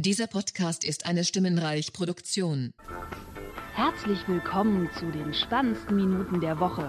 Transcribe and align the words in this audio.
Dieser 0.00 0.28
Podcast 0.28 0.84
ist 0.84 1.06
eine 1.06 1.24
Stimmenreich-Produktion. 1.24 2.72
Herzlich 3.74 4.20
willkommen 4.28 4.88
zu 4.96 5.10
den 5.10 5.34
spannendsten 5.34 5.96
Minuten 5.96 6.40
der 6.40 6.60
Woche. 6.60 6.88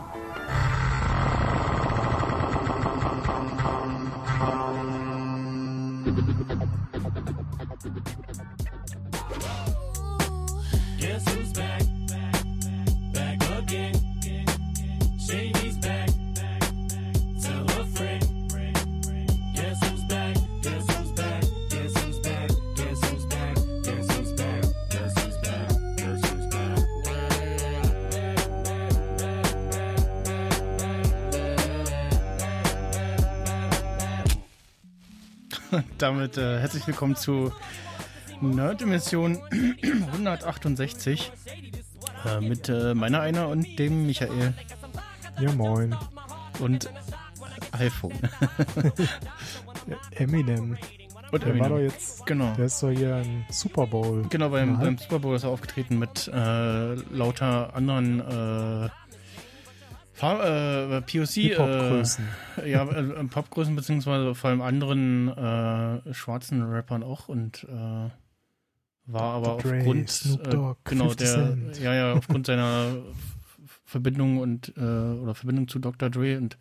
Damit 35.99 36.37
äh, 36.37 36.59
herzlich 36.59 36.87
willkommen 36.87 37.15
zu 37.15 37.51
Nerd-Emission 38.41 39.37
168 40.13 41.31
äh, 42.25 42.39
mit 42.41 42.69
äh, 42.69 42.93
meiner 42.93 43.21
einer 43.21 43.47
und 43.49 43.77
dem 43.77 44.05
Michael 44.05 44.53
Ja, 45.39 45.51
moin. 45.53 45.95
und 46.59 46.89
iPhone. 47.73 48.13
Eminem. 50.15 50.77
Und 51.31 51.43
Der 51.43 51.49
war 51.59 51.67
Eminem. 51.67 51.69
doch 51.69 51.79
jetzt, 51.79 52.25
Genau. 52.25 52.53
der 52.55 52.65
ist 52.65 52.81
doch 52.81 52.89
hier 52.91 53.17
im 53.21 53.45
Super 53.49 53.85
Bowl. 53.87 54.25
Genau, 54.29 54.49
beim, 54.49 54.79
beim 54.79 54.97
Super 54.97 55.19
Bowl 55.19 55.35
ist 55.35 55.43
er 55.43 55.49
aufgetreten 55.49 55.99
mit 55.99 56.27
äh, 56.33 56.93
lauter 56.95 57.75
anderen 57.75 58.21
äh, 60.21 60.97
äh, 60.97 61.01
POC 61.01 61.29
Hip-Hop-Größen. 61.29 62.25
Äh, 62.57 62.71
ja, 62.71 62.83
äh, 62.83 63.23
Popgrößen 63.25 63.75
beziehungsweise 63.75 64.35
vor 64.35 64.49
allem 64.49 64.61
anderen 64.61 65.29
äh, 65.29 66.13
schwarzen 66.13 66.61
Rappern 66.61 67.03
auch 67.03 67.29
und 67.29 67.65
äh, 67.69 68.09
war 69.11 69.33
aber 69.33 69.57
Dre, 69.57 69.77
aufgrund 69.77 70.09
Snoop 70.09 70.47
äh, 70.47 70.49
Dogg, 70.49 70.77
genau 70.83 71.05
50 71.05 71.27
der 71.27 71.47
Cent. 71.47 71.79
ja 71.79 71.93
ja 71.93 72.13
aufgrund 72.13 72.45
seiner 72.45 72.97
Verbindung 73.85 74.37
und 74.37 74.73
äh, 74.77 74.81
oder 74.81 75.33
Verbindung 75.33 75.67
zu 75.67 75.79
Dr. 75.79 76.09
Dre 76.09 76.37
und 76.37 76.57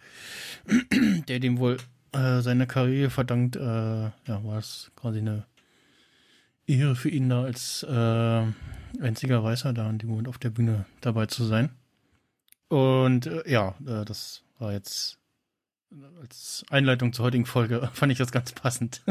der 1.28 1.40
dem 1.40 1.58
wohl 1.58 1.76
äh, 2.12 2.40
seine 2.40 2.66
Karriere 2.66 3.10
verdankt, 3.10 3.56
äh, 3.56 3.60
ja, 3.60 4.12
war 4.26 4.58
es 4.58 4.90
quasi 4.96 5.18
eine 5.18 5.44
Ehre 6.66 6.96
für 6.96 7.10
ihn 7.10 7.28
da 7.28 7.42
als 7.42 7.82
äh, 7.82 8.42
einziger 9.02 9.44
Weißer 9.44 9.72
da 9.72 9.88
in 9.90 9.98
dem 9.98 10.10
Moment 10.10 10.28
auf 10.28 10.38
der 10.38 10.50
Bühne 10.50 10.86
dabei 11.00 11.26
zu 11.26 11.44
sein. 11.44 11.70
Und 12.69 13.27
äh, 13.27 13.50
ja, 13.50 13.74
äh, 13.86 14.05
das 14.05 14.42
war 14.58 14.72
jetzt 14.72 15.19
äh, 15.91 16.20
als 16.20 16.64
Einleitung 16.70 17.12
zur 17.12 17.27
heutigen 17.27 17.47
Folge 17.47 17.91
fand 17.94 18.12
ich 18.12 18.19
das 18.19 18.33
ganz 18.33 18.52
passend. 18.52 19.02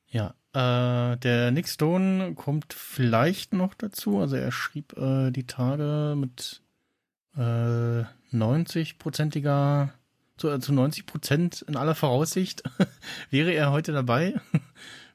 ja, 0.09 0.33
äh, 0.53 1.17
der 1.17 1.51
Nick 1.51 1.67
Stone 1.67 2.33
kommt 2.35 2.73
vielleicht 2.73 3.53
noch 3.53 3.73
dazu. 3.73 4.19
Also 4.19 4.35
er 4.35 4.51
schrieb 4.51 4.97
äh, 4.97 5.31
die 5.31 5.47
Tage 5.47 6.15
mit 6.17 6.61
äh, 7.35 8.03
90-prozentiger 8.33 9.89
zu, 10.37 10.49
äh, 10.49 10.59
zu 10.59 10.73
90 10.73 11.05
Prozent 11.05 11.61
in 11.67 11.75
aller 11.75 11.95
Voraussicht 11.95 12.63
wäre 13.29 13.51
er 13.51 13.71
heute 13.71 13.91
dabei. 13.91 14.39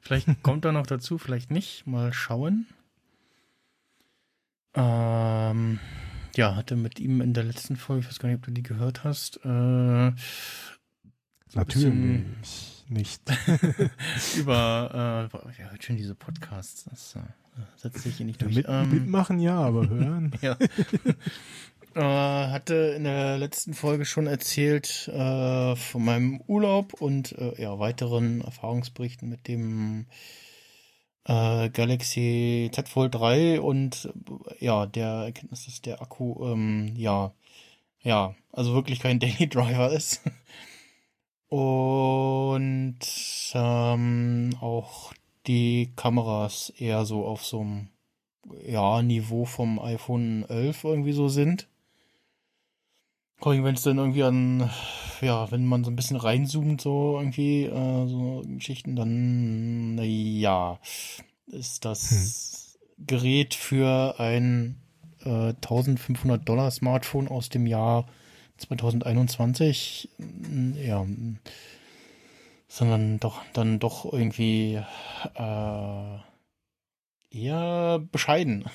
vielleicht 0.01 0.41
kommt 0.43 0.65
er 0.65 0.71
noch 0.71 0.87
dazu, 0.87 1.17
vielleicht 1.17 1.51
nicht. 1.51 1.85
Mal 1.85 2.13
schauen. 2.13 2.67
Ähm, 4.75 5.79
ja, 6.35 6.55
hatte 6.55 6.75
mit 6.75 6.99
ihm 6.99 7.21
in 7.21 7.33
der 7.33 7.43
letzten 7.43 7.75
Folge, 7.75 8.01
ich 8.01 8.07
weiß 8.07 8.19
gar 8.19 8.29
nicht, 8.29 8.37
ob 8.37 8.45
du 8.45 8.51
die 8.51 8.63
gehört 8.63 9.03
hast, 9.03 9.37
äh, 9.37 10.11
so 11.51 11.59
Natürlich 11.59 11.93
nicht. 12.87 13.21
über, 14.37 15.29
äh, 15.33 15.61
ja, 15.61 15.69
hört 15.71 15.83
schon 15.83 15.97
diese 15.97 16.13
Podcasts, 16.13 16.85
das 16.85 17.15
äh, 17.15 17.19
setzt 17.75 18.03
sich 18.03 18.17
hier 18.17 18.25
nicht 18.25 18.41
durch. 18.41 18.55
Mit, 18.55 18.65
Ähm, 18.69 18.91
mitmachen 18.91 19.39
ja, 19.39 19.59
aber 19.59 19.89
hören. 19.89 20.31
ja. 20.41 20.55
äh, 21.95 22.51
hatte 22.51 22.93
in 22.95 23.03
der 23.03 23.39
letzten 23.39 23.73
Folge 23.73 24.05
schon 24.05 24.27
erzählt 24.27 25.07
äh, 25.07 25.75
von 25.75 26.05
meinem 26.05 26.41
Urlaub 26.41 26.93
und 26.93 27.31
äh, 27.33 27.59
ja, 27.61 27.79
weiteren 27.79 28.41
Erfahrungsberichten 28.41 29.27
mit 29.27 29.47
dem 29.47 30.05
äh, 31.25 31.69
Galaxy 31.69 32.69
Z 32.73 32.89
Fold 32.89 33.15
3 33.15 33.61
und 33.61 34.11
ja, 34.59 34.85
der 34.85 35.07
Erkenntnis, 35.07 35.65
dass 35.65 35.81
der 35.81 36.01
Akku 36.01 36.45
ähm, 36.45 36.93
ja, 36.95 37.33
ja, 38.01 38.35
also 38.51 38.73
wirklich 38.73 38.99
kein 38.99 39.19
Daily 39.19 39.47
Driver 39.47 39.91
ist. 39.91 40.21
Und 41.49 42.99
ähm, 43.53 44.57
auch 44.61 45.13
die 45.47 45.91
Kameras 45.95 46.69
eher 46.77 47.05
so 47.05 47.25
auf 47.25 47.45
so 47.45 47.61
einem 47.61 47.89
ja, 48.65 49.01
Niveau 49.01 49.45
vom 49.45 49.79
iPhone 49.79 50.45
11 50.47 50.83
irgendwie 50.83 51.13
so 51.13 51.27
sind. 51.27 51.68
Vor 53.39 53.53
allem, 53.53 53.63
wenn 53.63 53.75
es 53.75 53.83
dann 53.83 53.97
irgendwie 53.97 54.23
an, 54.23 54.69
ja, 55.21 55.49
wenn 55.49 55.65
man 55.65 55.83
so 55.85 55.91
ein 55.91 55.95
bisschen 55.95 56.17
reinzoomt, 56.17 56.81
so 56.81 57.17
irgendwie, 57.17 57.65
äh, 57.65 58.07
so 58.07 58.43
Geschichten, 58.45 58.95
dann, 58.97 59.95
na 59.95 60.03
ja, 60.03 60.79
ist 61.47 61.85
das 61.85 62.77
Gerät 62.97 63.53
für 63.53 64.19
ein 64.19 64.75
äh, 65.23 65.53
1500 65.53 66.47
Dollar 66.47 66.69
Smartphone 66.69 67.29
aus 67.29 67.47
dem 67.47 67.65
Jahr 67.65 68.07
2021, 68.57 70.09
mm, 70.17 70.73
ja, 70.73 71.05
sondern 72.67 73.19
doch, 73.21 73.41
dann 73.53 73.79
doch 73.79 74.11
irgendwie, 74.11 74.81
äh, 75.35 76.17
eher 77.31 77.99
bescheiden. 78.11 78.65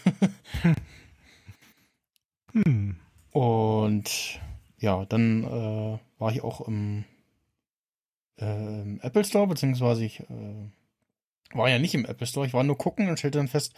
Hm. 2.53 2.97
Und 3.33 4.41
ja, 4.84 5.05
dann 5.06 5.45
äh, 5.45 5.99
war 6.19 6.33
ich 6.33 6.45
auch 6.45 6.61
im, 6.69 7.05
äh, 8.39 8.83
im 8.83 9.00
Apple 9.00 9.25
Store, 9.25 9.47
beziehungsweise 9.47 10.05
ich 10.05 10.21
äh, 10.21 10.71
war 11.55 11.69
ja 11.71 11.78
nicht 11.78 11.95
im 11.95 12.05
Apple 12.05 12.27
Store, 12.27 12.47
ich 12.47 12.53
war 12.53 12.62
nur 12.65 12.77
gucken 12.77 13.09
und 13.09 13.19
stellte 13.19 13.39
dann 13.39 13.49
fest, 13.49 13.75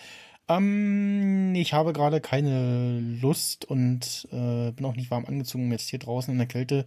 ähm, 0.49 1.55
ich 1.55 1.73
habe 1.73 1.93
gerade 1.93 2.21
keine 2.21 2.99
Lust 3.01 3.65
und 3.65 4.29
äh, 4.33 4.73
bin 4.73 4.85
auch 4.85 4.97
nicht 4.97 5.11
warm 5.11 5.27
angezogen, 5.27 5.65
um 5.65 5.73
jetzt 5.73 5.89
hier 5.89 5.99
draußen 6.01 6.33
in 6.33 6.39
der 6.39 6.49
Kälte 6.49 6.87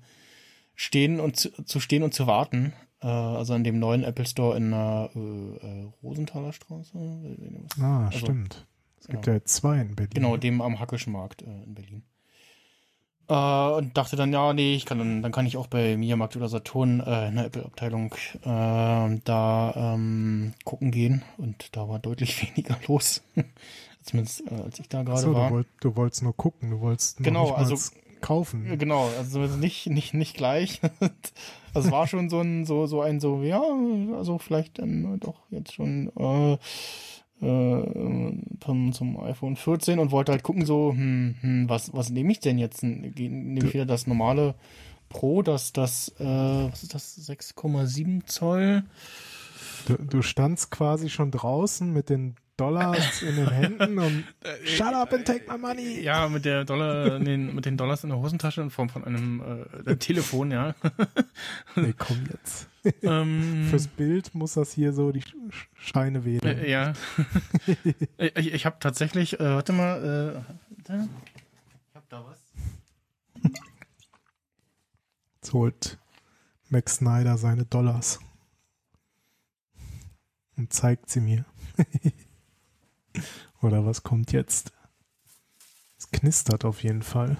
stehen 0.76 1.20
und 1.20 1.38
zu, 1.38 1.50
zu 1.64 1.80
stehen 1.80 2.04
und 2.04 2.14
zu 2.14 2.28
warten. 2.28 2.74
Äh, 3.02 3.08
also 3.08 3.54
an 3.54 3.64
dem 3.64 3.80
neuen 3.80 4.04
Apple 4.04 4.26
Store 4.26 4.58
in 4.58 4.72
der 4.72 5.12
äh, 5.16 5.20
äh, 5.20 5.92
Rosenthaler 6.04 6.54
Straße. 6.54 6.98
Ah, 7.80 8.06
Also, 8.08 8.20
stimmt. 8.20 8.68
Es 9.00 9.08
gibt 9.08 9.24
genau. 9.24 9.38
ja 9.38 9.44
zwei 9.46 9.80
in 9.80 9.96
Berlin. 9.96 10.14
Genau, 10.14 10.38
dem 10.38 10.62
am 10.62 10.80
Hackischen 10.80 11.14
Markt 11.14 11.42
äh, 11.42 11.64
in 11.64 11.74
Berlin. 11.74 12.04
Äh, 13.30 13.78
und 13.78 13.96
dachte 13.96 14.16
dann, 14.16 14.34
ja, 14.34 14.54
nee, 14.54 14.76
ich 14.76 14.86
kann 14.86 14.98
dann, 14.98 15.22
dann 15.22 15.32
kann 15.32 15.46
ich 15.46 15.56
auch 15.56 15.68
bei 15.68 15.96
Mediamarkt 15.96 16.36
oder 16.36 16.50
Saturn 16.50 17.00
äh, 17.00 17.28
in 17.28 17.36
der 17.36 17.46
Apple-Abteilung 17.46 18.14
äh, 18.44 19.20
da 19.24 19.74
ähm, 19.94 20.54
gucken 20.66 20.92
gehen. 20.92 21.22
Und 21.38 21.76
da 21.76 21.88
war 21.88 22.00
deutlich 22.00 22.42
weniger 22.56 22.76
los. 22.88 23.22
Zumindest 24.04 24.42
äh, 24.52 24.56
als 24.56 24.80
ich 24.80 24.90
da 24.90 25.04
gerade 25.04 25.20
Achso, 25.20 25.34
war. 25.36 25.50
du, 25.50 25.56
wollt, 25.56 25.68
du 25.82 25.96
wolltest 25.96 26.24
nur 26.24 26.36
gucken, 26.36 26.72
du 26.72 26.80
wolltest 26.82 27.18
Genau, 27.24 27.44
nicht 27.44 27.52
mal 27.52 27.58
also- 27.60 27.74
s- 27.76 27.92
kaufen. 28.22 28.78
Genau, 28.78 29.08
also 29.18 29.40
nicht, 29.40 29.88
nicht, 29.88 30.14
nicht 30.14 30.36
gleich. 30.36 30.82
also 31.74 31.88
es 31.88 31.92
war 31.92 32.06
schon 32.08 32.30
so 32.30 32.42
ein, 32.42 32.66
so, 32.66 32.86
so 32.86 33.02
ein, 33.02 33.22
so, 33.22 33.44
ja, 33.44 33.62
also 34.18 34.38
vielleicht 34.40 34.80
dann 34.80 35.20
doch 35.22 35.36
jetzt 35.52 35.72
schon 35.74 36.12
äh, 36.18 36.58
äh, 37.42 38.34
zum, 38.64 38.94
zum 38.94 39.20
iPhone 39.22 39.56
14 39.56 40.00
und 40.00 40.12
wollte 40.12 40.32
halt 40.32 40.44
gucken, 40.44 40.66
so, 40.66 40.92
hm, 40.92 41.36
hm, 41.42 41.70
was, 41.70 41.94
was 41.94 42.10
nehme 42.10 42.32
ich 42.32 42.40
denn 42.40 42.58
jetzt? 42.58 42.84
Nehme 42.84 43.58
ich 43.58 43.74
wieder 43.74 43.86
das 43.86 44.08
normale 44.08 44.56
Pro, 45.10 45.42
das, 45.42 45.74
das, 45.74 46.10
äh, 46.20 46.24
was 46.24 46.84
ist 46.84 46.94
das, 46.94 47.30
6,7 47.30 48.26
Zoll? 48.26 48.84
Du, 49.88 49.96
du 49.96 50.22
standst 50.22 50.72
quasi 50.72 51.10
schon 51.10 51.32
draußen 51.32 51.92
mit 51.92 52.10
den 52.10 52.36
Dollars 52.60 53.22
in 53.22 53.36
den 53.36 53.50
Händen 53.50 53.98
und 54.00 54.24
shut 54.66 54.94
up 54.94 55.14
and 55.14 55.26
take 55.26 55.46
my 55.52 55.58
money. 55.58 56.02
Ja, 56.02 56.28
mit 56.28 56.44
der 56.46 56.66
Dollar, 56.66 57.20
den, 57.20 57.56
mit 57.56 57.66
den 57.66 57.78
Dollars 57.78 58.04
in 58.04 58.10
der 58.10 58.20
Hosentasche 58.20 58.62
in 58.62 58.70
Form 58.70 58.90
von 58.90 59.04
einem 59.06 59.66
äh, 59.86 59.96
Telefon, 59.96 60.52
ja. 60.52 60.76
Nee, 61.76 61.94
komm 61.98 62.26
jetzt. 62.32 62.68
ähm, 63.04 63.68
Fürs 63.70 63.88
Bild 63.88 64.34
muss 64.36 64.54
das 64.54 64.72
hier 64.74 64.92
so 64.94 65.12
die 65.12 65.22
Sch- 65.22 65.36
Scheine 65.76 66.26
wedeln. 66.26 66.58
Äh, 66.60 66.70
ja. 66.70 66.94
ich 68.36 68.54
ich 68.54 68.66
habe 68.66 68.78
tatsächlich, 68.80 69.40
äh, 69.40 69.44
warte 69.44 69.74
mal, 69.74 70.44
äh, 70.46 70.54
ich 70.82 71.96
habe 71.96 72.06
da 72.10 72.26
was. 72.26 72.40
Jetzt 75.42 75.54
holt 75.54 75.98
Max 76.70 76.96
Snyder 76.98 77.38
seine 77.38 77.66
Dollars. 77.66 78.20
und 80.58 80.74
zeigt 80.74 81.10
sie 81.10 81.22
mir. 81.22 81.46
Oder 83.62 83.86
was 83.86 84.04
kommt 84.04 84.32
jetzt? 84.32 84.72
Es 85.98 86.10
knistert 86.12 86.66
auf 86.66 86.84
jeden 86.84 87.04
Fall. 87.04 87.38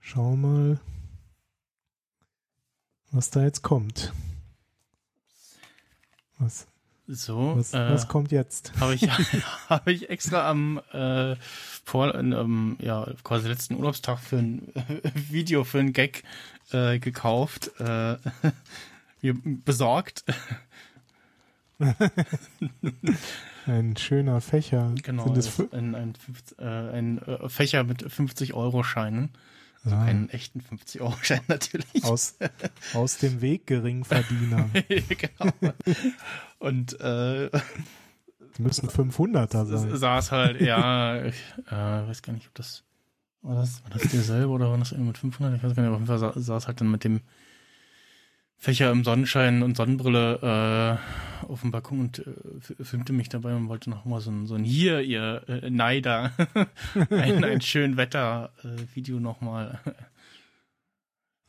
Schau 0.00 0.36
mal, 0.36 0.80
was 3.10 3.30
da 3.30 3.42
jetzt 3.42 3.62
kommt. 3.62 4.12
Was, 6.38 6.66
So, 7.06 7.56
was, 7.56 7.74
äh, 7.74 7.90
was 7.90 8.08
kommt 8.08 8.32
jetzt? 8.32 8.72
habe 8.80 8.94
ich, 8.94 9.02
habe 9.68 9.92
ich 9.92 10.08
extra 10.10 10.48
am 10.48 10.78
äh, 10.92 11.36
vor, 11.84 12.14
ähm, 12.14 12.76
ja, 12.80 13.06
quasi 13.22 13.48
letzten 13.48 13.74
Urlaubstag 13.74 14.18
für 14.18 14.38
ein 14.38 14.72
Video 15.14 15.64
für 15.64 15.78
ein 15.78 15.92
Gag 15.92 16.22
äh, 16.70 16.98
gekauft, 16.98 17.70
äh, 17.78 18.16
mir 19.20 19.34
besorgt. 19.44 20.24
Ein 23.66 23.96
schöner 23.96 24.40
Fächer. 24.40 24.94
Genau, 25.02 25.32
ein, 25.72 25.94
ein, 25.94 26.14
äh, 26.58 26.64
ein 26.64 27.18
äh, 27.22 27.48
Fächer 27.48 27.84
mit 27.84 28.02
50-Euro-Scheinen. 28.04 29.30
Also 29.84 29.96
Ah, 29.96 30.06
keinen 30.06 30.28
echten 30.30 30.60
50-Euro-Schein 30.60 31.40
natürlich. 31.48 32.02
aus, 32.04 32.36
aus 32.94 33.18
dem 33.18 33.40
Weg 33.40 33.66
Geringverdiener. 33.66 34.70
genau. 35.08 35.52
Und 36.58 36.98
äh, 37.00 37.50
Das 37.50 38.58
müssen 38.58 38.88
500er 38.88 39.66
sein. 39.66 39.96
saß 39.96 40.32
halt, 40.32 40.60
ja, 40.60 41.22
ich 41.24 41.36
äh, 41.68 41.72
weiß 41.72 42.22
gar 42.22 42.32
nicht, 42.32 42.48
ob 42.48 42.54
das 42.54 42.82
war 43.42 43.54
das, 43.54 43.84
war 43.84 43.90
das 43.90 44.02
derselbe 44.08 44.48
oder 44.48 44.68
war 44.70 44.78
das 44.78 44.90
irgendwie 44.90 45.08
mit 45.08 45.18
500? 45.18 45.56
Ich 45.56 45.62
weiß 45.62 45.76
gar 45.76 45.82
nicht, 45.84 45.92
auf 45.92 45.96
jeden 45.98 46.06
Fall 46.08 46.18
sa- 46.18 46.32
saß 46.34 46.66
halt 46.66 46.80
dann 46.80 46.90
mit 46.90 47.04
dem 47.04 47.20
Fächer 48.60 48.90
im 48.90 49.04
Sonnenschein 49.04 49.62
und 49.62 49.76
Sonnenbrille 49.76 50.98
äh, 51.42 51.46
auf 51.46 51.60
dem 51.60 51.70
Balkon 51.70 52.00
und 52.00 52.18
äh, 52.26 52.84
filmte 52.84 53.12
mich 53.12 53.28
dabei 53.28 53.54
und 53.54 53.68
wollte 53.68 53.88
noch 53.88 54.04
mal 54.04 54.20
so 54.20 54.30
ein, 54.32 54.46
so 54.46 54.56
ein 54.56 54.64
hier, 54.64 55.00
ihr 55.00 55.42
äh, 55.48 55.70
Neider, 55.70 56.32
ein, 57.10 57.44
ein 57.44 57.60
schön 57.60 57.96
Wetter-Video 57.96 59.20
noch 59.20 59.40
mal. 59.40 59.78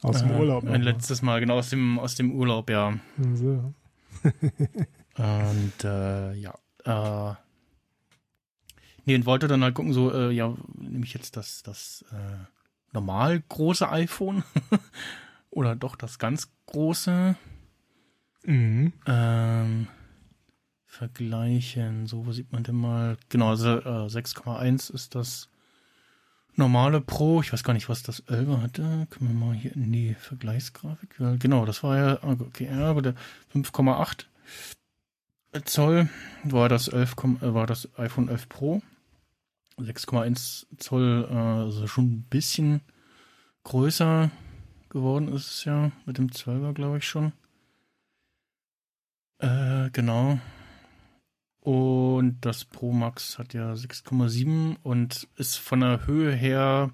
Aus 0.03 0.19
dem 0.19 0.31
Äh, 0.31 0.39
Urlaub. 0.39 0.63
Ein 0.63 0.67
nochmal. 0.67 0.83
letztes 0.83 1.21
Mal, 1.23 1.39
genau, 1.39 1.57
aus 1.57 1.71
dem, 1.71 1.97
aus 1.99 2.13
dem 2.15 2.31
Urlaub, 2.31 2.69
ja. 2.69 2.93
So. 3.33 3.73
Und 5.17 5.83
äh, 5.83 6.33
ja. 6.35 6.53
Äh, 6.85 7.33
nee, 9.05 9.15
und 9.15 9.25
wollte 9.25 9.47
dann 9.47 9.63
halt 9.63 9.73
gucken, 9.73 9.93
so, 9.93 10.13
äh, 10.13 10.31
ja, 10.31 10.55
nehme 10.77 11.05
ich 11.05 11.13
jetzt 11.15 11.35
das, 11.35 11.63
das 11.63 12.05
äh, 12.11 12.37
normal 12.93 13.41
große 13.49 13.89
iPhone 13.89 14.43
oder 15.51 15.75
doch 15.75 15.95
das 15.95 16.19
ganz 16.19 16.49
große. 16.67 17.35
Mhm. 18.45 18.93
Ähm, 19.05 19.87
vergleichen, 20.85 22.07
so, 22.07 22.25
wo 22.25 22.31
sieht 22.31 22.51
man 22.51 22.63
denn 22.63 22.75
mal? 22.75 23.17
Genau, 23.29 23.49
also, 23.49 23.77
äh, 23.79 24.09
6,1 24.09 24.89
ist 24.93 25.15
das 25.15 25.49
normale 26.55 26.99
Pro. 27.01 27.41
Ich 27.41 27.53
weiß 27.53 27.63
gar 27.63 27.73
nicht, 27.73 27.89
was 27.89 28.03
das 28.03 28.21
11 28.21 28.61
hatte. 28.61 29.07
Können 29.09 29.29
wir 29.29 29.45
mal 29.47 29.55
hier 29.55 29.75
in 29.75 29.91
die 29.91 30.13
Vergleichsgrafik? 30.15 31.15
Genau, 31.39 31.65
das 31.65 31.83
war 31.83 31.97
ja, 31.97 32.19
ah, 32.21 32.35
okay, 32.39 32.65
ja, 32.65 32.89
aber 32.89 33.01
der 33.01 33.15
5,8 33.53 34.25
Zoll 35.65 36.09
war 36.43 36.69
das 36.69 36.87
11, 36.87 37.15
komm- 37.15 37.37
äh, 37.41 37.53
war 37.53 37.65
das 37.65 37.89
iPhone 37.97 38.29
11 38.29 38.49
Pro. 38.49 38.81
6,1 39.77 40.67
Zoll, 40.77 41.27
äh, 41.29 41.33
also 41.33 41.87
schon 41.87 42.05
ein 42.05 42.21
bisschen 42.29 42.81
größer 43.63 44.29
geworden 44.89 45.27
ist 45.33 45.47
es 45.47 45.65
ja 45.65 45.91
mit 46.05 46.17
dem 46.17 46.27
12er, 46.27 46.73
glaube 46.73 46.97
ich 46.97 47.07
schon. 47.07 47.33
Äh, 49.39 49.89
genau. 49.91 50.39
Und 51.61 52.37
das 52.41 52.65
Pro 52.65 52.91
Max 52.91 53.37
hat 53.37 53.53
ja 53.53 53.73
6,7 53.73 54.77
und 54.83 55.27
ist 55.35 55.57
von 55.57 55.81
der 55.81 56.07
Höhe 56.07 56.33
her 56.33 56.91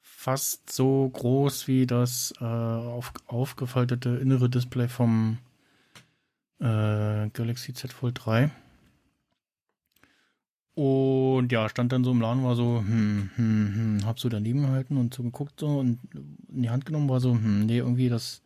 fast 0.00 0.72
so 0.72 1.08
groß 1.08 1.68
wie 1.68 1.86
das 1.86 2.32
äh, 2.40 2.44
auf, 2.44 3.12
aufgefaltete 3.26 4.10
innere 4.10 4.48
Display 4.48 4.88
vom 4.88 5.38
äh, 6.60 7.28
Galaxy 7.30 7.74
Z 7.74 7.92
Fold 7.92 8.20
3. 8.24 8.50
Und 10.74 11.52
ja, 11.52 11.68
stand 11.68 11.92
dann 11.92 12.02
so 12.02 12.10
im 12.10 12.20
Laden, 12.20 12.42
war 12.42 12.56
so, 12.56 12.78
hm, 12.78 13.30
hm, 13.36 13.74
hm, 13.74 14.06
hab 14.06 14.18
so 14.18 14.28
daneben 14.28 14.62
gehalten 14.62 14.96
und 14.96 15.14
so 15.14 15.22
geguckt 15.22 15.60
so 15.60 15.78
und 15.78 16.00
in 16.52 16.62
die 16.62 16.70
Hand 16.70 16.84
genommen, 16.84 17.08
war 17.08 17.20
so, 17.20 17.32
hm, 17.32 17.66
nee, 17.66 17.78
irgendwie 17.78 18.08
das, 18.08 18.42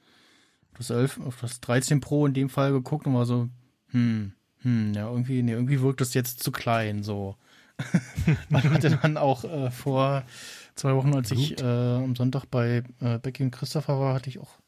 das 0.76 0.90
11, 0.90 1.20
auf 1.20 1.40
das 1.40 1.60
13 1.60 2.00
Pro 2.00 2.26
in 2.26 2.34
dem 2.34 2.50
Fall 2.50 2.72
geguckt 2.72 3.06
und 3.06 3.14
war 3.14 3.24
so, 3.24 3.48
hm, 3.88 4.32
hm, 4.60 4.92
ja, 4.92 5.08
irgendwie, 5.08 5.42
nee, 5.42 5.52
irgendwie 5.52 5.80
wirkt 5.80 6.02
das 6.02 6.12
jetzt 6.12 6.42
zu 6.42 6.52
klein, 6.52 7.02
so. 7.02 7.36
Man 8.50 8.62
hatte 8.70 8.90
dann 9.00 9.16
auch 9.16 9.44
äh, 9.44 9.70
vor 9.70 10.24
zwei 10.74 10.94
Wochen, 10.94 11.14
als 11.14 11.30
ich 11.30 11.60
äh, 11.60 11.64
am 11.64 12.16
Sonntag 12.16 12.44
bei 12.50 12.82
äh, 13.00 13.18
Becky 13.18 13.44
und 13.44 13.52
Christopher 13.52 14.00
war, 14.00 14.14
hatte 14.14 14.28
ich 14.28 14.38
auch 14.38 14.58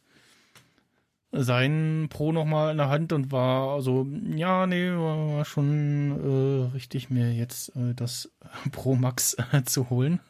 sein 1.33 2.09
Pro 2.11 2.33
nochmal 2.33 2.73
in 2.73 2.79
der 2.79 2.89
Hand 2.89 3.13
und 3.13 3.31
war 3.31 3.83
so, 3.83 4.07
ja, 4.35 4.67
nee, 4.67 4.91
war 4.91 5.45
schon 5.45 6.71
äh, 6.71 6.75
richtig, 6.75 7.11
mir 7.11 7.33
jetzt 7.33 7.75
äh, 7.77 7.95
das 7.95 8.33
Pro 8.73 8.97
Max 8.97 9.37
äh, 9.53 9.63
zu 9.65 9.91
holen. 9.91 10.21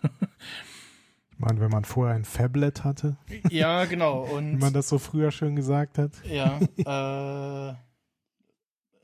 Ich 1.32 1.38
meine, 1.38 1.60
wenn 1.60 1.70
man 1.70 1.84
vorher 1.84 2.14
ein 2.14 2.24
Fablet 2.24 2.84
hatte, 2.84 3.16
ja, 3.48 3.84
genau. 3.86 4.26
wie 4.26 4.34
Und 4.34 4.58
man 4.58 4.74
das 4.74 4.88
so 4.88 4.98
früher 4.98 5.30
schön 5.30 5.56
gesagt 5.56 5.96
hat. 5.96 6.12
Ja, 6.24 6.60
äh, 6.76 7.74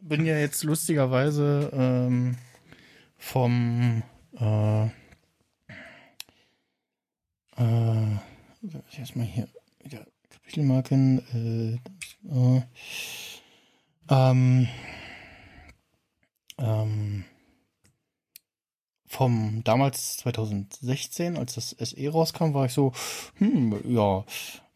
bin 0.03 0.27
ja 0.27 0.37
jetzt 0.39 0.63
lustigerweise 0.63 1.71
ähm, 1.73 2.37
vom 3.17 4.03
äh, 4.39 4.85
äh, 7.57 8.19
erstmal 8.99 9.27
hier 9.27 9.49
wieder 9.83 10.07
Kapitelmarken, 10.47 11.81
äh, 12.25 12.59
äh, 12.59 12.63
ähm, 14.09 14.69
ähm, 16.59 17.25
vom 19.07 19.63
damals 19.65 20.19
2016, 20.19 21.37
als 21.37 21.55
das 21.55 21.71
SE 21.71 22.09
rauskam, 22.09 22.55
war 22.55 22.67
ich 22.67 22.73
so, 22.73 22.93
hm, 23.39 23.81
ja, 23.85 24.25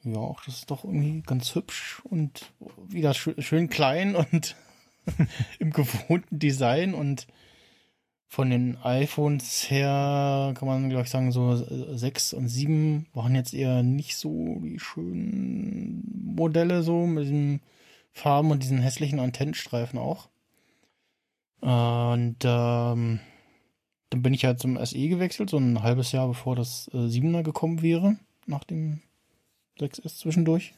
ja, 0.02 0.34
das 0.44 0.56
ist 0.56 0.70
doch 0.70 0.84
irgendwie 0.84 1.22
ganz 1.22 1.54
hübsch 1.54 2.02
und 2.04 2.52
wieder 2.88 3.14
schön 3.14 3.68
klein 3.68 4.16
und 4.16 4.56
im 5.60 5.70
gewohnten 5.70 6.38
Design 6.38 6.94
und 6.94 7.28
von 8.30 8.48
den 8.48 8.78
iPhones 8.84 9.68
her 9.70 10.54
kann 10.56 10.68
man, 10.68 10.88
glaube 10.88 11.02
ich, 11.02 11.10
sagen, 11.10 11.32
so 11.32 11.56
6 11.56 12.32
und 12.34 12.46
7 12.46 13.06
waren 13.12 13.34
jetzt 13.34 13.52
eher 13.52 13.82
nicht 13.82 14.16
so 14.16 14.60
die 14.62 14.78
schönen 14.78 16.32
Modelle, 16.36 16.84
so 16.84 17.06
mit 17.06 17.24
diesen 17.24 17.60
Farben 18.12 18.52
und 18.52 18.62
diesen 18.62 18.78
hässlichen 18.78 19.18
Antennenstreifen 19.18 19.98
auch. 19.98 20.28
Und 21.60 22.36
ähm, 22.44 23.18
dann 24.10 24.22
bin 24.22 24.32
ich 24.32 24.44
halt 24.44 24.60
zum 24.60 24.78
SE 24.86 25.08
gewechselt, 25.08 25.50
so 25.50 25.58
ein 25.58 25.82
halbes 25.82 26.12
Jahr 26.12 26.28
bevor 26.28 26.54
das 26.54 26.88
äh, 26.94 26.98
7er 26.98 27.42
gekommen 27.42 27.82
wäre, 27.82 28.16
nach 28.46 28.62
dem 28.62 29.00
6S 29.80 30.18
zwischendurch. 30.18 30.72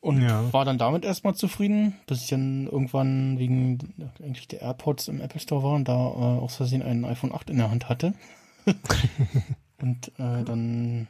Und 0.00 0.22
Ja. 0.22 0.52
war 0.52 0.64
dann 0.64 0.78
damit 0.78 1.04
erstmal 1.04 1.34
zufrieden, 1.34 1.94
bis 2.06 2.22
ich 2.22 2.28
dann 2.28 2.66
irgendwann 2.66 3.38
wegen 3.38 3.78
eigentlich 4.22 4.46
der 4.46 4.60
AirPods 4.62 5.08
im 5.08 5.20
Apple 5.20 5.40
Store 5.40 5.62
war 5.62 5.74
und 5.74 5.88
da 5.88 5.94
äh, 5.94 6.38
aus 6.40 6.56
Versehen 6.56 6.82
ein 6.82 7.04
iPhone 7.04 7.32
8 7.34 7.50
in 7.50 7.56
der 7.58 7.70
Hand 7.70 7.88
hatte. 7.88 8.14
und 9.80 10.08
äh, 10.18 10.44
dann 10.44 11.08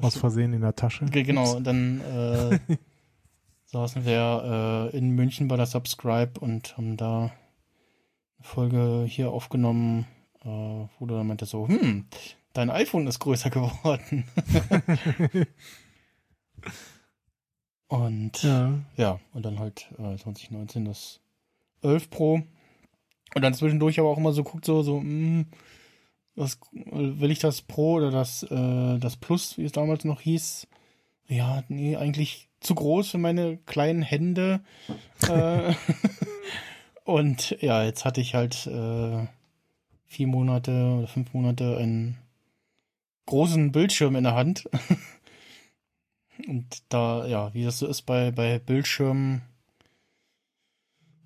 Aus 0.00 0.16
Versehen 0.16 0.52
in 0.52 0.60
der 0.60 0.74
Tasche. 0.74 1.04
Ge- 1.06 1.22
Genau, 1.22 1.60
dann 1.60 2.00
äh, 2.00 2.58
saßen 3.66 4.04
wir 4.04 4.90
äh, 4.92 4.96
in 4.96 5.10
München 5.10 5.48
bei 5.48 5.56
der 5.56 5.66
Subscribe 5.66 6.38
und 6.40 6.76
haben 6.76 6.96
da 6.98 7.20
eine 7.24 7.32
Folge 8.42 9.04
hier 9.08 9.30
aufgenommen, 9.30 10.06
äh, 10.44 10.48
wo 10.48 11.06
du 11.06 11.14
dann 11.14 11.26
meinte 11.26 11.46
so, 11.46 11.66
hm, 11.68 12.06
dein 12.52 12.68
iPhone 12.70 13.06
ist 13.06 13.20
größer 13.20 13.48
geworden. 13.50 14.24
und 17.92 18.42
Ja. 18.42 18.72
ja, 18.96 19.20
und 19.34 19.44
dann 19.44 19.58
halt 19.58 19.88
äh, 19.98 20.16
2019 20.16 20.86
das 20.86 21.20
11 21.82 22.08
Pro. 22.08 22.42
Und 23.34 23.42
dann 23.42 23.52
zwischendurch 23.52 24.00
aber 24.00 24.08
auch 24.08 24.16
immer 24.16 24.32
so 24.32 24.42
guckt, 24.44 24.64
so, 24.64 24.82
so, 24.82 24.98
hm, 24.98 25.46
was 26.34 26.58
will 26.72 27.30
ich 27.30 27.38
das 27.38 27.60
Pro 27.60 27.94
oder 27.94 28.10
das, 28.10 28.44
äh, 28.44 28.98
das 28.98 29.16
Plus, 29.16 29.58
wie 29.58 29.64
es 29.64 29.72
damals 29.72 30.04
noch 30.06 30.22
hieß? 30.22 30.66
Ja, 31.28 31.64
nee, 31.68 31.96
eigentlich 31.96 32.48
zu 32.60 32.74
groß 32.74 33.10
für 33.10 33.18
meine 33.18 33.58
kleinen 33.58 34.00
Hände. 34.00 34.60
äh, 35.28 35.74
und 37.04 37.56
ja, 37.60 37.84
jetzt 37.84 38.06
hatte 38.06 38.22
ich 38.22 38.34
halt 38.34 38.66
äh, 38.68 39.26
vier 40.06 40.26
Monate 40.26 40.96
oder 40.98 41.08
fünf 41.08 41.34
Monate 41.34 41.76
einen 41.76 42.16
großen 43.26 43.70
Bildschirm 43.70 44.16
in 44.16 44.24
der 44.24 44.34
Hand. 44.34 44.66
Und 46.48 46.82
da, 46.88 47.26
ja, 47.26 47.52
wie 47.54 47.64
das 47.64 47.78
so 47.78 47.86
ist 47.86 48.02
bei, 48.02 48.30
bei 48.30 48.58
Bildschirmen, 48.58 49.42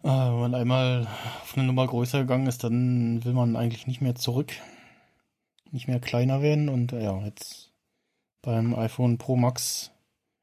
äh, 0.02 0.08
wenn 0.08 0.40
man 0.40 0.54
einmal 0.54 1.06
auf 1.42 1.56
eine 1.56 1.66
Nummer 1.66 1.86
größer 1.86 2.20
gegangen 2.20 2.46
ist, 2.46 2.64
dann 2.64 3.24
will 3.24 3.32
man 3.32 3.56
eigentlich 3.56 3.86
nicht 3.86 4.00
mehr 4.00 4.14
zurück. 4.14 4.52
Nicht 5.72 5.88
mehr 5.88 6.00
kleiner 6.00 6.42
werden. 6.42 6.68
Und 6.68 6.92
äh, 6.92 7.02
ja, 7.02 7.18
jetzt 7.24 7.72
beim 8.42 8.74
iPhone 8.74 9.18
Pro 9.18 9.36
Max 9.36 9.90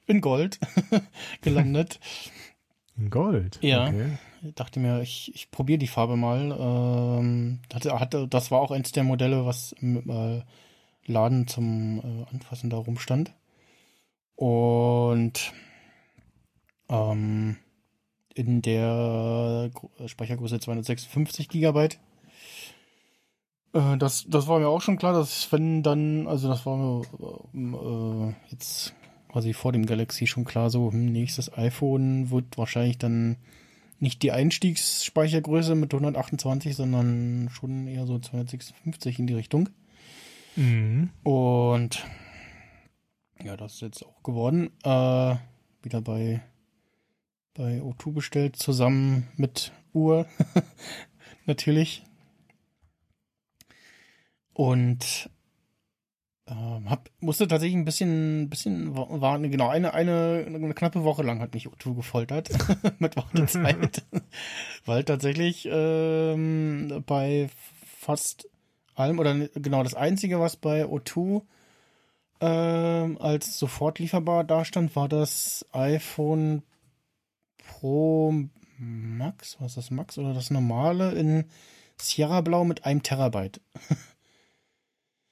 in 0.06 0.22
Gold 0.22 0.60
gelandet. 1.42 2.00
In 2.96 3.10
Gold. 3.10 3.58
Ja. 3.64 3.88
Okay. 3.88 4.18
dachte 4.54 4.80
mir, 4.80 5.02
ich, 5.02 5.34
ich 5.34 5.50
probiere 5.50 5.80
die 5.80 5.88
Farbe 5.88 6.16
mal. 6.16 6.52
Ähm, 6.52 7.60
hatte, 7.74 8.00
hatte, 8.00 8.28
das 8.28 8.52
war 8.52 8.62
auch 8.62 8.70
eins 8.70 8.92
der 8.92 9.04
Modelle, 9.04 9.48
was 9.48 9.72
im 9.72 10.08
äh, 10.08 10.44
Laden 11.08 11.48
zum 11.48 12.00
äh, 12.00 12.32
Anfassen 12.32 12.70
da 12.70 12.78
rumstand. 12.78 13.34
Und 14.36 15.54
ähm, 16.90 17.58
in 18.34 18.62
der 18.62 19.72
Speichergröße 20.06 20.60
256 20.60 21.50
Gigabyte. 21.50 22.00
Äh, 23.74 23.98
das, 23.98 24.26
das 24.28 24.48
war 24.48 24.60
mir 24.60 24.68
auch 24.68 24.82
schon 24.82 24.98
klar, 24.98 25.14
dass 25.14 25.52
wenn 25.52 25.84
dann, 25.84 26.28
also 26.28 26.48
das 26.48 26.66
war 26.66 26.78
mir 27.54 28.34
äh, 28.34 28.52
jetzt 28.52 28.94
quasi 29.32 29.54
vor 29.54 29.72
dem 29.72 29.86
Galaxy 29.86 30.28
schon 30.28 30.46
klar, 30.46 30.70
so 30.70 30.92
hm, 30.92 31.12
nächstes 31.12 31.56
iPhone 31.58 32.30
wird 32.30 32.58
wahrscheinlich 32.58 32.98
dann 32.98 33.38
nicht 34.00 34.22
die 34.22 34.32
Einstiegsspeichergröße 34.32 35.76
mit 35.76 35.94
128, 35.94 36.76
sondern 36.76 37.50
schon 37.52 37.88
eher 37.88 38.06
so 38.06 38.20
256 38.20 39.20
in 39.20 39.28
die 39.28 39.34
Richtung. 39.34 39.70
Mhm. 40.56 41.10
Und 41.24 42.06
ja, 43.44 43.58
das 43.58 43.74
ist 43.76 43.82
jetzt 43.82 44.06
auch 44.06 44.24
geworden. 44.24 44.72
Äh, 44.84 45.36
wieder 45.82 46.02
bei, 46.02 46.42
bei 47.54 47.82
O2 47.82 48.14
bestellt, 48.14 48.56
zusammen 48.56 49.28
mit 49.36 49.72
Uhr. 49.94 50.26
Natürlich. 51.46 52.04
Und 54.54 55.30
ähm, 56.48 56.90
hab, 56.90 57.10
musste 57.20 57.48
tatsächlich 57.48 57.78
ein 57.78 57.86
bisschen, 57.86 58.50
bisschen 58.50 58.96
wa- 58.96 59.08
warten. 59.22 59.50
Genau, 59.50 59.70
eine, 59.70 59.94
eine, 59.94 60.44
eine 60.46 60.74
knappe 60.74 61.04
Woche 61.04 61.24
lang 61.24 61.40
hat 61.40 61.54
mich 61.54 61.68
O2 61.68 61.96
gefoltert 61.96 62.50
mit 63.00 63.16
Wartezeit. 63.16 64.04
Weil 64.86 65.04
tatsächlich 65.04 65.68
ähm, 65.72 67.04
bei 67.06 67.50
fast 68.00 68.48
allem, 68.96 69.20
oder 69.20 69.34
ne- 69.34 69.50
genau, 69.56 69.84
das 69.84 69.96
Einzige, 69.96 70.40
was 70.40 70.56
bei 70.56 70.86
O2 70.86 71.42
ähm, 72.46 73.18
als 73.22 73.58
sofort 73.58 74.00
lieferbar 74.00 74.44
dastand, 74.44 74.98
war 74.98 75.08
das 75.08 75.66
iPhone 75.72 76.64
Pro 77.58 78.34
Max, 78.78 79.56
was 79.62 79.72
ist 79.72 79.78
das 79.78 79.92
Max 79.92 80.18
oder 80.18 80.34
das 80.34 80.52
normale 80.52 81.14
in 81.14 81.46
Sierra 81.96 82.42
Blau 82.42 82.66
mit 82.66 82.86
einem 82.86 83.02
Terabyte. 83.02 83.62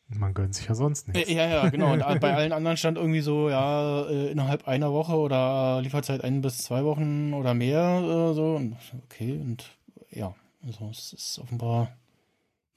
Man 0.08 0.34
gönnt 0.34 0.56
sich 0.56 0.68
ja 0.68 0.75
sonst 0.75 1.10
nichts. 1.10 1.30
Äh, 1.30 1.34
Ja, 1.34 1.48
ja, 1.48 1.70
genau. 1.70 1.91
Und 1.91 2.00
bei 2.22 2.34
allen 2.34 2.53
anderen 2.53 2.77
stand 2.77 2.98
irgendwie 2.98 3.22
so, 3.22 3.50
ja, 3.50 4.03
äh, 4.08 4.32
innerhalb 4.32 4.68
einer 4.68 4.94
Woche 4.94 5.18
oder 5.18 5.82
Lieferzeit 5.82 6.24
ein 6.24 6.41
bis 6.41 6.60
zwei 6.60 6.86
Wochen 6.86 7.34
oder 7.34 7.53
mehr, 7.53 8.01
äh, 8.01 8.34
so. 8.34 8.56
Und 8.56 8.77
okay, 9.06 9.34
und 9.34 9.70
ja, 10.12 10.34
also 10.65 10.89
es 10.89 11.12
ist 11.12 11.39
offenbar 11.39 11.91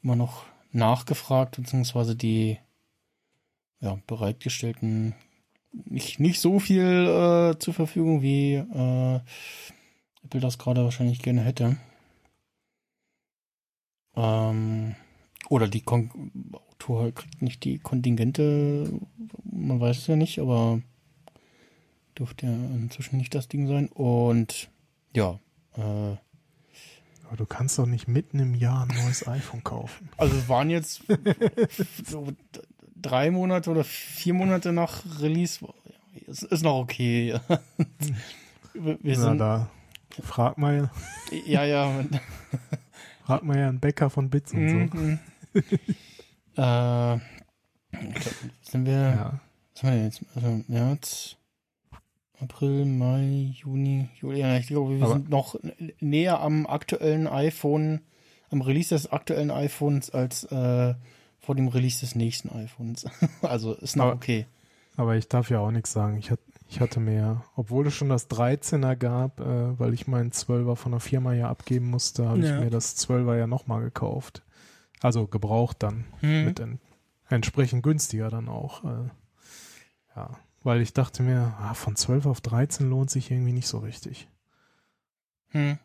immer 0.03 0.17
noch 0.17 0.45
nachgefragt, 0.73 1.57
beziehungsweise 1.57 2.17
die 2.17 2.59
ja, 3.85 3.99
bereitgestellten 4.07 5.15
nicht, 5.73 6.21
nicht 6.21 6.41
so 6.41 6.59
viel 6.59 6.83
äh, 6.83 7.59
zur 7.59 7.75
Verfügung, 7.75 8.23
wie 8.23 8.55
äh, 8.55 9.21
Apple 10.25 10.41
das 10.41 10.59
gerade 10.59 10.85
wahrscheinlich 10.85 11.21
gerne 11.21 11.43
hätte. 11.43 11.77
Ähm, 14.17 14.95
oder 15.49 15.69
die 15.69 15.83
Kon 15.83 16.33
Autor 16.53 17.13
kriegt 17.13 17.43
nicht 17.43 17.65
die 17.65 17.79
Kontingente, 17.79 18.91
man 19.45 19.81
weiß 19.81 19.99
es 19.99 20.07
ja 20.07 20.17
nicht, 20.17 20.39
aber 20.39 20.81
dürfte 22.19 22.47
ja 22.47 22.53
inzwischen 22.53 23.17
nicht 23.17 23.35
das 23.35 23.49
Ding 23.49 23.67
sein. 23.67 23.89
Und 23.89 24.71
ja, 25.15 25.39
äh, 25.77 25.81
Aber 25.81 27.37
du 27.37 27.47
kannst 27.47 27.79
doch 27.79 27.87
nicht 27.87 28.07
mitten 28.07 28.39
im 28.39 28.55
Jahr 28.55 28.87
ein 28.87 28.97
neues 29.03 29.27
iPhone 29.27 29.65
kaufen. 29.65 30.09
also 30.17 30.49
waren 30.49 30.71
jetzt 30.71 31.03
so 32.07 32.29
drei 33.05 33.31
Monate 33.31 33.71
oder 33.71 33.85
vier 33.85 34.35
Monate 34.35 34.73
nach 34.73 35.03
Release. 35.21 35.65
Es 36.29 36.43
ist 36.43 36.63
noch 36.63 36.79
okay. 36.79 37.39
Wir 38.75 38.99
wir 39.01 39.17
Na, 39.19 39.23
sind, 39.25 39.39
da 39.39 39.69
frag 40.23 40.59
mal, 40.59 40.91
ja, 41.47 41.65
ja. 41.65 42.05
frag 43.25 43.45
mal 43.45 43.57
ja 43.57 43.69
einen 43.69 43.79
Bäcker 43.79 44.11
von 44.11 44.31
Bits 44.31 44.53
und 44.53 44.69
so. 44.69 44.97
Mhm. 44.97 45.19
äh, 46.57 47.15
ich 47.17 48.15
glaub, 48.15 48.35
sind 48.63 48.87
wir, 48.87 48.93
Ja. 48.93 49.41
was 49.75 49.83
haben 49.83 49.91
wir 49.91 49.97
denn 49.97 50.05
jetzt? 50.07 50.23
Also 50.35 50.65
März, 50.67 51.37
April, 52.41 52.85
Mai, 52.85 53.55
Juni, 53.63 54.09
Juli. 54.21 54.41
Ja, 54.41 54.57
ich 54.57 54.67
glaube, 54.67 54.97
wir 54.99 55.05
Aber- 55.05 55.15
sind 55.15 55.31
noch 55.31 55.55
näher 56.01 56.41
am 56.41 56.67
aktuellen 56.67 57.27
iPhone, 57.29 58.01
am 58.51 58.61
Release 58.61 58.93
des 58.95 59.11
aktuellen 59.13 59.51
iPhones 59.53 60.11
als 60.11 60.45
äh, 60.45 60.95
vor 61.45 61.55
dem 61.55 61.69
Release 61.69 62.01
des 62.01 62.15
nächsten 62.15 62.49
iPhones. 62.51 63.07
also 63.43 63.75
ist 63.75 63.97
noch 63.97 64.07
Aber- 64.07 64.15
okay. 64.15 64.47
Aber 64.97 65.17
ich 65.17 65.29
darf 65.29 65.51
ja 65.51 65.59
auch 65.59 65.73
nichts 65.73 65.93
sagen. 65.93 66.17
Ich, 66.19 66.31
hat, 66.31 66.39
ich 66.69 66.79
hatte 66.81 67.01
mir, 67.01 67.43
obwohl 67.57 67.89
es 67.89 67.95
schon 67.95 68.09
das 68.11 68.31
13er 68.31 68.95
gab, 68.95 69.41
äh, 69.41 69.77
weil 69.79 69.93
ich 69.93 70.07
meinen 70.07 70.31
12er 70.31 70.77
von 70.77 70.93
der 70.93 71.01
Firma 71.01 71.33
ja 71.35 71.49
abgeben 71.51 71.91
musste, 71.91 72.29
habe 72.29 72.39
Ja. 72.47 72.55
ich 72.55 72.65
mir 72.65 72.71
das 72.71 72.97
12er 72.97 73.37
ja 73.37 73.47
nochmal 73.49 73.83
gekauft. 73.83 74.43
Also 75.03 75.27
gebraucht 75.27 75.83
dann. 75.83 76.05
Hm. 76.21 76.45
Mit 76.45 76.61
en 76.61 76.79
entsprechend 77.29 77.83
günstiger 77.83 78.31
dann 78.31 78.49
auch. 78.49 78.85
Äh, 78.85 79.09
ja, 80.15 80.31
weil 80.63 80.81
ich 80.81 80.93
dachte 80.93 81.25
mir, 81.25 81.55
ah, 81.59 81.75
von 81.75 81.97
12 81.97 82.27
auf 82.27 82.41
13 82.41 82.89
lohnt 82.89 83.11
sich 83.11 83.31
irgendwie 83.33 83.53
nicht 83.53 83.67
so 83.67 83.79
richtig. 83.79 84.29
Hm. 85.49 85.79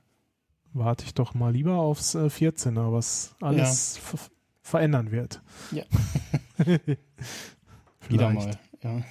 Warte 0.74 1.04
ich 1.06 1.16
doch 1.16 1.34
mal 1.34 1.52
lieber 1.52 1.78
aufs 1.80 2.14
äh, 2.14 2.28
14er, 2.28 2.94
was 2.94 3.36
alles 3.42 3.98
ver 3.98 4.20
verändern 4.70 5.12
wird. 5.12 5.42
Ja. 5.72 5.84
Wieder 8.08 8.30
mal. 8.32 8.58
Ja. 8.82 9.02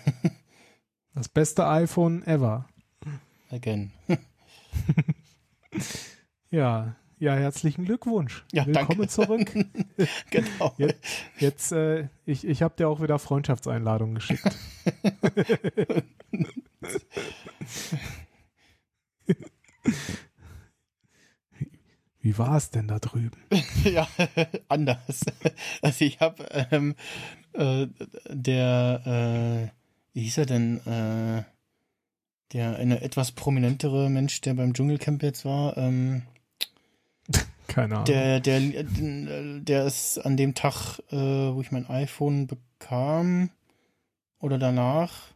Das 1.15 1.29
beste 1.29 1.67
iPhone 1.67 2.23
ever. 2.27 2.69
Again. 3.51 3.93
Ja, 6.51 6.97
ja, 7.19 7.35
herzlichen 7.35 7.85
Glückwunsch. 7.85 8.45
Ja, 8.53 8.65
Willkommen 8.65 8.89
danke. 8.89 9.09
zurück. 9.09 9.53
genau. 10.31 10.75
Ja. 10.79 10.89
Jetzt, 11.39 11.73
äh, 11.73 12.09
ich, 12.25 12.47
ich 12.47 12.63
habe 12.63 12.75
dir 12.77 12.89
auch 12.89 13.03
wieder 13.03 13.19
Freundschaftseinladungen 13.19 14.15
geschickt. 14.15 14.57
Wie- 22.21 22.37
war 22.39 22.57
es 22.57 22.71
denn 22.71 22.89
da 22.89 22.99
drüben? 22.99 23.39
ja, 23.85 24.07
anders. 24.69 25.21
Also 25.83 26.05
ich 26.05 26.21
habe 26.21 26.45
ähm, 26.71 26.95
äh, 27.53 27.87
der, 28.29 29.71
äh, 29.73 30.15
wie 30.15 30.23
hieß 30.23 30.39
er 30.39 30.47
denn, 30.47 30.79
äh, 30.87 31.45
der 32.53 32.77
eine 32.77 33.03
etwas 33.03 33.33
prominentere 33.33 34.09
Mensch, 34.11 34.41
der 34.41 34.55
beim 34.55 34.73
Dschungelcamp 34.75 35.23
jetzt 35.23 35.45
war, 35.45 35.77
ähm, 35.77 36.23
Keine 37.67 37.95
Ahnung. 37.95 38.05
der, 38.07 38.41
der, 38.41 38.57
äh, 38.59 39.61
der 39.61 39.85
ist 39.87 40.19
an 40.19 40.37
dem 40.37 40.55
Tag, 40.55 40.99
äh, 41.11 41.17
wo 41.17 41.61
ich 41.61 41.71
mein 41.73 41.89
iPhone 41.89 42.47
bekam 42.47 43.51
oder 44.41 44.59
danach, 44.59 45.35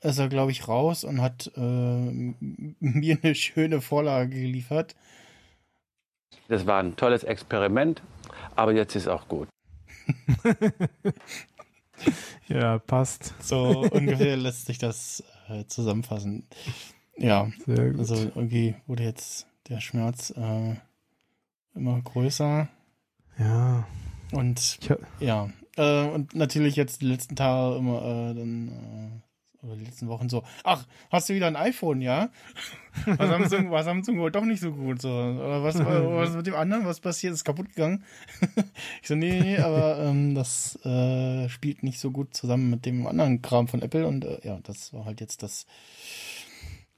ist 0.00 0.18
er, 0.18 0.28
glaube 0.28 0.50
ich, 0.50 0.66
raus 0.66 1.04
und 1.04 1.20
hat 1.22 1.52
äh, 1.56 1.60
mir 2.80 3.18
eine 3.22 3.34
schöne 3.36 3.80
Vorlage 3.80 4.30
geliefert. 4.40 4.96
Das 6.48 6.66
war 6.66 6.82
ein 6.82 6.96
tolles 6.96 7.24
Experiment, 7.24 8.02
aber 8.56 8.72
jetzt 8.72 8.94
ist 8.96 9.08
auch 9.08 9.28
gut. 9.28 9.48
ja, 12.48 12.78
passt. 12.78 13.34
So 13.40 13.80
ungefähr 13.90 14.36
lässt 14.36 14.66
sich 14.66 14.78
das 14.78 15.22
äh, 15.48 15.64
zusammenfassen. 15.66 16.46
Ja, 17.16 17.50
Sehr 17.66 17.90
gut. 17.90 18.00
also 18.00 18.14
irgendwie 18.14 18.74
wurde 18.86 19.04
jetzt 19.04 19.46
der 19.68 19.80
Schmerz 19.80 20.30
äh, 20.36 20.74
immer 21.74 22.00
größer 22.02 22.68
ja, 23.38 23.86
und 24.32 24.78
ja, 25.20 25.48
äh, 25.76 26.04
und 26.04 26.34
natürlich 26.34 26.76
jetzt 26.76 27.00
die 27.00 27.06
letzten 27.06 27.36
Tage 27.36 27.76
immer 27.76 28.02
äh, 28.02 28.34
dann 28.34 28.68
äh, 28.68 29.31
oder 29.62 29.76
die 29.76 29.84
letzten 29.84 30.08
Wochen 30.08 30.28
so, 30.28 30.42
ach, 30.64 30.86
hast 31.10 31.28
du 31.28 31.34
wieder 31.34 31.46
ein 31.46 31.56
iPhone, 31.56 32.00
ja? 32.00 32.30
Was 33.06 33.28
Samsung, 33.28 33.70
war 33.70 33.84
Samsung 33.84 34.18
wohl 34.18 34.30
doch 34.30 34.44
nicht 34.44 34.60
so 34.60 34.72
gut, 34.72 35.00
so. 35.00 35.08
Oder 35.08 35.62
was, 35.62 35.78
was 35.78 36.34
mit 36.34 36.46
dem 36.46 36.54
anderen, 36.54 36.84
was 36.84 37.00
passiert, 37.00 37.32
ist 37.32 37.44
kaputt 37.44 37.68
gegangen? 37.70 38.04
ich 39.02 39.08
so, 39.08 39.14
nee, 39.14 39.40
nee, 39.40 39.58
aber 39.58 39.98
ähm, 40.00 40.34
das 40.34 40.76
äh, 40.84 41.48
spielt 41.48 41.82
nicht 41.82 42.00
so 42.00 42.10
gut 42.10 42.34
zusammen 42.34 42.68
mit 42.70 42.84
dem 42.84 43.06
anderen 43.06 43.40
Kram 43.40 43.68
von 43.68 43.80
Apple 43.80 44.06
und 44.06 44.24
äh, 44.24 44.40
ja, 44.42 44.58
das 44.64 44.92
war 44.92 45.04
halt 45.06 45.20
jetzt 45.20 45.42
das. 45.42 45.66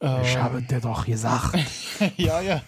Äh, 0.01 0.23
Ich 0.23 0.37
habe 0.37 0.63
dir 0.63 0.81
doch 0.81 1.07
gesagt. 1.07 1.59
ja, 2.17 2.41
ja. 2.41 2.63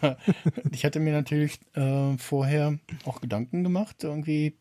Ich 0.70 0.84
hatte 0.84 1.00
mir 1.00 1.12
natürlich 1.12 1.58
äh, 1.74 2.16
vorher 2.18 2.78
auch 3.06 3.20
Gedanken 3.20 3.64
gemacht, 3.64 4.04
irgendwie 4.04 4.56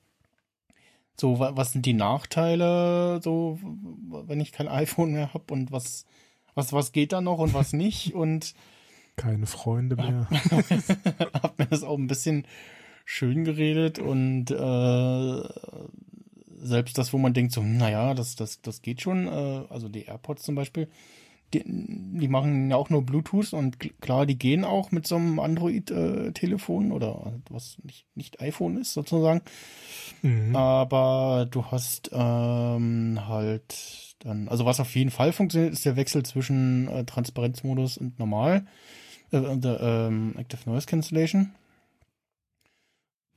so, 1.19 1.39
wa- 1.39 1.51
was 1.55 1.71
sind 1.71 1.85
die 1.85 1.93
Nachteile, 1.93 3.19
so, 3.23 3.59
wenn 4.27 4.39
ich 4.41 4.51
kein 4.51 4.67
iPhone 4.83 5.11
mehr 5.13 5.33
habe 5.33 5.53
und 5.53 5.71
was, 5.71 6.05
was, 6.53 6.73
was 6.73 6.91
geht 6.91 7.13
da 7.13 7.21
noch 7.21 7.39
und 7.39 7.53
was 7.53 7.73
nicht 7.73 8.13
und 8.13 8.53
Keine 9.15 9.45
Freunde 9.45 9.95
mehr. 9.95 10.27
hab 11.41 11.57
mir 11.59 11.67
das 11.67 11.83
auch 11.83 11.97
ein 11.97 12.07
bisschen 12.07 12.45
schön 13.05 13.43
geredet 13.45 13.99
und 13.99 14.49
äh, 14.51 15.43
selbst 16.57 16.97
das, 16.97 17.13
wo 17.13 17.17
man 17.17 17.33
denkt, 17.33 17.51
so, 17.53 17.61
naja, 17.61 18.13
das, 18.13 18.35
das, 18.35 18.61
das 18.61 18.81
geht 18.81 19.01
schon, 19.01 19.27
äh, 19.27 19.63
also 19.69 19.89
die 19.89 20.03
AirPods 20.05 20.43
zum 20.43 20.55
Beispiel, 20.55 20.89
die, 21.63 22.19
die 22.19 22.27
machen 22.27 22.69
ja 22.69 22.75
auch 22.75 22.89
nur 22.89 23.05
Bluetooth 23.05 23.53
und 23.53 23.77
kl- 23.77 23.93
klar, 24.01 24.25
die 24.25 24.37
gehen 24.37 24.63
auch 24.63 24.91
mit 24.91 25.07
so 25.07 25.15
einem 25.15 25.39
Android-Telefon 25.39 26.91
oder 26.91 27.33
was 27.49 27.77
nicht, 27.83 28.05
nicht 28.15 28.41
iPhone 28.41 28.77
ist 28.77 28.93
sozusagen. 28.93 29.41
Mhm. 30.21 30.55
Aber 30.55 31.47
du 31.49 31.65
hast 31.65 32.11
ähm, 32.13 33.19
halt 33.27 34.15
dann, 34.19 34.47
also 34.47 34.65
was 34.65 34.79
auf 34.79 34.95
jeden 34.95 35.11
Fall 35.11 35.33
funktioniert, 35.33 35.73
ist 35.73 35.85
der 35.85 35.95
Wechsel 35.95 36.23
zwischen 36.23 36.87
äh, 36.87 37.05
Transparenzmodus 37.05 37.97
und 37.97 38.19
normal, 38.19 38.65
äh, 39.31 39.37
und, 39.37 39.65
äh, 39.65 40.07
ähm, 40.07 40.35
Active 40.37 40.69
Noise 40.69 40.87
Cancellation. 40.87 41.51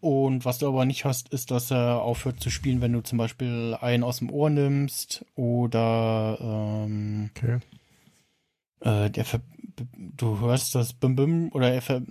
Und 0.01 0.45
was 0.45 0.59
du 0.59 0.69
aber 0.69 0.85
nicht 0.85 1.05
hast, 1.05 1.31
ist, 1.31 1.51
dass 1.51 1.73
er 1.73 2.03
aufhört 2.03 2.39
zu 2.41 2.51
spielen, 2.51 2.81
wenn 2.81 2.93
du 2.93 3.01
zum 3.01 3.19
Beispiel 3.19 3.77
einen 3.81 4.05
aus 4.05 4.19
dem 4.19 4.31
Ohr 4.31 4.49
nimmst 4.49 5.25
oder 5.35 6.39
ähm, 6.41 7.31
Okay. 7.37 7.59
Äh, 8.81 9.11
der 9.11 9.25
ver 9.25 9.41
du 10.17 10.41
hörst 10.41 10.75
das 10.75 10.93
Bim 10.93 11.15
Bim 11.17 11.51
oder 11.53 11.73
er 11.73 11.83
ver 11.83 12.03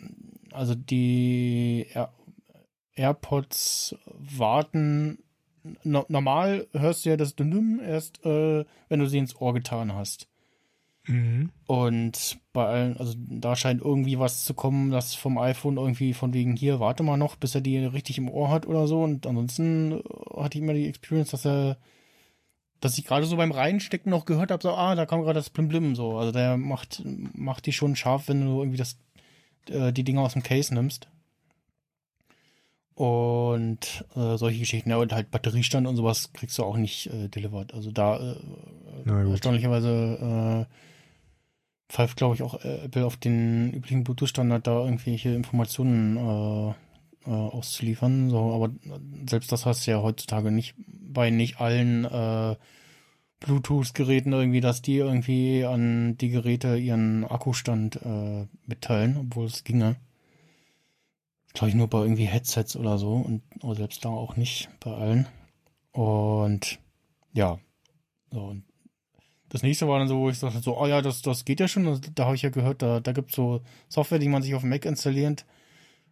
also 0.51 0.74
die 0.75 1.86
Air 1.93 2.12
AirPods 2.95 3.95
warten 4.17 5.19
no 5.83 6.05
normal 6.07 6.67
hörst 6.74 7.05
du 7.05 7.09
ja 7.09 7.17
das 7.17 7.36
Düm 7.36 7.79
erst 7.83 8.25
äh, 8.25 8.65
wenn 8.89 9.00
du 9.00 9.07
sie 9.07 9.17
ins 9.19 9.36
Ohr 9.36 9.53
getan 9.53 9.93
hast 9.93 10.27
Mhm. 11.09 11.51
und 11.67 12.38
bei 12.51 12.65
allen 12.65 12.97
also 12.97 13.13
da 13.17 13.55
scheint 13.55 13.81
irgendwie 13.81 14.19
was 14.19 14.43
zu 14.43 14.53
kommen 14.53 14.91
das 14.91 15.13
vom 15.15 15.38
iPhone 15.38 15.77
irgendwie 15.77 16.13
von 16.13 16.33
wegen 16.33 16.57
hier 16.57 16.81
warte 16.81 17.01
mal 17.01 17.15
noch 17.15 17.38
bis 17.38 17.55
er 17.55 17.62
die 17.62 17.77
richtig 17.77 18.17
im 18.17 18.27
Ohr 18.29 18.50
hat 18.50 18.65
oder 18.67 18.88
so 18.88 19.03
und 19.03 19.25
ansonsten 19.25 19.93
äh, 19.93 20.01
hatte 20.36 20.57
ich 20.57 20.63
immer 20.65 20.74
die 20.74 20.88
Experience 20.88 21.31
dass 21.31 21.45
er 21.45 21.77
dass 22.79 22.98
ich 22.98 23.05
gerade 23.05 23.25
so 23.25 23.38
beim 23.38 23.51
Reinstecken 23.51 24.10
noch 24.10 24.25
gehört 24.25 24.51
habe, 24.51 24.62
so, 24.62 24.72
ah, 24.72 24.96
da 24.96 25.05
kam 25.05 25.22
gerade 25.22 25.39
das 25.39 25.50
Blim 25.50 25.67
Blim 25.67 25.96
so. 25.96 26.17
Also 26.17 26.31
der 26.31 26.57
macht, 26.57 27.01
macht 27.05 27.65
die 27.65 27.74
schon 27.74 27.96
scharf, 27.96 28.27
wenn 28.27 28.46
du 28.46 28.60
irgendwie 28.60 28.77
das, 28.77 28.98
äh, 29.69 29.91
die 29.91 30.03
Dinger 30.03 30.22
aus 30.22 30.34
dem 30.34 30.43
Case 30.43 30.74
nimmst. 30.74 31.07
Und 32.93 34.05
äh, 34.15 34.38
solche 34.38 34.60
Geschichten, 34.60 34.89
ja, 34.89 34.98
und 34.98 35.13
halt 35.13 35.29
Batteriestand 35.29 35.86
und 35.86 35.96
sowas 35.96 36.34
kriegst 36.34 36.57
du 36.57 36.63
auch 36.63 36.77
nicht 36.77 37.07
äh, 37.07 37.27
delivered. 37.29 37.74
Also 37.74 37.91
da 37.91 38.17
äh, 38.17 39.10
erstaunlicherweise 39.29 40.65
äh, 40.67 40.74
pfeift, 41.93 42.17
glaube 42.17 42.36
ich, 42.36 42.41
auch 42.41 42.63
äh, 42.63 42.86
Apple 42.86 43.05
auf 43.05 43.17
den 43.17 43.72
üblichen 43.72 44.03
Bluetooth-Standard, 44.03 44.65
da 44.65 44.84
irgendwelche 44.84 45.29
Informationen 45.29 46.17
äh, 46.17 46.74
äh, 47.27 47.29
auszuliefern. 47.29 48.29
So, 48.29 48.53
aber 48.53 48.72
selbst 49.27 49.51
das 49.51 49.65
hast 49.65 49.86
du 49.86 49.91
ja 49.91 50.01
heutzutage 50.01 50.51
nicht 50.51 50.75
bei 50.88 51.29
nicht 51.29 51.60
allen 51.60 52.05
äh, 52.05 52.55
Bluetooth-Geräten 53.39 54.34
irgendwie, 54.34 54.62
dass 54.62 54.81
die 54.81 54.98
irgendwie 54.98 55.65
an 55.65 56.17
die 56.17 56.29
Geräte 56.29 56.77
ihren 56.77 57.25
Akkustand 57.25 57.98
äh, 58.03 58.48
mitteilen, 58.65 59.17
obwohl 59.17 59.46
es 59.46 59.63
ginge. 59.63 59.98
Glaube 61.54 61.69
ich 61.69 61.75
nur 61.75 61.88
bei 61.88 61.99
irgendwie 61.99 62.25
Headsets 62.25 62.75
oder 62.75 62.97
so 62.97 63.13
und 63.15 63.41
aber 63.62 63.75
selbst 63.75 64.06
da 64.06 64.10
auch 64.10 64.36
nicht 64.38 64.69
bei 64.80 64.93
allen. 64.93 65.28
Und 65.91 66.80
ja, 67.34 67.60
so 68.32 68.39
und 68.39 68.63
das 69.49 69.63
nächste 69.63 69.88
war 69.88 69.99
dann 69.99 70.08
so, 70.08 70.19
wo 70.19 70.30
ich 70.30 70.39
dachte 70.39 70.60
so, 70.60 70.78
oh 70.78 70.88
ja, 70.88 71.01
das, 71.01 71.21
das 71.21 71.45
geht 71.45 71.60
ja 71.60 71.67
schon. 71.67 71.88
Also, 71.88 72.01
Da 72.13 72.25
habe 72.25 72.36
ich 72.36 72.41
ja 72.41 72.49
gehört, 72.49 72.82
da, 72.82 72.99
da 72.99 73.12
gibt 73.13 73.30
es 73.30 73.36
so 73.36 73.62
Software, 73.88 74.19
die 74.19 74.28
man 74.28 74.41
sich 74.43 74.56
auf 74.56 74.62
dem 74.62 74.69
Mac 74.69 74.86
installiert 74.86 75.45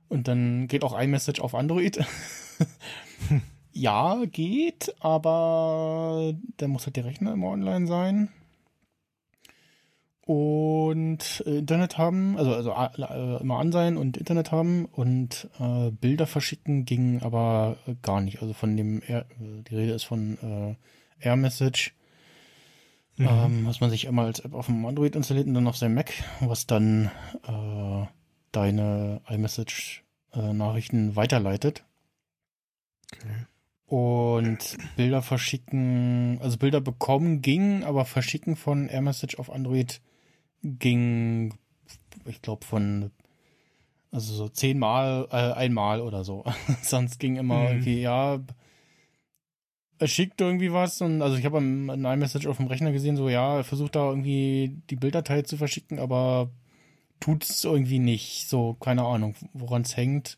und 0.10 0.28
dann 0.28 0.68
geht 0.68 0.84
auch 0.84 1.00
iMessage 1.00 1.39
auf 1.39 1.56
Android. 1.56 2.00
ja, 3.72 4.24
geht, 4.32 4.96
aber 5.00 6.34
da 6.58 6.68
muss 6.68 6.86
halt 6.86 6.96
der 6.96 7.06
Rechner 7.06 7.34
immer 7.34 7.48
online 7.48 7.88
sein. 7.88 8.30
Und 10.26 11.44
äh, 11.46 11.60
Internet 11.60 12.00
haben, 12.00 12.36
also, 12.38 12.54
also 12.56 12.72
äh, 12.72 13.41
immer 13.41 13.60
an 13.60 13.72
sein 13.72 13.96
und 13.96 14.18
Internet 14.18 14.52
haben 14.52 14.86
und 14.86 15.50
äh, 15.60 15.91
Bilder 15.91 16.26
verschicken 16.26 16.86
ging 16.86 17.22
aber 17.22 17.78
gar 18.02 18.22
nicht. 18.22 18.41
Also 18.41 18.54
von 18.54 18.76
dem, 18.76 19.04
Air, 19.06 19.28
äh, 19.39 19.62
die 19.70 19.76
Rede 19.76 19.94
ist 19.94 20.06
von 20.06 20.78
äh, 21.22 21.26
AirMessage, 21.28 21.94
Mhm. 23.18 23.28
ähm, 23.30 23.65
was 23.65 23.80
man 23.80 23.89
sich 23.89 24.06
immer 24.06 24.24
als 24.24 24.39
App 24.41 24.54
auf 24.54 24.65
dem 24.65 24.86
Android 24.86 25.15
installiert 25.15 25.48
und 25.48 25.54
dann 25.54 25.68
auf 25.68 25.78
seinem 25.78 25.96
Mac, 25.96 26.12
was 26.41 26.68
dann 26.68 27.12
äh, 27.48 28.06
deine 28.56 29.22
iMessage-Nachrichten 29.28 31.15
weiterleitet. 31.15 31.84
Okay. 33.13 33.46
Und 33.88 34.78
Bilder 34.96 35.22
verschicken, 35.22 36.39
also 36.41 36.58
Bilder 36.58 36.82
bekommen 36.82 37.41
ging, 37.41 37.84
aber 37.84 38.06
verschicken 38.06 38.56
von 38.56 38.89
AirMessage 38.89 39.38
auf 39.38 39.52
Android 39.52 40.02
ging, 40.63 41.54
ich 42.26 42.41
glaube, 42.41 42.65
von 42.65 43.12
also 44.12 44.34
so 44.34 44.48
zehnmal, 44.48 45.28
äh, 45.32 45.52
einmal 45.54 46.02
oder 46.02 46.24
so. 46.24 46.46
Sonst 46.82 47.20
ging 47.20 47.36
immer 47.36 47.63
Mhm. 47.63 47.68
irgendwie, 47.68 48.02
ja, 48.02 48.39
er 50.00 50.08
schickt 50.08 50.41
irgendwie 50.41 50.74
was 50.74 51.02
und 51.02 51.22
also 51.22 51.38
ich 51.38 51.46
habe 51.46 51.58
ein 51.60 52.06
iMessage 52.06 52.48
auf 52.48 52.58
dem 52.58 52.68
Rechner 52.68 52.91
gesehen, 52.91 53.18
so 53.18 53.30
ja, 53.30 53.58
er 53.58 53.63
versucht 53.63 53.96
da 53.96 54.10
irgendwie 54.10 54.82
die 54.89 54.96
Bilddatei 54.96 55.44
zu 55.44 55.58
verschicken, 55.58 56.00
aber 56.00 56.50
tut's 57.26 57.64
irgendwie 57.64 58.00
nicht. 58.00 58.48
So, 58.48 58.76
keine 58.76 59.04
Ahnung, 59.04 59.36
woran 59.54 59.82
es 59.82 59.98
hängt. 59.98 60.38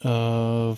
Äh, 0.00 0.74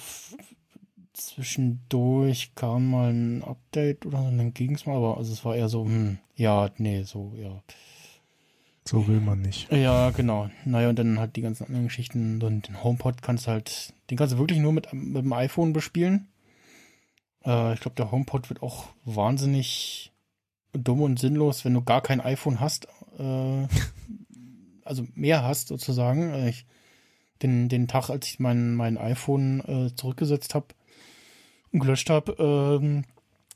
zwischendurch 1.15 2.55
kam 2.55 2.91
mal 2.91 3.11
ein 3.11 3.43
Update 3.43 4.05
oder 4.05 4.19
so, 4.19 4.37
dann 4.37 4.53
ging's 4.53 4.85
mal, 4.85 4.97
aber 4.97 5.17
also 5.17 5.33
es 5.33 5.45
war 5.45 5.57
eher 5.57 5.69
so, 5.69 5.85
hm, 5.85 6.19
ja, 6.37 6.71
nee, 6.77 7.05
so, 7.05 7.33
ja. 7.37 7.63
So 8.85 9.07
will 9.07 9.21
man 9.21 9.41
nicht. 9.41 9.71
Ja, 9.73 10.11
genau. 10.11 10.51
Naja, 10.65 10.89
und 10.89 10.99
dann 10.99 11.21
halt 11.21 11.37
die 11.37 11.41
ganzen 11.41 11.65
anderen 11.67 11.87
Geschichten. 11.87 12.43
Und 12.43 12.67
den 12.67 12.83
HomePod 12.83 13.23
kannst 13.23 13.47
du 13.47 13.53
halt, 13.53 13.95
den 14.11 14.19
kannst 14.19 14.35
du 14.35 14.39
wirklich 14.39 14.59
nur 14.59 14.73
mit, 14.73 14.93
mit 14.93 15.25
dem 15.25 15.33
iPhone 15.33 15.73
bespielen. 15.73 16.27
Äh, 17.45 17.75
ich 17.75 17.81
glaube, 17.81 17.95
der 17.95 18.11
HomePod 18.11 18.51
wird 18.51 18.61
auch 18.61 18.89
wahnsinnig 19.05 20.13
dumm 20.73 21.01
und 21.01 21.21
sinnlos, 21.21 21.65
wenn 21.65 21.75
du 21.75 21.83
gar 21.83 22.01
kein 22.01 22.21
iPhone 22.21 22.59
hast. 22.59 22.89
Äh, 23.19 23.69
also 24.85 25.07
mehr 25.15 25.43
hast 25.45 25.69
sozusagen. 25.69 26.33
Äh, 26.33 26.51
Ich, 26.51 26.67
den, 27.43 27.69
den 27.69 27.89
Tag, 27.89 28.09
als 28.09 28.27
ich 28.29 28.39
mein, 28.39 28.75
mein 28.75 28.99
iPhone 28.99 29.61
äh, 29.67 29.95
zurückgesetzt 29.97 30.55
habe 30.55 30.67
und 31.73 31.81
gelöscht 31.81 32.09
habe, 32.11 32.37
ähm, 32.39 33.05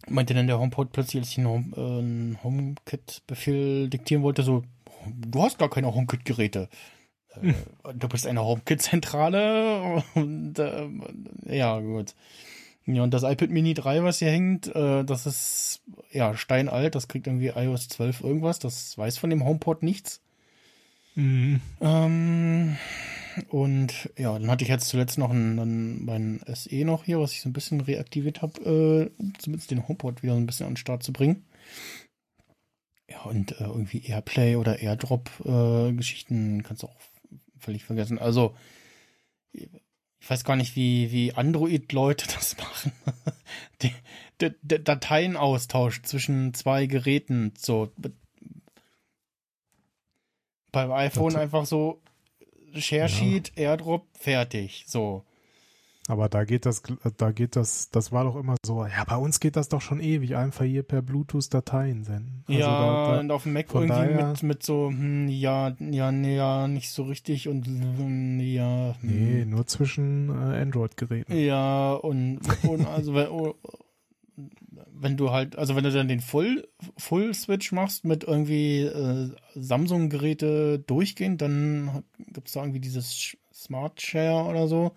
meinte 0.08 0.34
dann 0.34 0.46
der 0.46 0.58
HomePod 0.58 0.92
plötzlich, 0.92 1.22
als 1.22 1.30
ich 1.30 1.38
einen, 1.38 1.48
Home, 1.48 1.76
äh, 1.76 1.98
einen 1.98 2.38
HomeKit-Befehl 2.42 3.88
diktieren 3.88 4.22
wollte, 4.22 4.42
so, 4.42 4.64
du 5.06 5.42
hast 5.42 5.58
gar 5.58 5.70
keine 5.70 5.94
HomeKit-Geräte. 5.94 6.68
Äh, 7.30 7.52
du 7.94 8.08
bist 8.08 8.26
eine 8.26 8.44
HomeKit-Zentrale 8.44 10.02
und 10.14 10.58
äh, 10.58 10.88
ja, 11.44 11.78
gut. 11.80 12.14
Ja, 12.86 13.02
und 13.02 13.12
das 13.12 13.24
iPad 13.24 13.50
Mini 13.50 13.74
3, 13.74 14.04
was 14.04 14.20
hier 14.20 14.30
hängt, 14.30 14.68
äh, 14.74 15.04
das 15.04 15.26
ist 15.26 15.82
ja 16.12 16.36
steinalt, 16.36 16.94
das 16.94 17.08
kriegt 17.08 17.26
irgendwie 17.26 17.48
iOS 17.48 17.88
12 17.88 18.20
irgendwas, 18.20 18.60
das 18.60 18.96
weiß 18.96 19.18
von 19.18 19.30
dem 19.30 19.44
HomePod 19.44 19.82
nichts. 19.82 20.20
Mhm. 21.16 21.61
Ähm, 21.81 22.76
und 23.48 24.11
ja, 24.16 24.38
dann 24.38 24.50
hatte 24.50 24.64
ich 24.64 24.70
jetzt 24.70 24.88
zuletzt 24.88 25.18
noch 25.18 25.31
einen, 25.31 25.59
einen, 25.59 26.05
meinen 26.05 26.40
SE 26.55 26.85
noch 26.85 27.05
hier, 27.05 27.20
was 27.20 27.33
ich 27.33 27.40
so 27.40 27.48
ein 27.48 27.55
bisschen 27.55 27.81
reaktiviert 27.81 28.42
habe, 28.42 28.61
äh, 28.62 29.11
um 29.20 29.33
zumindest 29.38 29.70
den 29.70 29.88
HomePod 29.88 30.22
wieder 30.22 30.35
so 30.35 30.40
ein 30.40 30.46
bisschen 30.46 30.66
an 30.66 30.72
den 30.72 30.79
Start 30.79 31.02
zu 31.02 31.12
bringen. 31.12 31.44
Ja, 33.09 33.22
und 33.22 33.52
äh, 33.61 33.64
irgendwie 33.64 34.05
Airplay 34.05 34.57
oder 34.57 34.79
Airdrop-Geschichten 34.81 36.62
kannst 36.62 36.83
du 36.83 36.88
auch 36.88 37.00
völlig 37.59 37.85
vergessen. 37.85 38.18
Also, 38.18 38.55
ich 39.52 39.68
weiß 40.29 40.44
gar 40.44 40.57
nicht, 40.57 40.76
wie, 40.76 41.12
wie 41.12 41.33
Android-Leute 41.33 42.26
das 42.35 42.57
machen. 42.59 42.92
die, 43.83 43.92
D 44.40 44.52
D 44.62 44.79
Dateienaustausch 44.81 46.02
zwischen 46.02 46.52
zwei 46.52 46.87
Geräten. 46.87 47.55
So. 47.57 47.90
Beim 50.76 50.92
iPhone 50.92 51.32
Date- 51.32 51.40
einfach 51.42 51.64
so 51.66 52.00
Share 52.74 53.08
Sheet, 53.08 53.52
Airdrop, 53.56 54.04
fertig. 54.18 54.84
So. 54.86 55.22
Aber 56.08 56.28
da 56.28 56.44
geht 56.44 56.66
das, 56.66 56.82
da 57.16 57.32
geht 57.32 57.56
das, 57.56 57.90
das 57.90 58.12
war 58.12 58.22
doch 58.24 58.36
immer 58.36 58.54
so, 58.64 58.84
ja, 58.86 59.02
bei 59.08 59.16
uns 59.16 59.40
geht 59.40 59.56
das 59.56 59.68
doch 59.68 59.80
schon 59.80 59.98
ewig, 60.00 60.36
einfach 60.36 60.64
hier 60.64 60.82
per 60.84 61.02
Bluetooth 61.02 61.52
Dateien 61.52 62.04
senden. 62.04 62.44
Also 62.46 62.60
ja, 62.60 62.66
da, 62.68 63.12
da, 63.14 63.20
und 63.20 63.30
auf 63.32 63.42
dem 63.42 63.54
Mac 63.54 63.66
irgendwie 63.74 63.88
daher- 63.88 64.28
mit, 64.28 64.42
mit 64.44 64.62
so, 64.62 64.88
hm, 64.88 65.26
ja, 65.28 65.74
ja, 65.80 66.12
nee, 66.12 66.36
ja, 66.36 66.68
nicht 66.68 66.90
so 66.90 67.04
richtig 67.04 67.48
und 67.48 67.66
hm, 67.66 68.38
ja. 68.40 68.94
hm. 69.00 69.08
nee, 69.10 69.44
nur 69.46 69.66
zwischen 69.66 70.28
äh, 70.28 70.60
Android-Geräten. 70.60 71.34
Ja, 71.36 71.94
und, 71.94 72.38
und 72.68 72.86
also 72.86 73.54
wenn, 74.98 75.16
du 75.16 75.30
halt, 75.30 75.56
also 75.56 75.76
wenn 75.76 75.85
du 75.85 75.92
dann 75.92 76.09
den 76.09 76.20
Full, 76.20 76.68
Full 76.96 77.35
Switch 77.35 77.72
machst 77.72 78.04
mit 78.04 78.24
irgendwie 78.24 78.82
äh, 78.82 79.30
Samsung-Geräte 79.54 80.78
durchgehend, 80.80 81.40
dann 81.42 82.04
gibt's 82.18 82.52
da 82.52 82.61
irgendwie 82.61 82.80
dieses 82.80 83.37
Smart 83.52 84.00
Share 84.00 84.44
oder 84.44 84.68
so. 84.68 84.92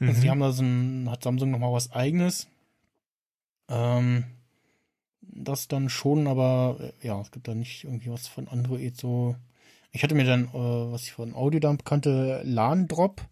Also 0.00 0.18
Mhm. 0.18 0.22
die 0.22 0.30
haben 0.30 0.40
da 0.40 0.52
so 0.52 0.62
ein, 0.62 1.10
hat 1.10 1.22
Samsung 1.22 1.50
nochmal 1.50 1.72
was 1.72 1.92
eigenes. 1.92 2.48
Ähm, 3.68 4.24
das 5.20 5.68
dann 5.68 5.88
schon, 5.88 6.26
aber 6.26 6.76
äh, 6.80 7.06
ja, 7.06 7.20
es 7.20 7.30
gibt 7.30 7.48
da 7.48 7.54
nicht 7.54 7.84
irgendwie 7.84 8.10
was 8.10 8.26
von 8.26 8.48
Android 8.48 8.96
so. 8.96 9.36
Ich 9.92 10.02
hatte 10.02 10.14
mir 10.14 10.24
dann, 10.24 10.44
äh, 10.46 10.92
was 10.92 11.02
ich 11.02 11.12
von 11.12 11.34
Audiodump 11.34 11.84
kannte, 11.84 12.42
LAN 12.44 12.88
Drop 12.88 13.22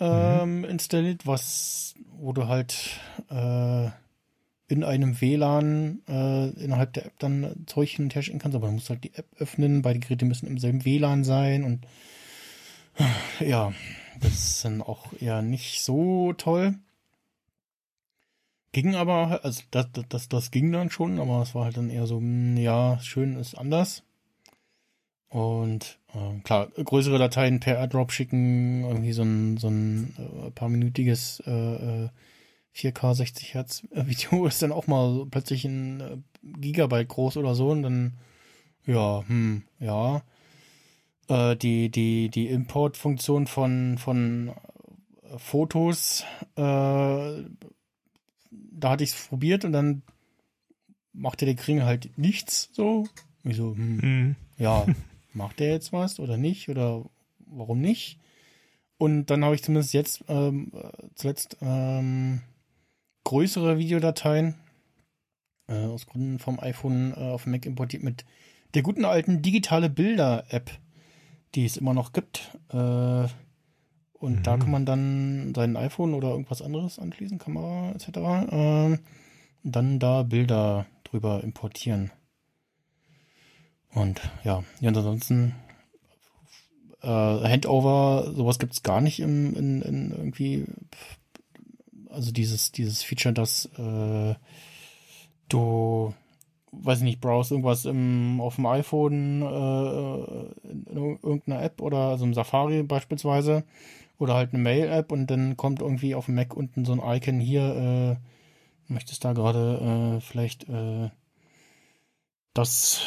ähm, 0.00 0.64
installiert, 0.64 1.26
was, 1.26 1.94
wo 2.18 2.32
du 2.32 2.48
halt 2.48 2.98
äh, 3.30 3.90
in 4.68 4.82
einem 4.82 5.20
WLAN 5.20 6.02
äh, 6.08 6.48
innerhalb 6.62 6.92
der 6.94 7.06
App 7.06 7.18
dann 7.18 7.64
Zeug 7.66 7.90
hin 7.90 8.06
und 8.06 8.14
her 8.14 8.22
schicken 8.22 8.38
kannst, 8.38 8.56
aber 8.56 8.68
du 8.68 8.72
musst 8.72 8.90
halt 8.90 9.04
die 9.04 9.14
App 9.14 9.26
öffnen, 9.38 9.82
beide 9.82 9.98
Geräte 9.98 10.24
müssen 10.24 10.46
im 10.46 10.58
selben 10.58 10.84
WLAN 10.84 11.24
sein 11.24 11.64
und 11.64 11.86
ja, 13.40 13.72
das 14.20 14.32
ist 14.32 14.64
dann 14.64 14.80
auch 14.80 15.12
eher 15.20 15.42
nicht 15.42 15.82
so 15.82 16.32
toll. 16.32 16.74
Ging 18.72 18.94
aber, 18.96 19.44
also 19.44 19.62
das, 19.70 19.86
das, 19.92 20.04
das, 20.08 20.28
das 20.28 20.50
ging 20.50 20.72
dann 20.72 20.90
schon, 20.90 21.20
aber 21.20 21.42
es 21.42 21.54
war 21.54 21.64
halt 21.64 21.76
dann 21.76 21.90
eher 21.90 22.06
so, 22.06 22.18
hm, 22.18 22.56
ja, 22.56 22.98
schön 23.00 23.36
ist 23.36 23.56
anders. 23.56 24.02
Und 25.28 25.98
äh, 26.12 26.40
klar, 26.42 26.68
größere 26.68 27.18
Dateien 27.18 27.60
per 27.60 27.76
AirDrop 27.76 28.12
schicken, 28.12 28.82
irgendwie 28.82 29.12
so 29.12 29.22
ein, 29.22 29.56
so 29.58 29.68
ein 29.68 30.14
äh, 30.18 30.50
paar 30.50 30.68
minütiges 30.68 31.42
äh, 31.46 32.04
äh, 32.04 32.08
4K 32.76 33.14
60 33.14 33.54
Hertz 33.54 33.82
äh, 33.90 34.06
Video 34.06 34.46
ist 34.46 34.62
dann 34.62 34.72
auch 34.72 34.86
mal 34.86 35.14
so 35.14 35.26
plötzlich 35.26 35.64
ein 35.64 36.00
äh, 36.00 36.16
Gigabyte 36.42 37.08
groß 37.08 37.36
oder 37.36 37.54
so 37.54 37.70
und 37.70 37.82
dann, 37.82 38.14
ja, 38.86 39.24
hm, 39.26 39.62
ja. 39.78 40.22
Äh, 41.28 41.56
die, 41.56 41.90
die, 41.90 42.28
die 42.28 42.48
Importfunktion 42.48 43.46
von, 43.46 43.98
von 43.98 44.52
äh, 45.22 45.38
Fotos, 45.38 46.24
äh, 46.56 46.60
da 46.60 47.44
hatte 48.90 49.04
ich 49.04 49.10
es 49.10 49.28
probiert 49.28 49.64
und 49.64 49.72
dann 49.72 50.02
machte 51.12 51.46
der 51.46 51.54
Kringel 51.54 51.86
halt 51.86 52.18
nichts 52.18 52.68
so. 52.72 53.06
Ich 53.44 53.56
so, 53.56 53.74
hm, 53.74 53.96
Mhm. 53.96 54.36
ja, 54.58 54.86
macht 55.32 55.60
der 55.60 55.70
jetzt 55.70 55.92
was 55.92 56.20
oder 56.20 56.36
nicht 56.36 56.68
oder 56.68 57.04
warum 57.46 57.80
nicht? 57.80 58.18
Und 58.98 59.26
dann 59.26 59.44
habe 59.44 59.54
ich 59.54 59.62
zumindest 59.62 59.94
jetzt 59.94 60.24
ähm, 60.28 60.72
äh, 60.74 60.90
zuletzt 61.14 61.56
ähm, 61.60 62.42
größere 63.24 63.78
Videodateien 63.78 64.54
äh, 65.68 65.84
aus 65.86 66.06
Gründen 66.06 66.38
vom 66.38 66.60
iPhone 66.60 67.12
äh, 67.16 67.30
auf 67.30 67.44
dem 67.44 67.52
Mac 67.52 67.66
importiert 67.66 68.02
mit 68.02 68.24
der 68.74 68.82
guten 68.82 69.04
alten 69.04 69.40
digitale 69.42 69.88
Bilder-App, 69.88 70.70
die 71.54 71.64
es 71.64 71.76
immer 71.76 71.94
noch 71.94 72.12
gibt. 72.12 72.56
Äh, 72.70 73.26
und 74.14 74.42
da 74.46 74.56
Mhm. 74.56 74.60
kann 74.60 74.70
man 74.70 74.86
dann 74.86 75.52
sein 75.54 75.76
iPhone 75.76 76.14
oder 76.14 76.30
irgendwas 76.30 76.62
anderes 76.62 76.98
anschließen, 76.98 77.38
Kamera 77.38 77.92
etc. 77.92 78.08
Ähm, 78.50 78.98
dann 79.62 79.98
da 79.98 80.22
Bilder 80.22 80.86
drüber 81.04 81.42
importieren. 81.44 82.10
Und 83.92 84.20
ja, 84.42 84.64
ja 84.80 84.88
und 84.88 84.96
ansonsten 84.96 85.54
äh, 87.02 87.06
Handover, 87.06 88.32
sowas 88.34 88.58
gibt's 88.58 88.82
gar 88.82 89.00
nicht 89.00 89.20
im, 89.20 89.54
in, 89.54 89.82
in 89.82 90.10
irgendwie, 90.10 90.64
also 92.14 92.32
dieses, 92.32 92.72
dieses 92.72 93.02
Feature, 93.02 93.34
dass 93.34 93.66
äh, 93.78 94.34
du, 95.48 96.14
weiß 96.72 96.98
ich 96.98 97.04
nicht, 97.04 97.20
browse 97.20 97.54
irgendwas 97.54 97.84
im, 97.84 98.40
auf 98.40 98.56
dem 98.56 98.66
iPhone, 98.66 99.42
äh, 99.42 100.70
in 100.92 101.18
irgendeiner 101.22 101.62
App 101.62 101.80
oder 101.80 101.98
also 101.98 102.24
im 102.24 102.34
Safari 102.34 102.82
beispielsweise 102.82 103.64
oder 104.18 104.34
halt 104.34 104.52
eine 104.52 104.62
Mail-App 104.62 105.12
und 105.12 105.26
dann 105.26 105.56
kommt 105.56 105.80
irgendwie 105.80 106.14
auf 106.14 106.26
dem 106.26 106.36
Mac 106.36 106.56
unten 106.56 106.84
so 106.84 106.92
ein 106.92 107.16
Icon 107.16 107.40
hier, 107.40 108.18
äh, 108.88 108.92
möchtest 108.92 109.24
da 109.24 109.32
gerade 109.32 110.16
äh, 110.16 110.20
vielleicht 110.20 110.68
äh, 110.68 111.10
das 112.54 113.02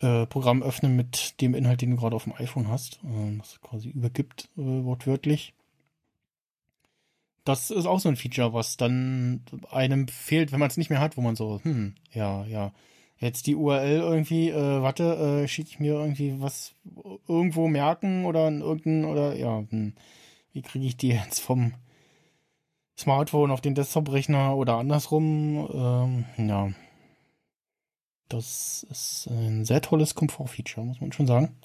äh, 0.00 0.26
Programm 0.26 0.62
öffnen 0.62 0.94
mit 0.94 1.40
dem 1.40 1.54
Inhalt, 1.54 1.80
den 1.80 1.90
du 1.90 1.96
gerade 1.96 2.14
auf 2.14 2.24
dem 2.24 2.34
iPhone 2.34 2.68
hast, 2.68 3.00
äh, 3.04 3.38
das 3.38 3.60
quasi 3.60 3.88
übergibt, 3.88 4.48
äh, 4.56 4.84
wortwörtlich. 4.84 5.54
Das 7.44 7.70
ist 7.70 7.86
auch 7.86 8.00
so 8.00 8.08
ein 8.08 8.16
Feature, 8.16 8.52
was 8.52 8.76
dann 8.76 9.42
einem 9.70 10.08
fehlt, 10.08 10.52
wenn 10.52 10.60
man 10.60 10.68
es 10.68 10.76
nicht 10.76 10.90
mehr 10.90 11.00
hat, 11.00 11.16
wo 11.16 11.22
man 11.22 11.36
so, 11.36 11.60
hm, 11.62 11.94
ja, 12.12 12.44
ja, 12.44 12.72
jetzt 13.18 13.46
die 13.46 13.54
URL 13.54 14.00
irgendwie, 14.00 14.50
äh, 14.50 14.82
warte, 14.82 15.42
äh, 15.44 15.48
schicke 15.48 15.70
ich 15.70 15.80
mir 15.80 15.94
irgendwie 15.94 16.40
was 16.40 16.74
irgendwo 17.28 17.68
merken 17.68 18.24
oder 18.26 18.48
in 18.48 18.60
irgendein, 18.60 19.04
oder 19.04 19.36
ja, 19.36 19.64
hm, 19.70 19.94
wie 20.52 20.62
kriege 20.62 20.86
ich 20.86 20.96
die 20.96 21.08
jetzt 21.08 21.40
vom 21.40 21.74
Smartphone 22.98 23.50
auf 23.50 23.60
den 23.60 23.74
Desktop-Rechner 23.74 24.56
oder 24.56 24.76
andersrum? 24.76 25.68
Ähm, 25.72 26.48
ja. 26.48 26.70
Das 28.28 28.86
ist 28.90 29.28
ein 29.28 29.64
sehr 29.64 29.82
tolles 29.82 30.14
Komfort-Feature, 30.14 30.86
muss 30.86 31.00
man 31.00 31.12
schon 31.12 31.26
sagen. 31.26 31.56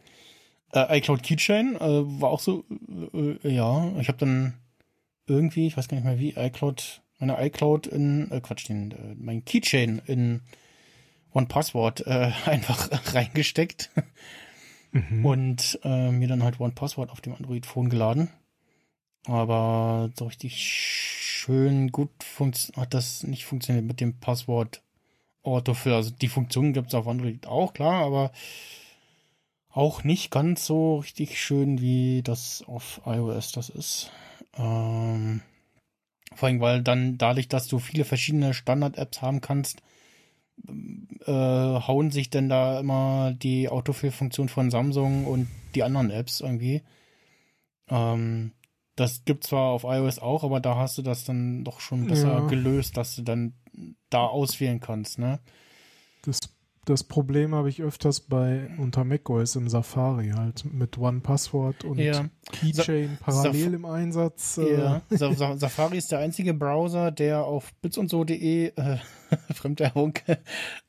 Äh, 0.73 0.97
iCloud 0.97 1.23
Keychain 1.23 1.75
äh, 1.75 2.21
war 2.21 2.29
auch 2.29 2.39
so, 2.39 2.65
äh, 3.13 3.49
ja, 3.49 3.91
ich 3.99 4.07
habe 4.07 4.17
dann 4.17 4.55
irgendwie, 5.27 5.67
ich 5.67 5.77
weiß 5.77 5.87
gar 5.87 5.95
nicht 5.97 6.05
mehr 6.05 6.19
wie, 6.19 6.35
iCloud, 6.35 7.01
meine 7.19 7.43
iCloud 7.45 7.87
in, 7.87 8.31
äh, 8.31 8.41
Quatsch, 8.41 8.67
den, 8.69 8.91
äh, 8.91 9.15
mein 9.17 9.45
Keychain 9.45 10.01
in 10.05 10.41
OnePassword 11.33 12.07
äh, 12.07 12.31
einfach 12.45 12.89
reingesteckt 13.13 13.89
Mhm. 14.95 15.25
und 15.25 15.79
äh, 15.83 16.09
mir 16.11 16.29
dann 16.29 16.43
halt 16.43 16.59
OnePassword 16.59 17.11
auf 17.11 17.19
dem 17.19 17.35
Android-Phone 17.35 17.89
geladen. 17.89 18.29
Aber 19.25 20.09
so 20.17 20.25
richtig 20.25 20.55
schön 20.57 21.91
gut 21.91 22.11
hat 22.77 22.93
das 22.93 23.23
nicht 23.23 23.45
funktioniert 23.45 23.85
mit 23.85 23.99
dem 23.99 24.19
Passwort 24.19 24.81
Autofill. 25.43 25.93
Also 25.93 26.11
die 26.11 26.27
Funktion 26.27 26.73
gibt 26.73 26.87
es 26.87 26.95
auf 26.95 27.07
Android 27.07 27.45
auch, 27.45 27.73
klar, 27.73 28.05
aber 28.05 28.31
auch 29.69 30.03
nicht 30.03 30.31
ganz 30.31 30.65
so 30.65 30.99
richtig 30.99 31.41
schön, 31.41 31.81
wie 31.81 32.21
das 32.23 32.63
auf 32.65 33.01
iOS 33.05 33.51
das 33.51 33.69
ist. 33.69 34.11
Ähm, 34.57 35.41
vor 36.33 36.47
allem, 36.47 36.59
weil 36.59 36.81
dann 36.81 37.17
dadurch, 37.17 37.47
dass 37.47 37.67
du 37.67 37.79
viele 37.79 38.05
verschiedene 38.05 38.53
Standard-Apps 38.53 39.21
haben 39.21 39.41
kannst, 39.41 39.81
äh, 41.25 41.31
hauen 41.31 42.11
sich 42.11 42.29
denn 42.29 42.49
da 42.49 42.79
immer 42.79 43.33
die 43.33 43.69
Autofill-Funktion 43.69 44.49
von 44.49 44.71
Samsung 44.71 45.25
und 45.25 45.47
die 45.75 45.83
anderen 45.83 46.11
Apps 46.11 46.39
irgendwie. 46.41 46.81
Ähm, 47.89 48.51
das 48.95 49.25
gibt 49.25 49.43
zwar 49.43 49.71
auf 49.71 49.83
iOS 49.83 50.19
auch, 50.19 50.43
aber 50.43 50.61
da 50.61 50.75
hast 50.75 50.97
du 50.97 51.01
das 51.01 51.25
dann 51.25 51.63
doch 51.65 51.81
schon 51.81 52.07
besser 52.07 52.39
Ja. 52.39 52.47
gelöst, 52.47 52.95
dass 52.95 53.15
du 53.15 53.23
dann 53.23 53.53
da 54.09 54.25
auswählen 54.25 54.79
kannst, 54.79 55.19
ne? 55.19 55.39
Das, 56.23 56.39
das 56.85 57.03
Problem 57.03 57.53
habe 57.55 57.69
ich 57.69 57.81
öfters 57.81 58.19
bei 58.21 58.69
unter 58.77 59.03
macOS 59.03 59.55
im 59.55 59.67
Safari 59.69 60.29
halt 60.29 60.65
mit 60.71 60.97
OnePassword 60.97 61.83
und 61.83 61.97
Ja. 61.99 62.25
Keychain 62.51 63.17
Sa- 63.17 63.23
parallel 63.25 63.69
Saf- 63.69 63.73
im 63.75 63.85
Einsatz. 63.85 64.57
Äh, 64.59 64.77
Ja, 64.79 65.01
Sa 65.09 65.33
Sa 65.33 65.57
Safari 65.57 65.97
ist 65.97 66.11
der 66.11 66.19
einzige 66.19 66.53
Browser, 66.53 67.11
der 67.11 67.43
auf 67.45 67.73
bitsundso.de, 67.81 68.67
äh, 68.75 68.97
Fremdwerbung, 69.53 70.13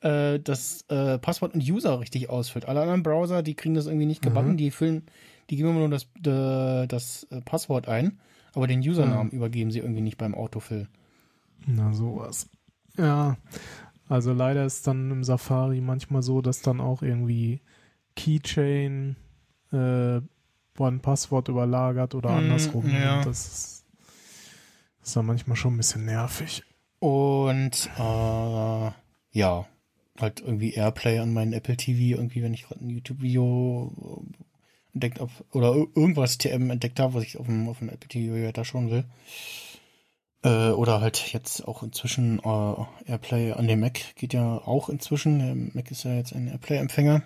äh, 0.00 0.38
das 0.38 0.84
äh, 0.88 1.18
Passwort 1.18 1.54
und 1.54 1.62
User 1.68 1.98
richtig 2.00 2.28
ausfüllt. 2.30 2.66
Alle 2.66 2.82
anderen 2.82 3.02
Browser, 3.02 3.42
die 3.42 3.54
kriegen 3.54 3.74
das 3.74 3.86
irgendwie 3.86 4.06
nicht 4.06 4.22
gebacken, 4.22 4.52
Mhm. 4.52 4.56
die 4.58 4.70
füllen, 4.70 5.06
die 5.50 5.56
geben 5.56 5.70
immer 5.70 5.78
nur 5.80 5.88
das, 5.88 6.06
das 6.20 7.26
äh, 7.30 7.40
Passwort 7.40 7.88
ein, 7.88 8.18
aber 8.54 8.66
den 8.66 8.80
Usernamen 8.80 9.28
Mhm. 9.28 9.32
übergeben 9.38 9.70
sie 9.70 9.78
irgendwie 9.80 10.02
nicht 10.02 10.18
beim 10.18 10.34
Autofill. 10.34 10.88
Na, 11.66 11.92
sowas. 11.92 12.48
Ja, 12.98 13.36
also 14.08 14.32
leider 14.32 14.64
ist 14.64 14.86
dann 14.86 15.10
im 15.10 15.24
Safari 15.24 15.80
manchmal 15.80 16.22
so, 16.22 16.40
dass 16.40 16.62
dann 16.62 16.80
auch 16.80 17.02
irgendwie 17.02 17.60
Keychain 18.14 19.16
äh, 19.72 20.20
One-Passwort 20.78 21.48
überlagert 21.48 22.14
oder 22.14 22.30
Mm, 22.30 22.36
andersrum. 22.38 22.90
ja. 22.92 23.20
Das 23.24 23.46
ist, 23.46 23.84
ist 25.02 25.16
dann 25.16 25.26
manchmal 25.26 25.56
schon 25.56 25.74
ein 25.74 25.78
bisschen 25.78 26.04
nervig. 26.04 26.62
Und 26.98 27.90
äh, 27.98 28.90
ja, 29.32 29.66
halt 30.18 30.40
irgendwie 30.40 30.72
Airplay 30.72 31.18
an 31.18 31.32
meinen 31.34 31.52
Apple 31.52 31.76
TV, 31.76 32.16
irgendwie, 32.18 32.42
wenn 32.42 32.54
ich 32.54 32.64
gerade 32.64 32.84
ein 32.84 32.90
YouTube-Video 32.90 33.92
äh, 34.32 34.44
entdeckt 34.94 35.20
habe 35.20 35.30
oder 35.52 35.72
ir- 35.72 35.88
irgendwas 35.94 36.38
TM 36.38 36.70
entdeckt 36.70 36.98
habe, 37.00 37.14
was 37.14 37.24
ich 37.24 37.38
auf 37.38 37.46
dem, 37.46 37.68
auf 37.68 37.78
dem 37.80 37.90
Apple 37.90 38.08
TV 38.08 38.34
weiter 38.46 38.64
schauen 38.64 38.90
will. 38.90 39.04
Äh, 40.46 40.70
oder 40.70 41.00
halt 41.00 41.32
jetzt 41.32 41.66
auch 41.66 41.82
inzwischen 41.82 42.38
äh, 42.38 43.10
Airplay 43.10 43.52
an 43.52 43.66
dem 43.66 43.80
Mac 43.80 44.14
geht 44.14 44.32
ja 44.32 44.58
auch 44.58 44.88
inzwischen. 44.88 45.40
Der 45.40 45.56
Mac 45.74 45.90
ist 45.90 46.04
ja 46.04 46.14
jetzt 46.14 46.32
ein 46.32 46.46
Airplay-Empfänger. 46.46 47.22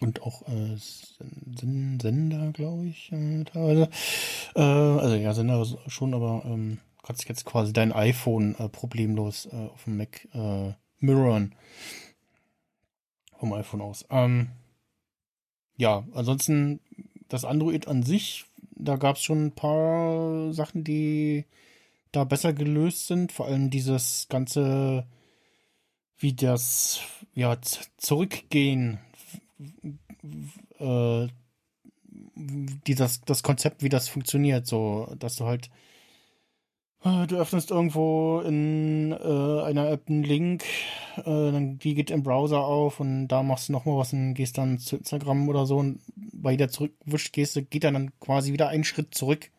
Und 0.00 0.20
auch 0.20 0.46
äh, 0.46 0.76
Sen- 0.76 1.98
Sender, 2.00 2.52
glaube 2.52 2.86
ich, 2.86 3.10
äh, 3.12 3.44
teilweise. 3.44 3.88
Äh, 4.54 4.60
also 4.60 5.14
ja, 5.14 5.32
Sender 5.32 5.64
schon, 5.86 6.12
aber 6.12 6.42
ähm, 6.44 6.80
kannst 7.02 7.26
jetzt 7.30 7.46
quasi 7.46 7.72
dein 7.72 7.92
iPhone 7.92 8.56
äh, 8.58 8.68
problemlos 8.68 9.46
äh, 9.46 9.68
auf 9.72 9.84
dem 9.84 9.96
Mac 9.96 10.28
äh, 10.34 10.74
mirrorn. 10.98 11.54
Vom 13.38 13.54
iPhone 13.54 13.80
aus. 13.80 14.04
Ähm, 14.10 14.50
ja, 15.78 16.04
ansonsten 16.12 16.80
das 17.30 17.46
Android 17.46 17.88
an 17.88 18.02
sich, 18.02 18.44
da 18.72 18.96
gab 18.96 19.16
es 19.16 19.22
schon 19.22 19.46
ein 19.46 19.52
paar 19.52 20.52
Sachen, 20.52 20.84
die 20.84 21.46
da 22.12 22.24
besser 22.24 22.52
gelöst 22.52 23.06
sind. 23.06 23.32
Vor 23.32 23.46
allem 23.46 23.70
dieses 23.70 24.26
ganze, 24.28 25.06
wie 26.18 26.34
das, 26.34 27.00
ja, 27.34 27.56
zurückgehen, 27.96 28.98
äh, 30.78 31.28
die 32.86 32.94
das, 32.94 33.20
das 33.22 33.42
Konzept, 33.42 33.82
wie 33.82 33.88
das 33.88 34.08
funktioniert, 34.08 34.66
so, 34.66 35.12
dass 35.18 35.36
du 35.36 35.44
halt, 35.44 35.70
äh, 37.04 37.26
du 37.26 37.36
öffnest 37.36 37.70
irgendwo 37.70 38.40
in 38.40 39.12
äh, 39.12 39.62
einer 39.62 39.90
App 39.90 40.08
einen 40.08 40.22
Link, 40.22 40.64
äh, 41.16 41.22
dann 41.24 41.78
die 41.78 41.94
geht 41.94 42.10
im 42.10 42.22
Browser 42.22 42.60
auf 42.64 43.00
und 43.00 43.28
da 43.28 43.42
machst 43.42 43.68
du 43.68 43.72
nochmal 43.72 43.98
was 43.98 44.12
und 44.12 44.34
gehst 44.34 44.58
dann 44.58 44.78
zu 44.78 44.96
Instagram 44.96 45.48
oder 45.48 45.66
so 45.66 45.78
und 45.78 46.00
bei 46.16 46.52
jeder 46.52 46.68
Zurückwischgeste 46.68 47.62
geht 47.62 47.84
dann, 47.84 47.94
dann 47.94 48.18
quasi 48.20 48.52
wieder 48.52 48.68
einen 48.68 48.84
Schritt 48.84 49.14
zurück. 49.14 49.50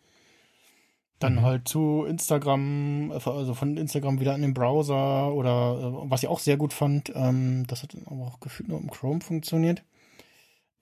Dann 1.21 1.35
Mhm. 1.35 1.41
halt 1.41 1.67
zu 1.67 2.03
Instagram, 2.05 3.11
äh, 3.11 3.29
also 3.29 3.53
von 3.53 3.77
Instagram 3.77 4.19
wieder 4.19 4.35
in 4.35 4.41
den 4.41 4.53
Browser 4.53 5.33
oder 5.33 5.79
äh, 5.79 6.09
was 6.09 6.23
ich 6.23 6.29
auch 6.29 6.39
sehr 6.39 6.57
gut 6.57 6.73
fand, 6.73 7.11
ähm, 7.15 7.65
das 7.67 7.83
hat 7.83 7.95
aber 8.05 8.25
auch 8.25 8.39
gefühlt 8.41 8.67
nur 8.69 8.79
im 8.79 8.89
Chrome 8.91 9.21
funktioniert. 9.21 9.83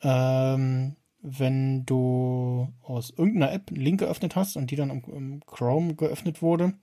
Ähm, 0.02 0.95
wenn 1.21 1.86
du 1.86 2.69
aus 2.82 3.10
irgendeiner 3.12 3.52
App 3.52 3.69
einen 3.69 3.82
Link 3.82 3.99
geöffnet 3.99 4.36
hast 4.38 4.56
und 4.56 4.71
die 4.71 4.78
dann 4.78 4.89
im, 4.89 5.04
im 5.13 5.45
Chrome 5.45 5.95
geöffnet 5.95 6.41
wurde 6.41 6.73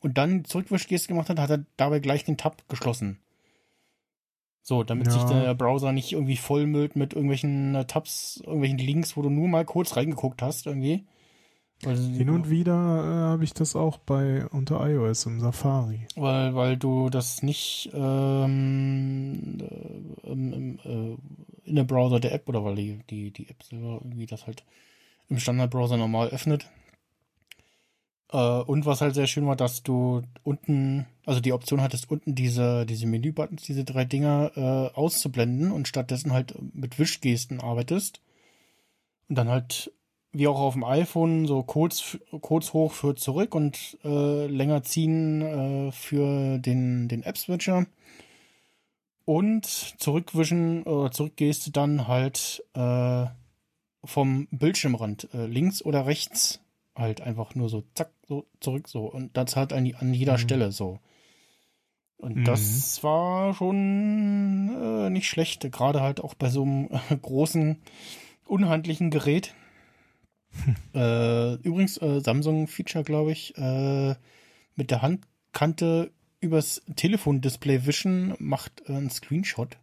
und 0.00 0.16
dann 0.16 0.44
Zurückwischgeste 0.44 1.08
gemacht 1.08 1.28
hat, 1.28 1.40
hat 1.40 1.50
er 1.50 1.64
dabei 1.76 1.98
gleich 1.98 2.24
den 2.24 2.36
Tab 2.36 2.68
geschlossen. 2.68 3.18
So, 4.62 4.84
damit 4.84 5.08
Ja. 5.08 5.12
sich 5.14 5.26
der 5.26 5.54
Browser 5.56 5.90
nicht 5.90 6.12
irgendwie 6.12 6.36
vollmüllt 6.36 6.94
mit 6.94 7.14
irgendwelchen 7.14 7.74
äh, 7.74 7.84
Tabs, 7.84 8.40
irgendwelchen 8.44 8.78
Links, 8.78 9.16
wo 9.16 9.22
du 9.22 9.28
nur 9.30 9.48
mal 9.48 9.64
kurz 9.64 9.96
reingeguckt 9.96 10.40
hast 10.40 10.66
irgendwie. 10.68 11.04
Weil, 11.84 11.96
Hin 11.96 12.30
und 12.30 12.48
wieder 12.48 12.72
äh, 12.72 13.30
habe 13.30 13.44
ich 13.44 13.54
das 13.54 13.74
auch 13.74 13.98
bei 13.98 14.46
unter 14.46 14.88
iOS 14.88 15.26
im 15.26 15.40
Safari. 15.40 16.06
weil, 16.14 16.54
weil 16.54 16.76
du 16.76 17.10
das 17.10 17.42
nicht 17.42 17.90
ähm, 17.92 19.58
äh, 19.60 20.30
im, 20.30 20.52
im, 20.52 20.78
äh, 20.84 21.16
in 21.68 21.76
der 21.76 21.84
Browser 21.84 22.20
der 22.20 22.32
App 22.32 22.48
oder 22.48 22.64
weil 22.64 22.76
die, 22.76 23.00
die, 23.10 23.32
die 23.32 23.48
App 23.48 23.62
selber 23.64 24.00
irgendwie 24.02 24.26
das 24.26 24.46
halt 24.46 24.64
im 25.28 25.38
Standardbrowser 25.38 25.96
normal 25.96 26.28
öffnet. 26.28 26.68
Äh, 28.32 28.36
und 28.38 28.86
was 28.86 29.00
halt 29.00 29.14
sehr 29.14 29.26
schön 29.26 29.46
war, 29.46 29.56
dass 29.56 29.82
du 29.82 30.22
unten, 30.42 31.06
also 31.26 31.40
die 31.40 31.52
Option 31.52 31.80
hattest, 31.80 32.10
unten 32.10 32.34
diese, 32.34 32.86
diese 32.86 33.06
Menü-Buttons, 33.06 33.62
diese 33.62 33.84
drei 33.84 34.04
Dinger 34.04 34.52
äh, 34.54 34.96
auszublenden 34.96 35.70
und 35.72 35.88
stattdessen 35.88 36.32
halt 36.32 36.54
mit 36.74 36.98
Wischgesten 36.98 37.60
arbeitest. 37.60 38.20
Und 39.28 39.36
dann 39.36 39.48
halt, 39.48 39.92
wie 40.32 40.46
auch 40.48 40.58
auf 40.58 40.74
dem 40.74 40.84
iPhone, 40.84 41.46
so 41.46 41.62
kurz, 41.62 42.18
kurz 42.40 42.72
hoch 42.72 42.92
für 42.92 43.14
zurück 43.14 43.54
und 43.54 43.98
äh, 44.04 44.46
länger 44.46 44.82
ziehen 44.82 45.42
äh, 45.42 45.92
für 45.92 46.58
den, 46.58 47.08
den 47.08 47.22
App-Switcher. 47.22 47.86
Und 49.24 49.66
zurückwischen 49.66 50.82
oder 50.82 51.10
zurückgehst 51.12 51.66
du 51.66 51.70
dann 51.70 52.08
halt 52.08 52.64
äh, 52.74 53.26
vom 54.04 54.48
Bildschirmrand 54.50 55.28
äh, 55.32 55.46
links 55.46 55.82
oder 55.84 56.06
rechts 56.06 56.60
halt 56.96 57.20
einfach 57.20 57.54
nur 57.54 57.68
so 57.68 57.84
zack, 57.94 58.10
so 58.26 58.46
zurück 58.60 58.88
so. 58.88 59.04
Und 59.04 59.36
das 59.36 59.54
halt 59.54 59.72
an, 59.72 59.90
an 59.98 60.12
jeder 60.14 60.34
Mhm. 60.34 60.38
Stelle 60.38 60.72
so. 60.72 60.98
Und 62.16 62.36
Mhm. 62.38 62.44
das 62.44 63.02
war 63.02 63.54
schon 63.54 64.76
äh, 64.80 65.10
nicht 65.10 65.28
schlecht, 65.28 65.70
gerade 65.72 66.00
halt 66.00 66.20
auch 66.20 66.34
bei 66.34 66.48
so 66.50 66.62
einem 66.62 66.88
großen, 67.22 67.76
unhandlichen 68.46 69.10
Gerät. 69.10 69.54
Äh, 70.94 71.54
übrigens, 71.56 71.98
äh, 71.98 72.20
Samsung-Feature, 72.20 73.04
glaube 73.04 73.32
ich, 73.32 73.56
äh, 73.56 74.14
mit 74.76 74.90
der 74.90 75.02
Handkante 75.02 76.10
übers 76.40 76.82
Telefondisplay 76.96 77.86
wischen 77.86 78.34
macht 78.38 78.82
äh, 78.88 78.94
einen 78.94 79.10
Screenshot. 79.10 79.76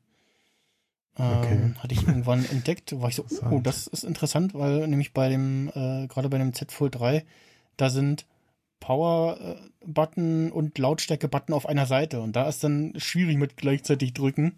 Ähm, 1.18 1.38
Okay. 1.40 1.74
Hatte 1.80 1.94
ich 1.94 2.08
irgendwann 2.08 2.46
entdeckt, 2.46 3.00
war 3.00 3.10
ich 3.10 3.16
so, 3.16 3.26
oh, 3.50 3.60
das 3.62 3.88
ist 3.88 4.04
interessant, 4.04 4.54
weil 4.54 4.88
nämlich 4.88 5.14
bei 5.14 5.30
dem, 5.30 5.70
äh, 5.70 6.08
gerade 6.08 6.30
bei 6.30 6.38
dem 6.38 6.54
Z 6.54 6.72
Fold 6.72 6.96
3, 6.96 7.26
da 7.78 7.90
sind 7.90 8.26
Power-Button 8.80 10.52
und 10.52 10.78
Lautstärke-Button 10.78 11.54
auf 11.54 11.66
einer 11.66 11.86
Seite 11.86 12.22
und 12.22 12.36
da 12.36 12.48
ist 12.48 12.64
dann 12.64 12.94
schwierig 12.98 13.38
mit 13.38 13.58
gleichzeitig 13.58 14.14
drücken, 14.14 14.56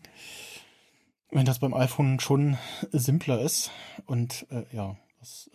wenn 1.31 1.45
das 1.45 1.59
beim 1.59 1.73
iPhone 1.73 2.19
schon 2.19 2.57
simpler 2.91 3.41
ist 3.41 3.71
und 4.05 4.45
äh, 4.51 4.63
ja, 4.75 4.95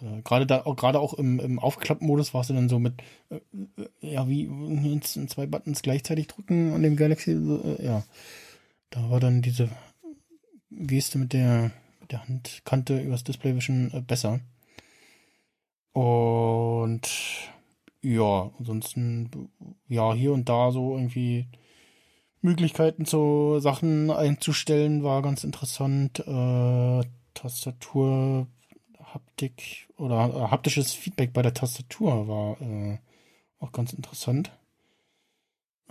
äh, 0.00 0.22
gerade 0.22 0.46
da, 0.46 0.64
auch 0.64 0.76
gerade 0.76 1.00
auch 1.00 1.14
im, 1.14 1.40
im 1.40 1.58
Aufklappmodus 1.58 2.34
warst 2.34 2.50
du 2.50 2.54
dann 2.54 2.68
so 2.68 2.78
mit, 2.78 2.94
äh, 3.30 3.40
äh, 3.76 4.12
ja, 4.12 4.28
wie 4.28 4.48
zwei 5.00 5.46
Buttons 5.46 5.82
gleichzeitig 5.82 6.28
drücken 6.28 6.72
an 6.72 6.82
dem 6.82 6.96
Galaxy, 6.96 7.32
äh, 7.32 7.84
ja, 7.84 8.04
da 8.90 9.10
war 9.10 9.20
dann 9.20 9.42
diese 9.42 9.68
Geste 10.70 11.18
mit 11.18 11.32
der, 11.32 11.72
mit 12.00 12.12
der 12.12 12.26
Handkante 12.26 13.00
übers 13.00 13.24
Display 13.24 13.56
wischen 13.56 13.92
äh, 13.92 14.00
besser. 14.00 14.40
Und 15.92 17.08
ja, 18.02 18.50
ansonsten, 18.58 19.50
ja, 19.88 20.12
hier 20.14 20.32
und 20.32 20.48
da 20.48 20.70
so 20.70 20.94
irgendwie 20.94 21.46
Möglichkeiten 22.42 23.04
zu 23.06 23.58
Sachen 23.60 24.10
einzustellen, 24.10 25.02
war 25.02 25.22
ganz 25.22 25.42
interessant. 25.42 26.20
Äh, 26.20 27.02
Tastatur, 27.34 28.46
Haptik 29.12 29.88
oder 29.96 30.28
äh, 30.28 30.50
haptisches 30.50 30.92
Feedback 30.92 31.32
bei 31.32 31.42
der 31.42 31.54
Tastatur 31.54 32.28
war 32.28 32.60
äh, 32.60 32.98
auch 33.58 33.72
ganz 33.72 33.92
interessant. 33.92 34.50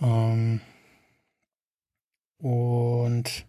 Ähm, 0.00 0.60
und 2.38 3.46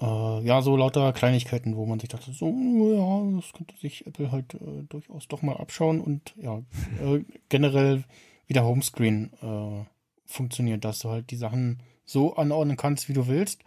äh, 0.00 0.44
ja, 0.44 0.62
so 0.62 0.76
lauter 0.76 1.12
Kleinigkeiten, 1.12 1.76
wo 1.76 1.86
man 1.86 2.00
sich 2.00 2.08
dachte, 2.08 2.32
so, 2.32 2.48
ja, 2.48 3.36
das 3.36 3.52
könnte 3.52 3.76
sich 3.76 4.06
Apple 4.06 4.30
halt 4.30 4.54
äh, 4.54 4.82
durchaus 4.88 5.28
doch 5.28 5.42
mal 5.42 5.56
abschauen 5.56 6.00
und 6.00 6.34
ja, 6.36 6.58
äh, 7.02 7.24
generell 7.48 8.04
wie 8.46 8.54
der 8.54 8.64
Homescreen 8.64 9.32
äh, 9.42 9.84
funktioniert, 10.24 10.84
dass 10.84 11.00
du 11.00 11.10
halt 11.10 11.30
die 11.30 11.36
Sachen 11.36 11.82
so 12.04 12.34
anordnen 12.36 12.76
kannst, 12.76 13.08
wie 13.08 13.12
du 13.12 13.26
willst 13.26 13.62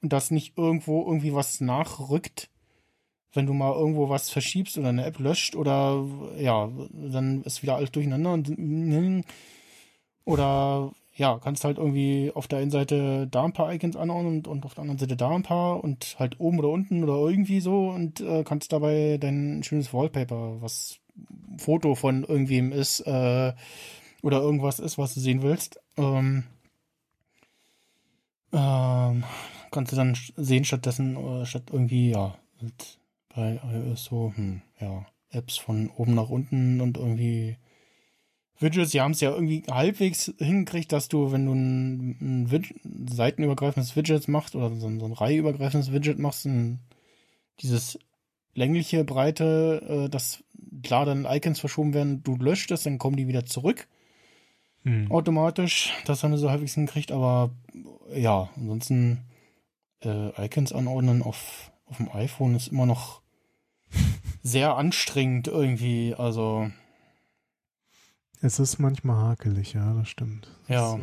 und 0.00 0.12
dass 0.12 0.30
nicht 0.30 0.56
irgendwo 0.56 1.04
irgendwie 1.06 1.34
was 1.34 1.60
nachrückt, 1.60 2.48
wenn 3.34 3.46
du 3.46 3.54
mal 3.54 3.72
irgendwo 3.72 4.08
was 4.08 4.30
verschiebst 4.30 4.78
oder 4.78 4.90
eine 4.90 5.04
App 5.04 5.18
löscht 5.18 5.56
oder 5.56 6.04
ja, 6.38 6.70
dann 6.92 7.42
ist 7.42 7.62
wieder 7.62 7.76
alles 7.76 7.90
durcheinander 7.90 8.32
und 8.32 9.24
oder 10.24 10.92
ja, 11.14 11.38
kannst 11.42 11.64
halt 11.64 11.78
irgendwie 11.78 12.32
auf 12.34 12.48
der 12.48 12.60
einen 12.60 12.70
Seite 12.70 13.26
da 13.30 13.44
ein 13.44 13.52
paar 13.52 13.72
Icons 13.72 13.96
anordnen 13.96 14.36
und, 14.36 14.48
und 14.48 14.64
auf 14.64 14.74
der 14.74 14.82
anderen 14.82 14.98
Seite 14.98 15.16
da 15.16 15.30
ein 15.30 15.42
paar 15.42 15.82
und 15.84 16.16
halt 16.18 16.40
oben 16.40 16.58
oder 16.58 16.70
unten 16.70 17.02
oder 17.04 17.14
irgendwie 17.14 17.60
so 17.60 17.90
und 17.90 18.20
äh, 18.20 18.44
kannst 18.44 18.72
dabei 18.72 19.18
dein 19.20 19.62
schönes 19.62 19.92
Wallpaper, 19.92 20.62
was 20.62 20.98
Foto 21.58 21.94
von 21.94 22.24
irgendwem 22.24 22.72
ist 22.72 23.00
äh, 23.00 23.52
oder 24.22 24.40
irgendwas 24.40 24.78
ist, 24.78 24.96
was 24.96 25.14
du 25.14 25.20
sehen 25.20 25.42
willst, 25.42 25.80
ähm, 25.96 26.44
ähm, 28.52 29.24
kannst 29.70 29.92
du 29.92 29.96
dann 29.96 30.16
sehen 30.36 30.64
stattdessen, 30.64 31.16
äh, 31.16 31.46
statt 31.46 31.64
irgendwie, 31.72 32.10
ja, 32.10 32.36
halt 32.60 32.98
bei 33.34 33.60
iOS 33.64 34.04
so, 34.04 34.32
hm, 34.34 34.62
ja, 34.80 35.06
Apps 35.30 35.56
von 35.56 35.90
oben 35.96 36.14
nach 36.14 36.28
unten 36.28 36.80
und 36.80 36.98
irgendwie 36.98 37.56
Widgets, 38.58 38.92
sie 38.92 39.00
haben 39.00 39.12
es 39.12 39.20
ja 39.20 39.30
irgendwie 39.30 39.64
halbwegs 39.70 40.32
hingekriegt, 40.38 40.92
dass 40.92 41.08
du, 41.08 41.32
wenn 41.32 41.46
du 41.46 41.52
ein, 41.52 42.10
ein 42.20 42.50
Widget, 42.50 42.76
seitenübergreifendes 43.10 43.96
Widget 43.96 44.28
machst 44.28 44.54
oder 44.54 44.74
so 44.76 44.86
ein, 44.86 45.00
so 45.00 45.06
ein 45.06 45.12
reiheübergreifendes 45.12 45.92
Widget 45.92 46.18
machst, 46.18 46.46
ein, 46.46 46.80
dieses 47.60 47.98
längliche, 48.54 49.04
breite, 49.04 50.04
äh, 50.06 50.08
dass 50.08 50.44
klar 50.82 51.06
dann 51.06 51.26
Icons 51.28 51.60
verschoben 51.60 51.94
werden, 51.94 52.22
du 52.22 52.36
löscht 52.36 52.70
es, 52.70 52.84
dann 52.84 52.98
kommen 52.98 53.16
die 53.16 53.28
wieder 53.28 53.44
zurück. 53.44 53.88
Hm. 54.84 55.12
automatisch. 55.12 55.92
Das 56.06 56.22
haben 56.22 56.32
sie 56.32 56.40
so 56.40 56.50
halbwegs 56.50 56.74
hingekriegt, 56.74 57.12
aber 57.12 57.54
ja, 58.14 58.50
ansonsten 58.56 59.24
äh, 60.02 60.44
Icons 60.44 60.72
anordnen 60.72 61.22
auf, 61.22 61.70
auf 61.86 61.98
dem 61.98 62.10
iPhone 62.10 62.56
ist 62.56 62.68
immer 62.68 62.86
noch 62.86 63.21
sehr 64.42 64.76
anstrengend 64.76 65.48
irgendwie. 65.48 66.14
Also, 66.14 66.70
Es 68.40 68.58
ist 68.58 68.78
manchmal 68.78 69.16
hakelig, 69.16 69.72
ja, 69.74 69.94
das 69.94 70.08
stimmt. 70.08 70.50
Ja. 70.68 70.90
So. 70.90 71.00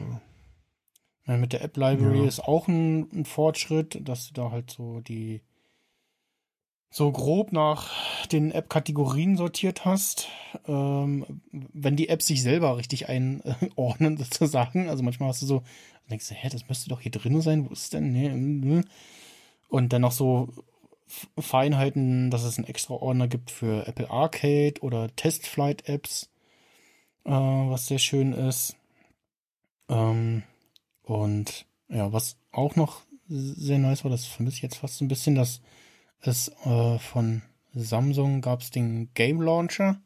ja, 1.27 1.37
mit 1.37 1.53
der 1.53 1.61
App 1.63 1.77
Library 1.77 2.19
Ja. 2.21 2.27
ist 2.27 2.41
auch 2.41 2.67
ein, 2.67 3.09
ein 3.13 3.25
Fortschritt, 3.25 4.07
dass 4.07 4.27
du 4.27 4.33
da 4.33 4.51
halt 4.51 4.71
so 4.71 4.99
die 5.01 5.41
so 6.91 7.11
grob 7.11 7.51
nach 7.51 8.25
den 8.27 8.51
App-Kategorien 8.51 9.37
sortiert 9.37 9.85
hast. 9.85 10.27
Ähm, 10.67 11.23
wenn 11.51 11.95
die 11.95 12.09
Apps 12.09 12.25
sich 12.25 12.41
selber 12.41 12.77
richtig 12.77 13.07
einordnen, 13.09 14.17
sozusagen. 14.17 14.89
Also 14.89 15.03
manchmal 15.03 15.29
hast 15.29 15.43
du 15.43 15.45
so, 15.45 15.63
denkst 16.09 16.27
du, 16.29 16.33
hä, 16.33 16.49
das 16.49 16.67
müsste 16.67 16.89
doch 16.89 16.99
hier 17.01 17.11
drin 17.11 17.41
sein, 17.41 17.69
wo 17.69 17.73
ist 17.73 17.93
denn? 17.93 18.11
Nee, 18.11 18.29
mm, 18.29 18.79
mm. 18.79 18.83
Und 19.69 19.93
dann 19.93 20.01
noch 20.01 20.11
so 20.11 20.49
Feinheiten, 21.39 22.29
dass 22.29 22.43
es 22.43 22.57
einen 22.57 22.67
extra 22.67 22.93
Ordner 22.93 23.27
gibt 23.27 23.51
für 23.51 23.87
Apple 23.87 24.09
Arcade 24.09 24.75
oder 24.81 25.13
Testflight-Apps, 25.15 26.29
äh, 27.25 27.31
was 27.31 27.87
sehr 27.87 27.99
schön 27.99 28.33
ist. 28.33 28.75
Ähm, 29.89 30.43
und 31.03 31.65
ja, 31.87 32.13
was 32.13 32.37
auch 32.51 32.75
noch 32.75 33.01
sehr 33.27 33.79
nice 33.79 34.03
war, 34.03 34.11
das 34.11 34.25
vermisse 34.25 34.57
ich 34.57 34.63
jetzt 34.63 34.77
fast 34.77 35.01
ein 35.01 35.07
bisschen, 35.07 35.35
dass 35.35 35.61
es 36.21 36.49
äh, 36.65 36.99
von 36.99 37.41
Samsung 37.73 38.41
gab 38.41 38.61
es 38.61 38.71
den 38.71 39.13
Game 39.13 39.41
Launcher. 39.41 40.01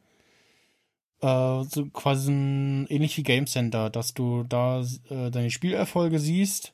Äh, 1.21 1.63
so 1.63 1.85
quasi 1.91 2.31
ein, 2.31 2.87
ähnlich 2.87 3.17
wie 3.17 3.23
Game 3.23 3.47
Center, 3.47 3.89
dass 3.89 4.13
du 4.13 4.43
da 4.43 4.81
äh, 5.09 5.31
deine 5.31 5.51
Spielerfolge 5.51 6.19
siehst 6.19 6.73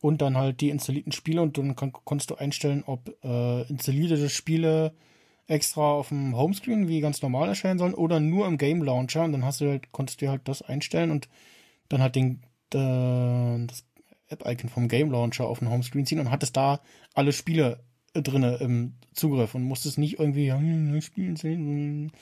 und 0.00 0.22
dann 0.22 0.36
halt 0.36 0.60
die 0.60 0.70
installierten 0.70 1.12
Spiele. 1.12 1.42
Und 1.42 1.58
dann 1.58 1.76
kann, 1.76 1.92
konntest 1.92 2.30
du 2.30 2.36
einstellen, 2.36 2.84
ob 2.86 3.14
äh, 3.24 3.62
installierte 3.68 4.28
Spiele 4.28 4.92
extra 5.46 5.92
auf 5.92 6.08
dem 6.08 6.36
Homescreen 6.36 6.88
wie 6.88 7.00
ganz 7.00 7.22
normal 7.22 7.48
erscheinen 7.48 7.78
sollen 7.78 7.94
oder 7.94 8.20
nur 8.20 8.46
im 8.46 8.58
Game 8.58 8.82
Launcher. 8.82 9.24
Und 9.24 9.32
dann 9.32 9.44
hast 9.44 9.60
du 9.60 9.68
halt, 9.68 9.92
konntest 9.92 10.20
du 10.22 10.28
halt 10.28 10.42
das 10.46 10.62
einstellen 10.62 11.10
und 11.10 11.28
dann 11.88 12.02
halt 12.02 12.16
den, 12.16 12.42
äh, 12.74 13.66
das 13.66 13.84
App-Icon 14.28 14.68
vom 14.68 14.88
Game 14.88 15.10
Launcher 15.10 15.48
auf 15.48 15.60
den 15.60 15.70
Homescreen 15.70 16.06
ziehen 16.06 16.20
und 16.20 16.30
hattest 16.30 16.56
da 16.56 16.80
alle 17.14 17.32
Spiele 17.32 17.80
äh, 18.14 18.22
drinne 18.22 18.56
im 18.56 18.94
Zugriff 19.14 19.54
und 19.54 19.64
musstest 19.64 19.98
nicht 19.98 20.18
irgendwie 20.18 20.52
hm, 20.52 21.00
spielen 21.00 21.36
sehen, 21.36 22.12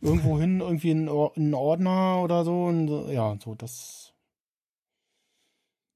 irgendwo 0.00 0.38
hin, 0.38 0.60
irgendwie 0.60 0.90
in 0.90 1.08
in 1.36 1.54
Ordner 1.54 2.20
oder 2.22 2.44
so 2.44 2.64
und 2.64 3.10
ja, 3.10 3.36
so 3.42 3.54
das 3.54 4.11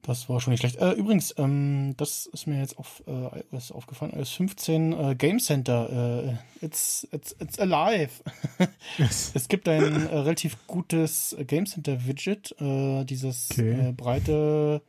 das 0.06 0.28
war 0.28 0.40
schon 0.40 0.52
nicht 0.52 0.60
schlecht. 0.60 0.76
Äh, 0.76 0.92
übrigens, 0.92 1.34
ähm, 1.36 1.94
das 1.96 2.26
ist 2.26 2.46
mir 2.46 2.60
jetzt 2.60 2.78
auf 2.78 3.02
äh, 3.06 3.40
iOS 3.52 3.72
aufgefallen. 3.72 4.12
iOS 4.14 4.32
15 4.32 4.92
äh, 4.92 5.14
Game 5.16 5.40
Center. 5.40 6.38
Äh, 6.60 6.64
it's, 6.64 7.06
it's, 7.10 7.34
it's 7.40 7.58
alive. 7.58 8.22
es 8.98 9.48
gibt 9.48 9.68
ein 9.68 9.82
äh, 10.06 10.16
relativ 10.18 10.56
gutes 10.66 11.32
äh, 11.32 11.44
Game 11.44 11.66
Center 11.66 12.06
Widget. 12.06 12.54
Äh, 12.60 13.04
dieses 13.04 13.50
Okay. 13.50 13.88
äh, 13.88 13.92
breite 13.92 14.82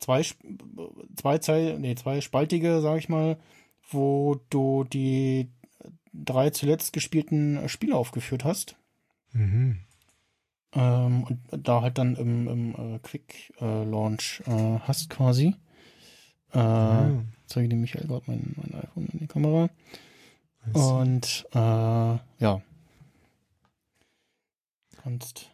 zwei, 0.00 0.22
zwei, 1.16 1.38
zwei, 1.38 1.76
nee, 1.78 1.94
zweispaltige, 1.94 2.80
sag 2.80 2.98
ich 2.98 3.08
mal, 3.08 3.38
wo 3.90 4.40
du 4.50 4.84
die 4.84 5.50
drei 6.12 6.50
zuletzt 6.50 6.92
gespielten 6.92 7.56
äh, 7.56 7.68
Spiele 7.68 7.96
aufgeführt 7.96 8.44
hast. 8.44 8.76
Mhm. 9.32 9.78
Ähm, 10.74 11.24
und 11.24 11.66
da 11.66 11.82
halt 11.82 11.98
dann 11.98 12.16
im, 12.16 12.48
im 12.48 12.94
äh, 12.94 12.98
Quick 13.00 13.52
äh, 13.60 13.84
Launch 13.84 14.42
äh, 14.46 14.78
hast 14.80 15.10
quasi. 15.10 15.54
Äh, 16.52 16.58
Ah, 16.58 17.10
Zeige 17.46 17.68
dem 17.68 17.80
Michael 17.80 18.06
gerade 18.06 18.24
mein, 18.26 18.54
mein 18.56 18.82
iPhone 18.82 19.06
in 19.12 19.18
die 19.20 19.26
Kamera. 19.26 19.68
Und 20.72 21.46
äh, 21.52 21.58
ja. 21.58 22.62
Kannst 25.02 25.50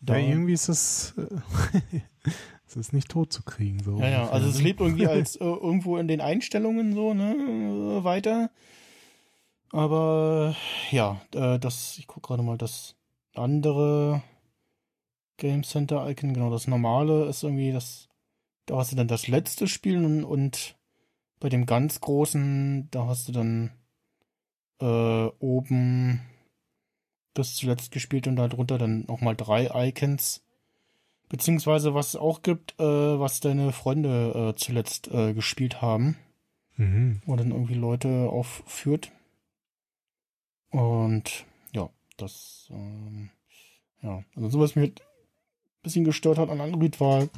da. 0.00 0.16
ja, 0.16 0.28
irgendwie 0.28 0.52
ist 0.54 0.68
es, 0.68 1.14
äh, 1.18 2.00
es 2.66 2.76
ist 2.76 2.92
nicht 2.92 3.10
tot 3.10 3.32
zu 3.32 3.42
kriegen. 3.42 3.82
So 3.82 3.98
ja, 3.98 4.08
ja, 4.08 4.28
also 4.30 4.48
es 4.48 4.60
lebt 4.60 4.80
irgendwie 4.80 5.06
als 5.08 5.36
äh, 5.36 5.44
irgendwo 5.44 5.98
in 5.98 6.08
den 6.08 6.20
Einstellungen 6.20 6.94
so, 6.94 7.12
ne, 7.12 7.32
äh, 7.34 8.04
weiter. 8.04 8.50
Aber 9.72 10.54
ja, 10.90 11.20
äh, 11.34 11.58
das, 11.58 11.98
ich 11.98 12.06
gucke 12.06 12.28
gerade 12.28 12.42
mal, 12.42 12.56
das 12.56 12.94
andere 13.34 14.22
Game 15.36 15.62
Center 15.62 16.08
Icon, 16.08 16.32
genau, 16.32 16.50
das 16.50 16.66
normale 16.66 17.26
ist 17.26 17.42
irgendwie 17.42 17.72
das, 17.72 18.08
da 18.66 18.76
hast 18.76 18.92
du 18.92 18.96
dann 18.96 19.08
das 19.08 19.28
letzte 19.28 19.66
Spiel 19.68 20.04
und, 20.04 20.24
und 20.24 20.76
bei 21.40 21.48
dem 21.48 21.66
ganz 21.66 22.00
großen, 22.00 22.88
da 22.90 23.06
hast 23.06 23.28
du 23.28 23.32
dann 23.32 23.72
äh, 24.80 25.30
oben 25.38 26.20
das 27.34 27.54
zuletzt 27.54 27.92
gespielt 27.92 28.26
und 28.26 28.36
darunter 28.36 28.78
dann 28.78 29.04
nochmal 29.06 29.36
drei 29.36 29.68
Icons. 29.88 30.42
Beziehungsweise 31.28 31.92
was 31.92 32.08
es 32.08 32.16
auch 32.16 32.42
gibt, 32.42 32.78
äh, 32.80 32.84
was 32.84 33.40
deine 33.40 33.72
Freunde 33.72 34.52
äh, 34.54 34.58
zuletzt 34.58 35.08
äh, 35.08 35.34
gespielt 35.34 35.82
haben, 35.82 36.16
Mhm. 36.78 37.22
wo 37.24 37.36
dann 37.36 37.50
irgendwie 37.52 37.74
Leute 37.74 38.28
aufführt. 38.30 39.10
Und 40.70 41.46
ja, 41.72 41.88
das, 42.18 42.68
ähm, 42.70 43.30
ja, 44.02 44.22
also 44.34 44.48
so 44.50 44.60
was 44.60 44.76
mich 44.76 44.88
halt 44.88 45.00
ein 45.00 45.15
bisschen 45.86 46.04
gestört 46.04 46.38
hat 46.38 46.50
an 46.50 46.60
Android 46.60 47.00
war, 47.00 47.28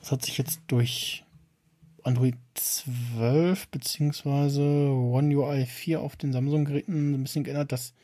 das 0.00 0.12
hat 0.12 0.24
sich 0.24 0.36
jetzt 0.38 0.60
durch 0.66 1.24
Android 2.02 2.36
12 2.54 3.68
beziehungsweise 3.68 4.62
One 4.62 5.36
UI 5.36 5.66
4 5.66 6.00
auf 6.00 6.16
den 6.16 6.32
Samsung-Geräten 6.32 7.14
ein 7.14 7.22
bisschen 7.22 7.44
geändert, 7.44 7.72
dass 7.72 7.94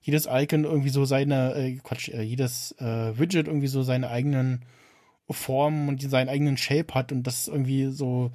jedes 0.00 0.28
Icon 0.30 0.64
irgendwie 0.64 0.90
so 0.90 1.04
seine, 1.04 1.54
äh, 1.54 1.76
Quatsch, 1.76 2.08
äh, 2.08 2.22
jedes 2.22 2.72
äh, 2.78 3.18
Widget 3.18 3.46
irgendwie 3.46 3.66
so 3.66 3.82
seine 3.82 4.10
eigenen 4.10 4.64
Formen 5.30 5.88
und 5.88 6.00
seinen 6.00 6.28
eigenen 6.28 6.56
Shape 6.56 6.94
hat 6.94 7.12
und 7.12 7.24
das 7.24 7.48
irgendwie 7.48 7.86
so, 7.86 8.30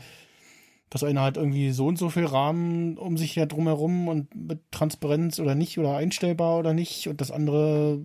dass 0.90 1.04
einer 1.04 1.22
hat 1.22 1.38
irgendwie 1.38 1.72
so 1.72 1.88
und 1.88 1.98
so 1.98 2.10
viel 2.10 2.26
Rahmen 2.26 2.98
um 2.98 3.18
sich 3.18 3.36
ja 3.36 3.46
drumherum 3.48 4.08
und 4.08 4.36
mit 4.36 4.60
Transparenz 4.72 5.40
oder 5.40 5.56
nicht 5.56 5.80
oder 5.80 5.96
einstellbar 5.96 6.60
oder 6.60 6.74
nicht 6.74 7.08
und 7.08 7.20
das 7.22 7.32
andere, 7.32 8.00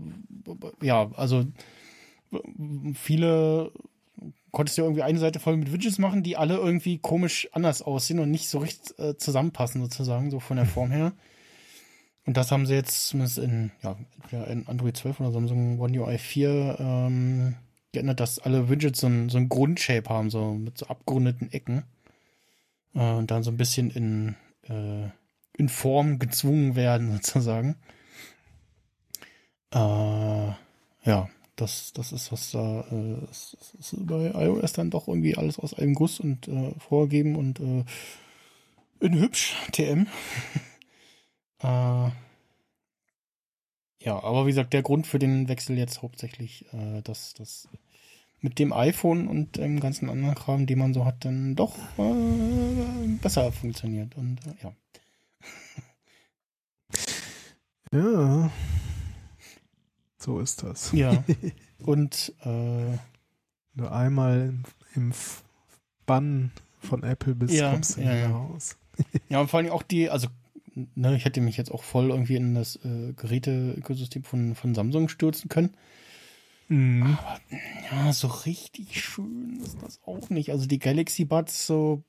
ja, 0.81 1.11
also 1.17 1.45
viele 2.95 3.73
konntest 4.51 4.79
du 4.79 4.83
ja 4.83 4.87
irgendwie 4.87 5.03
eine 5.03 5.19
Seite 5.19 5.41
voll 5.41 5.57
mit 5.57 5.73
Widgets 5.73 5.99
machen, 5.99 6.23
die 6.23 6.37
alle 6.37 6.57
irgendwie 6.57 6.99
komisch 6.99 7.49
anders 7.53 7.83
aussehen 7.83 8.19
und 8.19 8.31
nicht 8.31 8.49
so 8.49 8.59
richtig 8.59 8.99
äh, 8.99 9.17
zusammenpassen 9.17 9.81
sozusagen, 9.83 10.31
so 10.31 10.41
von 10.41 10.57
der 10.57 10.67
Form 10.67 10.91
her. 10.91 11.13
Und 12.25 12.37
das 12.37 12.53
haben 12.53 12.67
sie 12.67 12.75
jetzt 12.75 13.09
zumindest 13.09 13.39
in, 13.39 13.71
ja, 13.83 13.97
in 14.45 14.67
Android 14.67 14.97
12 14.97 15.21
oder 15.21 15.33
Samsung 15.33 15.81
One 15.81 15.99
UI 15.99 16.19
4 16.19 16.77
ähm, 16.79 17.55
geändert, 17.93 18.21
dass 18.21 18.39
alle 18.39 18.69
Widgets 18.69 19.01
so 19.01 19.07
ein, 19.07 19.29
so 19.29 19.39
ein 19.39 19.49
Grundshape 19.49 20.11
haben, 20.11 20.29
so 20.29 20.53
mit 20.53 20.77
so 20.77 20.87
abgerundeten 20.87 21.53
Ecken. 21.53 21.85
Äh, 22.95 23.13
und 23.13 23.31
dann 23.31 23.43
so 23.43 23.51
ein 23.51 23.57
bisschen 23.57 23.91
in, 23.91 24.37
äh, 24.69 25.09
in 25.57 25.69
Form 25.69 26.19
gezwungen 26.19 26.77
werden, 26.77 27.13
sozusagen. 27.23 27.77
Äh, 29.73 29.79
ja, 29.79 31.29
das, 31.61 31.93
das 31.93 32.13
ist 32.13 32.33
was 32.33 32.53
da, 32.53 32.81
äh, 32.91 33.27
das, 33.27 33.57
ist 33.79 34.07
bei 34.07 34.31
iOS 34.35 34.73
dann 34.73 34.91
doch 34.91 35.09
irgendwie 35.09 35.37
alles 35.37 35.59
aus 35.59 35.75
einem 35.75 35.95
Guss 35.95 36.21
und 36.21 36.49
äh, 36.49 36.73
vorgegeben 36.79 37.37
und 37.37 37.61
äh, 37.61 37.85
in 39.01 39.15
hübsch, 39.19 39.55
TM. 39.73 40.07
äh, 41.63 42.11
ja, 44.01 44.23
aber 44.23 44.47
wie 44.47 44.51
gesagt, 44.51 44.73
der 44.73 44.83
Grund 44.83 45.07
für 45.07 45.19
den 45.19 45.49
Wechsel 45.49 45.77
jetzt 45.77 46.03
hauptsächlich, 46.03 46.65
äh, 46.73 47.03
dass 47.03 47.35
das 47.35 47.69
mit 48.41 48.59
dem 48.61 48.73
iPhone 48.73 49.27
und 49.27 49.57
dem 49.57 49.81
ganzen 49.81 50.09
anderen 50.09 50.37
Kram, 50.37 50.67
den 50.67 50.79
man 50.79 50.95
so 50.95 51.05
hat, 51.05 51.25
dann 51.25 51.57
doch 51.57 51.77
äh, 51.99 53.09
besser 53.21 53.51
funktioniert. 53.51 54.17
Und 54.17 54.39
äh, 54.47 54.55
ja. 54.63 54.73
Ja. 57.93 58.51
So 60.19 60.41
ist 60.41 60.63
das. 60.63 60.93
Ja. 60.93 61.25
und 61.85 62.33
äh, 62.45 62.99
Nur 63.75 63.93
einmal 63.93 64.55
im, 64.95 65.13
Bann 66.07 66.53
von 66.81 67.03
Apple 67.03 67.35
bist, 67.35 67.55
Ja, 67.55 67.73
kommst 67.73 67.97
du 67.97 68.01
ja, 68.01 68.13
nicht 68.13 68.23
ja. 68.23 68.31
raus. 68.31 68.77
Ja, 69.29 69.41
und 69.41 69.49
vor 69.49 69.59
allem 69.61 69.71
auch 69.71 69.83
die, 69.83 70.11
also, 70.11 70.29
ne, 70.95 71.15
ich 71.15 71.25
hätte 71.25 71.41
mich 71.41 71.57
jetzt 71.57 71.71
auch 71.71 71.83
voll 71.85 72.11
irgendwie 72.11 72.37
in 72.37 72.55
das 72.55 72.77
äh, 72.77 73.13
Geräte-Ökosystem 73.13 74.25
von, 74.25 74.55
von 74.55 74.75
Samsung 74.75 75.09
stürzen 75.09 75.49
können. 75.49 75.75
Mhm. 76.69 77.19
Ja, 77.91 78.13
so 78.13 78.29
richtig 78.29 79.03
schön 79.03 79.61
ist 79.63 79.79
das 79.83 80.01
auch 80.05 80.31
nicht. 80.31 80.51
Also 80.51 80.67
die 80.67 80.79
Galaxy 80.79 81.25
Buds 81.25 81.67
so, 81.67 82.03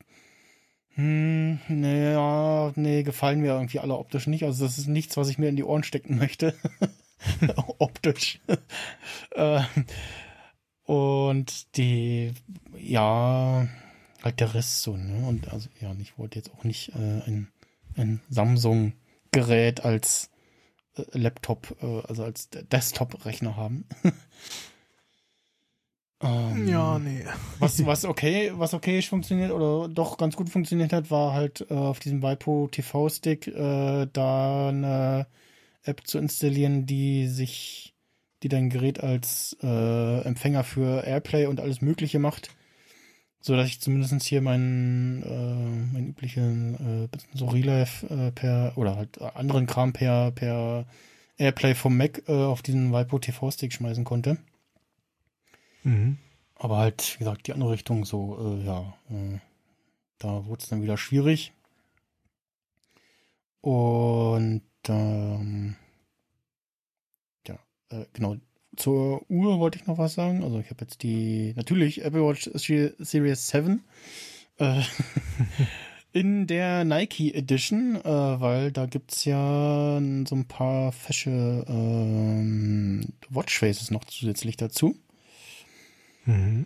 hm, 0.96 1.60
naja, 1.70 2.74
nee, 2.76 3.04
gefallen 3.04 3.40
mir 3.40 3.54
irgendwie 3.54 3.80
alle 3.80 3.98
optisch 3.98 4.28
nicht. 4.28 4.44
Also 4.44 4.66
das 4.66 4.78
ist 4.78 4.88
nichts, 4.88 5.16
was 5.16 5.30
ich 5.30 5.38
mir 5.38 5.48
in 5.48 5.56
die 5.56 5.64
Ohren 5.64 5.84
stecken 5.84 6.18
möchte. 6.18 6.54
optisch. 7.80 8.40
äh, 9.32 9.62
Und 10.84 11.78
die, 11.78 12.34
ja, 12.78 13.68
halt 14.24 14.40
der 14.40 14.54
Rest 14.56 14.82
so, 14.82 14.98
ne? 14.98 15.28
Und 15.28 15.52
also, 15.54 15.70
ja, 15.80 15.94
ich 16.00 16.18
wollte 16.18 16.40
jetzt 16.40 16.52
auch 16.58 16.64
nicht 16.64 16.90
äh, 16.96 17.22
ein, 17.28 17.52
ein 17.96 18.22
Samsung-Gerät 18.30 19.86
als 19.86 20.32
äh, 20.96 21.04
Laptop, 21.12 21.76
äh, 21.84 22.02
also 22.08 22.24
als 22.24 22.50
Desktop-Rechner 22.50 23.56
haben. 23.56 23.86
ähm, 26.22 26.68
Ja, 26.68 27.00
nee. 27.00 27.26
was, 27.60 27.80
was 27.86 28.06
okay, 28.06 28.52
was 28.56 28.74
okay 28.74 29.02
funktioniert 29.02 29.52
oder 29.52 29.88
doch 29.88 30.18
ganz 30.18 30.36
gut 30.36 30.50
funktioniert 30.50 30.94
hat, 30.94 31.12
war 31.12 31.34
halt 31.34 31.66
äh, 31.70 31.74
auf 31.74 32.00
diesem 32.00 32.22
Vipo 32.22 32.68
TV 32.72 33.10
Stick 33.10 33.48
äh, 33.48 34.08
da 34.12 34.70
eine 34.70 35.28
App 35.84 36.06
zu 36.06 36.18
installieren, 36.18 36.86
die 36.86 37.28
sich, 37.28 37.94
die 38.44 38.50
dein 38.50 38.70
Gerät 38.70 39.02
als 39.02 39.58
äh, 39.62 40.22
Empfänger 40.22 40.64
für 40.64 41.04
Airplay 41.06 41.46
und 41.46 41.60
alles 41.60 41.82
Mögliche 41.82 42.20
macht, 42.20 42.50
so 43.40 43.56
dass 43.56 43.68
ich 43.68 43.82
zumindest 43.82 44.22
hier 44.24 44.42
meinen 44.42 45.24
äh, 45.24 45.94
meinen 45.94 46.08
üblichen 46.10 47.10
äh, 47.12 47.18
so 47.34 47.48
Relive 47.48 48.08
äh, 48.10 48.32
per 48.32 48.74
oder 48.76 48.96
halt 48.98 49.22
anderen 49.22 49.66
Kram 49.66 49.94
per 49.94 50.32
per 50.32 50.86
Airplay 51.38 51.74
vom 51.74 51.96
Mac 51.96 52.24
äh, 52.28 52.34
auf 52.34 52.62
diesen 52.62 52.92
Vipo 52.92 53.18
TV 53.18 53.50
Stick 53.52 53.74
schmeißen 53.74 54.04
konnte. 54.04 54.38
Mhm. 55.84 56.18
Aber 56.56 56.78
halt, 56.78 57.16
wie 57.16 57.20
gesagt, 57.20 57.48
die 57.48 57.54
andere 57.54 57.72
Richtung 57.72 58.04
so, 58.04 58.38
äh, 58.38 58.66
ja, 58.66 58.94
äh, 59.10 59.40
da 60.18 60.46
wurde 60.46 60.62
es 60.62 60.70
dann 60.70 60.84
wieder 60.84 60.98
schwierig. 60.98 61.54
Und 63.62 64.62
ähm, 64.88 65.76
ja, 67.48 67.60
äh, 67.90 68.06
genau, 68.14 68.38
zur 68.76 69.30
Uhr 69.30 69.60
wollte 69.60 69.80
ich 69.80 69.88
noch 69.88 69.98
was 69.98 70.14
sagen. 70.14 70.44
Also 70.44 70.60
ich 70.60 70.70
habe 70.70 70.82
jetzt 70.82 71.04
die, 71.04 71.54
natürlich 71.56 72.04
Apple 72.04 72.26
Watch 72.26 72.50
Series 72.54 73.48
7 73.48 73.84
äh, 74.58 74.82
in 76.14 76.48
der 76.48 76.86
Nike 76.86 77.34
Edition, 77.34 77.96
äh, 77.96 78.04
weil 78.04 78.72
da 78.72 78.86
gibt's 78.86 79.26
ja 79.26 80.00
so 80.26 80.36
ein 80.36 80.46
paar 80.48 80.92
fesche 80.92 81.66
ähm, 81.68 83.06
Watchfaces 83.30 83.92
noch 83.92 84.06
zusätzlich 84.06 84.58
dazu. 84.58 84.96
Mhm. 86.26 86.66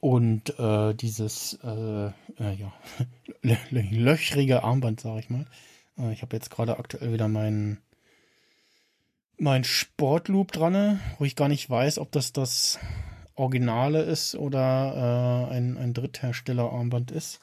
Und 0.00 0.58
äh, 0.58 0.94
dieses 0.94 1.58
äh, 1.62 2.06
äh, 2.08 2.54
ja, 2.58 2.72
lö 3.42 3.54
lö- 3.70 3.96
löchrige 3.96 4.64
Armband, 4.64 5.00
sage 5.00 5.20
ich 5.20 5.30
mal. 5.30 5.46
Äh, 5.98 6.12
ich 6.12 6.22
habe 6.22 6.36
jetzt 6.36 6.50
gerade 6.50 6.78
aktuell 6.78 7.12
wieder 7.12 7.28
mein, 7.28 7.78
mein 9.38 9.64
Sportloop 9.64 10.52
dran, 10.52 11.00
wo 11.18 11.24
ich 11.24 11.36
gar 11.36 11.48
nicht 11.48 11.68
weiß, 11.68 11.98
ob 11.98 12.12
das 12.12 12.32
das 12.32 12.78
Originale 13.34 14.02
ist 14.02 14.34
oder 14.34 15.48
äh, 15.50 15.54
ein, 15.54 15.78
ein 15.78 15.94
Dritthersteller-Armband 15.94 17.10
ist. 17.10 17.40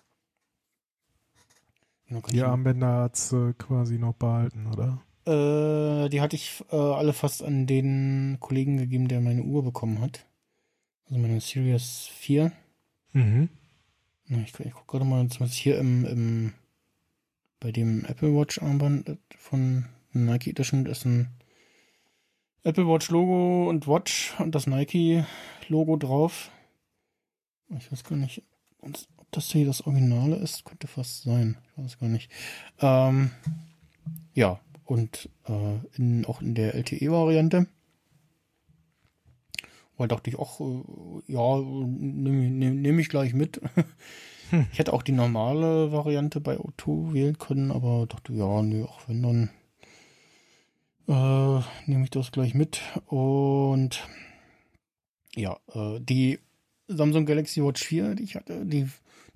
Genau, 2.07 2.21
Die 2.21 2.41
Armbänder 2.41 3.03
hat's 3.03 3.31
äh, 3.33 3.53
quasi 3.53 3.99
noch 3.99 4.13
behalten, 4.13 4.67
oder? 4.67 5.01
Äh, 5.25 6.09
die 6.09 6.21
hatte 6.21 6.35
ich 6.35 6.63
äh, 6.71 6.75
alle 6.75 7.13
fast 7.13 7.43
an 7.43 7.67
den 7.67 8.37
Kollegen 8.39 8.77
gegeben, 8.77 9.07
der 9.07 9.21
meine 9.21 9.43
Uhr 9.43 9.63
bekommen 9.63 10.01
hat. 10.01 10.25
Also 11.05 11.19
meine 11.19 11.39
Series 11.39 12.07
4. 12.13 12.51
Mhm. 13.13 13.49
Na, 14.27 14.39
ich, 14.39 14.59
ich 14.59 14.73
gucke 14.73 14.87
gerade 14.87 15.05
mal, 15.05 15.27
zumindest 15.27 15.59
hier 15.59 15.77
im, 15.77 16.05
im 16.05 16.53
bei 17.59 17.71
dem 17.71 18.05
Apple 18.05 18.33
Watch 18.35 18.61
Armband 18.61 19.17
von 19.37 19.85
Nike 20.13 20.51
Edition 20.51 20.85
ist 20.85 21.05
ein 21.05 21.29
Apple 22.63 22.87
Watch 22.87 23.09
Logo 23.09 23.69
und 23.69 23.87
Watch 23.87 24.33
und 24.39 24.55
das 24.55 24.67
Nike 24.67 25.23
Logo 25.67 25.95
drauf. 25.95 26.51
Ich 27.77 27.91
weiß 27.91 28.03
gar 28.03 28.15
nicht, 28.15 28.43
ob 28.81 29.31
das 29.31 29.51
hier 29.51 29.65
das 29.65 29.85
Originale 29.85 30.35
ist. 30.37 30.65
Könnte 30.65 30.87
fast 30.87 31.23
sein. 31.23 31.57
Ich 31.77 31.83
weiß 31.83 31.99
gar 31.99 32.09
nicht. 32.09 32.31
Ähm, 32.79 33.31
ja, 34.33 34.59
und 34.85 35.29
äh, 35.47 35.77
in, 35.95 36.25
auch 36.25 36.41
in 36.41 36.55
der 36.55 36.73
LTE-Variante. 36.75 37.67
Weil 39.97 40.07
dachte 40.07 40.29
ich 40.29 40.39
auch, 40.39 40.59
äh, 40.61 40.83
ja, 41.27 41.57
nehme 41.59 42.49
nehm, 42.49 42.81
nehm 42.81 42.99
ich 42.99 43.09
gleich 43.09 43.33
mit. 43.33 43.61
Ich 44.71 44.79
hätte 44.79 44.93
auch 44.93 45.03
die 45.03 45.11
normale 45.11 45.91
Variante 45.91 46.41
bei 46.41 46.57
O2 46.57 47.13
wählen 47.13 47.37
können, 47.37 47.71
aber 47.71 48.05
dachte, 48.07 48.33
ja, 48.33 48.61
nö, 48.61 48.85
auch 48.85 49.01
wenn, 49.07 49.21
dann 49.21 49.49
äh, 51.07 51.63
nehme 51.85 52.03
ich 52.03 52.09
das 52.09 52.31
gleich 52.31 52.53
mit. 52.53 52.81
Und 53.07 54.07
ja, 55.35 55.57
äh, 55.73 55.99
die 55.99 56.39
Samsung 56.87 57.25
Galaxy 57.25 57.63
Watch 57.63 57.83
4, 57.83 58.15
die 58.15 58.23
ich 58.23 58.35
hatte, 58.35 58.65
die, 58.65 58.87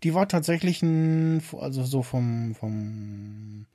die 0.04 0.14
war 0.14 0.28
tatsächlich 0.28 0.82
ein, 0.82 1.42
also 1.60 1.84
so 1.84 2.02
vom, 2.02 2.56
vom 2.56 3.66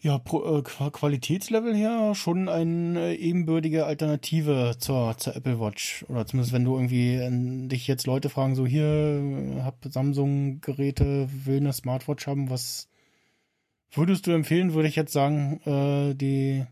ja, 0.00 0.18
Pro, 0.18 0.58
äh, 0.58 0.62
Qua- 0.62 0.90
Qualitätslevel 0.90 1.74
her 1.74 2.14
schon 2.14 2.48
eine 2.48 3.16
ebenbürtige 3.16 3.86
Alternative 3.86 4.76
zur, 4.78 5.16
zur 5.18 5.34
Apple 5.36 5.58
Watch. 5.60 6.04
Oder 6.08 6.26
zumindest 6.26 6.52
wenn 6.52 6.64
du 6.64 6.76
irgendwie 6.76 7.14
äh, 7.14 7.68
dich 7.68 7.86
jetzt 7.88 8.06
Leute 8.06 8.30
fragen, 8.30 8.54
so 8.54 8.66
hier, 8.66 8.84
äh, 8.84 9.62
hab 9.62 9.84
Samsung-Geräte, 9.84 11.28
will 11.44 11.56
eine 11.58 11.72
Smartwatch 11.72 12.26
haben, 12.26 12.48
was 12.50 12.88
würdest 13.90 14.26
du 14.26 14.32
empfehlen, 14.32 14.74
würde 14.74 14.88
ich 14.88 14.96
jetzt 14.96 15.12
sagen, 15.12 15.60
äh, 15.64 16.14
die 16.14 16.64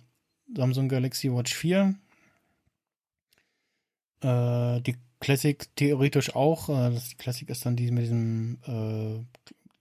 Samsung 0.55 0.89
Galaxy 0.89 1.33
Watch 1.33 1.55
4. 1.55 1.95
Äh, 4.22 4.81
die 4.83 4.97
Classic 5.20 5.66
theoretisch 5.77 6.35
auch. 6.37 6.68
Äh, 6.68 6.93
das 6.93 7.09
die 7.09 7.16
Classic 7.16 7.49
ist 7.49 7.66
dann 7.66 7.77
die 7.77 7.91
mit 7.91 8.05
diesem 8.05 8.59
äh, 8.66 9.24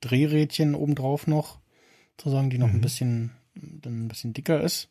Drehrädchen 0.01 0.73
obendrauf 0.75 1.27
noch 1.27 1.59
sozusagen, 2.17 2.49
die 2.49 2.57
noch 2.57 2.69
ein 2.69 2.77
Mhm. 2.77 2.81
bisschen, 2.81 3.31
dann 3.55 4.05
ein 4.05 4.07
bisschen 4.07 4.33
dicker 4.33 4.61
ist. 4.61 4.89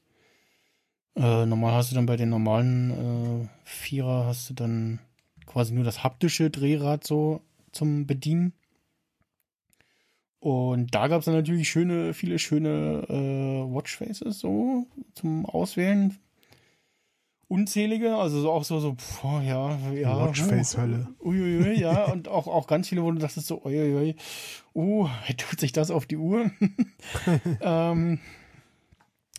Äh, 1.16 1.46
normal 1.46 1.74
hast 1.74 1.90
du 1.90 1.94
dann 1.94 2.06
bei 2.06 2.16
den 2.16 2.28
normalen 2.30 2.90
äh, 3.44 3.48
Vierer 3.64 4.26
hast 4.26 4.50
du 4.50 4.54
dann 4.54 4.98
quasi 5.46 5.72
nur 5.72 5.84
das 5.84 6.02
haptische 6.02 6.50
Drehrad 6.50 7.04
so 7.06 7.40
zum 7.72 8.06
Bedienen. 8.06 8.52
Und 10.40 10.94
da 10.94 11.08
gab 11.08 11.20
es 11.20 11.24
dann 11.24 11.34
natürlich 11.34 11.70
schöne, 11.70 12.12
viele 12.12 12.38
schöne 12.38 13.06
äh, 13.08 13.74
Watchfaces 13.74 14.40
so 14.40 14.86
zum 15.14 15.46
Auswählen. 15.46 16.18
Unzählige, 17.48 18.16
also 18.16 18.40
so 18.40 18.50
auch 18.50 18.64
so, 18.64 18.80
so, 18.80 18.94
pf, 18.94 19.24
ja, 19.44 19.76
ja. 19.92 20.18
Watchface-Hölle. 20.18 21.08
Uiuiui, 21.22 21.78
ja, 21.78 22.04
und 22.12 22.28
auch, 22.28 22.46
auch 22.46 22.66
ganz 22.66 22.88
viele, 22.88 23.02
wo 23.02 23.10
du 23.10 23.18
dachtest 23.18 23.46
so, 23.46 23.62
uiuiui, 23.64 24.16
uh, 24.74 25.08
tut 25.36 25.60
sich 25.60 25.72
das 25.72 25.90
auf 25.90 26.06
die 26.06 26.16
Uhr? 26.16 26.50
ähm, 27.60 28.18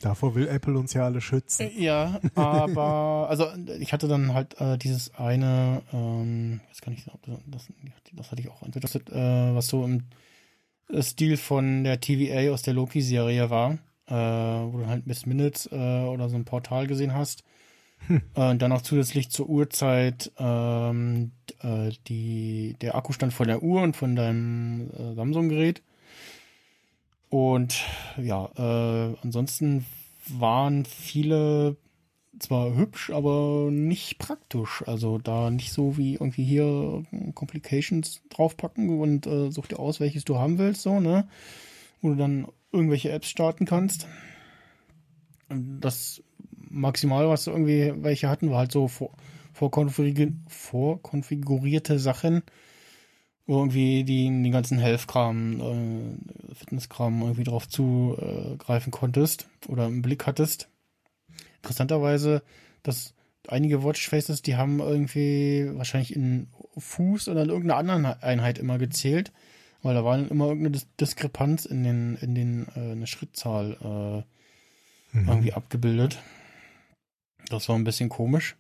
Davor 0.02 0.36
will 0.36 0.48
Apple 0.48 0.78
uns 0.78 0.94
ja 0.94 1.06
alle 1.06 1.22
schützen. 1.22 1.70
ja, 1.78 2.20
aber 2.36 3.28
also 3.30 3.48
ich 3.80 3.94
hatte 3.94 4.08
dann 4.08 4.34
halt 4.34 4.60
äh, 4.60 4.78
dieses 4.78 5.16
eine, 5.16 5.82
ähm, 5.94 6.60
jetzt 6.68 6.82
kann 6.82 6.94
ich 6.94 7.06
das, 7.48 7.70
das, 8.14 8.32
hatte 8.32 8.42
ich 8.42 8.50
auch 8.50 8.62
entweder 8.62 8.88
das, 8.88 8.96
äh, 8.96 9.56
was 9.56 9.68
so 9.68 9.86
im 9.86 10.04
Stil 11.02 11.38
von 11.38 11.84
der 11.84 12.02
TVA 12.02 12.52
aus 12.54 12.62
der 12.62 12.74
Loki-Serie 12.74 13.50
war, 13.50 13.80
äh, 14.08 14.14
wo 14.14 14.80
du 14.80 14.88
halt 14.88 15.08
Miss 15.08 15.26
Minutes 15.26 15.68
äh, 15.72 15.76
oder 15.76 16.28
so 16.30 16.36
ein 16.36 16.46
Portal 16.46 16.88
gesehen 16.88 17.14
hast. 17.14 17.45
Äh, 18.36 18.52
und 18.52 18.62
dann 18.62 18.72
auch 18.72 18.82
zusätzlich 18.82 19.30
zur 19.30 19.50
Uhrzeit 19.50 20.32
ähm, 20.38 21.32
äh, 21.62 21.92
die, 22.08 22.76
der 22.82 22.96
Akkustand 22.96 23.34
von 23.34 23.48
der 23.48 23.64
Uhr 23.64 23.82
und 23.82 23.96
von 23.96 24.16
deinem 24.16 24.90
äh, 24.92 25.16
Samsung-Gerät. 25.16 25.82
Und 27.30 27.84
ja, 28.22 28.50
äh, 28.56 29.16
ansonsten 29.24 29.86
waren 30.28 30.86
viele 30.86 31.78
zwar 32.40 32.76
hübsch, 32.76 33.12
aber 33.12 33.70
nicht 33.72 34.20
praktisch. 34.20 34.84
Also 34.86 35.18
da 35.18 35.50
nicht 35.50 35.72
so 35.72 35.98
wie 35.98 36.14
irgendwie 36.14 36.44
hier 36.44 37.04
Complications 37.34 38.22
draufpacken 38.30 39.00
und 39.00 39.28
äh, 39.28 39.52
such 39.52 39.68
dir 39.68 39.80
aus, 39.80 40.00
welches 40.00 40.26
du 40.26 40.38
haben 40.38 40.58
willst, 40.58 40.82
so, 40.82 41.00
ne? 41.00 41.28
Wo 42.02 42.10
du 42.10 42.16
dann 42.16 42.48
irgendwelche 42.72 43.12
Apps 43.12 43.30
starten 43.30 43.66
kannst. 43.66 44.08
Das 45.50 46.22
maximal, 46.76 47.30
was 47.30 47.48
irgendwie 47.48 47.94
welche 47.98 48.30
hatten, 48.30 48.52
war 48.52 48.60
halt 48.60 48.72
so 48.72 48.88
vor, 48.88 49.12
vorkonfigurierte, 49.54 50.34
vorkonfigurierte 50.48 52.00
Sachen, 52.00 52.44
wo 53.48 53.60
irgendwie 53.60 54.04
die, 54.04 54.26
den 54.26 54.52
ganzen 54.52 54.80
Health-Kram, 54.80 55.62
äh, 55.62 56.54
Fitness-Kram 56.56 57.22
irgendwie 57.22 57.44
drauf 57.44 57.68
zugreifen 57.68 58.92
konntest 58.92 59.48
oder 59.68 59.86
im 59.86 60.02
Blick 60.02 60.28
hattest. 60.28 60.68
Interessanterweise, 61.62 62.44
dass 62.84 63.14
einige 63.48 63.84
Watchfaces, 63.84 64.42
die 64.42 64.56
haben 64.56 64.80
irgendwie 64.80 65.70
wahrscheinlich 65.74 66.16
in 66.16 66.48
Fuß 66.78 67.30
oder 67.30 67.44
in 67.44 67.50
irgendeiner 67.50 67.80
anderen 67.80 68.06
Einheit 68.06 68.58
immer 68.58 68.78
gezählt, 68.78 69.32
weil 69.82 69.96
da 69.96 70.04
war 70.04 70.18
immer 70.18 70.48
irgendeine 70.48 70.72
Dis 70.72 70.88
Diskrepanz 71.00 71.66
in 71.66 71.84
den, 71.84 72.18
in 72.22 72.36
den, 72.36 72.68
äh, 72.76 72.92
eine 72.92 73.08
Schrittzahl 73.08 74.24
äh, 74.24 74.36
Mhm. 75.16 75.30
irgendwie 75.30 75.54
abgebildet. 75.54 76.20
Das 77.50 77.70
war 77.70 77.76
ein 77.76 77.84
bisschen 77.84 78.10
komisch. 78.10 78.56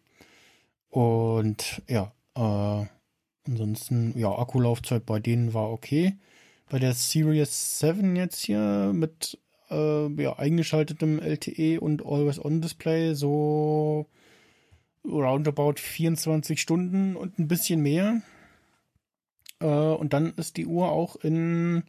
Und 0.90 1.82
ja, 1.88 2.14
äh, 2.36 2.86
ansonsten, 3.48 4.18
ja, 4.18 4.32
Akkulaufzeit 4.32 5.06
bei 5.06 5.20
denen 5.20 5.54
war 5.54 5.72
okay. 5.72 6.16
Bei 6.70 6.80
der 6.80 6.94
Series 6.94 7.80
7 7.80 8.16
jetzt 8.16 8.40
hier 8.46 8.92
mit 8.94 9.38
äh, 9.70 10.08
ja, 10.22 10.38
eingeschaltetem 10.38 11.20
LTE 11.20 11.80
und 11.80 12.06
Always-On-Display 12.06 13.14
so 13.14 14.08
roundabout 15.06 15.76
24 15.78 16.60
Stunden 16.60 17.16
und 17.16 17.38
ein 17.40 17.48
bisschen 17.48 17.82
mehr. 17.82 18.22
Äh, 19.60 19.66
und 19.66 20.14
dann 20.14 20.34
ist 20.38 20.58
die 20.58 20.66
Uhr 20.66 20.92
auch 20.92 21.16
in 21.18 21.84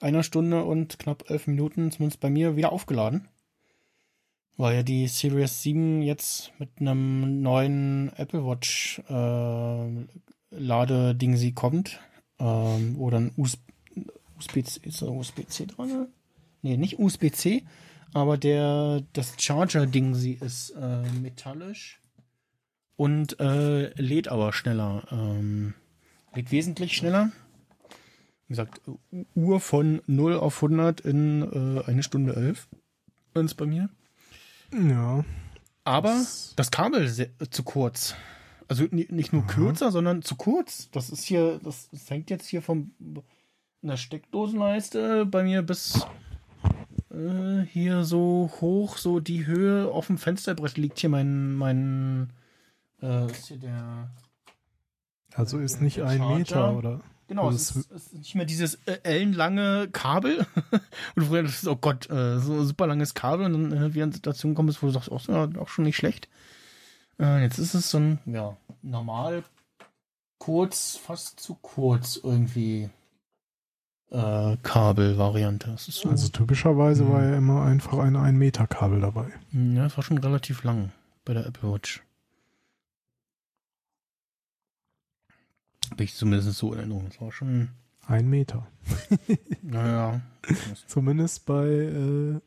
einer 0.00 0.22
Stunde 0.22 0.64
und 0.64 0.98
knapp 0.98 1.30
elf 1.30 1.46
Minuten, 1.46 1.90
zumindest 1.90 2.20
bei 2.20 2.30
mir, 2.30 2.56
wieder 2.56 2.72
aufgeladen. 2.72 3.28
Weil 4.56 4.76
ja 4.76 4.82
die 4.82 5.08
Series 5.08 5.62
7 5.62 6.02
jetzt 6.02 6.52
mit 6.58 6.70
einem 6.78 7.42
neuen 7.42 8.12
Apple 8.16 8.46
Watch 8.46 9.00
äh, 9.08 10.06
Ladeding 10.50 11.36
sie 11.36 11.52
kommt. 11.52 12.00
Ähm, 12.38 12.96
dann 13.10 13.32
USB, 13.36 13.60
USB-C, 14.38 14.80
da 15.00 15.06
USB-C 15.06 15.66
dran? 15.66 16.08
Nee, 16.62 16.76
nicht 16.76 16.98
USB-C, 16.98 17.62
aber 18.12 18.36
der, 18.36 19.02
das 19.12 19.34
Charger-Ding 19.38 20.14
sie 20.14 20.34
ist 20.34 20.70
äh, 20.70 21.02
metallisch 21.20 22.00
und 22.96 23.38
äh, 23.40 23.88
lädt 24.00 24.28
aber 24.28 24.52
schneller. 24.52 25.06
Ähm, 25.10 25.74
lädt 26.34 26.50
wesentlich 26.52 26.96
schneller. 26.96 27.32
Wie 28.46 28.52
gesagt, 28.52 28.80
Uhr 29.34 29.60
von 29.60 30.02
0 30.06 30.36
auf 30.36 30.62
100 30.62 31.00
in 31.00 31.42
äh, 31.42 31.84
eine 31.86 32.02
Stunde 32.02 32.36
11. 32.36 32.68
Ist 33.34 33.54
bei 33.54 33.66
mir. 33.66 33.88
Ja. 34.72 35.24
Aber 35.84 36.08
Das- 36.08 36.54
das 36.56 36.70
Kabel 36.70 37.08
sehr, 37.08 37.28
zu 37.50 37.62
kurz. 37.62 38.14
Also 38.68 38.84
ni- 38.90 39.08
nicht 39.10 39.32
nur 39.32 39.46
kürzer, 39.46 39.92
sondern 39.92 40.22
zu 40.22 40.36
kurz. 40.36 40.90
Das 40.92 41.10
ist 41.10 41.24
hier, 41.24 41.60
das, 41.62 41.90
das 41.90 42.08
hängt 42.08 42.30
jetzt 42.30 42.46
hier 42.46 42.62
vom 42.62 42.92
einer 43.82 43.98
Steckdosenleiste 43.98 45.26
bei 45.26 45.42
mir 45.42 45.60
bis 45.62 46.06
äh, 47.10 47.60
hier 47.70 48.04
so 48.04 48.50
hoch, 48.60 48.96
so 48.96 49.20
die 49.20 49.44
Höhe 49.46 49.90
auf 49.90 50.06
dem 50.06 50.16
Fensterbrett 50.16 50.78
liegt 50.78 50.98
hier 50.98 51.10
mein 51.10 51.52
mein 51.54 52.30
äh, 53.02 53.26
ist 53.30 53.48
hier 53.48 53.58
der 53.58 54.10
Also 55.34 55.58
ist 55.58 55.82
nicht 55.82 56.00
ein. 56.02 56.26
Meter, 56.38 56.74
oder? 56.74 57.00
Genau, 57.26 57.48
es 57.48 57.70
es 57.70 57.76
ist, 57.76 57.90
es 57.92 58.02
ist 58.08 58.14
nicht 58.14 58.34
mehr 58.34 58.44
dieses 58.44 58.74
äh, 58.86 58.98
ellenlange 59.02 59.88
Kabel. 59.92 60.46
und 61.16 61.24
früher 61.24 61.42
das 61.42 61.62
ist, 61.62 61.68
oh 61.68 61.76
Gott, 61.76 62.08
äh, 62.10 62.38
so 62.40 62.54
ein 62.54 62.66
super 62.66 62.86
langes 62.86 63.14
Kabel 63.14 63.46
und 63.46 63.70
dann 63.70 63.72
äh, 63.72 63.94
wieder 63.94 64.04
eine 64.04 64.12
Situation 64.12 64.54
kommst, 64.54 64.82
wo 64.82 64.86
du 64.86 64.92
sagst, 64.92 65.10
oh, 65.10 65.16
ist 65.16 65.28
ja 65.28 65.48
auch 65.58 65.68
schon 65.68 65.84
nicht 65.84 65.96
schlecht. 65.96 66.28
Äh, 67.18 67.42
jetzt 67.42 67.58
ist 67.58 67.74
es 67.74 67.90
so 67.90 67.98
ein, 67.98 68.18
ja, 68.26 68.56
normal 68.82 69.44
kurz, 70.38 70.96
fast 70.96 71.40
zu 71.40 71.54
kurz 71.54 72.20
irgendwie 72.22 72.90
äh, 74.10 74.56
Kabelvariante. 74.62 75.74
So, 75.78 76.08
Also 76.10 76.28
typischerweise 76.28 77.04
Mhm. 77.04 77.12
war 77.12 77.22
ja 77.24 77.36
immer 77.36 77.62
einfach 77.64 77.98
ein 77.98 78.16
1 78.16 78.36
Meter 78.38 78.66
Kabel 78.66 79.00
dabei. 79.00 79.26
ja, 79.52 79.86
es 79.86 79.96
war 79.96 80.04
schon 80.04 80.18
relativ 80.18 80.62
lang 80.64 80.92
bei 81.24 81.32
der 81.34 81.46
Apple 81.46 81.72
Watch. 81.72 82.02
Bin 85.90 86.04
ich 86.04 86.14
zumindest 86.14 86.58
so 86.58 86.72
in 86.72 86.78
Erinnerung. 86.80 87.06
Das 87.08 87.20
war 87.20 87.32
schon, 87.32 87.68
Ein 88.06 88.28
Meter. 88.28 88.66
naja. 89.62 90.20
Zumindest 90.86 91.46
bei 91.46 91.66
äh, 91.66 92.40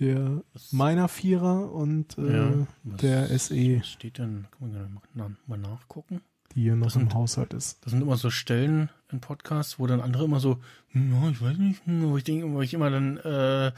der 0.00 0.42
meiner 0.72 1.08
Vierer 1.08 1.70
und 1.72 2.16
äh, 2.18 2.36
Ja, 2.36 2.66
der 2.84 3.38
SE, 3.38 3.78
Was 3.80 3.88
steht 3.88 4.18
denn? 4.18 4.46
Kann 4.58 4.70
man 4.72 4.94
mal, 4.94 5.02
na- 5.14 5.30
mal 5.46 5.58
nachgucken. 5.58 6.20
die 6.54 6.62
hier 6.62 6.76
noch 6.76 6.86
Das 6.86 6.96
im 6.96 7.02
sind- 7.02 7.14
Haushalt 7.14 7.52
ist. 7.54 7.84
Das 7.84 7.90
sind 7.92 8.00
immer 8.02 8.16
so 8.16 8.30
Stellen 8.30 8.88
in 9.12 9.20
Podcasts, 9.20 9.78
wo 9.78 9.86
dann 9.86 10.00
andere 10.00 10.24
immer 10.24 10.40
so, 10.40 10.58
hm, 10.88 11.12
ja, 11.22 11.28
ich 11.30 11.40
weiß 11.40 11.58
nicht, 11.58 11.84
hm, 11.86 12.08
wo 12.10 12.16
ich 12.16 12.24
denke, 12.24 12.50
wo 12.50 12.60
ich 12.62 12.74
immer 12.74 12.90
dann 12.90 13.18
äh, 13.18 13.70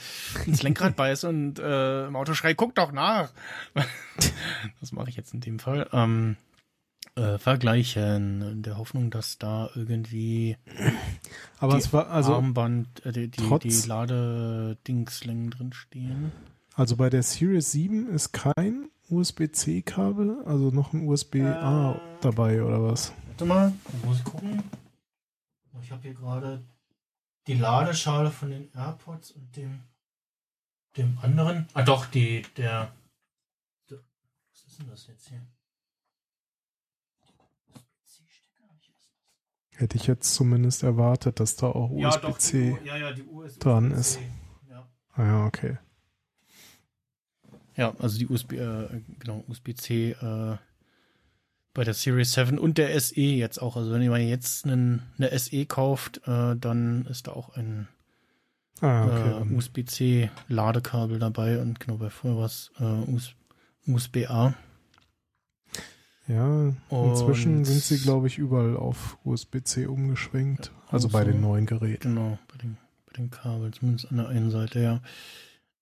ins 0.46 0.62
Lenkrad 0.62 0.96
beiße 0.96 1.28
und 1.28 1.58
äh, 1.58 2.06
im 2.06 2.16
Auto 2.16 2.32
schreie, 2.34 2.54
guck 2.54 2.74
doch 2.74 2.92
nach. 2.92 3.30
das 4.80 4.92
mache 4.92 5.10
ich 5.10 5.16
jetzt 5.16 5.34
in 5.34 5.40
dem 5.40 5.58
Fall. 5.58 5.88
Ähm, 5.92 6.36
äh, 7.16 7.38
vergleichen, 7.38 8.42
in 8.42 8.62
der 8.62 8.78
Hoffnung, 8.78 9.10
dass 9.10 9.38
da 9.38 9.70
irgendwie 9.74 10.56
Aber 11.58 11.72
die 11.74 11.78
es 11.80 11.92
war, 11.92 12.08
also, 12.10 12.34
Armband, 12.34 13.04
äh, 13.04 13.12
die, 13.12 13.28
die, 13.30 13.58
die 13.58 13.86
Ladedingslängen 13.88 15.50
drin 15.50 15.72
stehen. 15.72 16.32
also 16.74 16.96
bei 16.96 17.10
der 17.10 17.22
Series 17.22 17.72
7 17.72 18.08
ist 18.08 18.32
kein 18.32 18.90
USB-C-Kabel, 19.08 20.42
also 20.44 20.70
noch 20.70 20.92
ein 20.92 21.06
USB-A 21.08 21.92
Äh. 21.94 22.00
dabei 22.20 22.62
oder 22.62 22.82
was? 22.82 23.12
Warte 23.28 23.44
mal, 23.44 23.72
muss 24.04 24.18
ich 24.18 24.24
gucken. 24.24 24.62
Ich 25.82 25.90
habe 25.92 26.02
hier 26.02 26.14
gerade 26.14 26.64
die 27.46 27.54
Ladeschale 27.54 28.30
von 28.30 28.50
den 28.50 28.68
AirPods 28.74 29.30
und 29.30 29.54
dem, 29.56 29.80
dem 30.96 31.18
anderen. 31.22 31.68
Ah 31.74 31.82
doch, 31.82 32.06
die, 32.06 32.42
der. 32.56 32.90
der 33.88 33.98
was 34.50 34.64
ist 34.66 34.78
denn 34.80 34.88
das 34.88 35.06
jetzt 35.06 35.28
hier? 35.28 35.40
USB-C-Stecker? 37.68 38.64
Welcher 38.68 38.92
ist 38.98 39.10
das? 39.14 39.65
Hätte 39.76 39.96
ich 39.96 40.06
jetzt 40.06 40.34
zumindest 40.34 40.82
erwartet, 40.82 41.38
dass 41.40 41.56
da 41.56 41.66
auch 41.68 41.90
Ja, 41.96 42.08
USB-C. 42.08 42.78
ja, 42.84 42.96
ja, 42.96 43.10
USB 43.30 43.58
dran 43.60 43.90
ist. 43.90 44.18
Ja. 44.70 44.86
ah 45.14 45.24
ja, 45.24 45.46
okay. 45.46 45.78
Ja, 47.76 47.94
also 47.98 48.18
die 48.18 48.26
USB, 48.26 48.52
äh, 48.54 48.88
genau, 49.18 49.44
USB-C 49.48 50.12
äh, 50.12 50.56
bei 51.74 51.84
der 51.84 51.92
Series 51.92 52.32
7 52.32 52.58
und 52.58 52.78
der 52.78 52.98
SE 52.98 53.20
jetzt 53.20 53.60
auch. 53.60 53.76
Also 53.76 53.92
wenn 53.92 54.00
ihr 54.00 54.08
mal 54.08 54.18
jetzt 54.20 54.64
einen, 54.64 55.02
eine 55.18 55.38
SE 55.38 55.66
kauft, 55.66 56.22
äh, 56.26 56.56
dann 56.56 57.04
ist 57.06 57.26
da 57.26 57.32
auch 57.32 57.50
ein 57.56 57.86
Ah, 58.80 59.04
okay. 59.06 59.28
äh, 59.28 59.30
dann- 59.32 59.54
USB-C 59.56 60.30
Ladekabel 60.48 61.18
dabei 61.18 61.60
und 61.60 61.78
genau 61.80 61.98
bei 61.98 62.08
vorher 62.08 62.38
war 62.38 62.46
es 62.46 62.70
äh, 62.80 62.84
US 63.10 63.34
USB-A. 63.86 64.54
Ja, 66.28 66.72
inzwischen 66.90 67.58
und- 67.58 67.64
sind 67.64 67.82
sie, 67.82 67.98
glaube 67.98 68.26
ich, 68.26 68.38
überall 68.38 68.76
auf 68.76 69.18
USB-C 69.24 69.86
umgeschwenkt. 69.86 70.72
Also 70.88 71.08
bei 71.08 71.20
also- 71.20 71.32
den 71.32 71.40
neuen 71.40 71.66
Geräten. 71.66 72.14
Genau, 72.14 72.38
bei 72.50 72.58
den, 72.58 72.76
bei 73.06 73.12
den 73.16 73.30
Kabeln, 73.30 73.72
zumindest 73.72 74.10
an 74.10 74.16
der 74.18 74.28
einen 74.28 74.50
Seite, 74.50 74.80
ja. 74.80 75.00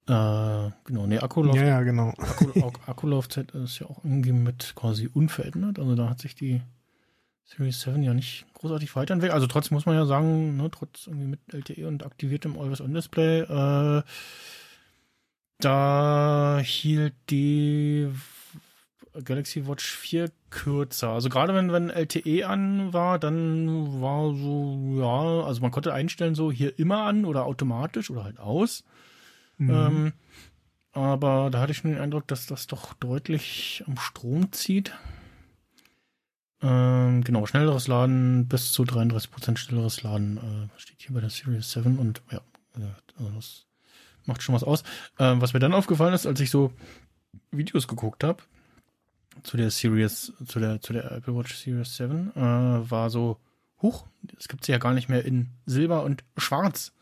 Äh, 0.07 0.71
genau, 0.85 1.07
nee, 1.07 1.19
Akkulauf, 1.19 1.57
Ja, 1.57 1.65
ja, 1.65 1.83
genau. 1.83 2.11
Akku, 2.19 2.45
Ak- 2.67 2.89
Akkulaufzeit 2.89 3.53
ist 3.53 3.79
ja 3.79 3.87
auch 3.87 4.05
irgendwie 4.05 4.33
mit 4.33 4.75
quasi 4.77 5.09
unverändert. 5.13 5.79
Also 5.79 5.95
da 5.95 6.11
hat 6.11 6.21
sich 6.21 6.35
die 6.35 6.61
Series 7.47 7.81
7 7.81 8.03
ja 8.03 8.13
nicht 8.13 8.45
großartig 8.55 8.95
weiterentwickelt. 8.97 9.35
Also 9.35 9.47
trotzdem 9.47 9.77
muss 9.77 9.87
man 9.87 9.95
ja 9.95 10.05
sagen, 10.05 10.57
ne, 10.59 10.71
trotz 10.71 11.07
irgendwie 11.07 11.27
mit 11.29 11.41
LTE 11.53 11.87
und 11.89 12.05
aktiviertem 12.05 12.59
Always-On-Display, 12.59 13.41
äh, 13.41 14.03
da 15.61 16.61
hielt 16.63 17.15
die 17.31 18.09
Galaxy 19.23 19.67
Watch 19.67 19.85
4 19.85 20.31
kürzer. 20.51 21.11
Also 21.11 21.29
gerade 21.29 21.55
wenn, 21.55 21.73
wenn 21.73 21.91
LTE 21.91 22.47
an 22.47 22.93
war, 22.93 23.19
dann 23.19 24.01
war 24.01 24.35
so, 24.35 24.97
ja, 24.99 25.47
also 25.47 25.61
man 25.61 25.71
konnte 25.71 25.93
einstellen, 25.93 26.35
so 26.35 26.51
hier 26.51 26.79
immer 26.79 27.03
an 27.05 27.25
oder 27.25 27.45
automatisch 27.45 28.11
oder 28.11 28.25
halt 28.25 28.39
aus. 28.39 28.85
Mhm. 29.59 29.71
Ähm, 29.71 30.13
aber 30.93 31.51
da 31.51 31.61
hatte 31.61 31.73
ich 31.73 31.79
schon 31.79 31.91
den 31.91 32.01
Eindruck, 32.01 32.27
dass 32.29 32.47
das 32.47 32.67
doch 32.67 32.95
deutlich 32.95 33.85
am 33.87 33.97
Strom 33.99 34.53
zieht. 34.53 34.93
Ähm, 36.63 37.23
genau, 37.23 37.47
schnelleres 37.47 37.89
Laden, 37.89 38.49
bis 38.49 38.73
zu 38.73 38.85
33% 38.85 39.57
schnelleres 39.57 40.03
Laden 40.03 40.39
äh, 40.39 40.81
steht 40.81 41.03
hier 41.03 41.15
bei 41.15 41.21
der 41.21 41.31
Series 41.31 41.71
7 41.71 41.99
und 41.99 42.23
ja, 42.31 42.41
gesagt, 42.73 43.15
also 43.19 43.31
das 43.33 43.67
macht 44.25 44.43
schon 44.43 44.55
was 44.55 44.65
aus. 44.65 44.83
Ähm, 45.19 45.41
was 45.41 45.53
mir 45.53 45.61
dann 45.61 45.75
aufgefallen 45.75 46.15
ist, 46.15 46.27
als 46.27 46.41
ich 46.41 46.51
so 46.51 46.73
Videos 47.51 47.87
geguckt 47.87 48.25
habe 48.25 48.43
zu 49.43 49.57
der 49.57 49.71
Series, 49.71 50.33
zu 50.47 50.59
der, 50.61 50.81
zu 50.81 50.93
der 50.93 51.11
Apple 51.13 51.35
Watch 51.37 51.55
Series 51.57 51.97
7, 51.97 52.33
äh, 52.37 52.41
war 52.91 53.11
so, 53.11 53.39
huch, 53.83 54.07
es 54.39 54.49
gibt 54.49 54.65
sie 54.65 54.73
ja 54.73 54.79
gar 54.79 54.95
nicht 54.95 55.09
mehr 55.09 55.25
in 55.25 55.49
Silber 55.67 56.03
und 56.05 56.25
Schwarz 56.37 56.93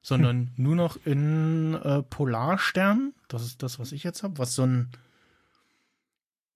sondern 0.00 0.52
nur 0.56 0.74
noch 0.76 0.96
in 1.04 1.74
äh, 1.74 2.02
Polarstern. 2.02 3.12
Das 3.26 3.42
ist 3.44 3.62
das, 3.62 3.78
was 3.78 3.92
ich 3.92 4.04
jetzt 4.04 4.22
habe, 4.22 4.38
was 4.38 4.54
so 4.54 4.62
ein 4.62 4.88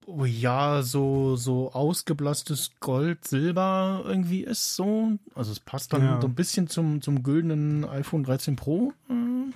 oh 0.06 0.24
ja, 0.24 0.82
so, 0.82 1.36
so 1.36 1.72
ausgeblasstes 1.72 2.70
Gold, 2.80 3.26
Silber 3.26 4.02
irgendwie 4.06 4.42
ist 4.42 4.74
so. 4.74 5.18
Also 5.34 5.52
es 5.52 5.60
passt 5.60 5.92
dann 5.92 6.02
Ja. 6.04 6.20
so 6.20 6.28
ein 6.28 6.34
bisschen 6.34 6.68
zum, 6.68 7.02
zum 7.02 7.22
güldenen 7.22 7.84
iPhone 7.84 8.24
13 8.24 8.56
Pro. 8.56 8.92
äh. 9.10 9.52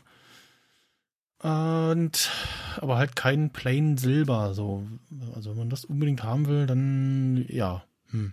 Und 1.39 2.31
aber 2.79 2.97
halt 2.97 3.15
kein 3.15 3.51
plain 3.51 3.97
Silber. 3.99 4.55
So. 4.55 4.87
Also 5.35 5.51
wenn 5.51 5.59
man 5.59 5.71
das 5.71 5.85
unbedingt 5.85 6.23
haben 6.23 6.47
will, 6.47 6.67
dann 6.67 7.45
ja. 7.49 7.85
Hm. 8.11 8.33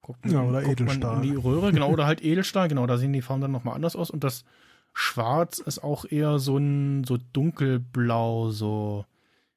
Guckt 0.00 0.24
Ja, 0.26 0.42
oder 0.42 0.62
guckt 0.62 0.80
man 0.80 0.88
Edelstahl. 0.88 1.16
In 1.16 1.22
die 1.22 1.36
Röhre, 1.36 1.72
genau, 1.72 1.90
oder 1.90 2.06
halt 2.06 2.22
Edelstahl, 2.22 2.68
genau, 2.68 2.86
da 2.86 2.98
sehen 2.98 3.12
die 3.12 3.22
Farben 3.22 3.42
dann 3.42 3.52
nochmal 3.52 3.74
anders 3.74 3.96
aus. 3.96 4.10
Und 4.10 4.24
das 4.24 4.44
Schwarz 4.92 5.58
ist 5.58 5.82
auch 5.82 6.04
eher 6.04 6.38
so 6.38 6.56
ein 6.56 7.04
so 7.04 7.18
dunkelblau, 7.32 8.50
so, 8.50 9.04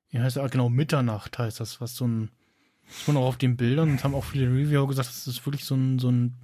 wie 0.10 0.20
heißt 0.20 0.38
das? 0.38 0.52
Genau, 0.52 0.70
Mitternacht 0.70 1.38
heißt 1.40 1.60
das, 1.60 1.80
was 1.82 1.96
so 1.96 2.06
ein 2.08 2.30
Das 2.88 3.08
man 3.08 3.18
auch 3.18 3.28
auf 3.28 3.38
den 3.38 3.56
Bildern, 3.56 3.94
das 3.94 4.04
haben 4.04 4.14
auch 4.16 4.26
viele 4.26 4.48
Reviewer 4.48 4.88
gesagt, 4.88 5.08
das 5.08 5.28
ist 5.28 5.46
wirklich 5.46 5.66
so 5.66 5.76
ein, 5.76 6.00
so 6.00 6.10
ein 6.10 6.36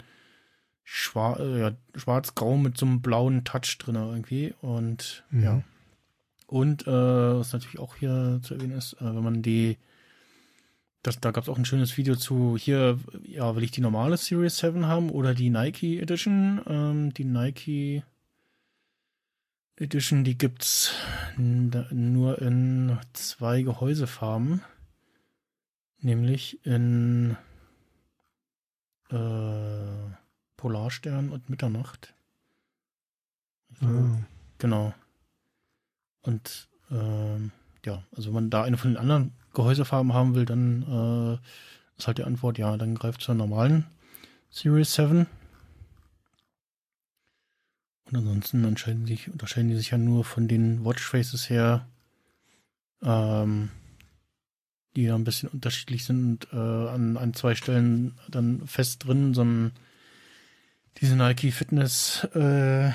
Schwar 0.84 1.40
äh, 1.40 1.60
ja, 1.60 1.72
schwarz-grau 1.96 2.58
mit 2.58 2.78
so 2.78 2.86
einem 2.86 3.02
blauen 3.02 3.44
Touch 3.44 3.78
drin 3.80 3.96
irgendwie. 3.96 4.54
Und 4.62 5.24
Mhm. 5.30 5.44
ja. 5.44 5.62
Und 6.50 6.88
äh, 6.88 6.92
was 6.92 7.54
natürlich 7.54 7.78
auch 7.78 7.96
hier 7.96 8.40
zu 8.42 8.56
erwähnen 8.56 8.76
ist, 8.76 8.94
äh, 8.94 9.06
wenn 9.06 9.24
man 9.24 9.44
die, 9.44 9.78
das, 11.04 11.20
da 11.20 11.30
gab 11.30 11.44
es 11.44 11.50
auch 11.50 11.60
ein 11.60 11.66
schönes 11.66 11.96
Video 11.96 12.16
zu, 12.16 12.58
hier, 12.58 12.98
ja, 13.24 13.56
will 13.56 13.64
ich 13.64 13.70
die 13.70 13.82
normale 13.82 14.18
Series 14.18 14.58
7 14.58 14.88
haben 14.88 15.12
oder 15.12 15.36
die 15.36 15.52
Nike 15.52 16.00
Edition? 16.00 16.60
Ähm, 16.66 17.14
die 17.14 17.26
Nike 17.26 18.04
Edition, 19.76 20.24
die 20.24 20.40
gibt's 20.40 20.96
nur 21.38 22.42
in 22.42 22.98
zwei 23.14 23.62
Gehäusefarben. 23.62 24.62
Nämlich 26.02 26.66
in 26.66 27.38
äh, 29.12 30.16
Polarstern 30.58 31.30
und 31.30 31.48
Mitternacht. 31.48 32.16
Glaube, 33.80 33.94
Ah. 33.94 34.26
Genau. 34.58 34.94
Und 36.22 36.68
ähm, 36.92 37.52
ja, 37.86 38.04
also 38.16 38.30
wenn 38.30 38.36
man 38.36 38.50
da 38.50 38.64
eine 38.64 38.78
von 38.78 38.92
den 38.92 38.98
anderen 38.98 39.34
Gehäusefarben 39.54 40.14
haben 40.14 40.36
will, 40.36 40.46
dann 40.46 40.84
äh, 40.84 41.98
ist 41.98 42.08
halt 42.08 42.18
die 42.18 42.24
Antwort 42.24 42.58
ja, 42.58 42.76
dann 42.78 42.96
greift 42.96 43.22
zur 43.22 43.36
normalen 43.36 43.86
Series 44.50 44.94
7. 44.94 45.28
Und 48.06 48.18
ansonsten 48.18 48.66
unterscheiden, 48.66 49.06
sich, 49.06 49.30
unterscheiden 49.30 49.70
die 49.70 49.76
sich 49.76 49.92
ja 49.92 49.98
nur 49.98 50.24
von 50.24 50.48
den 50.48 50.84
Watchfaces 50.84 51.50
her, 51.50 51.88
ähm, 53.04 53.70
die 54.96 55.04
ja 55.04 55.16
ein 55.16 55.24
bisschen 55.24 55.50
unterschiedlich 55.50 56.06
sind 56.06 56.52
und 56.52 56.54
äh, 56.54 56.90
an, 56.90 57.18
an 57.18 57.34
zwei 57.34 57.54
Stellen 57.54 58.18
dann 58.30 58.66
fest 58.66 59.06
drin, 59.06 59.34
sondern 59.36 59.74
diese 60.98 61.16
Nike 61.16 61.52
Fitness 61.52 62.24
äh, 62.34 62.92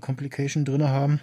Complication 0.00 0.64
drin 0.64 0.84
haben. 0.84 1.20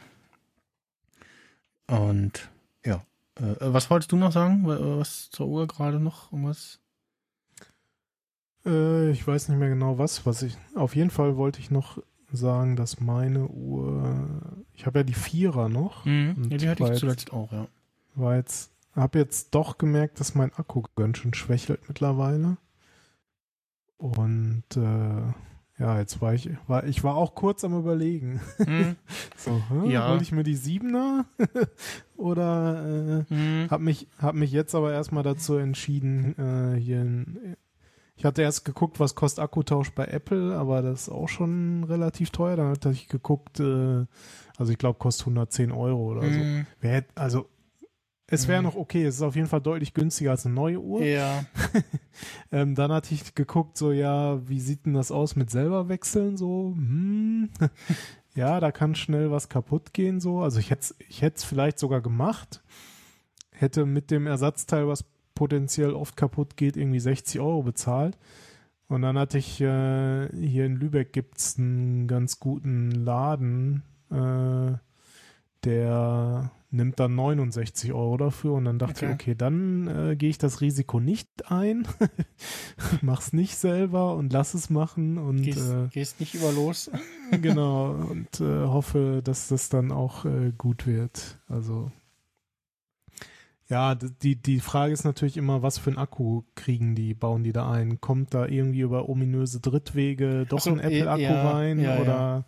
Und 1.89 2.49
ja, 2.85 3.03
äh, 3.35 3.55
was 3.59 3.89
wolltest 3.89 4.11
du 4.11 4.15
noch 4.17 4.31
sagen? 4.31 4.65
Wa- 4.67 4.99
Was 4.99 5.29
zur 5.31 5.47
Uhr 5.47 5.67
gerade 5.67 5.99
noch? 5.99 6.31
Irgendwas? 6.31 6.79
Äh, 8.65 9.11
ich 9.11 9.25
weiß 9.25 9.49
nicht 9.49 9.57
mehr 9.57 9.69
genau 9.69 9.97
was, 9.97 10.25
was 10.25 10.41
ich. 10.41 10.57
Auf 10.75 10.95
jeden 10.95 11.09
Fall 11.09 11.37
wollte 11.37 11.59
ich 11.59 11.71
noch 11.71 11.97
sagen, 12.31 12.75
dass 12.75 12.99
meine 12.99 13.47
Uhr. 13.47 14.63
Ich 14.73 14.85
habe 14.85 14.99
ja 14.99 15.03
die 15.03 15.13
Vierer 15.13 15.69
noch. 15.69 16.05
Mhm. 16.05 16.47
Ja, 16.51 16.57
die 16.57 16.69
hatte 16.69 16.83
ich 16.93 16.99
zuletzt 16.99 17.33
auch, 17.33 17.51
ja. 17.51 17.67
War 18.15 18.35
jetzt. 18.35 18.71
Habe 18.95 19.19
jetzt 19.19 19.53
doch 19.55 19.77
gemerkt, 19.77 20.19
dass 20.19 20.35
mein 20.35 20.51
Akku 20.53 20.81
ganz 20.95 21.19
schön 21.19 21.33
schwächelt 21.33 21.87
mittlerweile. 21.87 22.57
Und 23.97 24.63
äh, 24.75 25.33
ja, 25.79 25.97
jetzt 25.99 26.21
war 26.21 26.33
ich, 26.33 26.49
war 26.67 26.83
ich 26.83 27.03
war 27.03 27.15
auch 27.15 27.33
kurz 27.35 27.63
am 27.63 27.77
überlegen. 27.79 28.41
Mhm. 28.59 28.95
So, 29.37 29.61
hä, 29.69 29.89
Ja. 29.91 30.09
hol 30.11 30.21
ich 30.21 30.31
mir 30.33 30.43
die 30.43 30.55
Siebener 30.55 31.25
oder 32.17 33.25
äh, 33.29 33.33
Mhm. 33.33 33.67
hab 33.69 33.81
mich 33.81 34.07
hab 34.21 34.35
mich 34.35 34.51
jetzt 34.51 34.75
aber 34.75 34.91
erstmal 34.93 35.23
dazu 35.23 35.55
entschieden, 35.55 36.35
äh, 36.37 36.79
hier 36.79 36.99
ein, 37.01 37.55
ich 38.17 38.25
hatte 38.25 38.41
erst 38.41 38.65
geguckt, 38.65 38.99
was 38.99 39.15
kostet 39.15 39.41
Akkutausch 39.43 39.91
bei 39.91 40.03
Apple, 40.05 40.53
aber 40.57 40.81
das 40.81 41.03
ist 41.03 41.09
auch 41.09 41.29
schon 41.29 41.85
relativ 41.85 42.31
teuer. 42.31 42.57
Dann 42.57 42.71
hatte 42.71 42.91
ich 42.91 43.07
geguckt, 43.07 43.61
äh, 43.61 44.05
also 44.57 44.71
ich 44.73 44.77
glaube, 44.77 44.99
kostet 44.99 45.21
110 45.27 45.71
Euro 45.71 46.11
oder 46.11 46.23
so. 46.23 46.39
Mhm. 46.39 46.65
Wer 46.81 46.97
hätt- 47.01 47.11
also 47.15 47.47
es 48.31 48.47
wäre 48.47 48.61
Mhm. 48.61 48.67
noch 48.67 48.75
okay, 48.75 49.03
es 49.05 49.15
ist 49.15 49.21
auf 49.21 49.35
jeden 49.35 49.47
Fall 49.47 49.61
deutlich 49.61 49.93
günstiger 49.93 50.31
als 50.31 50.45
eine 50.45 50.55
neue 50.55 50.79
Uhr. 50.79 51.03
Ja. 51.03 51.43
Ähm, 52.51 52.75
dann 52.75 52.91
hatte 52.91 53.13
ich 53.13 53.35
geguckt, 53.35 53.77
so 53.77 53.91
ja, 53.93 54.45
wie 54.49 54.59
sieht 54.59 54.85
denn 54.85 54.93
das 54.93 55.11
aus 55.11 55.35
mit 55.37 55.49
selber 55.51 55.87
wechseln? 55.87 56.35
So, 56.35 56.73
hm, 56.75 57.49
ja, 58.35 58.59
da 58.59 58.71
kann 58.71 58.95
schnell 58.95 59.31
was 59.31 59.47
kaputt 59.47 59.93
gehen. 59.93 60.19
So, 60.19 60.41
also 60.41 60.59
ich 60.59 60.69
hätte 60.71 60.95
ich 61.07 61.21
hätte 61.21 61.37
es 61.37 61.43
vielleicht 61.45 61.79
sogar 61.79 62.01
gemacht, 62.01 62.61
hätte 63.51 63.85
mit 63.85 64.11
dem 64.11 64.27
Ersatzteil, 64.27 64.87
was 64.87 65.05
potenziell 65.35 65.93
oft 65.93 66.17
kaputt 66.17 66.57
geht, 66.57 66.75
irgendwie 66.75 66.99
60 66.99 67.39
Euro 67.39 67.63
bezahlt. 67.63 68.17
Und 68.89 69.03
dann 69.03 69.17
hatte 69.17 69.37
ich 69.37 69.61
äh, 69.61 70.27
hier 70.35 70.65
in 70.65 70.75
Lübeck 70.75 71.13
gibt's 71.13 71.57
einen 71.57 72.07
ganz 72.07 72.39
guten 72.39 72.89
Laden, 72.91 73.83
äh, 74.11 74.73
der 75.63 76.51
nimmt 76.71 76.99
dann 76.99 77.15
69 77.15 77.93
Euro 77.93 78.17
dafür 78.17 78.53
und 78.53 78.65
dann 78.65 78.77
dachte 78.79 79.05
Okay. 79.05 79.05
ich, 79.07 79.13
okay, 79.13 79.35
dann 79.35 79.87
äh, 79.87 80.15
gehe 80.15 80.29
ich 80.29 80.37
das 80.37 80.61
Risiko 80.61 80.99
nicht 80.99 81.27
ein, 81.51 81.87
mach's 83.01 83.33
nicht 83.33 83.55
selber 83.57 84.15
und 84.15 84.31
lass 84.33 84.53
es 84.53 84.69
machen 84.69 85.17
und 85.17 85.41
Gehst, 85.41 85.71
äh, 85.71 85.87
gehst 85.91 86.19
nicht 86.19 86.35
über 86.35 86.51
los. 86.51 86.91
genau 87.41 87.91
und 87.91 88.39
äh, 88.39 88.65
hoffe, 88.65 89.21
dass 89.23 89.47
das 89.47 89.69
dann 89.69 89.91
auch 89.91 90.25
äh, 90.25 90.51
gut 90.57 90.85
wird. 90.85 91.39
Also 91.47 91.91
ja, 93.69 93.93
die, 93.93 94.35
die 94.35 94.59
Frage 94.61 94.93
ist 94.93 95.03
natürlich 95.03 95.37
immer, 95.37 95.61
was 95.61 95.77
für 95.77 95.91
ein 95.91 95.97
Akku 95.99 96.41
kriegen 96.55 96.95
die, 96.95 97.13
bauen 97.13 97.43
die 97.43 97.51
da 97.51 97.69
ein? 97.69 98.01
Kommt 98.01 98.33
da 98.33 98.47
irgendwie 98.47 98.79
über 98.79 99.09
ominöse 99.09 99.59
Drittwege 99.59 100.47
doch 100.49 100.59
so, 100.59 100.71
ein 100.71 100.79
Apple-Akku 100.79 101.21
ja, 101.21 101.51
rein? 101.51 101.79
ja, 101.79 102.03
ja. 102.03 102.45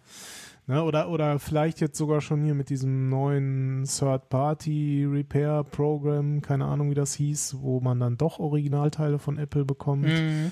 Oder, 0.68 0.76
Ne, 0.76 0.84
oder, 0.84 1.10
oder 1.10 1.40
vielleicht 1.40 1.82
jetzt 1.82 1.98
sogar 1.98 2.22
schon 2.22 2.44
hier 2.44 2.54
mit 2.54 2.70
diesem 2.70 3.10
neuen 3.10 3.84
Third-Party-Repair-Programm, 3.86 6.42
keine 6.42 6.66
Ahnung, 6.66 6.92
wie 6.92 6.96
das 6.96 7.14
hieß, 7.16 7.58
wo 7.62 7.80
man 7.80 8.00
dann 8.00 8.18
doch 8.18 8.40
Originalteile 8.40 9.20
von 9.20 9.38
Apple 9.38 9.66
bekommt. 9.66 10.06
Mhm. 10.08 10.52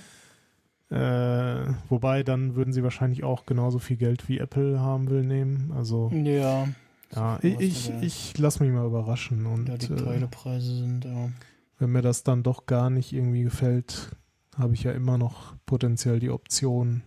Äh, 0.90 1.68
wobei, 1.90 2.24
dann 2.24 2.56
würden 2.56 2.74
sie 2.74 2.84
wahrscheinlich 2.84 3.24
auch 3.24 3.46
genauso 3.46 3.78
viel 3.80 3.98
Geld 3.98 4.28
wie 4.28 4.40
Apple 4.40 4.80
haben 4.80 5.10
will 5.10 5.24
nehmen. 5.24 5.72
Also, 5.76 6.10
Ja. 6.12 6.68
ja, 7.16 7.38
ich, 7.44 7.60
ich, 7.60 7.92
ich 8.02 8.38
lasse 8.40 8.64
mich 8.64 8.74
mal 8.74 8.86
überraschen. 8.88 9.46
Und 9.46 9.70
Ja, 9.70 9.78
die 9.78 9.94
äh, 9.94 9.96
Teilepreise 9.96 10.76
sind, 10.76 11.06
ja. 11.06 11.30
wenn 11.78 11.92
mir 11.92 12.02
das 12.02 12.24
dann 12.24 12.42
doch 12.42 12.66
gar 12.66 12.90
nicht 12.90 13.14
irgendwie 13.14 13.44
gefällt, 13.44 14.10
habe 14.58 14.74
ich 14.74 14.82
ja 14.84 14.92
immer 14.92 15.20
noch 15.20 15.54
potenziell 15.68 16.20
die 16.20 16.32
Option, 16.32 17.04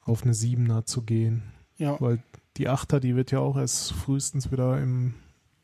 auf 0.00 0.24
eine 0.24 0.34
Siebener 0.34 0.84
zu 0.86 1.02
gehen. 1.02 1.42
Ja. 1.78 1.96
Weil 2.00 2.18
die 2.56 2.68
Achter, 2.68 3.00
die 3.00 3.14
wird 3.16 3.30
ja 3.30 3.38
auch 3.40 3.56
erst 3.56 3.92
frühestens 3.92 4.50
wieder 4.52 4.80
im 4.80 5.14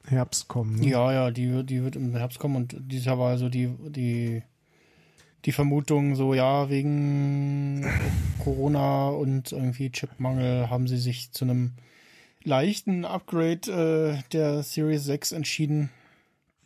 Herbst 0.06 0.48
kommen. 0.48 0.76
Ne? 0.80 0.88
Ja, 0.88 1.12
ja, 1.12 1.30
die, 1.30 1.50
wird- 1.52 1.70
die 1.70 1.82
wird 1.82 1.96
im 1.96 2.14
Herbst 2.14 2.38
kommen 2.38 2.56
und 2.56 2.76
dieses 2.80 3.06
Jahr 3.06 3.18
war 3.18 3.30
also 3.30 3.48
die, 3.48 3.68
die, 3.88 4.42
die 5.44 5.52
Vermutung 5.52 6.14
so, 6.14 6.34
ja, 6.34 6.68
wegen 6.70 7.84
Corona 8.42 9.08
und 9.08 9.52
irgendwie 9.52 9.90
Chipmangel 9.90 10.70
haben 10.70 10.86
sie 10.86 10.98
sich 10.98 11.32
zu 11.32 11.44
einem 11.44 11.72
leichten 12.44 13.04
Upgrade 13.04 14.18
äh, 14.18 14.22
der 14.32 14.62
Series 14.62 15.04
6 15.04 15.32
entschieden. 15.32 15.90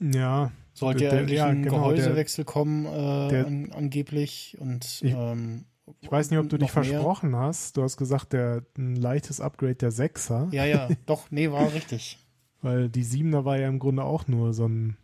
Ja, 0.01 0.51
Sollte 0.74 1.05
ja 1.05 1.11
Der- 1.11 1.28
ja, 1.28 1.46
ein 1.46 1.62
genau, 1.64 1.76
Gehäusewechsel 1.76 2.44
kommen, 2.44 2.86
äh, 2.86 3.28
der- 3.30 3.46
an, 3.46 3.72
angeblich. 3.72 4.57
Und 4.61 4.84
Ich- 5.03 5.12
ähm, 5.12 5.64
ich 6.01 6.11
weiß 6.11 6.30
nicht, 6.30 6.39
ob 6.39 6.49
du 6.49 6.59
dich 6.59 6.68
noch 6.68 6.74
mehr. 6.76 6.84
versprochen 6.84 7.36
hast. 7.36 7.76
Du 7.76 7.82
hast 7.82 7.97
gesagt, 7.97 8.32
der 8.32 8.62
ein 8.76 8.97
leichtes 8.97 9.41
Upgrade 9.41 9.74
der 9.76 9.91
Sechser, 9.91 10.49
Ja, 10.53 10.64
ja, 10.64 10.89
doch, 11.07 11.30
nee, 11.30 11.51
war 11.51 11.72
richtig. 11.74 12.18
weil 12.62 12.89
die 12.89 13.05
Siebener 13.05 13.45
war 13.45 13.59
ja 13.59 13.68
im 13.68 13.78
Grunde 13.78 14.05
auch 14.05 14.26
nur 14.28 14.53
so 14.55 14.66
ein 14.66 14.97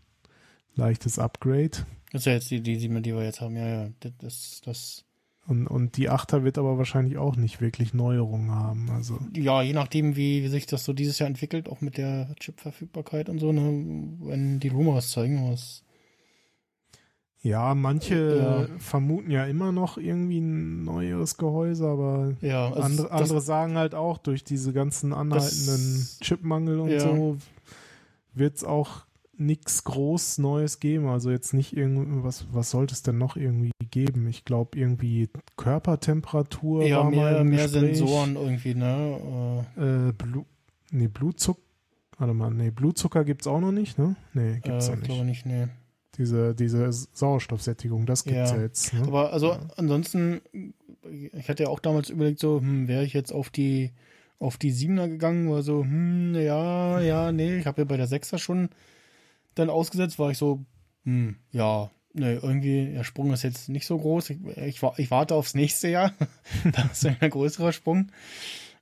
leichtes 0.74 1.18
Upgrade. 1.18 1.70
Das 2.12 2.22
ist 2.22 2.26
ja 2.26 2.32
jetzt 2.32 2.50
die, 2.50 2.60
die 2.60 2.76
sieben, 2.76 3.02
die 3.02 3.14
wir 3.14 3.24
jetzt 3.24 3.40
haben. 3.40 3.56
Ja, 3.56 3.66
ja, 3.66 3.88
das, 4.00 4.12
das, 4.18 4.60
das 4.64 5.04
Und, 5.46 5.66
und 5.66 5.96
die 5.96 6.08
Achter 6.08 6.42
wird 6.44 6.58
aber 6.58 6.78
wahrscheinlich 6.78 7.16
auch 7.18 7.36
nicht 7.36 7.60
wirklich 7.60 7.92
Neuerungen 7.94 8.50
haben. 8.52 8.90
Also 8.90 9.18
ja, 9.34 9.62
je 9.62 9.72
nachdem, 9.72 10.16
wie, 10.16 10.42
wie 10.42 10.48
sich 10.48 10.66
das 10.66 10.84
so 10.84 10.92
dieses 10.92 11.18
Jahr 11.18 11.28
entwickelt, 11.28 11.68
auch 11.68 11.80
mit 11.80 11.96
der 11.96 12.34
Chip-Verfügbarkeit 12.40 13.28
und 13.28 13.38
so, 13.40 13.52
ne, 13.52 13.60
wenn 14.20 14.58
die 14.60 14.68
Rumors 14.68 15.10
zeigen, 15.10 15.50
was. 15.50 15.83
Ja, 17.44 17.74
manche 17.74 18.68
Ja. 18.70 18.78
vermuten 18.78 19.30
ja 19.30 19.44
immer 19.44 19.70
noch 19.70 19.98
irgendwie 19.98 20.40
ein 20.40 20.82
neueres 20.82 21.36
Gehäuse, 21.36 21.86
aber 21.86 22.32
Ja, 22.40 22.66
also 22.70 22.80
andere, 22.80 23.10
andere 23.12 23.40
sagen 23.40 23.76
halt 23.76 23.94
auch, 23.94 24.18
durch 24.18 24.42
diese 24.42 24.72
ganzen 24.72 25.12
anhaltenden 25.12 26.08
Chipmangel 26.20 26.80
und 26.80 26.90
Ja. 26.90 27.00
so 27.00 27.36
wird 28.32 28.56
es 28.56 28.64
auch 28.64 29.04
nichts 29.36 29.84
groß 29.84 30.38
Neues 30.38 30.80
geben. 30.80 31.06
Also 31.08 31.30
jetzt 31.30 31.52
nicht 31.54 31.76
irgendwas, 31.76 32.46
was 32.52 32.70
sollte 32.70 32.94
es 32.94 33.02
denn 33.02 33.18
noch 33.18 33.36
irgendwie 33.36 33.72
geben? 33.90 34.26
Ich 34.28 34.44
glaube 34.44 34.78
irgendwie 34.78 35.28
Körpertemperatur 35.56 36.84
ja, 36.84 37.02
mehr, 37.04 37.44
mehr 37.44 37.64
Gespräch. 37.64 37.98
Sensoren 37.98 38.36
irgendwie, 38.36 38.74
ne? 38.74 39.64
Äh, 39.76 40.12
Blu 40.12 40.44
nee, 40.90 41.08
Blutzucker. 41.08 41.60
Warte 42.16 42.32
mal, 42.32 42.50
nee, 42.50 42.70
Blutzucker 42.70 43.24
gibt's 43.24 43.46
auch 43.48 43.60
noch 43.60 43.72
nicht, 43.72 43.98
ne? 43.98 44.14
Nee, 44.34 44.60
gibt's 44.62 44.86
äh, 44.86 44.90
ja 44.90 44.96
nicht. 44.96 45.06
glaube 45.06 45.24
nicht, 45.24 45.46
nee. 45.46 45.66
Diese, 46.18 46.54
diese 46.54 46.90
Sauerstoffsättigung, 46.92 48.06
das 48.06 48.24
gibt's 48.24 48.50
ja, 48.50 48.56
Ja. 48.56 48.62
jetzt. 48.62 48.92
Ne? 48.94 49.02
Aber 49.06 49.32
also 49.32 49.52
Ja. 49.52 49.60
ansonsten, 49.76 50.40
ich 51.32 51.48
hatte 51.48 51.64
ja 51.64 51.68
auch 51.68 51.80
damals 51.80 52.10
überlegt, 52.10 52.38
so, 52.40 52.60
hm, 52.60 52.88
wäre 52.88 53.04
ich 53.04 53.12
jetzt 53.12 53.32
auf 53.32 53.50
die 53.50 53.90
auf 54.40 54.58
die 54.58 54.72
Siebener 54.72 55.08
gegangen, 55.08 55.50
war 55.50 55.62
so, 55.62 55.84
hm, 55.84 56.34
ja, 56.34 57.00
ja, 57.00 57.32
nee, 57.32 57.58
ich 57.58 57.66
habe 57.66 57.82
ja 57.82 57.84
bei 57.86 57.96
der 57.96 58.08
Sechser 58.08 58.36
schon 58.38 58.68
dann 59.54 59.70
ausgesetzt, 59.70 60.18
war 60.18 60.30
ich 60.30 60.38
so, 60.38 60.60
hm, 61.04 61.36
ja, 61.52 61.90
ne, 62.12 62.40
irgendwie, 62.42 62.92
der 62.92 63.04
Sprung 63.04 63.32
ist 63.32 63.42
jetzt 63.42 63.68
nicht 63.68 63.86
so 63.86 63.96
groß. 63.96 64.30
Ich, 64.30 64.38
ich, 64.56 64.82
ich 64.96 65.10
warte 65.10 65.34
aufs 65.34 65.54
nächste 65.54 65.88
Jahr. 65.88 66.12
da 66.72 66.82
ist 66.92 67.06
ein 67.06 67.30
größerer 67.30 67.72
Sprung. 67.72 68.08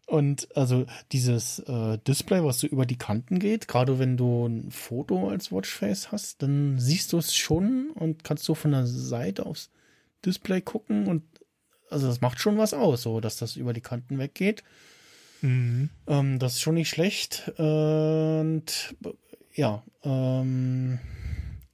Und 0.07 0.49
also 0.57 0.85
dieses 1.13 1.61
äh, 1.61 1.99
Display, 1.99 2.45
was 2.45 2.61
so 2.61 2.67
über 2.67 2.87
die 2.87 2.99
Kanten 2.99 3.39
geht, 3.39 3.69
gerade 3.69 3.99
wenn 3.99 4.17
du 4.17 4.47
ein 4.47 4.71
Foto 4.71 5.29
als 5.29 5.53
Watchface 5.53 6.13
hast, 6.13 6.43
dann 6.43 6.79
siehst 6.79 7.13
du 7.13 7.19
es 7.19 7.35
schon 7.35 7.91
und 7.95 8.25
kannst 8.25 8.45
so 8.45 8.55
von 8.55 8.73
der 8.73 8.87
Seite 8.87 9.47
aufs 9.47 9.71
Display 10.25 10.61
gucken 10.61 11.07
und 11.07 11.23
also 11.89 12.09
das 12.09 12.21
macht 12.21 12.41
schon 12.41 12.59
was 12.59 12.75
aus, 12.75 13.03
so 13.03 13.21
dass 13.21 13.37
das 13.37 13.57
über 13.57 13.73
die 13.73 13.81
Kanten 13.81 14.19
weggeht. 14.19 14.63
Mhm. 15.43 15.91
Ähm, 16.07 16.39
das 16.39 16.55
ist 16.55 16.63
schon 16.63 16.75
nicht 16.75 16.89
schlecht. 16.89 17.53
Und 17.59 18.97
ja, 19.55 19.83
ähm, 20.03 20.99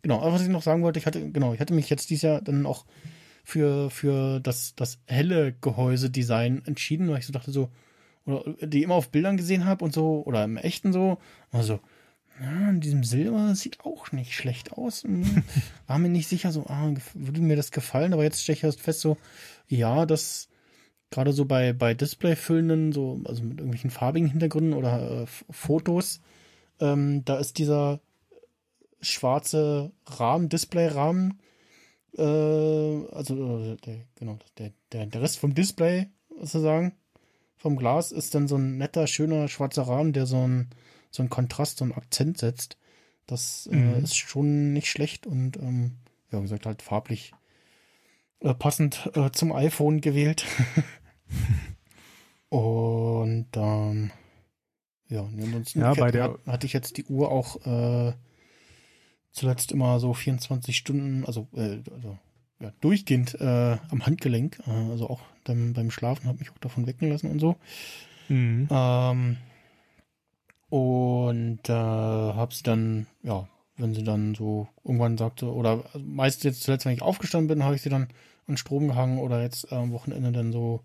genau, 0.02 0.20
aber 0.20 0.32
was 0.32 0.42
ich 0.42 0.48
noch 0.48 0.62
sagen 0.62 0.82
wollte, 0.82 0.98
ich 0.98 1.06
hatte, 1.06 1.30
genau, 1.30 1.54
ich 1.54 1.60
hatte 1.60 1.74
mich 1.74 1.88
jetzt 1.88 2.10
dieses 2.10 2.22
Jahr 2.22 2.42
dann 2.42 2.66
auch 2.66 2.84
für, 3.44 3.90
für 3.90 4.40
das, 4.40 4.74
das 4.74 4.98
helle 5.06 5.52
Gehäuse-Design 5.52 6.62
entschieden, 6.66 7.08
weil 7.08 7.18
ich 7.18 7.26
so 7.26 7.32
dachte, 7.32 7.50
so, 7.50 7.70
oder 8.28 8.66
die 8.66 8.82
immer 8.82 8.94
auf 8.94 9.10
Bildern 9.10 9.36
gesehen 9.36 9.64
habe 9.64 9.84
und 9.84 9.92
so, 9.92 10.22
oder 10.24 10.44
im 10.44 10.56
echten 10.56 10.92
so, 10.92 11.18
also, 11.50 11.80
ja, 12.40 12.70
in 12.70 12.80
diesem 12.80 13.02
Silber 13.02 13.54
sieht 13.54 13.80
auch 13.84 14.12
nicht 14.12 14.32
schlecht 14.32 14.72
aus. 14.72 15.02
Hm, 15.02 15.42
War 15.86 15.98
mir 15.98 16.08
nicht 16.08 16.28
sicher, 16.28 16.52
so, 16.52 16.66
ah, 16.68 16.92
würde 17.14 17.40
mir 17.40 17.56
das 17.56 17.72
gefallen, 17.72 18.12
aber 18.12 18.22
jetzt 18.24 18.42
stelle 18.42 18.56
ich 18.56 18.64
erst 18.64 18.80
fest, 18.80 19.00
so, 19.00 19.16
ja, 19.66 20.06
das, 20.06 20.48
gerade 21.10 21.32
so 21.32 21.44
bei, 21.44 21.72
bei 21.72 21.94
Displayfüllenden, 21.94 22.92
so, 22.92 23.20
also 23.24 23.42
mit 23.42 23.58
irgendwelchen 23.58 23.90
farbigen 23.90 24.28
Hintergründen 24.28 24.74
oder 24.74 25.22
äh, 25.22 25.26
Fotos, 25.50 26.20
ähm, 26.80 27.24
da 27.24 27.38
ist 27.38 27.58
dieser 27.58 28.00
schwarze 29.00 29.92
Rahmen, 30.06 30.48
Displayrahmen, 30.48 31.40
äh, 32.16 32.22
also 32.22 33.58
äh, 33.58 33.76
der, 33.76 33.96
genau, 34.16 34.38
der, 34.58 34.72
der, 34.92 35.06
der 35.06 35.22
Rest 35.22 35.38
vom 35.38 35.54
Display, 35.54 36.08
sozusagen, 36.40 36.92
vom 37.58 37.76
Glas, 37.76 38.12
ist 38.12 38.34
dann 38.34 38.48
so 38.48 38.56
ein 38.56 38.78
netter, 38.78 39.06
schöner 39.06 39.48
schwarzer 39.48 39.82
Rahmen, 39.82 40.12
der 40.12 40.26
so 40.26 40.46
ein 40.46 40.70
so 41.10 41.22
einen 41.22 41.30
Kontrast, 41.30 41.78
so 41.78 41.84
einen 41.84 41.94
Akzent 41.94 42.38
setzt. 42.38 42.76
Das 43.26 43.66
äh, 43.72 43.74
Mhm. 43.76 44.04
ist 44.04 44.16
schon 44.16 44.72
nicht 44.72 44.88
schlecht 44.90 45.26
und 45.26 45.56
ähm, 45.56 45.96
ja, 46.30 46.38
wie 46.38 46.42
gesagt, 46.42 46.66
halt 46.66 46.82
farblich 46.82 47.32
äh, 48.40 48.54
passend 48.54 49.10
äh, 49.14 49.30
zum 49.32 49.52
iPhone 49.52 50.00
gewählt. 50.00 50.44
und 52.50 53.46
ähm, 53.56 54.10
ja, 55.08 55.22
nee, 55.32 55.44
ansonsten 55.44 55.80
Ja, 55.80 55.94
bei 55.94 56.10
der- 56.10 56.24
hat, 56.24 56.46
hatte 56.46 56.66
ich 56.66 56.72
jetzt 56.72 56.96
die 56.96 57.04
Uhr 57.04 57.30
auch 57.30 57.64
äh, 57.66 58.12
zuletzt 59.32 59.72
immer 59.72 60.00
so 60.00 60.12
24 60.14 60.76
Stunden, 60.76 61.24
also, 61.24 61.48
äh, 61.54 61.80
also 61.94 62.18
ja, 62.60 62.72
durchgehend 62.80 63.34
äh, 63.40 63.78
am 63.90 64.04
Handgelenk, 64.04 64.58
äh, 64.66 64.70
also 64.70 65.08
auch 65.08 65.20
dann 65.48 65.72
beim 65.72 65.90
Schlafen, 65.90 66.26
habe 66.26 66.38
mich 66.38 66.50
auch 66.50 66.58
davon 66.58 66.86
wecken 66.86 67.08
lassen 67.08 67.30
und 67.30 67.38
so. 67.38 67.56
Mhm. 68.28 68.68
Ähm, 68.70 69.36
und 70.70 71.68
äh, 71.68 71.72
habe 71.72 72.54
sie 72.54 72.62
dann, 72.62 73.06
ja, 73.22 73.48
wenn 73.76 73.94
sie 73.94 74.04
dann 74.04 74.34
so 74.34 74.68
irgendwann 74.84 75.16
sagte, 75.16 75.52
oder 75.52 75.84
meist 75.98 76.44
jetzt 76.44 76.62
zuletzt, 76.62 76.84
wenn 76.84 76.92
ich 76.92 77.02
aufgestanden 77.02 77.48
bin, 77.48 77.64
habe 77.64 77.74
ich 77.74 77.82
sie 77.82 77.90
dann 77.90 78.08
an 78.46 78.56
Strom 78.56 78.88
gehangen 78.88 79.18
oder 79.18 79.42
jetzt 79.42 79.72
äh, 79.72 79.76
am 79.76 79.92
Wochenende 79.92 80.32
dann 80.32 80.52
so 80.52 80.82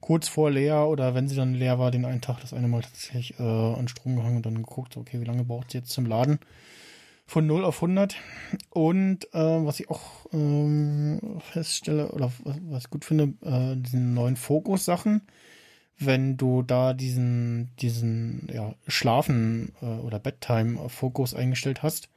kurz 0.00 0.28
vor 0.28 0.50
leer 0.50 0.86
oder 0.86 1.14
wenn 1.14 1.28
sie 1.28 1.36
dann 1.36 1.54
leer 1.54 1.78
war, 1.78 1.90
den 1.90 2.04
einen 2.04 2.20
Tag, 2.20 2.40
das 2.40 2.52
eine 2.52 2.68
Mal 2.68 2.82
tatsächlich 2.82 3.38
äh, 3.38 3.42
an 3.42 3.88
Strom 3.88 4.16
gehangen 4.16 4.36
und 4.36 4.46
dann 4.46 4.54
geguckt, 4.54 4.96
okay, 4.96 5.20
wie 5.20 5.24
lange 5.24 5.44
braucht 5.44 5.72
sie 5.72 5.78
jetzt 5.78 5.90
zum 5.90 6.06
Laden? 6.06 6.38
Von 7.28 7.46
0 7.46 7.64
auf 7.66 7.76
100. 7.76 8.16
Und 8.70 9.26
äh, 9.34 9.38
was 9.38 9.78
ich 9.80 9.90
auch 9.90 10.26
ähm, 10.32 11.20
feststelle 11.52 12.10
oder 12.12 12.32
was, 12.42 12.56
was 12.70 12.84
ich 12.84 12.90
gut 12.90 13.04
finde, 13.04 13.34
äh, 13.42 13.76
diesen 13.76 14.14
neuen 14.14 14.36
Fokus-Sachen, 14.36 15.20
wenn 15.98 16.38
du 16.38 16.62
da 16.62 16.94
diesen, 16.94 17.68
diesen 17.80 18.48
ja, 18.50 18.74
Schlafen 18.86 19.72
äh, 19.82 19.84
oder 19.84 20.18
Bedtime-Fokus 20.18 21.34
eingestellt 21.34 21.82
hast, 21.82 22.08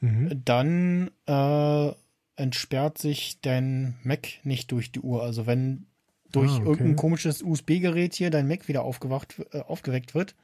Mhm. 0.00 0.42
dann 0.44 1.10
äh, 1.26 1.92
entsperrt 2.36 2.98
sich 2.98 3.40
dein 3.40 3.94
Mac 4.02 4.28
nicht 4.42 4.70
durch 4.72 4.92
die 4.92 5.00
Uhr. 5.00 5.22
Also 5.22 5.46
wenn 5.46 5.86
durch 6.32 6.50
Ah, 6.50 6.56
okay. 6.56 6.68
irgendein 6.68 6.96
komisches 6.96 7.42
USB-Gerät 7.42 8.14
hier 8.14 8.28
dein 8.30 8.46
Mac 8.46 8.68
wieder 8.68 8.82
aufgewacht, 8.82 9.36
äh, 9.52 9.60
aufgeweckt 9.60 10.14
wird 10.14 10.34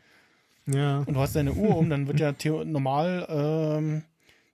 Ja. 0.72 0.98
und 0.98 1.14
du 1.14 1.20
hast 1.20 1.34
deine 1.36 1.52
Uhr 1.52 1.76
um, 1.76 1.90
dann 1.90 2.06
wird 2.06 2.20
ja 2.20 2.32
normal 2.64 3.26
ähm, 3.28 4.02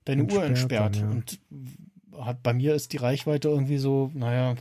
deine 0.04 0.22
Uhr 0.24 0.44
Entsperrt 0.44 0.96
entsperrt. 0.96 0.96
dann, 0.96 1.02
ja. 1.02 1.10
Und 1.10 2.26
hat, 2.26 2.42
bei 2.42 2.52
mir 2.54 2.74
ist 2.74 2.92
die 2.92 2.96
Reichweite 2.98 3.48
irgendwie 3.48 3.78
so, 3.78 4.10
naja, 4.14 4.54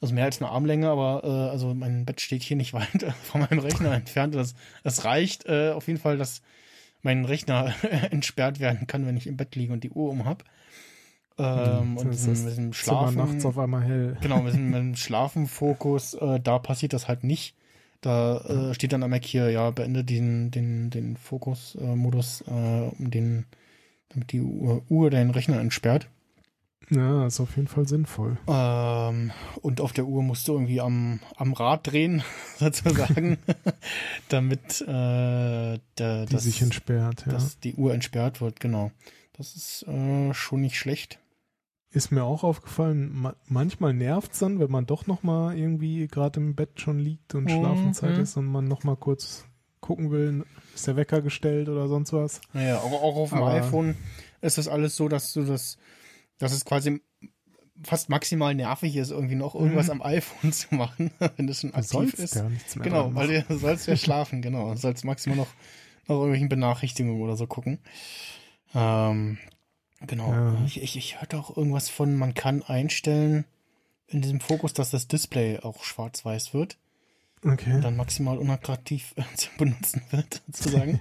also 0.00 0.14
mehr 0.14 0.24
als 0.24 0.40
eine 0.40 0.50
Armlänge, 0.50 0.88
aber 0.88 1.22
äh, 1.24 1.50
also 1.50 1.74
mein 1.74 2.06
Bett 2.06 2.20
steht 2.20 2.42
hier 2.42 2.56
nicht 2.56 2.72
weit 2.72 2.88
von 3.22 3.42
meinem 3.42 3.58
Rechner 3.58 3.92
entfernt. 3.92 4.34
Das, 4.34 4.54
das 4.82 5.04
reicht 5.04 5.46
äh, 5.46 5.72
auf 5.72 5.86
jeden 5.88 6.00
Fall, 6.00 6.16
dass 6.16 6.40
mein 7.02 7.24
Rechner 7.24 7.74
entsperrt 8.10 8.60
werden 8.60 8.86
kann, 8.86 9.06
wenn 9.06 9.16
ich 9.16 9.26
im 9.26 9.36
Bett 9.36 9.54
liege 9.56 9.72
und 9.72 9.84
die 9.84 9.90
Uhr 9.90 10.10
um 10.10 10.24
hab. 10.24 10.44
Ähm, 11.38 11.96
und 11.96 12.04
Hm, 12.04 12.10
Das 12.10 12.26
mit 12.26 12.36
diesem, 12.36 12.46
diesem 12.46 12.72
Zimmer 12.72 12.74
Schlafen, 12.74 13.16
nachts 13.16 13.44
auf 13.46 13.58
einmal 13.58 13.82
hell. 13.82 14.16
genau, 14.20 14.42
mit 14.42 14.52
diesem, 14.54 14.94
Schlafenfokus, 14.96 16.14
äh, 16.14 16.40
da 16.40 16.58
passiert 16.58 16.92
das 16.94 17.08
halt 17.08 17.24
nicht. 17.24 17.54
Da 18.00 18.38
äh, 18.70 18.74
steht 18.74 18.92
dann 18.92 19.02
am 19.02 19.10
Mac 19.10 19.24
hier, 19.24 19.50
ja, 19.50 19.70
beende 19.70 20.04
den, 20.04 20.50
den, 20.50 20.90
den 20.90 21.16
Fokus-Modus, 21.16 22.44
äh, 22.46 22.90
um 22.98 23.10
den, 23.10 23.44
damit 24.08 24.32
die 24.32 24.40
Uhr, 24.40 24.82
Uhr 24.88 25.10
deinen 25.10 25.30
Rechner 25.30 25.60
entsperrt. 25.60 26.08
Ja, 26.90 27.26
ist 27.26 27.38
auf 27.38 27.56
jeden 27.56 27.68
Fall 27.68 27.86
sinnvoll. 27.86 28.36
Ähm, 28.48 29.30
und 29.60 29.80
auf 29.80 29.92
der 29.92 30.06
Uhr 30.06 30.22
musst 30.22 30.48
du 30.48 30.54
irgendwie 30.54 30.80
am, 30.80 31.20
am 31.36 31.52
Rad 31.52 31.86
drehen, 31.86 32.22
sozusagen, 32.58 33.38
damit 34.28 34.80
äh, 34.80 35.78
der, 35.98 36.26
Die 36.26 36.32
das, 36.32 36.44
sich 36.44 36.62
entsperrt, 36.62 37.24
ja. 37.26 37.32
dass 37.32 37.60
die 37.60 37.74
Uhr 37.74 37.94
entsperrt 37.94 38.40
wird, 38.40 38.60
genau. 38.60 38.90
Das 39.34 39.54
ist 39.54 39.86
äh, 39.88 40.34
schon 40.34 40.62
nicht 40.62 40.76
schlecht. 40.76 41.18
Ist 41.92 42.12
mir 42.12 42.22
auch 42.22 42.44
aufgefallen, 42.44 43.10
ma 43.12 43.34
manchmal 43.48 43.92
nervt's 43.92 44.38
dann, 44.38 44.60
wenn 44.60 44.70
man 44.70 44.86
doch 44.86 45.06
noch 45.08 45.22
mal 45.24 45.56
irgendwie 45.58 46.06
gerade 46.06 46.38
im 46.38 46.54
Bett 46.54 46.80
schon 46.80 46.98
liegt 47.00 47.34
und 47.34 47.44
Mhm. 47.44 47.48
Schlafenszeit 47.48 48.16
ist 48.18 48.36
und 48.36 48.46
man 48.46 48.66
noch 48.66 48.84
mal 48.84 48.96
kurz 48.96 49.44
gucken 49.80 50.10
will, 50.12 50.44
ist 50.74 50.86
der 50.86 50.94
Wecker 50.96 51.20
gestellt 51.20 51.68
oder 51.68 51.88
sonst 51.88 52.12
was. 52.12 52.40
Naja, 52.52 52.76
aber 52.78 53.02
auch 53.02 53.16
auf 53.16 53.30
dem 53.30 53.38
Aber- 53.38 53.52
iPhone 53.52 53.96
ist 54.40 54.56
das 54.58 54.68
alles 54.68 54.94
so, 54.94 55.08
dass 55.08 55.32
du 55.32 55.42
das, 55.44 55.78
dass 56.38 56.52
es 56.52 56.64
quasi 56.64 57.00
fast 57.82 58.08
maximal 58.08 58.54
nervig 58.54 58.94
ist, 58.96 59.10
irgendwie 59.10 59.34
noch 59.36 59.54
irgendwas 59.56 59.86
Mhm. 59.86 59.92
am 59.92 60.02
iPhone 60.02 60.52
zu 60.52 60.72
machen, 60.74 61.10
wenn 61.36 61.46
das 61.48 61.62
schon 61.62 61.70
aktiv 61.74 61.90
sollst 61.90 62.18
ist. 62.20 62.34
ja 62.36 62.48
nichts 62.48 62.76
mehr 62.76 62.84
Genau, 62.84 63.12
weil 63.16 63.42
du 63.48 63.58
sollst 63.58 63.88
ja 63.88 63.96
schlafen, 63.96 64.42
genau. 64.42 64.70
Du 64.70 64.76
sollst 64.76 65.04
maximal 65.04 65.38
noch 65.38 65.48
nach 66.06 66.10
irgendwelchen 66.16 66.48
Benachrichtigungen 66.50 67.20
oder 67.22 67.36
so 67.36 67.46
gucken. 67.48 67.78
Ähm, 68.74 69.38
genau. 70.06 70.32
Ja. 70.32 70.56
Ich, 70.66 70.82
ich, 70.82 70.96
ich 70.96 71.20
hörte 71.20 71.38
auch 71.38 71.56
irgendwas 71.56 71.88
von, 71.88 72.16
man 72.16 72.34
kann 72.34 72.62
einstellen 72.62 73.44
in 74.06 74.22
diesem 74.22 74.40
Fokus, 74.40 74.72
dass 74.72 74.90
das 74.90 75.06
Display 75.08 75.58
auch 75.60 75.84
schwarz-weiß 75.84 76.52
wird 76.54 76.76
Okay. 77.44 77.74
und 77.74 77.82
dann 77.82 77.96
maximal 77.96 78.38
unattraktiv 78.38 79.14
äh, 79.16 79.22
zu 79.36 79.48
benutzen 79.58 80.02
wird, 80.10 80.42
sozusagen. 80.46 81.00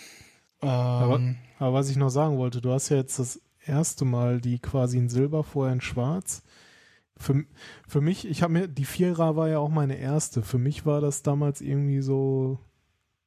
ähm, 0.62 1.36
Aber 1.58 1.72
was 1.74 1.90
ich 1.90 1.96
noch 1.96 2.08
sagen 2.10 2.38
wollte, 2.38 2.60
du 2.60 2.72
hast 2.72 2.88
ja 2.88 2.96
jetzt 2.96 3.18
das 3.18 3.40
erste 3.64 4.04
Mal 4.04 4.40
die 4.40 4.58
quasi 4.58 4.98
in 4.98 5.08
Silber, 5.08 5.42
vorher 5.44 5.72
in 5.72 5.80
Schwarz. 5.80 6.42
Für, 7.18 7.44
für 7.88 8.00
mich, 8.00 8.26
ich 8.28 8.42
habe 8.42 8.52
mir, 8.52 8.68
die 8.68 8.84
Vierer 8.84 9.36
war 9.36 9.48
ja 9.48 9.58
auch 9.58 9.70
meine 9.70 9.96
erste. 9.96 10.42
Für 10.42 10.58
mich 10.58 10.84
war 10.86 11.00
das 11.00 11.22
damals 11.22 11.60
irgendwie 11.60 12.00
so, 12.00 12.58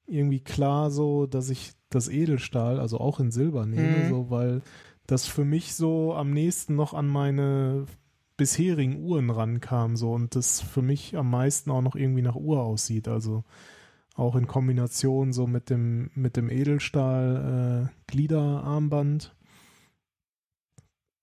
irgendwie 0.05 0.39
klar 0.39 0.91
so, 0.91 1.26
dass 1.28 1.49
ich 1.49 1.74
das 1.89 2.07
Edelstahl, 2.07 2.80
also 2.80 2.99
auch 2.99 3.20
in 3.20 3.32
Silber 3.32 3.65
nehme, 3.65 4.05
Mhm. 4.05 4.09
so, 4.09 4.30
weil 4.30 4.61
das 5.12 5.26
für 5.26 5.45
mich 5.45 5.76
so 5.76 6.14
am 6.14 6.32
nächsten 6.32 6.76
noch 6.76 6.93
an 6.93 7.07
meine 7.07 7.86
bisherigen 8.38 9.03
Uhren 9.03 9.30
rankam, 9.30 9.95
so, 9.97 10.14
und 10.14 10.36
das 10.36 10.62
für 10.62 10.82
mich 10.82 11.18
am 11.18 11.30
meisten 11.30 11.72
auch 11.72 11.82
noch 11.82 11.95
irgendwie 11.95 12.22
nach 12.22 12.36
Uhr 12.36 12.62
aussieht, 12.62 13.07
also 13.07 13.43
auch 14.16 14.36
in 14.36 14.47
Kombination 14.47 15.32
so 15.34 15.47
mit 15.47 15.70
dem 15.70 16.12
mit 16.14 16.36
dem 16.36 16.49
Edelstahl 16.49 17.89
äh, 17.89 18.12
Gliederarmband 18.12 19.34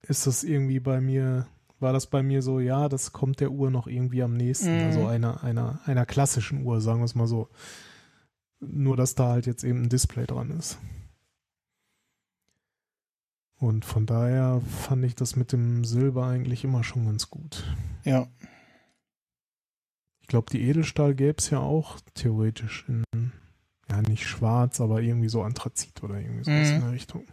ist 0.09 0.27
das 0.27 0.45
irgendwie 0.45 0.81
bei 0.81 1.01
mir 1.01 1.47
war 1.79 1.93
das 1.93 2.07
bei 2.07 2.23
mir 2.23 2.41
so 2.41 2.59
ja 2.59 2.89
das 2.89 3.13
kommt 3.13 3.41
der 3.41 3.51
Uhr 3.51 3.71
noch 3.71 3.87
irgendwie 3.87 4.23
am 4.23 4.35
nächsten 4.35 4.79
Mhm. 4.79 4.85
also 4.85 5.07
einer 5.07 5.43
einer 5.45 5.81
einer 5.85 6.07
klassischen 6.07 6.65
Uhr 6.65 6.81
sagen 6.81 7.01
wir 7.01 7.05
es 7.05 7.15
mal 7.15 7.27
so. 7.27 7.49
Nur 8.61 8.97
dass 8.97 9.15
da 9.15 9.29
halt 9.29 9.47
jetzt 9.47 9.65
eben 9.65 9.83
ein 9.83 9.89
Display 9.91 10.25
dran 10.27 10.51
ist 10.51 10.79
und 13.59 13.85
von 13.85 14.07
daher 14.07 14.61
fand 14.61 15.05
ich 15.05 15.15
das 15.15 15.37
mit 15.37 15.53
dem 15.53 15.85
Silber 15.85 16.27
eigentlich 16.27 16.65
immer 16.65 16.85
schon 16.85 17.07
ganz 17.07 17.31
gut 17.31 17.65
ja. 18.05 18.29
ich 20.21 20.29
glaube, 20.29 20.51
die 20.51 20.63
Edelstahl 20.63 21.15
gäbe 21.15 21.37
es 21.39 21.51
ja 21.51 21.61
auch 21.61 22.01
theoretisch 22.15 22.85
in, 22.89 23.05
ja, 23.89 24.03
nicht 24.03 24.27
schwarz, 24.27 24.81
aber 24.81 25.01
irgendwie 25.01 25.29
so 25.29 25.43
Anthrazit 25.43 26.03
oder 26.03 26.19
irgendwie 26.21 26.45
sowas 26.45 26.69
Mhm. 26.69 26.75
in 26.75 26.81
der 26.81 26.93
Richtung. 26.93 27.25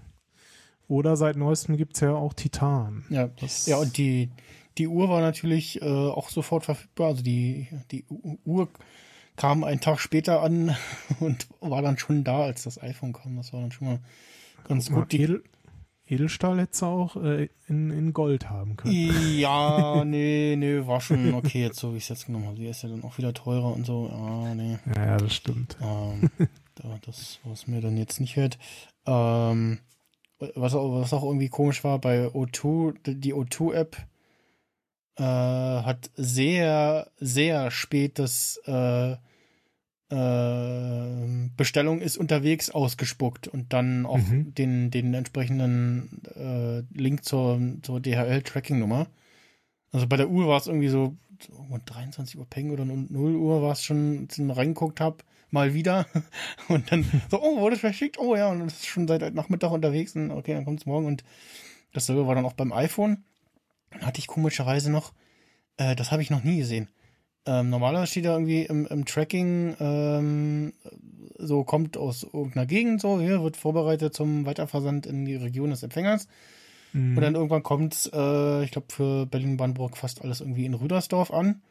Oder 0.87 1.15
seit 1.15 1.37
neuestem 1.37 1.77
gibt's 1.77 2.01
ja 2.01 2.13
auch 2.13 2.33
Titan. 2.33 3.05
Ja, 3.09 3.29
ja 3.65 3.77
und 3.77 3.97
die, 3.97 4.29
die 4.77 4.87
Uhr 4.87 5.09
war 5.09 5.21
natürlich 5.21 5.81
äh, 5.81 5.85
auch 5.85 6.29
sofort 6.29 6.65
verfügbar. 6.65 7.07
Also 7.07 7.23
die, 7.23 7.67
die 7.91 8.05
Uhr 8.45 8.69
kam 9.35 9.63
einen 9.63 9.81
Tag 9.81 9.99
später 9.99 10.41
an 10.43 10.75
und 11.19 11.47
war 11.61 11.81
dann 11.81 11.97
schon 11.97 12.23
da, 12.23 12.43
als 12.43 12.63
das 12.63 12.81
iPhone 12.81 13.13
kam. 13.13 13.37
Das 13.37 13.53
war 13.53 13.61
dann 13.61 13.71
schon 13.71 13.87
mal 13.87 13.99
ganz 14.67 14.91
gut. 14.91 15.11
Die, 15.11 15.21
Edel, 15.21 15.43
Edelstahl 16.05 16.59
hätte 16.59 16.85
auch 16.85 17.15
äh, 17.15 17.47
in, 17.67 17.89
in 17.91 18.13
Gold 18.13 18.49
haben 18.49 18.75
können. 18.75 19.37
ja, 19.39 20.03
nee, 20.05 20.55
nee, 20.57 20.85
war 20.85 20.99
schon 21.01 21.33
okay 21.33 21.61
jetzt, 21.61 21.79
so 21.79 21.93
wie 21.93 21.97
ich 21.97 22.03
es 22.03 22.09
jetzt 22.09 22.25
genommen 22.25 22.45
habe. 22.45 22.57
Die 22.57 22.65
ist 22.67 22.83
ja 22.83 22.89
dann 22.89 23.03
auch 23.03 23.17
wieder 23.17 23.33
teurer 23.33 23.73
und 23.73 23.85
so. 23.85 24.09
Ah, 24.09 24.53
nee. 24.53 24.77
Ja, 24.95 25.17
das 25.17 25.33
stimmt. 25.33 25.77
Ähm, 25.81 26.29
da, 26.75 26.99
das, 27.05 27.39
was 27.45 27.67
mir 27.67 27.79
dann 27.81 27.95
jetzt 27.97 28.19
nicht 28.19 28.35
hört. 28.35 28.57
Ähm, 29.05 29.79
was, 30.55 30.75
auch, 30.75 30.99
was 31.01 31.13
auch 31.13 31.23
irgendwie 31.23 31.49
komisch 31.49 31.83
war, 31.85 31.99
bei 31.99 32.27
O2, 32.27 32.95
die- 33.05 33.19
die 33.19 33.33
O2-App 33.33 33.95
äh, 35.17 35.23
hat 35.23 36.09
sehr, 36.15 37.07
sehr 37.17 37.71
spät 37.71 38.19
das 38.19 38.59
äh, 38.65 39.15
äh, 40.09 41.49
Bestellung 41.57 41.99
ist 42.01 42.17
unterwegs 42.17 42.69
ausgespuckt 42.69 43.47
und 43.47 43.73
dann 43.73 44.05
auch 44.05 44.17
Mhm. 44.17 44.53
den, 44.55 44.91
den 44.91 45.13
entsprechenden 45.13 46.21
äh, 46.35 46.83
Link 46.99 47.23
zur, 47.25 47.59
zur 47.81 47.99
DHL-Tracking-Nummer. 47.99 49.07
Also 49.91 50.07
bei 50.07 50.17
der 50.17 50.29
Uhr 50.29 50.47
war 50.47 50.57
es 50.57 50.67
irgendwie 50.67 50.87
so, 50.89 51.15
um 51.51 51.83
23 51.85 52.37
Uhr 52.37 52.45
Peng 52.49 52.71
oder 52.71 52.85
0 52.85 53.35
Uhr 53.35 53.61
war 53.61 53.73
es 53.73 53.83
schon, 53.83 54.21
als 54.23 54.37
ich 54.37 54.43
mal 54.43 54.53
reingeguckt 54.53 54.99
habe, 54.99 55.17
mal 55.51 55.73
wieder. 55.73 56.05
Und 56.67 56.91
dann 56.91 57.05
so, 57.29 57.41
oh, 57.41 57.59
wurde 57.59 57.75
es 57.75 57.81
verschickt? 57.81 58.17
Oh 58.17 58.35
ja, 58.35 58.49
und 58.49 58.59
das 58.59 58.73
ist 58.73 58.87
schon 58.87 59.07
seit 59.07 59.21
heute 59.21 59.35
Nachmittag 59.35 59.71
unterwegs. 59.71 60.15
Und 60.15 60.31
okay, 60.31 60.53
dann 60.53 60.65
kommt 60.65 60.79
es 60.79 60.85
morgen. 60.85 61.05
Und 61.05 61.23
dasselbe 61.91 62.25
war 62.25 62.33
dann 62.35 62.45
auch 62.45 62.53
beim 62.53 62.71
iPhone. 62.73 63.23
Dann 63.91 64.01
hatte 64.01 64.19
ich 64.19 64.27
komischerweise 64.27 64.91
noch, 64.91 65.13
äh, 65.77 65.95
das 65.95 66.11
habe 66.11 66.21
ich 66.23 66.31
noch 66.31 66.43
nie 66.43 66.57
gesehen. 66.57 66.87
Ähm, 67.45 67.69
normalerweise 67.69 68.11
steht 68.11 68.25
da 68.25 68.33
irgendwie 68.33 68.63
im, 68.63 68.85
im 68.87 69.05
Tracking, 69.05 69.75
ähm, 69.79 70.73
so 71.37 71.63
kommt 71.63 71.97
aus 71.97 72.23
irgendeiner 72.23 72.65
Gegend, 72.65 73.01
so, 73.01 73.19
hier 73.19 73.43
wird 73.43 73.57
vorbereitet 73.57 74.13
zum 74.13 74.45
Weiterversand 74.45 75.05
in 75.05 75.25
die 75.25 75.35
Region 75.35 75.71
des 75.71 75.83
Empfängers. 75.83 76.27
Mhm. 76.93 77.17
Und 77.17 77.21
dann 77.21 77.35
irgendwann 77.35 77.63
kommt, 77.63 78.09
äh, 78.13 78.63
ich 78.63 78.71
glaube, 78.71 78.87
für 78.89 79.25
Berlin-Brandenburg 79.25 79.97
fast 79.97 80.21
alles 80.21 80.39
irgendwie 80.39 80.65
in 80.65 80.73
Rüdersdorf 80.73 81.31
an. 81.31 81.61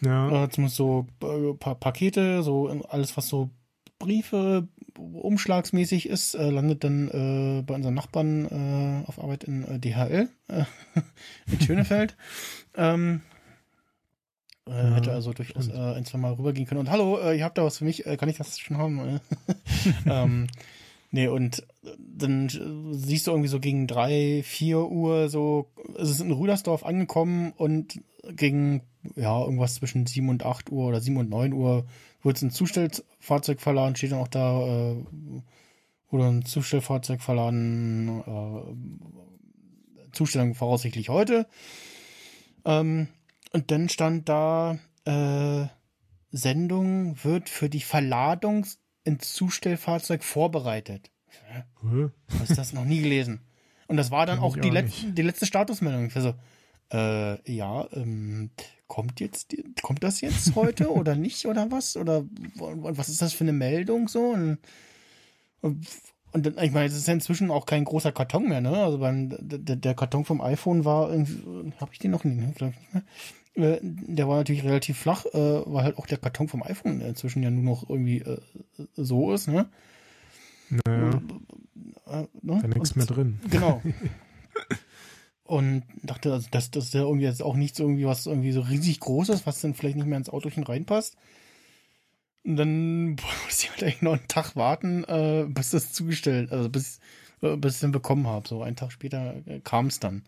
ja. 0.00 0.44
Äh, 0.44 0.48
zumindest 0.50 0.76
so 0.76 1.06
äh, 1.22 1.54
pa 1.54 1.74
Pakete, 1.74 2.42
so 2.42 2.68
alles, 2.88 3.16
was 3.16 3.28
so 3.28 3.50
Briefe, 3.98 4.68
umschlagsmäßig 4.96 6.08
ist, 6.08 6.34
äh, 6.34 6.50
landet 6.50 6.84
dann 6.84 7.08
äh, 7.08 7.62
bei 7.62 7.74
unseren 7.74 7.94
Nachbarn 7.94 8.46
äh, 8.46 9.08
auf 9.08 9.18
Arbeit 9.22 9.44
in 9.44 9.64
äh, 9.64 9.78
DHL 9.78 10.28
äh, 10.48 10.64
in 11.52 11.60
Schönefeld. 11.60 12.16
ähm, 12.76 13.22
äh, 14.66 14.72
Ja, 14.72 14.94
hätte 14.94 15.12
also 15.12 15.32
durchaus 15.32 15.68
äh, 15.68 15.72
ein, 15.72 16.04
zwei 16.04 16.18
Mal 16.18 16.32
rübergehen 16.32 16.66
können. 16.66 16.80
Und 16.80 16.90
hallo, 16.90 17.18
äh, 17.18 17.36
ihr 17.36 17.44
habt 17.44 17.58
da 17.58 17.64
was 17.64 17.78
für 17.78 17.84
mich, 17.84 18.06
äh, 18.06 18.16
kann 18.16 18.28
ich 18.28 18.38
das 18.38 18.58
schon 18.58 18.78
haben? 18.78 18.98
Äh, 18.98 19.20
ähm, 20.06 20.46
nee, 21.10 21.28
und 21.28 21.66
dann 21.98 22.46
äh, 22.46 22.94
siehst 22.94 23.26
du 23.26 23.30
irgendwie 23.30 23.48
so 23.48 23.60
gegen 23.60 23.86
drei, 23.86 24.42
vier 24.44 24.86
Uhr 24.86 25.28
so, 25.28 25.70
es 25.98 26.10
ist 26.10 26.20
in 26.20 26.32
Rüdersdorf 26.32 26.84
angekommen 26.84 27.52
und 27.56 28.00
gegen, 28.28 28.82
ja, 29.16 29.40
irgendwas 29.40 29.76
zwischen 29.76 30.06
sieben 30.06 30.28
und 30.28 30.44
acht 30.44 30.70
Uhr 30.70 30.86
oder 30.86 31.00
sieben 31.00 31.16
und 31.16 31.30
neun 31.30 31.52
Uhr 31.52 31.86
wurde 32.22 32.36
es 32.36 32.42
ein 32.42 32.50
Zustellfahrzeug 32.50 33.60
verladen, 33.60 33.96
steht 33.96 34.12
dann 34.12 34.20
auch 34.20 34.28
da, 34.28 34.60
äh, 34.92 34.96
wurde 36.10 36.26
ein 36.26 36.44
Zustellfahrzeug 36.44 37.22
verladen, 37.22 38.22
äh, 38.26 40.12
Zustellung 40.12 40.54
voraussichtlich 40.54 41.08
heute. 41.08 41.46
Ähm, 42.64 43.08
und 43.52 43.70
dann 43.70 43.88
stand 43.88 44.28
da, 44.28 44.78
äh, 45.04 45.66
Sendung 46.32 47.22
wird 47.24 47.48
für 47.48 47.68
die 47.68 47.80
Verladung 47.80 48.66
ins 49.04 49.32
Zustellfahrzeug 49.32 50.22
vorbereitet. 50.22 51.10
Hä? 51.48 51.64
Was 52.38 52.50
ist 52.50 52.58
das 52.58 52.72
noch 52.72 52.84
nie 52.84 53.00
gelesen? 53.00 53.40
Und 53.88 53.96
das 53.96 54.10
war 54.10 54.26
dann 54.26 54.36
Kenn 54.36 54.44
auch 54.44 54.56
die, 54.56 54.68
auch 54.68 54.74
letzte, 54.74 55.12
die 55.12 55.22
letzte 55.22 55.46
Statusmeldung. 55.46 56.06
Ich 56.06 56.14
war 56.14 56.22
so, 56.22 56.34
äh, 56.92 57.52
ja, 57.52 57.88
ähm, 57.92 58.50
kommt 58.86 59.20
jetzt, 59.20 59.56
kommt 59.82 60.02
das 60.02 60.20
jetzt 60.20 60.54
heute 60.54 60.90
oder 60.92 61.14
nicht 61.14 61.46
oder 61.46 61.70
was? 61.70 61.96
Oder 61.96 62.24
was 62.56 63.08
ist 63.08 63.22
das 63.22 63.32
für 63.32 63.44
eine 63.44 63.52
Meldung 63.52 64.08
so? 64.08 64.30
Und, 64.30 64.58
und, 65.60 65.86
und 66.32 66.46
dann, 66.46 66.64
ich 66.64 66.70
meine, 66.70 66.86
es 66.86 66.96
ist 66.96 67.08
ja 67.08 67.14
inzwischen 67.14 67.50
auch 67.50 67.66
kein 67.66 67.84
großer 67.84 68.12
Karton 68.12 68.48
mehr, 68.48 68.60
ne? 68.60 68.76
Also 68.76 68.98
beim, 68.98 69.36
der, 69.40 69.76
der 69.76 69.94
Karton 69.94 70.24
vom 70.24 70.40
iPhone 70.40 70.84
war 70.84 71.10
irgendwie, 71.10 71.72
habe 71.80 71.92
ich 71.92 71.98
den 71.98 72.12
noch 72.12 72.22
nie, 72.22 72.52
glaube 72.52 72.74
ich 72.74 72.80
nicht 72.80 72.94
mehr. 72.94 73.02
Äh, 73.62 73.80
Der 73.82 74.28
war 74.28 74.36
natürlich 74.38 74.64
relativ 74.64 74.98
flach, 74.98 75.24
äh, 75.26 75.32
weil 75.66 75.84
halt 75.84 75.98
auch 75.98 76.06
der 76.06 76.18
Karton 76.18 76.48
vom 76.48 76.62
iPhone 76.62 77.00
inzwischen 77.00 77.42
ja 77.42 77.50
nur 77.50 77.64
noch 77.64 77.88
irgendwie 77.88 78.18
äh, 78.18 78.38
so 78.96 79.32
ist, 79.32 79.48
ne? 79.48 79.68
Naja, 80.68 81.20
Äh, 82.06 82.26
ne? 82.42 82.58
da 82.62 82.68
nichts 82.68 82.96
mehr 82.96 83.06
drin. 83.06 83.40
Genau. 83.50 83.82
Und 85.44 85.82
dachte, 86.04 86.32
also 86.32 86.46
das, 86.52 86.70
das 86.70 86.84
ist 86.86 86.94
ja 86.94 87.00
irgendwie 87.00 87.24
jetzt 87.24 87.42
auch 87.42 87.56
nichts 87.56 87.80
irgendwie, 87.80 88.04
was 88.06 88.26
irgendwie 88.26 88.52
so 88.52 88.60
riesig 88.60 89.00
groß 89.00 89.30
ist, 89.30 89.46
was 89.46 89.60
dann 89.60 89.74
vielleicht 89.74 89.96
nicht 89.96 90.06
mehr 90.06 90.18
ins 90.18 90.28
Autochen 90.30 90.62
reinpasst. 90.62 91.16
Und 92.44 92.56
dann 92.56 93.16
boah, 93.16 93.26
muss 93.46 93.62
ich 93.64 93.70
halt 93.70 93.82
eigentlich 93.82 94.02
noch 94.02 94.12
einen 94.12 94.28
Tag 94.28 94.54
warten, 94.54 95.04
äh, 95.04 95.46
bis 95.48 95.70
das 95.70 95.92
zugestellt, 95.92 96.52
also 96.52 96.68
bis, 96.68 97.00
äh, 97.42 97.56
bis 97.56 97.72
ich 97.72 97.76
es 97.76 97.80
dann 97.80 97.90
bekommen 97.92 98.28
habe. 98.28 98.46
So 98.46 98.62
einen 98.62 98.76
Tag 98.76 98.92
später 98.92 99.34
äh, 99.46 99.58
kam 99.60 99.86
es 99.88 99.98
dann. 99.98 100.22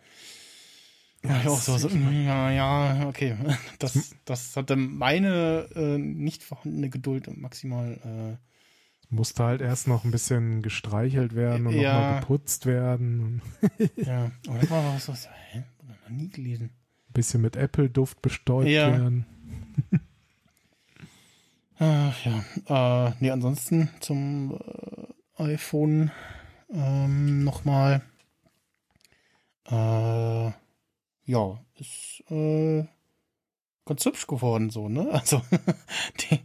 Ja, 1.25 1.41
ich 1.41 1.47
auch 1.49 1.61
so, 1.61 1.79
so, 1.79 1.89
mm, 1.89 2.25
ja, 2.27 2.51
ja, 2.51 3.09
okay. 3.09 3.37
Das, 3.79 4.15
das 4.25 4.57
hatte 4.57 4.75
meine 4.77 5.69
äh, 5.75 5.99
nicht 5.99 6.43
vorhandene 6.43 6.91
Geduld 6.91 7.35
maximal 7.37 8.39
äh, 8.39 9.15
Musste 9.15 9.45
halt 9.45 9.61
erst 9.61 9.89
noch 9.89 10.05
ein 10.05 10.11
bisschen 10.11 10.63
gestreichelt 10.63 11.35
werden 11.35 11.67
und 11.67 11.75
Ja. 11.75 11.95
nochmal 12.01 12.21
geputzt 12.21 12.65
werden. 12.67 13.21
Und 13.21 13.97
ja. 14.07 14.31
Aber 14.49 14.59
das 14.59 14.71
war 14.71 14.95
was, 14.95 15.09
was, 15.09 15.29
hä? 15.51 15.63
Noch 15.87 16.09
nie 16.09 16.29
gelesen. 16.31 16.71
ein 17.09 17.13
bisschen 17.13 17.43
mit 17.43 17.55
Apple-Duft 17.57 18.23
bestäubt 18.23 18.69
Ja. 18.69 18.91
werden. 18.91 19.27
Ach 21.79 22.17
ja. 22.25 23.09
Äh, 23.09 23.13
nee, 23.21 23.31
ansonsten 23.31 23.91
zum 24.01 24.59
äh, 25.37 25.43
iPhone 25.55 26.11
ähm, 26.73 27.45
nochmal. 27.45 28.03
Äh, 29.67 30.51
ja, 31.25 31.65
ist 31.77 32.23
äh, 32.31 32.85
ganz 33.85 34.05
hübsch 34.05 34.27
geworden 34.27 34.71
so, 34.71 34.89
ne? 34.89 35.09
Also 35.13 35.43
die, 36.21 36.41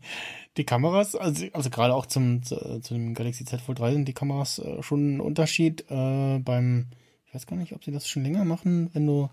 die 0.58 0.66
Kameras, 0.66 1.16
also, 1.16 1.46
also 1.54 1.70
gerade 1.70 1.94
auch 1.94 2.06
zum, 2.06 2.44
zu, 2.44 2.80
zu 2.82 2.94
dem 2.94 3.14
Galaxy 3.14 3.46
Z 3.46 3.62
Fold 3.62 3.80
3 3.80 3.94
sind 3.94 4.08
die 4.08 4.14
Kameras 4.14 4.60
äh, 4.60 4.82
schon 4.82 5.18
ein 5.18 5.22
Unterschied. 5.22 5.86
Äh, 5.90 6.40
beim, 6.40 6.88
ich 7.26 7.34
weiß 7.34 7.48
gar 7.48 7.56
nicht, 7.56 7.74
ob 7.74 7.84
sie 7.84 7.92
das 7.92 8.08
schon 8.08 8.24
länger 8.24 8.46
machen, 8.46 8.90
wenn 8.94 9.06
du 9.06 9.30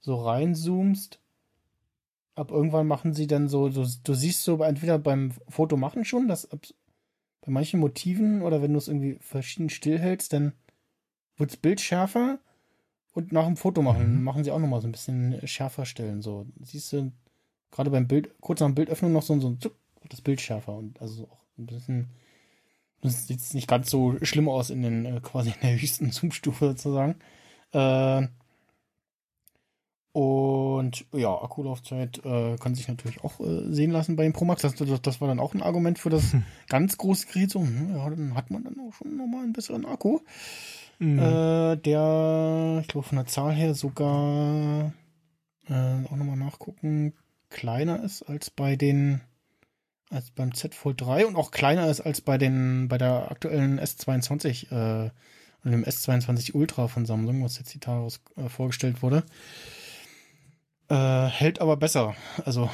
so 0.00 0.16
reinzoomst. 0.16 1.20
Ab 2.36 2.50
irgendwann 2.50 2.88
machen 2.88 3.14
sie 3.14 3.26
dann 3.26 3.48
so, 3.48 3.68
du, 3.68 3.86
du 4.02 4.14
siehst 4.14 4.42
so 4.42 4.62
entweder 4.62 4.98
beim 4.98 5.32
Foto 5.48 5.76
machen 5.76 6.04
schon, 6.04 6.28
dass 6.28 6.50
ab, 6.50 6.60
bei 7.42 7.52
manchen 7.52 7.78
Motiven 7.78 8.42
oder 8.42 8.62
wenn 8.62 8.72
du 8.72 8.78
es 8.78 8.88
irgendwie 8.88 9.18
verschieden 9.20 9.70
stillhältst, 9.70 10.32
dann 10.32 10.52
wird 11.36 11.52
das 11.52 11.56
Bild 11.58 11.80
schärfer 11.80 12.38
und 13.14 13.32
nach 13.32 13.46
dem 13.46 13.56
Foto 13.56 13.80
machen, 13.82 14.16
Mhm. 14.18 14.22
machen 14.24 14.44
sie 14.44 14.50
auch 14.50 14.58
nochmal 14.58 14.80
so 14.80 14.88
ein 14.88 14.92
bisschen 14.92 15.40
schärfer 15.46 15.86
stellen. 15.86 16.20
So, 16.20 16.46
siehst 16.62 16.92
du, 16.92 17.12
gerade 17.70 17.90
beim 17.90 18.06
Bild, 18.08 18.30
kurz 18.40 18.60
nach 18.60 18.66
dem 18.68 18.74
Bildöffnung 18.74 19.12
noch 19.12 19.22
so, 19.22 19.38
so 19.40 19.48
ein 19.48 19.60
Zuck, 19.60 19.74
das 20.08 20.20
Bild 20.20 20.40
schärfer 20.40 20.74
und 20.76 21.00
also 21.00 21.24
auch 21.24 21.40
ein 21.58 21.66
bisschen, 21.66 22.08
das 23.00 23.26
sieht 23.26 23.40
nicht 23.54 23.68
ganz 23.68 23.90
so 23.90 24.16
schlimm 24.22 24.48
aus 24.48 24.70
in 24.70 24.82
den, 24.82 25.06
äh, 25.06 25.20
quasi 25.22 25.50
in 25.50 25.60
der 25.62 25.80
höchsten 25.80 26.10
Zoom-Stufe 26.12 26.68
sozusagen. 26.68 27.16
Äh, 27.72 28.26
und 30.12 31.04
ja, 31.12 31.34
Akkulaufzeit 31.42 32.24
äh, 32.24 32.56
kann 32.58 32.76
sich 32.76 32.86
natürlich 32.86 33.24
auch 33.24 33.40
äh, 33.40 33.72
sehen 33.72 33.90
lassen 33.90 34.14
bei 34.14 34.22
den 34.22 34.32
Pro 34.32 34.44
Max. 34.44 34.62
Das, 34.62 34.76
das, 34.76 35.02
das 35.02 35.20
war 35.20 35.26
dann 35.26 35.40
auch 35.40 35.54
ein 35.54 35.62
Argument 35.62 35.98
für 35.98 36.10
das 36.10 36.36
ganz 36.68 36.96
große 36.96 37.26
Gerät. 37.26 37.50
So, 37.50 37.60
hm, 37.60 37.96
ja, 37.96 38.08
dann 38.10 38.34
hat 38.36 38.48
man 38.50 38.62
dann 38.62 38.78
auch 38.78 38.92
schon 38.92 39.16
nochmal 39.16 39.42
einen 39.42 39.52
besseren 39.52 39.84
Akku. 39.84 40.20
Mhm. 40.98 41.18
Äh, 41.18 41.76
der, 41.76 42.78
ich 42.82 42.88
glaube, 42.88 43.06
von 43.06 43.16
der 43.16 43.26
Zahl 43.26 43.52
her 43.52 43.74
sogar 43.74 44.92
äh, 45.68 46.04
auch 46.04 46.16
nochmal 46.16 46.36
nachgucken, 46.36 47.14
kleiner 47.50 48.02
ist 48.02 48.22
als 48.22 48.50
bei 48.50 48.76
den, 48.76 49.20
als 50.10 50.30
beim 50.30 50.54
Z 50.54 50.74
Fold 50.74 51.00
3 51.00 51.26
und 51.26 51.36
auch 51.36 51.50
kleiner 51.50 51.88
ist 51.88 52.00
als 52.00 52.20
bei 52.20 52.38
den, 52.38 52.88
bei 52.88 52.98
der 52.98 53.30
aktuellen 53.30 53.80
S22, 53.80 54.72
äh, 54.72 55.10
und 55.64 55.70
dem 55.70 55.84
S22 55.84 56.54
Ultra 56.54 56.88
von 56.88 57.06
Samsung, 57.06 57.42
was 57.42 57.58
jetzt 57.58 57.72
die 57.72 57.80
Tage 57.80 58.06
äh, 58.36 58.48
vorgestellt 58.48 59.02
wurde. 59.02 59.24
Äh, 60.88 61.26
hält 61.26 61.60
aber 61.60 61.76
besser. 61.78 62.14
Also 62.44 62.68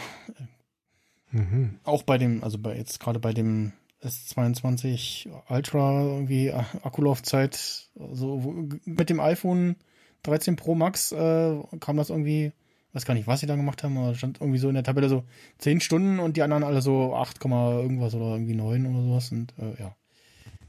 Mhm. 1.33 1.79
auch 1.85 2.03
bei 2.03 2.19
dem, 2.19 2.43
also 2.43 2.59
bei 2.59 2.77
jetzt 2.77 3.01
gerade 3.01 3.21
bei 3.21 3.33
dem 3.33 3.73
S22 4.03 5.29
Ultra 5.49 6.03
irgendwie 6.03 6.53
Akkulaufzeit, 6.53 7.91
so 8.13 8.69
mit 8.85 9.11
dem 9.11 9.21
iPhone 9.21 9.77
13 10.23 10.57
Pro 10.57 10.75
Max 10.75 11.13
äh, 11.13 11.57
kam 11.81 11.97
das 11.97 12.11
irgendwie, 12.11 12.53
weiß 12.93 13.05
gar 13.05 13.15
nicht, 13.15 13.27
was 13.27 13.41
sie 13.41 13.47
da 13.47 13.57
gemacht 13.57 13.83
haben, 13.83 13.99
aber 13.99 14.15
stand 14.15 14.41
irgendwie 14.41 14.59
so 14.59 14.69
in 14.69 14.75
der 14.75 14.85
Tabelle 14.85 15.09
so 15.09 15.25
10 15.59 15.81
Stunden 15.81 16.19
und 16.19 16.37
die 16.37 16.43
anderen 16.43 16.65
alle 16.65 16.83
so 16.83 17.15
8, 17.15 17.41
Komma 17.41 17.73
irgendwas 17.73 18.15
oder 18.15 18.33
irgendwie 18.33 18.55
9 18.55 18.87
oder 18.87 19.03
sowas 19.03 19.33
und 19.33 19.55
äh, 19.59 19.81
ja. 19.81 19.97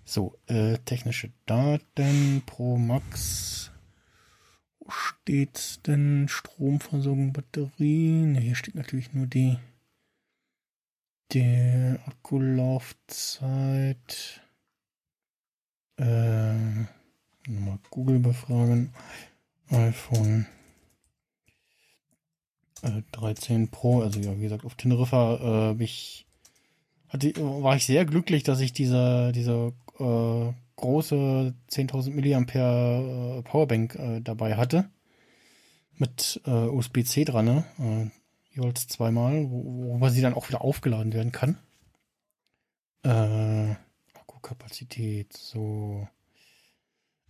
So, 0.03 0.37
äh, 0.47 0.77
technische 0.79 1.31
Daten 1.45 2.41
Pro 2.45 2.77
Max. 2.77 3.71
Wo 4.79 4.89
steht 4.89 5.87
denn 5.87 6.27
Stromversorgung, 6.27 7.33
Batterien? 7.33 8.35
Hier 8.35 8.55
steht 8.55 8.75
natürlich 8.75 9.13
nur 9.13 9.27
die 9.27 9.57
der 11.33 11.99
Akkulaufzeit. 12.05 14.41
Äh, 15.97 16.53
nochmal 17.47 17.79
Google 17.89 18.19
befragen. 18.19 18.93
iPhone 19.69 20.45
äh, 22.81 23.01
13 23.11 23.69
Pro, 23.69 24.01
also 24.01 24.19
ja, 24.19 24.37
wie 24.37 24.43
gesagt, 24.43 24.65
auf 24.65 24.75
Teneriffa 24.75 25.71
äh, 25.71 25.83
ich, 25.83 26.25
hatte, 27.09 27.33
war 27.37 27.75
ich 27.75 27.85
sehr 27.85 28.05
glücklich, 28.05 28.43
dass 28.43 28.59
ich 28.59 28.73
diese, 28.73 29.31
diese 29.33 29.73
äh, 29.99 30.53
große 30.75 31.53
10.000 31.69 32.11
Milliampere 32.11 33.39
äh, 33.39 33.41
Powerbank 33.43 33.95
äh, 33.95 34.21
dabei 34.21 34.55
hatte. 34.55 34.89
Mit 35.97 36.41
äh, 36.45 36.49
USB-C 36.49 37.25
dran, 37.25 37.45
ne? 37.45 38.11
Jeweils 38.53 38.87
zweimal, 38.87 39.49
wo, 39.49 39.87
worüber 39.87 40.09
sie 40.09 40.21
dann 40.21 40.33
auch 40.33 40.47
wieder 40.49 40.61
aufgeladen 40.61 41.13
werden 41.13 41.31
kann. 41.31 41.57
Äh, 43.03 43.75
Akkukapazität, 44.13 45.33
so. 45.33 46.07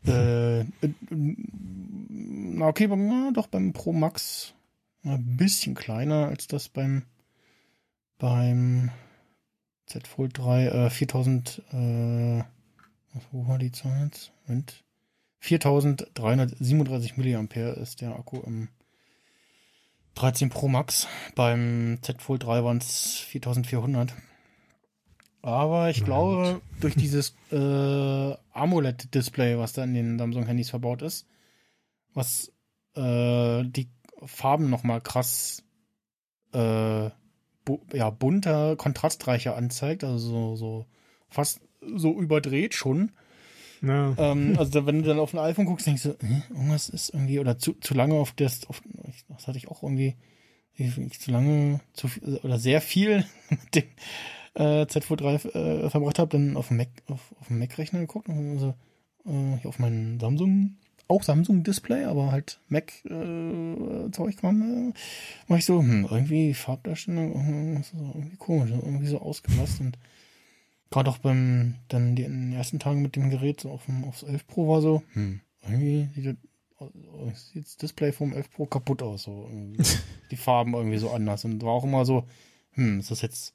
Äh, 0.05 0.61
äh, 0.61 0.65
na 1.09 2.67
okay, 2.67 2.87
na, 2.87 3.31
doch 3.33 3.47
beim 3.47 3.71
Pro 3.71 3.93
Max 3.93 4.53
ein 5.03 5.37
bisschen 5.37 5.75
kleiner 5.75 6.27
als 6.27 6.47
das 6.47 6.69
beim 6.69 7.03
beim 8.17 8.91
Z 9.85 10.07
Fold 10.07 10.37
3 10.37 10.67
äh, 10.67 10.89
4000 10.89 11.61
äh, 11.71 12.43
wo 13.31 13.47
war 13.47 13.57
die 13.57 13.71
Zahl 13.71 14.05
jetzt? 14.05 14.31
Moment. 14.47 14.83
4337 15.39 17.17
Milliampere 17.17 17.71
ist 17.71 18.01
der 18.01 18.15
Akku 18.15 18.39
im 18.41 18.69
13 20.15 20.49
Pro 20.49 20.67
Max. 20.67 21.07
Beim 21.35 21.99
Z 22.01 22.21
Fold 22.21 22.43
3 22.43 22.63
waren 22.63 22.77
es 22.77 23.17
4400. 23.19 24.13
Aber 25.41 25.89
ich 25.89 26.03
glaube, 26.03 26.61
durch 26.79 26.95
dieses 26.95 27.35
äh, 27.51 28.35
AMOLED-Display, 28.53 29.57
was 29.57 29.73
da 29.73 29.83
in 29.83 29.95
den 29.95 30.19
Samsung-Handys 30.19 30.69
verbaut 30.69 31.01
ist, 31.01 31.25
was 32.13 32.51
äh, 32.95 33.63
die 33.63 33.89
Farben 34.23 34.69
nochmal 34.69 35.01
krass 35.01 35.63
äh, 36.53 37.09
bu 37.65 37.79
ja, 37.93 38.09
bunter, 38.09 38.75
kontrastreicher 38.75 39.55
anzeigt, 39.55 40.03
also 40.03 40.29
so, 40.29 40.55
so 40.55 40.85
fast 41.29 41.61
so 41.95 42.19
überdreht 42.19 42.73
schon. 42.75 43.11
Ja. 43.81 44.13
Ähm, 44.17 44.55
also 44.57 44.85
wenn 44.85 45.01
du 45.01 45.09
dann 45.09 45.19
auf 45.19 45.33
ein 45.33 45.39
iPhone 45.39 45.65
guckst, 45.65 45.87
denkst 45.87 46.03
du, 46.03 46.15
hä, 46.21 46.43
irgendwas 46.49 46.89
ist 46.89 47.13
irgendwie, 47.13 47.39
oder 47.39 47.57
zu, 47.57 47.73
zu 47.73 47.93
lange 47.93 48.15
auf 48.15 48.33
das, 48.33 48.67
auf, 48.67 48.81
das 49.29 49.47
hatte 49.47 49.57
ich 49.57 49.69
auch 49.69 49.81
irgendwie, 49.83 50.15
ich, 50.75 51.19
zu 51.19 51.31
lange, 51.31 51.79
zu 51.93 52.07
viel, 52.07 52.37
oder 52.43 52.59
sehr 52.59 52.81
viel 52.81 53.25
mit 53.49 53.75
dem 53.75 53.83
äh, 54.53 54.85
Z 54.87 55.03
Fold 55.03 55.21
3 55.21 55.33
äh, 55.33 55.89
verbracht 55.89 56.19
habe, 56.19 56.29
dann 56.29 56.57
auf 56.57 56.67
dem 56.67 56.77
Mac, 56.77 56.89
auf, 57.07 57.33
auf 57.39 57.47
dem 57.47 57.59
Mac-Rechner 57.59 57.99
geguckt, 57.99 58.29
also 58.29 58.75
äh, 59.25 59.67
auf 59.67 59.79
meinen 59.79 60.19
Samsung, 60.19 60.77
auch 61.07 61.23
Samsung-Display, 61.23 62.05
aber 62.05 62.31
halt 62.31 62.59
Mac-Zeug 62.69 64.37
kam, 64.37 64.91
äh, 64.91 64.93
war 65.49 65.57
ich 65.57 65.65
so, 65.65 65.79
hm, 65.79 66.07
irgendwie 66.09 66.53
Farbdarstellung, 66.53 67.33
äh, 67.33 67.81
irgendwie 68.13 68.37
komisch, 68.37 68.69
irgendwie 68.71 69.07
so 69.07 69.19
ausgeblasst 69.19 69.81
und 69.81 69.97
Gerade 70.91 71.09
auch 71.09 71.19
beim, 71.19 71.75
dann 71.87 72.15
den 72.15 72.51
ersten 72.51 72.77
Tagen 72.77 73.01
mit 73.01 73.15
dem 73.15 73.29
Gerät, 73.29 73.61
so 73.61 73.71
auf 73.71 73.85
dem, 73.85 74.03
aufs 74.03 74.23
11 74.23 74.45
Pro 74.45 74.67
war 74.67 74.81
so, 74.81 75.01
hm, 75.13 75.39
irgendwie 75.63 76.09
sieht 76.13 76.25
das, 76.25 77.49
sieht 77.51 77.65
das 77.65 77.77
Display 77.77 78.11
vom 78.11 78.33
11 78.33 78.51
Pro 78.51 78.65
kaputt 78.65 79.01
aus, 79.01 79.23
so. 79.23 79.49
die 80.31 80.37
Farben 80.37 80.73
irgendwie 80.73 80.97
so 80.97 81.09
anders. 81.11 81.45
Und 81.45 81.63
war 81.63 81.71
auch 81.71 81.85
immer 81.85 82.05
so, 82.05 82.27
hm, 82.71 82.99
ist 82.99 83.09
das 83.09 83.21
jetzt 83.21 83.53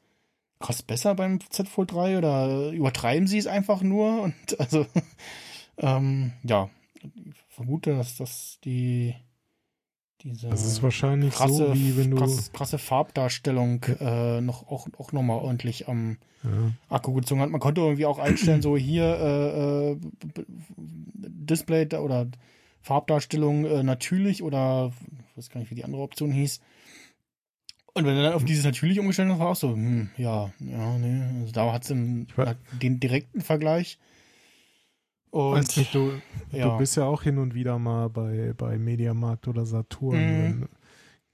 krass 0.61 0.83
besser 0.83 1.15
beim 1.15 1.41
Z 1.51 1.69
Fold 1.69 1.93
3 1.93 2.19
oder 2.19 2.71
übertreiben 2.71 3.29
sie 3.29 3.39
es 3.39 3.47
einfach 3.47 3.83
nur? 3.83 4.23
Und 4.23 4.35
also, 4.59 4.87
ähm, 5.77 6.33
ja, 6.43 6.71
ich 7.03 7.45
vermute, 7.49 7.97
dass 7.97 8.17
das 8.17 8.59
die, 8.65 9.15
diese 10.27 10.49
Das 10.49 10.67
ist 10.67 10.83
wahrscheinlich 10.83 11.35
krasse, 11.35 11.69
so, 11.69 11.75
wie 11.75 11.97
wenn 11.97 12.11
du. 12.11 12.17
krass, 12.17 12.51
krasse 12.53 12.79
Farbdarstellung 12.79 13.85
äh, 14.01 14.41
noch 14.41 14.69
auch, 14.69 14.89
auch 14.99 15.13
nochmal 15.13 15.39
ordentlich 15.39 15.89
am 15.89 16.19
Ja. 16.43 16.51
Akku 16.89 17.13
gezogen 17.15 17.41
hat. 17.41 17.51
Man 17.51 17.61
konnte 17.61 17.81
irgendwie 17.81 18.07
auch 18.07 18.19
einstellen, 18.19 18.63
so 18.63 18.77
hier 18.77 19.05
äh, 19.05 19.91
äh, 19.93 19.97
Display 21.17 21.87
oder 21.97 22.27
Farbdarstellung 22.83 23.65
äh, 23.65 23.83
natürlich 23.83 24.43
oder 24.43 24.93
ich 25.31 25.37
weiß 25.37 25.51
gar 25.51 25.61
nicht, 25.61 25.71
wie 25.71 25.75
die 25.77 25.85
andere 25.85 26.03
Option 26.03 26.31
hieß. 26.31 26.61
Und 27.95 28.05
wenn 28.05 28.15
du 28.15 28.23
dann 28.23 28.35
auf 28.35 28.45
dieses 28.45 28.65
natürlich 28.65 29.01
umgestellt 29.01 29.31
hast, 29.31 29.39
war 29.39 29.49
auch 29.49 29.57
so, 29.57 29.73
hm, 29.73 30.11
ja, 30.19 30.53
ja, 30.61 30.99
nee, 30.99 31.41
also 31.41 31.53
da 31.53 31.73
hat 31.73 31.83
es 31.83 31.89
den 31.89 33.01
direkten 33.01 33.41
Vergleich. 33.41 33.99
Und 35.31 35.53
Weiß 35.55 35.77
nicht, 35.77 35.95
du, 35.95 36.13
ja. 36.53 36.71
du 36.71 36.79
bist 36.79 36.97
ja 36.97 37.05
auch 37.05 37.23
hin 37.23 37.39
und 37.39 37.55
wieder 37.55 37.79
mal 37.79 38.09
bei, 38.09 38.55
bei 38.57 38.79
Mediamarkt 38.79 39.49
oder 39.49 39.67
Saturn. 39.67 40.61
Mhm. 40.61 40.69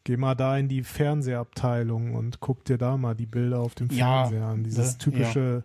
Geh 0.05 0.16
mal 0.16 0.34
da 0.34 0.59
in 0.59 0.68
die 0.68 0.82
Fernsehabteilung 0.82 2.14
und 2.14 2.40
guck 2.40 2.64
dir 2.64 2.76
da 2.76 2.97
mal 2.97 3.14
die 3.14 3.26
Bilder 3.26 3.61
auf 3.61 3.74
dem 3.76 3.88
Ja, 3.90 4.24
Fernseher 4.26 4.47
an. 4.47 4.64
Dieses 4.64 4.95
ne, 4.95 4.99
typische 4.99 5.64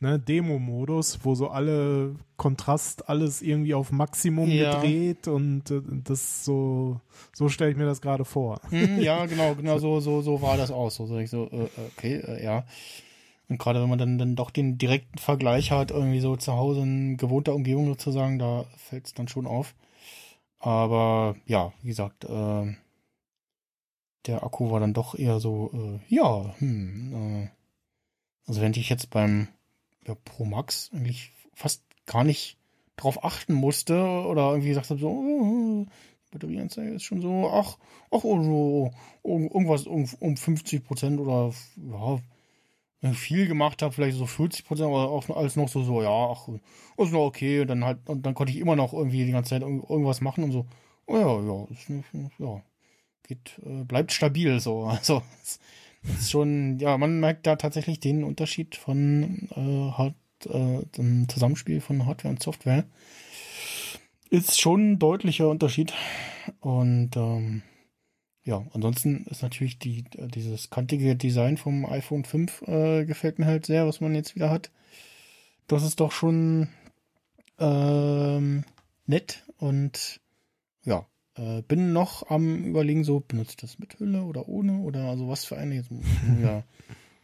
ne, 0.00 0.18
Demo-Modus, 0.18 1.20
wo 1.22 1.34
so 1.34 1.48
alle 1.48 2.14
Kontrast, 2.36 3.08
alles 3.08 3.40
irgendwie 3.40 3.72
auf 3.72 3.90
Maximum 3.90 4.50
Ja. 4.50 4.74
gedreht 4.80 5.26
und 5.26 5.70
äh, 5.70 5.80
das 6.04 6.44
so, 6.44 7.00
so 7.32 7.48
stelle 7.48 7.70
ich 7.70 7.76
mir 7.78 7.86
das 7.86 8.02
gerade 8.02 8.26
vor. 8.26 8.60
Hm, 8.68 9.00
ja, 9.00 9.24
genau, 9.26 9.54
genau 9.54 9.78
so, 9.78 10.00
so, 10.00 10.20
so 10.20 10.42
war 10.42 10.58
das 10.58 10.70
auch. 10.70 10.90
So, 10.90 11.06
so, 11.06 11.44
äh, 11.50 11.68
okay, 11.96 12.16
äh, 12.16 12.44
ja. 12.44 12.64
Und 13.48 13.58
gerade 13.58 13.80
wenn 13.80 13.88
man 13.88 13.98
dann, 13.98 14.18
dann 14.18 14.36
doch 14.36 14.50
den 14.50 14.76
direkten 14.76 15.18
Vergleich 15.18 15.70
hat, 15.70 15.90
irgendwie 15.90 16.20
so 16.20 16.36
zu 16.36 16.52
Hause 16.52 16.82
in 16.82 17.16
gewohnter 17.16 17.54
Umgebung 17.54 17.86
sozusagen, 17.86 18.38
da 18.38 18.66
fällt 18.76 19.06
es 19.06 19.14
dann 19.14 19.28
schon 19.28 19.46
auf. 19.46 19.74
Aber 20.58 21.36
ja, 21.46 21.72
wie 21.82 21.88
gesagt, 21.88 22.24
äh, 22.24 22.74
der 24.26 24.42
Akku 24.42 24.70
war 24.70 24.80
dann 24.80 24.92
doch 24.94 25.14
eher 25.14 25.40
so, 25.40 25.70
äh, 25.72 26.14
ja, 26.14 26.54
hm, 26.58 27.14
äh, 27.14 27.48
also 28.46 28.60
wenn 28.60 28.72
ich 28.72 28.88
jetzt 28.88 29.10
beim 29.10 29.48
ja, 30.06 30.14
Pro 30.14 30.44
Max 30.44 30.90
eigentlich 30.92 31.32
fast 31.54 31.82
gar 32.06 32.24
nicht 32.24 32.58
drauf 32.96 33.24
achten 33.24 33.54
musste 33.54 33.94
oder 33.94 34.50
irgendwie 34.50 34.68
gesagt 34.68 34.90
habe, 34.90 35.00
so, 35.00 35.08
oh, 35.08 35.86
Batterieanzeige 36.30 36.90
ist 36.90 37.04
schon 37.04 37.22
so, 37.22 37.48
ach, 37.50 37.78
ach, 38.10 38.24
oh, 38.24 38.90
um, 39.22 39.42
irgendwas 39.44 39.86
um, 39.86 40.06
um 40.20 40.36
50 40.36 40.84
Prozent 40.84 41.20
oder, 41.20 41.52
ja, 41.76 42.18
viel 43.14 43.46
gemacht 43.46 43.82
habe, 43.82 43.92
vielleicht 43.94 44.16
so 44.16 44.26
40 44.26 44.64
Prozent, 44.64 44.88
aber 44.88 45.10
auch 45.10 45.28
alles 45.30 45.56
noch 45.56 45.68
so, 45.68 45.82
so, 45.84 46.02
ja, 46.02 46.10
ach, 46.10 46.48
ist 46.96 47.12
noch 47.12 47.26
okay, 47.26 47.60
und 47.60 47.68
dann 47.68 47.84
halt, 47.84 47.98
und 48.08 48.26
dann 48.26 48.34
konnte 48.34 48.52
ich 48.52 48.58
immer 48.58 48.76
noch 48.76 48.92
irgendwie 48.92 49.24
die 49.24 49.32
ganze 49.32 49.50
Zeit 49.50 49.62
irgend- 49.62 49.88
irgendwas 49.88 50.20
machen 50.20 50.44
und 50.44 50.52
so, 50.52 50.66
oh 51.06 51.16
ja, 51.16 51.40
ja, 51.40 51.66
ist 51.70 51.90
nicht, 51.90 52.08
ja, 52.38 52.60
geht, 53.26 53.60
äh, 53.64 53.84
bleibt 53.84 54.12
stabil, 54.12 54.58
so, 54.60 54.84
also, 54.86 55.22
es 55.42 55.60
ist 56.20 56.30
schon, 56.30 56.78
ja, 56.78 56.96
man 56.98 57.20
merkt 57.20 57.46
da 57.46 57.56
tatsächlich 57.56 58.00
den 58.00 58.24
Unterschied 58.24 58.76
von, 58.76 59.48
äh, 59.54 59.92
Hard, 59.92 60.14
äh, 60.46 60.84
dem 60.96 61.28
Zusammenspiel 61.28 61.80
von 61.80 62.06
Hardware 62.06 62.32
und 62.34 62.42
Software. 62.42 62.84
Ist 64.30 64.60
schon 64.60 64.92
ein 64.92 64.98
deutlicher 64.98 65.48
Unterschied. 65.48 65.94
Und 66.60 67.16
ähm, 67.16 67.62
ja, 68.48 68.64
ansonsten 68.72 69.26
ist 69.26 69.42
natürlich 69.42 69.78
die, 69.78 70.04
dieses 70.34 70.70
kantige 70.70 71.14
Design 71.16 71.58
vom 71.58 71.84
iPhone 71.84 72.24
5 72.24 72.62
äh, 72.62 73.04
gefällt 73.04 73.38
mir 73.38 73.44
halt 73.44 73.66
sehr, 73.66 73.86
was 73.86 74.00
man 74.00 74.14
jetzt 74.14 74.36
wieder 74.36 74.48
hat. 74.48 74.70
Das 75.66 75.82
ist 75.82 76.00
doch 76.00 76.12
schon 76.12 76.68
ähm, 77.58 78.64
nett 79.04 79.44
und 79.58 80.22
ja, 80.82 81.06
äh, 81.34 81.60
bin 81.60 81.92
noch 81.92 82.30
am 82.30 82.64
überlegen, 82.64 83.04
so 83.04 83.20
benutze 83.20 83.50
ich 83.50 83.56
das 83.58 83.78
mit 83.78 83.98
Hülle 83.98 84.22
oder 84.22 84.48
ohne 84.48 84.78
oder 84.78 85.10
also 85.10 85.28
was 85.28 85.44
für 85.44 85.58
eine. 85.58 85.74
Jetzt 85.74 85.90
muss 85.90 86.06
ich 86.06 86.42
ja 86.42 86.64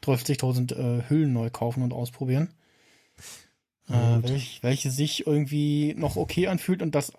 30.000 0.03 0.75
äh, 0.75 1.09
Hüllen 1.09 1.33
neu 1.33 1.49
kaufen 1.49 1.83
und 1.83 1.95
ausprobieren. 1.95 2.51
Äh, 3.89 4.16
gut. 4.16 4.29
welch, 4.29 4.59
welche 4.62 4.91
sich 4.91 5.27
irgendwie 5.27 5.95
noch 5.97 6.16
okay 6.16 6.49
anfühlt 6.49 6.83
und 6.83 6.95
das 6.95 7.14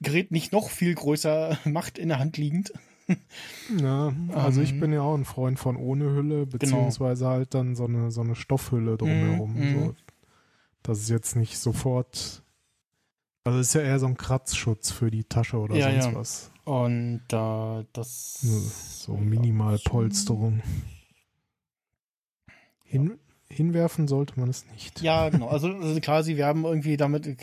Gerät 0.00 0.30
nicht 0.30 0.52
noch 0.52 0.70
viel 0.70 0.94
größer 0.94 1.58
macht 1.64 1.98
in 1.98 2.10
der 2.10 2.20
Hand 2.20 2.36
liegend. 2.36 2.72
Ja, 3.80 4.12
also 4.34 4.60
ich 4.60 4.72
Ähm, 4.72 4.80
bin 4.80 4.92
ja 4.92 5.02
auch 5.02 5.14
ein 5.14 5.24
Freund 5.24 5.58
von 5.58 5.76
ohne 5.76 6.06
Hülle, 6.12 6.46
beziehungsweise 6.46 7.26
halt 7.28 7.54
dann 7.54 7.76
so 7.76 7.84
eine, 7.84 8.10
so 8.10 8.20
eine 8.20 8.34
Stoffhülle 8.34 8.96
drumherum. 8.96 9.54
Mhm, 9.54 9.80
So, 9.80 9.94
dass 10.82 10.98
es 10.98 11.08
jetzt 11.08 11.36
nicht 11.36 11.58
sofort. 11.58 12.42
Also 13.44 13.58
es 13.58 13.68
ist 13.68 13.74
ja 13.74 13.82
eher 13.82 13.98
so 13.98 14.06
ein 14.06 14.16
Kratzschutz 14.16 14.90
für 14.90 15.10
die 15.10 15.24
Tasche 15.24 15.58
oder 15.58 15.76
Ja, 15.76 15.90
sonst 15.90 16.06
ja. 16.06 16.14
was. 16.14 16.50
Und 16.64 17.22
äh, 17.32 17.84
das. 17.92 18.40
So 18.40 19.16
Minimalpolsterung. 19.16 20.62
Hin, 22.84 23.18
hinwerfen 23.48 24.08
sollte 24.08 24.38
man 24.38 24.48
es 24.50 24.66
nicht. 24.72 25.00
Ja, 25.00 25.28
genau. 25.28 25.48
Also, 25.48 25.68
also 25.68 26.00
klar, 26.00 26.22
sie 26.22 26.36
werben 26.36 26.64
irgendwie 26.64 26.96
damit, 26.96 27.26
ich 27.26 27.38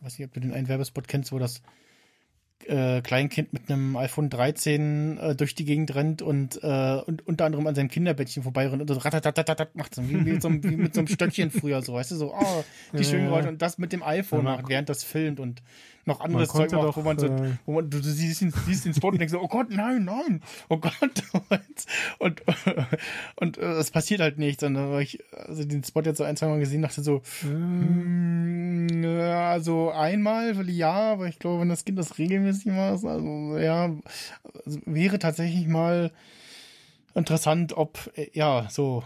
weiß 0.00 0.18
nicht, 0.18 0.28
ob 0.28 0.32
du 0.34 0.40
den 0.40 0.52
einen 0.52 0.68
Werbespot 0.68 1.08
kennst, 1.08 1.32
wo 1.32 1.38
das 1.38 1.62
äh, 2.68 3.00
Kleinkind 3.02 3.52
mit 3.52 3.70
einem 3.70 3.96
iPhone 3.96 4.30
13 4.30 5.18
äh, 5.18 5.34
durch 5.36 5.54
die 5.54 5.64
Gegend 5.64 5.94
rennt 5.94 6.22
und, 6.22 6.62
äh, 6.62 7.00
und 7.06 7.26
unter 7.26 7.44
anderem 7.44 7.66
an 7.66 7.74
seinem 7.74 7.88
Kinderbettchen 7.88 8.42
vorbeirennt 8.42 8.80
und 8.82 8.88
so 8.88 8.94
ratatatatat 8.94 9.74
macht, 9.76 9.94
so 9.94 10.02
wie, 10.08 10.24
wie, 10.24 10.32
mit 10.32 10.42
so 10.42 10.48
einem, 10.48 10.62
wie 10.64 10.76
mit 10.76 10.94
so 10.94 11.00
einem 11.00 11.08
Stöckchen 11.08 11.50
früher, 11.50 11.82
so, 11.82 11.94
weißt 11.94 12.10
du, 12.12 12.16
so, 12.16 12.34
oh, 12.34 12.64
die 12.92 12.98
Ja, 12.98 13.04
schönen. 13.04 13.26
Geräusche 13.26 13.48
und 13.48 13.62
das 13.62 13.78
mit 13.78 13.92
dem 13.92 14.02
iPhone 14.02 14.44
Ja, 14.44 14.56
macht, 14.56 14.68
während 14.68 14.88
das 14.88 15.04
filmt 15.04 15.40
und 15.40 15.62
noch 16.04 16.20
anderes 16.20 16.48
Zeug 16.48 16.72
macht, 16.72 16.82
doch, 16.82 16.96
wo 16.96 17.02
man 17.02 17.18
so, 17.18 17.26
äh, 17.26 17.52
wo 17.64 17.72
man, 17.72 17.88
du, 17.88 17.98
du 17.98 18.08
siehst, 18.08 18.40
den, 18.40 18.50
siehst 18.50 18.84
den 18.84 18.94
Spot 18.94 19.08
und 19.08 19.18
denkst 19.18 19.32
so, 19.32 19.40
oh 19.40 19.48
Gott, 19.48 19.68
nein, 19.70 20.04
nein, 20.04 20.42
oh 20.68 20.78
Gott, 20.78 20.92
und, 21.32 21.62
und, 22.18 22.42
und 23.36 23.58
äh, 23.58 23.72
es 23.72 23.90
passiert 23.90 24.20
halt 24.20 24.38
nichts. 24.38 24.62
Und 24.62 24.74
dann 24.74 24.84
habe 24.84 25.02
ich 25.02 25.18
also 25.32 25.64
den 25.64 25.84
Spot 25.84 26.02
jetzt 26.02 26.18
so 26.18 26.24
ein, 26.24 26.36
zwei 26.36 26.48
Mal 26.48 26.58
gesehen, 26.58 26.82
dachte 26.82 27.02
so, 27.02 27.22
hm, 27.42 29.02
ja, 29.02 29.50
also 29.50 29.90
einmal, 29.90 30.68
ja, 30.70 31.12
aber 31.12 31.28
ich 31.28 31.38
glaube, 31.38 31.60
wenn 31.60 31.68
das 31.68 31.84
Kind 31.84 31.98
das 31.98 32.18
regelmäßig 32.18 32.66
macht, 32.66 33.04
also 33.04 33.56
ja, 33.58 33.90
also 34.64 34.80
wäre 34.86 35.18
tatsächlich 35.18 35.66
mal 35.66 36.10
interessant, 37.14 37.76
ob, 37.76 38.10
äh, 38.16 38.28
ja, 38.32 38.66
so, 38.70 39.04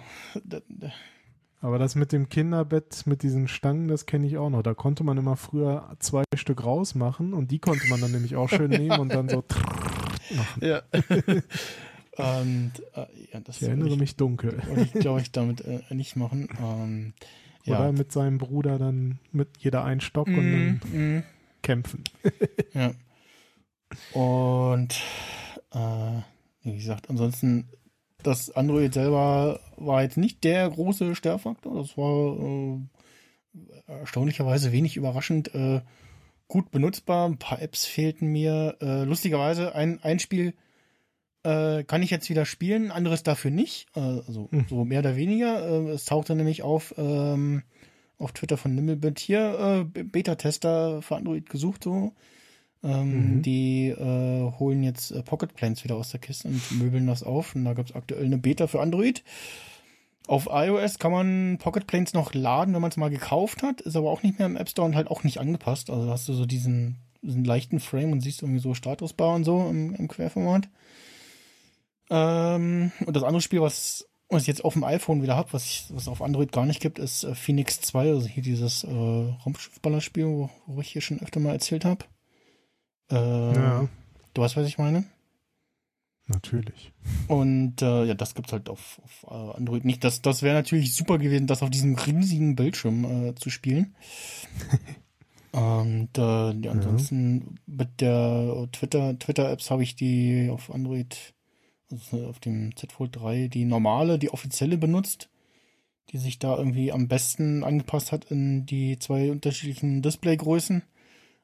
Aber 1.60 1.78
das 1.78 1.94
mit 1.94 2.12
dem 2.12 2.28
Kinderbett, 2.28 3.06
mit 3.06 3.22
diesen 3.22 3.48
Stangen, 3.48 3.88
das 3.88 4.06
kenne 4.06 4.26
ich 4.26 4.36
auch 4.36 4.50
noch. 4.50 4.62
Da 4.62 4.74
konnte 4.74 5.04
man 5.04 5.16
immer 5.16 5.36
früher 5.36 5.96
zwei 5.98 6.24
Stück 6.34 6.64
rausmachen 6.64 7.32
und 7.32 7.50
die 7.50 7.58
konnte 7.58 7.88
man 7.88 8.00
dann 8.00 8.12
nämlich 8.12 8.36
auch 8.36 8.48
schön 8.48 8.70
nehmen 8.70 8.98
und 8.98 9.08
dann 9.12 9.28
so. 9.28 9.42
ja. 10.60 10.82
und, 12.40 12.72
äh, 12.94 13.06
ja, 13.32 13.40
das 13.40 13.56
Ich 13.56 13.68
erinnere 13.68 13.96
mich 13.96 14.16
dunkel. 14.16 14.62
wollte 14.68 14.82
ich, 14.82 14.92
glaube 14.92 15.20
ich, 15.22 15.32
damit 15.32 15.62
äh, 15.62 15.82
nicht 15.90 16.16
machen. 16.16 16.48
Ähm, 16.60 17.14
ja. 17.64 17.80
Oder 17.80 17.92
mit 17.92 18.12
seinem 18.12 18.38
Bruder 18.38 18.78
dann 18.78 19.18
mit 19.32 19.48
jeder 19.58 19.84
einen 19.84 20.00
Stock 20.00 20.28
und 20.28 20.36
dann 20.36 20.80
Mm, 20.92 21.16
mm. 21.16 21.22
kämpfen. 21.62 22.04
Ja. 22.74 22.92
Und 24.12 24.94
äh, 25.72 26.20
wie 26.62 26.76
gesagt, 26.76 27.10
ansonsten, 27.10 27.68
das 28.26 28.50
Android 28.50 28.92
selber 28.92 29.60
war 29.76 30.02
jetzt 30.02 30.16
nicht 30.16 30.44
der 30.44 30.68
große 30.68 31.14
Störfaktor. 31.14 31.76
Das 31.76 31.96
war 31.96 32.38
äh, 32.38 32.80
erstaunlicherweise 33.86 34.72
wenig 34.72 34.96
überraschend 34.96 35.54
äh, 35.54 35.80
gut 36.48 36.70
benutzbar. 36.70 37.28
Ein 37.28 37.38
paar 37.38 37.62
Apps 37.62 37.84
fehlten 37.84 38.28
mir. 38.28 38.76
Äh, 38.80 39.04
lustigerweise, 39.04 39.74
ein, 39.74 40.02
ein 40.02 40.18
Spiel 40.18 40.54
äh, 41.44 41.84
kann 41.84 42.02
ich 42.02 42.10
jetzt 42.10 42.28
wieder 42.28 42.44
spielen, 42.44 42.90
anderes 42.90 43.22
dafür 43.22 43.50
nicht. 43.50 43.86
Äh, 43.94 44.00
also 44.00 44.48
Hm. 44.50 44.66
so 44.68 44.84
mehr 44.84 45.00
oder 45.00 45.16
weniger. 45.16 45.66
Äh, 45.68 45.90
es 45.90 46.04
tauchte 46.04 46.34
nämlich 46.34 46.62
auf 46.62 46.94
ähm, 46.98 47.62
auf 48.18 48.32
Twitter 48.32 48.56
von 48.56 48.74
Nimmelbit 48.74 49.18
hier 49.18 49.84
äh, 49.94 50.02
Beta-Tester 50.02 51.02
für 51.02 51.16
Android 51.16 51.48
gesucht 51.48 51.84
so. 51.84 52.12
Ähm, 52.86 53.36
Mhm. 53.36 53.42
Die 53.42 53.88
äh, 53.88 54.52
holen 54.58 54.82
jetzt 54.82 55.10
äh, 55.10 55.22
Pocket 55.22 55.54
Planes 55.54 55.82
wieder 55.84 55.96
aus 55.96 56.10
der 56.10 56.20
Kiste 56.20 56.48
und 56.48 56.78
möbeln 56.78 57.06
das 57.06 57.22
auf. 57.22 57.54
Und 57.54 57.64
da 57.64 57.74
gibt's 57.74 57.94
aktuell 57.94 58.24
eine 58.24 58.38
Beta 58.38 58.66
für 58.66 58.80
Android. 58.80 59.24
Auf 60.28 60.48
iOS 60.50 60.98
kann 60.98 61.12
man 61.12 61.58
Pocket 61.58 61.86
Planes 61.86 62.12
noch 62.12 62.34
laden, 62.34 62.74
wenn 62.74 62.80
man 62.80 62.90
es 62.90 62.96
mal 62.96 63.10
gekauft 63.10 63.62
hat, 63.62 63.80
ist 63.80 63.96
aber 63.96 64.10
auch 64.10 64.22
nicht 64.22 64.38
mehr 64.38 64.46
im 64.46 64.56
App 64.56 64.68
Store 64.68 64.86
und 64.86 64.96
halt 64.96 65.08
auch 65.08 65.22
nicht 65.22 65.38
angepasst. 65.38 65.88
Also 65.88 66.10
hast 66.10 66.28
du 66.28 66.32
so 66.32 66.46
diesen, 66.46 66.96
diesen 67.22 67.44
leichten 67.44 67.78
Frame 67.78 68.12
und 68.12 68.20
siehst 68.20 68.42
irgendwie 68.42 68.60
so 68.60 68.74
Statusbar 68.74 69.34
und 69.34 69.44
so 69.44 69.68
im, 69.68 69.94
im 69.94 70.08
Querformat. 70.08 70.68
Ähm, 72.10 72.90
und 73.04 73.16
das 73.16 73.22
andere 73.22 73.40
Spiel, 73.40 73.60
was, 73.60 74.08
was 74.28 74.42
ich 74.42 74.48
jetzt 74.48 74.64
auf 74.64 74.72
dem 74.72 74.84
iPhone 74.84 75.22
wieder 75.22 75.36
hab, 75.36 75.52
was 75.52 75.64
ich, 75.64 75.84
was 75.90 76.08
auf 76.08 76.22
Android 76.22 76.50
gar 76.50 76.66
nicht 76.66 76.80
gibt, 76.80 76.98
ist 76.98 77.22
äh, 77.22 77.34
Phoenix 77.34 77.80
2, 77.80 78.08
also 78.08 78.26
hier 78.26 78.42
dieses 78.42 78.82
äh, 78.82 78.88
Raumschiffballerspiel, 78.90 80.26
wo, 80.26 80.50
wo 80.66 80.80
ich 80.80 80.88
hier 80.88 81.02
schon 81.02 81.20
öfter 81.20 81.38
mal 81.38 81.52
erzählt 81.52 81.84
habe. 81.84 82.04
Äh, 83.10 83.54
Ja, 83.54 83.88
Du 84.34 84.42
weißt, 84.42 84.56
was 84.56 84.66
ich 84.68 84.78
meine? 84.78 85.04
natürlich. 86.28 86.92
Und 87.28 87.80
äh, 87.82 88.04
ja, 88.04 88.14
das 88.14 88.34
gibt's 88.34 88.52
halt 88.52 88.68
auf, 88.68 89.00
auf 89.04 89.24
äh, 89.30 89.56
Android 89.56 89.84
nicht. 89.84 90.02
Das, 90.02 90.22
das 90.22 90.42
wäre 90.42 90.56
natürlich 90.56 90.92
super 90.94 91.18
gewesen, 91.18 91.46
das 91.46 91.62
auf 91.62 91.70
diesem 91.70 91.94
riesigen 91.94 92.56
Bildschirm 92.56 93.04
äh, 93.28 93.34
zu 93.36 93.48
spielen. 93.48 93.94
Und 95.52 96.18
äh, 96.18 96.50
ja, 96.52 96.70
ansonsten 96.72 97.54
mit 97.66 98.00
der 98.00 98.68
Twitter 98.72 99.18
Twitter 99.18 99.50
Apps 99.50 99.70
habe 99.70 99.84
ich 99.84 99.96
die 99.96 100.50
auf 100.50 100.70
Android, 100.70 101.16
also 101.90 102.26
auf 102.26 102.40
dem 102.40 102.76
Z 102.76 102.92
Fold 102.92 103.16
3 103.16 103.48
die 103.48 103.64
normale, 103.64 104.18
die 104.18 104.30
offizielle 104.30 104.76
benutzt, 104.76 105.30
die 106.10 106.18
sich 106.18 106.38
da 106.38 106.58
irgendwie 106.58 106.92
am 106.92 107.08
besten 107.08 107.64
angepasst 107.64 108.12
hat 108.12 108.30
in 108.30 108.66
die 108.66 108.98
zwei 108.98 109.30
unterschiedlichen 109.30 110.02
Displaygrößen. 110.02 110.82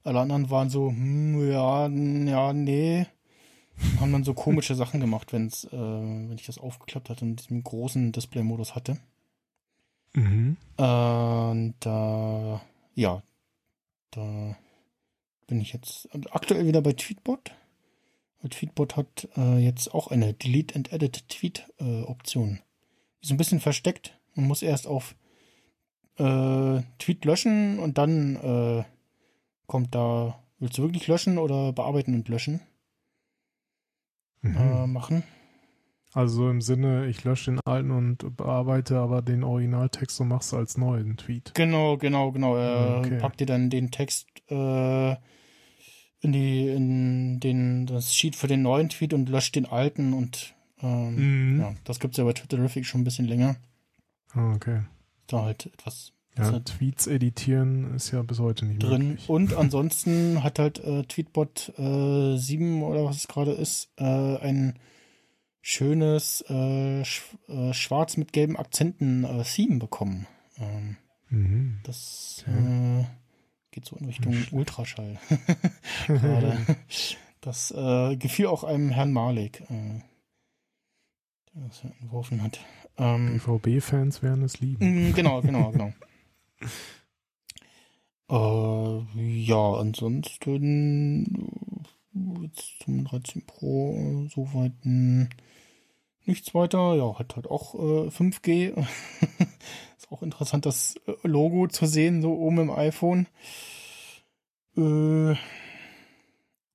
Alle 0.04 0.20
anderen 0.20 0.50
waren 0.50 0.70
so, 0.70 0.88
hm, 0.88 1.50
ja, 1.50 1.88
ja, 1.88 2.52
nee 2.52 3.06
haben 4.00 4.12
dann 4.12 4.24
so 4.24 4.34
komische 4.34 4.74
Sachen 4.74 5.00
gemacht, 5.00 5.32
wenn's, 5.32 5.64
äh, 5.64 5.70
wenn 5.72 6.36
ich 6.36 6.46
das 6.46 6.58
aufgeklappt 6.58 7.10
hatte 7.10 7.24
und 7.24 7.36
diesen 7.36 7.62
großen 7.62 8.12
Display-Modus 8.12 8.74
hatte. 8.74 8.98
Mhm. 10.14 10.56
Und 10.76 11.74
äh, 11.84 12.58
ja, 12.94 13.22
da 14.10 14.56
bin 15.46 15.60
ich 15.60 15.72
jetzt 15.72 16.08
aktuell 16.30 16.66
wieder 16.66 16.82
bei 16.82 16.92
Tweetbot. 16.92 17.52
Tweetbot 18.48 18.96
hat 18.96 19.28
äh, 19.36 19.58
jetzt 19.58 19.94
auch 19.94 20.08
eine 20.08 20.34
Delete 20.34 20.74
and 20.74 20.92
Edit 20.92 21.28
Tweet 21.28 21.68
äh, 21.78 22.02
Option. 22.02 22.58
Ist 23.20 23.28
so 23.28 23.34
ein 23.34 23.38
bisschen 23.38 23.60
versteckt. 23.60 24.18
Man 24.34 24.46
muss 24.48 24.62
erst 24.62 24.86
auf 24.86 25.14
äh, 26.18 26.82
Tweet 26.98 27.24
löschen 27.24 27.78
und 27.78 27.98
dann 27.98 28.36
äh, 28.36 28.84
kommt 29.72 29.94
da, 29.94 30.38
willst 30.58 30.76
du 30.76 30.82
wirklich 30.82 31.06
löschen 31.08 31.38
oder 31.38 31.72
bearbeiten 31.72 32.14
und 32.14 32.28
löschen 32.28 32.60
Mhm. 34.42 34.56
äh, 34.56 34.86
machen? 34.86 35.22
Also 36.12 36.42
so 36.42 36.50
im 36.50 36.60
Sinne, 36.60 37.06
ich 37.06 37.24
lösche 37.24 37.52
den 37.52 37.60
alten 37.64 37.90
und 37.90 38.36
bearbeite 38.36 38.98
aber 38.98 39.22
den 39.22 39.42
Originaltext 39.44 40.20
und 40.20 40.28
mach's 40.28 40.52
als 40.52 40.76
neuen 40.76 41.16
Tweet. 41.16 41.52
Genau, 41.54 41.96
genau, 41.96 42.32
genau. 42.32 42.54
Er 42.56 42.98
Okay. 42.98 43.18
packt 43.18 43.40
dir 43.40 43.46
dann 43.46 43.70
den 43.70 43.90
Text 43.90 44.26
äh, 44.50 45.12
in 46.20 46.32
die, 46.32 46.68
in 46.68 47.40
den, 47.40 47.86
das 47.86 48.14
Sheet 48.14 48.36
für 48.36 48.46
den 48.46 48.60
neuen 48.60 48.90
Tweet 48.90 49.14
und 49.14 49.30
löscht 49.30 49.54
den 49.56 49.64
alten 49.64 50.12
und 50.12 50.54
ähm, 50.82 51.16
Mhm. 51.54 51.60
ja, 51.60 51.74
das 51.84 51.98
gibt's 51.98 52.18
ja 52.18 52.24
bei 52.24 52.34
Twitterific 52.34 52.84
schon 52.84 53.00
ein 53.00 53.04
bisschen 53.04 53.26
länger. 53.26 53.56
Ah, 54.34 54.52
okay. 54.54 54.82
Da 55.28 55.42
halt 55.44 55.64
etwas 55.66 56.12
Ja, 56.36 56.44
besser 56.44 56.64
Tweets 56.64 57.06
editieren 57.06 57.94
ist 57.94 58.10
ja 58.10 58.22
bis 58.22 58.38
heute 58.38 58.64
nicht 58.64 58.82
drin. 58.82 59.08
möglich. 59.08 59.28
Und 59.28 59.54
ansonsten 59.56 60.42
hat 60.42 60.58
halt 60.58 60.78
äh, 60.82 61.02
Tweetbot 61.04 61.72
äh, 61.78 62.36
7 62.36 62.82
oder 62.82 63.04
was 63.04 63.16
es 63.16 63.28
gerade 63.28 63.52
ist, 63.52 63.90
äh, 63.96 64.04
ein 64.38 64.78
schönes 65.60 66.42
äh, 66.48 67.04
sch 67.04 67.22
äh, 67.48 67.72
schwarz 67.72 68.16
mit 68.16 68.32
gelben 68.32 68.56
Akzenten 68.56 69.24
äh, 69.24 69.42
Theme 69.44 69.78
bekommen. 69.78 70.26
Ähm, 70.58 70.96
Mhm. 71.32 71.80
Das 71.84 72.44
äh, 72.46 73.04
geht 73.70 73.86
so 73.86 73.96
in 73.96 74.04
Richtung 74.04 74.36
Ultraschall. 74.50 75.18
Gerade. 76.06 76.58
Das 77.40 77.74
gefiel 78.18 78.46
auch 78.48 78.64
einem 78.64 78.90
Herrn 78.90 79.12
Malik, 79.12 79.62
der 79.68 81.62
das 81.66 81.82
ja 81.82 81.90
entworfen 82.02 82.42
hat. 82.42 82.60
Ähm, 82.98 83.38
BVB-Fans 83.38 84.22
werden 84.22 84.44
es 84.44 84.60
lieben. 84.60 85.08
mm, 85.08 85.14
genau, 85.14 85.40
genau, 85.40 85.70
genau. 85.70 85.92
Äh, 88.30 89.42
ja, 89.44 89.72
ansonsten 89.74 91.48
äh, 92.14 92.42
jetzt 92.44 92.80
zum 92.82 93.04
13 93.04 93.46
Pro 93.46 93.94
äh, 93.94 94.28
soweit 94.28 94.72
mh, 94.84 95.28
nichts 96.24 96.54
weiter. 96.54 96.94
Ja, 96.94 97.18
hat 97.18 97.36
halt 97.36 97.46
auch 97.46 97.74
äh, 97.74 98.08
5G. 98.08 98.74
Ist 99.96 100.10
auch 100.10 100.22
interessant, 100.22 100.66
das 100.66 100.96
äh, 101.06 101.14
Logo 101.22 101.68
zu 101.68 101.86
sehen, 101.86 102.22
so 102.22 102.32
oben 102.32 102.58
im 102.58 102.70
iPhone. 102.70 103.26
Äh, 104.76 105.36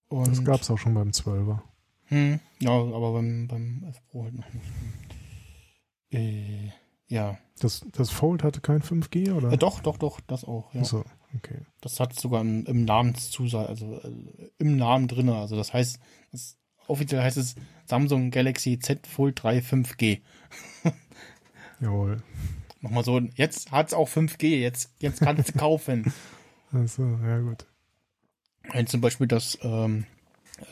und, 0.09 0.27
Das 0.27 0.43
gab's 0.43 0.69
auch 0.69 0.77
schon 0.77 0.93
beim 0.93 1.09
12er. 1.09 1.59
Hm, 2.05 2.39
ja, 2.59 2.71
aber 2.71 3.13
beim, 3.13 3.47
beim 3.47 3.83
11 3.85 4.01
Pro 4.07 4.23
halt 4.23 4.35
noch 4.35 4.53
nicht. 4.53 4.65
Äh, 6.11 6.71
ja. 7.07 7.37
Das, 7.59 7.85
das 7.91 8.11
Fold 8.11 8.43
hatte 8.43 8.61
kein 8.61 8.81
5G, 8.81 9.33
oder? 9.33 9.51
Äh, 9.51 9.57
doch, 9.57 9.79
doch, 9.79 9.97
doch, 9.97 10.19
das 10.21 10.43
auch, 10.43 10.73
ja. 10.75 10.83
So, 10.83 11.03
okay. 11.35 11.61
Das 11.81 11.99
hat 11.99 12.17
sogar 12.19 12.41
im, 12.41 12.65
im 12.65 12.85
Namenszusatz, 12.85 13.67
also 13.67 13.95
äh, 13.95 14.51
im 14.59 14.77
Namen 14.77 15.07
drinne. 15.07 15.35
Also 15.35 15.55
das 15.55 15.73
heißt, 15.73 15.99
das 16.31 16.57
offiziell 16.87 17.21
heißt 17.21 17.37
es 17.37 17.55
Samsung 17.85 18.29
Galaxy 18.29 18.77
Z 18.77 19.07
Fold 19.07 19.41
3 19.41 19.59
5G. 19.59 20.21
Jawohl. 21.79 22.21
Nochmal 22.81 23.03
so, 23.03 23.19
jetzt 23.35 23.71
hat's 23.71 23.93
auch 23.93 24.07
5G, 24.07 24.59
jetzt, 24.59 24.93
jetzt 24.99 25.21
kannst 25.21 25.49
du 25.49 25.57
kaufen. 25.57 26.13
Achso, 26.71 27.17
ja 27.23 27.39
gut. 27.39 27.65
Wenn 28.71 28.85
zum 28.85 29.01
Beispiel 29.01 29.27
das 29.27 29.57
ähm, 29.61 30.05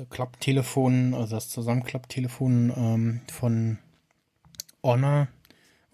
Klapptelefon, 0.10 1.14
also 1.14 1.36
das 1.36 1.50
Zusammenklapptelefon 1.50 2.74
ähm, 2.76 3.22
von 3.32 3.80
Honor, 4.84 5.30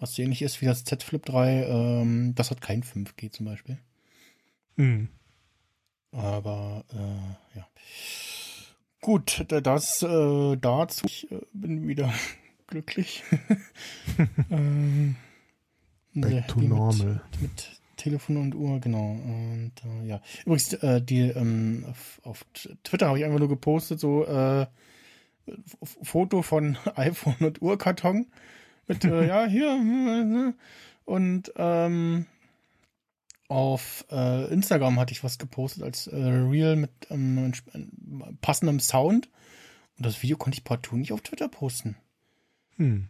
was 0.02 0.16
so 0.16 0.22
ähnlich 0.22 0.42
ist 0.42 0.60
wie 0.62 0.66
das 0.66 0.84
Z 0.84 1.04
Flip 1.04 1.26
3, 1.26 1.64
ähm, 1.68 2.36
das 2.36 2.52
hat 2.52 2.60
kein 2.60 2.84
5G 2.84 3.32
zum 3.32 3.46
Beispiel. 3.46 3.78
Mhm. 4.76 5.08
Aber 6.12 6.84
äh, 6.94 7.58
ja. 7.58 7.68
Gut, 9.00 9.46
da- 9.48 9.62
das 9.62 10.04
äh, 10.04 10.58
dazu. 10.58 11.06
Ich 11.06 11.32
äh, 11.32 11.40
bin 11.54 11.88
wieder 11.88 12.14
glücklich. 12.68 13.24
ähm, 14.52 15.16
Back 16.14 16.48
to 16.50 16.60
normal. 16.62 17.22
Mit, 17.32 17.42
mit 17.42 17.82
Telefon 17.96 18.38
und 18.38 18.56
Uhr, 18.56 18.80
genau. 18.80 19.12
Und 19.12 19.72
äh, 19.86 20.08
ja. 20.08 20.22
Übrigens, 20.46 20.74
äh, 20.74 21.02
die 21.02 21.22
ähm, 21.30 21.86
auf, 21.90 22.20
auf 22.24 22.46
Twitter 22.84 23.08
habe 23.08 23.20
ich 23.20 23.26
einfach 23.26 23.40
nur 23.40 23.48
gepostet, 23.50 24.00
so 24.00 24.26
äh, 24.26 24.64
F- 25.48 25.98
Foto 26.04 26.42
von 26.42 26.78
iPhone 26.96 27.36
und 27.40 27.62
Uhrkarton. 27.62 28.28
Mit, 28.94 29.06
äh, 29.06 29.28
ja, 29.28 29.46
hier. 29.46 29.68
äh, 29.70 30.54
Und 31.06 31.52
ähm, 31.56 32.26
auf 33.48 34.06
äh, 34.12 34.46
Instagram 34.54 35.00
hatte 35.00 35.12
ich 35.12 35.24
was 35.24 35.38
gepostet 35.38 35.84
als 35.84 36.08
äh, 36.08 36.16
Reel 36.16 36.76
mit 36.78 36.92
ähm, 37.10 37.52
äh, 37.74 37.80
passendem 38.42 38.80
Sound. 38.80 39.30
Und 39.98 40.06
das 40.06 40.22
Video 40.24 40.38
konnte 40.38 40.58
ich 40.58 40.64
partout 40.64 40.96
nicht 40.98 41.12
auf 41.12 41.22
Twitter 41.22 41.50
posten. 41.50 41.96
Hm. 42.78 43.10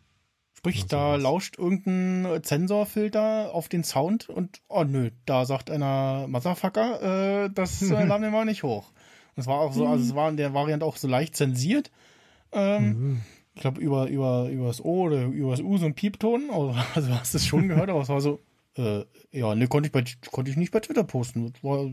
Sprich, 0.58 0.86
da 0.86 1.12
sowas. 1.14 1.22
lauscht 1.24 1.58
irgendein 1.58 2.44
Zensorfilter 2.44 3.52
auf 3.54 3.68
den 3.70 3.84
Sound 3.84 4.30
und 4.30 4.62
oh 4.68 4.84
nö, 4.84 5.10
da 5.26 5.46
sagt 5.46 5.72
einer 5.72 6.28
Motherfucker, 6.28 7.46
äh, 7.46 7.50
das 7.52 7.82
äh, 7.82 8.04
laden 8.06 8.22
wir 8.24 8.30
mal 8.30 8.46
nicht 8.46 8.64
hoch. 8.64 8.92
Und 9.36 9.42
es 9.42 9.48
war 9.48 9.60
auch 9.60 9.74
so, 9.74 9.88
also 9.88 10.04
es 10.04 10.14
war 10.16 10.30
in 10.30 10.38
der 10.38 10.54
Variante 10.54 10.86
auch 10.86 10.98
so 10.98 11.08
leicht 11.08 11.36
zensiert. 11.36 11.92
Ähm, 12.52 12.90
Mhm. 12.90 13.22
Ich 13.54 13.62
glaube 13.62 13.82
über 13.82 14.08
über 14.08 14.50
über 14.50 14.68
das 14.68 14.84
O 14.84 15.04
oder 15.04 15.26
über 15.26 15.52
das 15.52 15.62
U 15.62 15.78
so 15.78 15.86
ein 15.86 15.94
Piepton, 15.94 16.50
also, 16.96 17.10
hast 17.10 17.34
du 17.34 17.38
es 17.38 17.46
schon 17.46 17.68
gehört, 17.68 17.90
aber 17.90 18.02
es 18.02 18.10
war 18.10 18.22
so 18.22 18.40
äh, 18.78 19.04
ja, 19.32 19.56
ne, 19.56 19.68
konnte 19.68 19.88
ich 19.88 19.92
bei 19.92 20.04
konnte 20.32 20.52
ich 20.52 20.58
nicht 20.58 20.72
bei 20.72 20.80
Twitter 20.80 21.04
posten. 21.04 21.52
Das 21.52 21.64
war, 21.64 21.86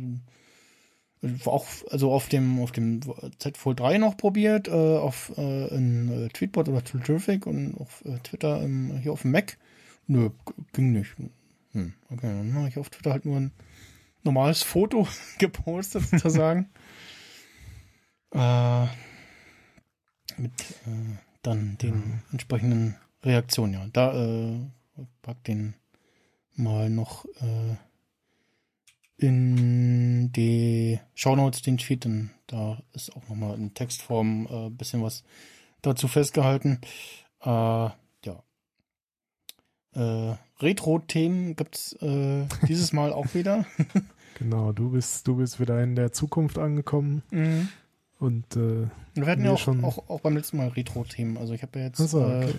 war 1.21 1.53
auch 1.53 1.67
also 1.91 2.13
auf 2.13 2.29
dem 2.29 2.61
auf 2.61 2.73
dem 2.73 3.01
Z 3.39 3.57
Fold 3.57 3.81
3 3.81 3.99
noch 3.99 4.17
probiert, 4.17 4.69
äh, 4.69 4.71
auf 4.71 5.33
äh, 5.37 5.69
in 5.75 6.27
äh, 6.27 6.29
Tweetbot 6.29 6.69
oder 6.69 6.85
Twitterific 6.85 7.47
und 7.47 7.75
auf 7.81 8.05
äh, 8.05 8.19
Twitter 8.21 8.63
im, 8.63 8.97
hier 8.99 9.13
auf 9.13 9.23
dem 9.23 9.33
Mac. 9.33 9.59
Nö, 10.07 10.31
ging 10.73 10.93
nicht. 10.93 11.17
Hm, 11.73 11.93
okay, 12.11 12.29
dann 12.29 12.55
habe 12.55 12.69
ich 12.69 12.79
auf 12.79 12.89
Twitter 12.91 13.13
halt 13.13 13.25
nur 13.25 13.37
ein 13.37 13.53
normales 14.23 14.63
Foto 14.63 15.07
gepostet 15.39 16.05
sozusagen. 16.05 16.71
äh, 18.33 18.87
mit 20.37 20.53
äh, 20.87 21.28
dann 21.49 21.79
den 21.79 22.23
entsprechenden 22.31 22.97
Reaktionen, 23.23 23.75
ja. 23.75 23.87
Da 23.93 24.15
äh, 24.15 24.61
pack 25.23 25.43
den 25.45 25.75
mal 26.55 26.91
noch 26.91 27.25
äh, 27.25 27.77
in 29.17 30.31
die 30.33 31.01
Shownotes 31.15 31.63
den 31.63 31.79
Tweet, 31.79 32.05
denn 32.05 32.31
da 32.47 32.79
ist 32.93 33.15
auch 33.17 33.29
nochmal 33.29 33.57
in 33.57 33.75
Textform 33.75 34.47
ein 34.47 34.67
äh, 34.67 34.71
bisschen 34.71 35.03
was 35.03 35.25
dazu 35.83 36.07
festgehalten. 36.07 36.81
Äh, 37.41 37.49
ja. 37.49 38.43
Äh, 39.95 40.37
Retro-Themen 40.61 41.57
gibt's 41.57 41.95
äh, 41.95 42.47
dieses 42.69 42.93
Mal 42.93 43.13
auch 43.13 43.35
wieder. 43.35 43.65
Genau, 44.35 44.73
du 44.73 44.91
bist, 44.91 45.27
du 45.27 45.37
bist 45.37 45.59
wieder 45.59 45.83
in 45.83 45.97
der 45.97 46.13
Zukunft 46.13 46.59
angekommen 46.59 47.23
Mhm. 47.31 47.69
Und 48.19 48.57
äh, 48.57 48.87
Wir 49.15 49.27
hatten 49.27 49.45
ja 49.45 49.53
auch, 49.53 49.59
schon- 49.59 49.85
auch, 49.85 50.09
auch 50.09 50.21
beim 50.21 50.37
letzten 50.37 50.57
Mal 50.59 50.69
Retro-Themen. 50.69 51.37
Also 51.39 51.55
ich 51.55 51.63
habe 51.63 51.79
ja 51.79 51.87
jetzt, 51.87 52.01
achso, 52.01 52.25
okay. 52.25 52.55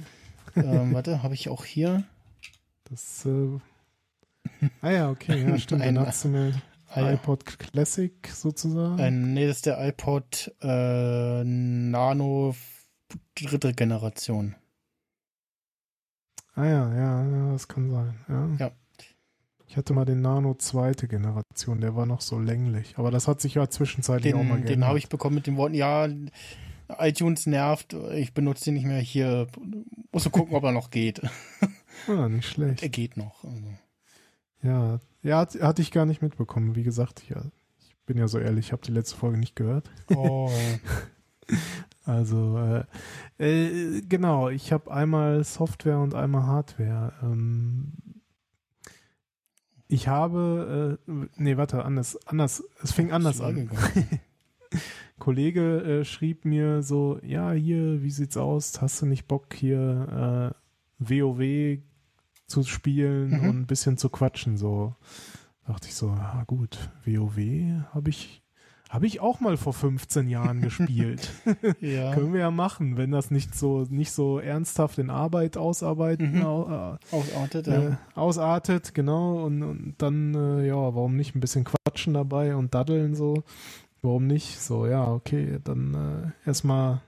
äh, 0.55 0.59
ähm, 0.61 0.93
warte, 0.93 1.21
habe 1.23 1.33
ich 1.33 1.49
auch 1.49 1.65
hier 1.65 2.03
Das, 2.85 3.25
äh, 3.25 3.59
ah 4.81 4.89
ja, 4.91 5.09
okay, 5.09 5.43
ja, 5.43 5.57
stimmt. 5.59 5.81
Dann 5.83 5.97
Ein- 5.97 6.05
hast 6.07 6.25
du 6.25 6.53
iPod 6.95 7.45
Classic 7.45 8.13
sozusagen. 8.27 8.99
ein, 8.99 9.33
nee, 9.33 9.45
das 9.47 9.57
ist 9.57 9.65
der 9.67 9.79
iPod 9.87 10.51
äh, 10.61 11.43
Nano 11.43 12.55
dritte 13.35 13.73
Generation. 13.73 14.55
ah 16.55 16.65
ja, 16.65 16.93
ja, 16.95 17.23
ja, 17.25 17.51
das 17.51 17.67
kann 17.67 17.89
sein. 17.91 18.19
Ja. 18.27 18.49
Ja. 18.59 18.71
Ich 19.69 19.77
hatte 19.77 19.93
mal 19.93 20.03
den 20.03 20.21
Nano 20.21 20.55
zweite 20.55 21.07
Generation, 21.07 21.79
der 21.79 21.95
war 21.95 22.07
noch 22.07 22.21
so 22.21 22.39
länglich. 22.39 22.97
Aber 22.97 23.11
das 23.11 23.27
hat 23.27 23.39
sich 23.39 23.53
ja 23.53 23.69
zwischenzeitlich 23.69 24.33
auch 24.33 24.37
mal 24.39 24.43
Den, 24.43 24.65
geändert. 24.65 24.69
den 24.71 24.85
habe 24.85 24.97
ich 24.97 25.09
bekommen 25.09 25.35
mit 25.35 25.45
den 25.45 25.57
Worten, 25.57 25.75
ja, 25.75 26.07
iTunes 26.97 27.45
nervt, 27.45 27.93
ich 28.15 28.33
benutze 28.33 28.65
den 28.65 28.73
nicht 28.73 28.87
mehr 28.87 28.99
hier. 28.99 29.45
Musst 30.11 30.25
du 30.25 30.31
gucken, 30.31 30.55
ob 30.55 30.63
er 30.63 30.71
noch 30.71 30.89
geht. 30.89 31.21
Ah, 32.07 32.29
nicht 32.29 32.47
schlecht. 32.47 32.81
Er 32.81 32.87
geht 32.87 33.17
noch. 33.17 33.43
Also. 33.43 33.73
Ja, 34.63 34.99
ja, 35.21 35.39
hat, 35.39 35.61
hatte 35.61 35.81
ich 35.81 35.91
gar 35.91 36.05
nicht 36.05 36.21
mitbekommen. 36.21 36.75
Wie 36.75 36.83
gesagt, 36.83 37.21
ich, 37.21 37.29
ja, 37.29 37.43
ich 37.81 37.93
bin 38.05 38.17
ja 38.17 38.29
so 38.29 38.39
ehrlich, 38.39 38.67
ich 38.67 38.71
habe 38.71 38.81
die 38.81 38.93
letzte 38.93 39.17
Folge 39.17 39.37
nicht 39.37 39.53
gehört. 39.53 39.91
Oh, 40.15 40.49
Also, 42.05 42.57
äh, 42.57 42.85
äh, 43.37 44.01
genau, 44.01 44.47
ich 44.49 44.71
habe 44.71 44.91
einmal 44.91 45.43
Software 45.43 45.99
und 45.99 46.15
einmal 46.15 46.43
Hardware. 46.43 47.13
Ähm, 47.21 47.91
ich 49.89 50.07
habe, 50.07 50.97
äh, 51.07 51.11
nee, 51.35 51.57
warte, 51.57 51.83
anders, 51.83 52.15
anders, 52.27 52.63
es 52.81 52.91
fing 52.93 53.11
anders 53.11 53.41
an. 53.41 53.69
Kollege 55.19 55.81
äh, 56.01 56.05
schrieb 56.05 56.45
mir 56.45 56.81
so, 56.83 57.19
ja, 57.23 57.51
hier, 57.51 58.01
wie 58.01 58.11
sieht's 58.11 58.37
aus? 58.37 58.81
Hast 58.81 59.01
du 59.01 59.05
nicht 59.05 59.27
Bock 59.27 59.53
hier 59.53 60.53
äh, 60.99 61.03
WoW 61.09 61.79
zu 62.47 62.63
spielen 62.63 63.31
Mhm. 63.31 63.49
und 63.49 63.59
ein 63.61 63.67
bisschen 63.67 63.97
zu 63.97 64.09
quatschen? 64.09 64.57
So 64.57 64.95
dachte 65.67 65.87
ich 65.87 65.95
so, 65.95 66.07
ja 66.09 66.43
gut, 66.47 66.77
WoW 67.03 67.37
habe 67.93 68.09
ich 68.09 68.41
habe 68.89 69.05
ich 69.05 69.19
auch 69.21 69.39
mal 69.39 69.55
vor 69.55 69.73
15 69.73 70.27
Jahren 70.27 70.61
gespielt. 70.67 71.31
ja, 71.79 72.13
Können 72.13 72.33
wir 72.33 72.39
ja 72.41 72.51
machen, 72.51 72.97
wenn 72.97 73.11
das 73.11 73.29
nicht 73.31 73.55
so 73.55 73.85
nicht 73.89 74.11
so 74.11 74.39
ernsthaft 74.39 74.97
in 74.97 75.09
Arbeit 75.09 75.55
ausarbeiten 75.57 76.39
Mhm. 76.39 76.41
au, 76.45 76.97
äh, 77.11 77.15
ausartet, 77.15 77.67
äh, 77.67 77.89
ja. 77.91 77.97
ausartet, 78.15 78.93
genau. 78.95 79.45
Und, 79.45 79.63
und 79.63 79.93
dann, 79.99 80.33
äh, 80.35 80.67
ja, 80.67 80.75
warum 80.75 81.15
nicht 81.15 81.35
ein 81.35 81.39
bisschen 81.39 81.63
quatschen 81.65 82.13
dabei 82.15 82.55
und 82.55 82.73
daddeln 82.73 83.15
so? 83.15 83.43
Warum 84.01 84.27
nicht? 84.27 84.59
So, 84.59 84.87
ja, 84.87 85.07
okay, 85.11 85.59
dann 85.63 86.33
äh, 86.45 86.47
erstmal 86.49 87.01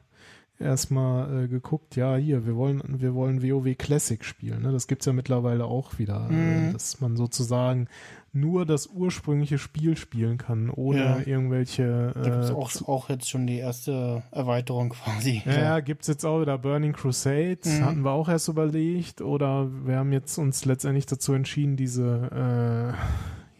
erstmal 0.59 1.45
äh, 1.45 1.47
geguckt, 1.47 1.95
ja, 1.95 2.15
hier, 2.17 2.45
wir 2.45 2.55
wollen, 2.55 2.81
wir 3.01 3.15
wollen 3.15 3.41
WoW 3.41 3.75
Classic 3.75 4.23
spielen. 4.23 4.61
Ne? 4.61 4.71
Das 4.71 4.85
gibt's 4.85 5.07
ja 5.07 5.13
mittlerweile 5.13 5.65
auch 5.65 5.97
wieder, 5.97 6.27
äh, 6.29 6.33
Mhm. 6.67 6.73
dass 6.73 7.01
man 7.01 7.17
sozusagen 7.17 7.87
nur 8.33 8.65
das 8.65 8.87
ursprüngliche 8.87 9.57
Spiel 9.57 9.97
spielen 9.97 10.37
kann, 10.37 10.69
ohne 10.69 10.99
Ja. 10.99 11.19
irgendwelche 11.19 12.13
Da 12.15 12.21
gibt 12.23 12.37
es 12.43 12.49
äh, 12.49 12.53
auch, 12.53 12.71
auch 12.87 13.09
jetzt 13.09 13.29
schon 13.29 13.45
die 13.45 13.57
erste 13.57 14.23
Erweiterung 14.31 14.89
quasi. 14.93 15.41
ja, 15.45 15.51
ja, 15.59 15.79
gibt's 15.81 16.07
jetzt 16.07 16.25
auch 16.25 16.39
wieder 16.41 16.57
Burning 16.57 16.93
Crusade, 16.93 17.59
Mhm. 17.65 17.85
hatten 17.85 18.01
wir 18.03 18.11
auch 18.11 18.29
erst 18.29 18.47
überlegt, 18.47 19.21
oder 19.21 19.69
wir 19.85 19.97
haben 19.97 20.13
jetzt 20.13 20.37
uns 20.37 20.63
letztendlich 20.65 21.05
dazu 21.07 21.33
entschieden, 21.33 21.75
diese, 21.75 22.95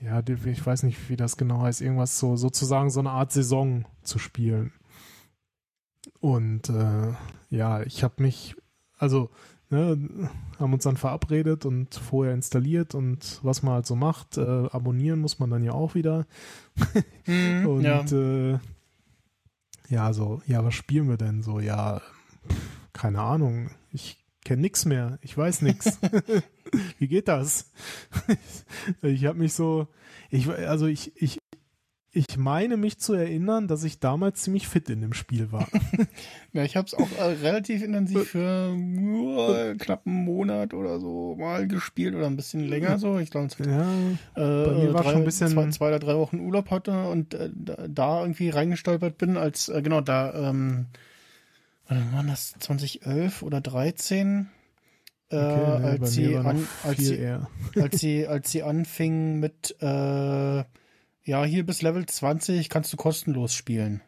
äh, 0.02 0.06
ja, 0.06 0.22
die, 0.22 0.38
ich 0.49 0.65
weiß 0.65 0.84
nicht, 0.84 1.10
wie 1.10 1.18
das 1.18 1.35
genau 1.38 1.61
heißt, 1.61 1.81
irgendwas 1.81 2.18
so, 2.18 2.35
sozusagen 2.38 2.89
so 2.89 3.02
eine 3.02 3.11
Art 3.11 3.31
Saison 3.34 3.85
zu 4.03 4.19
spielen. 4.19 4.72
Und 6.19 6.69
äh, 6.69 7.14
ja, 7.49 7.81
ich 7.84 8.03
habe 8.03 8.23
mich, 8.23 8.56
also, 8.98 9.30
ne, 9.69 9.98
haben 10.61 10.73
uns 10.73 10.83
dann 10.83 10.97
verabredet 10.97 11.65
und 11.65 11.95
vorher 11.95 12.33
installiert 12.33 12.95
und 12.95 13.39
was 13.43 13.63
man 13.63 13.73
halt 13.73 13.85
so 13.85 13.95
macht, 13.95 14.38
äh, 14.38 14.41
abonnieren 14.41 15.19
muss 15.19 15.39
man 15.39 15.49
dann 15.49 15.63
ja 15.63 15.73
auch 15.73 15.95
wieder. 15.95 16.25
Mhm, 17.25 17.65
Und 17.67 17.83
ja. 17.83 18.03
äh, 18.03 18.59
ja, 19.89 20.13
so, 20.13 20.41
ja, 20.45 20.63
was 20.63 20.73
spielen 20.73 21.09
wir 21.09 21.17
denn 21.17 21.41
so? 21.41 21.59
Ja, 21.59 22.01
pff, 22.47 22.57
keine 22.93 23.21
Ahnung. 23.21 23.71
Ich 23.91 24.23
kenne 24.45 24.61
nix 24.61 24.85
mehr. 24.85 25.19
Ich 25.21 25.38
weiß 25.38 25.63
nix. 25.63 25.99
Wie 26.99 27.07
geht 27.07 27.27
das? 27.27 27.71
ich 29.01 29.25
habe 29.25 29.39
mich 29.39 29.53
so, 29.53 29.88
ich, 30.29 30.47
also 30.49 30.85
ich, 30.85 31.11
ich, 31.21 31.39
ich 32.13 32.38
meine 32.38 32.75
mich 32.77 32.97
zu 32.99 33.13
erinnern, 33.13 33.67
dass 33.69 33.83
ich 33.85 33.99
damals 33.99 34.41
ziemlich 34.41 34.67
fit 34.67 34.89
in 34.89 34.99
dem 35.01 35.13
Spiel 35.13 35.51
war. 35.51 35.67
Ja, 36.53 36.65
ich 36.65 36.75
habe 36.75 36.85
es 36.85 36.93
auch 36.93 37.07
äh, 37.17 37.23
relativ 37.41 37.81
intensiv 37.81 38.27
für 38.31 38.75
nur 38.75 39.73
knapp 39.79 40.05
einen 40.05 40.25
Monat 40.25 40.73
oder 40.73 40.99
so 40.99 41.38
mal 41.39 41.65
gespielt 41.65 42.13
oder 42.13 42.27
ein 42.27 42.35
bisschen 42.35 42.67
länger 42.67 42.99
so. 42.99 43.19
Ich 43.19 43.31
glaube, 43.31 43.47
ja, 43.59 43.85
äh, 44.35 44.83
mir 44.83 44.93
war 44.93 45.03
drei, 45.03 45.11
schon 45.11 45.21
ein 45.21 45.23
bisschen- 45.25 45.47
zwei, 45.47 45.69
zwei 45.69 45.88
oder 45.88 45.99
drei 45.99 46.15
Wochen 46.17 46.41
Urlaub 46.41 46.69
hatte 46.69 47.07
und 47.07 47.33
äh, 47.35 47.49
da, 47.88 48.19
irgendwie 48.21 48.49
reingestolpert 48.49 49.17
bin, 49.17 49.38
als 49.38 49.69
äh, 49.69 49.81
genau 49.81 50.01
da 50.01 50.49
ähm, 50.49 50.88
wann 51.88 52.11
war 52.13 52.23
das 52.23 52.53
2011 52.59 53.43
oder 53.43 53.61
13? 53.61 54.49
Äh, 55.29 55.35
Okay, 55.38 55.55
nee, 55.79 55.81
bei 55.81 55.89
als, 55.91 56.11
sie 56.13 56.35
an, 56.35 56.67
als, 56.83 56.97
sie, 56.97 57.25
als 57.79 57.99
sie 58.01 58.27
als 58.27 58.51
sie 58.51 58.63
anfing 58.63 59.39
mit 59.39 59.73
äh, 59.79 60.63
ja 61.23 61.43
hier 61.43 61.65
bis 61.65 61.81
Level 61.81 62.06
20 62.06 62.69
kannst 62.69 62.91
du 62.93 62.98
kostenlos 62.98 63.53
spielen 63.53 64.02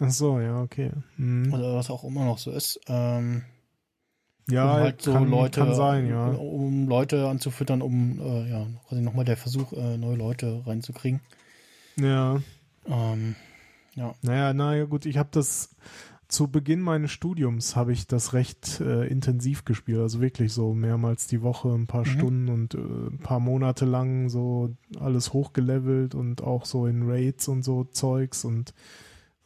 Ach 0.00 0.10
so, 0.10 0.40
ja, 0.40 0.60
okay. 0.62 0.90
Hm. 1.16 1.52
oder 1.52 1.74
was 1.74 1.90
auch 1.90 2.04
immer 2.04 2.24
noch 2.24 2.38
so 2.38 2.50
ist 2.50 2.80
ähm, 2.88 3.42
Ja, 4.48 4.64
um 4.64 4.80
halt 4.80 5.02
so 5.02 5.12
kann, 5.12 5.28
Leute 5.30 5.60
kann 5.60 5.74
sein, 5.74 6.08
ja. 6.08 6.26
um 6.28 6.88
Leute 6.88 7.28
anzufüttern 7.28 7.82
um 7.82 8.18
äh, 8.20 8.50
ja 8.50 8.66
quasi 8.88 9.02
nochmal 9.02 9.24
der 9.24 9.36
Versuch 9.36 9.72
äh, 9.72 9.96
neue 9.98 10.16
Leute 10.16 10.62
reinzukriegen 10.66 11.20
Ja, 11.96 12.40
ähm, 12.86 13.36
naja, 14.22 14.54
naja, 14.54 14.84
gut, 14.84 15.04
ich 15.04 15.18
habe 15.18 15.28
das 15.32 15.74
zu 16.32 16.48
Beginn 16.48 16.80
meines 16.80 17.10
Studiums 17.10 17.76
habe 17.76 17.92
ich 17.92 18.06
das 18.06 18.32
recht 18.32 18.80
äh, 18.80 19.06
intensiv 19.06 19.64
gespielt, 19.66 20.00
also 20.00 20.20
wirklich 20.22 20.52
so 20.52 20.72
mehrmals 20.72 21.26
die 21.26 21.42
Woche, 21.42 21.68
ein 21.68 21.86
paar 21.86 22.00
Mhm. 22.06 22.06
Stunden 22.06 22.48
und 22.48 22.74
äh, 22.74 22.78
ein 22.78 23.18
paar 23.22 23.38
Monate 23.38 23.84
lang 23.84 24.28
so 24.30 24.74
alles 24.98 25.32
hochgelevelt 25.34 26.14
und 26.14 26.42
auch 26.42 26.64
so 26.64 26.86
in 26.86 27.02
Raids 27.08 27.48
und 27.48 27.62
so 27.62 27.84
Zeugs 27.84 28.44
und 28.44 28.72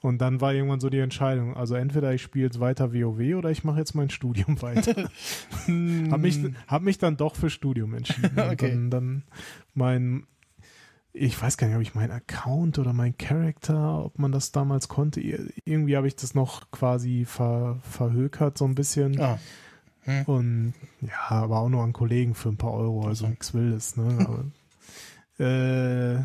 und 0.02 0.18
dann 0.20 0.40
war 0.40 0.52
irgendwann 0.54 0.78
so 0.78 0.88
die 0.90 0.98
Entscheidung, 1.00 1.56
also 1.56 1.74
entweder 1.74 2.14
ich 2.14 2.22
spiele 2.22 2.44
jetzt 2.44 2.60
weiter 2.60 2.92
WoW 2.94 3.34
oder 3.36 3.50
ich 3.50 3.64
mache 3.64 3.78
jetzt 3.80 3.94
mein 3.94 4.10
Studium 4.18 4.62
weiter. 4.62 4.94
hab 6.10 6.20
mich 6.20 6.38
hab 6.68 6.82
mich 6.82 6.98
dann 6.98 7.16
doch 7.16 7.34
für 7.34 7.50
Studium 7.50 7.94
entschieden. 7.94 8.30
Und 8.38 8.38
Okay. 8.52 8.70
dann, 8.70 8.90
dann 8.90 9.22
mein 9.74 10.26
ich 11.18 11.40
weiß 11.40 11.56
gar 11.56 11.66
nicht, 11.66 11.76
ob 11.76 11.82
ich 11.82 11.94
meinen 11.94 12.10
Account 12.12 12.78
oder 12.78 12.92
mein 12.92 13.16
Charakter, 13.16 14.04
ob 14.04 14.18
man 14.18 14.32
das 14.32 14.52
damals 14.52 14.88
konnte. 14.88 15.20
Ir- 15.20 15.50
Irgendwie 15.64 15.96
habe 15.96 16.06
ich 16.08 16.16
das 16.16 16.34
noch 16.34 16.70
quasi 16.70 17.24
ver, 17.24 17.78
verhökert 17.82 18.58
so 18.58 18.64
ein 18.66 18.74
bisschen. 18.74 19.20
ah, 19.20 19.38
Und 20.26 20.74
ja, 21.00 21.28
aber 21.30 21.60
auch 21.60 21.68
nur 21.68 21.82
an 21.82 21.92
Kollegen 21.92 22.34
für 22.34 22.50
ein 22.50 22.56
paar 22.58 22.72
Euro, 22.74 23.06
also 23.06 23.26
nichts 23.26 23.54
Wildes. 23.54 23.96
Ne? 23.96 24.18
Aber, 24.20 24.44
äh, 25.44 26.22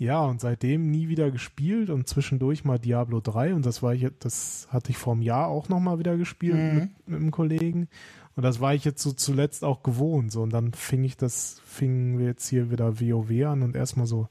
ja, 0.00 0.20
und 0.20 0.40
seitdem 0.40 0.90
nie 0.90 1.08
wieder 1.08 1.30
gespielt 1.30 1.90
und 1.90 2.08
zwischendurch 2.08 2.64
mal 2.64 2.78
Diablo 2.78 3.20
3 3.20 3.52
und 3.54 3.66
das 3.66 3.82
war 3.82 3.94
ich, 3.94 4.06
das 4.20 4.68
hatte 4.70 4.90
ich 4.90 4.96
vor 4.96 5.14
einem 5.14 5.22
Jahr 5.22 5.48
auch 5.48 5.68
nochmal 5.68 5.98
wieder 5.98 6.16
gespielt 6.16 6.54
Mhm. 6.54 6.78
mit, 6.78 7.08
mit 7.08 7.20
einem 7.20 7.30
Kollegen. 7.32 7.88
Und 8.38 8.44
das 8.44 8.60
war 8.60 8.72
ich 8.72 8.84
jetzt 8.84 9.02
so 9.02 9.10
zuletzt 9.10 9.64
auch 9.64 9.82
gewohnt. 9.82 10.30
So, 10.30 10.42
und 10.42 10.52
dann 10.52 10.72
fing 10.72 11.02
ich 11.02 11.16
das, 11.16 11.60
fingen 11.64 12.20
wir 12.20 12.26
jetzt 12.26 12.46
hier 12.46 12.70
wieder 12.70 13.00
WoW 13.00 13.46
an 13.46 13.62
und 13.64 13.74
erstmal 13.74 14.06
so, 14.06 14.28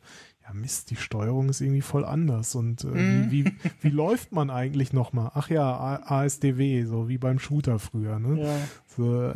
ja 0.48 0.54
Mist, 0.54 0.92
die 0.92 0.96
Steuerung 0.96 1.50
ist 1.50 1.60
irgendwie 1.60 1.82
voll 1.82 2.06
anders. 2.06 2.56
Und 2.56 2.86
äh, 2.86 2.88
Mhm. 2.88 3.32
wie, 3.32 3.46
wie, 3.46 3.54
wie 3.82 3.90
läuft 3.90 4.32
man 4.32 4.50
eigentlich 4.50 4.94
nochmal? 4.94 5.32
Ach 5.34 5.50
ja, 5.50 6.02
ASDW, 6.06 6.86
so 6.86 7.10
wie 7.10 7.18
beim 7.18 7.38
Shooter 7.38 7.80
früher, 7.80 8.18
ne? 8.18 8.44
ja 8.46 8.58
So, 8.96 9.34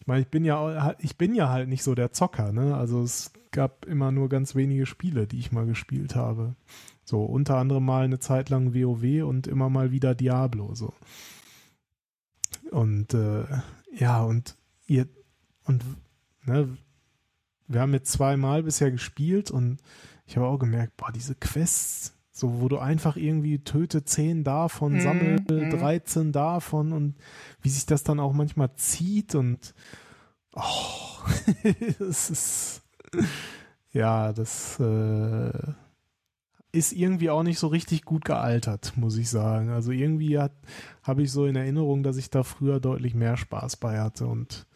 ich 0.00 0.06
meine, 0.08 0.22
ich 0.22 0.26
bin 0.28 0.44
ja 0.44 0.96
ich 0.98 1.16
bin 1.16 1.36
ja 1.36 1.48
halt 1.50 1.68
nicht 1.68 1.84
so 1.84 1.94
der 1.94 2.10
Zocker, 2.10 2.50
ne? 2.50 2.74
Also 2.74 3.04
es 3.04 3.30
gab 3.52 3.86
immer 3.86 4.10
nur 4.10 4.28
ganz 4.28 4.56
wenige 4.56 4.86
Spiele, 4.86 5.28
die 5.28 5.38
ich 5.38 5.52
mal 5.52 5.66
gespielt 5.66 6.16
habe. 6.16 6.56
So, 7.04 7.22
unter 7.22 7.58
anderem 7.58 7.84
mal 7.84 8.06
eine 8.06 8.18
Zeit 8.18 8.50
lang 8.50 8.74
WoW 8.74 9.22
und 9.24 9.46
immer 9.46 9.70
mal 9.70 9.92
wieder 9.92 10.16
Diablo, 10.16 10.74
so. 10.74 10.94
Und 12.72 13.14
äh, 13.14 13.44
ja, 13.92 14.22
und 14.22 14.56
ihr 14.86 15.08
und 15.64 15.84
ne, 16.44 16.76
wir 17.66 17.80
haben 17.80 17.92
jetzt 17.92 18.12
zweimal 18.12 18.62
bisher 18.62 18.90
gespielt 18.90 19.50
und 19.50 19.78
ich 20.26 20.36
habe 20.36 20.46
auch 20.46 20.58
gemerkt, 20.58 20.96
boah, 20.96 21.12
diese 21.12 21.34
Quests, 21.34 22.14
so 22.32 22.60
wo 22.60 22.68
du 22.68 22.78
einfach 22.78 23.16
irgendwie 23.16 23.62
töte 23.62 24.04
10 24.04 24.44
davon, 24.44 24.94
Mhm, 24.94 25.00
sammel 25.00 25.40
mhm. 25.48 25.70
13 25.70 26.32
davon 26.32 26.92
und 26.92 27.16
wie 27.62 27.68
sich 27.68 27.86
das 27.86 28.02
dann 28.02 28.20
auch 28.20 28.32
manchmal 28.32 28.74
zieht 28.74 29.34
und 29.34 29.74
oh, 30.54 31.18
das 31.98 32.30
ist 32.30 32.82
ja, 33.92 34.32
das 34.32 34.78
äh, 34.78 35.52
ist 36.72 36.92
irgendwie 36.92 37.30
auch 37.30 37.42
nicht 37.42 37.58
so 37.58 37.66
richtig 37.66 38.04
gut 38.04 38.24
gealtert, 38.24 38.92
muss 38.96 39.16
ich 39.16 39.28
sagen. 39.28 39.70
Also 39.70 39.90
irgendwie 39.90 40.38
habe 40.38 41.22
ich 41.22 41.32
so 41.32 41.46
in 41.46 41.56
Erinnerung, 41.56 42.02
dass 42.02 42.16
ich 42.16 42.30
da 42.30 42.42
früher 42.42 42.80
deutlich 42.80 43.14
mehr 43.14 43.36
Spaß 43.36 43.76
bei 43.76 44.00
hatte 44.00 44.26
und 44.26 44.66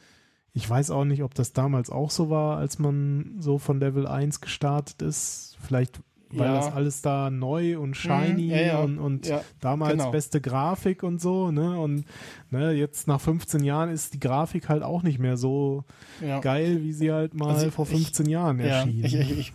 ich 0.56 0.70
weiß 0.70 0.90
auch 0.92 1.04
nicht, 1.04 1.24
ob 1.24 1.34
das 1.34 1.52
damals 1.52 1.90
auch 1.90 2.12
so 2.12 2.30
war, 2.30 2.58
als 2.58 2.78
man 2.78 3.36
so 3.40 3.58
von 3.58 3.80
Level 3.80 4.06
1 4.06 4.40
gestartet 4.40 5.02
ist. 5.02 5.56
Vielleicht 5.60 6.00
weil 6.30 6.46
Ja. 6.48 6.54
das 6.56 6.72
alles 6.72 7.02
da 7.02 7.30
neu 7.30 7.78
und 7.78 7.94
shiny 7.96 8.44
Mhm, 8.44 8.50
ja, 8.50 8.60
ja. 8.60 8.78
und, 8.80 8.98
und 8.98 9.32
damals 9.60 9.92
genau. 9.92 10.10
beste 10.10 10.40
Grafik 10.40 11.02
und 11.02 11.20
so, 11.20 11.50
ne? 11.50 11.78
Und 11.78 12.04
ne, 12.50 12.72
jetzt 12.72 13.06
nach 13.06 13.20
15 13.20 13.62
Jahren 13.62 13.90
ist 13.90 14.14
die 14.14 14.20
Grafik 14.20 14.68
halt 14.68 14.82
auch 14.82 15.02
nicht 15.02 15.18
mehr 15.18 15.36
so 15.36 15.84
geil, 16.40 16.82
wie 16.82 16.92
sie 16.92 17.12
halt 17.12 17.34
mal 17.34 17.54
Also 17.54 17.70
vor 17.70 17.84
ich- 17.86 17.92
15 17.92 18.26
Jahren 18.26 18.58
Ja, 18.58 18.66
erschien. 18.80 19.04
ich, 19.04 19.14
ich, 19.14 19.30
ich 19.38 19.52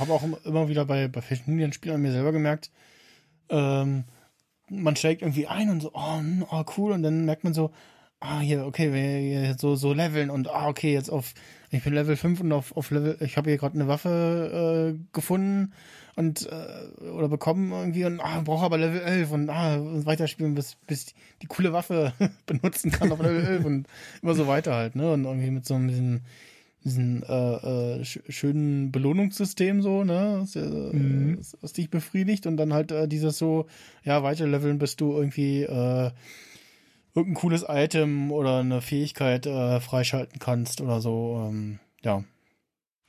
habe 0.00 0.12
auch 0.12 0.22
immer 0.44 0.68
wieder 0.68 0.84
bei, 0.86 1.08
bei 1.08 1.20
verschiedenen 1.20 1.72
Spielen 1.72 1.96
an 1.96 2.02
mir 2.02 2.12
selber 2.12 2.32
gemerkt, 2.32 2.70
ähm, 3.48 4.04
man 4.68 4.96
steigt 4.96 5.22
irgendwie 5.22 5.46
ein 5.46 5.68
und 5.68 5.80
so, 5.82 5.90
oh, 5.94 6.20
oh, 6.50 6.64
cool, 6.76 6.92
und 6.92 7.02
dann 7.02 7.24
merkt 7.26 7.44
man 7.44 7.52
so, 7.52 7.70
ah, 8.20 8.40
hier, 8.40 8.64
okay, 8.66 8.92
wir 8.92 9.18
hier 9.42 9.56
so, 9.58 9.74
so 9.74 9.92
leveln 9.92 10.30
und 10.30 10.48
ah, 10.48 10.68
okay, 10.68 10.92
jetzt 10.92 11.10
auf, 11.10 11.34
ich 11.72 11.82
bin 11.82 11.94
Level 11.94 12.16
5 12.16 12.40
und 12.40 12.52
auf, 12.52 12.76
auf 12.76 12.90
Level, 12.90 13.16
ich 13.20 13.36
habe 13.36 13.50
hier 13.50 13.58
gerade 13.58 13.74
eine 13.74 13.88
Waffe 13.88 14.94
äh, 14.94 14.98
gefunden 15.12 15.72
und 16.14 16.46
äh, 16.50 17.08
oder 17.08 17.28
bekommen 17.28 17.72
irgendwie 17.72 18.04
und 18.04 18.20
ah, 18.20 18.42
brauche 18.44 18.64
aber 18.64 18.78
Level 18.78 19.00
11 19.00 19.32
und 19.32 19.48
ah, 19.50 19.78
weiterspielen, 20.04 20.54
bis, 20.54 20.76
bis 20.86 21.14
die 21.40 21.46
coole 21.46 21.72
Waffe 21.72 22.12
benutzen 22.46 22.90
kann 22.90 23.10
auf 23.10 23.20
Level 23.20 23.44
11 23.44 23.64
und 23.64 23.86
immer 24.22 24.34
so 24.34 24.46
weiter 24.46 24.74
halt, 24.74 24.96
ne? 24.96 25.12
Und 25.12 25.24
irgendwie 25.24 25.50
mit 25.50 25.66
so 25.66 25.74
ein 25.74 25.86
bisschen 25.86 26.20
diesen 26.84 27.22
äh, 27.22 28.00
äh, 28.00 28.04
sch 28.04 28.20
schönen 28.28 28.90
Belohnungssystem 28.92 29.82
so, 29.82 30.04
ne, 30.04 30.38
was, 30.40 30.56
äh, 30.56 30.60
Mhm. 30.60 31.38
was, 31.60 31.72
dich 31.72 31.90
befriedigt 31.90 32.46
und 32.46 32.56
dann 32.56 32.72
halt 32.72 32.90
äh, 32.90 33.06
dieses 33.08 33.38
so, 33.38 33.66
ja, 34.04 34.22
weiterleveln, 34.22 34.78
bis 34.78 34.96
du 34.96 35.12
irgendwie 35.12 35.62
äh, 35.62 36.10
irgendein 37.14 37.40
cooles 37.40 37.64
Item 37.68 38.30
oder 38.32 38.58
eine 38.60 38.80
Fähigkeit 38.80 39.46
äh, 39.46 39.80
freischalten 39.80 40.38
kannst 40.38 40.80
oder 40.80 41.00
so, 41.00 41.46
ähm, 41.48 41.78
ja. 42.02 42.24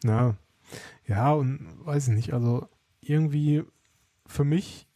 Ja. 0.03 0.35
Ja, 1.07 1.31
und 1.34 1.67
weiß 1.85 2.07
ich 2.09 2.13
nicht, 2.15 2.34
also 2.34 2.67
irgendwie 3.01 3.63
für 4.25 4.43
mich, 4.43 4.88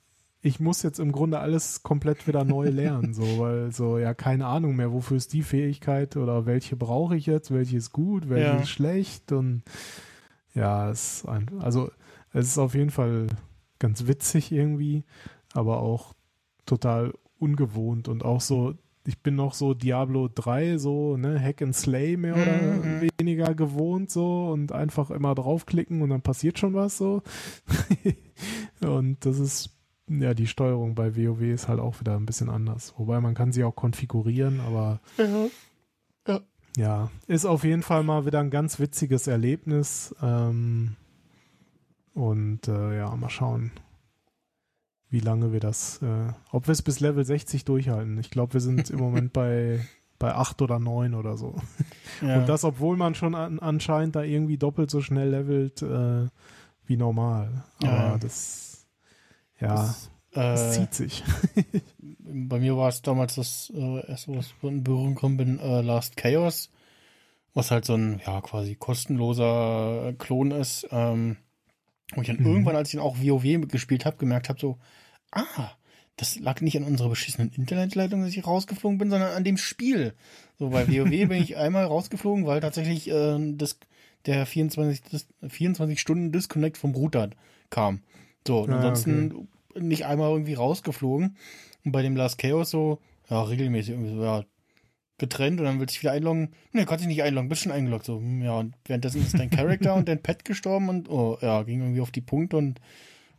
ich 0.41 0.59
muss 0.59 0.81
jetzt 0.83 0.99
im 0.99 1.11
Grunde 1.11 1.39
alles 1.39 1.83
komplett 1.83 2.27
wieder 2.27 2.43
neu 2.45 2.69
lernen, 2.69 3.13
so, 3.13 3.39
weil 3.39 3.71
so, 3.71 3.97
ja, 3.97 4.13
keine 4.13 4.47
Ahnung 4.47 4.75
mehr, 4.75 4.91
wofür 4.91 5.17
ist 5.17 5.33
die 5.33 5.43
Fähigkeit 5.43 6.15
oder 6.17 6.45
welche 6.45 6.75
brauche 6.75 7.15
ich 7.15 7.25
jetzt, 7.25 7.51
welche 7.51 7.77
ist 7.77 7.91
gut, 7.91 8.29
welche 8.29 8.43
Ja. 8.55 8.61
ist 8.61 8.69
schlecht 8.69 9.31
und 9.31 9.63
ja, 10.53 10.89
es 10.89 11.19
ist 11.19 11.27
ein, 11.27 11.47
also 11.59 11.91
es 12.33 12.47
ist 12.47 12.57
auf 12.57 12.73
jeden 12.73 12.89
Fall 12.91 13.27
ganz 13.79 14.07
witzig 14.07 14.51
irgendwie, 14.51 15.03
aber 15.53 15.79
auch 15.79 16.13
total 16.65 17.13
ungewohnt 17.39 18.07
und 18.07 18.23
auch 18.25 18.41
so, 18.41 18.73
ich 19.07 19.19
bin 19.23 19.35
noch 19.35 19.53
so 19.53 19.73
Diablo 19.73 20.27
3, 20.33 20.77
so, 20.77 21.15
ne, 21.17 21.39
Hack 21.41 21.61
and 21.61 21.73
Slay 21.75 22.17
mehr 22.17 22.35
oder 22.35 22.51
Mhm. 22.61 23.07
weniger 23.19 23.55
gewohnt 23.55 24.11
so 24.11 24.49
und 24.51 24.71
einfach 24.73 25.09
immer 25.11 25.33
draufklicken 25.33 26.01
und 26.01 26.09
dann 26.09 26.21
passiert 26.21 26.59
schon 26.59 26.73
was 26.73 26.97
so. 26.97 27.23
und 28.81 29.25
das 29.25 29.39
ist, 29.39 29.69
ja, 30.09 30.33
die 30.33 30.47
Steuerung 30.47 30.93
bei 30.93 31.15
WoW 31.15 31.41
ist 31.41 31.67
halt 31.69 31.79
auch 31.79 31.99
wieder 32.01 32.15
ein 32.17 32.25
bisschen 32.25 32.49
anders. 32.49 32.93
Wobei 32.97 33.21
man 33.21 33.33
kann 33.33 33.51
sie 33.53 33.63
auch 33.63 33.75
konfigurieren, 33.75 34.59
aber 34.59 34.99
ja, 36.77 37.09
ist 37.25 37.45
auf 37.45 37.63
jeden 37.63 37.81
Fall 37.81 38.03
mal 38.03 38.25
wieder 38.27 38.39
ein 38.39 38.51
ganz 38.51 38.79
witziges 38.79 39.25
Erlebnis. 39.25 40.13
Ähm, 40.21 40.95
und 42.13 42.67
äh, 42.67 42.97
ja, 42.97 43.15
mal 43.15 43.29
schauen, 43.29 43.71
wie 45.09 45.19
lange 45.21 45.53
wir 45.53 45.59
das, 45.59 46.01
äh, 46.01 46.33
ob 46.51 46.67
wir 46.67 46.73
es 46.73 46.81
bis 46.81 46.99
Level 46.99 47.23
60 47.23 47.63
durchhalten. 47.65 48.17
Ich 48.19 48.29
glaube, 48.29 48.53
wir 48.53 48.61
sind 48.61 48.89
im 48.89 48.99
Moment 48.99 49.31
bei, 49.33 49.79
bei 50.19 50.33
8 50.35 50.61
oder 50.61 50.79
9 50.79 51.13
oder 51.13 51.37
so. 51.37 51.55
ja. 52.21 52.39
Und 52.39 52.49
das, 52.49 52.63
obwohl 52.63 52.97
man 52.97 53.15
schon 53.15 53.35
an, 53.35 53.59
anscheinend 53.59 54.15
da 54.15 54.23
irgendwie 54.23 54.57
doppelt 54.57 54.89
so 54.91 55.01
schnell 55.01 55.29
levelt 55.29 55.81
äh, 55.81 56.27
wie 56.85 56.97
normal. 56.97 57.63
Aber 57.81 57.89
Ja. 57.91 58.17
das, 58.17 58.85
ja, 59.59 59.95
das, 60.33 60.71
äh, 60.71 60.71
zieht 60.79 60.93
sich. 60.93 61.23
bei 62.19 62.59
mir 62.59 62.75
war 62.77 62.89
es 62.89 63.01
damals 63.01 63.35
das 63.35 63.71
äh, 63.75 64.05
erste, 64.09 64.35
was 64.35 64.47
ich 64.47 64.63
in 64.69 64.83
Berührung 64.83 65.15
gekommen 65.15 65.37
bin, 65.37 65.59
äh, 65.59 65.81
Last 65.81 66.17
Chaos, 66.17 66.69
was 67.53 67.71
halt 67.71 67.85
so 67.85 67.93
ein, 67.95 68.21
ja, 68.25 68.39
quasi 68.41 68.75
kostenloser 68.75 70.13
Klon 70.17 70.51
ist, 70.51 70.87
ähm, 70.91 71.37
wo 72.15 72.21
ich 72.21 72.27
dann 72.27 72.37
Mhm. 72.37 72.45
irgendwann, 72.45 72.75
als 72.75 72.89
ich 72.89 72.95
dann 72.95 73.03
auch 73.05 73.17
WoW 73.21 73.67
gespielt 73.67 74.05
habe, 74.05 74.17
gemerkt 74.17 74.49
habe, 74.49 74.59
so, 74.59 74.77
ah, 75.31 75.71
das 76.15 76.39
lag 76.39 76.61
nicht 76.61 76.75
an 76.77 76.83
unserer 76.83 77.09
beschissenen 77.09 77.51
Internetleitung, 77.53 78.21
dass 78.21 78.31
ich 78.35 78.45
rausgeflogen 78.47 78.97
bin, 78.97 79.09
sondern 79.09 79.33
an 79.33 79.43
dem 79.43 79.57
Spiel. 79.57 80.13
So, 80.57 80.69
bei 80.69 80.87
WoW 80.89 81.09
bin 81.09 81.33
ich 81.33 81.57
einmal 81.57 81.85
rausgeflogen, 81.85 82.45
weil 82.45 82.59
tatsächlich 82.59 83.09
äh, 83.09 83.37
das, 83.55 83.77
der 84.25 84.45
24, 84.45 85.03
das 85.11 85.27
24 85.47 85.99
Stunden 85.99 86.31
Disconnect 86.31 86.77
vom 86.77 86.95
Router 86.95 87.29
kam. 87.69 88.01
So, 88.47 88.61
und 88.61 88.71
Ah, 88.71 88.75
ansonsten 88.77 89.47
nicht 89.77 90.05
einmal 90.05 90.31
irgendwie 90.31 90.55
rausgeflogen. 90.55 91.37
Und 91.85 91.91
bei 91.91 92.01
dem 92.01 92.15
Last 92.15 92.37
Chaos 92.39 92.71
so, 92.71 92.99
ja, 93.29 93.43
regelmäßig 93.43 93.91
irgendwie 93.91 94.15
so, 94.15 94.23
ja, 94.23 94.43
getrennt 95.17 95.59
und 95.59 95.65
dann 95.65 95.79
willst 95.79 95.93
du 95.93 95.97
dich 95.97 96.03
wieder 96.03 96.11
einloggen. 96.11 96.49
Nee, 96.73 96.85
kannst 96.85 97.01
dich 97.03 97.07
nicht 97.07 97.23
einloggen, 97.23 97.49
bist 97.49 97.63
schon 97.63 97.71
eingeloggt. 97.71 98.05
So, 98.05 98.17
hm, 98.17 98.41
ja, 98.41 98.59
und 98.59 98.75
währenddessen 98.85 99.21
ist 99.21 99.37
dein 99.37 99.49
Charakter 99.49 99.95
und 99.95 100.07
dein 100.07 100.21
Pet 100.21 100.45
gestorben 100.45 100.89
und, 100.89 101.09
oh, 101.09 101.37
ja, 101.41 101.63
ging 101.63 101.81
irgendwie 101.81 102.01
auf 102.01 102.11
die 102.11 102.21
Punkte 102.21 102.57
und, 102.57 102.79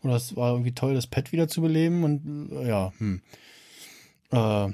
oder 0.02 0.16
es 0.16 0.36
war 0.36 0.52
irgendwie 0.52 0.74
toll, 0.74 0.94
das 0.94 1.06
Pet 1.06 1.32
wieder 1.32 1.48
zu 1.48 1.62
beleben 1.62 2.04
und, 2.04 2.66
ja, 2.66 2.92
hm. 2.98 3.22
Äh, 4.30 4.72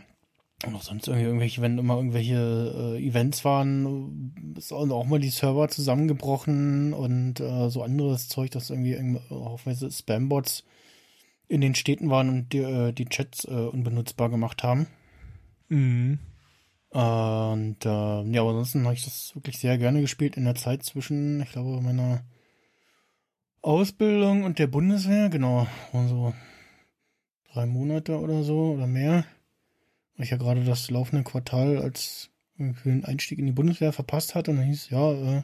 und 0.66 0.74
auch 0.74 0.82
sonst 0.82 1.08
irgendwie 1.08 1.26
irgendwelche, 1.26 1.60
wenn 1.60 1.78
immer 1.78 1.96
irgendwelche 1.96 2.96
äh, 2.96 3.06
Events 3.06 3.44
waren, 3.44 4.54
ist 4.56 4.72
auch 4.72 5.04
mal 5.04 5.20
die 5.20 5.28
Server 5.28 5.68
zusammengebrochen 5.68 6.94
und 6.94 7.40
äh, 7.40 7.68
so 7.68 7.82
anderes 7.82 8.28
Zeug, 8.28 8.50
das 8.50 8.70
irgendwie 8.70 9.18
haufenweise 9.28 9.90
Spambots 9.90 10.64
in 11.48 11.60
den 11.60 11.74
Städten 11.74 12.08
waren 12.08 12.30
und 12.30 12.52
die, 12.52 12.58
äh, 12.58 12.92
die 12.92 13.04
Chats 13.04 13.44
äh, 13.44 13.50
unbenutzbar 13.50 14.30
gemacht 14.30 14.62
haben. 14.62 14.86
Mhm. 15.68 16.18
Und 16.94 17.84
äh, 17.84 18.22
ja, 18.22 18.40
aber 18.40 18.50
ansonsten 18.50 18.84
habe 18.84 18.94
ich 18.94 19.02
das 19.02 19.34
wirklich 19.34 19.58
sehr 19.58 19.78
gerne 19.78 20.00
gespielt 20.00 20.36
in 20.36 20.44
der 20.44 20.54
Zeit 20.54 20.84
zwischen, 20.84 21.42
ich 21.42 21.50
glaube, 21.50 21.80
meiner 21.80 22.22
Ausbildung 23.62 24.44
und 24.44 24.60
der 24.60 24.68
Bundeswehr. 24.68 25.28
Genau, 25.28 25.66
waren 25.90 26.08
so 26.08 26.34
drei 27.52 27.66
Monate 27.66 28.20
oder 28.20 28.44
so 28.44 28.74
oder 28.74 28.86
mehr. 28.86 29.24
Weil 30.16 30.24
ich 30.24 30.30
ja 30.30 30.36
gerade 30.36 30.62
das 30.62 30.88
laufende 30.88 31.24
Quartal 31.24 31.78
als 31.78 32.30
einen 32.60 33.04
Einstieg 33.04 33.40
in 33.40 33.46
die 33.46 33.52
Bundeswehr 33.52 33.92
verpasst 33.92 34.36
hatte. 34.36 34.52
Und 34.52 34.58
dann 34.58 34.66
hieß 34.66 34.90
ja, 34.90 35.38
äh, 35.38 35.42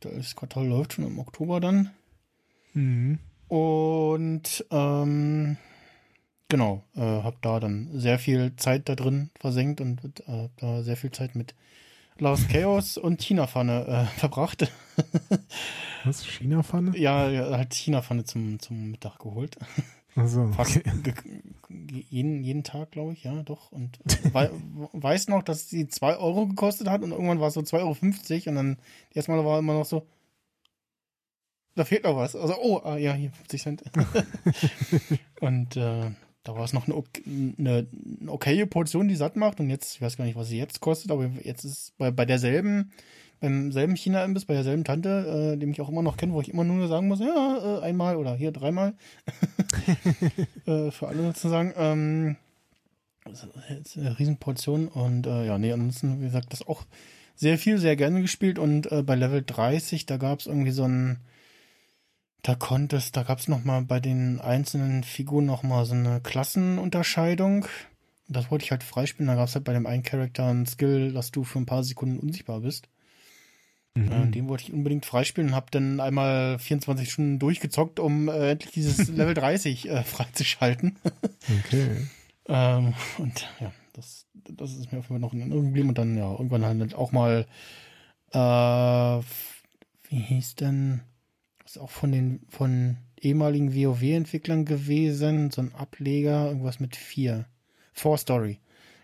das 0.00 0.34
Quartal 0.34 0.66
läuft 0.66 0.94
schon 0.94 1.06
im 1.06 1.20
Oktober 1.20 1.60
dann. 1.60 1.90
Mhm. 2.74 3.20
Und 3.46 4.66
ähm, 4.72 5.56
genau, 6.52 6.84
äh, 6.94 7.00
habe 7.00 7.36
da 7.40 7.60
dann 7.60 7.88
sehr 7.94 8.18
viel 8.18 8.54
Zeit 8.56 8.86
da 8.90 8.94
drin 8.94 9.30
versenkt 9.40 9.80
und 9.80 10.04
äh, 10.28 10.50
da 10.58 10.82
sehr 10.82 10.98
viel 10.98 11.10
Zeit 11.10 11.34
mit 11.34 11.54
Last 12.18 12.50
Chaos 12.50 12.98
und 12.98 13.22
China-Pfanne 13.22 13.86
äh, 13.86 14.04
verbracht. 14.18 14.70
Was? 16.04 16.26
China-Pfanne? 16.26 16.96
ja, 16.98 17.30
ja, 17.30 17.56
halt 17.56 17.72
China-Pfanne 17.72 18.24
zum, 18.24 18.60
zum 18.60 18.90
Mittag 18.90 19.18
geholt. 19.18 19.56
Also, 20.14 20.42
okay. 20.58 20.82
jeden, 22.10 22.44
jeden 22.44 22.64
Tag, 22.64 22.90
glaube 22.90 23.14
ich, 23.14 23.24
ja, 23.24 23.42
doch. 23.44 23.72
Und 23.72 23.98
wei 24.34 24.50
weiß 24.92 25.28
noch, 25.28 25.42
dass 25.42 25.70
sie 25.70 25.88
2 25.88 26.18
Euro 26.18 26.46
gekostet 26.48 26.90
hat 26.90 27.02
und 27.02 27.12
irgendwann 27.12 27.40
war 27.40 27.48
es 27.48 27.54
so 27.54 27.60
2,50 27.60 27.78
Euro 27.78 28.50
und 28.50 28.54
dann 28.56 28.76
erstmal 29.14 29.42
war 29.42 29.58
immer 29.58 29.72
noch 29.72 29.86
so, 29.86 30.06
da 31.76 31.86
fehlt 31.86 32.04
noch 32.04 32.14
was. 32.14 32.36
Also, 32.36 32.54
oh, 32.60 32.82
ah, 32.84 32.98
ja, 32.98 33.14
hier 33.14 33.30
50 33.30 33.62
Cent. 33.62 33.82
und 35.40 35.78
äh, 35.78 36.10
da 36.44 36.54
war 36.54 36.64
es 36.64 36.72
noch 36.72 36.86
eine, 36.88 37.02
eine, 37.58 37.86
eine 38.20 38.32
okaye 38.32 38.66
Portion, 38.66 39.08
die 39.08 39.16
satt 39.16 39.36
macht. 39.36 39.60
Und 39.60 39.70
jetzt, 39.70 39.94
ich 39.94 40.02
weiß 40.02 40.16
gar 40.16 40.24
nicht, 40.24 40.36
was 40.36 40.48
sie 40.48 40.58
jetzt 40.58 40.80
kostet, 40.80 41.10
aber 41.10 41.30
jetzt 41.42 41.64
ist 41.64 41.96
bei, 41.98 42.10
bei 42.10 42.24
derselben, 42.24 42.92
beim 43.40 43.72
selben 43.72 43.96
China-Imbiss, 43.96 44.44
bei 44.44 44.54
derselben 44.54 44.84
Tante, 44.84 45.52
äh, 45.54 45.56
die 45.58 45.66
mich 45.66 45.80
auch 45.80 45.88
immer 45.88 46.02
noch 46.02 46.16
kennt, 46.16 46.32
wo 46.32 46.40
ich 46.40 46.50
immer 46.50 46.64
nur 46.64 46.88
sagen 46.88 47.08
muss, 47.08 47.20
ja, 47.20 47.78
äh, 47.78 47.82
einmal 47.82 48.16
oder 48.16 48.34
hier 48.34 48.52
dreimal. 48.52 48.94
äh, 50.66 50.90
für 50.90 51.08
alle 51.08 51.22
sozusagen. 51.22 51.72
Ähm, 51.76 52.36
jetzt 53.68 53.96
eine 53.96 54.18
Riesenportion 54.18 54.88
und 54.88 55.26
äh, 55.26 55.46
ja, 55.46 55.58
nee, 55.58 55.72
ansonsten, 55.72 56.20
wie 56.20 56.24
gesagt, 56.24 56.52
das 56.52 56.66
auch 56.66 56.84
sehr 57.36 57.56
viel, 57.56 57.78
sehr 57.78 57.96
gerne 57.96 58.20
gespielt 58.20 58.58
und 58.58 58.90
äh, 58.90 59.02
bei 59.02 59.14
Level 59.14 59.42
30, 59.44 60.06
da 60.06 60.16
gab 60.16 60.40
es 60.40 60.46
irgendwie 60.46 60.72
so 60.72 60.84
ein, 60.84 61.20
da 62.42 62.54
konntest, 62.54 63.16
da 63.16 63.22
gab 63.22 63.38
es 63.38 63.48
nochmal 63.48 63.82
bei 63.82 64.00
den 64.00 64.40
einzelnen 64.40 65.04
Figuren 65.04 65.46
nochmal 65.46 65.84
so 65.84 65.94
eine 65.94 66.20
Klassenunterscheidung. 66.20 67.66
Das 68.28 68.50
wollte 68.50 68.64
ich 68.64 68.70
halt 68.70 68.82
freispielen, 68.82 69.28
da 69.28 69.34
gab 69.34 69.48
es 69.48 69.54
halt 69.54 69.64
bei 69.64 69.72
dem 69.72 69.86
einen 69.86 70.02
Charakter 70.02 70.46
einen 70.46 70.66
Skill, 70.66 71.12
dass 71.12 71.30
du 71.30 71.44
für 71.44 71.58
ein 71.58 71.66
paar 71.66 71.84
Sekunden 71.84 72.18
unsichtbar 72.18 72.60
bist. 72.60 72.88
Äh, 73.94 74.00
Mhm. 74.00 74.32
den 74.32 74.48
wollte 74.48 74.64
ich 74.64 74.72
unbedingt 74.72 75.04
freispielen 75.04 75.50
und 75.50 75.54
habe 75.54 75.66
dann 75.70 76.00
einmal 76.00 76.58
24 76.58 77.12
Stunden 77.12 77.38
durchgezockt, 77.38 78.00
um 78.00 78.28
äh, 78.28 78.52
endlich 78.52 78.72
dieses 78.72 79.08
Level 79.08 79.34
30 79.34 79.88
äh, 79.90 80.02
freizuschalten. 80.02 80.96
Okay. 81.64 82.08
ähm, 82.48 82.94
und 83.18 83.46
ja, 83.60 83.70
das, 83.92 84.26
das 84.50 84.72
ist 84.72 84.90
mir 84.92 84.98
auf 84.98 85.04
jeden 85.04 85.14
Fall 85.14 85.18
noch 85.18 85.34
in 85.34 85.40
Erinnerung 85.40 85.66
geblieben. 85.66 85.90
Und 85.90 85.98
dann 85.98 86.16
ja, 86.16 86.32
irgendwann 86.32 86.64
halt 86.64 86.94
auch 86.94 87.12
mal, 87.12 87.46
äh, 88.32 88.38
wie 90.08 90.20
hieß 90.20 90.54
denn, 90.56 91.02
ist 91.72 91.78
auch 91.78 91.90
von 91.90 92.12
den 92.12 92.40
von 92.50 92.98
ehemaligen 93.18 93.74
WoW-Entwicklern 93.74 94.66
gewesen, 94.66 95.50
so 95.50 95.62
ein 95.62 95.74
Ableger, 95.74 96.48
irgendwas 96.48 96.80
mit 96.80 96.96
vier. 96.96 97.46
Four 97.94 98.18
Story. 98.18 98.58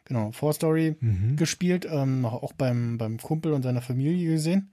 Genau, 0.04 0.32
Four 0.32 0.52
Story 0.52 0.96
Mhm. 1.00 1.36
gespielt, 1.36 1.86
ähm, 1.90 2.26
auch 2.26 2.52
beim, 2.52 2.98
beim 2.98 3.18
Kumpel 3.18 3.52
und 3.52 3.62
seiner 3.62 3.80
Familie 3.80 4.32
gesehen. 4.32 4.70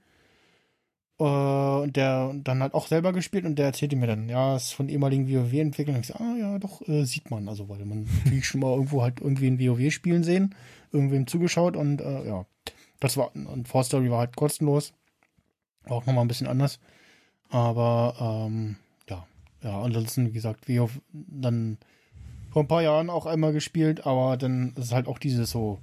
Äh, 1.19 1.23
und 1.23 1.95
der 1.95 2.33
dann 2.43 2.61
halt 2.61 2.73
auch 2.73 2.87
selber 2.87 3.13
gespielt 3.13 3.45
und 3.45 3.57
der 3.57 3.67
erzählte 3.67 3.95
mir 3.95 4.07
dann, 4.07 4.27
ja, 4.27 4.57
ist 4.57 4.73
von 4.73 4.89
ehemaligen 4.89 5.29
WoW-Entwicklern. 5.29 6.01
Ich 6.01 6.07
so, 6.07 6.15
ah 6.15 6.35
ja, 6.37 6.59
doch, 6.59 6.85
äh, 6.89 7.05
sieht 7.05 7.31
man. 7.31 7.47
Also, 7.47 7.69
weil 7.69 7.85
man 7.85 8.03
natürlich 8.25 8.45
schon 8.45 8.59
mal 8.59 8.73
irgendwo 8.73 9.03
halt 9.03 9.21
irgendwie 9.21 9.47
ein 9.47 9.59
WoW 9.59 9.89
spielen 9.93 10.23
sehen, 10.23 10.53
irgendwem 10.91 11.27
zugeschaut 11.27 11.77
und 11.77 12.01
äh, 12.01 12.27
ja, 12.27 12.45
das 12.99 13.15
war, 13.15 13.33
und 13.35 13.69
Four 13.69 13.85
Story 13.85 14.11
war 14.11 14.19
halt 14.19 14.35
kostenlos. 14.35 14.93
Auch 15.85 16.05
nochmal 16.05 16.25
ein 16.25 16.29
bisschen 16.29 16.47
anders. 16.47 16.79
Aber 17.49 18.47
ähm, 18.47 18.75
ja, 19.09 19.25
ja, 19.61 19.81
ansonsten, 19.81 20.27
wie 20.27 20.31
gesagt, 20.31 20.67
WoW 20.67 20.91
dann 21.11 21.77
vor 22.51 22.63
ein 22.63 22.67
paar 22.67 22.81
Jahren 22.81 23.09
auch 23.09 23.25
einmal 23.25 23.53
gespielt, 23.53 24.05
aber 24.05 24.37
dann 24.37 24.73
ist 24.77 24.93
halt 24.93 25.07
auch 25.07 25.19
dieses 25.19 25.49
so, 25.49 25.79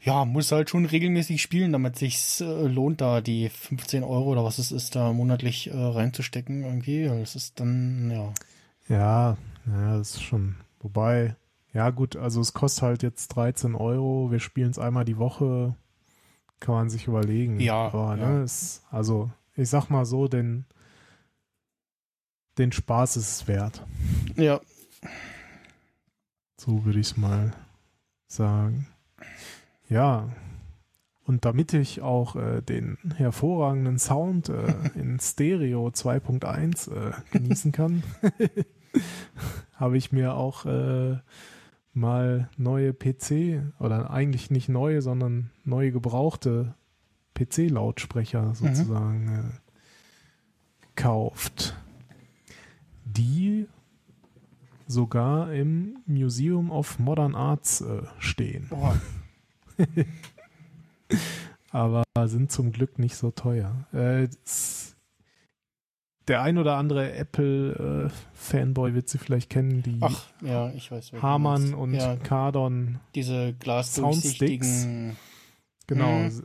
ja, 0.00 0.24
muss 0.24 0.50
halt 0.50 0.70
schon 0.70 0.84
regelmäßig 0.84 1.40
spielen, 1.40 1.72
damit 1.72 1.96
sich's 1.96 2.40
äh, 2.40 2.66
lohnt, 2.66 3.00
da 3.00 3.20
die 3.20 3.48
15 3.48 4.02
Euro 4.02 4.30
oder 4.30 4.44
was 4.44 4.58
es 4.58 4.72
ist, 4.72 4.96
da 4.96 5.12
monatlich 5.12 5.70
äh, 5.70 5.76
reinzustecken 5.76 6.64
irgendwie. 6.64 7.04
Das 7.06 7.36
ist 7.36 7.60
dann, 7.60 8.10
ja. 8.10 8.32
Ja, 8.88 9.36
ja, 9.66 9.98
das 9.98 10.14
ist 10.14 10.22
schon. 10.22 10.56
Wobei, 10.80 11.36
ja 11.72 11.90
gut, 11.90 12.16
also 12.16 12.40
es 12.40 12.52
kostet 12.52 12.82
halt 12.82 13.02
jetzt 13.02 13.28
13 13.28 13.74
Euro. 13.74 14.30
Wir 14.30 14.40
spielen 14.40 14.70
es 14.70 14.78
einmal 14.78 15.04
die 15.04 15.18
Woche. 15.18 15.76
Kann 16.58 16.74
man 16.74 16.90
sich 16.90 17.06
überlegen. 17.06 17.58
Ja, 17.60 17.86
Aber, 17.86 18.16
ja. 18.16 18.28
ne, 18.28 18.42
es, 18.42 18.82
also 18.90 19.30
ich 19.56 19.68
sag 19.68 19.90
mal 19.90 20.04
so, 20.04 20.28
den, 20.28 20.64
den 22.58 22.72
Spaß 22.72 23.16
ist 23.16 23.28
es 23.28 23.48
wert. 23.48 23.84
Ja, 24.36 24.60
So 26.56 26.84
würde 26.84 27.00
ich 27.00 27.08
es 27.08 27.16
mal 27.16 27.52
sagen. 28.28 28.86
Ja. 29.88 30.28
Und 31.24 31.44
damit 31.44 31.72
ich 31.72 32.00
auch 32.02 32.34
äh, 32.36 32.62
den 32.62 32.98
hervorragenden 33.16 33.98
Sound 33.98 34.48
äh, 34.48 34.74
in 34.94 35.18
Stereo 35.20 35.88
2.1 35.88 36.92
äh, 36.92 37.12
genießen 37.30 37.72
kann, 37.72 38.02
habe 39.74 39.96
ich 39.96 40.12
mir 40.12 40.34
auch 40.34 40.66
äh, 40.66 41.18
mal 41.92 42.48
neue 42.56 42.92
PC 42.92 43.62
oder 43.78 44.10
eigentlich 44.10 44.50
nicht 44.50 44.68
neue, 44.68 45.02
sondern 45.02 45.50
neue 45.64 45.92
gebrauchte 45.92 46.74
PC-Lautsprecher 47.34 48.54
sozusagen 48.54 49.28
äh, 49.28 50.86
gekauft. 50.94 51.76
Die 53.04 53.66
sogar 54.86 55.52
im 55.52 55.98
Museum 56.06 56.70
of 56.70 56.98
Modern 56.98 57.34
Arts 57.34 57.80
äh, 57.80 58.02
stehen. 58.18 58.70
Aber 61.70 62.04
sind 62.26 62.52
zum 62.52 62.72
Glück 62.72 62.98
nicht 62.98 63.16
so 63.16 63.30
teuer. 63.30 63.86
Äh, 63.92 64.28
der 66.28 66.42
ein 66.42 66.58
oder 66.58 66.76
andere 66.76 67.12
Apple-Fanboy 67.14 68.94
wird 68.94 69.08
sie 69.08 69.18
vielleicht 69.18 69.50
kennen, 69.50 69.82
die 69.82 69.98
ach, 70.00 70.26
ja, 70.40 70.70
ich 70.70 70.90
weiß. 70.90 71.12
Hamann 71.20 71.74
und 71.74 71.94
ja, 71.94 72.16
Cardon, 72.16 73.00
diese 73.14 73.54
glasdurchsichtigen, 73.54 75.16
genau. 75.86 76.12
Mhm. 76.12 76.42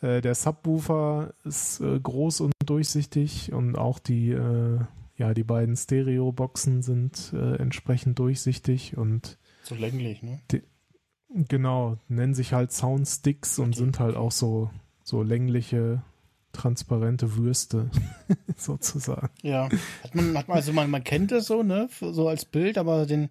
Äh, 0.00 0.20
der 0.20 0.34
Subwoofer 0.34 1.34
ist 1.44 1.80
äh, 1.80 1.98
groß 1.98 2.40
und 2.40 2.52
durchsichtig 2.64 3.52
und 3.52 3.76
auch 3.76 3.98
die, 3.98 4.30
äh, 4.30 4.78
ja, 5.16 5.34
die 5.34 5.44
beiden 5.44 5.76
Stereo-Boxen 5.76 6.82
sind 6.82 7.32
äh, 7.34 7.56
entsprechend 7.56 8.18
durchsichtig 8.18 8.96
und 8.96 9.38
so 9.62 9.74
länglich, 9.74 10.22
ne? 10.22 10.40
Genau, 11.30 11.98
nennen 12.08 12.32
sich 12.32 12.52
halt 12.54 12.72
Soundsticks 12.72 13.58
und 13.58 13.74
Okay, 13.74 13.78
sind 13.78 14.00
halt 14.00 14.16
auch 14.16 14.32
so, 14.32 14.70
so 15.02 15.22
längliche, 15.22 16.02
transparente 16.52 17.36
Würste, 17.36 17.90
sozusagen. 18.56 19.28
Ja, 19.42 19.68
hat 20.02 20.14
man, 20.14 20.38
hat 20.38 20.48
man, 20.48 20.56
also 20.56 20.72
man, 20.72 20.90
man 20.90 21.04
kennt 21.04 21.32
das 21.32 21.46
so, 21.46 21.62
ne, 21.62 21.88
so 22.00 22.28
als 22.28 22.44
Bild, 22.44 22.78
aber 22.78 23.04
den 23.04 23.28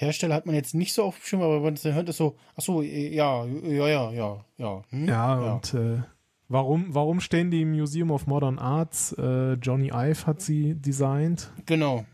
Hersteller 0.00 0.36
hat 0.36 0.46
man 0.46 0.54
jetzt 0.54 0.74
nicht 0.76 0.94
so 0.94 1.02
auf 1.02 1.18
dem 1.28 1.42
aber 1.42 1.56
wenn 1.56 1.62
man 1.64 1.74
es 1.74 1.82
dann 1.82 1.94
hört, 1.94 2.08
ist 2.08 2.18
so, 2.18 2.36
ach 2.54 2.62
so, 2.62 2.82
ja, 2.82 3.44
ja, 3.44 3.88
ja, 3.88 4.10
ja, 4.12 4.44
ja. 4.56 4.82
Hm? 4.90 5.08
Ja, 5.08 5.34
und 5.54 5.74
äh, 5.74 6.02
warum, 6.46 6.94
warum 6.94 7.18
stehen 7.18 7.50
die 7.50 7.62
im 7.62 7.72
Museum 7.72 8.12
of 8.12 8.28
Modern 8.28 8.60
Arts? 8.60 9.12
Äh, 9.14 9.54
Johnny 9.54 9.88
Ive 9.92 10.24
hat 10.24 10.40
sie 10.40 10.76
designt 10.76 11.50
Genau. 11.66 12.04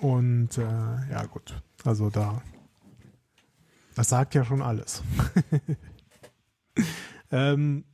und 0.00 0.56
äh, 0.58 0.62
ja 1.10 1.24
gut, 1.26 1.60
also 1.84 2.08
da 2.08 2.40
Das 3.96 4.08
sagt 4.10 4.36
ja 4.36 4.44
schon 4.44 4.62
alles. 4.62 5.02
ähm, 7.32 7.84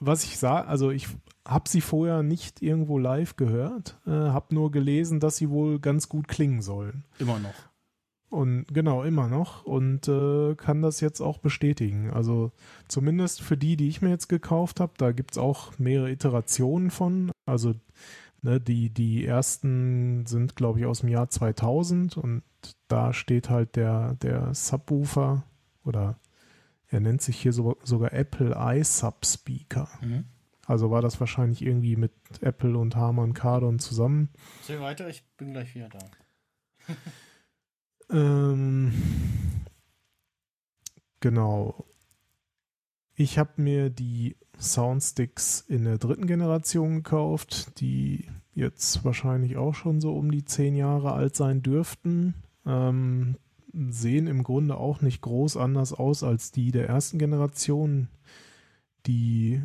was 0.00 0.24
ich 0.24 0.36
sage, 0.36 0.68
also 0.68 0.90
ich 0.90 1.08
habe 1.46 1.66
sie 1.66 1.80
vorher 1.80 2.22
nicht 2.22 2.60
irgendwo 2.60 2.98
live 2.98 3.36
gehört, 3.36 3.96
äh, 4.06 4.10
habe 4.10 4.54
nur 4.54 4.70
gelesen, 4.70 5.18
dass 5.18 5.36
sie 5.38 5.48
wohl 5.48 5.80
ganz 5.80 6.10
gut 6.10 6.28
klingen 6.28 6.60
sollen. 6.60 7.04
Immer 7.18 7.38
noch. 7.38 7.54
Und 8.30 8.66
genau, 8.68 9.02
immer 9.04 9.28
noch. 9.28 9.64
Und 9.64 10.06
äh, 10.08 10.54
kann 10.54 10.82
das 10.82 11.00
jetzt 11.00 11.20
auch 11.20 11.38
bestätigen. 11.38 12.10
Also 12.10 12.52
zumindest 12.86 13.40
für 13.40 13.56
die, 13.56 13.76
die 13.76 13.88
ich 13.88 14.02
mir 14.02 14.10
jetzt 14.10 14.28
gekauft 14.28 14.80
habe, 14.80 14.92
da 14.98 15.12
gibt's 15.12 15.38
auch 15.38 15.78
mehrere 15.78 16.10
Iterationen 16.10 16.90
von. 16.90 17.30
Also 17.46 17.74
ne, 18.42 18.60
die, 18.60 18.90
die 18.90 19.24
ersten 19.24 20.26
sind, 20.26 20.56
glaube 20.56 20.80
ich, 20.80 20.86
aus 20.86 21.00
dem 21.00 21.08
Jahr 21.08 21.30
2000 21.30 22.16
und 22.16 22.42
da 22.88 23.12
steht 23.12 23.48
halt 23.48 23.76
der, 23.76 24.14
der 24.16 24.54
Subwoofer 24.54 25.44
oder 25.84 26.18
er 26.90 27.00
nennt 27.00 27.22
sich 27.22 27.40
hier 27.40 27.52
so, 27.52 27.76
sogar 27.82 28.12
Apple 28.12 28.54
iSub-Speaker. 28.56 29.88
Mhm. 30.02 30.24
Also 30.66 30.90
war 30.90 31.00
das 31.00 31.18
wahrscheinlich 31.18 31.62
irgendwie 31.62 31.96
mit 31.96 32.12
Apple 32.42 32.76
und 32.76 32.94
Harman 32.94 33.32
Kardon 33.32 33.78
zusammen. 33.78 34.28
Erzähl 34.60 34.80
weiter, 34.80 35.08
ich 35.08 35.24
bin 35.38 35.52
gleich 35.52 35.74
wieder 35.74 35.88
da. 35.88 35.98
Ähm, 38.10 38.92
genau. 41.20 41.84
Ich 43.14 43.38
habe 43.38 43.60
mir 43.60 43.90
die 43.90 44.36
Soundsticks 44.58 45.60
in 45.60 45.84
der 45.84 45.98
dritten 45.98 46.26
Generation 46.26 46.96
gekauft, 46.96 47.80
die 47.80 48.26
jetzt 48.54 49.04
wahrscheinlich 49.04 49.56
auch 49.56 49.74
schon 49.74 50.00
so 50.00 50.14
um 50.14 50.30
die 50.30 50.44
zehn 50.44 50.74
Jahre 50.74 51.12
alt 51.12 51.36
sein 51.36 51.62
dürften. 51.62 52.34
Ähm, 52.66 53.36
sehen 53.72 54.26
im 54.26 54.42
Grunde 54.42 54.76
auch 54.76 55.00
nicht 55.00 55.20
groß 55.20 55.56
anders 55.56 55.92
aus 55.92 56.22
als 56.22 56.50
die 56.50 56.70
der 56.72 56.88
ersten 56.88 57.18
Generation. 57.18 58.08
Die 59.06 59.62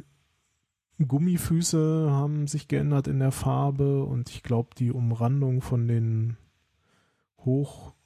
Gummifüße 0.99 2.09
haben 2.11 2.47
sich 2.47 2.67
geändert 2.67 3.07
in 3.07 3.19
der 3.19 3.31
Farbe 3.31 4.03
und 4.03 4.29
ich 4.29 4.43
glaube, 4.43 4.69
die 4.77 4.91
Umrandung 4.91 5.61
von 5.61 5.87
den 5.87 6.37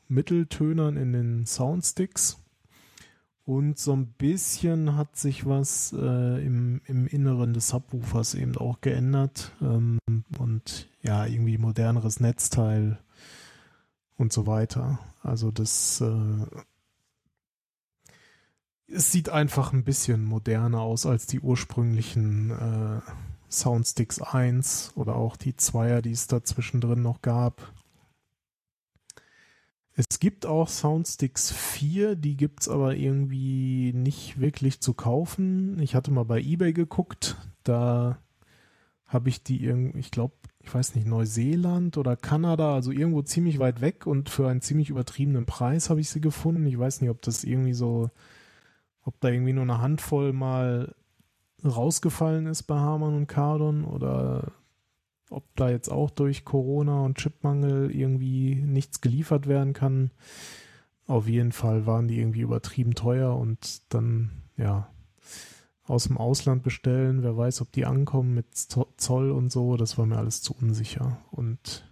Hochmitteltönern 0.07 0.97
in 0.97 1.13
den 1.13 1.45
Soundsticks. 1.45 2.37
Und 3.45 3.79
so 3.79 3.93
ein 3.93 4.07
bisschen 4.07 4.97
hat 4.97 5.15
sich 5.15 5.45
was 5.45 5.93
äh, 5.97 6.45
im, 6.45 6.81
im 6.85 7.07
Inneren 7.07 7.53
des 7.53 7.69
Subwoofers 7.69 8.33
eben 8.35 8.57
auch 8.57 8.81
geändert. 8.81 9.53
Ähm, 9.61 9.99
und 10.37 10.89
ja, 11.01 11.25
irgendwie 11.25 11.57
moderneres 11.57 12.19
Netzteil 12.19 12.99
und 14.17 14.33
so 14.33 14.47
weiter. 14.47 14.99
Also 15.21 15.51
das 15.51 16.01
äh, 16.01 16.45
es 18.89 19.11
sieht 19.11 19.29
einfach 19.29 19.73
ein 19.73 19.83
bisschen 19.83 20.25
moderner 20.25 20.81
aus 20.81 21.05
als 21.05 21.25
die 21.25 21.39
ursprünglichen 21.39 22.51
äh, 22.51 23.01
Soundsticks 23.49 24.21
1 24.21 24.93
oder 24.95 25.15
auch 25.15 25.37
die 25.37 25.55
Zweier, 25.55 26.01
die 26.01 26.11
es 26.11 26.27
da 26.27 26.43
zwischendrin 26.43 27.01
noch 27.01 27.21
gab. 27.21 27.73
Es 29.99 30.19
gibt 30.19 30.45
auch 30.45 30.67
Soundsticks 30.67 31.51
4, 31.51 32.15
die 32.15 32.37
gibt 32.37 32.61
es 32.61 32.69
aber 32.69 32.95
irgendwie 32.95 33.93
nicht 33.95 34.39
wirklich 34.39 34.79
zu 34.79 34.93
kaufen. 34.93 35.79
Ich 35.79 35.95
hatte 35.95 36.11
mal 36.11 36.23
bei 36.23 36.39
eBay 36.39 36.71
geguckt, 36.71 37.35
da 37.63 38.19
habe 39.07 39.29
ich 39.29 39.41
die 39.41 39.63
irgendwie, 39.63 39.97
ich 39.97 40.11
glaube, 40.11 40.35
ich 40.59 40.71
weiß 40.71 40.93
nicht, 40.93 41.07
Neuseeland 41.07 41.97
oder 41.97 42.15
Kanada, 42.15 42.75
also 42.75 42.91
irgendwo 42.91 43.23
ziemlich 43.23 43.57
weit 43.57 43.81
weg 43.81 44.05
und 44.05 44.29
für 44.29 44.47
einen 44.47 44.61
ziemlich 44.61 44.91
übertriebenen 44.91 45.47
Preis 45.47 45.89
habe 45.89 45.99
ich 45.99 46.11
sie 46.11 46.21
gefunden. 46.21 46.67
Ich 46.67 46.77
weiß 46.77 47.01
nicht, 47.01 47.09
ob 47.09 47.23
das 47.23 47.43
irgendwie 47.43 47.73
so, 47.73 48.11
ob 49.03 49.19
da 49.19 49.29
irgendwie 49.29 49.53
nur 49.53 49.63
eine 49.63 49.81
Handvoll 49.81 50.31
mal 50.31 50.93
rausgefallen 51.65 52.45
ist 52.45 52.63
bei 52.63 52.77
Harman 52.77 53.15
und 53.15 53.25
Kardon 53.25 53.83
oder 53.83 54.51
ob 55.29 55.43
da 55.55 55.69
jetzt 55.69 55.89
auch 55.89 56.09
durch 56.09 56.45
Corona 56.45 57.01
und 57.01 57.17
Chipmangel 57.17 57.91
irgendwie 57.91 58.55
nichts 58.55 59.01
geliefert 59.01 59.47
werden 59.47 59.73
kann. 59.73 60.11
Auf 61.05 61.27
jeden 61.27 61.51
Fall 61.51 61.85
waren 61.85 62.07
die 62.07 62.19
irgendwie 62.19 62.41
übertrieben 62.41 62.93
teuer 62.93 63.35
und 63.35 63.81
dann, 63.93 64.43
ja, 64.57 64.89
aus 65.83 66.05
dem 66.05 66.17
Ausland 66.17 66.63
bestellen. 66.63 67.23
Wer 67.23 67.37
weiß, 67.37 67.61
ob 67.61 67.71
die 67.71 67.85
ankommen 67.85 68.33
mit 68.33 68.55
Zoll 68.55 69.31
und 69.31 69.51
so. 69.51 69.77
Das 69.77 69.97
war 69.97 70.05
mir 70.05 70.17
alles 70.17 70.41
zu 70.41 70.53
unsicher. 70.53 71.17
Und 71.31 71.85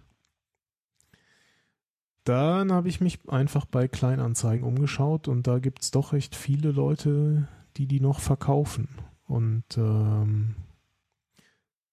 dann 2.24 2.72
habe 2.72 2.88
ich 2.88 3.00
mich 3.00 3.20
einfach 3.28 3.64
bei 3.64 3.88
Kleinanzeigen 3.88 4.66
umgeschaut 4.66 5.28
und 5.28 5.46
da 5.46 5.60
gibt 5.60 5.82
es 5.82 5.92
doch 5.92 6.12
recht 6.12 6.34
viele 6.34 6.72
Leute, 6.72 7.48
die 7.76 7.86
die 7.86 8.00
noch 8.00 8.18
verkaufen. 8.20 8.88
Und 9.26 9.64
ähm, 9.76 10.56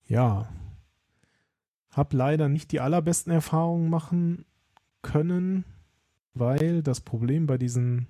ja, 0.08 0.50
habe 1.94 2.18
leider 2.18 2.50
nicht 2.50 2.72
die 2.72 2.80
allerbesten 2.80 3.32
Erfahrungen 3.32 3.90
machen 3.90 4.46
können, 5.02 5.66
weil 6.34 6.82
das 6.82 7.02
Problem 7.02 7.46
bei 7.48 7.58
diesen 7.58 8.08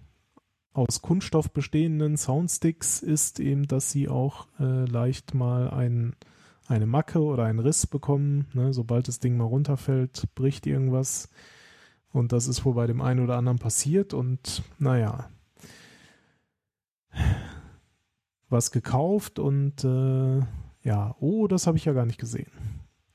aus 0.74 1.02
Kunststoff 1.02 1.52
bestehenden 1.52 2.18
Soundsticks 2.18 3.00
ist 3.00 3.40
eben, 3.40 3.68
dass 3.68 3.92
sie 3.92 4.10
auch 4.10 4.48
äh, 4.60 4.86
leicht 4.86 5.36
mal 5.36 5.70
ein, 5.70 6.16
eine 6.68 6.88
Macke 6.88 7.22
oder 7.22 7.44
einen 7.44 7.60
Riss 7.60 7.86
bekommen. 7.86 8.48
Ne? 8.54 8.74
Sobald 8.74 9.08
das 9.08 9.20
Ding 9.20 9.38
mal 9.38 9.44
runterfällt, 9.44 10.34
bricht 10.34 10.66
irgendwas. 10.66 11.30
Und 12.12 12.32
das 12.32 12.48
ist 12.48 12.66
wohl 12.66 12.74
bei 12.74 12.88
dem 12.88 13.02
einen 13.02 13.20
oder 13.20 13.38
anderen 13.38 13.60
passiert. 13.60 14.16
Und 14.16 14.64
naja, 14.80 15.30
was 18.50 18.72
gekauft 18.72 19.38
und 19.38 19.84
äh, 19.84 20.40
ja, 20.84 21.16
oh, 21.20 21.48
das 21.48 21.68
habe 21.68 21.78
ich 21.78 21.86
ja 21.86 21.94
gar 21.94 22.06
nicht 22.06 22.20
gesehen. 22.20 22.52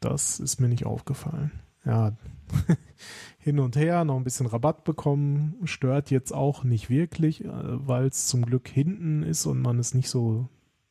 Das 0.00 0.40
ist 0.40 0.60
mir 0.60 0.68
nicht 0.68 0.86
aufgefallen. 0.86 1.52
Ja, 1.84 2.12
hin 3.38 3.58
und 3.58 3.76
her, 3.76 4.04
noch 4.04 4.16
ein 4.16 4.24
bisschen 4.24 4.46
Rabatt 4.46 4.84
bekommen, 4.84 5.56
stört 5.64 6.10
jetzt 6.10 6.32
auch 6.32 6.64
nicht 6.64 6.90
wirklich, 6.90 7.44
äh, 7.44 7.48
weil 7.52 8.06
es 8.06 8.26
zum 8.26 8.44
Glück 8.44 8.68
hinten 8.68 9.22
ist 9.22 9.46
und 9.46 9.60
man 9.60 9.78
es 9.78 9.94
nicht 9.94 10.08
so 10.08 10.48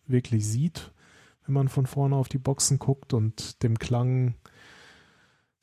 wirklich 0.07 0.47
sieht, 0.47 0.91
wenn 1.45 1.53
man 1.53 1.67
von 1.67 1.85
vorne 1.85 2.15
auf 2.15 2.29
die 2.29 2.37
Boxen 2.37 2.79
guckt 2.79 3.13
und 3.13 3.61
dem 3.63 3.77
Klang 3.79 4.35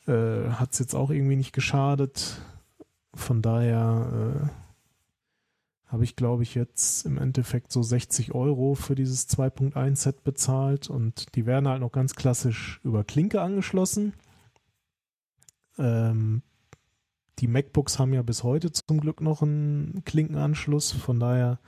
äh, 0.07 0.51
hat 0.51 0.73
es 0.73 0.79
jetzt 0.79 0.95
auch 0.95 1.11
irgendwie 1.11 1.37
nicht 1.37 1.53
geschadet. 1.53 2.41
Von 3.15 3.43
daher 3.43 4.45
äh, 4.45 4.64
habe 5.95 6.03
ich, 6.03 6.17
glaube 6.17 6.43
ich, 6.43 6.57
jetzt 6.57 7.07
im 7.07 7.19
Endeffekt 7.19 7.71
so 7.71 7.81
60 7.81 8.35
Euro 8.35 8.75
für 8.75 8.97
dieses 8.97 9.29
2.1 9.29 9.95
Set 9.95 10.25
bezahlt 10.25 10.91
und 10.91 11.37
die 11.37 11.47
werden 11.47 11.69
halt 11.69 11.81
noch 11.81 11.93
ganz 11.93 12.17
klassisch 12.17 12.81
über 12.83 13.05
Klinke 13.05 13.41
angeschlossen. 13.41 14.13
Ähm, 15.79 16.43
die 17.39 17.47
MacBooks 17.47 18.01
haben 18.01 18.13
ja 18.13 18.23
bis 18.23 18.43
heute 18.43 18.73
zum 18.73 19.01
Glück 19.01 19.21
noch 19.21 19.43
einen 19.43 20.03
Klinkenanschluss, 20.05 20.91
von 20.91 21.21
daher 21.21 21.61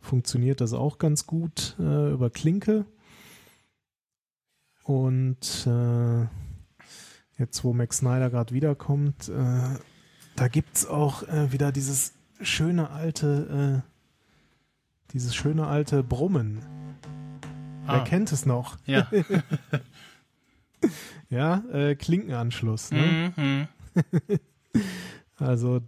funktioniert 0.00 0.62
das 0.62 0.72
auch 0.72 0.96
ganz 0.96 1.26
gut 1.26 1.76
äh, 1.78 2.12
über 2.12 2.30
Klinke. 2.30 2.86
Und 4.84 5.66
äh, 5.66 6.22
jetzt, 7.36 7.62
wo 7.62 7.74
Max 7.74 7.98
Snyder 7.98 8.30
gerade 8.30 8.54
wiederkommt, 8.54 9.28
äh, 9.28 9.78
da 10.34 10.48
gibt 10.48 10.76
es 10.76 10.86
auch 10.86 11.24
äh, 11.24 11.52
wieder 11.52 11.72
dieses 11.72 12.14
schöne 12.44 12.90
alte, 12.90 13.82
äh, 13.84 15.12
dieses 15.12 15.34
schöne 15.34 15.66
alte 15.66 16.02
Brummen. 16.02 16.60
Ah. 17.86 17.94
Wer 17.94 18.04
kennt 18.04 18.32
es 18.32 18.46
noch? 18.46 18.78
Ja. 18.86 19.10
Ja, 21.30 21.64
äh, 21.72 21.94
Klinkenanschluss. 21.94 22.90
Ne? 22.90 23.32
Mhm. 23.36 23.68
Also, 25.36 25.80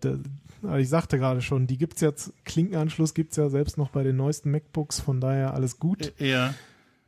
also 0.63 0.77
ich 0.77 0.89
sagte 0.89 1.19
gerade 1.19 1.41
schon, 1.41 1.69
die 1.69 1.79
gibt's 1.79 2.01
jetzt, 2.01 2.33
Klinkenanschluss 2.45 3.15
gibt's 3.15 3.37
ja 3.37 3.49
selbst 3.49 3.79
noch 3.79 3.91
bei 3.91 4.03
den 4.03 4.17
neuesten 4.17 4.51
MacBooks, 4.51 4.99
von 4.99 5.21
daher 5.21 5.55
alles 5.55 5.79
gut. 5.79 6.13
Ja. 6.19 6.53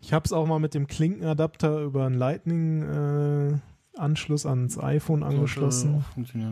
Ich 0.01 0.13
habe 0.13 0.25
es 0.25 0.33
auch 0.33 0.47
mal 0.47 0.61
mit 0.61 0.75
dem 0.75 0.87
Klinkenadapter 0.87 1.81
über 1.81 2.07
einen 2.07 2.15
Lightning-Anschluss 3.99 4.47
ans 4.47 4.79
iPhone 4.79 5.23
angeschlossen. 5.23 6.05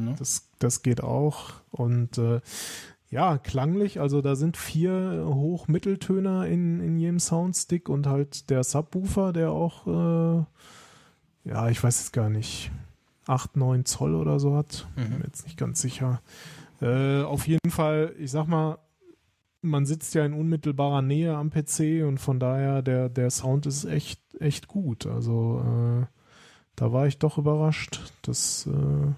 Ne? 0.04 0.14
Das, 0.18 0.48
das 0.58 0.82
geht 0.82 1.02
auch. 1.02 1.54
Und 1.70 2.18
äh, 2.18 2.40
ja, 3.10 3.38
klanglich, 3.38 4.00
also 4.00 4.20
da 4.20 4.34
sind 4.34 4.56
vier 4.56 5.24
Hochmitteltöner 5.26 6.46
in, 6.46 6.80
in 6.80 6.98
jedem 6.98 7.20
Soundstick 7.20 7.88
und 7.88 8.06
halt 8.06 8.50
der 8.50 8.64
Subwoofer, 8.64 9.32
der 9.32 9.52
auch, 9.52 9.86
äh, 9.86 10.44
ja, 11.48 11.68
ich 11.68 11.82
weiß 11.82 12.00
es 12.00 12.12
gar 12.12 12.28
nicht, 12.28 12.70
8, 13.26 13.56
9 13.56 13.84
Zoll 13.84 14.14
oder 14.14 14.40
so 14.40 14.56
hat. 14.56 14.86
Bin 14.96 15.18
mir 15.18 15.24
jetzt 15.24 15.44
nicht 15.44 15.56
ganz 15.56 15.80
sicher. 15.80 16.20
Äh, 16.80 17.22
auf 17.22 17.46
jeden 17.46 17.70
Fall, 17.70 18.14
ich 18.18 18.30
sag 18.30 18.46
mal, 18.48 18.78
man 19.62 19.86
sitzt 19.86 20.14
ja 20.14 20.24
in 20.24 20.32
unmittelbarer 20.32 21.02
Nähe 21.02 21.34
am 21.34 21.50
PC 21.50 22.04
und 22.06 22.18
von 22.18 22.38
daher 22.38 22.82
der, 22.82 23.08
der 23.08 23.30
Sound 23.30 23.66
ist 23.66 23.84
echt, 23.84 24.20
echt 24.38 24.68
gut. 24.68 25.06
Also 25.06 25.62
äh, 25.64 26.15
da 26.76 26.92
war 26.92 27.06
ich 27.06 27.18
doch 27.18 27.38
überrascht, 27.38 28.12
dass 28.22 28.66
äh, 28.66 29.12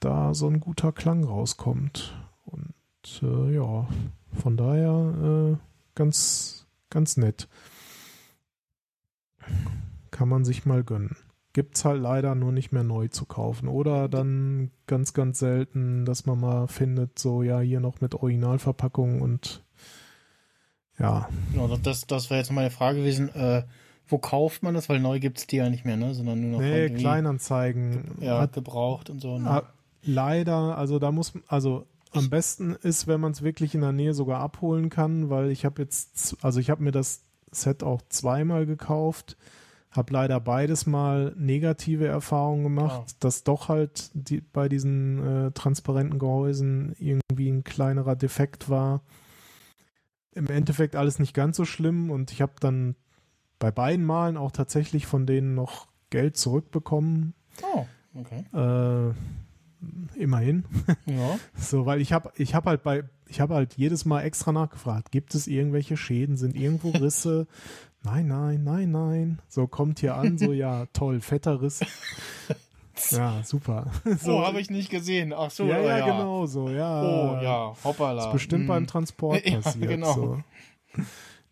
da 0.00 0.34
so 0.34 0.48
ein 0.48 0.60
guter 0.60 0.92
Klang 0.92 1.24
rauskommt. 1.24 2.14
Und 2.46 3.22
äh, 3.22 3.54
ja, 3.54 3.86
von 4.32 4.56
daher 4.56 5.52
äh, 5.52 5.56
ganz, 5.94 6.66
ganz 6.90 7.16
nett. 7.18 7.48
Kann 10.10 10.28
man 10.28 10.44
sich 10.44 10.64
mal 10.64 10.82
gönnen. 10.82 11.16
Gibt's 11.52 11.84
halt 11.84 12.00
leider 12.00 12.34
nur 12.34 12.52
nicht 12.52 12.72
mehr 12.72 12.84
neu 12.84 13.08
zu 13.08 13.26
kaufen. 13.26 13.68
Oder 13.68 14.08
dann 14.08 14.70
ganz, 14.86 15.12
ganz 15.12 15.38
selten, 15.38 16.04
dass 16.04 16.24
man 16.24 16.40
mal 16.40 16.68
findet, 16.68 17.18
so 17.18 17.42
ja, 17.42 17.60
hier 17.60 17.80
noch 17.80 18.00
mit 18.00 18.14
Originalverpackung 18.14 19.20
und 19.20 19.62
ja, 20.98 21.28
Genau, 21.52 21.76
das, 21.76 22.06
das 22.06 22.30
wäre 22.30 22.40
jetzt 22.40 22.50
meine 22.50 22.70
Frage 22.70 22.98
gewesen. 22.98 23.28
Äh, 23.34 23.62
wo 24.08 24.18
kauft 24.18 24.62
man 24.62 24.74
das? 24.74 24.88
Weil 24.88 25.00
neu 25.00 25.20
gibt's 25.20 25.46
die 25.46 25.56
ja 25.56 25.68
nicht 25.70 25.84
mehr, 25.84 25.96
ne? 25.96 26.14
Sondern 26.14 26.40
nur 26.40 26.50
noch 26.52 26.60
nee, 26.60 26.90
Kleinanzeigen. 26.90 28.16
ja, 28.20 28.40
Hat, 28.40 28.52
gebraucht 28.54 29.10
und 29.10 29.20
so. 29.20 29.38
Ne? 29.38 29.48
ah, 29.50 29.62
leider, 30.02 30.76
also 30.78 30.98
da 30.98 31.12
muss, 31.12 31.32
also 31.46 31.86
am 32.12 32.30
besten 32.30 32.74
ist, 32.82 33.06
wenn 33.06 33.20
man 33.20 33.32
es 33.32 33.42
wirklich 33.42 33.74
in 33.74 33.82
der 33.82 33.92
Nähe 33.92 34.14
sogar 34.14 34.40
abholen 34.40 34.88
kann, 34.88 35.28
weil 35.28 35.50
ich 35.50 35.64
habe 35.64 35.82
jetzt, 35.82 36.36
also 36.42 36.58
ich 36.58 36.70
habe 36.70 36.82
mir 36.82 36.90
das 36.92 37.24
Set 37.52 37.82
auch 37.82 38.00
zweimal 38.08 38.64
gekauft, 38.66 39.36
habe 39.90 40.12
leider 40.12 40.40
beides 40.40 40.86
mal 40.86 41.34
negative 41.36 42.06
Erfahrungen 42.06 42.62
gemacht, 42.64 43.02
Ah. 43.10 43.12
dass 43.20 43.44
doch 43.44 43.68
halt 43.68 44.10
die, 44.14 44.40
bei 44.40 44.68
diesen 44.68 45.46
äh, 45.46 45.50
transparenten 45.52 46.18
Gehäusen 46.18 46.94
irgendwie 46.98 47.50
ein 47.50 47.64
kleinerer 47.64 48.16
Defekt 48.16 48.68
war. 48.70 49.02
Im 50.34 50.46
Endeffekt 50.48 50.94
alles 50.94 51.18
nicht 51.18 51.34
ganz 51.34 51.56
so 51.56 51.64
schlimm 51.64 52.10
und 52.10 52.30
ich 52.32 52.40
habe 52.42 52.52
dann 52.60 52.94
bei 53.58 53.70
beiden 53.70 54.04
Malen 54.04 54.36
auch 54.36 54.52
tatsächlich 54.52 55.06
von 55.06 55.26
denen 55.26 55.54
noch 55.54 55.88
Geld 56.10 56.36
zurückbekommen. 56.36 57.34
Oh, 57.74 57.86
okay. 58.14 58.44
Äh, 58.54 59.14
immerhin. 60.18 60.64
Ja. 61.06 61.38
So, 61.56 61.86
weil 61.86 62.00
ich 62.00 62.12
habe 62.12 62.32
ich 62.36 62.54
hab 62.54 62.66
halt 62.66 62.82
bei, 62.82 63.04
ich 63.26 63.40
habe 63.40 63.54
halt 63.54 63.74
jedes 63.74 64.04
Mal 64.04 64.22
extra 64.22 64.52
nachgefragt, 64.52 65.10
gibt 65.10 65.34
es 65.34 65.46
irgendwelche 65.46 65.96
Schäden, 65.96 66.36
sind 66.36 66.54
irgendwo 66.56 66.90
Risse? 66.90 67.46
nein, 68.02 68.26
nein, 68.28 68.62
nein, 68.64 68.90
nein. 68.90 69.38
So 69.48 69.66
kommt 69.66 69.98
hier 70.00 70.16
an, 70.16 70.38
so 70.38 70.52
ja, 70.52 70.86
toll, 70.92 71.20
fetter 71.20 71.60
Riss. 71.62 71.80
Ja, 73.12 73.44
super. 73.44 73.92
So, 74.20 74.38
oh, 74.38 74.44
habe 74.44 74.60
ich 74.60 74.70
nicht 74.70 74.90
gesehen. 74.90 75.32
Ach 75.32 75.52
so, 75.52 75.66
ja, 75.66 75.78
ja, 75.80 75.98
ja, 75.98 76.04
genau 76.04 76.46
so, 76.46 76.68
ja. 76.68 77.00
Oh, 77.00 77.40
ja, 77.40 77.72
hoppala. 77.84 78.26
Ist 78.26 78.32
bestimmt 78.32 78.62
Hm. 78.62 78.66
beim 78.66 78.86
Transport 78.88 79.46
Ja, 79.46 79.60
passiert. 79.60 79.88
genau. 79.88 80.12
So. 80.12 80.42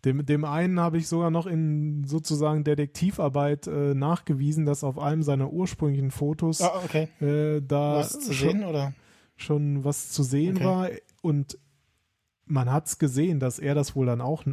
Dem, 0.05 0.25
dem 0.25 0.45
einen 0.45 0.79
habe 0.79 0.97
ich 0.97 1.07
sogar 1.07 1.31
noch 1.31 1.47
in 1.47 2.03
sozusagen 2.05 2.63
Detektivarbeit 2.63 3.67
äh, 3.67 3.93
nachgewiesen, 3.95 4.65
dass 4.65 4.83
auf 4.83 4.99
einem 4.99 5.23
seiner 5.23 5.51
ursprünglichen 5.51 6.11
Fotos 6.11 6.61
Ah, 6.61 6.81
okay. 6.85 7.07
äh, 7.19 7.61
da 7.61 7.95
Was 7.95 8.19
zu 8.19 8.33
schon, 8.33 8.49
sehen, 8.51 8.63
oder? 8.65 8.93
schon 9.35 9.83
was 9.83 10.09
zu 10.11 10.23
sehen 10.23 10.57
Okay. 10.57 10.65
war 10.65 10.89
und 11.21 11.57
man 12.45 12.71
hat's 12.71 12.99
gesehen, 12.99 13.39
dass 13.39 13.59
er 13.59 13.75
das 13.75 13.95
wohl 13.95 14.05
dann 14.05 14.21
auch, 14.21 14.43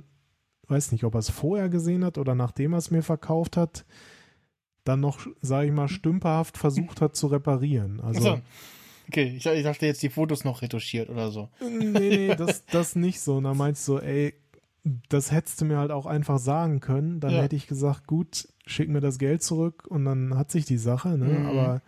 weiß 0.68 0.92
nicht, 0.92 1.04
ob 1.04 1.14
er 1.14 1.20
es 1.20 1.30
vorher 1.30 1.68
gesehen 1.68 2.04
hat 2.04 2.18
oder 2.18 2.34
nachdem 2.34 2.72
er 2.72 2.78
es 2.78 2.90
mir 2.90 3.02
verkauft 3.02 3.56
hat, 3.56 3.84
dann 4.84 5.00
noch, 5.00 5.26
sage 5.40 5.68
ich 5.68 5.72
mal, 5.72 5.88
stümperhaft 5.88 6.58
versucht 6.58 7.00
hat 7.00 7.16
zu 7.16 7.28
reparieren. 7.28 8.00
Also 8.00 8.28
Achso. 8.30 8.42
Okay, 9.08 9.34
ich, 9.36 9.44
ich 9.44 9.62
dachte 9.62 9.84
jetzt 9.86 10.02
die 10.02 10.08
Fotos 10.08 10.44
noch 10.44 10.62
retuschiert 10.62 11.10
oder 11.10 11.30
so. 11.30 11.50
nee, 11.60 11.90
nee, 12.16 12.34
das, 12.38 12.64
das 12.66 12.96
nicht 12.96 13.20
so. 13.20 13.36
Und 13.36 13.44
dann 13.44 13.56
meinst 13.56 13.86
du, 13.86 13.98
ey, 13.98 14.34
das 15.08 15.32
hättest 15.32 15.60
du 15.60 15.64
mir 15.64 15.78
halt 15.78 15.90
auch 15.90 16.06
einfach 16.06 16.38
sagen 16.38 16.80
können. 16.80 17.20
Dann 17.20 17.32
Ja. 17.32 17.42
hätte 17.42 17.56
ich 17.56 17.66
gesagt, 17.66 18.06
gut, 18.06 18.48
schick 18.66 18.88
mir 18.88 19.00
das 19.00 19.18
Geld 19.18 19.42
zurück 19.42 19.86
und 19.88 20.04
dann 20.04 20.36
hat 20.36 20.50
sich 20.50 20.64
die 20.66 20.78
Sache, 20.78 21.16
ne? 21.18 21.38
Mhm. 21.40 21.46
Aber 21.46 21.82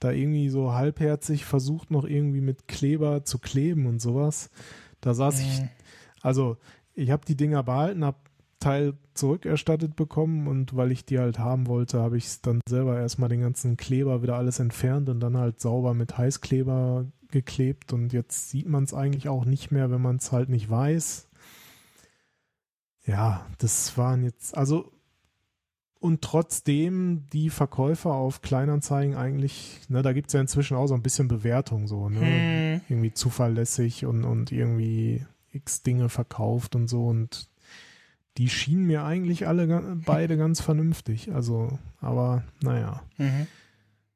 da 0.00 0.10
irgendwie 0.10 0.48
so 0.48 0.72
halbherzig 0.72 1.44
versucht 1.44 1.90
noch 1.90 2.04
irgendwie 2.04 2.40
mit 2.40 2.66
Kleber 2.68 3.24
zu 3.24 3.38
kleben 3.38 3.86
und 3.86 4.00
sowas. 4.00 4.50
Da 5.00 5.14
saß 5.14 5.40
ich, 5.40 5.60
Mhm. 5.60 5.68
also 6.22 6.56
ich 6.94 7.10
habe 7.10 7.24
die 7.26 7.36
Dinger 7.36 7.62
behalten, 7.62 8.04
habe 8.04 8.16
Teil 8.58 8.94
zurückerstattet 9.14 9.96
bekommen 9.96 10.46
und 10.46 10.76
weil 10.76 10.90
ich 10.92 11.04
die 11.06 11.18
halt 11.18 11.38
haben 11.38 11.66
wollte, 11.66 12.00
habe 12.00 12.16
ich 12.18 12.40
dann 12.42 12.60
selber 12.68 12.98
erstmal 12.98 13.28
den 13.28 13.40
ganzen 13.40 13.76
Kleber 13.76 14.22
wieder 14.22 14.36
alles 14.36 14.58
entfernt 14.58 15.08
und 15.08 15.20
dann 15.20 15.36
halt 15.36 15.60
sauber 15.60 15.94
mit 15.94 16.18
Heißkleber 16.18 17.06
geklebt 17.30 17.92
und 17.92 18.12
jetzt 18.12 18.50
sieht 18.50 18.68
man 18.68 18.84
es 18.84 18.92
eigentlich 18.92 19.28
auch 19.28 19.44
nicht 19.44 19.70
mehr, 19.70 19.90
wenn 19.90 20.02
man 20.02 20.16
es 20.16 20.32
halt 20.32 20.48
nicht 20.48 20.68
weiß. 20.68 21.28
Ja, 23.10 23.44
das 23.58 23.98
waren 23.98 24.22
jetzt, 24.22 24.56
also 24.56 24.92
und 25.98 26.22
trotzdem 26.22 27.26
die 27.32 27.50
Verkäufer 27.50 28.12
auf 28.12 28.40
Kleinanzeigen 28.40 29.16
eigentlich, 29.16 29.80
ne, 29.88 30.02
da 30.02 30.12
gibt 30.12 30.28
es 30.28 30.32
ja 30.32 30.40
inzwischen 30.40 30.76
auch 30.76 30.86
so 30.86 30.94
ein 30.94 31.02
bisschen 31.02 31.26
Bewertung 31.26 31.88
so, 31.88 32.08
ne? 32.08 32.20
Hm. 32.20 32.80
irgendwie 32.88 33.12
zuverlässig 33.12 34.06
und, 34.06 34.24
und 34.24 34.52
irgendwie 34.52 35.26
x 35.52 35.82
Dinge 35.82 36.08
verkauft 36.08 36.76
und 36.76 36.88
so 36.88 37.08
und 37.08 37.48
die 38.38 38.48
schienen 38.48 38.86
mir 38.86 39.02
eigentlich 39.02 39.48
alle 39.48 39.96
beide 40.06 40.36
ganz 40.36 40.60
vernünftig. 40.60 41.32
Also, 41.34 41.78
aber 42.00 42.44
naja. 42.62 43.02
Mhm. 43.18 43.48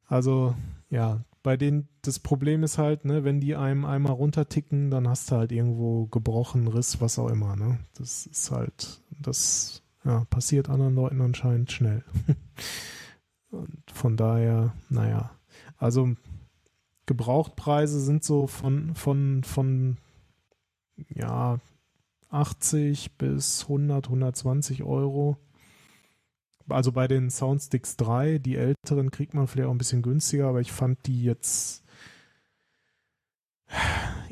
Also, 0.07 0.55
ja, 0.89 1.21
bei 1.45 1.59
denen, 1.59 1.89
das 2.01 2.19
Problem 2.19 2.63
ist 2.65 2.79
halt, 2.79 3.05
ne, 3.05 3.23
wenn 3.23 3.39
die 3.39 3.55
einem 3.55 3.85
einmal 3.85 4.15
runterticken, 4.15 4.91
dann 4.91 5.07
hast 5.07 5.31
du 5.31 5.37
halt 5.37 5.53
irgendwo 5.53 6.07
gebrochen, 6.07 6.67
Riss, 6.67 7.03
was 7.03 7.19
auch 7.19 7.29
immer, 7.29 7.55
ne? 7.55 7.79
Das 7.99 8.27
ist 8.27 8.51
halt, 8.51 9.03
das 9.21 9.83
ja, 10.05 10.25
passiert 10.25 10.71
anderen 10.71 10.95
Leuten 10.95 11.21
anscheinend 11.21 11.71
schnell. 11.71 12.03
Und 13.51 13.83
von 13.93 14.17
daher, 14.17 14.73
naja, 14.89 15.33
also 15.77 16.17
Gebrauchtpreise 17.05 18.01
sind 18.01 18.25
so 18.25 18.47
von, 18.47 18.95
von, 18.95 19.45
von, 19.45 19.99
ja, 21.11 21.59
80 22.31 23.19
bis 23.19 23.65
100, 23.65 24.07
120 24.07 24.83
Euro. 24.83 25.37
Also 26.69 26.93
bei 26.93 27.07
den 27.09 27.31
Soundsticks 27.31 27.97
3, 27.97 28.39
die 28.39 28.57
älteren 28.57 29.11
kriegt 29.11 29.35
man 29.35 29.47
vielleicht 29.47 29.69
auch 29.69 29.73
ein 29.75 29.79
bisschen 29.79 30.03
günstiger, 30.03 30.49
aber 30.49 30.61
ich 30.61 30.73
fand 30.73 31.07
die 31.07 31.23
jetzt, 31.23 31.85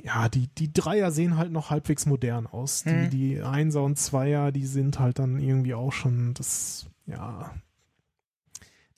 ja, 0.03 0.29
die, 0.29 0.49
die 0.49 0.73
Dreier 0.73 1.11
sehen 1.11 1.37
halt 1.37 1.53
noch 1.53 1.71
halbwegs 1.71 2.07
modern 2.07 2.47
aus. 2.47 2.85
Die, 2.85 2.91
Hm. 2.91 3.11
die 3.11 3.43
Einser 3.43 3.83
und 3.83 3.99
Zweier, 3.99 4.53
die 4.53 4.67
sind 4.67 4.99
halt 4.99 5.19
dann 5.19 5.39
irgendwie 5.39 5.75
auch 5.75 5.93
schon, 5.93 6.35
das, 6.35 6.87
ja, 7.07 7.53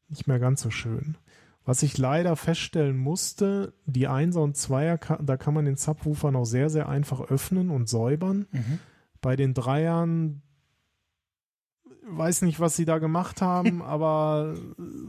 nicht 0.08 0.26
mehr 0.26 0.38
ganz 0.38 0.62
so 0.62 0.70
schön. 0.70 1.16
Was 1.64 1.82
ich 1.82 1.96
leider 1.96 2.36
feststellen 2.36 2.96
musste, 2.98 3.72
die 3.86 4.06
Einser 4.06 4.42
und 4.42 4.56
Zweier, 4.56 4.98
da 4.98 5.36
kann 5.38 5.54
man 5.54 5.64
den 5.64 5.76
Subwoofer 5.76 6.30
noch 6.30 6.44
sehr, 6.44 6.68
sehr 6.68 6.88
einfach 6.88 7.20
öffnen 7.22 7.70
und 7.70 7.88
säubern. 7.88 8.46
Mhm. 8.52 8.78
Bei 9.22 9.34
den 9.34 9.54
Dreiern 9.54 10.42
weiß 12.06 12.42
nicht, 12.42 12.60
was 12.60 12.76
sie 12.76 12.84
da 12.84 12.98
gemacht 12.98 13.40
haben, 13.42 13.82
aber 13.82 14.54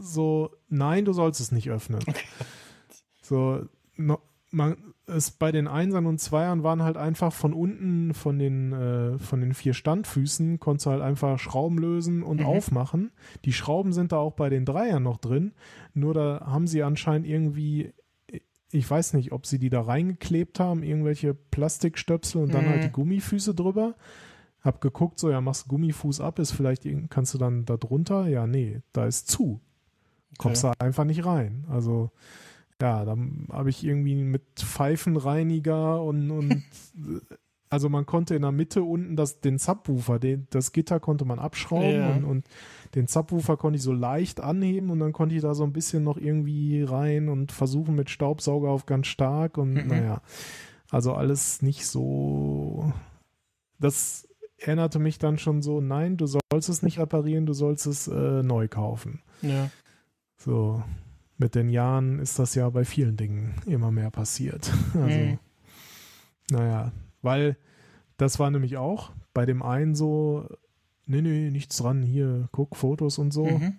so, 0.00 0.50
nein, 0.68 1.04
du 1.04 1.12
sollst 1.12 1.40
es 1.40 1.52
nicht 1.52 1.70
öffnen. 1.70 2.00
So, 3.22 3.62
no, 3.96 4.18
man, 4.50 4.76
es 5.06 5.30
bei 5.32 5.52
den 5.52 5.68
Einsern 5.68 6.06
und 6.06 6.18
Zweiern 6.20 6.62
waren 6.62 6.82
halt 6.82 6.96
einfach 6.96 7.32
von 7.32 7.52
unten 7.52 8.14
von 8.14 8.38
den, 8.38 8.72
äh, 8.72 9.18
von 9.18 9.40
den 9.40 9.54
vier 9.54 9.74
Standfüßen, 9.74 10.58
konntest 10.60 10.86
du 10.86 10.90
halt 10.90 11.02
einfach 11.02 11.38
Schrauben 11.38 11.78
lösen 11.78 12.22
und 12.22 12.40
Mhm. 12.40 12.46
aufmachen. 12.46 13.10
Die 13.44 13.52
Schrauben 13.52 13.92
sind 13.92 14.12
da 14.12 14.16
auch 14.18 14.34
bei 14.34 14.48
den 14.48 14.64
Dreiern 14.64 15.02
noch 15.02 15.18
drin, 15.18 15.52
nur 15.94 16.14
da 16.14 16.44
haben 16.46 16.66
sie 16.66 16.82
anscheinend 16.82 17.26
irgendwie, 17.26 17.92
ich 18.72 18.88
weiß 18.90 19.12
nicht, 19.14 19.32
ob 19.32 19.46
sie 19.46 19.58
die 19.58 19.70
da 19.70 19.80
reingeklebt 19.82 20.58
haben, 20.60 20.82
irgendwelche 20.82 21.34
Plastikstöpsel 21.34 22.42
und 22.42 22.54
dann 22.54 22.64
Mhm. 22.64 22.68
halt 22.70 22.84
die 22.84 22.92
Gummifüße 22.92 23.54
drüber. 23.54 23.94
Hab 24.66 24.80
geguckt, 24.80 25.18
so, 25.20 25.30
ja, 25.30 25.40
machst 25.40 25.68
Gummifuß 25.68 26.20
ab, 26.20 26.38
ist 26.40 26.50
vielleicht, 26.52 26.86
kannst 27.08 27.32
du 27.34 27.38
dann 27.38 27.64
da 27.64 27.76
drunter? 27.76 28.26
Ja, 28.26 28.46
nee, 28.46 28.80
da 28.92 29.06
ist 29.06 29.30
zu. 29.30 29.60
Kommst 30.38 30.64
da 30.64 30.72
einfach 30.78 31.04
nicht 31.04 31.24
rein. 31.24 31.64
Also, 31.70 32.10
ja, 32.82 33.04
dann 33.04 33.46
habe 33.50 33.70
ich 33.70 33.84
irgendwie 33.84 34.16
mit 34.16 34.42
Pfeifenreiniger 34.56 36.02
und, 36.02 36.30
und 36.30 36.64
also 37.70 37.88
man 37.88 38.06
konnte 38.06 38.34
in 38.34 38.42
der 38.42 38.52
Mitte 38.52 38.82
unten 38.82 39.16
das, 39.16 39.40
den 39.40 39.58
Subwoofer, 39.58 40.18
den, 40.18 40.46
das 40.50 40.72
Gitter 40.72 41.00
konnte 41.00 41.24
man 41.24 41.38
abschrauben 41.38 42.00
Ja. 42.00 42.10
und, 42.16 42.24
und 42.24 42.46
den 42.94 43.06
Subwoofer 43.06 43.56
konnte 43.56 43.76
ich 43.76 43.82
so 43.82 43.92
leicht 43.92 44.40
anheben 44.40 44.90
und 44.90 44.98
dann 45.00 45.12
konnte 45.12 45.34
ich 45.34 45.42
da 45.42 45.54
so 45.54 45.64
ein 45.64 45.72
bisschen 45.72 46.04
noch 46.04 46.18
irgendwie 46.18 46.82
rein 46.82 47.28
und 47.28 47.52
versuchen 47.52 47.94
mit 47.94 48.10
Staubsauger 48.10 48.68
auf 48.68 48.84
ganz 48.86 49.06
stark 49.06 49.58
und 49.58 49.74
Mhm. 49.74 49.86
naja, 49.88 50.20
also 50.90 51.14
alles 51.14 51.62
nicht 51.62 51.86
so, 51.86 52.92
das 53.78 54.25
erinnerte 54.58 54.98
mich 54.98 55.18
dann 55.18 55.38
schon 55.38 55.62
so, 55.62 55.80
nein, 55.80 56.16
du 56.16 56.26
sollst 56.26 56.68
es 56.68 56.82
nicht 56.82 56.98
reparieren, 56.98 57.46
du 57.46 57.52
sollst 57.52 57.86
es 57.86 58.08
äh, 58.08 58.42
neu 58.42 58.68
kaufen. 58.68 59.22
Ja. 59.42 59.70
So, 60.36 60.82
mit 61.38 61.54
den 61.54 61.68
Jahren 61.68 62.18
ist 62.18 62.38
das 62.38 62.54
ja 62.54 62.68
bei 62.70 62.84
vielen 62.84 63.16
Dingen 63.16 63.54
immer 63.66 63.90
mehr 63.90 64.10
passiert. 64.10 64.72
Also, 64.94 65.18
Mhm. 65.18 65.38
naja, 66.50 66.92
weil 67.22 67.56
das 68.16 68.38
war 68.38 68.50
nämlich 68.50 68.76
auch 68.78 69.12
bei 69.34 69.44
dem 69.46 69.62
einen 69.62 69.94
so, 69.94 70.48
nee, 71.04 71.20
nee, 71.22 71.50
nichts 71.50 71.76
dran, 71.76 72.02
hier, 72.02 72.48
guck, 72.52 72.76
Fotos 72.76 73.18
und 73.18 73.32
so. 73.32 73.44
Mhm. 73.44 73.74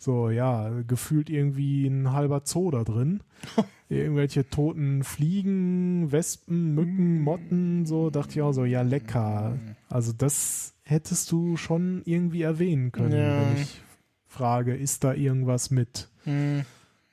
So, 0.00 0.30
ja, 0.30 0.70
gefühlt 0.86 1.28
irgendwie 1.28 1.86
ein 1.88 2.12
halber 2.12 2.42
Zoo 2.44 2.70
da 2.70 2.84
drin. 2.84 3.20
Irgendwelche 3.88 4.48
toten 4.48 5.02
Fliegen, 5.02 6.12
Wespen, 6.12 6.74
Mücken, 6.74 7.20
Motten, 7.22 7.84
so, 7.86 8.10
dachte 8.10 8.32
ich 8.32 8.42
auch 8.42 8.52
so, 8.52 8.64
ja, 8.64 8.82
lecker. 8.82 9.58
Also 9.88 10.12
das 10.12 10.74
hättest 10.84 11.32
du 11.32 11.56
schon 11.56 12.02
irgendwie 12.04 12.42
erwähnen 12.42 12.92
können, 12.92 13.12
Ja. 13.18 13.40
wenn 13.40 13.62
ich 13.62 13.80
frage, 14.26 14.76
ist 14.76 15.04
da 15.04 15.14
irgendwas 15.14 15.70
mit? 15.70 16.08
Hm. 16.24 16.64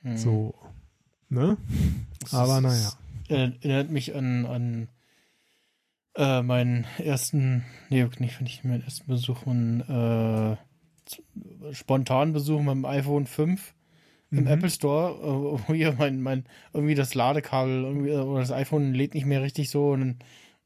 Hm. 0.02 0.16
So, 0.16 0.54
ne? 1.28 1.56
Das 2.20 2.34
Aber 2.34 2.60
naja. 2.60 2.92
Erinnert 3.28 3.90
mich 3.90 4.14
an, 4.14 4.46
an 4.46 4.88
äh, 6.14 6.42
meinen 6.42 6.84
ersten, 6.98 7.64
nee, 7.90 8.06
nicht, 8.18 8.40
nicht 8.40 8.64
meinen 8.64 8.82
ersten 8.84 9.06
Besuch, 9.08 9.46
meinen 9.46 9.80
äh, 9.80 10.56
spontanen 11.72 12.32
Besuch 12.32 12.60
mit 12.60 12.70
dem 12.70 12.84
iPhone 12.84 13.26
5 13.26 13.74
im 14.30 14.44
Mhm. 14.44 14.46
Apple 14.48 14.70
Store, 14.70 15.12
äh, 15.14 15.68
wo 15.68 15.72
hier 15.74 15.92
mein, 15.92 16.20
mein, 16.20 16.44
irgendwie 16.72 16.94
das 16.94 17.14
Ladekabel, 17.14 17.84
irgendwie, 17.84 18.10
äh, 18.10 18.18
oder 18.18 18.40
das 18.40 18.52
iPhone 18.52 18.92
lädt 18.94 19.14
nicht 19.14 19.26
mehr 19.26 19.42
richtig 19.42 19.70
so 19.70 19.90
und 19.90 20.00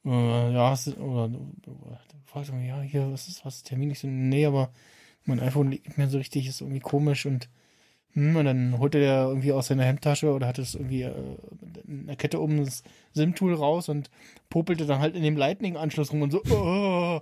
dann, 0.04 0.12
äh, 0.12 0.54
ja, 0.54 0.70
hast 0.70 0.88
du, 0.88 0.92
oder, 0.96 1.24
oder 1.66 2.00
fragt 2.24 2.52
mich, 2.52 2.68
ja, 2.68 2.80
hier, 2.80 3.10
was 3.12 3.28
ist, 3.28 3.44
was 3.44 3.56
ist 3.56 3.66
Termin? 3.66 3.90
Ich 3.90 3.98
so, 4.00 4.08
nee, 4.08 4.46
aber 4.46 4.70
mein 5.24 5.40
iPhone 5.40 5.70
lädt 5.70 5.84
nicht 5.86 5.98
mehr 5.98 6.08
so 6.08 6.18
richtig, 6.18 6.46
ist 6.46 6.60
irgendwie 6.60 6.80
komisch 6.80 7.26
und 7.26 7.48
und 8.14 8.44
dann 8.44 8.78
holte 8.78 8.98
der 8.98 9.26
irgendwie 9.28 9.52
aus 9.52 9.68
seiner 9.68 9.84
Hemdtasche 9.84 10.32
oder 10.32 10.48
hatte 10.48 10.62
es 10.62 10.74
irgendwie 10.74 11.02
äh, 11.02 11.12
in 11.86 12.06
der 12.06 12.16
Kette 12.16 12.40
um 12.40 12.64
das 12.64 12.82
SIM-Tool 13.14 13.54
raus 13.54 13.88
und 13.88 14.10
popelte 14.48 14.84
dann 14.84 14.98
halt 14.98 15.14
in 15.14 15.22
dem 15.22 15.36
Lightning-Anschluss 15.36 16.12
rum 16.12 16.22
und 16.22 16.32
so 16.32 16.42
oh, 16.50 17.20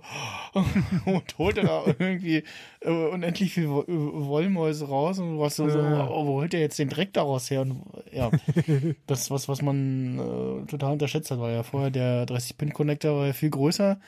und 1.05 1.37
holte 1.37 1.61
da 1.61 1.83
irgendwie 1.85 2.43
äh, 2.81 2.89
unendlich 2.89 3.53
viel 3.53 3.69
Wo- 3.69 3.85
Wollmäuse 3.87 4.87
raus 4.87 5.19
und 5.19 5.39
was 5.39 5.55
so, 5.55 5.69
so 5.69 5.79
oh, 5.79 6.25
wo 6.25 6.33
holt 6.41 6.53
der 6.53 6.61
jetzt 6.61 6.79
den 6.79 6.89
Dreck 6.89 7.13
daraus 7.13 7.51
her? 7.51 7.61
Und 7.61 7.83
ja, 8.11 8.31
das 9.07 9.21
ist 9.21 9.31
was, 9.31 9.47
was 9.47 9.61
man 9.61 10.17
äh, 10.17 10.65
total 10.65 10.93
unterschätzt 10.93 11.29
hat, 11.29 11.39
weil 11.39 11.53
ja 11.53 11.63
vorher 11.63 11.91
der 11.91 12.25
30-Pin-Connector 12.25 13.15
war 13.15 13.27
ja 13.27 13.33
viel 13.33 13.51
größer 13.51 13.99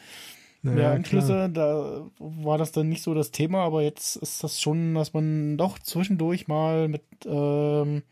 Ja. 0.64 0.92
Anschlüsse, 0.94 1.50
da 1.50 2.06
war 2.20 2.58
das 2.58 2.72
dann 2.72 2.90
nicht 2.90 3.02
so 3.02 3.14
das 3.16 3.32
Thema, 3.32 3.64
aber 3.64 3.82
jetzt 3.82 4.16
ist 4.18 4.44
das 4.44 4.62
schon, 4.62 4.94
dass 4.94 5.14
man 5.14 5.58
doch 5.58 5.80
zwischendurch 5.80 6.48
mal 6.48 6.88
mit 6.88 7.02
ähm, 7.26 8.04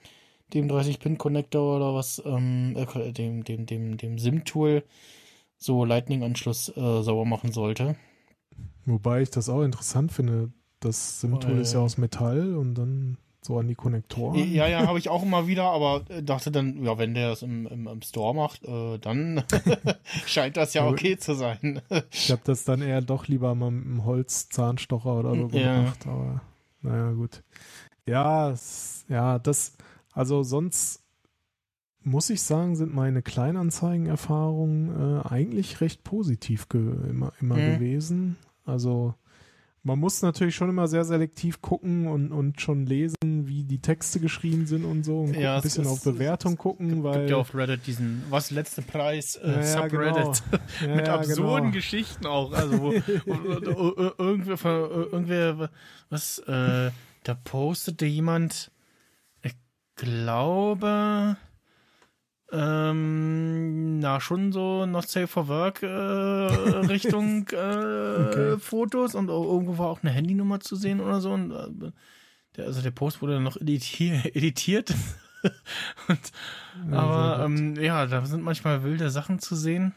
dem 0.53 0.67
30-Pin-Connector 0.67 1.77
oder 1.77 1.93
was, 1.93 2.21
ähm, 2.25 2.75
äh, 2.75 3.11
dem, 3.11 3.43
dem, 3.43 3.65
dem, 3.67 3.97
dem 3.97 4.17
SIM-Tool 4.17 4.83
so 5.57 5.85
Lightning-Anschluss 5.85 6.69
äh, 6.69 7.03
sauber 7.03 7.25
machen 7.25 7.51
sollte. 7.51 7.95
Wobei 8.85 9.21
ich 9.21 9.29
das 9.29 9.49
auch 9.49 9.61
interessant 9.61 10.11
finde. 10.11 10.51
Das 10.79 11.19
SIM-Tool 11.21 11.55
Weil- 11.55 11.61
ist 11.61 11.73
ja 11.73 11.81
aus 11.81 11.97
Metall 11.97 12.55
und 12.55 12.73
dann 12.75 13.17
so 13.41 13.57
an 13.57 13.67
die 13.67 13.75
Konnektoren. 13.75 14.51
Ja, 14.53 14.67
ja, 14.67 14.85
habe 14.85 14.99
ich 14.99 15.09
auch 15.09 15.23
immer 15.23 15.47
wieder, 15.47 15.63
aber 15.65 16.03
äh, 16.09 16.21
dachte 16.21 16.51
dann, 16.51 16.83
ja, 16.83 16.97
wenn 16.97 17.13
der 17.13 17.29
das 17.29 17.41
im, 17.41 17.65
im, 17.67 17.87
im 17.87 18.01
Store 18.01 18.35
macht, 18.35 18.63
äh, 18.65 18.97
dann 18.99 19.43
scheint 20.25 20.57
das 20.57 20.73
ja 20.73 20.87
okay 20.87 21.17
zu 21.17 21.35
sein. 21.35 21.81
Ich 22.11 22.29
habe 22.31 22.41
das 22.43 22.65
dann 22.65 22.81
eher 22.81 23.01
doch 23.01 23.27
lieber 23.27 23.55
mal 23.55 23.71
mit 23.71 23.85
einem 23.85 24.05
Holzzahnstocher 24.05 25.19
oder 25.19 25.35
so 25.35 25.47
Ja. 25.57 25.75
gemacht, 25.81 26.05
aber 26.05 26.41
naja, 26.81 27.11
gut. 27.11 27.43
Ja, 28.05 28.53
ja, 29.07 29.39
das, 29.39 29.77
also 30.13 30.43
sonst 30.43 31.03
muss 32.01 32.29
ich 32.29 32.41
sagen, 32.41 32.75
sind 32.75 32.93
meine 32.93 33.21
Kleinanzeigenerfahrungen 33.21 35.19
äh, 35.19 35.27
eigentlich 35.27 35.81
recht 35.81 36.03
positiv 36.03 36.69
ge 36.69 36.81
immer, 37.09 37.33
immer 37.41 37.55
Mhm. 37.57 37.65
gewesen. 37.65 38.37
Also 38.65 39.13
man 39.83 39.97
muss 39.97 40.21
natürlich 40.21 40.55
schon 40.55 40.69
immer 40.69 40.87
sehr 40.87 41.05
selektiv 41.05 41.61
gucken 41.61 42.07
und, 42.07 42.31
und 42.31 42.59
schon 42.61 42.85
lesen, 42.85 43.15
wie 43.23 43.63
die 43.63 43.79
Texte 43.81 44.19
geschrieben 44.19 44.65
sind 44.67 44.83
und 44.85 45.03
so 45.03 45.21
und 45.21 45.35
Ja, 45.35 45.55
ein 45.55 45.61
bisschen 45.61 45.85
ist- 45.85 45.89
auf 45.91 46.03
Bewertung 46.03 46.57
gucken, 46.57 47.03
weil 47.03 47.19
Gibt 47.19 47.29
ja 47.31 47.37
auf 47.37 47.55
Reddit 47.55 47.87
diesen, 47.87 48.23
was 48.29 48.51
letzte 48.51 48.81
Preis, 48.81 49.35
äh, 49.37 49.51
Ja, 49.51 49.63
Subreddit. 49.63 50.43
genau. 50.81 50.95
Mit 50.95 51.07
ja, 51.07 51.15
absurden 51.15 51.57
genau. 51.71 51.71
Geschichten 51.71 52.25
auch. 52.25 52.51
Also 52.51 52.79
wo, 52.81 52.91
irgendwer, 54.17 54.89
irgendwer, 54.91 55.69
was, 56.09 56.39
äh, 56.39 56.91
da 57.23 57.33
postete 57.43 58.05
jemand, 58.05 58.71
ich 59.43 59.53
glaube, 59.95 61.37
ähm, 62.51 63.99
na 63.99 64.19
schon 64.19 64.51
so 64.51 64.85
Not 64.85 65.07
Safe 65.07 65.27
for 65.27 65.47
Work 65.47 65.83
äh, 65.83 65.87
Richtung 66.87 67.47
äh, 67.49 67.55
Okay. 67.55 68.57
Fotos 68.59 69.15
und 69.15 69.29
irgendwo 69.29 69.77
war 69.77 69.87
auch 69.87 70.01
eine 70.01 70.11
Handynummer 70.11 70.59
zu 70.59 70.75
sehen 70.75 70.99
oder 70.99 71.21
so. 71.21 71.31
Und, 71.31 71.51
äh, 71.51 71.91
der, 72.57 72.65
also 72.65 72.81
der 72.81 72.91
Post 72.91 73.21
wurde 73.21 73.33
dann 73.33 73.43
noch 73.43 73.57
editier, 73.57 74.21
editiert. 74.35 74.93
und, 76.07 76.93
aber 76.93 77.45
ähm, 77.45 77.75
ja, 77.79 78.05
da 78.07 78.25
sind 78.25 78.43
manchmal 78.43 78.83
wilde 78.83 79.09
Sachen 79.09 79.39
zu 79.39 79.55
sehen. 79.55 79.93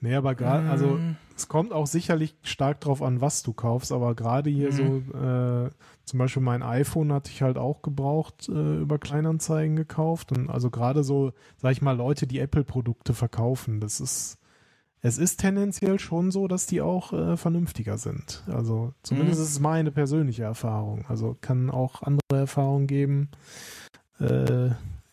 Nee, 0.00 0.14
aber 0.14 0.34
gerade, 0.34 0.68
also 0.68 0.96
Ähm, 0.96 1.16
es 1.36 1.48
kommt 1.48 1.72
auch 1.72 1.86
sicherlich 1.86 2.36
stark 2.42 2.80
drauf 2.80 3.02
an, 3.02 3.20
was 3.20 3.42
du 3.42 3.52
kaufst, 3.52 3.90
aber 3.92 4.14
gerade 4.14 4.50
hier 4.50 4.68
Mhm. 4.68 4.72
so, 4.72 4.96
äh, 5.18 5.70
zum 6.04 6.18
Beispiel 6.18 6.42
mein 6.42 6.62
iPhone 6.62 7.12
hatte 7.12 7.30
ich 7.30 7.42
halt 7.42 7.58
auch 7.58 7.82
gebraucht 7.82 8.48
äh, 8.48 8.78
über 8.78 8.98
Kleinanzeigen 8.98 9.74
gekauft. 9.76 10.30
Und 10.32 10.48
also 10.50 10.70
gerade 10.70 11.02
so, 11.02 11.32
sag 11.56 11.72
ich 11.72 11.82
mal, 11.82 11.96
Leute, 11.96 12.26
die 12.26 12.38
Apple-Produkte 12.38 13.14
verkaufen, 13.14 13.80
das 13.80 14.00
ist, 14.00 14.38
es 15.00 15.18
ist 15.18 15.40
tendenziell 15.40 15.98
schon 15.98 16.30
so, 16.30 16.46
dass 16.46 16.66
die 16.66 16.80
auch 16.80 17.12
äh, 17.12 17.36
vernünftiger 17.36 17.98
sind. 17.98 18.44
Also 18.46 18.94
zumindest 19.02 19.38
Mhm. 19.38 19.44
ist 19.44 19.50
es 19.50 19.60
meine 19.60 19.90
persönliche 19.90 20.44
Erfahrung. 20.44 21.04
Also 21.08 21.36
kann 21.40 21.68
auch 21.70 22.02
andere 22.02 22.20
Erfahrungen 22.40 22.86
geben. 22.86 23.30
Äh, 24.20 24.68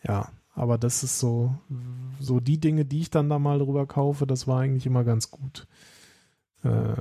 ja, 0.06 0.28
aber 0.54 0.78
das 0.78 1.02
ist 1.02 1.18
so, 1.18 1.54
so 2.20 2.38
die 2.40 2.58
Dinge, 2.60 2.84
die 2.84 3.00
ich 3.00 3.10
dann 3.10 3.28
da 3.28 3.38
mal 3.38 3.58
drüber 3.58 3.86
kaufe, 3.86 4.26
das 4.26 4.46
war 4.46 4.60
eigentlich 4.60 4.86
immer 4.86 5.02
ganz 5.04 5.30
gut. 5.30 5.66
Äh, 6.64 6.94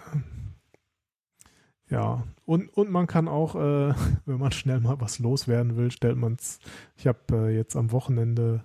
ja, 1.90 2.24
und, 2.46 2.70
und 2.70 2.90
man 2.90 3.08
kann 3.08 3.28
auch, 3.28 3.56
äh, 3.56 3.94
wenn 4.26 4.40
man 4.40 4.52
schnell 4.52 4.80
mal 4.80 5.00
was 5.02 5.20
loswerden 5.20 5.76
will, 5.76 5.92
stellt 5.92 6.18
man 6.18 6.34
es. 6.40 6.60
Ich 6.96 7.08
habe 7.08 7.20
äh, 7.32 7.56
jetzt 7.56 7.76
am 7.76 7.92
Wochenende, 7.92 8.64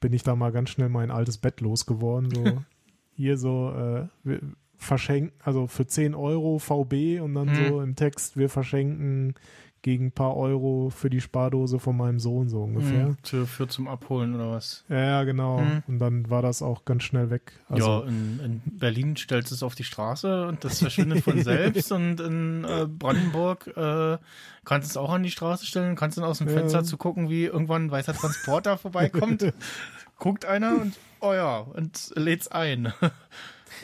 bin 0.00 0.12
ich 0.12 0.22
da 0.22 0.34
mal 0.34 0.52
ganz 0.52 0.70
schnell 0.70 0.88
mein 0.88 1.10
altes 1.10 1.38
Bett 1.38 1.60
losgeworden. 1.60 2.30
So 2.30 2.64
hier 3.12 3.36
so 3.36 4.08
äh, 4.24 4.38
verschenken, 4.76 5.32
also 5.42 5.66
für 5.66 5.86
10 5.86 6.14
Euro 6.14 6.58
VB 6.58 7.20
und 7.20 7.34
dann 7.34 7.48
Mhm. 7.48 7.54
so 7.54 7.80
im 7.82 7.96
Text, 7.96 8.36
wir 8.36 8.48
verschenken 8.48 9.34
gegen 9.82 10.06
ein 10.06 10.12
paar 10.12 10.36
Euro 10.36 10.90
für 10.90 11.08
die 11.10 11.20
Spardose 11.20 11.78
von 11.78 11.96
meinem 11.96 12.18
Sohn 12.18 12.48
so 12.48 12.62
ungefähr. 12.62 13.08
Mhm, 13.08 13.16
Für, 13.22 13.46
für 13.46 13.68
zum 13.68 13.86
Abholen 13.88 14.34
oder 14.34 14.50
was? 14.50 14.84
Ja, 14.88 14.98
ja, 14.98 15.24
genau. 15.24 15.60
Mhm. 15.60 15.82
Und 15.86 15.98
dann 15.98 16.28
war 16.30 16.42
das 16.42 16.62
auch 16.62 16.84
ganz 16.84 17.04
schnell 17.04 17.30
weg. 17.30 17.52
Also, 17.68 18.02
ja, 18.02 18.08
in, 18.08 18.40
in 18.44 18.62
Berlin 18.78 19.16
stellst 19.16 19.50
du 19.50 19.54
es 19.54 19.62
auf 19.62 19.74
die 19.74 19.84
Straße 19.84 20.46
und 20.48 20.64
das 20.64 20.80
verschwindet 20.80 21.22
von 21.22 21.42
selbst 21.42 21.92
und 21.92 22.20
in 22.20 22.64
äh, 22.64 22.86
Brandenburg 22.86 23.68
äh, 23.76 24.18
kannst 24.64 24.88
du 24.88 24.90
es 24.92 24.96
auch 24.96 25.12
an 25.12 25.22
die 25.22 25.30
Straße 25.30 25.64
stellen, 25.64 25.96
kannst 25.96 26.18
dann 26.18 26.24
aus 26.24 26.38
dem 26.38 26.48
Ja. 26.48 26.54
Fenster 26.54 26.84
zu 26.84 26.96
gucken, 26.96 27.28
wie 27.30 27.44
irgendwann 27.44 27.86
ein 27.86 27.90
weißer 27.90 28.14
Transporter 28.14 28.76
vorbeikommt, 28.78 29.52
guckt 30.18 30.44
einer 30.44 30.80
und 30.80 30.94
oh 31.20 31.32
ja, 31.32 31.58
und 31.58 32.12
lädt's 32.16 32.48
ein. 32.48 32.92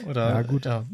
Oder 0.07 0.29
Ja, 0.31 0.43
gut. 0.43 0.65
Ja, 0.66 0.85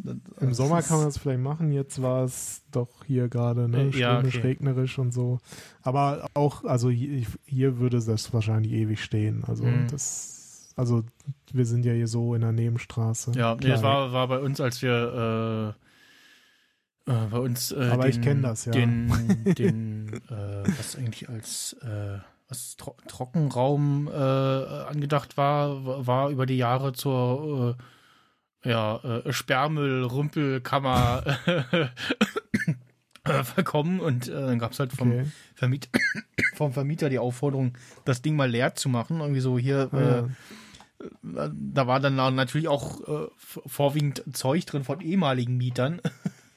Im 0.40 0.52
Sommer 0.54 0.82
kann 0.82 0.98
man 0.98 1.06
das 1.06 1.18
vielleicht 1.18 1.40
machen. 1.40 1.72
Jetzt 1.72 2.00
war 2.02 2.24
es 2.24 2.62
doch 2.70 3.04
hier 3.06 3.28
gerade 3.28 3.68
ne, 3.68 3.90
Äh, 3.92 3.98
ja, 3.98 4.18
okay. 4.18 4.40
regnerisch 4.40 4.98
und 4.98 5.12
so. 5.12 5.38
Aber 5.82 6.26
auch, 6.34 6.64
also 6.64 6.90
hier, 6.90 7.26
hier 7.46 7.78
würde 7.78 8.00
das 8.04 8.32
wahrscheinlich 8.32 8.72
ewig 8.72 9.02
stehen. 9.02 9.44
Also 9.46 9.64
Mhm. 9.64 9.86
das, 9.90 10.72
also 10.76 11.02
wir 11.52 11.66
sind 11.66 11.84
ja 11.84 11.92
hier 11.92 12.08
so 12.08 12.34
in 12.34 12.42
der 12.42 12.52
Nebenstraße. 12.52 13.32
Ja, 13.32 13.56
nee, 13.60 13.68
das 13.68 13.82
war, 13.82 14.12
war 14.12 14.28
bei 14.28 14.38
uns, 14.38 14.60
als 14.60 14.82
wir 14.82 15.74
äh, 17.06 17.10
äh, 17.12 17.26
bei 17.30 17.38
uns 17.38 17.72
äh, 17.72 17.88
Aber 17.90 18.04
den, 18.04 18.10
ich 18.10 18.20
kenn 18.20 18.42
das, 18.42 18.64
ja. 18.66 18.72
Den, 18.72 19.44
den 19.58 20.08
äh, 20.28 20.78
was 20.78 20.96
eigentlich 20.96 21.28
als 21.28 21.74
äh, 21.82 22.18
was 22.48 22.76
Tro 22.76 22.96
Trockenraum 23.06 24.08
äh, 24.08 24.10
angedacht 24.12 25.36
war, 25.36 25.84
wa- 25.86 26.06
war 26.06 26.30
über 26.30 26.46
die 26.46 26.56
Jahre 26.56 26.92
zur 26.92 27.76
ja, 28.64 28.96
äh, 29.24 29.32
Sperrmüll-Rümpelkammer 29.32 31.22
äh, 33.24 33.44
verkommen 33.44 34.00
und 34.00 34.28
äh, 34.28 34.32
dann 34.32 34.58
gab 34.58 34.72
es 34.72 34.78
halt 34.80 34.92
vom, 34.92 35.10
Okay. 35.10 35.26
Vermiet 35.54 35.88
vom 36.54 36.72
Vermieter 36.72 37.08
die 37.10 37.18
Aufforderung, 37.18 37.76
das 38.04 38.22
Ding 38.22 38.36
mal 38.36 38.50
leer 38.50 38.74
zu 38.74 38.88
machen. 38.88 39.20
Irgendwie 39.20 39.40
so 39.40 39.58
hier, 39.58 39.88
Ah, 39.92 39.98
äh, 39.98 40.22
ja. 40.22 41.50
da 41.52 41.86
war 41.86 42.00
dann 42.00 42.16
natürlich 42.16 42.68
auch 42.68 43.00
äh, 43.08 43.28
vorwiegend 43.38 44.22
Zeug 44.32 44.66
drin 44.66 44.84
von 44.84 45.00
ehemaligen 45.00 45.56
Mietern 45.56 46.00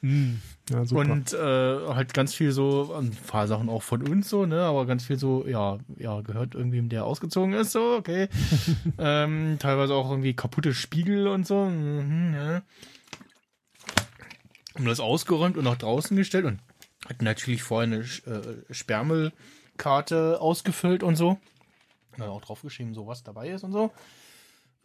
ja, 0.70 0.84
super. 0.86 1.00
und 1.00 1.32
äh, 1.34 1.94
halt 1.94 2.14
ganz 2.14 2.34
viel 2.34 2.50
so, 2.52 2.94
ein 2.94 3.10
paar 3.10 3.46
Sachen 3.46 3.68
auch 3.68 3.82
von 3.82 4.06
uns 4.06 4.30
so, 4.30 4.46
ne, 4.46 4.62
aber 4.62 4.86
ganz 4.86 5.04
viel 5.04 5.18
so, 5.18 5.46
ja, 5.46 5.78
ja, 5.98 6.22
gehört 6.22 6.54
irgendwem, 6.54 6.88
der 6.88 7.04
ausgezogen 7.04 7.52
ist, 7.52 7.72
so, 7.72 7.96
okay. 7.96 8.28
ähm, 8.98 9.56
teilweise 9.58 9.94
auch 9.94 10.10
irgendwie 10.10 10.34
kaputte 10.34 10.72
Spiegel 10.72 11.28
und 11.28 11.46
so, 11.46 11.66
mhm, 11.66 12.34
ja. 12.34 12.62
Haben 14.74 14.86
das 14.86 15.00
ausgeräumt 15.00 15.56
und 15.56 15.64
nach 15.64 15.76
draußen 15.76 16.16
gestellt 16.16 16.46
und 16.46 16.58
Hat 17.08 17.20
natürlich 17.22 17.62
vorher 17.62 17.92
eine 17.92 18.02
äh, 18.02 18.72
Sperrmüllkarte 18.72 20.40
ausgefüllt 20.40 21.02
und 21.02 21.16
so. 21.16 21.38
Dann 22.16 22.28
auch 22.28 22.40
draufgeschrieben, 22.40 22.94
so 22.94 23.06
was 23.06 23.22
dabei 23.22 23.50
ist 23.50 23.64
und 23.64 23.72
so. 23.72 23.92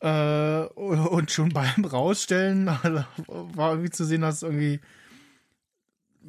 Äh, 0.02 0.64
und 0.76 1.32
schon 1.32 1.50
beim 1.54 1.86
Rausstellen 1.86 2.68
war 3.28 3.72
irgendwie 3.72 3.90
zu 3.90 4.06
sehen, 4.06 4.22
dass 4.22 4.44
irgendwie 4.44 4.80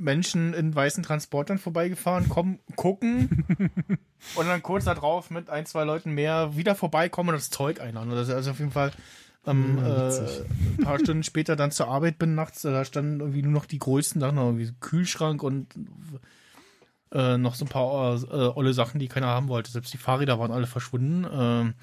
Menschen 0.00 0.54
in 0.54 0.74
weißen 0.74 1.02
Transportern 1.02 1.58
vorbeigefahren 1.58 2.28
kommen, 2.28 2.58
gucken 2.76 3.44
und 4.34 4.46
dann 4.46 4.62
kurz 4.62 4.84
darauf 4.84 5.30
mit 5.30 5.50
ein, 5.50 5.66
zwei 5.66 5.84
Leuten 5.84 6.12
mehr 6.12 6.56
wieder 6.56 6.74
vorbeikommen 6.74 7.30
und 7.30 7.36
das 7.36 7.50
Zeug 7.50 7.80
einladen. 7.80 8.10
Das 8.10 8.28
ist 8.28 8.34
also 8.34 8.50
auf 8.50 8.58
jeden 8.58 8.72
Fall 8.72 8.92
ähm, 9.46 9.78
Ja, 9.78 10.08
äh, 10.08 10.42
ein 10.78 10.84
paar 10.84 10.98
Stunden 10.98 11.22
später 11.22 11.56
dann 11.56 11.70
zur 11.70 11.88
Arbeit 11.88 12.18
bin 12.18 12.34
nachts, 12.34 12.62
da 12.62 12.84
standen 12.84 13.20
irgendwie 13.20 13.42
nur 13.42 13.52
noch 13.52 13.66
die 13.66 13.78
größten 13.78 14.20
Sachen, 14.20 14.38
irgendwie 14.38 14.72
Kühlschrank 14.80 15.42
und 15.42 15.74
äh, 17.12 17.38
noch 17.38 17.54
so 17.54 17.64
ein 17.64 17.68
paar 17.68 18.22
äh, 18.22 18.52
olle 18.54 18.72
Sachen, 18.72 19.00
die 19.00 19.08
keiner 19.08 19.28
haben 19.28 19.48
wollte. 19.48 19.70
Selbst 19.70 19.92
die 19.92 19.98
Fahrräder 19.98 20.38
waren 20.38 20.52
alle 20.52 20.66
verschwunden. 20.66 21.26
Ähm, 21.30 21.74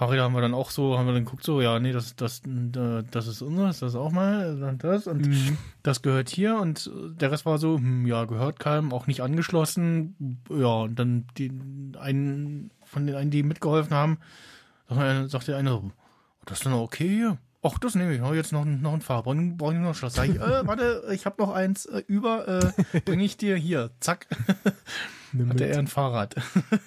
Fahrräder 0.00 0.22
haben 0.22 0.32
wir 0.34 0.40
dann 0.40 0.54
auch 0.54 0.70
so, 0.70 0.96
haben 0.96 1.04
wir 1.04 1.12
dann 1.12 1.26
geguckt, 1.26 1.44
so, 1.44 1.60
ja, 1.60 1.78
nee, 1.78 1.92
das, 1.92 2.16
das, 2.16 2.40
äh, 2.46 3.02
das 3.10 3.26
ist 3.26 3.42
unseres, 3.42 3.80
das 3.80 3.94
auch 3.94 4.10
mal, 4.12 4.58
dann 4.58 4.78
das 4.78 5.06
und 5.06 5.28
das 5.82 6.00
gehört 6.00 6.30
hier 6.30 6.56
und 6.56 6.86
äh, 6.90 7.14
der 7.16 7.30
Rest 7.30 7.44
war 7.44 7.58
so, 7.58 7.76
hm, 7.76 8.06
ja, 8.06 8.24
gehört 8.24 8.58
keinem, 8.58 8.94
auch 8.94 9.06
nicht 9.06 9.20
angeschlossen. 9.20 10.38
Ja, 10.48 10.68
und 10.84 10.98
dann 10.98 11.26
die, 11.36 11.52
einen 11.98 12.70
von 12.86 13.06
den 13.06 13.14
einen, 13.14 13.30
die 13.30 13.42
mitgeholfen 13.42 13.94
haben, 13.94 14.16
sagt 14.88 15.00
der- 15.02 15.28
sagt 15.28 15.48
der 15.48 15.56
eine, 15.58 15.68
so, 15.68 15.90
das 16.46 16.58
ist 16.60 16.64
dann 16.64 16.72
okay 16.72 17.06
hier. 17.06 17.36
Ach, 17.62 17.76
das 17.78 17.94
nehme 17.94 18.14
ich. 18.14 18.22
Oh, 18.22 18.32
jetzt 18.32 18.52
noch, 18.54 18.64
ein- 18.64 18.80
noch 18.80 18.94
ein 18.94 19.02
Fahrrad. 19.02 19.24
Brauche 19.24 19.36
brauch 19.58 19.72
ich 19.72 19.78
noch 19.78 19.88
ein 19.88 19.94
Schloss. 19.94 20.14
Sag 20.14 20.30
ich, 20.30 20.36
äh, 20.36 20.40
warte, 20.66 21.02
ich 21.12 21.26
habe 21.26 21.42
noch 21.42 21.52
eins 21.52 21.84
äh, 21.84 22.02
über. 22.06 22.48
Äh, 22.48 23.00
Bringe 23.04 23.22
ich 23.22 23.36
dir 23.36 23.54
hier. 23.56 23.90
Zack. 24.00 24.28
Hatte 25.46 25.66
er 25.66 25.78
ein 25.78 25.88
Fahrrad. 25.88 26.36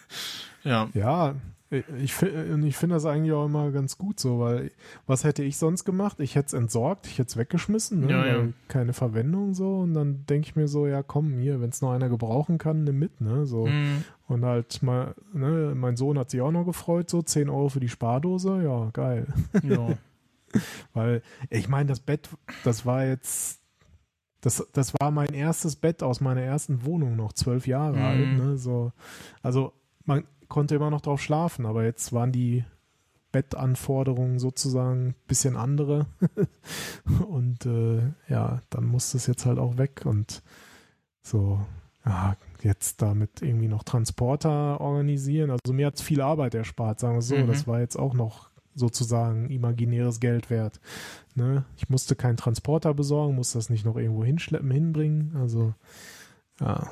ja. 0.64 0.90
Ja, 0.96 1.36
ich, 1.74 2.22
und 2.22 2.64
ich 2.64 2.76
finde 2.78 2.96
das 2.96 3.06
eigentlich 3.06 3.32
auch 3.34 3.46
immer 3.46 3.72
ganz 3.72 3.98
gut 3.98 4.20
so, 4.20 4.40
weil 4.40 4.72
was 5.08 5.24
hätte 5.24 5.44
ich 5.44 5.58
sonst 5.58 5.84
gemacht? 5.86 6.20
Ich 6.20 6.36
hätte 6.36 6.48
es 6.48 6.54
entsorgt, 6.54 7.08
ich 7.08 7.20
hätte 7.20 7.30
es 7.30 7.38
weggeschmissen, 7.38 8.02
ne? 8.02 8.12
Ja, 8.12 8.26
ja. 8.26 8.48
keine 8.68 8.94
Verwendung 8.94 9.54
so 9.54 9.80
und 9.80 9.94
dann 9.94 10.26
denke 10.28 10.48
ich 10.48 10.56
mir 10.56 10.68
so, 10.68 10.88
ja 10.88 11.04
komm, 11.04 11.38
hier, 11.40 11.62
wenn 11.62 11.70
es 11.70 11.82
noch 11.82 11.92
einer 11.92 12.10
gebrauchen 12.10 12.58
kann, 12.58 12.84
nimm 12.84 13.00
mit, 13.00 13.22
ne? 13.22 13.46
So. 13.46 13.68
Mhm. 13.68 14.04
Und 14.28 14.46
halt 14.46 14.82
mal, 14.84 15.16
ne, 15.34 15.74
mein 15.76 15.96
Sohn 15.98 16.18
hat 16.18 16.32
sich 16.32 16.42
auch 16.42 16.52
noch 16.52 16.66
gefreut, 16.66 17.10
so 17.10 17.22
10 17.22 17.50
Euro 17.50 17.70
für 17.70 17.80
die 17.80 17.90
Spardose, 17.90 18.62
ja, 18.64 18.90
geil. 18.92 19.28
ja. 19.64 19.98
Weil, 20.94 21.22
ich 21.50 21.68
meine, 21.68 21.88
das 21.90 22.00
Bett, 22.00 22.30
das 22.64 22.86
war 22.86 23.06
jetzt, 23.06 23.60
das, 24.42 24.66
das 24.74 24.94
war 25.00 25.10
mein 25.12 25.34
erstes 25.34 25.76
Bett 25.76 26.04
aus 26.04 26.22
meiner 26.22 26.42
ersten 26.42 26.86
Wohnung, 26.86 27.16
noch 27.16 27.34
zwölf 27.34 27.66
Jahre 27.66 27.98
Mhm. 27.98 28.04
alt, 28.04 28.28
ne? 28.38 28.58
So, 28.58 28.92
also 29.42 29.74
man 30.06 30.26
konnte 30.54 30.76
immer 30.76 30.92
noch 30.92 31.02
drauf 31.02 31.20
schlafen, 31.20 31.66
aber 31.66 31.84
jetzt 31.84 32.14
waren 32.14 32.32
die 32.32 32.64
Bettanforderungen 33.32 34.38
sozusagen 34.38 35.08
ein 35.08 35.16
bisschen 35.26 35.58
andere. 35.58 36.06
und 37.28 37.66
äh, 37.66 38.02
ja, 38.30 38.62
dann 38.70 38.86
musste 38.86 39.18
es 39.18 39.26
jetzt 39.26 39.48
halt 39.48 39.58
auch 39.58 39.78
weg 39.78 40.04
und 40.06 40.44
so, 41.24 41.60
ja, 42.06 42.38
jetzt 42.62 43.02
damit 43.02 43.42
irgendwie 43.42 43.68
noch 43.68 43.82
Transporter 43.82 44.80
organisieren. 44.80 45.50
Also 45.50 45.74
mir 45.74 45.88
hat 45.88 45.96
es 45.96 46.04
viel 46.04 46.22
Arbeit 46.22 46.54
erspart, 46.54 47.00
sagen 47.00 47.16
wir 47.16 47.24
so. 47.24 47.36
Mhm. 47.36 47.48
Das 47.48 47.66
war 47.66 47.80
jetzt 47.80 47.98
auch 47.98 48.14
noch 48.14 48.52
sozusagen 48.76 49.50
imaginäres 49.50 50.20
Geld 50.20 50.52
wert. 50.52 50.80
Ne? 51.34 51.66
Ich 51.78 51.90
musste 51.90 52.16
keinen 52.16 52.38
Transporter 52.38 52.94
besorgen, 52.94 53.34
musste 53.34 53.58
das 53.58 53.72
nicht 53.72 53.86
noch 53.86 53.98
irgendwo 53.98 54.24
hinschleppen, 54.24 54.70
hinbringen. 54.70 55.36
Also, 55.36 55.74
ja. 56.60 56.92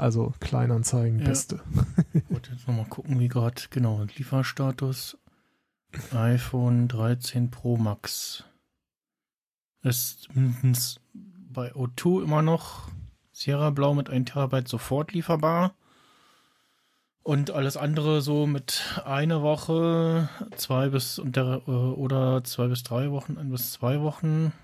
Also 0.00 0.32
Kleinanzeigen, 0.40 1.18
Ja. 1.18 1.26
beste. 1.26 1.60
Gut, 2.30 2.48
jetzt 2.50 2.66
nochmal 2.66 2.86
gucken, 2.86 3.20
wie 3.20 3.28
gerade, 3.28 3.60
genau, 3.68 4.02
Lieferstatus. 4.16 5.18
iPhone 6.14 6.88
13 6.88 7.50
Pro 7.50 7.76
Max. 7.76 8.44
Ist 9.82 10.34
mindestens 10.34 11.00
bei 11.12 11.72
O2 11.74 12.22
immer 12.24 12.40
noch 12.40 12.88
Sierra 13.32 13.68
Blau 13.68 13.92
mit 13.92 14.08
1 14.08 14.30
Terabyte 14.30 14.68
sofort 14.68 15.12
lieferbar. 15.12 15.74
Und 17.22 17.50
alles 17.50 17.76
andere 17.76 18.22
so 18.22 18.46
mit 18.46 19.02
einer 19.04 19.42
Woche, 19.42 20.30
zwei 20.56 20.88
bis 20.88 21.18
äh, 21.18 21.40
oder 21.40 22.42
zwei 22.44 22.68
bis 22.68 22.82
drei 22.84 23.10
Wochen, 23.10 23.36
ein 23.36 23.50
bis 23.50 23.72
zwei 23.72 24.00
Wochen. 24.00 24.54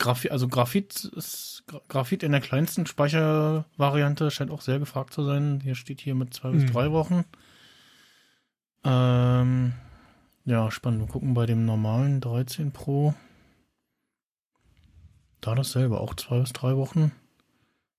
Graphit, 0.00 0.32
also 0.32 0.48
Graphit 0.48 1.04
ist 1.04 1.62
Gra- 1.68 1.82
Graphit 1.88 2.22
in 2.24 2.32
der 2.32 2.40
kleinsten 2.40 2.86
Speichervariante 2.86 4.30
scheint 4.32 4.50
auch 4.50 4.62
sehr 4.62 4.78
gefragt 4.80 5.12
zu 5.12 5.22
sein. 5.24 5.60
Hier 5.62 5.74
steht 5.76 6.00
hier 6.00 6.14
mit 6.16 6.34
zwei 6.34 6.50
bis 6.50 6.62
Mhm. 6.64 6.72
drei 6.72 6.90
Wochen. 6.90 7.24
Ähm, 8.84 9.74
ja, 10.44 10.70
spannend. 10.70 11.00
Wir 11.02 11.08
gucken 11.08 11.34
bei 11.34 11.46
dem 11.46 11.64
normalen 11.66 12.20
13 12.20 12.72
Pro. 12.72 13.14
Da 15.40 15.54
dasselbe, 15.54 16.00
auch 16.00 16.14
zwei 16.14 16.40
bis 16.40 16.52
drei 16.52 16.76
Wochen. 16.76 17.12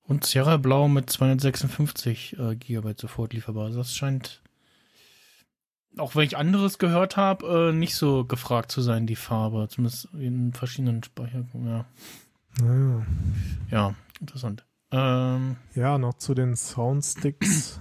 Und 0.04 0.26
Sierra 0.26 0.58
Blau 0.58 0.88
mit 0.88 1.10
256 1.10 2.38
äh, 2.40 2.56
Gigabyte 2.56 3.00
sofort 3.00 3.34
lieferbar. 3.34 3.66
Also 3.66 3.78
Das 3.80 3.96
scheint, 3.96 4.42
auch 5.98 6.16
wenn 6.16 6.24
ich 6.24 6.38
anderes 6.38 6.78
gehört 6.78 7.18
habe, 7.18 7.70
äh, 7.72 7.74
nicht 7.74 7.96
so 7.96 8.26
gefragt 8.26 8.72
zu 8.72 8.82
sein, 8.82 9.08
die 9.08 9.16
Farbe. 9.16 9.68
Zumindest 9.70 10.08
in 10.14 10.54
verschiedenen 10.54 11.04
Speicher. 11.04 11.46
Ja, 11.54 11.86
Naja. 12.62 13.06
ja 13.70 13.96
interessant. 14.20 14.66
Ähm, 14.92 15.56
Ja, 15.76 15.98
noch 15.98 16.16
zu 16.16 16.34
den 16.34 16.56
Soundsticks. 16.56 17.80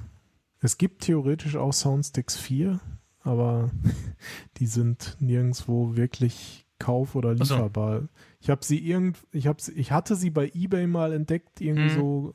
es 0.61 0.79
gibt 0.79 1.03
theoretisch 1.03 1.57
auch 1.57 1.73
Soundsticks 1.73 2.37
4, 2.37 2.81
aber 3.23 3.71
die 4.59 4.67
sind 4.67 5.17
nirgendwo 5.21 5.97
wirklich 5.97 6.67
kauf- 6.79 7.15
oder 7.15 7.35
Ach 7.39 7.45
so. 7.45 7.55
lieferbar. 7.55 8.09
Ich 8.41 8.49
habe 8.49 8.65
sie 8.65 8.79
irgend, 8.79 9.19
ich 9.33 9.47
habe 9.47 9.61
sie, 9.61 9.73
ich 9.73 9.93
hatte 9.93 10.17
sie 10.17 10.31
bei 10.31 10.51
eBay 10.55 10.87
mal 10.87 11.13
entdeckt, 11.13 11.61
irgendwie 11.61 11.91
Mhm. 11.91 11.95
so, 11.95 12.35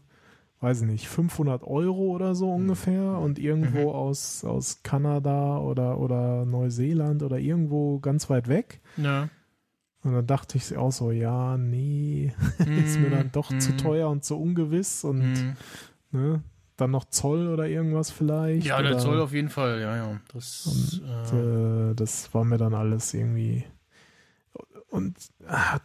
weiß 0.66 0.82
ich 0.82 0.88
nicht, 0.88 1.08
500 1.08 1.64
Euro 1.64 2.08
oder 2.16 2.34
so 2.36 2.52
ungefähr 2.52 3.20
und 3.20 3.38
irgendwo 3.40 3.90
Mhm. 3.90 3.96
aus, 3.96 4.44
aus 4.44 4.82
Kanada 4.84 5.60
oder, 5.60 6.00
oder 6.00 6.44
Neuseeland 6.46 7.22
oder 7.24 7.38
irgendwo 7.38 8.00
ganz 8.00 8.30
weit 8.30 8.48
weg. 8.48 8.82
ja. 8.98 9.30
Und 10.04 10.14
dann 10.14 10.28
dachte 10.28 10.58
ich 10.58 10.76
auch 10.78 10.92
so, 10.92 11.10
ja, 11.12 11.58
nee, 11.58 12.32
ist 12.76 13.00
mir 13.00 13.10
dann 13.10 13.32
doch 13.32 13.56
zu 13.58 13.72
Mhm. 13.72 13.78
teuer 13.78 14.10
und 14.10 14.24
zu 14.24 14.40
ungewiss 14.40 15.04
und 15.04 15.20
Mhm. 15.20 15.56
ne, 16.12 16.44
dann 16.78 16.92
noch 16.92 17.06
Zoll 17.06 17.48
oder 17.48 17.68
irgendwas 17.68 18.12
vielleicht. 18.12 18.68
Ja, 18.68 18.82
der 18.82 18.92
oder, 18.92 19.00
Zoll 19.00 19.20
auf 19.22 19.34
jeden 19.34 19.50
Fall, 19.50 19.80
ja, 19.82 19.96
ja. 19.96 20.20
Das, 20.34 21.00
Und, 21.02 21.08
äh, 21.34 21.92
äh, 21.92 21.96
das 21.96 22.34
war 22.34 22.44
mir 22.44 22.58
dann 22.58 22.74
alles 22.76 23.14
irgendwie. 23.14 23.66
Und 24.90 25.18
ah, 25.48 25.80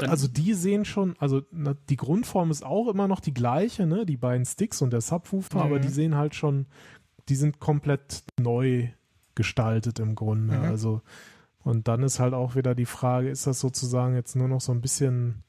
Dann- 0.00 0.10
also 0.10 0.28
die 0.28 0.54
sehen 0.54 0.84
schon, 0.84 1.14
also 1.18 1.42
na, 1.52 1.74
die 1.88 1.96
Grundform 1.96 2.50
ist 2.50 2.64
auch 2.64 2.88
immer 2.88 3.08
noch 3.08 3.20
die 3.20 3.34
gleiche, 3.34 3.86
ne? 3.86 4.06
Die 4.06 4.16
beiden 4.16 4.44
Sticks 4.46 4.80
und 4.82 4.92
der 4.92 5.00
Subwoofer, 5.00 5.62
aber 5.62 5.78
Mhm. 5.78 5.82
die 5.82 5.88
sehen 5.88 6.14
halt 6.16 6.34
schon, 6.34 6.66
die 7.28 7.36
sind 7.36 7.58
komplett 7.60 8.24
neu 8.40 8.88
gestaltet 9.34 9.98
im 9.98 10.14
Grunde. 10.14 10.56
Mhm. 10.58 10.64
Also 10.64 11.00
und 11.64 11.86
dann 11.86 12.02
ist 12.02 12.18
halt 12.18 12.34
auch 12.34 12.56
wieder 12.56 12.74
die 12.74 12.86
Frage, 12.86 13.30
ist 13.30 13.46
das 13.46 13.60
sozusagen 13.60 14.14
jetzt 14.16 14.34
nur 14.34 14.48
noch 14.48 14.60
so 14.60 14.72
ein 14.72 14.80
bisschen 14.80 15.42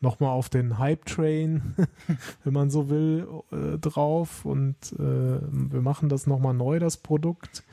nochmal 0.00 0.30
auf 0.30 0.50
den 0.50 0.78
Hype-Train, 0.78 1.74
wenn 2.44 2.52
man 2.52 2.68
so 2.68 2.90
will, 2.90 3.26
äh, 3.50 3.78
drauf 3.78 4.44
und 4.44 4.76
äh, 4.98 4.98
wir 5.40 5.80
machen 5.80 6.10
das 6.10 6.26
nochmal 6.26 6.52
neu, 6.52 6.78
das 6.78 6.98
Produkt. 6.98 7.64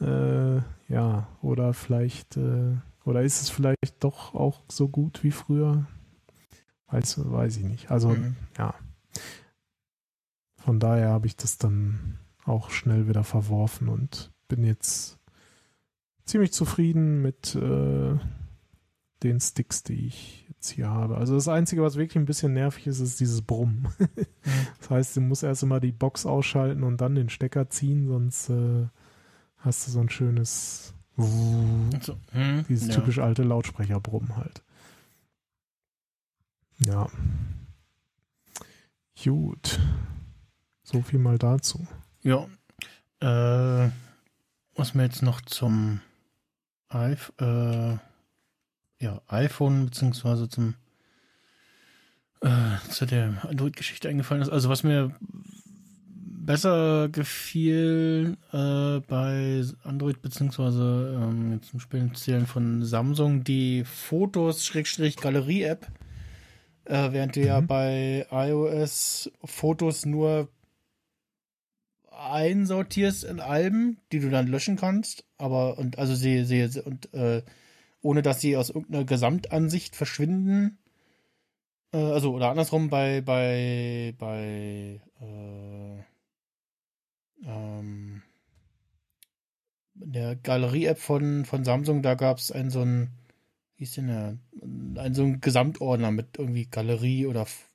Äh, 0.00 0.56
ja, 0.88 1.26
oder 1.40 1.72
vielleicht, 1.72 2.36
äh, 2.36 2.74
oder 3.06 3.22
ist 3.22 3.40
es 3.40 3.48
vielleicht 3.48 3.96
doch 4.00 4.34
auch 4.34 4.60
so 4.68 4.88
gut 4.88 5.22
wie 5.24 5.30
früher? 5.30 5.86
Weiß, 6.88 7.18
weiß 7.30 7.56
ich 7.56 7.64
nicht. 7.64 7.90
Also, 7.90 8.10
Mhm. 8.10 8.36
ja. 8.58 8.74
Von 10.58 10.80
daher 10.80 11.10
habe 11.10 11.26
ich 11.26 11.36
das 11.36 11.58
dann 11.58 12.18
auch 12.44 12.70
schnell 12.70 13.08
wieder 13.08 13.24
verworfen 13.24 13.88
und 13.88 14.32
bin 14.48 14.64
jetzt 14.64 15.18
ziemlich 16.24 16.52
zufrieden 16.52 17.22
mit 17.22 17.54
äh, 17.54 18.18
den 19.22 19.40
Sticks, 19.40 19.82
die 19.84 20.06
ich 20.06 20.44
jetzt 20.48 20.70
hier 20.70 20.90
habe. 20.90 21.16
Also 21.18 21.34
das 21.34 21.48
Einzige, 21.48 21.82
was 21.82 21.96
wirklich 21.96 22.16
ein 22.16 22.26
bisschen 22.26 22.52
nervig 22.52 22.86
ist, 22.88 22.98
ist 23.00 23.20
dieses 23.20 23.42
Brummen. 23.42 23.88
das 24.80 24.90
heißt, 24.90 25.16
du 25.16 25.20
musst 25.20 25.44
erst 25.44 25.62
immer 25.62 25.78
die 25.80 25.92
Box 25.92 26.26
ausschalten 26.26 26.82
und 26.82 27.00
dann 27.00 27.14
den 27.14 27.28
Stecker 27.28 27.70
ziehen, 27.70 28.06
sonst 28.08 28.48
äh, 28.50 28.86
hast 29.58 29.86
du 29.86 29.92
so 29.92 30.00
ein 30.00 30.10
schönes 30.10 30.94
so, 31.16 32.18
hm, 32.32 32.64
dieses 32.68 32.88
ja. 32.88 32.94
typisch 32.94 33.18
alte 33.18 33.42
Lautsprecherbrummen 33.42 34.36
halt. 34.36 34.62
Ja. 36.78 37.08
Gut. 39.22 39.80
So 40.82 41.02
viel 41.02 41.18
mal 41.18 41.38
dazu. 41.38 41.86
Ja. 42.22 42.46
Äh, 43.20 43.90
was 44.74 44.94
mir 44.94 45.04
jetzt 45.04 45.22
noch 45.22 45.40
zum 45.40 46.00
iPh 46.92 47.32
äh, 47.40 47.96
ja, 48.98 49.20
iPhone 49.28 49.86
beziehungsweise 49.86 50.48
zum 50.48 50.74
äh, 52.42 52.76
zu 52.90 53.06
der 53.06 53.44
Android-Geschichte 53.44 54.08
eingefallen 54.08 54.42
ist. 54.42 54.50
Also 54.50 54.68
was 54.68 54.82
mir 54.82 55.14
besser 56.46 57.08
gefiel 57.10 58.36
äh, 58.52 59.00
bei 59.00 59.62
Android 59.82 60.22
beziehungsweise 60.22 61.20
ähm, 61.20 61.52
jetzt 61.54 61.74
im 61.74 61.80
speziellen 61.80 62.46
von 62.46 62.84
Samsung 62.84 63.44
die 63.44 63.84
Fotos 63.84 64.64
Schrägstrich 64.64 65.16
Galerie 65.16 65.64
App, 65.64 65.86
äh, 66.84 67.12
während 67.12 67.36
du 67.36 67.40
ja 67.40 67.60
Mhm. 67.60 67.66
bei 67.66 68.26
iOS 68.30 69.30
Fotos 69.44 70.06
nur 70.06 70.48
einsortierst 72.10 73.24
in 73.24 73.40
Alben, 73.40 73.98
die 74.12 74.20
du 74.20 74.30
dann 74.30 74.46
löschen 74.46 74.76
kannst, 74.76 75.24
aber 75.36 75.78
und 75.78 75.98
also 75.98 76.14
sie 76.14 76.44
sie 76.44 76.80
und 76.80 77.12
äh, 77.12 77.42
ohne 78.02 78.22
dass 78.22 78.40
sie 78.40 78.56
aus 78.56 78.70
irgendeiner 78.70 79.04
Gesamtansicht 79.04 79.96
verschwinden. 79.96 80.78
Äh, 81.92 81.98
also 81.98 82.32
oder 82.34 82.50
andersrum 82.50 82.88
bei 82.88 83.20
bei 83.20 84.14
bei 84.18 85.00
äh, 85.20 86.15
ähm, 87.44 88.22
der 89.94 90.36
Galerie-App 90.36 90.98
von, 90.98 91.44
von 91.44 91.64
Samsung, 91.64 92.02
da 92.02 92.14
gab 92.14 92.38
es 92.38 92.52
einen 92.52 92.70
so 92.70 92.80
einen, 92.80 93.10
wie 93.76 93.84
ist 93.84 93.96
denn 93.96 94.08
der, 94.08 94.38
einen 95.02 95.14
so 95.14 95.22
einen 95.22 95.40
Gesamtordner 95.40 96.10
mit 96.10 96.38
irgendwie 96.38 96.66
Galerie 96.66 97.26
oder 97.26 97.42
F 97.42 97.68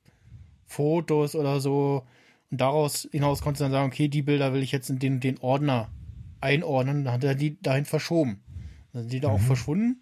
Fotos 0.66 1.36
oder 1.36 1.60
so. 1.60 2.06
Und 2.50 2.62
daraus 2.62 3.08
hinaus 3.12 3.42
konntest 3.42 3.60
du 3.60 3.66
dann 3.66 3.72
sagen, 3.74 3.88
okay, 3.88 4.08
die 4.08 4.22
Bilder 4.22 4.54
will 4.54 4.64
ich 4.64 4.72
jetzt 4.72 4.90
in 4.90 5.00
den, 5.00 5.20
den 5.20 5.38
Ordner 5.40 5.90
einordnen. 6.40 7.04
Dann 7.04 7.14
hat 7.14 7.24
er 7.24 7.36
die 7.36 7.62
dahin 7.62 7.86
verschoben. 7.86 8.42
Dann 8.94 9.04
sind 9.04 9.14
die 9.14 9.20
da 9.20 9.30
auch 9.30 9.40
verschwunden. 9.40 10.02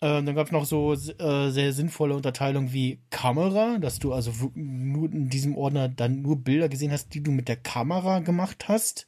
Ähm, 0.00 0.26
dann 0.26 0.34
gab 0.36 0.46
es 0.46 0.52
noch 0.52 0.64
so 0.64 0.92
äh, 0.92 1.50
sehr 1.50 1.72
sinnvolle 1.72 2.14
Unterteilung 2.14 2.72
wie 2.72 3.00
Kamera, 3.10 3.78
dass 3.78 3.98
du 3.98 4.12
also 4.12 4.32
nur 4.54 5.12
in 5.12 5.28
diesem 5.28 5.56
Ordner 5.56 5.88
dann 5.88 6.22
nur 6.22 6.36
Bilder 6.36 6.68
gesehen 6.68 6.92
hast, 6.92 7.14
die 7.14 7.22
du 7.22 7.32
mit 7.32 7.48
der 7.48 7.56
Kamera 7.56 8.20
gemacht 8.20 8.68
hast, 8.68 9.06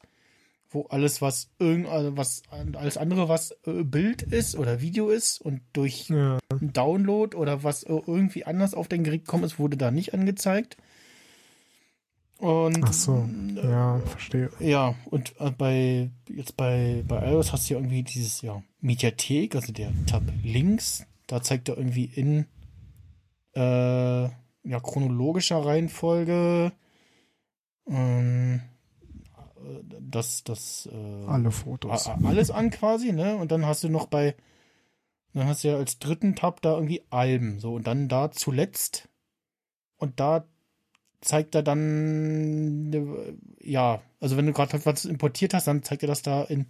wo 0.69 0.83
alles 0.87 1.21
was 1.21 1.49
irgend 1.59 1.87
also 1.87 2.17
was 2.17 2.43
alles 2.73 2.97
andere 2.97 3.29
was 3.29 3.51
äh, 3.65 3.83
Bild 3.83 4.21
ist 4.21 4.57
oder 4.57 4.81
Video 4.81 5.09
ist 5.09 5.39
und 5.39 5.61
durch 5.73 6.09
Ja. 6.09 6.39
Download 6.59 7.37
oder 7.37 7.63
was 7.63 7.83
äh, 7.83 8.01
irgendwie 8.05 8.45
anders 8.45 8.73
auf 8.73 8.89
dein 8.89 9.03
Gerät 9.05 9.25
gekommen 9.25 9.45
ist, 9.45 9.59
wurde 9.59 9.77
da 9.77 9.91
nicht 9.91 10.13
angezeigt. 10.13 10.75
Und 12.41 12.83
Ach 12.83 12.91
so. 12.91 13.29
Ja, 13.53 13.99
verstehe. 13.99 14.49
ja, 14.59 14.95
und 15.11 15.39
äh, 15.39 15.51
bei 15.51 16.09
jetzt 16.27 16.57
bei, 16.57 17.03
bei 17.07 17.31
iOS 17.31 17.53
hast 17.53 17.69
du 17.69 17.75
ja 17.75 17.79
irgendwie 17.79 18.01
dieses 18.01 18.41
ja, 18.41 18.63
Mediathek, 18.79 19.53
also 19.53 19.71
der 19.71 19.91
Tab 20.07 20.23
links, 20.43 21.05
da 21.27 21.43
zeigt 21.43 21.69
er 21.69 21.77
irgendwie 21.77 22.05
in 22.05 22.47
äh, 23.53 24.23
ja, 24.23 24.79
chronologischer 24.81 25.63
Reihenfolge 25.63 26.71
ähm, 27.87 28.61
äh, 29.57 29.83
das, 29.99 30.43
das 30.43 30.89
äh, 30.91 31.25
Alle 31.27 31.51
Fotos. 31.51 32.07
alles 32.07 32.49
an 32.49 32.71
quasi, 32.71 33.11
ne? 33.11 33.35
Und 33.35 33.51
dann 33.51 33.67
hast 33.67 33.83
du 33.83 33.89
noch 33.89 34.07
bei, 34.07 34.35
dann 35.33 35.45
hast 35.45 35.63
du 35.63 35.67
ja 35.67 35.75
als 35.75 35.99
dritten 35.99 36.35
Tab 36.35 36.63
da 36.63 36.73
irgendwie 36.73 37.03
Alben, 37.11 37.59
so 37.59 37.75
und 37.75 37.85
dann 37.85 38.09
da 38.09 38.31
zuletzt 38.31 39.09
und 39.97 40.19
da 40.19 40.45
zeigt 41.21 41.55
er 41.55 41.63
dann, 41.63 42.91
äh, 42.93 43.33
ja, 43.63 44.01
also 44.19 44.37
wenn 44.37 44.47
du 44.47 44.53
gerade 44.53 44.83
was 44.85 45.05
importiert 45.05 45.53
hast, 45.53 45.67
dann 45.67 45.83
zeigt 45.83 46.03
er 46.03 46.07
das 46.07 46.21
da 46.21 46.43
in 46.43 46.67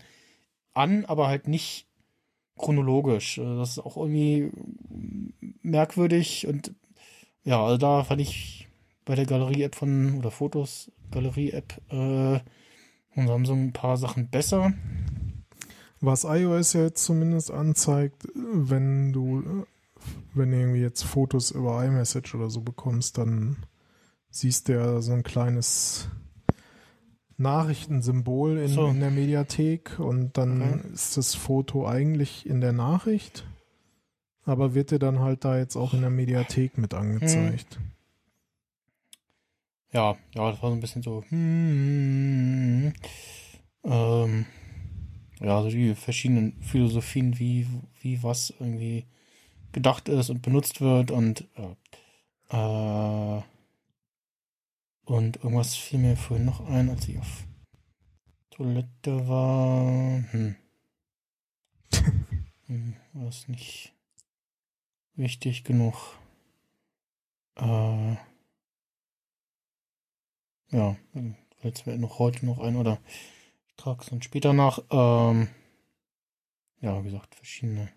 an, 0.73 1.05
aber 1.05 1.27
halt 1.27 1.47
nicht 1.47 1.87
chronologisch. 2.57 3.37
Äh, 3.37 3.57
Das 3.57 3.71
ist 3.71 3.79
auch 3.79 3.97
irgendwie 3.97 4.51
merkwürdig 5.61 6.47
und 6.47 6.73
ja, 7.43 7.63
also 7.63 7.77
da 7.77 8.03
fand 8.03 8.21
ich 8.21 8.67
bei 9.05 9.15
der 9.15 9.25
Galerie-App 9.25 9.75
von, 9.75 10.17
oder 10.19 10.31
Fotos, 10.31 10.91
Galerie-App 11.11 11.81
äh, 11.89 12.39
von 13.13 13.27
Samsung 13.27 13.63
ein 13.65 13.73
paar 13.73 13.97
Sachen 13.97 14.29
besser. 14.29 14.73
Was 16.01 16.23
iOS 16.23 16.73
ja 16.73 16.81
jetzt 16.83 17.03
zumindest 17.03 17.51
anzeigt, 17.51 18.27
wenn 18.35 19.11
du, 19.11 19.41
äh, 19.41 19.65
wenn 20.33 20.51
du 20.51 20.57
irgendwie 20.57 20.81
jetzt 20.81 21.03
Fotos 21.03 21.51
über 21.51 21.83
iMessage 21.83 22.35
oder 22.35 22.49
so 22.49 22.61
bekommst, 22.61 23.17
dann 23.17 23.57
siehst 24.31 24.67
du 24.69 24.73
ja 24.73 25.01
so 25.01 25.11
ein 25.13 25.23
kleines 25.23 26.09
Nachrichtensymbol 27.37 28.57
in, 28.57 28.67
So. 28.67 28.87
in 28.87 28.99
der 28.99 29.11
Mediathek 29.11 29.99
und 29.99 30.37
dann 30.37 30.61
Okay. 30.61 30.93
ist 30.93 31.17
das 31.17 31.35
Foto 31.35 31.87
eigentlich 31.87 32.45
in 32.45 32.61
der 32.61 32.71
Nachricht, 32.71 33.45
aber 34.45 34.73
wird 34.73 34.91
dir 34.91 34.99
dann 34.99 35.19
halt 35.19 35.43
da 35.43 35.57
jetzt 35.57 35.75
auch 35.75 35.93
in 35.93 36.01
der 36.01 36.09
Mediathek 36.09 36.77
mit 36.77 36.93
angezeigt. 36.93 37.79
Ja, 39.93 40.15
ja, 40.35 40.51
das 40.51 40.61
war 40.61 40.69
so 40.69 40.75
ein 40.75 40.79
bisschen 40.79 41.03
so. 41.03 41.23
Hmm, 41.29 42.93
ähm, 43.83 44.45
ja, 45.41 45.57
also 45.57 45.69
die 45.69 45.95
verschiedenen 45.95 46.61
Philosophien, 46.61 47.39
wie, 47.39 47.67
wie 48.01 48.23
was 48.23 48.53
irgendwie 48.57 49.05
gedacht 49.73 50.07
ist 50.07 50.29
und 50.29 50.41
benutzt 50.41 50.79
wird 50.79 51.11
und 51.11 51.45
ja. 51.57 53.37
Äh, 53.39 53.41
und 55.05 55.37
irgendwas 55.37 55.75
fiel 55.75 55.99
mir 55.99 56.17
vorhin 56.17 56.45
noch 56.45 56.67
ein, 56.67 56.89
als 56.89 57.07
ich 57.07 57.17
auf 57.19 57.45
Toilette 58.51 59.27
war. 59.27 60.23
Hm. 60.31 60.55
hm 62.67 62.95
war 63.13 63.27
es 63.27 63.47
nicht 63.47 63.93
wichtig 65.15 65.63
genug. 65.63 65.95
Äh, 67.55 68.15
ja, 70.71 70.95
dann 71.13 71.35
fällt 71.57 71.85
mir 71.85 71.97
noch 71.97 72.19
heute 72.19 72.45
noch 72.45 72.59
ein 72.59 72.75
oder 72.75 72.99
ich 73.67 73.75
trage 73.75 74.01
es 74.01 74.09
dann 74.09 74.21
später 74.21 74.53
nach. 74.53 74.79
Ähm, 74.89 75.49
ja, 76.79 76.99
wie 77.01 77.09
gesagt, 77.09 77.35
verschiedene, 77.35 77.89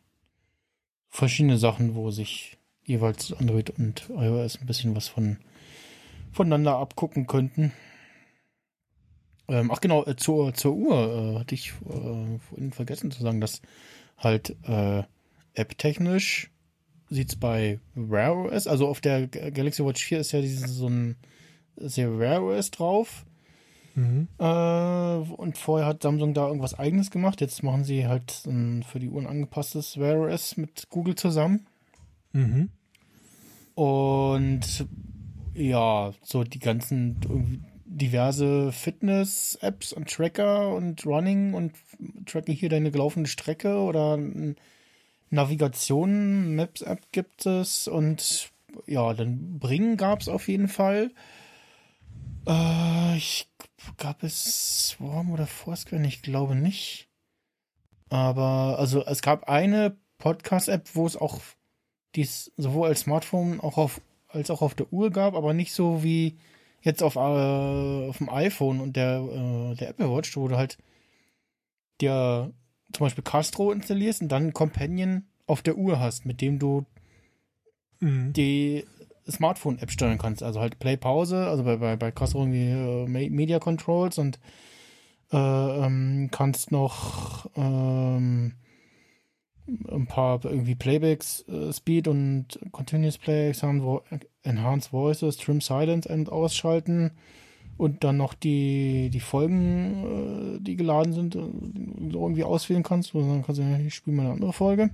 verschiedene 1.09 1.59
Sachen, 1.59 1.95
wo 1.95 2.11
sich 2.11 2.59
jeweils 2.83 3.33
Android 3.33 3.71
und 3.71 4.11
iOS 4.11 4.61
ein 4.61 4.67
bisschen 4.67 4.95
was 4.95 5.09
von 5.09 5.39
voneinander 6.35 6.77
abgucken 6.77 7.27
könnten. 7.27 7.73
Ähm, 9.49 9.71
ach 9.71 9.81
genau, 9.81 10.05
äh, 10.05 10.17
zur, 10.17 10.55
zur 10.55 10.75
Uhr 10.75 11.35
äh, 11.37 11.39
hatte 11.39 11.55
ich 11.55 11.73
äh, 11.87 12.39
vorhin 12.39 12.73
vergessen 12.73 13.11
zu 13.11 13.23
sagen, 13.23 13.41
dass 13.41 13.61
halt 14.17 14.57
äh, 14.67 15.03
app-technisch 15.55 16.51
sieht 17.11 17.29
es 17.31 17.37
bei 17.37 17.79
Wear 17.95 18.37
OS, 18.37 18.67
also 18.67 18.89
auf 18.89 19.01
der 19.01 19.29
Galaxy 19.29 19.85
Watch 19.85 20.03
4 20.05 20.19
ist 20.21 20.33
ja 20.33 20.41
dieses, 20.41 20.71
so 20.71 20.89
ein 20.89 21.17
sehr 21.77 22.19
Wear 22.19 22.43
OS 22.43 22.71
drauf. 22.71 23.25
Mhm. 23.95 24.29
Äh, 24.39 24.45
und 24.45 25.57
vorher 25.57 25.87
hat 25.87 26.03
Samsung 26.03 26.35
da 26.35 26.49
irgendwas 26.49 26.77
eigenes 26.79 27.11
gemacht. 27.11 27.41
Jetzt 27.41 27.63
machen 27.63 27.85
sie 27.85 28.07
halt 28.07 28.45
ein 28.47 28.83
für 28.83 28.99
die 28.99 29.09
Uhren 29.09 29.27
angepasstes 29.27 29.99
Wear 29.99 30.19
OS 30.19 30.57
mit 30.57 30.89
Google 30.91 31.15
zusammen. 31.15 31.67
Mhm. 32.33 32.71
Und 33.75 34.87
ja, 35.55 36.13
so 36.23 36.45
die 36.45 36.59
ganzen 36.59 37.65
diverse 37.85 38.73
Fitness-Apps 38.73 39.93
und 39.93 40.11
Tracker 40.11 40.75
und 40.75 41.07
Running 41.07 41.55
und 41.55 41.73
tracke 42.27 42.53
hier 42.53 42.69
deine 42.69 42.91
gelaufene 42.91 43.27
Strecke 43.27 43.79
oder 43.79 44.19
Navigation, 45.31 46.55
Maps-App 46.55 47.13
gibt 47.13 47.47
es 47.47 47.89
und 47.89 48.51
ja, 48.87 49.15
dann 49.15 49.59
Bringen 49.59 49.97
gab 49.97 50.21
es 50.21 50.29
auf 50.29 50.49
jeden 50.49 50.69
Fall. 50.69 51.11
Äh, 52.47 53.17
ich 53.17 53.49
gab 53.97 54.23
es 54.23 54.89
Swarm 54.89 55.31
oder 55.31 55.47
Foursquare, 55.47 56.05
ich 56.05 56.23
glaube 56.23 56.55
nicht. 56.55 57.09
Aber 58.09 58.79
also 58.79 59.05
es 59.05 59.23
gab 59.23 59.49
eine 59.49 59.97
Podcast-App, 60.19 60.91
wo 60.95 61.07
es 61.07 61.17
auch 61.17 61.41
dies 62.15 62.53
sowohl 62.57 62.89
als 62.89 63.01
Smartphone 63.01 63.61
auch 63.61 63.77
auf, 63.77 64.01
als 64.35 64.51
auch 64.51 64.63
auf 64.63 64.75
der 64.75 64.93
Uhr 64.93 65.11
gab, 65.11 65.35
aber 65.35 65.55
nicht 65.55 65.73
so 65.73 66.03
wie 66.03 66.37
jetzt 66.83 67.03
auf, 67.03 67.17
äh, 67.17 68.09
auf 68.09 68.19
dem 68.19 68.29
iPhone 68.29 68.81
und 68.81 68.97
der, 68.97 69.21
äh, 69.21 69.75
der 69.77 69.89
Apple 69.91 70.11
Watch, 70.15 70.37
wo 70.37 70.49
du 70.49 70.57
halt 70.57 70.77
dir 72.01 72.53
zum 72.93 73.07
Beispiel 73.07 73.25
Castro 73.25 73.73
installierst 73.73 74.23
und 74.23 74.29
dann 74.29 74.53
Companion 74.53 75.25
auf 75.47 75.63
der 75.63 75.77
Uhr 75.77 75.99
hast, 76.01 76.27
mit 76.27 76.41
dem 76.41 76.59
du 76.59 76.85
Mhm. 78.01 78.33
die 78.33 78.85
Smartphone-App 79.31 79.91
steuern 79.91 80.19
kannst. 80.19 80.43
Also 80.43 80.61
halt 80.61 80.79
Play 80.79 80.97
Pause, 80.97 81.47
also 81.47 81.65
bei, 81.65 81.77
bei, 81.77 81.97
bei 81.97 82.11
Castro 82.11 82.41
irgendwie 82.41 82.69
äh, 82.71 83.07
Me- 83.07 83.31
Media 83.31 83.59
Controls 83.59 84.19
und 84.19 84.39
äh, 85.33 85.37
ähm, 85.37 86.29
kannst 86.31 86.71
noch 86.73 87.47
ähm, 87.57 88.53
ein 89.67 90.07
paar 90.07 90.45
irgendwie 90.45 90.75
Playbacks, 90.75 91.45
äh, 91.49 91.73
Speed 91.73 92.09
und 92.09 92.59
Continuous 92.73 93.19
Play, 93.19 93.53
Enhanced 94.43 94.93
Voices, 94.93 95.37
Trim 95.37 95.61
Silence 95.61 96.09
und 96.09 96.31
ausschalten 96.31 97.13
und 97.77 98.05
dann 98.05 98.17
noch 98.17 98.35
die, 98.35 99.11
die 99.11 99.21
Folgen, 99.21 100.57
äh, 100.57 100.61
die 100.61 100.77
geladen 100.77 101.13
sind, 101.13 101.35
äh, 101.35 101.41
so 101.41 102.23
irgendwie 102.23 102.45
auswählen 102.45 102.83
kannst. 102.83 103.15
Und 103.15 103.29
dann 103.29 103.43
kannst 103.43 103.61
du 103.61 103.65
ja, 103.65 103.79
ich 103.79 103.95
spiele 103.95 104.17
mal 104.17 104.25
eine 104.25 104.33
andere 104.33 104.53
Folge. 104.53 104.91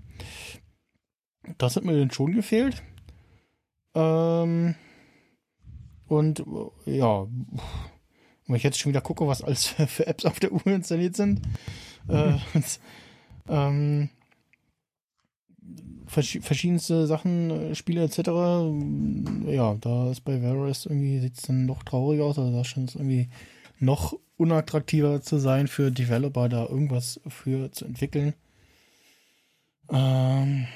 Das 1.59 1.77
hat 1.77 1.85
mir 1.85 1.99
dann 1.99 2.11
schon 2.11 2.33
gefehlt. 2.33 2.83
Ähm, 3.95 4.75
und 6.07 6.41
äh, 6.87 6.99
ja, 6.99 7.27
wenn 8.47 8.57
ich 8.57 8.63
jetzt 8.63 8.79
schon 8.79 8.91
wieder 8.91 9.01
gucke, 9.01 9.27
was 9.27 9.43
alles 9.43 9.67
für 9.87 10.07
Apps 10.07 10.25
auf 10.25 10.41
der 10.41 10.53
Uhr 10.53 10.67
installiert 10.67 11.17
sind. 11.17 11.43
Äh, 12.09 12.39
und, 12.55 12.81
ähm, 13.49 14.11
verschiedenste 16.11 17.07
Sachen, 17.07 17.51
äh, 17.51 17.75
Spiele 17.75 18.03
etc. 18.05 18.19
Ja, 19.49 19.77
da 19.81 20.11
ist 20.11 20.23
bei 20.23 20.43
Varus 20.43 20.87
irgendwie 20.87 21.21
sieht 21.21 21.37
es 21.37 21.43
dann 21.43 21.67
noch 21.67 21.83
trauriger 21.85 22.25
aus. 22.25 22.39
Also 22.39 22.53
da 22.53 22.65
scheint 22.65 22.91
es 22.91 22.97
irgendwie 22.97 23.29
noch 23.79 24.15
unattraktiver 24.37 25.23
zu 25.23 25.39
sein 25.39 25.69
für 25.69 25.91
Developer, 25.91 26.49
da 26.49 26.67
irgendwas 26.67 27.21
für 27.29 27.71
zu 27.73 27.85
entwickeln. 27.85 28.35
Ähm, 29.91 30.67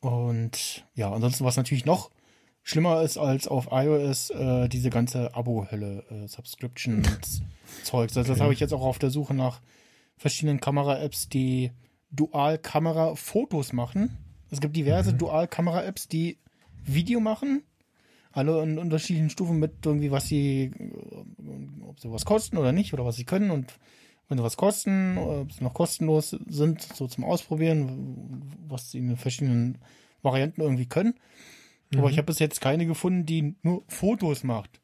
und 0.00 0.84
ja, 0.94 1.12
ansonsten 1.12 1.44
was 1.44 1.56
natürlich 1.56 1.84
noch 1.84 2.10
schlimmer 2.62 3.02
ist 3.02 3.18
als 3.18 3.48
auf 3.48 3.68
iOS 3.70 4.30
äh, 4.30 4.68
diese 4.68 4.90
ganze 4.90 5.34
Abo-Hölle, 5.34 6.04
äh, 6.10 6.26
Subscription-Zeugs. 6.28 8.16
Also 8.16 8.22
das 8.22 8.30
Okay. 8.30 8.40
habe 8.40 8.52
ich 8.52 8.60
jetzt 8.60 8.72
auch 8.72 8.82
auf 8.82 8.98
der 8.98 9.10
Suche 9.10 9.34
nach 9.34 9.60
verschiedenen 10.16 10.60
Kamera-Apps, 10.60 11.28
die 11.28 11.72
Dual-Kamera-Fotos 12.12 13.72
machen. 13.72 14.16
Es 14.50 14.60
gibt 14.60 14.76
diverse 14.76 15.14
Dual-Kamera-Apps, 15.14 16.08
die 16.08 16.38
Video 16.84 17.20
machen. 17.20 17.62
Alle 18.32 18.62
in 18.62 18.78
unterschiedlichen 18.78 19.30
Stufen 19.30 19.58
mit 19.58 19.84
irgendwie, 19.84 20.10
was 20.10 20.26
sie, 20.26 20.72
äh, 20.78 21.84
ob 21.84 21.98
sie 22.00 22.10
was 22.10 22.24
kosten 22.24 22.56
oder 22.56 22.72
nicht, 22.72 22.92
oder 22.92 23.04
was 23.04 23.16
sie 23.16 23.24
können. 23.24 23.50
Und 23.50 23.78
wenn 24.28 24.38
sie 24.38 24.44
was 24.44 24.56
kosten, 24.56 25.18
ob 25.18 25.52
sie 25.52 25.64
noch 25.64 25.74
kostenlos 25.74 26.30
sind, 26.46 26.82
so 26.82 27.08
zum 27.08 27.24
Ausprobieren, 27.24 28.42
was 28.68 28.90
sie 28.90 28.98
in 28.98 29.08
den 29.08 29.16
verschiedenen 29.16 29.78
Varianten 30.22 30.60
irgendwie 30.60 30.86
können. 30.86 31.14
Aber 31.96 32.08
ich 32.08 32.18
habe 32.18 32.26
bis 32.26 32.38
jetzt 32.38 32.60
keine 32.60 32.86
gefunden, 32.86 33.26
die 33.26 33.56
nur 33.62 33.82
Fotos 33.88 34.44
macht. 34.44 34.80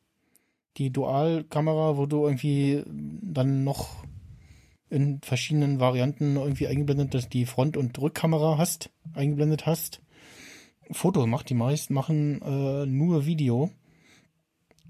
Die 0.76 0.90
Dualkamera, 0.90 1.96
wo 1.96 2.06
du 2.06 2.24
irgendwie 2.24 2.82
dann 2.86 3.62
noch 3.62 4.04
in 4.88 5.20
verschiedenen 5.20 5.80
Varianten 5.80 6.36
irgendwie 6.36 6.68
eingeblendet, 6.68 7.14
dass 7.14 7.28
die 7.28 7.46
Front- 7.46 7.76
und 7.76 7.98
Rückkamera 7.98 8.58
hast, 8.58 8.90
eingeblendet 9.14 9.66
hast. 9.66 10.00
Foto 10.90 11.26
macht, 11.26 11.50
die 11.50 11.54
meisten 11.54 11.94
machen 11.94 12.40
äh, 12.42 12.86
nur 12.86 13.26
Video. 13.26 13.70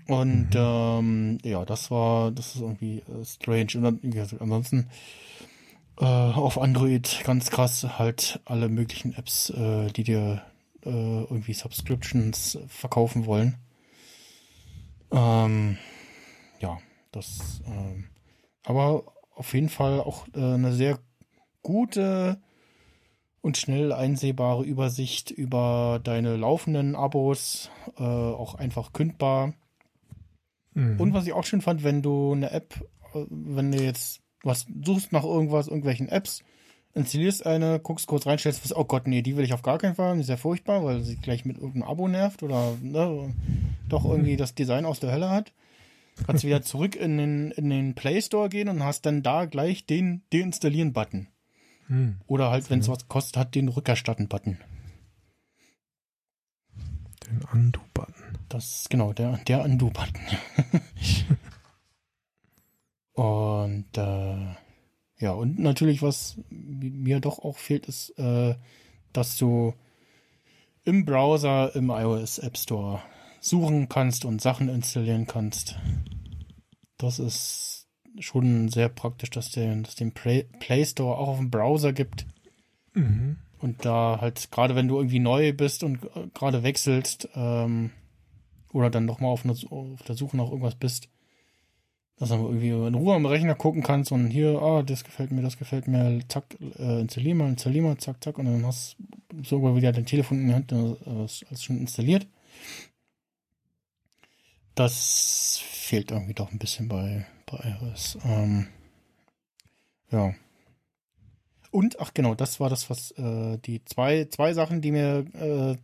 Und 0.07 0.51
ähm, 0.55 1.39
ja, 1.43 1.65
das 1.65 1.91
war, 1.91 2.31
das 2.31 2.55
ist 2.55 2.61
irgendwie 2.61 2.99
äh, 2.99 3.25
strange. 3.25 3.69
Und 3.75 3.83
dann, 3.83 4.01
gesagt, 4.03 4.41
ansonsten 4.41 4.89
äh, 5.99 6.05
auf 6.05 6.59
Android 6.59 7.23
ganz 7.25 7.51
krass 7.51 7.99
halt 7.99 8.41
alle 8.45 8.69
möglichen 8.69 9.15
Apps, 9.15 9.51
äh, 9.51 9.89
die 9.89 10.05
dir 10.05 10.43
äh, 10.85 10.91
irgendwie 10.91 11.55
Subscriptions 11.55 12.59
verkaufen 12.69 13.27
wollen. 13.27 13.57
Ähm, 15.11 15.79
ja, 16.61 16.79
das, 17.11 17.63
ähm, 17.67 18.05
aber 18.65 19.05
auf 19.37 19.55
jeden 19.55 19.69
Fall 19.69 20.01
auch 20.01 20.27
äh, 20.35 20.41
eine 20.41 20.73
sehr 20.73 20.99
gute 21.63 22.41
und 23.43 23.57
schnell 23.57 23.93
einsehbare 23.93 24.65
Übersicht 24.65 25.31
über 25.31 26.01
deine 26.03 26.37
laufenden 26.37 26.97
Abos, 26.97 27.71
äh, 27.97 28.03
auch 28.03 28.57
einfach 28.57 28.93
kündbar. 28.93 29.55
Mhm. 30.75 30.99
Und 30.99 31.15
was 31.15 31.27
ich 31.27 31.33
auch 31.33 31.45
schön 31.45 31.61
fand, 31.61 31.85
wenn 31.85 32.03
du 32.03 32.33
eine 32.33 32.51
App, 32.51 32.75
äh, 33.15 33.25
wenn 33.31 33.71
du 33.71 33.79
jetzt 33.79 34.21
was 34.43 34.67
suchst 34.85 35.13
nach 35.13 35.25
irgendwas, 35.25 35.69
irgendwelchen 35.69 36.09
Apps, 36.09 36.43
installierst 36.95 37.45
eine, 37.47 37.79
guckst 37.79 38.07
kurz 38.07 38.27
rein, 38.27 38.39
stellst 38.39 38.61
fest, 38.61 38.75
oh 38.75 38.85
Gott, 38.85 39.07
nee, 39.07 39.23
die 39.23 39.37
will 39.37 39.45
ich 39.45 39.53
auf 39.53 39.63
gar 39.63 39.79
keinen 39.79 39.95
Fall, 39.95 40.15
die 40.15 40.23
ist 40.23 40.29
ja 40.29 40.37
furchtbar, 40.37 40.85
weil 40.85 41.03
sie 41.03 41.17
gleich 41.17 41.45
mit 41.45 41.57
irgendeinem 41.59 41.91
Abo 41.91 42.09
nervt 42.09 42.43
oder 42.43 42.75
ne, 42.81 43.35
doch 43.89 44.05
irgendwie 44.05 44.37
das 44.37 44.55
Design 44.55 44.87
aus 44.87 44.99
der 44.99 45.13
Hölle 45.13 45.31
hat. 45.31 45.53
Kannst 46.25 46.45
wieder 46.45 46.63
zurück 46.63 46.97
in 46.97 47.19
den, 47.19 47.51
in 47.51 47.69
den 47.69 47.95
Play 47.95 48.23
Store 48.23 48.49
gehen 48.49 48.69
und 48.69 48.83
hast 48.83 49.05
dann 49.07 49.23
da 49.23 49.45
gleich 49.45 49.87
den 49.87 50.23
Deinstallieren-Button. 50.33 51.29
Hm. 51.89 52.17
Oder 52.27 52.51
halt, 52.51 52.71
wenn 52.71 52.81
es 52.81 52.89
was 52.89 53.09
kostet 53.09 53.37
hat, 53.37 53.55
den 53.55 53.69
Rückerstatten-Button. 53.69 54.59
Den 57.27 57.43
Undo-Button. 57.53 58.39
Das 58.49 58.87
genau 58.89 59.13
der, 59.13 59.39
der 59.47 59.65
Undo-Button. 59.65 60.23
und 63.13 63.87
äh, 63.97 64.57
ja, 65.19 65.33
und 65.33 65.59
natürlich, 65.59 66.03
was 66.03 66.39
mir 66.51 67.21
doch 67.21 67.39
auch 67.39 67.59
fehlt, 67.59 67.87
ist, 67.87 68.11
äh, 68.19 68.55
dass 69.13 69.37
du 69.37 69.75
im 70.85 71.05
Browser, 71.05 71.75
im 71.75 71.91
iOS 71.91 72.39
App 72.39 72.57
Store 72.57 73.03
suchen 73.41 73.89
kannst 73.89 74.25
und 74.25 74.41
Sachen 74.41 74.69
installieren 74.69 75.27
kannst. 75.27 75.79
Das 76.99 77.19
ist 77.19 77.87
schon 78.19 78.69
sehr 78.69 78.89
praktisch, 78.89 79.31
dass 79.31 79.51
der, 79.51 79.75
dass 79.77 79.95
den 79.95 80.13
Play, 80.13 80.45
Play 80.61 80.85
Store 80.85 81.19
auch 81.19 81.29
auf 81.29 81.39
dem 81.39 81.51
Browser 81.51 81.93
gibt. 81.93 82.27
Mhm. 82.95 83.37
Und 83.59 83.85
da 83.85 84.19
halt, 84.21 84.51
gerade 84.51 84.75
wenn 84.75 84.89
du 84.89 84.97
irgendwie 84.97 85.19
neu 85.19 85.53
bist 85.53 85.83
und 85.83 86.05
äh, 86.05 86.29
gerade 86.35 86.63
wechselst, 86.63 87.29
ähm, 87.35 87.91
oder 88.73 88.91
dann 88.91 89.07
nochmal 89.07 89.31
auf, 89.31 89.45
auf 89.71 90.03
der 90.03 90.15
Suche 90.15 90.37
nach 90.37 90.51
irgendwas 90.51 90.75
bist, 90.75 91.09
dass 92.19 92.31
du 92.31 92.35
irgendwie 92.37 92.71
in 92.71 92.95
Ruhe 92.95 93.15
am 93.15 93.27
Rechner 93.27 93.55
gucken 93.55 93.83
kannst 93.83 94.11
und 94.11 94.29
hier, 94.31 94.61
ah, 94.61 94.83
das 94.83 95.05
gefällt 95.05 95.33
mir, 95.33 95.43
das 95.43 95.59
gefällt 95.59 95.87
mir, 95.87 96.21
zack, 96.29 96.57
äh, 96.79 97.01
installier 97.01 97.35
mal, 97.35 97.49
installier 97.49 97.83
mal, 97.83 97.99
zack, 97.99 98.23
zack, 98.25 98.39
und 98.39 98.47
dann 98.47 98.65
hast 98.65 98.97
du 99.29 99.45
sogar 99.45 99.77
wieder 99.77 99.93
dein 99.93 100.07
Telefon 100.07 100.41
in 100.41 100.49
die 100.49 100.55
Hand, 100.55 100.73
äh, 100.73 101.25
ist 101.25 101.45
alles 101.49 101.63
schon 101.63 101.79
installiert. 101.79 102.27
Das 104.77 105.59
fehlt 105.65 106.11
irgendwie 106.11 106.35
doch 106.35 106.53
ein 106.53 106.59
bisschen 106.59 106.87
bei, 106.87 107.27
bei 107.47 107.77
iOS. 107.81 108.19
Ähm, 108.25 108.69
ja. 110.11 110.35
Und, 111.71 111.99
ach 111.99 112.13
genau, 112.13 112.35
das 112.35 112.61
war 112.61 112.69
das, 112.69 112.91
was 112.91 113.11
äh, 113.13 113.59
die 113.59 113.85
zwei, 113.87 114.27
zwei 114.27 114.53
Sachen, 114.53 114.83
die 114.83 114.93
mir 114.93 115.25
äh, 115.33 115.77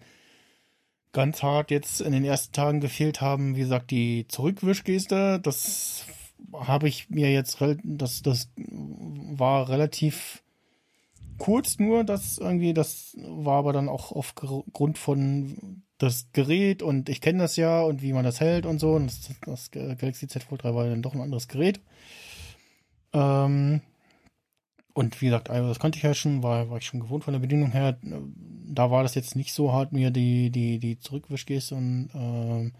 ganz 1.12 1.42
hart 1.42 1.70
jetzt 1.70 2.02
in 2.02 2.12
den 2.12 2.24
ersten 2.24 2.52
Tagen 2.52 2.80
gefehlt 2.80 3.22
haben. 3.22 3.56
Wie 3.56 3.60
gesagt, 3.60 3.90
die 3.90 4.26
Zurückwischgeste, 4.28 5.40
das 5.40 6.04
habe 6.52 6.86
ich 6.86 7.08
mir 7.08 7.32
jetzt, 7.32 7.58
das, 7.84 8.22
das 8.22 8.50
war 8.56 9.70
relativ 9.70 10.42
kurz 11.38 11.78
nur, 11.78 12.04
das 12.04 12.36
irgendwie, 12.36 12.74
das 12.74 13.16
war 13.16 13.58
aber 13.58 13.72
dann 13.72 13.88
auch 13.88 14.12
aufgrund 14.12 14.98
von 14.98 15.82
das 16.02 16.26
Gerät 16.32 16.82
und 16.82 17.08
ich 17.08 17.20
kenne 17.20 17.38
das 17.38 17.56
ja 17.56 17.82
und 17.82 18.02
wie 18.02 18.12
man 18.12 18.24
das 18.24 18.40
hält 18.40 18.66
und 18.66 18.80
so. 18.80 18.94
Und 18.94 19.06
das, 19.06 19.30
das 19.46 19.70
Galaxy 19.70 20.26
Z 20.26 20.42
Fold 20.42 20.64
3 20.64 20.74
war 20.74 20.88
dann 20.88 21.02
doch 21.02 21.14
ein 21.14 21.20
anderes 21.20 21.46
Gerät. 21.46 21.80
Ähm, 23.12 23.80
und 24.94 25.20
wie 25.20 25.26
gesagt, 25.26 25.48
iOS 25.48 25.78
kannte 25.78 25.98
ich 25.98 26.02
ja 26.02 26.12
schon, 26.12 26.42
war, 26.42 26.68
war 26.70 26.78
ich 26.78 26.86
schon 26.86 27.00
gewohnt 27.00 27.24
von 27.24 27.32
der 27.32 27.40
Bedienung 27.40 27.70
her. 27.70 27.96
Da 28.02 28.90
war 28.90 29.04
das 29.04 29.14
jetzt 29.14 29.36
nicht 29.36 29.54
so 29.54 29.72
hart, 29.72 29.92
mir 29.92 30.10
die, 30.10 30.50
die, 30.50 30.80
die 30.80 30.98
Zurückwischgeste 30.98 31.76
und 31.76 32.10
ähm, 32.14 32.72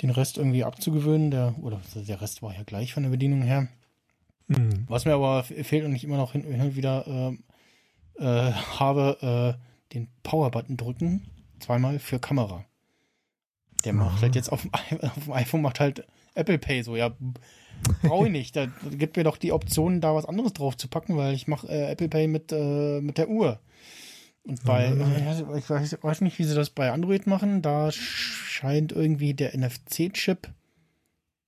den 0.00 0.10
Rest 0.10 0.38
irgendwie 0.38 0.64
abzugewöhnen. 0.64 1.30
Der, 1.30 1.54
oder 1.60 1.80
der 1.94 2.20
Rest 2.22 2.42
war 2.42 2.54
ja 2.54 2.62
gleich 2.62 2.94
von 2.94 3.02
der 3.02 3.10
Bedienung 3.10 3.42
her. 3.42 3.68
Mhm. 4.48 4.86
Was 4.88 5.04
mir 5.04 5.12
aber 5.12 5.44
fehlt 5.44 5.84
und 5.84 5.94
ich 5.94 6.04
immer 6.04 6.16
noch 6.16 6.32
hin, 6.32 6.42
hin 6.42 6.60
und 6.60 6.74
wieder 6.74 7.06
ähm, 7.06 7.44
äh, 8.18 8.52
habe, 8.52 9.56
äh, 9.60 9.94
den 9.94 10.08
Power-Button 10.22 10.78
drücken, 10.78 11.26
zweimal 11.60 11.98
für 11.98 12.18
Kamera. 12.18 12.64
Der 13.84 13.92
macht 13.92 14.16
Aha. 14.16 14.22
halt 14.22 14.34
jetzt 14.34 14.50
auf 14.50 14.62
dem, 14.62 14.72
auf 15.02 15.24
dem 15.24 15.32
iPhone 15.32 15.62
macht 15.62 15.80
halt 15.80 16.06
Apple 16.34 16.58
Pay 16.58 16.82
so, 16.82 16.96
ja, 16.96 17.10
brauche 18.02 18.26
ich 18.26 18.32
nicht. 18.32 18.56
Da 18.56 18.66
gibt 18.90 19.16
mir 19.16 19.24
doch 19.24 19.36
die 19.36 19.52
Option, 19.52 20.00
da 20.00 20.14
was 20.14 20.26
anderes 20.26 20.52
drauf 20.52 20.76
zu 20.76 20.88
packen, 20.88 21.16
weil 21.16 21.34
ich 21.34 21.48
mache 21.48 21.68
äh, 21.68 21.90
Apple 21.90 22.08
Pay 22.08 22.28
mit, 22.28 22.52
äh, 22.52 23.00
mit 23.00 23.18
der 23.18 23.28
Uhr. 23.28 23.60
Und 24.42 24.64
bei, 24.64 24.86
äh, 24.86 25.58
ich 25.58 25.68
weiß, 25.68 25.98
weiß 26.02 26.20
nicht, 26.22 26.38
wie 26.38 26.44
sie 26.44 26.54
das 26.54 26.70
bei 26.70 26.90
Android 26.90 27.26
machen, 27.26 27.62
da 27.62 27.92
scheint 27.92 28.92
irgendwie 28.92 29.34
der 29.34 29.56
NFC-Chip 29.56 30.48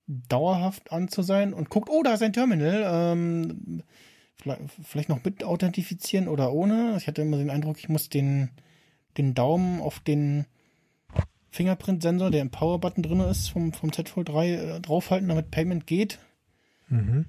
dauerhaft 0.07 0.91
an 0.91 1.07
zu 1.07 1.21
sein 1.21 1.53
und 1.53 1.69
guckt, 1.69 1.89
oh, 1.89 2.03
da 2.03 2.13
ist 2.13 2.21
ein 2.21 2.33
Terminal. 2.33 2.83
Ähm, 2.85 3.83
vielleicht, 4.35 4.61
vielleicht 4.83 5.09
noch 5.09 5.23
mit 5.23 5.43
authentifizieren 5.43 6.27
oder 6.27 6.53
ohne. 6.53 6.95
Ich 6.97 7.07
hatte 7.07 7.21
immer 7.21 7.37
den 7.37 7.49
Eindruck, 7.49 7.79
ich 7.79 7.89
muss 7.89 8.09
den, 8.09 8.49
den 9.17 9.33
Daumen 9.33 9.81
auf 9.81 9.99
den 9.99 10.45
Fingerprint-Sensor, 11.51 12.31
der 12.31 12.41
im 12.41 12.49
Power-Button 12.49 13.03
drin 13.03 13.19
ist, 13.19 13.49
vom, 13.49 13.73
vom 13.73 13.93
Z 13.93 14.09
Fold 14.09 14.29
3 14.29 14.49
äh, 14.49 14.79
draufhalten, 14.81 15.29
damit 15.29 15.51
Payment 15.51 15.85
geht. 15.85 16.19
Mhm. 16.89 17.25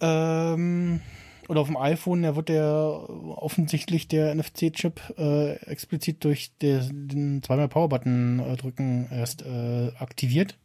Ähm, 0.00 1.00
oder 1.48 1.60
auf 1.60 1.68
dem 1.68 1.76
iPhone, 1.76 2.22
da 2.22 2.34
wird 2.34 2.48
der 2.48 2.66
offensichtlich 2.66 4.08
der 4.08 4.34
NFC-Chip 4.34 5.00
äh, 5.18 5.54
explizit 5.66 6.24
durch 6.24 6.52
der, 6.60 6.80
den 6.80 7.42
zweimal 7.42 7.68
Power-Button 7.68 8.40
äh, 8.40 8.56
drücken 8.56 9.08
erst 9.10 9.42
äh, 9.42 9.92
aktiviert. 9.98 10.56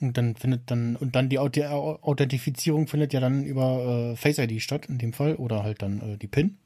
Und 0.00 0.16
dann 0.16 0.36
findet 0.36 0.70
dann, 0.70 0.96
und 0.96 1.16
dann 1.16 1.28
die 1.28 1.38
Auth 1.38 1.58
Authentifizierung 1.58 2.86
findet 2.86 3.12
ja 3.12 3.20
dann 3.20 3.42
über 3.44 4.12
äh, 4.12 4.16
Face 4.16 4.38
ID 4.38 4.62
statt, 4.62 4.86
in 4.86 4.98
dem 4.98 5.12
Fall, 5.12 5.34
oder 5.36 5.62
halt 5.62 5.82
dann 5.82 6.00
äh, 6.00 6.16
die 6.16 6.28
PIN, 6.28 6.58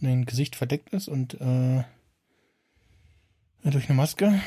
in 0.00 0.08
dem 0.08 0.26
Gesicht 0.26 0.56
verdeckt 0.56 0.90
ist 0.90 1.08
und 1.08 1.40
äh, 1.40 1.78
äh, 3.64 3.70
durch 3.70 3.88
eine 3.88 3.96
Maske. 3.96 4.40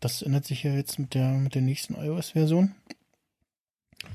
Das 0.00 0.22
ändert 0.22 0.44
sich 0.44 0.62
ja 0.62 0.72
jetzt 0.72 0.98
mit 0.98 1.14
der, 1.14 1.32
mit 1.32 1.54
der 1.54 1.62
nächsten 1.62 1.94
iOS-Version. 1.94 2.74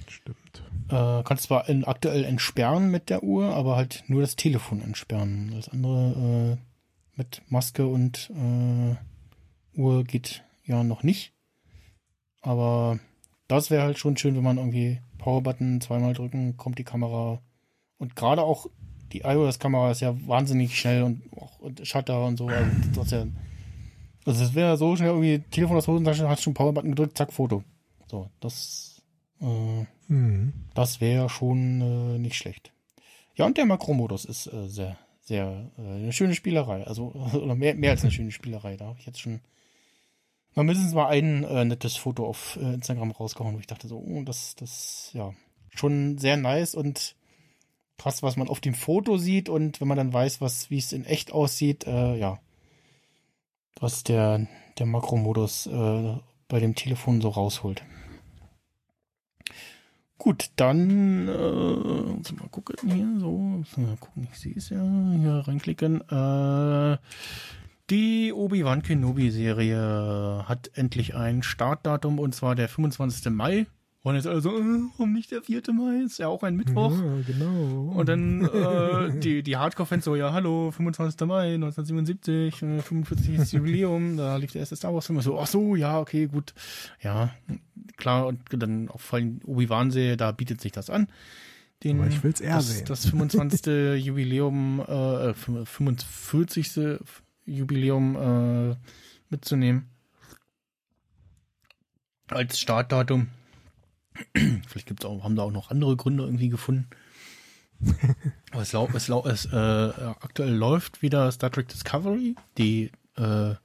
Stimmt. 0.08 0.64
Äh, 0.90 1.24
kannst 1.24 1.44
zwar 1.44 1.68
in, 1.70 1.86
aktuell 1.86 2.24
entsperren 2.24 2.92
mit 2.92 3.10
der 3.10 3.24
Uhr, 3.24 3.56
aber 3.56 3.76
halt 3.76 4.04
nur 4.08 4.22
das 4.22 4.36
Telefon 4.36 4.82
entsperren. 4.82 5.52
Das 5.56 5.70
andere 5.70 6.58
äh, 6.60 7.18
mit 7.18 7.42
Maske 7.48 7.88
und 7.88 8.32
äh, 8.36 8.96
Uhr 9.80 10.04
geht 10.04 10.44
ja 10.66 10.84
noch 10.84 11.04
nicht. 11.04 11.34
Aber 12.42 13.00
das 13.48 13.70
wäre 13.70 13.84
halt 13.84 13.98
schon 13.98 14.18
schön, 14.18 14.36
wenn 14.36 14.44
man 14.44 14.58
irgendwie 14.58 15.02
Power-Button 15.18 15.82
zweimal 15.82 16.14
drücken, 16.14 16.58
kommt 16.58 16.78
die 16.80 16.84
Kamera. 16.84 17.42
Und 17.98 18.16
gerade 18.16 18.44
auch 18.44 18.68
die 19.14 19.22
iOS-Kamera 19.22 19.92
ist 19.92 20.02
ja 20.02 20.16
wahnsinnig 20.28 20.80
schnell 20.80 21.04
und 21.04 21.22
auch 21.38 21.60
und 21.60 21.86
Shutter 21.88 22.26
und 22.26 22.38
so. 22.38 22.48
Also 22.48 22.72
das 22.96 23.06
ist 23.06 23.12
ja, 23.12 23.26
also 24.26 24.44
es 24.44 24.56
wäre 24.56 24.78
so 24.78 24.96
schnell 24.96 25.10
irgendwie 25.10 25.40
Telefon 25.50 25.78
aus 25.78 25.88
Hosentasche, 25.88 26.28
hast 26.30 26.44
schon 26.44 26.54
Power-Button 26.54 26.92
gedrückt, 26.92 27.18
zack, 27.18 27.34
Foto. 27.34 27.64
So, 28.10 28.30
das, 28.40 29.02
äh, 29.42 29.86
Mhm. 30.12 30.52
das 30.74 31.00
wäre 31.00 31.30
schon 31.30 31.82
äh, 31.82 32.20
nicht 32.20 32.36
schlecht. 32.36 32.74
Ja, 33.36 33.46
und 33.46 33.58
der 33.58 33.66
Makromodus 33.66 34.26
ist 34.26 34.48
äh, 34.48 34.68
sehr, 34.68 34.98
sehr 35.22 35.72
äh, 35.78 35.82
eine 35.82 36.12
schöne 36.12 36.36
Spielerei. 36.36 36.86
Also, 36.86 37.14
oder 37.34 37.56
mehr, 37.56 37.76
mehr 37.76 37.92
als 37.92 38.02
eine 38.02 38.12
schöne 38.12 38.32
Spielerei. 38.32 38.76
Da 38.76 38.88
habe 38.88 39.00
ich 39.00 39.06
jetzt 39.06 39.22
schon 39.22 39.40
mal 40.54 40.64
mindestens 40.64 40.94
mal 40.94 41.08
ein 41.08 41.46
äh, 41.46 41.64
nettes 41.64 41.96
Foto 41.96 42.28
auf 42.28 42.58
äh, 42.62 42.74
Instagram 42.74 43.12
rausgehauen, 43.12 43.56
wo 43.56 43.60
ich 43.60 43.68
dachte 43.68 43.88
so, 43.88 44.00
oh, 44.00 44.24
das, 44.24 44.56
das, 44.56 45.12
ja, 45.14 45.34
schon 45.74 46.18
sehr 46.18 46.36
nice 46.36 46.76
und 46.76 47.16
krass, 48.02 48.24
was 48.24 48.36
man 48.36 48.48
auf 48.48 48.60
dem 48.60 48.74
Foto 48.74 49.18
sieht 49.18 49.48
und 49.48 49.80
wenn 49.80 49.88
man 49.88 49.98
dann 49.98 50.12
weiß, 50.12 50.42
was, 50.42 50.72
wie 50.72 50.80
es 50.80 50.92
in 50.92 51.06
echt 51.06 51.32
aussieht, 51.32 51.86
äh, 51.86 52.18
ja, 52.18 52.40
was 53.80 54.04
der, 54.04 54.48
der 54.80 54.88
Makromodus 54.88 55.68
äh, 55.68 56.18
bei 56.48 56.60
dem 56.60 56.74
Telefon 56.74 57.22
so 57.22 57.30
rausholt. 57.30 57.84
Gut, 60.18 60.50
dann 60.56 61.28
äh, 61.28 62.34
mal 62.34 62.50
gucken 62.50 62.92
hier, 62.92 63.20
so, 63.20 63.64
mal 63.78 63.98
gucken, 63.98 64.28
ich 64.32 64.40
sehe 64.40 64.56
es 64.56 64.70
ja, 64.70 64.82
hier 64.82 65.44
reinklicken. 65.48 66.02
Äh, 66.10 66.98
die 67.92 68.34
Obi-Wan 68.34 68.82
Kenobi-Serie 68.82 70.46
hat 70.48 70.72
endlich 70.74 71.14
ein 71.14 71.44
Startdatum 71.44 72.18
und 72.18 72.34
zwar 72.34 72.56
der 72.56 72.68
25. 72.68 73.32
Mai. 73.32 73.68
Und 74.04 74.16
jetzt 74.16 74.26
also, 74.26 74.50
äh, 74.50 74.64
warum 74.98 75.14
nicht 75.14 75.30
der 75.30 75.44
4. 75.44 75.62
Mai? 75.74 76.04
Ist 76.04 76.18
ja 76.18 76.28
auch 76.28 76.42
ein 76.42 76.56
Mittwoch. 76.56 76.92
Ja, 76.92 77.22
genau. 77.28 77.92
Und 77.96 78.10
dann 78.10 78.46
äh, 78.46 79.20
die, 79.20 79.44
die 79.44 79.58
Hardcore-Fans 79.58 80.06
so, 80.06 80.16
ja, 80.16 80.34
hallo, 80.34 80.72
25. 80.72 81.28
Mai 81.28 81.54
1977, 81.54 82.64
äh, 82.64 82.82
45. 82.82 83.54
Jubiläum, 83.54 84.18
da 84.18 84.38
lief 84.38 84.54
der 84.54 84.62
erste 84.62 84.76
Star 84.76 84.92
Wars-Film. 84.92 85.22
So, 85.22 85.40
ach 85.40 85.46
so, 85.46 85.76
ja, 85.76 86.00
okay, 86.00 86.26
gut. 86.26 86.56
Ja, 87.02 87.36
klar, 87.98 88.26
und 88.26 88.40
dann 88.50 88.90
auch 88.90 89.00
vor 89.00 89.20
allem 89.20 89.40
Obi-Wan-Serie, 89.46 90.18
da 90.18 90.32
bietet 90.32 90.62
sich 90.62 90.72
das 90.72 90.90
an. 90.90 91.08
Den, 91.84 92.00
Aber 92.00 92.10
ich 92.10 92.24
will's 92.24 92.42
eher 92.42 92.56
das, 92.56 92.78
sehen. 92.78 92.86
Das 92.88 93.06
25. 93.06 93.66
Jubiläum, 94.04 94.80
äh, 94.80 95.34
45. 95.36 97.00
Jubiläum 97.46 98.16
äh, 98.72 98.76
mitzunehmen. 99.30 99.90
Als 102.30 102.60
Startdatum. 102.60 103.28
Vielleicht 104.68 104.88
gibt's 104.88 105.06
auch, 105.06 105.24
haben 105.24 105.36
da 105.36 105.44
auch 105.44 105.52
noch 105.52 105.72
andere 105.72 105.96
Gründe 105.96 106.24
irgendwie 106.24 106.50
gefunden. 106.50 106.88
Aber 108.52 108.62
es, 108.62 108.74
lau 108.74 108.88
es, 108.94 109.08
lau 109.08 109.26
es 109.26 109.46
äh, 109.46 109.56
aktuell 109.56 110.54
läuft 110.54 111.02
wieder 111.02 111.32
Star 111.32 111.52
Trek 111.52 111.68
Discovery, 111.68 112.36
die 112.58 112.92
äh, 113.18 113.52
äh, 113.52 113.56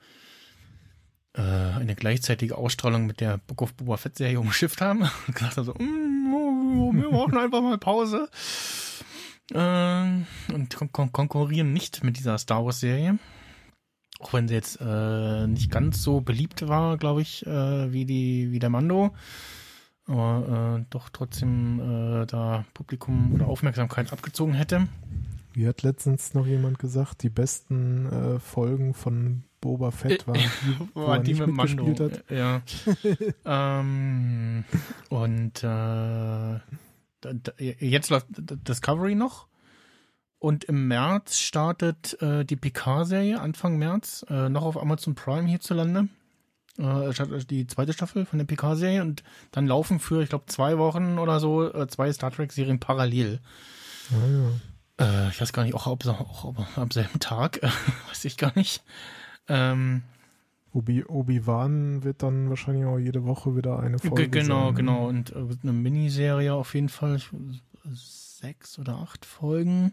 eine 1.34 1.94
gleichzeitige 1.94 2.56
Ausstrahlung 2.56 3.06
mit 3.06 3.20
der 3.20 3.38
Book 3.38 3.62
of 3.62 3.74
Boba 3.74 3.96
Fett 3.96 4.16
Serie 4.16 4.40
umschifft 4.40 4.80
haben. 4.80 5.02
Und 5.26 5.34
gesagt 5.34 5.56
haben 5.56 5.64
so, 5.64 5.74
mm, 5.74 6.34
oh, 6.34 6.92
wir 6.94 7.10
brauchen 7.10 7.36
einfach 7.36 7.60
mal 7.60 7.78
Pause. 7.78 8.28
Äh, 9.52 10.24
und 10.52 10.74
kon 10.74 10.90
kon 10.90 11.12
konkurrieren 11.12 11.72
nicht 11.72 12.02
mit 12.02 12.18
dieser 12.18 12.36
Star 12.38 12.64
Wars 12.64 12.80
Serie. 12.80 13.18
Auch 14.18 14.32
wenn 14.32 14.48
sie 14.48 14.54
jetzt 14.54 14.80
äh, 14.80 15.46
nicht 15.46 15.70
ganz 15.70 16.02
so 16.02 16.20
beliebt 16.20 16.66
war, 16.66 16.96
glaube 16.96 17.22
ich, 17.22 17.46
äh, 17.46 17.92
wie 17.92 18.06
die 18.06 18.50
wie 18.50 18.58
der 18.58 18.70
Mando 18.70 19.14
aber 20.06 20.78
äh, 20.80 20.84
doch 20.90 21.08
trotzdem 21.08 21.80
äh, 22.22 22.26
da 22.26 22.64
Publikum 22.74 23.34
oder 23.34 23.46
Aufmerksamkeit 23.46 24.12
abgezogen 24.12 24.54
hätte. 24.54 24.88
Wie 25.52 25.66
hat 25.66 25.82
letztens 25.82 26.34
noch 26.34 26.46
jemand 26.46 26.78
gesagt, 26.78 27.22
die 27.22 27.30
besten 27.30 28.06
äh, 28.06 28.38
Folgen 28.38 28.94
von 28.94 29.44
Boba 29.60 29.90
Fett 29.90 30.26
waren 30.28 30.38
die, 30.66 30.88
wo 30.94 31.06
War 31.06 31.16
er 31.16 31.22
die 31.22 31.32
nicht 31.32 31.46
mit 31.46 31.54
Mando. 31.54 31.84
mitgespielt 31.84 32.12
hat. 32.12 32.30
Ja. 32.30 32.62
ähm, 33.80 34.64
und 35.08 35.64
äh, 35.64 36.60
jetzt 37.58 38.10
läuft 38.10 38.26
Discovery 38.28 39.14
noch. 39.14 39.48
Und 40.38 40.64
im 40.64 40.86
März 40.86 41.38
startet 41.38 42.20
äh, 42.20 42.44
die 42.44 42.56
Picard-Serie, 42.56 43.40
Anfang 43.40 43.78
März, 43.78 44.24
äh, 44.28 44.48
noch 44.48 44.64
auf 44.64 44.80
Amazon 44.80 45.14
Prime 45.14 45.48
hierzulande. 45.48 46.08
Äh, 46.78 47.44
die 47.50 47.66
zweite 47.66 47.92
Staffel 47.92 48.26
von 48.26 48.38
der 48.38 48.46
Picard-Serie 48.46 49.02
und 49.02 49.22
dann 49.52 49.66
laufen 49.66 49.98
für, 50.00 50.22
ich 50.22 50.28
glaube, 50.28 50.46
zwei 50.46 50.78
Wochen 50.78 51.18
oder 51.18 51.40
so 51.40 51.72
äh, 51.72 51.86
zwei 51.88 52.12
Star 52.12 52.30
Trek-Serien 52.30 52.80
parallel. 52.80 53.40
Ah, 54.10 54.26
ja. 54.98 55.26
Äh, 55.26 55.28
ich 55.30 55.40
weiß 55.40 55.52
gar 55.52 55.64
nicht, 55.64 55.74
auch, 55.74 55.86
ob, 55.86 56.06
auch, 56.06 56.44
auch 56.44 56.76
am 56.76 56.90
selben 56.90 57.18
Tag, 57.20 57.62
äh, 57.62 57.68
weiß 58.08 58.24
ich 58.24 58.36
gar 58.36 58.52
nicht. 58.56 58.82
Ähm, 59.48 60.02
Obi, 60.72 61.04
Obi-Wan 61.04 62.04
wird 62.04 62.22
dann 62.22 62.50
wahrscheinlich 62.50 62.84
auch 62.84 62.98
jede 62.98 63.24
Woche 63.24 63.56
wieder 63.56 63.78
eine 63.80 63.96
Ge- 63.96 64.10
Folge 64.10 64.28
Genau, 64.28 64.66
sein. 64.66 64.68
ne? 64.68 64.74
genau. 64.74 65.06
Und 65.08 65.30
äh, 65.32 65.46
eine 65.62 65.72
Miniserie 65.72 66.52
auf 66.52 66.74
jeden 66.74 66.88
Fall. 66.90 67.16
Ich, 67.16 67.30
sechs 67.94 68.78
oder 68.78 68.96
acht 68.96 69.24
Folgen. 69.24 69.92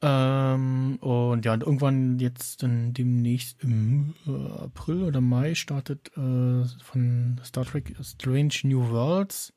Ähm, 0.00 0.96
und 1.00 1.44
ja, 1.44 1.54
und 1.54 1.62
irgendwann 1.64 2.18
jetzt 2.20 2.62
dann 2.62 2.92
demnächst 2.92 3.62
im 3.64 4.14
äh, 4.26 4.62
April 4.62 5.02
oder 5.02 5.20
Mai 5.20 5.54
startet 5.54 6.08
äh, 6.16 6.64
von 6.82 7.40
Star 7.44 7.64
Trek 7.64 7.96
Strange 8.00 8.54
New 8.62 8.90
Worlds 8.90 9.52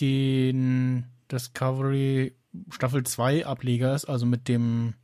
den 0.00 1.06
Discovery 1.30 2.34
Staffel 2.70 3.04
2 3.04 3.46
Ableger 3.46 3.94
ist, 3.94 4.06
also 4.06 4.26
mit 4.26 4.48
dem 4.48 4.94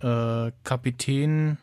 äh, 0.00 0.52
Kapitän 0.64 1.58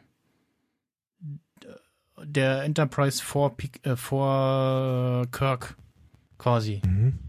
der 2.23 2.63
Enterprise 2.63 3.23
vor, 3.23 3.55
äh, 3.83 3.95
vor 3.95 5.27
Kirk 5.31 5.77
quasi. 6.37 6.81
Mhm. 6.85 7.19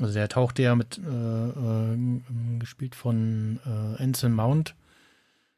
Also 0.00 0.14
der 0.14 0.28
tauchte 0.28 0.62
ja 0.62 0.74
mit, 0.74 0.98
äh, 0.98 1.02
äh, 1.02 2.58
gespielt 2.58 2.94
von 2.94 3.60
äh, 3.66 4.02
Anson 4.02 4.32
Mount, 4.32 4.74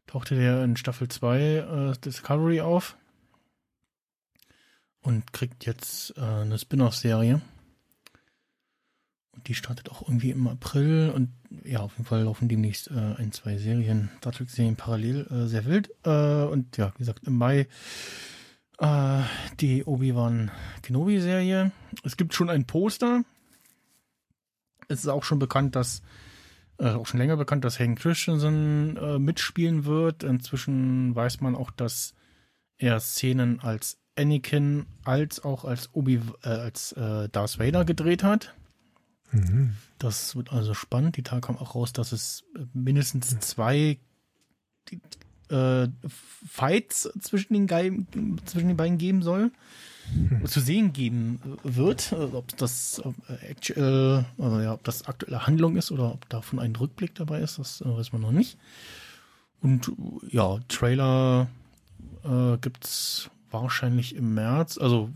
tauchte 0.06 0.34
der 0.34 0.64
in 0.64 0.76
Staffel 0.76 1.08
2 1.08 1.40
äh, 1.40 1.92
Discovery 2.04 2.60
auf 2.60 2.96
und 5.02 5.32
kriegt 5.32 5.66
jetzt 5.66 6.16
äh, 6.16 6.20
eine 6.20 6.58
Spin-off-Serie. 6.58 7.40
Und 9.32 9.48
die 9.48 9.54
startet 9.54 9.90
auch 9.90 10.02
irgendwie 10.02 10.30
im 10.30 10.46
April 10.46 11.12
und 11.14 11.30
ja, 11.64 11.80
auf 11.80 11.92
jeden 11.92 12.04
Fall 12.04 12.22
laufen 12.22 12.48
demnächst 12.48 12.90
äh, 12.90 13.14
ein, 13.16 13.32
zwei 13.32 13.58
Serien, 13.58 14.10
Star 14.18 14.32
Trek-Serien 14.32 14.76
parallel, 14.76 15.26
äh, 15.30 15.46
sehr 15.46 15.64
wild. 15.64 15.90
Äh, 16.04 16.44
und 16.44 16.76
ja, 16.76 16.92
wie 16.94 16.98
gesagt, 16.98 17.26
im 17.26 17.36
Mai 17.36 17.68
äh, 18.78 19.22
die 19.60 19.84
Obi-Wan 19.84 20.50
Kenobi-Serie. 20.82 21.72
Es 22.02 22.16
gibt 22.16 22.34
schon 22.34 22.50
ein 22.50 22.66
Poster. 22.66 23.22
Es 24.88 25.00
ist 25.00 25.08
auch 25.08 25.24
schon 25.24 25.38
bekannt, 25.38 25.76
dass 25.76 26.02
äh, 26.78 26.90
auch 26.90 27.06
schon 27.06 27.18
länger 27.18 27.36
bekannt, 27.36 27.64
dass 27.64 27.78
Hayden 27.78 27.94
Christensen 27.94 28.96
äh, 28.96 29.18
mitspielen 29.18 29.84
wird. 29.84 30.22
Inzwischen 30.22 31.14
weiß 31.14 31.40
man 31.40 31.54
auch, 31.54 31.70
dass 31.70 32.14
er 32.78 33.00
Szenen 33.00 33.60
als 33.60 33.98
Anakin 34.16 34.86
als 35.04 35.44
auch 35.44 35.64
als 35.64 35.94
Obi 35.94 36.20
äh, 36.42 36.48
als 36.48 36.92
äh, 36.92 37.28
Darth 37.28 37.58
Vader 37.58 37.84
gedreht 37.84 38.22
hat. 38.22 38.54
Mhm. 39.32 39.74
Das 39.98 40.36
wird 40.36 40.52
also 40.52 40.74
spannend. 40.74 41.16
Die 41.16 41.22
Tage 41.22 41.40
kam 41.40 41.56
auch 41.56 41.74
raus, 41.74 41.92
dass 41.92 42.12
es 42.12 42.44
mindestens 42.72 43.38
zwei 43.40 43.98
die, 44.88 45.00
äh, 45.50 45.88
Fights 46.48 47.10
zwischen 47.20 47.66
den, 47.66 48.06
zwischen 48.44 48.68
den 48.68 48.76
beiden 48.76 48.98
geben 48.98 49.22
soll. 49.22 49.50
Zu 50.44 50.60
sehen 50.60 50.92
geben 50.92 51.40
wird. 51.62 52.12
Äh, 52.12 52.16
Ob 52.16 52.56
das 52.58 53.02
äh, 53.28 53.46
actual, 53.46 54.26
also 54.38 54.60
ja, 54.60 54.74
ob 54.74 54.84
das 54.84 55.06
aktuelle 55.06 55.46
Handlung 55.46 55.76
ist 55.76 55.90
oder 55.90 56.12
ob 56.12 56.28
davon 56.28 56.58
ein 56.58 56.76
Rückblick 56.76 57.14
dabei 57.14 57.40
ist, 57.40 57.58
das 57.58 57.80
äh, 57.80 57.86
weiß 57.86 58.12
man 58.12 58.20
noch 58.22 58.32
nicht. 58.32 58.58
Und 59.62 59.88
äh, 59.88 59.92
ja, 60.36 60.58
Trailer 60.68 61.48
äh, 62.22 62.58
gibt's 62.58 63.30
wahrscheinlich 63.50 64.14
im 64.14 64.34
März. 64.34 64.76
Also 64.78 65.10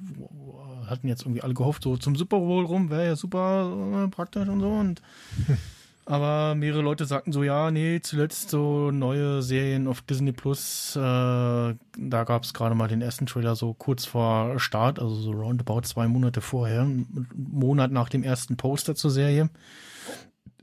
hatten 0.86 1.08
jetzt 1.08 1.22
irgendwie 1.22 1.42
alle 1.42 1.54
gehofft, 1.54 1.82
so 1.82 1.96
zum 1.96 2.16
Super 2.16 2.38
Bowl 2.38 2.64
rum 2.64 2.88
wäre 2.90 3.06
ja 3.06 3.16
super 3.16 4.04
äh, 4.04 4.08
praktisch 4.08 4.48
und 4.48 4.60
so. 4.60 4.70
Und 4.70 5.02
Aber 6.08 6.54
mehrere 6.54 6.80
Leute 6.80 7.04
sagten 7.04 7.32
so, 7.32 7.42
ja, 7.42 7.70
nee, 7.70 8.00
zuletzt 8.00 8.48
so 8.48 8.90
neue 8.90 9.42
Serien 9.42 9.86
auf 9.86 10.00
Disney 10.00 10.32
Plus, 10.32 10.96
äh, 10.96 11.00
da 11.00 12.24
gab 12.24 12.44
es 12.44 12.54
gerade 12.54 12.74
mal 12.74 12.88
den 12.88 13.02
ersten 13.02 13.26
Trailer 13.26 13.54
so 13.54 13.74
kurz 13.74 14.06
vor 14.06 14.58
Start, 14.58 14.98
also 15.00 15.14
so 15.14 15.32
roundabout 15.32 15.82
zwei 15.82 16.08
Monate 16.08 16.40
vorher, 16.40 16.80
einen 16.80 17.28
Monat 17.36 17.90
nach 17.90 18.08
dem 18.08 18.22
ersten 18.22 18.56
Poster 18.56 18.94
zur 18.94 19.10
Serie. 19.10 19.50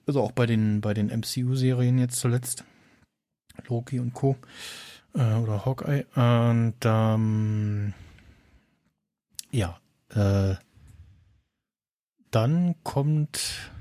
Also 0.08 0.24
auch 0.24 0.32
bei 0.32 0.48
den, 0.48 0.82
bei 0.82 0.96
den 0.96 1.12
MCU-Serien 1.12 2.00
jetzt 2.00 2.20
zuletzt. 2.20 2.64
Loki 3.68 4.00
und 4.00 4.16
Co. 4.16 4.38
Äh, 5.14 5.36
oder 5.36 5.64
Hawkeye. 5.64 6.06
Und 6.16 6.78
ähm, 6.84 7.94
ja, 9.52 9.78
äh, 10.10 10.56
dann 12.32 12.74
kommt 12.82 13.75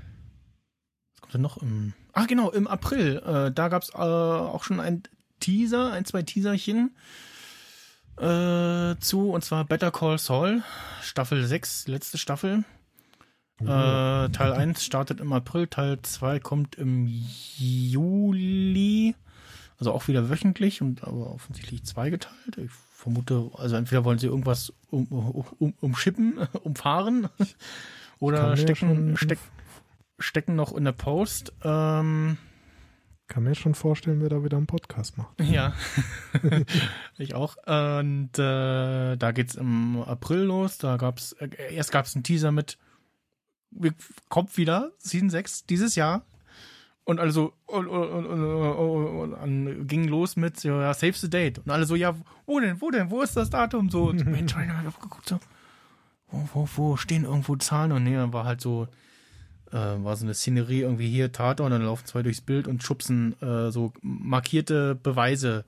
denn 1.35 1.41
noch 1.41 1.57
im 1.61 1.93
Ah 2.13 2.25
genau, 2.25 2.49
im 2.51 2.67
April. 2.67 3.17
Äh, 3.25 3.51
da 3.51 3.67
gab's 3.67 3.89
äh, 3.89 3.97
auch 3.97 4.63
schon 4.63 4.79
ein 4.79 5.03
Teaser, 5.39 5.91
ein, 5.91 6.05
zwei 6.05 6.21
Teaserchen 6.23 6.95
äh, 8.17 8.95
zu, 8.99 9.31
und 9.31 9.43
zwar 9.43 9.65
Better 9.65 9.91
Call 9.91 10.17
Saul, 10.17 10.63
Staffel 11.01 11.45
6, 11.45 11.87
letzte 11.87 12.17
Staffel. 12.17 12.63
Äh, 13.61 13.65
Teil 13.65 14.53
1 14.53 14.83
startet 14.83 15.19
im 15.21 15.31
April, 15.33 15.67
Teil 15.67 15.99
2 16.01 16.39
kommt 16.39 16.75
im 16.75 17.07
Juli. 17.57 19.15
Also 19.77 19.91
auch 19.91 20.07
wieder 20.07 20.29
wöchentlich 20.29 20.81
und 20.81 21.03
aber 21.03 21.31
offensichtlich 21.33 21.83
zweigeteilt. 21.83 22.57
Ich 22.57 22.71
vermute, 22.71 23.49
also 23.57 23.75
entweder 23.75 24.05
wollen 24.05 24.19
sie 24.19 24.27
irgendwas 24.27 24.71
um, 24.89 25.05
um, 25.07 25.45
um, 25.59 25.73
umschippen, 25.81 26.37
umfahren 26.63 27.27
oder 28.19 28.55
stecken, 28.55 28.75
schon- 28.75 29.17
steck, 29.17 29.39
stecken 30.19 30.55
noch 30.55 30.75
in 30.75 30.85
der 30.85 30.91
Post. 30.91 31.53
Ähm, 31.63 32.37
Kann 33.27 33.43
mir 33.43 33.55
schon 33.55 33.75
vorstellen, 33.75 34.21
wer 34.21 34.29
da 34.29 34.43
wieder 34.43 34.57
einen 34.57 34.67
Podcast 34.67 35.17
macht. 35.17 35.39
ja, 35.41 35.73
ich 37.17 37.33
auch. 37.35 37.55
Und 37.65 38.37
äh, 38.37 39.15
da 39.17 39.31
geht's 39.33 39.55
im 39.55 40.01
April 40.03 40.43
los. 40.43 40.77
Da 40.77 40.97
gab's 40.97 41.33
äh, 41.33 41.49
erst 41.73 41.91
gab's 41.91 42.15
einen 42.15 42.23
Teaser 42.23 42.51
mit 42.51 42.77
wir- 43.71 43.93
kommt 44.29 44.57
wieder 44.57 44.91
Season 44.97 45.29
6 45.29 45.65
dieses 45.65 45.95
Jahr. 45.95 46.25
Und 47.03 47.19
also 47.19 47.53
und, 47.67 47.87
und, 47.87 48.09
und, 48.09 48.25
und, 48.25 49.33
und, 49.33 49.33
und, 49.33 49.87
ging 49.87 50.07
los 50.07 50.37
mit 50.37 50.59
so, 50.59 50.69
ja, 50.69 50.91
save 50.93 51.13
the 51.13 51.29
date. 51.29 51.59
Und 51.59 51.69
alle 51.69 51.85
so, 51.85 51.95
ja, 51.95 52.15
wo 52.47 52.59
denn, 52.59 52.81
wo 52.81 52.89
denn, 52.89 53.11
wo 53.11 53.21
ist 53.21 53.37
das 53.37 53.51
Datum? 53.51 53.91
So, 53.91 54.05
und 54.09 54.25
Mensch, 54.25 54.55
ich 54.55 54.69
hab 54.69 54.99
geguckt, 55.01 55.29
so, 55.29 55.39
wo, 56.29 56.49
wo, 56.53 56.69
wo 56.75 56.97
stehen 56.97 57.25
irgendwo 57.25 57.55
Zahlen? 57.57 57.91
Und 57.91 58.05
nee, 58.05 58.15
dann 58.15 58.33
war 58.33 58.45
halt 58.45 58.59
so, 58.59 58.87
äh, 59.71 59.75
war 59.75 60.15
so 60.15 60.25
eine 60.25 60.33
Szenerie 60.33 60.81
irgendwie 60.81 61.09
hier, 61.09 61.31
Tatort, 61.31 61.61
und 61.61 61.71
dann 61.71 61.83
laufen 61.83 62.05
zwei 62.05 62.23
durchs 62.23 62.41
Bild 62.41 62.67
und 62.67 62.83
schubsen 62.83 63.39
äh, 63.41 63.71
so 63.71 63.93
markierte 64.01 64.95
Beweise, 64.95 65.65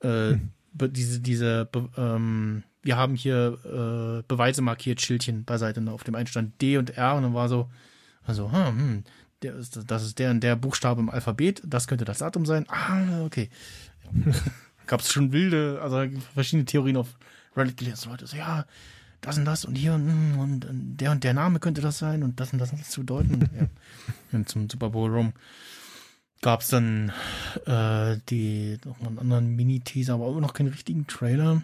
äh, 0.00 0.34
be 0.72 0.88
diese, 0.88 1.20
diese, 1.20 1.66
be 1.70 1.88
ähm, 1.96 2.64
wir 2.82 2.96
haben 2.96 3.14
hier 3.14 3.58
äh, 3.64 4.22
Beweise 4.26 4.60
markiert, 4.60 5.00
Schildchen 5.00 5.44
beiseite. 5.44 5.80
Und 5.80 5.88
auf 5.88 6.04
dem 6.04 6.14
einen 6.14 6.26
stand 6.26 6.60
D 6.60 6.78
und 6.78 6.96
R 6.96 7.14
und 7.14 7.22
dann 7.22 7.34
war 7.34 7.48
so, 7.48 7.70
also, 8.24 8.50
hm, 8.50 8.66
hm, 8.66 9.04
der 9.42 9.54
ist, 9.54 9.78
das 9.86 10.04
ist 10.04 10.18
der 10.18 10.30
und 10.30 10.40
der 10.40 10.56
Buchstabe 10.56 11.00
im 11.00 11.10
Alphabet, 11.10 11.62
das 11.64 11.86
könnte 11.86 12.04
das 12.04 12.18
Datum 12.18 12.46
sein. 12.46 12.66
Ah, 12.68 13.24
okay. 13.24 13.50
Gab 14.86 15.00
es 15.00 15.12
schon 15.12 15.32
wilde, 15.32 15.80
also 15.80 16.04
verschiedene 16.34 16.64
Theorien 16.64 16.96
auf 16.96 17.08
Reddit 17.56 17.76
gelesen. 17.76 18.10
Leute 18.10 18.26
so, 18.26 18.36
ja, 18.36 18.66
das 19.22 19.38
und 19.38 19.46
das 19.46 19.64
und 19.64 19.76
hier 19.76 19.94
und, 19.94 20.06
hm, 20.06 20.38
und, 20.38 20.64
und 20.66 20.96
der 20.98 21.12
und 21.12 21.24
der 21.24 21.32
Name 21.32 21.58
könnte 21.58 21.80
das 21.80 21.98
sein 21.98 22.22
und 22.22 22.38
das 22.38 22.52
und 22.52 22.58
das 22.58 22.72
hat 22.72 22.80
das 22.80 22.90
zu 22.90 23.00
bedeuten. 23.00 23.48
Ja. 24.32 24.44
Zum 24.44 24.68
Super 24.68 24.90
Bowl 24.90 25.10
rum 25.10 25.32
gab 26.42 26.60
es 26.60 26.68
dann 26.68 27.12
äh, 27.66 28.18
die 28.28 28.78
noch 28.84 29.00
mal 29.00 29.08
einen 29.08 29.18
anderen 29.20 29.56
Mini-Teaser, 29.56 30.14
aber 30.14 30.28
immer 30.28 30.40
noch 30.40 30.54
keinen 30.54 30.68
richtigen 30.68 31.06
Trailer. 31.06 31.62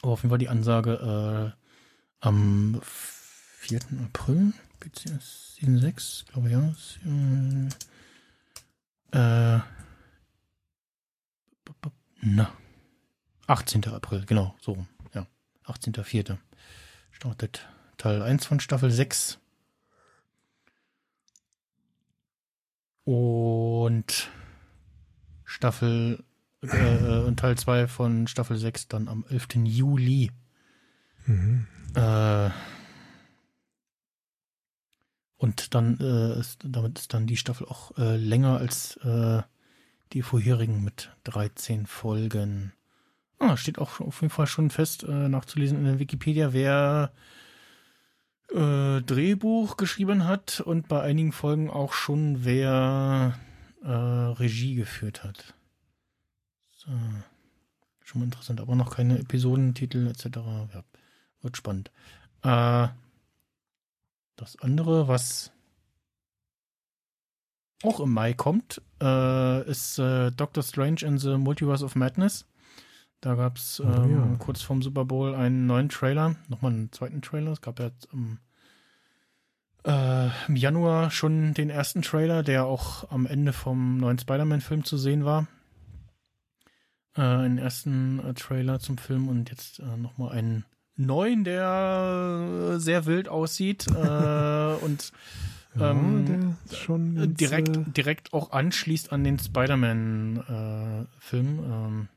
Aber 0.00 0.12
auf 0.12 0.22
jeden 0.22 0.30
Fall 0.30 0.38
die 0.38 0.48
Ansage 0.48 1.52
äh, 1.52 2.26
am 2.26 2.80
4. 2.82 3.80
April, 4.04 4.52
beziehungsweise 4.78 5.26
Season 5.26 5.78
6, 5.78 6.24
glaube 6.32 6.48
ich, 6.48 6.54
ja. 9.12 9.56
Äh, 9.56 9.60
na. 12.22 12.52
18. 13.48 13.84
April, 13.86 14.24
genau, 14.24 14.54
so 14.60 14.72
rum. 14.72 14.86
Ja, 15.12 15.26
18.04. 15.66 16.36
Startet 17.20 17.68
Teil 17.98 18.22
1 18.22 18.46
von 18.46 18.60
Staffel 18.60 18.90
6. 18.90 19.38
Und 23.04 24.30
Staffel 25.44 26.24
äh, 26.62 27.18
und 27.18 27.38
Teil 27.38 27.58
2 27.58 27.88
von 27.88 28.26
Staffel 28.26 28.56
6 28.56 28.88
dann 28.88 29.08
am 29.08 29.26
11. 29.28 29.48
Juli. 29.64 30.30
Mhm. 31.26 31.66
Äh, 31.94 32.48
und 35.36 35.74
dann 35.74 36.00
äh, 36.00 36.40
ist, 36.40 36.60
damit 36.64 37.00
ist 37.00 37.12
dann 37.12 37.26
die 37.26 37.36
Staffel 37.36 37.66
auch 37.66 37.98
äh, 37.98 38.16
länger 38.16 38.56
als 38.56 38.96
äh, 39.04 39.42
die 40.14 40.22
vorherigen 40.22 40.82
mit 40.82 41.14
13 41.24 41.84
Folgen. 41.84 42.72
Ah, 43.40 43.56
steht 43.56 43.78
auch 43.78 44.00
auf 44.00 44.20
jeden 44.20 44.30
Fall 44.30 44.46
schon 44.46 44.70
fest 44.70 45.02
äh, 45.02 45.28
nachzulesen 45.28 45.78
in 45.78 45.84
der 45.84 45.98
Wikipedia, 45.98 46.52
wer 46.52 47.10
äh, 48.50 49.00
Drehbuch 49.00 49.76
geschrieben 49.76 50.26
hat 50.26 50.60
und 50.60 50.88
bei 50.88 51.00
einigen 51.00 51.32
Folgen 51.32 51.70
auch 51.70 51.92
schon 51.92 52.44
wer 52.44 53.38
äh, 53.82 53.88
Regie 53.88 54.74
geführt 54.74 55.24
hat. 55.24 55.54
So. 56.76 56.90
Schon 58.04 58.20
mal 58.20 58.24
interessant, 58.24 58.60
aber 58.60 58.74
noch 58.74 58.96
keine 58.96 59.20
Episodentitel 59.20 60.08
etc. 60.08 60.38
Ja, 60.74 60.84
wird 61.42 61.56
spannend. 61.56 61.92
Äh, 62.42 62.88
das 64.34 64.58
andere, 64.60 65.06
was 65.06 65.52
auch 67.84 68.00
im 68.00 68.12
Mai 68.12 68.34
kommt, 68.34 68.82
äh, 69.00 69.62
ist 69.70 69.98
äh, 69.98 70.32
Doctor 70.32 70.62
Strange 70.62 71.02
in 71.02 71.18
the 71.18 71.36
Multiverse 71.36 71.84
of 71.84 71.94
Madness. 71.94 72.46
Da 73.20 73.34
gab 73.34 73.56
es 73.58 73.80
Oh, 73.80 73.84
ähm, 73.84 74.10
ja. 74.10 74.36
kurz 74.38 74.62
vorm 74.62 74.80
Super 74.82 75.04
Bowl 75.04 75.34
einen 75.34 75.66
neuen 75.66 75.88
Trailer, 75.90 76.36
nochmal 76.48 76.72
einen 76.72 76.90
zweiten 76.92 77.20
Trailer. 77.22 77.52
Es 77.52 77.60
gab 77.60 77.78
ja 77.78 77.86
jetzt 77.86 78.08
im, 78.12 78.38
äh, 79.84 80.28
im 80.48 80.56
Januar 80.56 81.10
schon 81.10 81.52
den 81.54 81.68
ersten 81.70 82.00
Trailer, 82.02 82.42
der 82.42 82.64
auch 82.64 83.10
am 83.10 83.26
Ende 83.26 83.52
vom 83.52 83.98
neuen 83.98 84.18
Spider-Man-Film 84.18 84.84
zu 84.84 84.96
sehen 84.96 85.24
war. 85.26 85.46
Äh, 87.14 87.20
einen 87.22 87.58
ersten 87.58 88.20
äh, 88.24 88.32
Trailer 88.34 88.78
zum 88.80 88.96
Film 88.96 89.28
und 89.28 89.50
jetzt 89.50 89.80
äh, 89.80 89.96
nochmal 89.98 90.32
einen 90.32 90.64
neuen, 90.96 91.44
der 91.44 92.72
äh, 92.76 92.78
sehr 92.78 93.04
wild 93.06 93.28
aussieht 93.28 93.86
äh, 93.88 93.90
und 94.84 95.12
Ja, 95.78 95.90
Ähm, 95.90 96.24
der 96.26 96.56
ist 96.66 96.76
schon 96.78 97.16
äh, 97.16 97.20
ganz, 97.20 97.36
direkt, 97.36 97.76
äh, 97.76 97.84
direkt 97.86 98.32
auch 98.32 98.50
anschließt 98.52 99.12
an 99.12 99.24
den 99.24 99.38
Spider-Man-Film 99.38 101.06
ähm, 101.64 102.08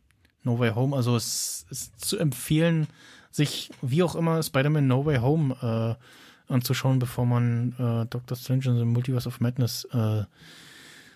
No 0.43 0.59
Way 0.59 0.71
Home. 0.75 0.95
Also 0.95 1.15
es 1.15 1.65
ist 1.69 1.99
zu 2.05 2.17
empfehlen, 2.17 2.87
sich 3.31 3.71
wie 3.81 4.03
auch 4.03 4.15
immer 4.15 4.41
Spider-Man 4.43 4.87
No 4.87 5.05
Way 5.05 5.17
Home 5.17 5.97
äh, 5.99 6.51
anzuschauen, 6.53 6.99
bevor 6.99 7.25
man 7.25 7.73
äh, 7.79 8.05
Doctor 8.09 8.37
Strange 8.37 8.65
in 8.65 8.77
the 8.77 8.85
Multiverse 8.85 9.27
of 9.27 9.39
Madness 9.39 9.85
äh, 9.91 10.23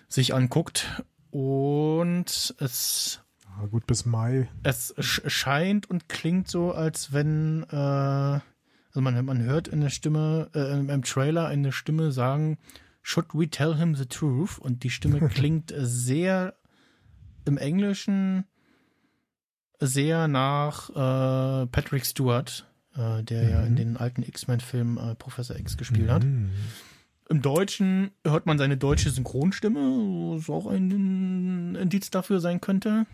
sich 0.08 0.34
anguckt. 0.34 1.02
Und 1.30 2.54
es 2.58 3.20
ja, 3.44 3.66
gut 3.66 3.86
bis 3.86 4.04
Mai. 4.06 4.48
es 4.62 4.96
sch- 4.96 5.28
scheint 5.28 5.88
und 5.90 6.08
klingt 6.08 6.48
so, 6.48 6.72
als 6.72 7.12
wenn, 7.12 7.64
äh, 7.70 7.76
also 7.76 9.00
man, 9.00 9.22
man 9.24 9.42
hört 9.42 9.68
in 9.68 9.80
der 9.82 9.90
Stimme, 9.90 10.48
äh, 10.54 10.78
im 10.78 11.02
Trailer 11.02 11.46
eine 11.46 11.70
Stimme 11.72 12.10
sagen, 12.12 12.56
should 13.02 13.26
we 13.34 13.48
tell 13.48 13.76
him 13.76 13.94
the 13.94 14.06
truth? 14.06 14.58
Und 14.58 14.82
die 14.82 14.90
Stimme 14.90 15.20
klingt 15.28 15.72
sehr 15.76 16.54
im 17.44 17.58
Englischen 17.58 18.44
sehr 19.80 20.28
nach 20.28 20.90
äh, 20.90 21.66
Patrick 21.66 22.04
Stewart, 22.06 22.66
äh, 22.96 23.22
der 23.22 23.48
ja 23.48 23.60
in 23.62 23.72
Mhm. 23.72 23.76
den 23.76 23.96
alten 23.96 24.22
X-Men-Filmen 24.22 24.98
äh, 24.98 25.14
Professor 25.14 25.56
X 25.56 25.76
gespielt 25.76 26.10
hat. 26.10 26.24
Mhm. 26.24 26.50
Im 27.30 27.42
Deutschen 27.42 28.10
hört 28.24 28.46
man 28.46 28.56
seine 28.58 28.76
deutsche 28.78 29.10
Synchronstimme, 29.10 29.80
was 30.38 30.48
auch 30.48 30.66
ein 30.66 31.74
Indiz 31.76 32.10
dafür 32.10 32.40
sein 32.40 32.60
könnte. 32.60 33.06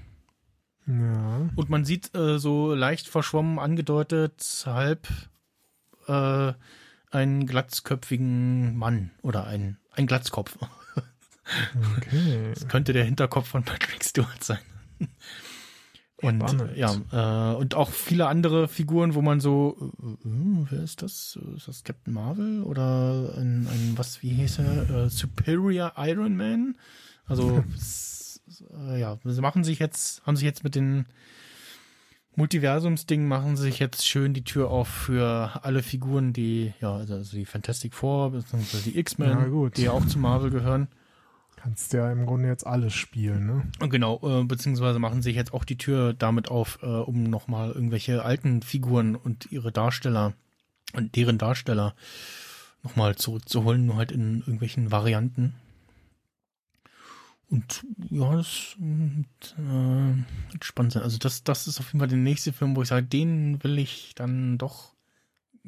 Ja. 0.87 1.49
Und 1.57 1.69
man 1.71 1.85
sieht 1.85 2.15
äh, 2.15 2.39
so 2.39 2.75
leicht 2.75 3.09
verschwommen 3.09 3.59
angedeutet 3.59 4.65
halb 4.67 5.09
äh, 6.07 6.53
einen 7.11 7.47
glatzköpfigen 7.47 8.77
Mann 8.77 9.11
oder 9.23 9.47
ein, 9.47 9.79
ein 9.93 10.07
Glatzkopf. 10.07 10.57
Okay. 11.99 12.53
Das 12.55 12.69
könnte 12.69 12.95
der 12.95 13.05
Hinterkopf 13.05 13.49
von 13.49 13.65
Patrick 13.65 14.03
Stewart 14.03 14.43
sein. 14.43 14.61
Und 16.25 16.49
Spannend. 16.49 16.77
ja, 16.77 17.53
äh, 17.53 17.57
und 17.57 17.75
auch 17.75 17.91
viele 17.91 18.27
andere 18.27 18.69
Figuren, 18.69 19.15
wo 19.15 19.23
man 19.23 19.41
so, 19.41 19.77
äh, 20.03 20.29
äh, 20.29 20.67
wer 20.71 20.83
ist 20.83 21.03
das? 21.03 21.39
Ist 21.57 21.69
das 21.69 21.85
Captain 21.85 22.15
Marvel 22.15 22.63
oder 22.63 23.35
ein, 23.37 23.67
ein 23.67 23.93
was, 23.97 24.23
wie 24.23 24.31
hieß 24.31 24.61
er? 24.61 25.05
Äh, 25.05 25.11
Superior 25.11 25.93
Iron 25.97 26.37
Man? 26.37 26.77
Also 27.27 27.63
äh, 28.89 29.01
ja, 29.01 29.19
sie 29.25 29.41
machen 29.41 29.65
sich 29.65 29.79
jetzt, 29.79 30.25
haben 30.27 30.37
sich 30.37 30.45
jetzt 30.45 30.65
mit 30.65 30.75
den 30.75 31.07
Multiversums-Ding 32.37 33.27
machen 33.27 33.57
sich 33.57 33.79
jetzt 33.79 34.07
schön 34.07 34.35
die 34.35 34.43
Tür 34.43 34.71
auf 34.71 34.89
für 34.89 35.61
alle 35.63 35.83
Figuren, 35.83 36.33
die, 36.33 36.73
ja, 36.81 36.97
also 36.97 37.23
die 37.37 37.45
Fantastic 37.45 37.95
Four, 37.95 38.33
beziehungsweise 38.33 38.91
die 38.91 38.99
X-Men, 38.99 39.71
die 39.77 39.89
auch 39.89 40.05
zu 40.07 40.19
Marvel 40.19 40.51
gehören. 40.51 40.89
Kannst 41.65 41.95
ja 41.95 42.13
im 42.13 42.27
Grunde 42.27 42.47
jetzt 42.49 42.67
alles 42.67 42.93
spielen, 42.93 43.47
ne? 43.47 43.89
Genau, 43.89 44.21
äh, 44.23 44.45
beziehungsweise 44.45 44.99
machen 44.99 45.23
sich 45.23 45.35
jetzt 45.35 45.55
auch 45.55 45.65
die 45.65 45.79
Tür 45.79 46.13
damit 46.13 46.51
auf, 46.51 46.79
äh, 46.83 46.87
um 46.87 47.23
nochmal 47.23 47.73
irgendwelche 47.73 48.23
alten 48.23 48.61
Figuren 48.61 49.17
und 49.17 49.51
ihre 49.51 49.73
Darsteller 49.73 50.35
und 50.93 51.17
deren 51.17 51.39
Darsteller 51.39 51.95
nochmal 52.83 53.17
zurückzuholen, 53.17 53.87
nur 53.87 53.97
halt 53.97 54.13
in 54.13 54.41
irgendwelchen 54.41 54.93
Varianten. 54.93 55.55
Und 57.49 57.83
ja, 58.11 58.37
das 58.37 58.77
äh, 58.79 60.53
wird 60.53 60.65
spannend 60.67 60.93
sein. 60.93 61.03
Also 61.03 61.17
das, 61.17 61.45
das 61.45 61.67
ist 61.67 61.81
auf 61.81 61.87
jeden 61.87 62.01
Fall 62.01 62.09
der 62.09 62.19
nächste 62.19 62.53
Film, 62.53 62.77
wo 62.77 62.83
ich 62.83 62.89
sage, 62.89 63.07
den 63.07 63.65
will 63.65 63.79
ich 63.79 64.15
dann 64.15 64.59
doch 64.59 64.93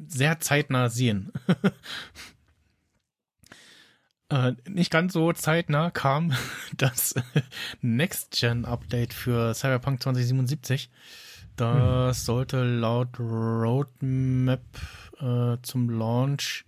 sehr 0.06 0.40
zeitnah 0.40 0.90
sehen. 0.90 1.32
äh, 4.28 4.52
nicht 4.68 4.90
ganz 4.90 5.12
so 5.12 5.32
zeitnah 5.32 5.90
kam 5.90 6.32
das 6.76 7.14
Next-Gen-Update 7.80 9.14
für 9.14 9.54
Cyberpunk 9.54 10.02
2077. 10.02 10.90
Das 11.56 12.24
sollte 12.26 12.62
laut 12.62 13.18
Roadmap 13.18 14.60
äh, 15.20 15.56
zum 15.62 15.88
Launch 15.88 16.66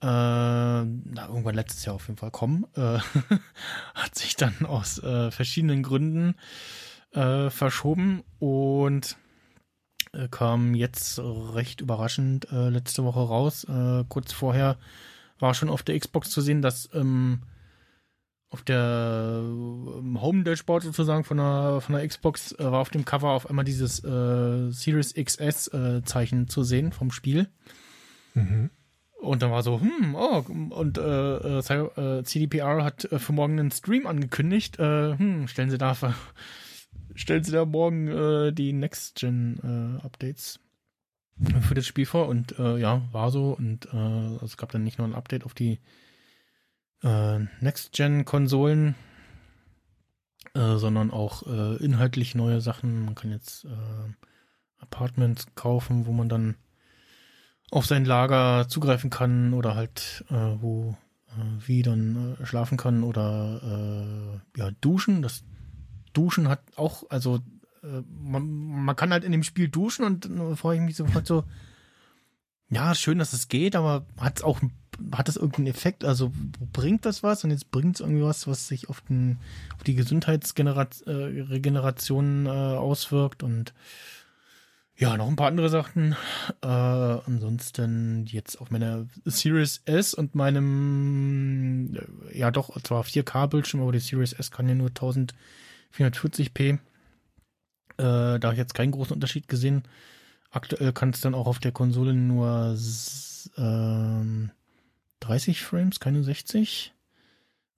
äh, 0.00 0.06
na, 0.06 1.26
irgendwann 1.26 1.54
letztes 1.56 1.84
Jahr 1.84 1.96
auf 1.96 2.06
jeden 2.06 2.18
Fall 2.18 2.30
kommen. 2.30 2.66
Äh, 2.76 2.98
hat 3.94 4.14
sich 4.14 4.36
dann 4.36 4.64
aus 4.64 5.02
äh, 5.02 5.30
verschiedenen 5.30 5.82
Gründen 5.82 6.34
äh, 7.12 7.50
verschoben 7.50 8.22
und 8.38 9.16
äh, 10.12 10.28
kam 10.28 10.74
jetzt 10.74 11.18
recht 11.18 11.80
überraschend 11.80 12.50
äh, 12.52 12.68
letzte 12.68 13.04
Woche 13.04 13.20
raus. 13.20 13.64
Äh, 13.64 14.04
kurz 14.08 14.32
vorher 14.32 14.78
war 15.40 15.54
schon 15.54 15.68
auf 15.70 15.82
der 15.82 15.98
Xbox 15.98 16.30
zu 16.30 16.40
sehen, 16.40 16.62
dass 16.62 16.88
ähm, 16.94 17.42
auf 18.50 18.62
der 18.62 19.40
ähm, 19.44 20.18
Home 20.20 20.42
Dashboard 20.44 20.82
sozusagen 20.82 21.24
von 21.24 21.36
der, 21.36 21.80
von 21.82 21.94
der 21.94 22.06
Xbox 22.08 22.52
äh, 22.52 22.64
war 22.64 22.80
auf 22.80 22.90
dem 22.90 23.04
Cover 23.04 23.30
auf 23.30 23.48
einmal 23.48 23.64
dieses 23.64 24.02
äh, 24.02 24.70
Series 24.70 25.14
XS 25.14 25.68
äh, 25.68 26.02
Zeichen 26.04 26.48
zu 26.48 26.62
sehen 26.62 26.92
vom 26.92 27.10
Spiel. 27.10 27.48
Mhm. 28.34 28.70
Und 29.20 29.42
dann 29.42 29.50
war 29.50 29.62
so, 29.64 29.80
hm, 29.80 30.14
oh, 30.14 30.44
und 30.70 30.96
äh, 30.96 31.00
äh, 31.02 31.58
Cy- 31.60 32.20
äh, 32.20 32.22
CDPR 32.22 32.84
hat 32.84 33.08
für 33.10 33.32
morgen 33.32 33.58
einen 33.58 33.70
Stream 33.72 34.06
angekündigt. 34.06 34.78
Äh, 34.78 35.18
hm, 35.18 35.48
stellen 35.48 35.70
Sie 35.70 35.76
da 35.78 35.94
ver- 35.94 36.14
stellen 37.16 37.42
Sie 37.44 37.52
da 37.52 37.64
morgen 37.64 38.06
äh, 38.08 38.52
die 38.52 38.72
Next-Gen-Updates 38.72 40.60
für 41.60 41.74
das 41.74 41.86
Spiel 41.86 42.06
vor. 42.06 42.28
Und 42.28 42.58
äh, 42.58 42.78
ja, 42.78 43.02
war 43.12 43.30
so. 43.30 43.56
Und 43.56 43.86
äh, 43.92 43.96
also 43.96 44.44
es 44.44 44.56
gab 44.56 44.72
dann 44.72 44.84
nicht 44.84 44.98
nur 44.98 45.06
ein 45.06 45.14
Update 45.14 45.44
auf 45.44 45.54
die 45.54 45.80
äh, 47.02 47.38
Next-Gen-Konsolen, 47.60 48.94
äh, 50.54 50.76
sondern 50.76 51.10
auch 51.10 51.46
äh, 51.46 51.76
inhaltlich 51.76 52.34
neue 52.34 52.60
Sachen. 52.60 53.04
Man 53.04 53.14
kann 53.14 53.30
jetzt 53.30 53.64
äh, 53.64 53.68
Apartments 54.78 55.46
kaufen, 55.54 56.06
wo 56.06 56.12
man 56.12 56.28
dann 56.28 56.56
auf 57.70 57.86
sein 57.86 58.04
Lager 58.04 58.66
zugreifen 58.68 59.10
kann 59.10 59.52
oder 59.52 59.74
halt 59.74 60.24
äh, 60.30 60.34
wo 60.60 60.96
äh, 61.28 61.66
wie 61.66 61.82
dann 61.82 62.36
äh, 62.40 62.46
schlafen 62.46 62.78
kann 62.78 63.02
oder 63.02 64.40
äh, 64.56 64.58
ja 64.58 64.70
duschen. 64.80 65.22
Das 65.22 65.44
Duschen 66.12 66.48
hat 66.48 66.62
auch 66.76 67.04
also 67.10 67.40
man, 67.82 68.84
man 68.84 68.96
kann 68.96 69.12
halt 69.12 69.24
in 69.24 69.32
dem 69.32 69.42
Spiel 69.42 69.68
duschen 69.68 70.04
und 70.04 70.24
dann 70.24 70.56
freue 70.56 70.76
ich 70.76 70.82
mich 70.82 70.96
sofort 70.96 71.26
so 71.26 71.44
ja 72.70 72.94
schön, 72.94 73.18
dass 73.18 73.32
es 73.32 73.48
geht, 73.48 73.74
aber 73.76 74.04
hat 74.18 74.38
es 74.38 74.44
auch 74.44 74.60
hat 75.12 75.28
das 75.28 75.36
irgendeinen 75.36 75.68
Effekt? 75.68 76.04
Also 76.04 76.32
bringt 76.72 77.06
das 77.06 77.22
was? 77.22 77.44
Und 77.44 77.50
jetzt 77.50 77.70
bringt 77.70 77.94
es 77.96 78.00
irgendwie 78.00 78.24
was, 78.24 78.48
was 78.48 78.68
sich 78.68 78.88
auf 78.88 79.02
den 79.02 79.36
auf 79.76 79.82
die 79.84 79.94
Gesundheitsregeneration 79.94 82.46
äh, 82.46 82.48
auswirkt 82.48 83.42
und 83.42 83.74
ja, 84.96 85.14
noch 85.16 85.28
ein 85.28 85.36
paar 85.36 85.46
andere 85.46 85.68
Sachen. 85.68 86.16
Äh, 86.60 86.66
ansonsten 86.66 88.26
jetzt 88.26 88.60
auf 88.60 88.72
meiner 88.72 89.06
Series 89.24 89.80
S 89.84 90.12
und 90.12 90.34
meinem, 90.34 91.94
äh, 91.94 92.00
ja 92.36 92.50
doch, 92.50 92.76
zwar 92.82 93.04
4K-Bildschirm, 93.04 93.80
aber 93.80 93.92
die 93.92 94.00
Series 94.00 94.32
S 94.32 94.50
kann 94.50 94.68
ja 94.68 94.74
nur 94.74 94.88
1440p. 94.88 96.80
Äh, 97.98 98.38
da 98.38 98.40
habe 98.42 98.54
ich 98.54 98.58
jetzt 98.58 98.74
keinen 98.74 98.92
großen 98.92 99.14
Unterschied 99.14 99.48
gesehen. 99.48 99.82
Aktuell 100.50 100.92
kann 100.92 101.10
es 101.10 101.20
dann 101.20 101.34
auch 101.34 101.46
auf 101.46 101.58
der 101.58 101.72
Konsole 101.72 102.14
nur 102.14 102.76
ähm, 103.56 104.50
30 105.20 105.62
Frames, 105.62 106.00
keine 106.00 106.24
60. 106.24 106.94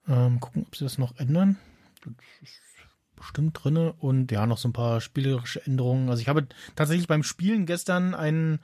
Ähm, 0.07 0.39
gucken, 0.39 0.65
ob 0.67 0.75
sie 0.75 0.85
das 0.85 0.97
noch 0.97 1.17
ändern. 1.17 1.57
Das 2.03 2.13
ist 2.41 2.61
bestimmt 3.15 3.59
drinne 3.61 3.93
und 3.93 4.31
ja, 4.31 4.47
noch 4.47 4.57
so 4.57 4.67
ein 4.67 4.73
paar 4.73 5.01
spielerische 5.01 5.65
Änderungen. 5.65 6.09
Also 6.09 6.21
ich 6.21 6.27
habe 6.27 6.47
tatsächlich 6.75 7.07
beim 7.07 7.23
Spielen 7.23 7.65
gestern 7.65 8.15
ein 8.15 8.59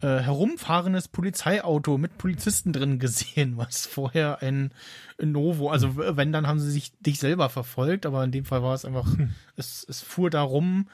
äh, 0.00 0.18
herumfahrendes 0.18 1.08
Polizeiauto 1.08 1.96
mit 1.96 2.18
Polizisten 2.18 2.72
drin 2.72 2.98
gesehen, 2.98 3.56
was 3.56 3.86
vorher 3.86 4.42
ein 4.42 4.72
Novo, 5.18 5.70
also 5.70 5.96
wenn, 5.96 6.32
dann 6.32 6.46
haben 6.46 6.60
sie 6.60 6.70
sich 6.70 6.92
dich 6.98 7.18
selber 7.18 7.48
verfolgt, 7.48 8.04
aber 8.04 8.22
in 8.22 8.32
dem 8.32 8.44
Fall 8.44 8.62
war 8.62 8.74
es 8.74 8.84
einfach, 8.84 9.08
es, 9.56 9.86
es 9.88 10.02
fuhr 10.02 10.28
da 10.28 10.42
rum 10.42 10.88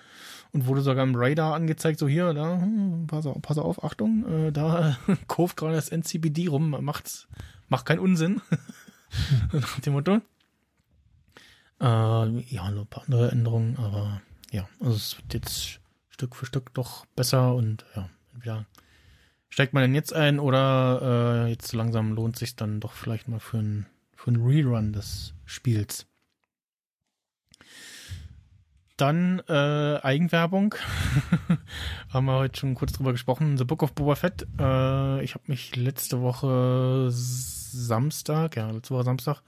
und 0.53 0.67
wurde 0.67 0.83
sogar 0.83 1.03
im 1.03 1.17
Radar 1.17 1.55
angezeigt, 1.55 1.99
so 1.99 2.07
hier, 2.07 2.33
da, 2.35 2.61
hm, 2.61 3.07
pass 3.09 3.27
auf, 3.27 3.43
pass 3.43 3.59
auf 3.59 3.83
Achtung, 3.83 4.27
äh, 4.27 4.53
da 4.53 4.97
kurft 5.27 5.57
gerade 5.57 5.75
das 5.75 5.89
NCPD 5.89 6.47
rum, 6.47 6.77
macht's, 6.81 7.27
macht 7.69 7.87
keinen 7.87 8.01
Unsinn. 8.01 8.41
Nach 9.53 9.81
dem 9.81 9.93
Motto. 9.95 10.21
Äh, 11.81 11.85
ja, 11.85 12.71
noch 12.71 12.83
ein 12.83 12.87
paar 12.87 13.05
andere 13.05 13.33
Änderungen, 13.33 13.77
aber 13.77 14.23
ja, 14.53 14.69
also 14.79 14.93
es 14.93 15.17
wird 15.17 15.35
jetzt 15.35 15.81
Stück 16.11 16.37
für 16.37 16.47
Stück 16.47 16.73
doch 16.75 17.05
besser 17.17 17.55
und 17.55 17.85
ja, 17.97 18.09
entweder 18.35 18.67
steigt 19.53 19.75
man 19.75 19.83
denn 19.83 19.95
jetzt 19.95 20.15
ein 20.15 20.41
oder 20.41 21.45
äh, 21.45 21.51
jetzt 21.51 21.75
langsam 21.75 22.15
lohnt 22.15 22.39
sich 22.39 22.57
dann 22.57 22.81
doch 22.81 22.95
vielleicht 22.95 23.29
mal 23.29 23.39
für 23.39 23.59
ein 23.59 23.87
für 24.17 24.31
ein 24.31 24.37
Rerun 24.37 24.95
des 24.95 25.35
Spiels. 25.45 26.07
Dann 28.97 29.43
äh, 29.49 29.99
Eigenwerbung. 30.03 30.75
Haben 32.09 32.27
wir 32.27 32.39
heute 32.39 32.61
schon 32.61 32.75
kurz 32.75 32.93
drüber 32.93 33.13
gesprochen. 33.13 33.59
The 33.59 33.65
Book 33.65 33.83
of 33.83 33.93
Boba 33.93 34.15
Fett. 34.15 34.47
Äh, 34.59 35.23
ich 35.23 35.35
habe 35.35 35.45
mich 35.49 35.77
letzte 35.77 36.23
Woche 36.23 37.09
Samstag, 37.11 38.57
ja, 38.57 38.71
letzte 38.71 38.95
Woche 38.95 39.05
Samstag, 39.05 39.43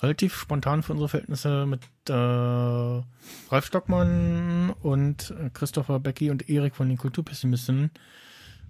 relativ 0.00 0.34
spontan 0.34 0.82
für 0.82 0.92
unsere 0.92 1.08
Verhältnisse 1.08 1.64
mit 1.64 1.82
äh, 2.08 2.12
Ralf 2.12 3.64
Stockmann 3.64 4.74
und 4.82 5.30
äh, 5.30 5.48
Christopher 5.54 6.00
Becky 6.00 6.30
und 6.30 6.50
Erik 6.50 6.74
von 6.74 6.88
den 6.88 6.98
Kulturpessimisten 6.98 7.92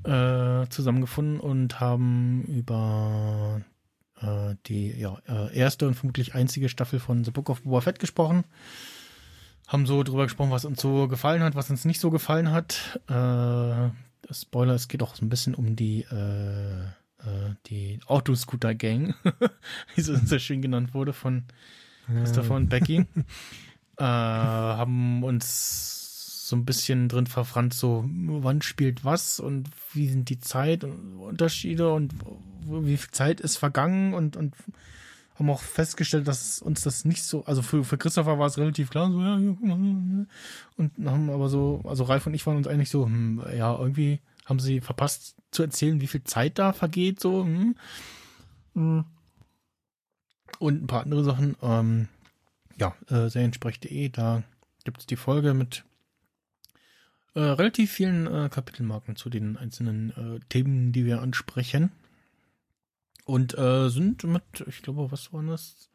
äh, 0.04 0.68
zusammengefunden 0.68 1.40
und 1.40 1.80
haben 1.80 2.42
über 2.44 3.60
äh, 4.20 4.54
die 4.66 4.92
ja, 4.98 5.18
äh, 5.28 5.56
erste 5.56 5.86
und 5.86 5.94
vermutlich 5.94 6.34
einzige 6.34 6.68
Staffel 6.68 7.00
von 7.00 7.24
The 7.24 7.30
Book 7.30 7.50
of 7.50 7.62
Boba 7.62 7.80
Fett 7.80 7.98
gesprochen. 7.98 8.44
Haben 9.68 9.86
so 9.86 10.02
drüber 10.02 10.24
gesprochen, 10.24 10.50
was 10.50 10.64
uns 10.64 10.80
so 10.80 11.08
gefallen 11.08 11.42
hat, 11.42 11.54
was 11.54 11.70
uns 11.70 11.84
nicht 11.84 12.00
so 12.00 12.10
gefallen 12.10 12.50
hat. 12.50 13.00
Äh, 13.08 13.90
Spoiler, 14.32 14.74
es 14.74 14.88
geht 14.88 15.02
auch 15.02 15.14
so 15.14 15.24
ein 15.24 15.28
bisschen 15.28 15.54
um 15.54 15.76
die 15.76 16.06
die 17.66 18.00
Autoscooter-Gang, 18.06 19.14
wie 19.94 20.00
sie 20.00 20.16
so 20.16 20.40
schön 20.40 20.60
genannt 20.60 20.92
wurde 20.92 21.12
von 21.12 21.44
Christopher 22.06 22.54
und 22.54 22.68
Becky, 22.68 23.06
äh, 23.96 24.04
haben 24.04 25.22
uns 25.22 26.01
so 26.48 26.56
ein 26.56 26.64
bisschen 26.64 27.08
drin 27.08 27.26
verfranst, 27.26 27.78
so 27.78 28.04
wann 28.06 28.62
spielt 28.62 29.04
was 29.04 29.40
und 29.40 29.68
wie 29.92 30.08
sind 30.08 30.28
die 30.28 30.40
Zeit 30.40 30.84
und 30.84 32.14
wie 32.64 32.96
viel 32.96 33.10
Zeit 33.10 33.40
ist 33.40 33.56
vergangen 33.56 34.14
und, 34.14 34.36
und 34.36 34.54
haben 35.34 35.50
auch 35.50 35.62
festgestellt, 35.62 36.28
dass 36.28 36.60
uns 36.60 36.82
das 36.82 37.04
nicht 37.04 37.22
so, 37.22 37.44
also 37.44 37.62
für, 37.62 37.84
für 37.84 37.98
Christopher 37.98 38.38
war 38.38 38.46
es 38.46 38.58
relativ 38.58 38.90
klar, 38.90 39.10
so, 39.10 39.20
ja, 39.20 39.34
und 39.34 40.92
haben 41.04 41.30
aber 41.30 41.48
so, 41.48 41.80
also 41.84 42.04
Ralf 42.04 42.26
und 42.26 42.34
ich 42.34 42.46
waren 42.46 42.56
uns 42.56 42.66
eigentlich 42.66 42.90
so, 42.90 43.06
hm, 43.06 43.42
ja, 43.56 43.76
irgendwie 43.76 44.20
haben 44.44 44.58
sie 44.58 44.80
verpasst 44.80 45.36
zu 45.50 45.62
erzählen, 45.62 46.00
wie 46.00 46.06
viel 46.06 46.24
Zeit 46.24 46.58
da 46.58 46.72
vergeht, 46.72 47.20
so. 47.20 47.44
Hm. 47.44 47.76
Und 50.58 50.82
ein 50.82 50.86
paar 50.86 51.02
andere 51.02 51.24
Sachen, 51.24 51.56
ähm, 51.62 52.08
ja, 52.78 52.94
äh, 53.08 53.28
seriensprech.de, 53.28 54.08
da 54.08 54.42
gibt 54.84 55.00
es 55.00 55.06
die 55.06 55.16
Folge 55.16 55.54
mit 55.54 55.84
äh, 57.34 57.40
relativ 57.40 57.92
vielen 57.92 58.26
äh, 58.26 58.48
Kapitelmarken 58.50 59.16
zu 59.16 59.30
den 59.30 59.56
einzelnen 59.56 60.10
äh, 60.10 60.40
Themen, 60.48 60.92
die 60.92 61.04
wir 61.04 61.22
ansprechen. 61.22 61.92
Und 63.24 63.56
äh, 63.56 63.88
sind 63.88 64.24
mit, 64.24 64.42
ich 64.66 64.82
glaube, 64.82 65.12
was 65.12 65.32
waren 65.32 65.46
das? 65.46 65.88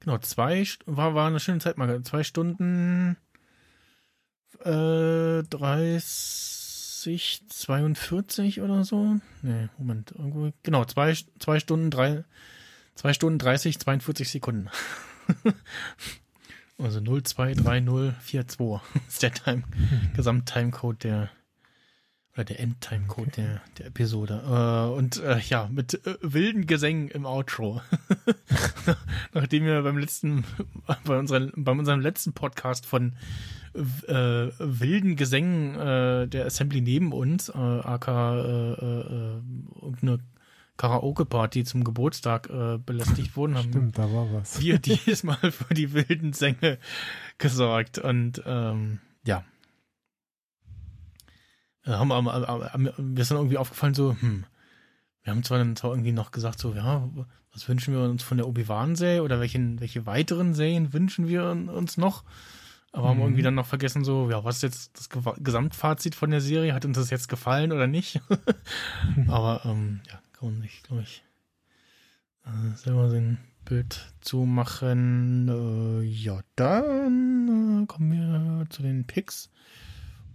Genau, 0.00 0.18
zwei, 0.18 0.66
war, 0.86 1.14
war 1.14 1.28
eine 1.28 1.40
schöne 1.40 1.58
Zeitmarke. 1.58 2.02
Zwei 2.02 2.24
Stunden 2.24 3.16
äh, 4.64 5.42
30, 5.42 7.42
42 7.48 8.60
oder 8.60 8.84
so. 8.84 9.18
Nee, 9.42 9.68
Moment, 9.78 10.12
irgendwo. 10.12 10.52
Genau, 10.62 10.84
zwei, 10.84 11.16
zwei 11.38 11.60
Stunden, 11.60 11.90
drei, 11.90 12.24
zwei 12.94 13.12
Stunden 13.12 13.38
30, 13.38 13.78
42 13.78 14.30
Sekunden. 14.30 14.70
also 16.78 17.00
023042 17.00 18.80
ist 19.08 19.22
der 19.22 19.32
Time, 19.32 19.62
Gesamttimecode 20.14 21.04
der 21.04 21.30
oder 22.34 22.44
der 22.44 22.60
Endtimecode 22.60 23.36
der, 23.36 23.60
der 23.78 23.86
Episode. 23.86 24.42
Äh, 24.46 24.96
und 24.96 25.22
äh, 25.22 25.38
ja, 25.40 25.68
mit 25.70 25.94
äh, 26.06 26.16
wilden 26.22 26.66
Gesängen 26.66 27.08
im 27.08 27.26
Outro. 27.26 27.82
Nachdem 29.34 29.64
wir 29.64 29.82
beim 29.82 29.98
letzten, 29.98 30.44
bei, 31.04 31.18
unseren, 31.18 31.52
bei 31.54 31.72
unserem 31.72 32.00
letzten 32.00 32.32
Podcast 32.32 32.86
von 32.86 33.14
äh, 33.74 34.50
wilden 34.58 35.16
Gesängen 35.16 35.78
äh, 35.78 36.26
der 36.26 36.46
Assembly 36.46 36.80
neben 36.80 37.12
uns, 37.12 37.48
äh, 37.50 37.52
aka 37.52 38.36
äh, 38.36 38.72
äh, 38.72 39.40
irgendeine 39.80 40.18
Karaoke-Party 40.76 41.64
zum 41.64 41.84
Geburtstag 41.84 42.48
äh, 42.50 42.78
belästigt 42.78 43.36
wurden, 43.36 43.56
haben 43.56 43.68
Stimmt, 43.70 43.98
da 43.98 44.12
war 44.12 44.32
was. 44.32 44.60
wir 44.60 44.78
diesmal 44.80 45.36
für 45.52 45.74
die 45.74 45.92
wilden 45.92 46.32
Sänge 46.32 46.78
gesorgt. 47.38 47.98
Und 47.98 48.42
ähm, 48.46 49.00
ja. 49.24 49.44
Äh, 51.84 51.90
Haben, 51.92 52.08
wir- 52.08 52.14
haben, 52.16 52.26
haben, 52.28 52.64
haben, 52.64 53.16
wir 53.16 53.24
sind 53.24 53.36
irgendwie 53.36 53.58
aufgefallen, 53.58 53.94
so, 53.94 54.16
hm, 54.20 54.44
wir 55.24 55.32
haben 55.32 55.42
zwar 55.44 55.58
dann 55.58 55.76
zwar 55.76 55.90
irgendwie 55.90 56.12
noch 56.12 56.30
gesagt, 56.30 56.58
so, 56.58 56.74
ja, 56.74 57.08
was 57.52 57.68
wünschen 57.68 57.94
wir 57.94 58.02
uns 58.02 58.22
von 58.22 58.38
der 58.38 58.48
Obi-Wan-Serie 58.48 59.22
oder 59.22 59.40
welchen, 59.40 59.80
welche 59.80 60.06
weiteren 60.06 60.54
Serien 60.54 60.92
wünschen 60.92 61.28
wir 61.28 61.44
uns 61.50 61.96
noch? 61.96 62.24
Aber 62.94 63.08
haben 63.08 63.16
Mhm. 63.18 63.22
irgendwie 63.24 63.42
dann 63.42 63.54
noch 63.54 63.66
vergessen, 63.66 64.04
so, 64.04 64.30
ja, 64.30 64.44
was 64.44 64.56
ist 64.56 64.62
jetzt 64.62 64.98
das 64.98 65.08
Ge- 65.08 65.22
Gesamtfazit 65.38 66.14
von 66.14 66.30
der 66.30 66.40
Serie? 66.40 66.74
Hat 66.74 66.84
uns 66.84 66.96
das 66.98 67.10
jetzt 67.10 67.28
gefallen 67.28 67.72
oder 67.72 67.86
nicht? 67.86 68.20
Aber, 69.28 69.62
ähm, 69.64 70.00
ja, 70.10 70.20
man 70.50 70.62
sich, 70.62 70.82
glaube 70.82 71.02
ich, 71.02 71.24
äh, 72.44 72.76
selber 72.76 73.10
ein 73.10 73.38
Bild 73.64 74.12
zu 74.20 74.44
machen. 74.44 75.48
Äh, 75.48 76.04
ja, 76.04 76.40
dann 76.56 77.84
äh, 77.84 77.86
kommen 77.86 78.12
wir 78.12 78.66
zu 78.70 78.82
den 78.82 79.06
Picks. 79.06 79.50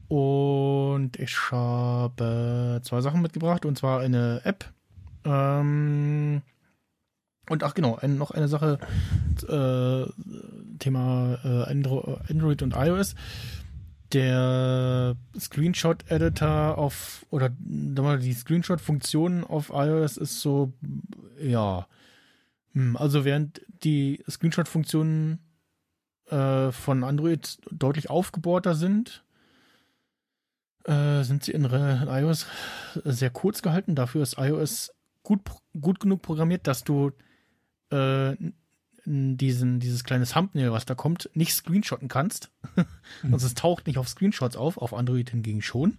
Und 0.07 1.17
ich 1.17 1.51
habe 1.51 2.79
zwei 2.84 3.01
Sachen 3.01 3.21
mitgebracht, 3.21 3.65
und 3.65 3.77
zwar 3.77 3.99
eine 3.99 4.41
App. 4.45 4.71
Ähm, 5.25 6.41
und 7.49 7.63
ach 7.63 7.73
genau, 7.73 7.97
ein, 7.97 8.17
noch 8.17 8.31
eine 8.31 8.47
Sache, 8.47 8.79
äh, 9.47 10.05
Thema 10.79 11.39
äh, 11.43 11.69
Andro 11.69 12.19
Android 12.29 12.61
und 12.61 12.73
iOS. 12.75 13.15
Der 14.13 15.15
Screenshot-Editor 15.38 16.77
auf, 16.77 17.25
oder 17.29 17.49
die 17.49 18.34
Screenshot-Funktion 18.34 19.43
auf 19.43 19.69
iOS 19.73 20.17
ist 20.17 20.39
so, 20.39 20.71
ja, 21.41 21.88
hm, 22.73 22.95
also 22.95 23.25
während 23.25 23.61
die 23.84 24.23
Screenshot-Funktionen 24.29 25.39
äh, 26.29 26.71
von 26.71 27.03
Android 27.03 27.57
deutlich 27.71 28.09
aufgebohrter 28.09 28.75
sind, 28.75 29.23
äh, 30.85 31.23
sind 31.23 31.43
sie 31.43 31.51
in, 31.51 31.65
in 31.65 32.07
iOS 32.07 32.47
sehr 33.03 33.29
kurz 33.29 33.61
gehalten. 33.61 33.95
Dafür 33.95 34.23
ist 34.23 34.38
iOS 34.38 34.93
gut, 35.23 35.41
gut 35.79 35.99
genug 35.99 36.21
programmiert, 36.21 36.65
dass 36.65 36.84
du 36.84 37.11
äh, 37.91 38.35
diesen, 39.07 39.79
dieses 39.79 40.03
kleine 40.03 40.25
Thumbnail, 40.25 40.71
was 40.71 40.85
da 40.85 40.93
kommt, 40.93 41.29
nicht 41.34 41.53
screenshotten 41.53 42.09
kannst. 42.09 42.51
also 43.31 43.47
es 43.47 43.53
taucht 43.53 43.88
nicht 43.88 43.97
auf 43.97 44.09
Screenshots 44.09 44.57
auf, 44.57 44.77
auf 44.77 44.93
Android 44.93 45.29
hingegen 45.29 45.61
schon. 45.61 45.97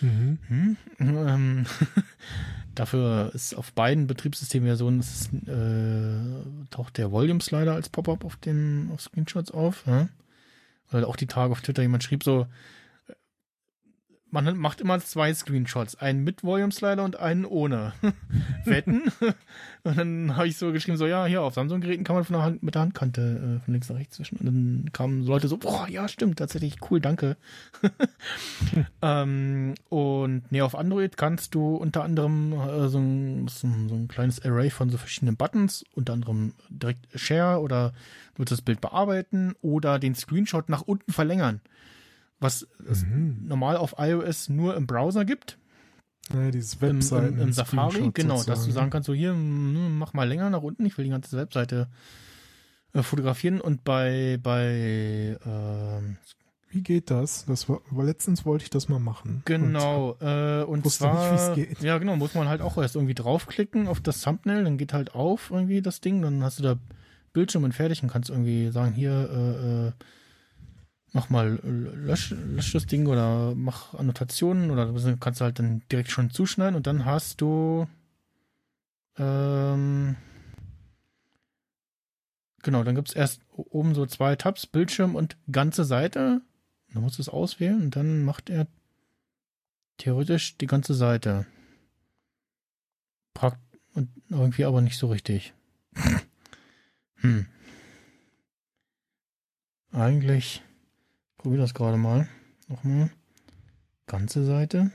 Mhm. 0.00 0.38
Hm, 0.48 0.76
ähm, 0.98 1.66
dafür 2.74 3.30
ist 3.34 3.54
auf 3.54 3.72
beiden 3.72 4.06
Betriebssystemversionen 4.06 5.00
äh, 5.46 6.70
taucht 6.70 6.98
der 6.98 7.12
Volume 7.12 7.40
Slider 7.40 7.74
als 7.74 7.88
Pop-up 7.88 8.24
auf 8.24 8.36
den 8.36 8.90
auf 8.92 9.00
Screenshots 9.00 9.52
auf. 9.52 9.84
Ja? 9.86 10.08
Oder 10.92 11.06
auch 11.06 11.16
die 11.16 11.26
Tage 11.26 11.52
auf 11.52 11.60
Twitter 11.60 11.82
jemand 11.82 12.02
schrieb 12.02 12.24
so, 12.24 12.46
man 14.30 14.56
macht 14.56 14.80
immer 14.80 14.98
zwei 15.00 15.32
Screenshots, 15.34 15.96
einen 15.96 16.22
mit 16.22 16.44
Volume 16.44 16.72
Slider 16.72 17.04
und 17.04 17.16
einen 17.16 17.44
ohne. 17.44 17.92
Wetten? 18.64 19.10
und 19.82 19.98
dann 19.98 20.36
habe 20.36 20.48
ich 20.48 20.56
so 20.56 20.72
geschrieben, 20.72 20.96
so 20.96 21.06
ja, 21.06 21.26
hier 21.26 21.42
auf 21.42 21.54
Samsung-Geräten 21.54 22.04
kann 22.04 22.16
man 22.16 22.24
von 22.24 22.34
der 22.34 22.42
Hand, 22.42 22.62
mit 22.62 22.74
der 22.74 22.82
Handkante 22.82 23.58
äh, 23.58 23.64
von 23.64 23.72
links 23.72 23.88
nach 23.88 23.96
rechts 23.96 24.16
zwischen. 24.16 24.36
Und 24.36 24.46
dann 24.46 24.90
kamen 24.92 25.24
Leute 25.24 25.48
so, 25.48 25.56
boah, 25.56 25.88
ja, 25.88 26.08
stimmt, 26.08 26.38
tatsächlich, 26.38 26.76
cool, 26.90 27.00
danke. 27.00 27.36
Ähm, 29.02 29.74
und 29.88 30.42
nee, 30.50 30.60
auf 30.60 30.74
Android 30.74 31.16
kannst 31.16 31.54
du 31.54 31.74
unter 31.76 32.04
anderem 32.04 32.52
äh, 32.52 32.88
so, 32.88 32.98
ein, 32.98 33.48
so, 33.48 33.66
so 33.88 33.94
ein 33.94 34.08
kleines 34.08 34.44
Array 34.44 34.70
von 34.70 34.90
so 34.90 34.98
verschiedenen 34.98 35.36
Buttons, 35.36 35.84
unter 35.94 36.12
anderem 36.12 36.52
direkt 36.68 37.06
Share 37.18 37.60
oder 37.60 37.90
du 38.34 38.40
willst 38.40 38.52
das 38.52 38.62
Bild 38.62 38.80
bearbeiten 38.80 39.54
oder 39.62 39.98
den 39.98 40.14
Screenshot 40.14 40.68
nach 40.68 40.82
unten 40.82 41.12
verlängern. 41.12 41.60
Was 42.40 42.66
es 42.90 43.04
Mhm. 43.04 43.44
normal 43.46 43.76
auf 43.76 43.94
iOS 43.98 44.48
nur 44.48 44.74
im 44.76 44.86
Browser 44.86 45.24
gibt, 45.24 45.58
Ja, 46.32 46.50
dieses 46.50 46.74
im, 46.74 46.80
Webseiten. 46.80 47.34
im, 47.38 47.40
im 47.48 47.52
Safari, 47.52 47.90
Screenshot 47.92 48.14
genau, 48.14 48.42
dass 48.44 48.64
du 48.64 48.72
sagen 48.72 48.90
kannst, 48.90 49.06
so 49.06 49.12
hier, 49.14 49.34
mm, 49.34 49.98
mach 49.98 50.12
mal 50.14 50.26
länger 50.28 50.48
nach 50.50 50.62
unten, 50.62 50.86
ich 50.86 50.96
will 50.96 51.04
die 51.04 51.10
ganze 51.10 51.36
Webseite 51.36 51.88
äh, 52.94 53.02
fotografieren 53.02 53.60
und 53.60 53.84
bei, 53.84 54.38
bei 54.42 55.38
ähm, 55.44 56.16
Wie 56.70 56.82
geht 56.82 57.10
das? 57.10 57.44
Das 57.46 57.68
war, 57.68 57.80
war 57.90 58.04
letztens 58.04 58.44
wollte 58.46 58.64
ich 58.64 58.70
das 58.70 58.88
mal 58.88 59.00
machen. 59.00 59.42
Genau, 59.44 60.16
äh, 60.20 60.62
und 60.64 60.84
wusste 60.84 61.04
zwar, 61.04 61.56
nicht, 61.56 61.82
ja 61.82 61.98
genau, 61.98 62.16
muss 62.16 62.34
man 62.34 62.48
halt 62.48 62.62
auch 62.62 62.78
erst 62.78 62.94
irgendwie 62.94 63.14
draufklicken 63.14 63.86
auf 63.88 64.00
das 64.00 64.22
Thumbnail, 64.22 64.64
dann 64.64 64.78
geht 64.78 64.92
halt 64.92 65.14
auf 65.14 65.50
irgendwie 65.50 65.82
das 65.82 66.00
Ding, 66.00 66.22
dann 66.22 66.42
hast 66.42 66.58
du 66.58 66.62
da 66.62 66.76
Bildschirm 67.32 67.64
und 67.64 67.74
fertig 67.74 68.02
und 68.02 68.08
kannst 68.10 68.30
irgendwie 68.30 68.70
sagen, 68.70 68.92
hier, 68.92 69.10
äh, 69.30 69.88
äh, 69.88 69.92
mach 71.12 71.30
mal, 71.30 71.58
äh, 71.62 71.68
lösch, 71.68 72.30
lösch 72.30 72.72
das 72.72 72.86
Ding 72.86 73.06
oder 73.06 73.54
mach 73.54 73.94
Annotationen 73.94 74.70
oder 74.70 74.86
du 74.86 75.16
kannst 75.16 75.40
halt 75.40 75.58
dann 75.58 75.82
direkt 75.90 76.10
schon 76.10 76.30
zuschneiden 76.30 76.76
und 76.76 76.86
dann 76.86 77.04
hast 77.04 77.40
du, 77.40 77.88
ähm, 79.16 80.16
genau, 82.62 82.84
dann 82.84 82.94
gibt's 82.94 83.12
erst 83.12 83.42
oben 83.52 83.94
so 83.94 84.06
zwei 84.06 84.36
Tabs, 84.36 84.66
Bildschirm 84.66 85.14
und 85.14 85.36
ganze 85.50 85.84
Seite. 85.84 86.42
Dann 86.92 87.02
musst 87.02 87.18
du 87.18 87.22
es 87.22 87.28
auswählen 87.28 87.82
und 87.82 87.96
dann 87.96 88.24
macht 88.24 88.50
er 88.50 88.66
theoretisch 89.98 90.56
die 90.58 90.66
ganze 90.66 90.94
Seite. 90.94 91.46
Prakt 93.34 93.60
und 93.94 94.10
irgendwie 94.28 94.64
aber 94.64 94.80
nicht 94.80 94.98
so 94.98 95.08
richtig. 95.08 95.54
hm. 97.16 97.46
Eigentlich, 99.92 100.62
probier 101.40 101.58
das 101.58 101.72
gerade 101.74 101.96
mal. 101.96 102.28
Nochmal. 102.68 103.10
Ganze 104.06 104.44
Seite. 104.44 104.90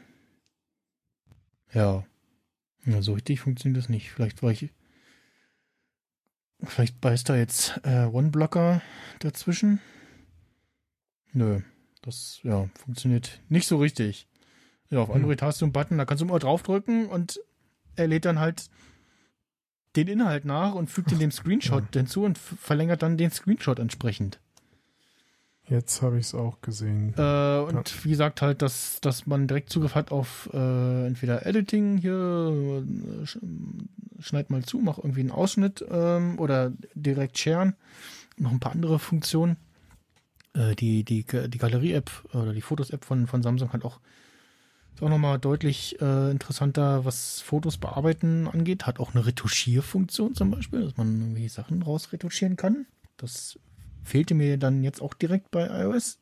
Ja. 1.73 2.05
Ja, 2.85 3.01
so 3.01 3.13
richtig 3.13 3.39
funktioniert 3.39 3.81
das 3.81 3.89
nicht. 3.89 4.11
Vielleicht 4.11 4.43
war 4.43 4.51
ich. 4.51 4.69
Vielleicht 6.63 7.01
beißt 7.01 7.29
da 7.29 7.35
jetzt 7.35 7.79
äh, 7.83 8.05
OneBlocker 8.05 8.81
dazwischen. 9.19 9.79
Nö. 11.33 11.61
Das, 12.03 12.39
ja, 12.43 12.69
funktioniert 12.75 13.41
nicht 13.49 13.67
so 13.67 13.77
richtig. 13.77 14.27
Ja, 14.89 14.99
auf 14.99 15.09
Hm. 15.09 15.15
Android 15.15 15.41
hast 15.41 15.61
du 15.61 15.65
einen 15.65 15.73
Button, 15.73 15.97
da 15.97 16.05
kannst 16.05 16.21
du 16.21 16.25
immer 16.25 16.37
draufdrücken 16.37 17.07
und 17.07 17.41
er 17.95 18.07
lädt 18.07 18.25
dann 18.25 18.39
halt 18.39 18.69
den 19.95 20.07
Inhalt 20.07 20.45
nach 20.45 20.75
und 20.75 20.91
fügt 20.91 21.11
ihn 21.11 21.19
dem 21.19 21.31
Screenshot 21.31 21.85
hinzu 21.93 22.23
und 22.23 22.37
verlängert 22.37 23.01
dann 23.01 23.17
den 23.17 23.31
Screenshot 23.31 23.79
entsprechend. 23.79 24.39
Jetzt 25.67 26.01
habe 26.01 26.19
ich 26.19 26.27
es 26.27 26.35
auch 26.35 26.61
gesehen. 26.61 27.13
Äh, 27.17 27.59
und 27.59 28.05
wie 28.05 28.09
gesagt 28.09 28.41
halt, 28.41 28.61
dass, 28.61 29.01
dass 29.01 29.25
man 29.25 29.47
direkt 29.47 29.71
Zugriff 29.71 29.95
hat 29.95 30.11
auf 30.11 30.49
äh, 30.53 31.07
entweder 31.07 31.45
Editing 31.45 31.97
hier, 31.97 32.83
äh, 32.83 33.25
sch 33.25 33.39
schneid 34.19 34.49
mal 34.49 34.63
zu, 34.63 34.77
mach 34.77 34.97
irgendwie 34.97 35.21
einen 35.21 35.31
Ausschnitt 35.31 35.83
ähm, 35.89 36.39
oder 36.39 36.71
direkt 36.93 37.37
sharen. 37.37 37.75
Noch 38.37 38.51
ein 38.51 38.59
paar 38.59 38.73
andere 38.73 38.99
Funktionen. 38.99 39.57
Äh, 40.53 40.75
die 40.75 41.03
die, 41.03 41.25
die 41.25 41.57
Galerie-App 41.57 42.11
oder 42.33 42.53
die 42.53 42.61
Fotos-App 42.61 43.03
von, 43.03 43.27
von 43.27 43.43
Samsung 43.43 43.73
hat 43.73 43.83
auch 43.83 43.99
ist 44.95 45.03
auch 45.03 45.09
nochmal 45.09 45.39
deutlich 45.39 45.99
äh, 45.99 46.31
interessanter, 46.31 47.03
was 47.03 47.41
Fotos 47.41 47.77
bearbeiten 47.77 48.47
angeht. 48.47 48.85
Hat 48.85 49.01
auch 49.01 49.13
eine 49.13 49.25
Retuschierfunktion 49.25 50.35
zum 50.35 50.51
Beispiel, 50.51 50.83
dass 50.83 50.95
man 50.95 51.19
irgendwie 51.19 51.49
Sachen 51.49 51.81
rausretuschieren 51.81 52.55
kann. 52.55 52.85
Das 53.17 53.59
fehlte 54.05 54.33
mir 54.33 54.57
dann 54.57 54.83
jetzt 54.83 55.01
auch 55.01 55.13
direkt 55.13 55.51
bei 55.51 55.67
iOS. 55.67 56.19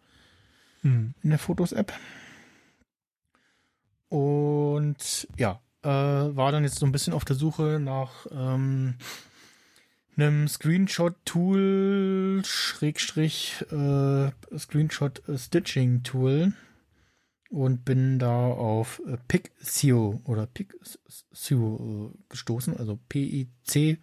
Hm. 0.83 1.13
in 1.23 1.29
der 1.29 1.39
Fotos-App. 1.39 1.93
Und 4.09 5.27
ja, 5.37 5.61
äh, 5.81 5.87
war 5.87 6.51
dann 6.51 6.65
jetzt 6.65 6.77
so 6.77 6.85
ein 6.85 6.91
bisschen 6.91 7.13
auf 7.13 7.23
der 7.25 7.37
Suche 7.37 7.79
nach 7.81 8.27
ähm, 8.31 8.95
einem 10.15 10.47
Screenshot-Tool, 10.47 12.43
Schrägstrich, 12.45 13.65
äh, 13.71 14.29
Screenshot-Stitching-Tool 14.57 16.51
und 17.49 17.85
bin 17.85 18.19
da 18.19 18.47
auf 18.47 19.01
äh, 19.07 19.17
Pixio 19.27 20.21
oder 20.25 20.47
Pixio 20.47 22.11
äh, 22.13 22.17
gestoßen, 22.27 22.75
also 22.77 22.99
P-I-C-S-E-W. 23.07 24.01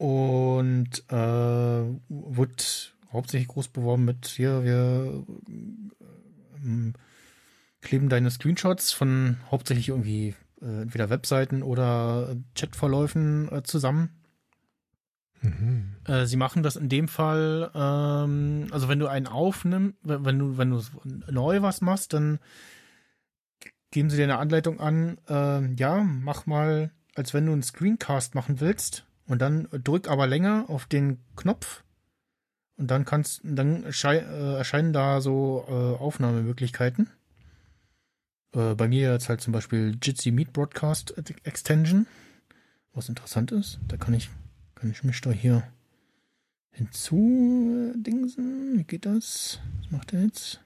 Und 0.00 1.04
äh, 1.10 1.14
wurde 2.08 2.64
hauptsächlich 3.12 3.48
groß 3.48 3.68
beworben 3.68 4.06
mit 4.06 4.28
hier, 4.28 4.64
wir 4.64 5.26
ähm, 6.56 6.94
kleben 7.82 8.08
deine 8.08 8.30
Screenshots 8.30 8.94
von 8.94 9.36
hauptsächlich 9.50 9.90
irgendwie 9.90 10.34
äh, 10.62 10.80
entweder 10.80 11.10
Webseiten 11.10 11.62
oder 11.62 12.34
Chatverläufen 12.54 13.52
äh, 13.52 13.62
zusammen. 13.62 14.22
Mhm. 15.42 15.96
Äh, 16.06 16.24
sie 16.24 16.38
machen 16.38 16.62
das 16.62 16.76
in 16.76 16.88
dem 16.88 17.06
Fall, 17.06 17.70
ähm, 17.74 18.68
also 18.70 18.88
wenn 18.88 19.00
du 19.00 19.06
einen 19.06 19.26
aufnimmst, 19.26 19.98
wenn, 20.02 20.38
du, 20.38 20.56
wenn 20.56 20.70
du 20.70 20.82
neu 21.30 21.60
was 21.60 21.82
machst, 21.82 22.14
dann 22.14 22.38
geben 23.90 24.08
sie 24.08 24.16
dir 24.16 24.24
eine 24.24 24.38
Anleitung 24.38 24.80
an, 24.80 25.18
äh, 25.28 25.74
ja, 25.74 26.02
mach 26.02 26.46
mal, 26.46 26.90
als 27.14 27.34
wenn 27.34 27.44
du 27.44 27.52
einen 27.52 27.62
Screencast 27.62 28.34
machen 28.34 28.60
willst 28.60 29.04
und 29.30 29.40
dann 29.40 29.68
drück 29.70 30.08
aber 30.08 30.26
länger 30.26 30.64
auf 30.68 30.86
den 30.86 31.18
Knopf 31.36 31.84
und 32.76 32.90
dann 32.90 33.04
kannst, 33.04 33.40
dann 33.44 33.84
äh, 33.84 34.56
erscheinen 34.56 34.92
da 34.92 35.20
so 35.20 35.64
äh, 35.68 36.02
Aufnahmemöglichkeiten. 36.02 37.08
Äh, 38.52 38.74
bei 38.74 38.88
mir 38.88 39.12
jetzt 39.12 39.28
halt 39.28 39.40
zum 39.40 39.52
Beispiel 39.52 39.96
Jitsi 40.02 40.32
Meet 40.32 40.52
Broadcast 40.52 41.14
Extension, 41.44 42.06
was 42.92 43.08
interessant 43.08 43.52
ist. 43.52 43.78
Da 43.86 43.96
kann 43.96 44.14
ich 44.14 44.30
kann 44.74 44.90
ich 44.90 45.04
mich 45.04 45.20
da 45.20 45.30
hier 45.30 45.62
hinzu 46.72 47.92
äh, 47.94 47.98
dingsen? 48.02 48.78
Wie 48.78 48.84
geht 48.84 49.06
das? 49.06 49.60
Was 49.82 49.90
macht 49.90 50.12
er 50.12 50.24
jetzt? 50.24 50.60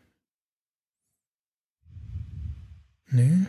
Nee. 3.09 3.47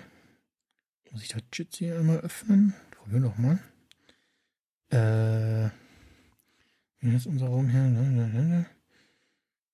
Muss 1.12 1.22
ich 1.22 1.30
da 1.30 1.38
Jitsi 1.54 1.92
einmal 1.92 2.18
öffnen? 2.20 2.74
Probieren 2.92 3.24
wir 3.24 3.30
doch 3.30 3.38
mal. 3.38 3.60
Äh. 4.96 5.70
Wie 7.02 7.16
ist 7.16 7.26
unser 7.28 7.48
Raum 7.48 7.68
hier? 7.70 8.66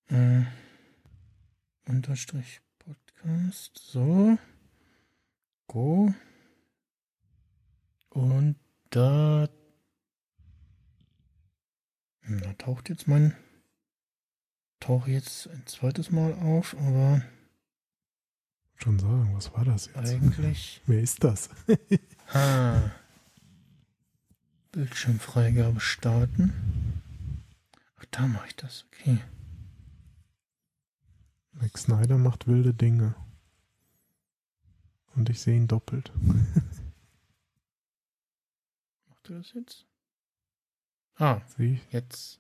Äh. 0.10 0.46
Unterstrich 1.88 2.62
Podcast. 2.80 3.78
So. 3.78 4.38
Go. 5.68 6.12
Und 8.10 8.56
da 8.90 9.48
da 12.28 12.54
taucht 12.54 12.90
jetzt 12.90 13.08
mein. 13.08 13.36
Tauche 14.80 15.12
jetzt 15.12 15.48
ein 15.50 15.68
zweites 15.68 16.10
Mal 16.10 16.34
auf, 16.34 16.76
aber 16.76 17.22
Schon 18.78 18.98
sagen, 18.98 19.36
was 19.36 19.54
war 19.54 19.66
das 19.66 19.86
jetzt? 19.86 19.98
eigentlich. 19.98 20.82
Wer 20.88 21.02
ist 21.02 21.24
das? 21.24 21.50
Ah. 22.34 22.92
Bildschirmfreigabe 24.72 25.80
starten. 25.80 26.54
Ach, 28.00 28.06
da 28.12 28.28
mache 28.28 28.48
ich 28.48 28.56
das. 28.56 28.86
Okay. 28.92 29.20
Zack 31.60 31.78
Snyder 31.78 32.18
macht 32.18 32.48
wilde 32.48 32.74
Dinge. 32.74 33.14
Und 35.16 35.30
ich 35.30 35.42
sehe 35.42 35.58
ihn 35.58 35.68
doppelt. 35.68 36.12
Macht 39.08 39.30
er 39.30 39.38
das 39.38 39.54
jetzt? 39.54 39.86
Ah, 41.16 41.42
Sehe 41.58 41.74
ich, 41.74 41.92
jetzt. 41.92 42.40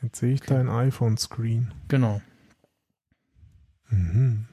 jetzt 0.00 0.18
sehe 0.20 0.32
ich 0.32 0.40
Okay. 0.42 0.54
dein 0.54 0.68
iPhone-Screen. 0.68 1.72
Genau. 1.88 2.22
Mhm. 3.88 4.46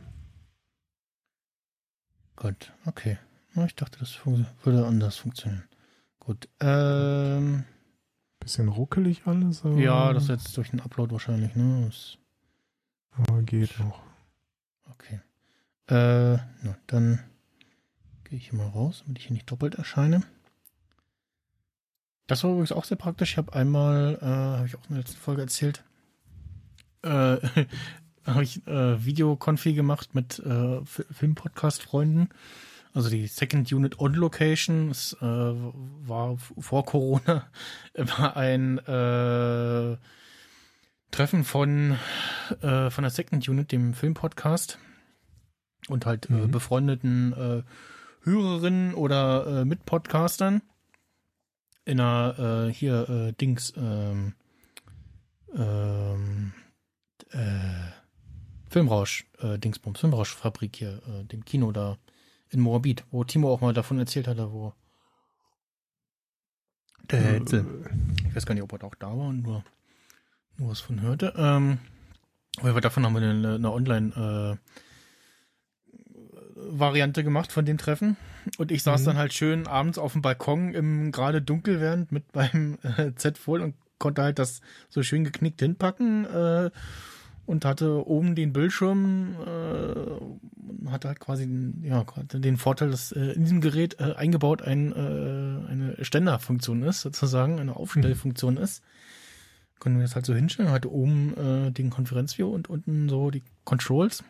Gut. 2.36 2.74
Okay. 2.86 3.20
Ich 3.56 3.76
dachte, 3.76 4.00
das 4.00 4.26
würde 4.26 4.88
anders 4.88 5.18
funktionieren. 5.18 5.64
Gut. 6.20 6.48
Ähm. 6.60 7.66
Bisschen 8.40 8.70
ruckelig 8.70 9.24
alles, 9.26 9.66
aber, 9.66 9.76
Ja, 9.78 10.14
das 10.14 10.24
ist 10.24 10.30
jetzt 10.30 10.58
durch 10.58 10.70
den 10.70 10.80
Upload 10.80 11.12
wahrscheinlich, 11.12 11.56
ne? 11.56 11.86
Das, 11.88 12.18
aber 13.12 13.42
geht 13.44 13.78
noch. 13.80 14.02
okay. 14.92 15.20
Äh, 15.88 16.38
na, 16.64 16.78
dann 16.88 17.20
gehe 18.24 18.38
ich 18.38 18.50
hier 18.50 18.58
mal 18.58 18.68
raus, 18.70 19.02
damit 19.04 19.20
ich 19.20 19.26
hier 19.26 19.34
nicht 19.34 19.50
doppelt 19.52 19.76
erscheine. 19.76 20.24
Das 22.28 22.44
war 22.44 22.52
übrigens 22.52 22.72
auch 22.72 22.86
sehr 22.86 22.98
praktisch. 22.98 23.32
Ich 23.32 23.38
habe 23.38 23.54
einmal, 23.54 24.18
äh, 24.22 24.26
habe 24.26 24.68
ich 24.68 24.76
auch 24.78 24.84
in 24.88 24.96
der 24.96 25.00
letzten 25.04 25.18
Folge 25.20 25.42
erzählt, 25.42 25.84
äh, 27.02 27.10
habe 28.26 28.44
ich 28.44 28.66
äh, 28.68 29.04
Videokonfi 29.04 29.74
gemacht 29.74 30.14
mit 30.16 30.40
äh, 30.40 30.86
Fi- 30.86 31.06
Filmpodcast-Freunden. 31.12 32.30
Also 32.94 33.10
die 33.10 33.28
Second 33.28 33.72
Unit 33.72 34.00
on 34.00 34.14
Location, 34.16 34.90
es 34.90 35.14
äh, 35.22 35.26
war 35.26 36.38
vor 36.38 36.86
Corona, 36.86 37.48
war 37.94 38.36
ein 38.36 38.80
äh, 38.80 39.98
Treffen 41.12 41.44
von, 41.44 41.98
äh, 42.62 42.90
von 42.90 43.02
der 43.04 43.12
Second 43.12 43.48
Unit, 43.48 43.72
dem 43.72 43.94
Filmpodcast 43.94 44.80
und 45.88 46.06
halt 46.06 46.30
äh, 46.30 46.34
Mhm. 46.34 46.52
befreundeten 46.52 47.34
äh, 47.34 47.64
Hörerinnen 48.24 48.94
oder 48.96 49.62
äh, 49.62 49.66
Mitpodcastern 49.66 50.62
in 51.86 52.00
einer 52.00 52.68
äh, 52.68 52.74
hier 52.74 53.10
äh, 53.10 53.34
Dings 53.34 53.74
ähm, 53.78 54.34
ähm, 55.56 56.54
äh, 57.32 57.40
Filmrausch 58.70 59.26
äh, 59.40 59.58
Dingsbums 59.58 60.00
Filmrauschfabrik 60.00 60.76
hier 60.76 61.02
äh, 61.08 61.24
dem 61.26 61.46
Kino 61.46 61.72
da 61.72 61.98
in 62.52 62.60
Moabit, 62.62 63.04
wo 63.12 63.24
Timo 63.24 63.52
auch 63.54 63.62
mal 63.62 63.74
davon 63.74 64.00
erzählt 64.00 64.28
hatte, 64.28 64.52
wo 64.52 64.74
der 67.12 67.20
Hetzel. 67.22 67.66
Ich 68.28 68.36
weiß 68.36 68.46
gar 68.46 68.54
nicht, 68.54 68.64
ob 68.64 68.72
er 68.74 68.84
auch 68.84 68.96
da 68.96 69.08
war 69.08 69.28
und 69.30 69.42
nur, 69.42 69.64
nur 70.58 70.70
was 70.70 70.80
von 70.80 71.02
hörte. 71.02 71.34
Ähm, 71.38 71.80
aber 72.62 72.82
davon 72.82 73.06
haben 73.06 73.14
wir 73.16 73.22
eine, 73.22 73.56
eine 73.56 73.72
Online-Variante 76.56 77.24
gemacht 77.24 77.52
von 77.52 77.66
dem 77.66 77.78
Treffen. 77.78 78.18
Und 78.58 78.72
ich 78.72 78.84
saß 78.84 79.02
Mhm. 79.02 79.06
dann 79.06 79.18
halt 79.18 79.34
schön 79.34 79.68
abends 79.68 79.98
auf 79.98 80.14
dem 80.14 80.22
Balkon 80.22 80.74
im 80.74 81.12
gerade 81.12 81.42
dunkel 81.42 81.80
während 81.82 82.12
mit 82.12 82.32
beim 82.32 82.78
äh, 82.98 83.14
Z 83.16 83.38
voll 83.38 83.62
und 83.62 83.76
konnte 83.98 84.22
halt 84.24 84.40
das 84.40 84.62
so 84.90 85.04
schön 85.04 85.24
geknickt 85.24 85.60
hinpacken 85.60 86.26
äh, 86.26 86.72
und 87.50 87.66
hatte 87.66 88.08
oben 88.08 88.36
den 88.36 88.54
Bildschirm, 88.54 89.36
äh, 89.44 90.90
hatte 90.92 91.08
halt 91.08 91.20
quasi 91.20 91.48
den, 91.48 91.84
ja, 91.84 92.06
den 92.32 92.58
Vorteil, 92.58 92.92
dass 92.92 93.12
äh, 93.12 93.32
in 93.32 93.42
diesem 93.42 93.60
Gerät 93.60 94.00
äh, 94.00 94.14
eingebaut 94.14 94.62
ein, 94.62 94.92
äh, 94.92 95.72
eine 95.72 95.96
Ständerfunktion 96.02 96.84
ist, 96.84 97.02
sozusagen, 97.02 97.60
eine 97.60 97.76
Aufstellfunktion 97.76 98.58
ist. 98.58 98.84
Können 99.80 99.98
wir 99.98 100.04
das 100.04 100.14
halt 100.14 100.28
so 100.28 100.36
hinstellen, 100.36 100.70
hatte 100.70 100.92
oben 100.92 101.34
äh, 101.38 101.72
den 101.72 101.90
Konferenzview 101.90 102.48
und 102.48 102.70
unten 102.70 103.10
so 103.10 103.32
die 103.32 103.42
Controls 103.64 104.24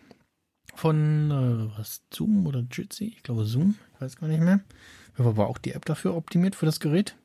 von 0.76 1.30
äh, 1.30 1.78
was 1.78 2.04
Zoom 2.14 2.48
oder 2.48 2.64
Jitsi, 2.72 3.16
ich 3.18 3.24
glaube 3.24 3.44
Zoom, 3.44 3.76
ich 3.96 4.02
weiß 4.02 4.16
gar 4.16 4.28
nicht 4.28 4.42
mehr. 4.42 4.62
Aber 5.18 5.36
war 5.36 5.48
auch 5.48 5.58
die 5.58 5.74
App 5.74 5.84
dafür 5.84 6.16
optimiert 6.16 6.56
für 6.56 6.66
das 6.66 6.80
Gerät. 6.80 7.18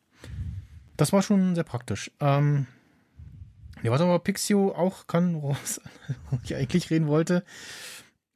Das 0.97 1.13
war 1.13 1.23
schon 1.23 1.55
sehr 1.55 1.63
praktisch. 1.63 2.11
Ähm, 2.19 2.67
ja, 3.85 3.91
was 3.91 4.01
aber 4.01 4.19
Pixio 4.19 4.75
auch 4.75 5.07
kann, 5.07 5.43
worum 5.43 5.57
ich 6.43 6.57
eigentlich 6.57 6.91
reden 6.91 7.07
wollte, 7.07 7.45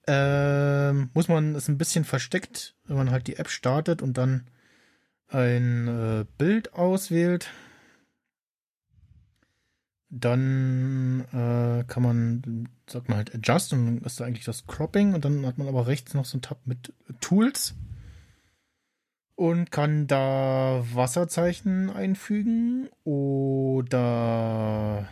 ähm, 0.06 1.08
muss 1.14 1.28
man 1.28 1.54
es 1.54 1.68
ein 1.68 1.78
bisschen 1.78 2.04
versteckt, 2.04 2.76
wenn 2.84 2.98
man 2.98 3.10
halt 3.10 3.26
die 3.26 3.36
App 3.36 3.48
startet 3.48 4.02
und 4.02 4.18
dann 4.18 4.46
ein 5.28 5.88
äh, 5.88 6.26
Bild 6.36 6.74
auswählt. 6.74 7.50
Dann 10.10 11.24
äh, 11.32 11.84
kann 11.84 12.02
man, 12.02 12.68
sagt 12.86 13.08
man 13.08 13.16
halt 13.16 13.34
Adjust 13.34 13.72
und 13.72 13.86
dann 13.86 13.98
ist 14.02 14.20
da 14.20 14.26
eigentlich 14.26 14.44
das 14.44 14.66
Cropping 14.66 15.14
und 15.14 15.24
dann 15.24 15.46
hat 15.46 15.56
man 15.56 15.68
aber 15.68 15.86
rechts 15.86 16.12
noch 16.12 16.26
so 16.26 16.36
einen 16.36 16.42
Tab 16.42 16.58
mit 16.66 16.92
Tools 17.20 17.74
und 19.34 19.70
kann 19.70 20.06
da 20.06 20.84
Wasserzeichen 20.92 21.88
einfügen 21.88 22.90
oder 23.04 25.08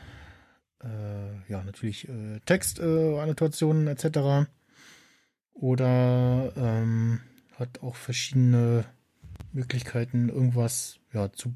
äh, 0.86 1.52
ja 1.52 1.62
natürlich 1.62 2.08
äh, 2.08 2.40
Textannotationen 2.46 3.88
äh, 3.88 3.92
etc. 3.92 4.48
Oder 5.52 6.52
ähm, 6.56 7.20
hat 7.58 7.82
auch 7.82 7.96
verschiedene 7.96 8.84
Möglichkeiten, 9.52 10.28
irgendwas 10.28 10.98
ja 11.12 11.32
zu 11.32 11.54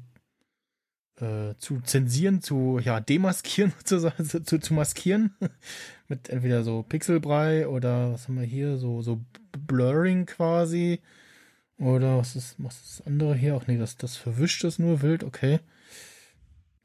äh, 1.19 1.55
zu 1.59 1.81
zensieren, 1.81 2.41
zu 2.41 2.79
ja 2.79 2.99
demaskieren, 2.99 3.73
zu, 3.83 4.11
zu, 4.43 4.59
zu 4.59 4.73
maskieren 4.73 5.35
mit 6.07 6.29
entweder 6.29 6.63
so 6.63 6.83
Pixelbrei 6.83 7.67
oder 7.67 8.13
was 8.13 8.27
haben 8.27 8.39
wir 8.39 8.45
hier 8.45 8.77
so 8.77 9.01
so 9.01 9.21
Blurring 9.67 10.25
quasi 10.25 11.01
oder 11.77 12.17
was 12.17 12.35
ist 12.35 12.55
was 12.57 12.81
ist 12.81 12.99
das 12.99 13.07
andere 13.07 13.35
hier? 13.35 13.55
Ach 13.55 13.67
nee, 13.67 13.77
das 13.77 13.97
das 13.97 14.17
verwischt 14.17 14.63
es 14.63 14.79
nur 14.79 15.01
wild, 15.01 15.23
okay. 15.23 15.59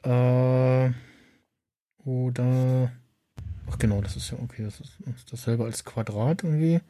Äh, 0.02 0.90
oder 2.06 2.92
ach 3.68 3.78
genau, 3.78 4.00
das 4.00 4.16
ist 4.16 4.30
ja 4.30 4.38
okay, 4.42 4.64
das 4.64 4.80
ist, 4.80 4.98
das 5.04 5.16
ist 5.16 5.32
dasselbe 5.32 5.64
als 5.64 5.84
Quadrat 5.84 6.44
irgendwie. 6.44 6.80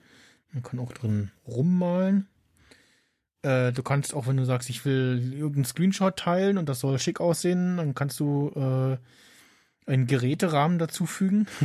Man 0.52 0.62
kann 0.62 0.78
auch 0.78 0.92
drin 0.92 1.30
rummalen. 1.46 2.28
Äh, 3.42 3.72
du 3.72 3.82
kannst 3.82 4.14
auch, 4.14 4.26
wenn 4.26 4.36
du 4.36 4.44
sagst, 4.44 4.70
ich 4.70 4.84
will 4.84 5.32
irgendeinen 5.32 5.64
Screenshot 5.64 6.16
teilen 6.16 6.58
und 6.58 6.68
das 6.68 6.80
soll 6.80 6.98
schick 6.98 7.20
aussehen, 7.20 7.78
dann 7.78 7.94
kannst 7.94 8.20
du 8.20 8.50
äh, 8.54 9.90
einen 9.90 10.06
Geräterahmen 10.06 10.78
dazufügen. 10.78 11.46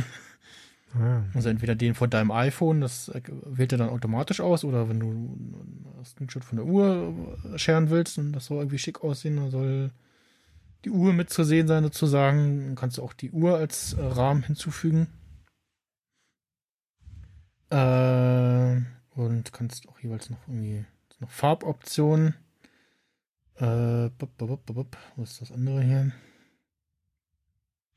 Ah, 0.94 1.22
Also 1.32 1.48
entweder 1.48 1.74
den 1.74 1.94
von 1.94 2.10
deinem 2.10 2.30
iPhone, 2.30 2.82
das 2.82 3.08
äh, 3.08 3.22
wählt 3.46 3.72
er 3.72 3.78
dann 3.78 3.88
automatisch 3.88 4.42
aus, 4.42 4.62
oder 4.62 4.90
wenn 4.90 5.00
du 5.00 5.06
einen 5.06 6.04
Screenshot 6.04 6.44
von 6.44 6.56
der 6.56 6.66
Uhr 6.66 7.38
scheren 7.56 7.88
willst 7.88 8.18
und 8.18 8.34
das 8.34 8.44
soll 8.44 8.58
irgendwie 8.58 8.76
schick 8.76 9.02
aussehen, 9.02 9.36
dann 9.36 9.50
soll 9.50 9.90
die 10.84 10.90
Uhr 10.90 11.12
mit 11.12 11.30
zu 11.30 11.44
sehen 11.44 11.68
sein 11.68 11.84
sozusagen. 11.84 12.66
Dann 12.66 12.74
kannst 12.74 12.98
du 12.98 13.02
auch 13.02 13.12
die 13.12 13.30
Uhr 13.30 13.56
als 13.56 13.94
äh, 13.94 14.02
Rahmen 14.02 14.42
hinzufügen. 14.42 15.08
Äh, 17.70 18.80
und 19.14 19.52
kannst 19.52 19.88
auch 19.88 19.98
jeweils 20.00 20.30
noch 20.30 20.46
irgendwie 20.46 20.84
noch 21.20 21.30
Farboptionen. 21.30 22.34
Äh, 23.54 24.10
bup, 24.18 24.36
bup, 24.36 24.66
bup. 24.66 24.96
wo 25.16 25.22
ist 25.22 25.40
das 25.40 25.52
andere 25.52 25.82
hier? 25.82 26.12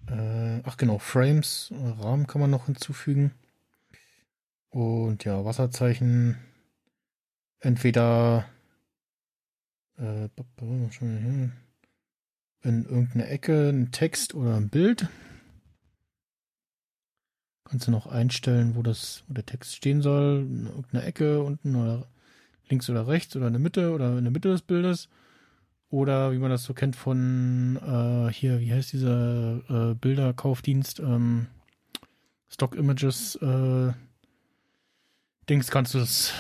Äh, 0.07 0.61
ach 0.63 0.77
genau, 0.77 0.99
Frames, 0.99 1.71
äh, 1.71 2.01
Rahmen 2.01 2.27
kann 2.27 2.41
man 2.41 2.51
noch 2.51 2.67
hinzufügen. 2.67 3.33
Und 4.69 5.23
ja, 5.25 5.43
Wasserzeichen. 5.43 6.37
Entweder 7.59 8.45
äh, 9.97 10.27
bup, 10.35 10.45
bup, 10.55 10.93
schon 10.93 11.17
hier. 11.17 11.51
In 12.65 12.85
irgendeiner 12.85 13.29
Ecke 13.29 13.69
ein 13.69 13.91
Text 13.91 14.33
oder 14.33 14.55
ein 14.55 14.69
Bild. 14.69 15.07
Kannst 17.63 17.87
du 17.87 17.91
noch 17.91 18.07
einstellen, 18.07 18.75
wo 18.75 18.83
das, 18.83 19.23
wo 19.27 19.33
der 19.33 19.45
Text 19.45 19.75
stehen 19.75 20.01
soll, 20.01 20.45
in 20.47 20.65
irgendeiner 20.67 21.05
Ecke 21.05 21.41
unten 21.41 21.75
oder 21.75 22.07
links 22.69 22.89
oder 22.89 23.07
rechts 23.07 23.35
oder 23.35 23.47
in 23.47 23.53
der 23.53 23.61
Mitte 23.61 23.93
oder 23.93 24.17
in 24.17 24.23
der 24.23 24.31
Mitte 24.31 24.49
des 24.49 24.61
Bildes. 24.61 25.09
Oder 25.89 26.31
wie 26.31 26.39
man 26.39 26.49
das 26.49 26.63
so 26.63 26.73
kennt 26.73 26.95
von 26.95 27.77
äh, 27.77 28.33
hier, 28.33 28.59
wie 28.59 28.73
heißt 28.73 28.91
dieser 28.91 29.91
äh, 29.91 29.93
Bilderkaufdienst, 29.95 30.99
ähm, 30.99 31.47
Stock 32.49 32.75
Images 32.75 33.35
äh, 33.35 33.93
Dings 35.47 35.69
kannst 35.69 35.93
du 35.93 35.99
das 35.99 36.33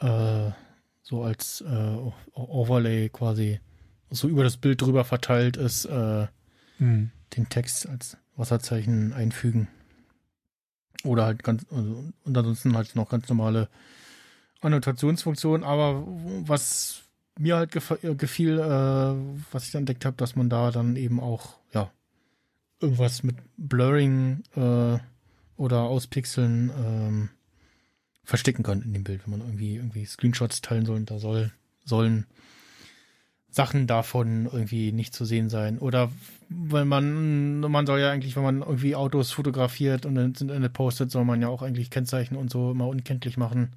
äh, 0.00 0.50
so 1.02 1.22
als 1.22 1.60
äh, 1.60 1.96
Overlay 2.34 3.08
quasi 3.08 3.60
so 4.10 4.28
über 4.28 4.44
das 4.44 4.56
Bild 4.56 4.80
drüber 4.80 5.04
verteilt 5.04 5.56
ist, 5.56 5.84
äh, 5.84 6.26
hm. 6.78 7.10
den 7.36 7.48
Text 7.48 7.88
als 7.88 8.16
Wasserzeichen 8.36 9.12
einfügen. 9.12 9.68
Oder 11.04 11.24
halt 11.24 11.42
ganz, 11.42 11.66
also, 11.70 12.04
und 12.24 12.36
ansonsten 12.36 12.76
halt 12.76 12.94
noch 12.96 13.08
ganz 13.08 13.28
normale 13.28 13.68
Annotationsfunktionen, 14.60 15.64
aber 15.64 16.04
was 16.06 17.02
mir 17.38 17.56
halt 17.56 17.74
äh, 17.76 18.14
gefiel, 18.14 18.58
äh, 18.58 19.52
was 19.52 19.64
ich 19.64 19.70
dann 19.70 19.82
entdeckt 19.82 20.04
habe, 20.04 20.16
dass 20.16 20.34
man 20.34 20.50
da 20.50 20.70
dann 20.70 20.96
eben 20.96 21.20
auch, 21.20 21.58
ja, 21.72 21.90
irgendwas 22.80 23.22
mit 23.22 23.36
Blurring 23.56 24.42
äh, 24.56 24.98
oder 25.56 25.80
Auspixeln 25.82 26.70
ähm, 26.70 27.28
verstecken 28.24 28.62
kann 28.62 28.82
in 28.82 28.92
dem 28.92 29.04
Bild, 29.04 29.22
wenn 29.24 29.38
man 29.38 29.48
irgendwie 29.48 29.76
irgendwie 29.76 30.04
Screenshots 30.04 30.60
teilen 30.60 30.86
soll, 30.86 31.02
da 31.04 31.18
soll 31.18 31.52
sollen 31.84 32.26
Sachen 33.50 33.86
davon 33.86 34.46
irgendwie 34.46 34.92
nicht 34.92 35.14
zu 35.14 35.24
sehen 35.24 35.48
sein. 35.48 35.78
Oder 35.78 36.10
wenn 36.48 36.88
man, 36.88 37.60
man 37.60 37.86
soll 37.86 38.00
ja 38.00 38.10
eigentlich, 38.10 38.36
wenn 38.36 38.42
man 38.42 38.60
irgendwie 38.60 38.94
Autos 38.94 39.32
fotografiert 39.32 40.06
und 40.06 40.16
ins 40.16 40.40
Internet 40.40 40.72
postet, 40.72 41.10
soll 41.10 41.24
man 41.24 41.40
ja 41.40 41.48
auch 41.48 41.62
eigentlich 41.62 41.90
Kennzeichen 41.90 42.36
und 42.36 42.50
so 42.50 42.70
immer 42.70 42.86
unkenntlich 42.86 43.36
machen 43.36 43.72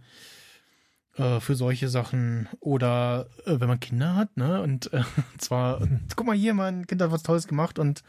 äh, 1.15 1.39
für 1.39 1.55
solche 1.55 1.87
Sachen. 1.87 2.49
Oder 2.59 3.27
äh, 3.45 3.59
wenn 3.59 3.69
man 3.69 3.79
Kinder 3.79 4.15
hat, 4.15 4.35
ne? 4.35 4.61
Und 4.61 4.91
äh, 4.93 5.03
zwar, 5.37 5.87
guck 6.15 6.27
mal 6.27 6.35
hier, 6.35 6.53
mein 6.53 6.85
Kind 6.85 7.01
hat 7.01 7.11
was 7.11 7.23
Tolles 7.23 7.47
gemacht 7.47 7.79
und 7.79 8.03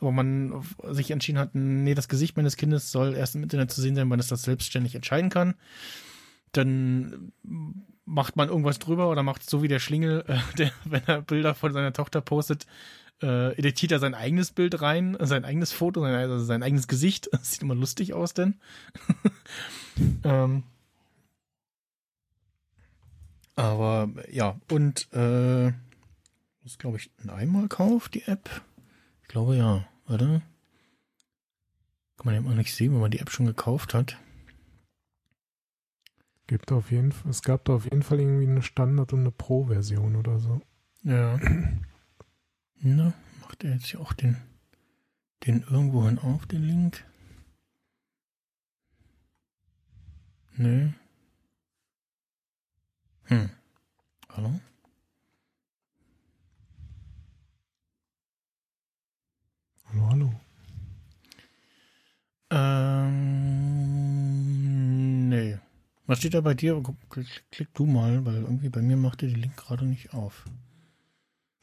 aber 0.00 0.10
man 0.10 0.64
sich 0.90 1.12
entschieden 1.12 1.38
hat, 1.38 1.54
nee, 1.54 1.94
das 1.94 2.08
Gesicht 2.08 2.36
meines 2.36 2.56
Kindes 2.56 2.90
soll 2.90 3.14
erst 3.14 3.36
im 3.36 3.44
Internet 3.44 3.70
zu 3.70 3.80
sehen 3.80 3.94
sein, 3.94 4.10
wenn 4.10 4.18
es 4.18 4.26
das 4.26 4.42
selbstständig 4.42 4.96
entscheiden 4.96 5.30
kann. 5.30 5.54
Dann 6.50 7.32
macht 8.04 8.36
man 8.36 8.48
irgendwas 8.48 8.78
drüber 8.78 9.08
oder 9.08 9.22
macht 9.22 9.48
so 9.48 9.62
wie 9.62 9.68
der 9.68 9.78
Schlingel, 9.78 10.24
äh, 10.26 10.38
der, 10.58 10.72
wenn 10.84 11.02
er 11.06 11.22
Bilder 11.22 11.54
von 11.54 11.72
seiner 11.72 11.92
Tochter 11.92 12.20
postet, 12.20 12.66
äh, 13.22 13.56
editiert 13.56 13.92
er 13.92 14.00
sein 14.00 14.14
eigenes 14.14 14.50
Bild 14.50 14.80
rein, 14.82 15.16
sein 15.20 15.44
eigenes 15.44 15.72
Foto, 15.72 16.00
sein, 16.02 16.14
also 16.14 16.44
sein 16.44 16.62
eigenes 16.62 16.88
Gesicht. 16.88 17.28
Das 17.32 17.52
sieht 17.52 17.62
immer 17.62 17.74
lustig 17.74 18.14
aus, 18.14 18.34
denn. 18.34 18.60
ähm, 20.24 20.64
aber 23.54 24.08
ja, 24.30 24.56
und 24.70 25.12
äh, 25.12 25.68
ist, 26.64 26.78
glaube 26.78 26.96
ich, 26.96 27.10
ein 27.22 27.30
Einmalkauf, 27.30 28.08
die 28.08 28.22
App. 28.22 28.62
Ich 29.22 29.28
glaube 29.28 29.56
ja, 29.56 29.86
oder? 30.08 30.42
Kann 32.16 32.26
man 32.26 32.34
ja 32.34 32.40
immer 32.40 32.54
nicht 32.54 32.74
sehen, 32.74 32.92
wenn 32.92 33.00
man 33.00 33.10
die 33.10 33.18
App 33.18 33.30
schon 33.30 33.46
gekauft 33.46 33.94
hat. 33.94 34.16
Gibt 36.46 36.72
auf 36.72 36.90
jeden 36.90 37.12
Fall, 37.12 37.30
es 37.30 37.42
gab 37.42 37.64
da 37.64 37.74
auf 37.74 37.84
jeden 37.84 38.02
Fall 38.02 38.20
irgendwie 38.20 38.46
eine 38.46 38.62
Standard- 38.62 39.12
und 39.12 39.20
eine 39.20 39.30
Pro-Version 39.30 40.16
oder 40.16 40.38
so. 40.38 40.60
Ja. 41.02 41.38
Na, 42.80 43.14
macht 43.40 43.64
er 43.64 43.74
jetzt 43.74 43.86
hier 43.86 44.00
auch 44.00 44.12
den, 44.12 44.36
den 45.46 45.62
irgendwohin 45.62 46.18
auf, 46.18 46.46
den 46.46 46.64
Link? 46.64 47.04
Nö. 50.56 50.90
Hm. 53.24 53.50
Hallo? 54.28 54.60
Hallo, 59.86 60.08
hallo. 60.10 60.32
Ähm, 62.50 63.18
nee. 65.28 65.58
Was 66.06 66.18
steht 66.18 66.34
da 66.34 66.40
bei 66.40 66.54
dir? 66.54 66.82
Klick, 67.10 67.44
klick 67.50 67.72
du 67.74 67.86
mal, 67.86 68.24
weil 68.26 68.42
irgendwie 68.42 68.68
bei 68.68 68.82
mir 68.82 68.96
macht 68.96 69.22
er 69.22 69.28
den 69.28 69.40
Link 69.40 69.56
gerade 69.56 69.84
nicht 69.84 70.14
auf. 70.14 70.44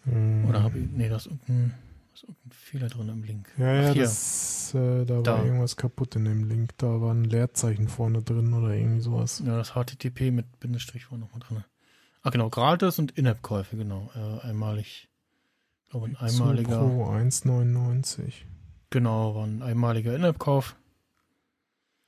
Hm. 0.03 0.45
Oder 0.45 0.63
habe 0.63 0.79
ich. 0.79 0.89
Nee, 0.91 1.09
da 1.09 1.17
ist 1.17 1.25
irgendein, 1.27 1.73
da 2.07 2.13
ist 2.13 2.23
irgendein 2.23 2.51
Fehler 2.51 2.87
drin 2.87 3.09
im 3.09 3.23
Link. 3.23 3.53
Ja, 3.57 3.73
ja, 3.73 3.89
Ach, 3.91 3.95
das, 3.95 4.73
äh, 4.73 5.05
da, 5.05 5.21
Da. 5.21 5.37
war 5.37 5.45
irgendwas 5.45 5.75
kaputt 5.75 6.15
in 6.15 6.25
dem 6.25 6.45
Link. 6.47 6.77
Da 6.77 7.01
war 7.01 7.13
ein 7.13 7.25
Leerzeichen 7.25 7.87
vorne 7.89 8.21
drin 8.21 8.53
oder 8.53 8.73
irgendwie 8.73 9.01
sowas. 9.01 9.43
Ja, 9.45 9.57
das 9.57 9.71
HTTP 9.73 10.31
mit 10.31 10.59
Bindestrich 10.59 11.11
war 11.11 11.17
nochmal 11.17 11.39
drin. 11.41 11.63
Ah, 12.21 12.29
genau, 12.29 12.49
gratis 12.49 12.99
und 12.99 13.11
In-App-Käufe, 13.11 13.75
genau. 13.77 14.09
Äh, 14.15 14.47
einmalig. 14.47 15.09
Ich 15.83 15.89
glaube, 15.91 16.07
ein 16.07 16.15
einmaliger. 16.17 16.79
Pro 16.79 17.05
1,99. 17.05 18.33
Genau, 18.89 19.35
war 19.35 19.45
ein 19.45 19.61
einmaliger 19.61 20.15
In-App-Kauf. 20.15 20.75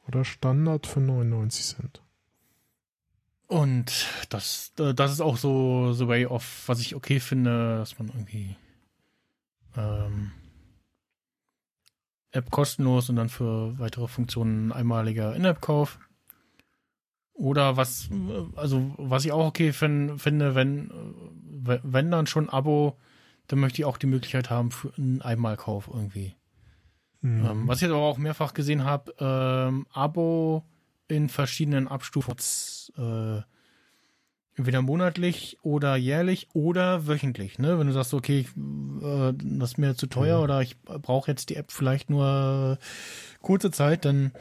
Oder 0.08 0.24
Standard 0.26 0.88
für 0.88 1.00
99 1.00 1.66
Cent. 1.66 2.02
Und 3.52 4.08
das, 4.30 4.72
äh, 4.80 4.94
das 4.94 5.12
ist 5.12 5.20
auch 5.20 5.36
so 5.36 5.92
the 5.92 6.08
way 6.08 6.26
of, 6.26 6.64
was 6.68 6.80
ich 6.80 6.96
okay 6.96 7.20
finde, 7.20 7.80
dass 7.80 8.00
man 8.00 8.08
irgendwie 8.08 8.56
ähm, 9.76 10.32
App 12.32 12.50
kostenlos 12.50 13.10
und 13.10 13.18
dann 13.18 13.28
für 13.28 13.78
weitere 13.78 14.08
Funktionen 14.08 14.70
ein 14.70 14.72
einmaliger 14.72 15.36
In-App-Kauf. 15.36 16.00
Oder 17.34 17.76
was, 17.76 18.10
also 18.56 18.94
was 18.96 19.26
ich 19.26 19.34
auch 19.34 19.48
okay 19.48 19.74
fin 19.74 20.18
finde, 20.18 20.56
wenn, 20.56 20.90
äh, 21.66 21.80
wenn 21.84 22.10
dann 22.10 22.28
schon 22.28 22.48
Abo, 22.48 22.98
dann 23.48 23.60
möchte 23.60 23.82
ich 23.82 23.86
auch 23.86 23.98
die 23.98 24.08
Möglichkeit 24.08 24.50
haben 24.50 24.72
für 24.72 24.94
einen 24.98 25.22
Einmalkauf 25.22 25.90
irgendwie. 25.94 26.38
Mhm. 27.20 27.46
Ähm, 27.46 27.68
was 27.68 27.80
ich 27.80 27.82
jetzt 27.82 27.92
aber 27.92 28.04
auch 28.04 28.18
mehrfach 28.18 28.54
gesehen 28.54 28.86
habe, 28.86 29.14
ähm, 29.20 29.88
Abo 29.92 30.64
in 31.12 31.30
verschiedenen 31.30 31.88
Abstufungen, 31.88 32.38
äh, 32.98 33.42
entweder 34.56 34.82
monatlich 34.82 35.58
oder 35.64 35.96
jährlich 35.96 36.48
oder 36.54 37.08
wöchentlich. 37.08 37.60
Ne? 37.60 37.80
Wenn 37.80 37.88
du 37.88 37.94
sagst, 37.94 38.14
okay, 38.14 38.40
ich, 38.40 38.48
äh, 38.48 39.34
das 39.60 39.72
ist 39.72 39.78
mir 39.78 39.96
zu 39.96 40.08
teuer 40.08 40.38
Mhm. 40.38 40.44
oder 40.44 40.62
ich 40.62 40.80
brauche 40.82 41.30
jetzt 41.32 41.50
die 41.50 41.56
App 41.56 41.72
vielleicht 41.72 42.10
nur 42.10 42.78
kurze 43.42 43.72
Zeit, 43.72 44.06
dann 44.06 44.32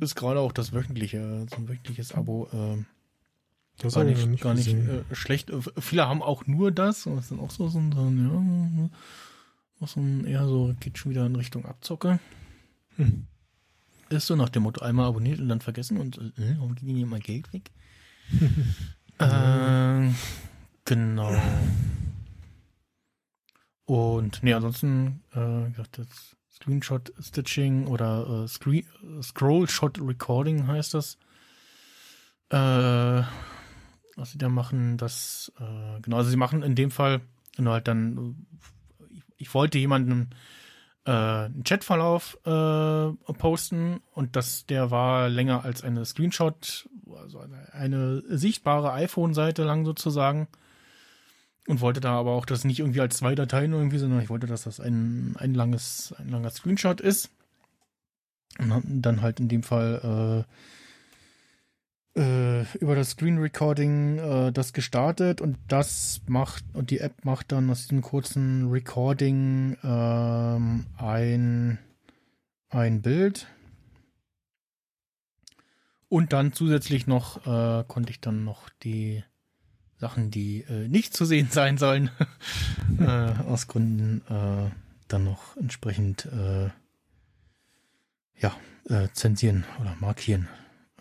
ist 0.00 0.14
gerade 0.16 0.40
auch 0.40 0.52
das 0.52 0.72
wöchentliche, 0.72 1.46
so 1.50 1.56
ein 1.56 1.68
wöchentliches 1.68 2.12
Abo 2.12 2.48
äh, 2.52 2.84
das 3.78 3.94
gar 3.94 4.04
nicht, 4.04 4.26
nicht 4.26 4.42
gar 4.42 4.54
nicht 4.54 4.68
äh, 4.68 5.02
schlecht. 5.12 5.50
Äh, 5.50 5.60
Viele 5.78 6.08
haben 6.08 6.22
auch 6.22 6.46
nur 6.46 6.72
das. 6.72 7.06
und 7.06 7.16
Das 7.16 7.28
sind 7.28 7.40
auch 7.40 7.50
so, 7.50 7.68
so, 7.68 7.80
so 7.80 8.00
ja, 8.10 8.90
was 9.80 9.94
dann 9.94 10.24
eher 10.24 10.46
so, 10.48 10.74
geht 10.80 10.98
schon 10.98 11.12
wieder 11.12 11.26
in 11.26 11.36
Richtung 11.36 11.64
Abzocke. 11.64 12.18
Hm. 12.96 13.26
Ist 14.10 14.26
so 14.26 14.36
nach 14.36 14.48
dem 14.48 14.62
Motto, 14.62 14.82
einmal 14.82 15.06
abonniert 15.06 15.40
und 15.40 15.48
dann 15.48 15.60
vergessen 15.60 15.98
und 15.98 16.18
äh, 16.18 16.56
warum 16.56 16.74
geht 16.74 16.88
ihnen 16.88 17.02
immer 17.02 17.18
Geld 17.18 17.52
weg? 17.52 17.70
äh, 19.18 20.10
genau. 20.84 21.40
Und 23.84 24.42
nee, 24.42 24.52
ansonsten, 24.52 25.22
äh, 25.32 25.66
wie 25.66 25.70
gesagt, 25.70 25.98
das 25.98 26.36
Screenshot 26.54 27.12
Stitching 27.20 27.86
oder 27.86 28.44
äh, 28.44 28.48
Screen, 28.48 28.84
äh, 29.02 29.22
Scroll 29.22 29.68
Shot 29.68 29.98
Recording 30.00 30.66
heißt 30.66 30.94
das. 30.94 31.18
Äh, 32.50 33.22
was 34.16 34.32
sie 34.32 34.38
da 34.38 34.48
machen, 34.48 34.96
das, 34.96 35.52
äh, 35.60 36.00
genau, 36.00 36.16
also 36.16 36.30
sie 36.30 36.36
machen 36.36 36.62
in 36.62 36.74
dem 36.74 36.90
Fall, 36.90 37.20
nur 37.56 37.74
halt 37.74 37.88
dann, 37.88 38.36
äh, 38.98 39.14
ich, 39.14 39.22
ich 39.36 39.54
wollte 39.54 39.78
jemanden 39.78 40.30
äh, 41.08 41.46
einen 41.46 41.64
Chatverlauf 41.64 42.38
äh, 42.44 43.32
posten 43.32 44.00
und 44.12 44.36
das, 44.36 44.66
der 44.66 44.90
war 44.90 45.30
länger 45.30 45.64
als 45.64 45.82
eine 45.82 46.04
Screenshot, 46.04 46.86
also 47.16 47.38
eine, 47.38 47.72
eine 47.72 48.22
sichtbare 48.28 48.92
iPhone-Seite 48.92 49.64
lang 49.64 49.86
sozusagen. 49.86 50.48
Und 51.66 51.80
wollte 51.80 52.00
da 52.00 52.12
aber 52.12 52.32
auch 52.32 52.46
das 52.46 52.64
nicht 52.64 52.78
irgendwie 52.78 53.00
als 53.00 53.18
zwei 53.18 53.34
Dateien 53.34 53.72
irgendwie, 53.72 53.98
sondern 53.98 54.22
ich 54.22 54.30
wollte, 54.30 54.46
dass 54.46 54.64
das 54.64 54.80
ein, 54.80 55.34
ein 55.38 55.52
langes, 55.52 56.14
ein 56.18 56.30
langer 56.30 56.50
Screenshot 56.50 57.00
ist. 57.00 57.30
Und 58.58 59.02
dann 59.02 59.20
halt 59.20 59.38
in 59.38 59.48
dem 59.48 59.62
Fall 59.62 60.46
äh, 60.46 60.52
äh, 62.18 62.62
über 62.78 62.96
das 62.96 63.10
Screen 63.10 63.38
Recording 63.38 64.18
äh, 64.18 64.52
das 64.52 64.72
gestartet 64.72 65.40
und 65.40 65.56
das 65.68 66.20
macht 66.26 66.64
und 66.72 66.90
die 66.90 66.98
App 66.98 67.24
macht 67.24 67.52
dann 67.52 67.70
aus 67.70 67.82
diesem 67.82 68.02
kurzen 68.02 68.70
Recording 68.70 69.76
ähm, 69.84 70.86
ein, 70.96 71.78
ein 72.70 73.02
Bild. 73.02 73.46
Und 76.08 76.32
dann 76.32 76.52
zusätzlich 76.52 77.06
noch 77.06 77.46
äh, 77.46 77.84
konnte 77.86 78.10
ich 78.10 78.20
dann 78.20 78.44
noch 78.44 78.68
die 78.82 79.22
Sachen, 79.96 80.30
die 80.30 80.62
äh, 80.62 80.88
nicht 80.88 81.14
zu 81.14 81.24
sehen 81.24 81.48
sein 81.50 81.76
sollen, 81.78 82.10
äh, 82.98 83.04
aus 83.04 83.68
Gründen 83.68 84.22
äh, 84.28 84.70
dann 85.06 85.24
noch 85.24 85.56
entsprechend 85.56 86.26
äh, 86.26 86.70
ja, 88.40 88.56
äh, 88.88 89.08
zensieren 89.12 89.64
oder 89.80 89.96
markieren. 90.00 90.48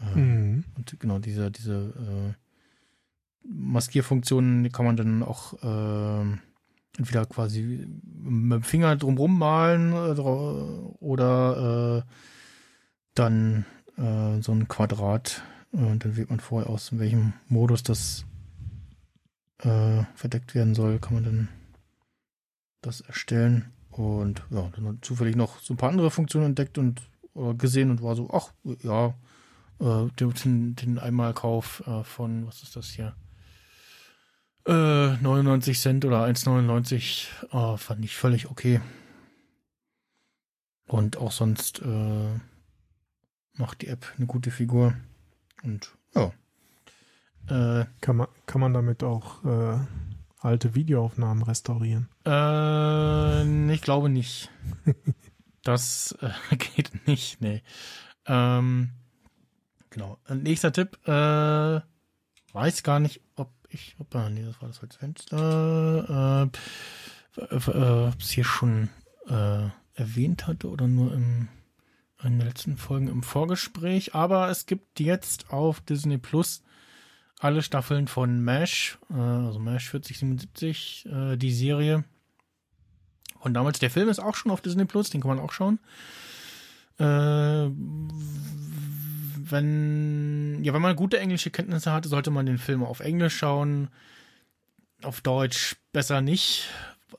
Äh, 0.02 0.20
Mhm. 0.20 0.64
Und 0.76 1.00
genau, 1.00 1.20
diese, 1.20 1.52
diese 1.52 1.94
äh, 1.98 2.34
Maskierfunktionen 3.48 4.64
die 4.64 4.70
kann 4.70 4.86
man 4.86 4.98
dann 4.98 5.24
auch 5.24 5.54
äh, 5.64 6.38
entweder 6.98 7.26
quasi 7.26 7.88
mit 8.04 8.54
dem 8.54 8.64
Finger 8.64 8.96
drumrum 8.96 9.38
malen 9.38 9.94
äh, 9.94 10.20
oder 11.00 12.04
äh, 12.06 12.12
dann 13.14 13.66
äh, 13.98 14.42
so 14.42 14.52
ein 14.52 14.68
Quadrat. 14.68 15.44
Äh, 15.74 15.78
und 15.78 16.04
dann 16.06 16.18
wählt 16.18 16.30
man 16.30 16.40
vorher 16.40 16.70
aus, 16.70 16.92
in 16.92 17.00
welchem 17.00 17.34
Modus 17.48 17.84
das 17.84 18.26
äh, 19.60 20.04
verdeckt 20.16 20.56
werden 20.56 20.76
soll, 20.76 21.00
kann 21.00 21.16
man 21.16 21.24
dann 21.24 21.48
das 22.82 23.02
erstellen. 23.02 23.72
Und 23.92 24.44
ja, 24.52 24.70
dann 24.76 24.88
hat 24.88 24.96
zufällig 25.06 25.36
noch 25.36 25.60
so 25.60 25.74
ein 25.74 25.78
paar 25.78 25.90
andere 25.90 26.12
Funktionen 26.12 26.48
entdeckt 26.48 26.78
und 26.78 27.02
oder 27.34 27.54
gesehen 27.54 27.92
und 27.92 28.02
war 28.02 28.16
so, 28.16 28.30
ach 28.32 28.52
ja, 28.82 29.14
äh, 29.80 30.08
den, 30.20 30.76
den 30.76 31.00
Einmalkauf 31.00 31.84
äh, 31.88 32.04
von, 32.04 32.48
was 32.48 32.64
ist 32.64 32.76
das 32.76 32.90
hier? 32.90 33.16
Äh, 34.66 35.18
99 35.18 35.80
Cent 35.80 36.06
oder 36.06 36.26
1,99 36.26 37.74
äh, 37.74 37.78
fand 37.78 38.04
ich 38.04 38.16
völlig 38.16 38.50
okay. 38.50 38.82
Und 40.88 41.18
auch 41.18 41.32
sonst 41.32 41.82
äh, 41.82 42.40
macht 43.54 43.82
die 43.82 43.88
App 43.88 44.06
eine 44.18 44.26
gute 44.26 44.52
Figur. 44.52 44.94
Und 45.64 45.92
ja. 46.16 46.32
Äh, 47.50 47.86
Kann 48.02 48.18
man, 48.18 48.28
kann 48.46 48.62
man 48.62 48.74
damit 48.74 49.04
auch 49.04 49.44
äh, 49.46 49.78
alte 50.40 50.76
Videoaufnahmen 50.76 51.44
restaurieren? 51.44 52.10
Äh, 52.26 53.74
ich 53.74 53.82
glaube 53.82 54.10
nicht. 54.10 54.50
Das 55.64 56.18
äh, 56.22 56.56
geht 56.76 57.08
nicht, 57.08 57.42
nee. 57.42 57.62
Ähm, 58.26 58.92
genau. 59.98 60.20
Ein 60.26 60.44
nächster 60.44 60.72
Tipp, 60.72 60.98
äh, 61.08 61.82
weiß 62.54 62.84
gar 62.84 63.00
nicht, 63.00 63.22
ob 63.36 63.52
ich, 63.70 63.96
ob, 64.00 64.14
ah, 64.16 64.30
nee, 64.30 64.44
das 64.44 64.62
war 64.62 64.70
das 64.70 64.82
als 64.82 64.96
Fenster, 64.96 66.52
äh, 67.38 67.42
äh, 67.42 67.56
äh, 67.56 68.08
ob 68.08 68.22
es 68.22 68.30
hier 68.30 68.44
schon 68.44 68.90
äh, 69.28 69.70
erwähnt 69.96 70.46
hatte 70.48 70.70
oder 70.70 70.88
nur 70.88 71.14
im, 71.14 71.50
in 72.24 72.38
den 72.38 72.48
letzten 72.48 72.78
Folgen 72.78 73.08
im 73.08 73.24
Vorgespräch, 73.24 74.14
aber 74.14 74.50
es 74.50 74.68
gibt 74.68 75.00
jetzt 75.00 75.52
auf 75.52 75.82
Disney 75.82 76.20
Plus 76.20 76.62
alle 77.40 77.62
Staffeln 77.64 78.08
von 78.08 78.44
MASH, 78.44 79.00
äh, 79.10 79.16
also 79.16 79.60
MASH 79.60 79.90
4077, 79.90 81.08
äh, 81.08 81.38
die 81.38 81.52
Serie. 81.52 82.04
Und 83.40 83.54
damals, 83.56 83.80
der 83.80 83.92
Film 83.92 84.10
ist 84.10 84.20
auch 84.20 84.36
schon 84.36 84.52
auf 84.52 84.62
Disney 84.62 84.86
Plus, 84.86 85.10
den 85.10 85.22
kann 85.22 85.36
man 85.36 85.40
auch 85.40 85.52
schauen. 85.52 85.80
Äh, 87.00 87.70
wenn, 89.52 90.64
ja, 90.64 90.74
wenn 90.74 90.82
man 90.82 90.96
gute 90.96 91.20
englische 91.20 91.52
Kenntnisse 91.52 91.92
hatte, 91.92 92.10
sollte 92.10 92.32
man 92.32 92.46
den 92.46 92.58
Film 92.58 92.84
auf 92.84 93.00
Englisch 93.00 93.38
schauen. 93.38 93.90
Auf 95.04 95.22
Deutsch 95.22 95.76
besser 95.94 96.22
nicht, 96.22 96.70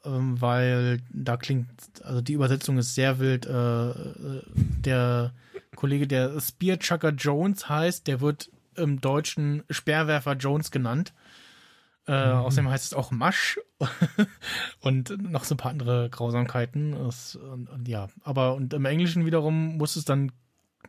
ähm, 0.05 0.41
weil 0.41 1.01
da 1.11 1.37
klingt, 1.37 1.69
also 2.03 2.21
die 2.21 2.33
Übersetzung 2.33 2.79
ist 2.79 2.95
sehr 2.95 3.19
wild. 3.19 3.47
Äh, 3.47 3.91
äh, 3.91 4.43
der 4.85 5.33
Kollege, 5.77 6.07
der 6.07 6.41
Spear 6.41 6.79
Chucker 6.79 7.11
Jones 7.11 7.69
heißt, 7.69 8.07
der 8.07 8.21
wird 8.21 8.51
im 8.75 9.01
Deutschen 9.01 9.63
Speerwerfer 9.71 10.35
Jones 10.35 10.71
genannt. 10.71 11.13
Äh, 12.07 12.13
Außerdem 12.13 12.71
heißt 12.71 12.87
es 12.87 12.95
auch 12.95 13.11
Masch 13.11 13.61
und 14.81 15.31
noch 15.31 15.45
so 15.45 15.55
ein 15.55 15.59
paar 15.59 15.71
andere 15.71 16.09
Grausamkeiten. 16.09 16.95
Es, 16.95 17.37
und, 17.37 17.69
und 17.69 17.87
ja, 17.87 18.09
aber 18.23 18.55
und 18.55 18.73
im 18.73 18.87
Englischen 18.87 19.27
wiederum 19.27 19.77
muss 19.77 19.95
es 19.95 20.05
dann 20.05 20.33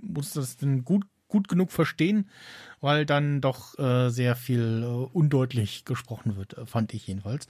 muss 0.02 0.34
das 0.34 0.58
dann 0.58 0.86
gut 0.86 1.06
gut 1.30 1.48
genug 1.48 1.72
verstehen, 1.72 2.30
weil 2.82 3.06
dann 3.06 3.40
doch 3.40 3.80
äh, 3.80 4.10
sehr 4.10 4.36
viel 4.36 4.84
äh, 4.84 4.86
undeutlich 4.86 5.86
gesprochen 5.86 6.36
wird, 6.36 6.58
äh, 6.58 6.66
fand 6.66 6.94
ich 6.94 7.08
jedenfalls. 7.08 7.48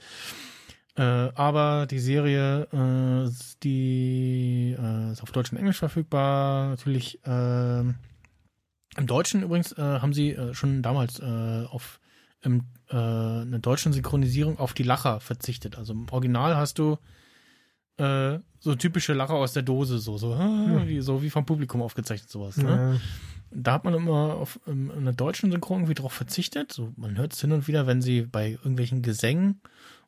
Äh, 0.96 1.02
aber 1.02 1.86
die 1.86 1.98
Serie, 1.98 2.68
äh, 2.72 3.30
die 3.62 4.76
äh, 4.78 5.12
ist 5.12 5.22
auf 5.22 5.32
Deutsch 5.32 5.50
und 5.50 5.58
Englisch 5.58 5.78
verfügbar. 5.78 6.68
Natürlich 6.68 7.24
äh, 7.24 7.80
im 7.80 9.06
Deutschen 9.06 9.42
übrigens 9.42 9.72
äh, 9.72 9.82
haben 9.82 10.12
sie 10.12 10.30
äh, 10.32 10.54
schon 10.54 10.82
damals 10.82 11.18
äh, 11.20 11.64
auf 11.68 12.00
im, 12.42 12.64
äh, 12.88 12.96
einer 12.96 13.58
deutschen 13.58 13.92
Synchronisierung 13.92 14.58
auf 14.58 14.72
die 14.72 14.82
Lacher 14.82 15.20
verzichtet. 15.20 15.76
Also 15.76 15.92
im 15.92 16.08
Original 16.10 16.56
hast 16.56 16.78
du 16.78 16.98
äh, 18.00 18.40
so 18.60 18.74
typische 18.74 19.12
Lacher 19.12 19.34
aus 19.34 19.52
der 19.52 19.62
Dose, 19.62 19.98
so, 19.98 20.16
so, 20.18 20.32
ah, 20.34 20.82
wie, 20.86 21.00
so 21.00 21.22
wie 21.22 21.30
vom 21.30 21.44
Publikum 21.44 21.82
aufgezeichnet, 21.82 22.30
sowas. 22.30 22.56
Ne? 22.56 22.70
Ja. 22.70 23.00
Da 23.52 23.72
hat 23.72 23.84
man 23.84 23.94
immer 23.94 24.34
auf 24.34 24.60
ähm, 24.66 24.90
in 24.90 24.98
einer 24.98 25.12
deutschen 25.12 25.50
Synchron 25.50 25.80
irgendwie 25.80 25.94
drauf 25.94 26.12
verzichtet. 26.12 26.72
So, 26.72 26.92
man 26.96 27.18
hört 27.18 27.32
es 27.32 27.40
hin 27.40 27.52
und 27.52 27.68
wieder, 27.68 27.86
wenn 27.86 28.00
sie 28.00 28.22
bei 28.22 28.50
irgendwelchen 28.50 29.02
Gesängen 29.02 29.60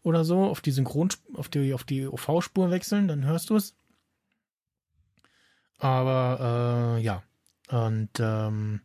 oder 0.03 0.25
so 0.25 0.45
auf 0.45 0.61
die 0.61 0.71
Synchron, 0.71 1.09
auf 1.35 1.49
die, 1.49 1.75
auf 1.75 1.85
die 1.85 2.07
OV-Spur 2.07 2.71
wechseln, 2.71 3.09
dann 3.09 3.25
hörst 3.25 3.51
du 3.51 3.57
es. 3.57 3.75
Aber 5.79 6.97
äh, 6.99 7.03
ja. 7.03 7.23
Und 7.69 8.11
ähm, 8.21 8.81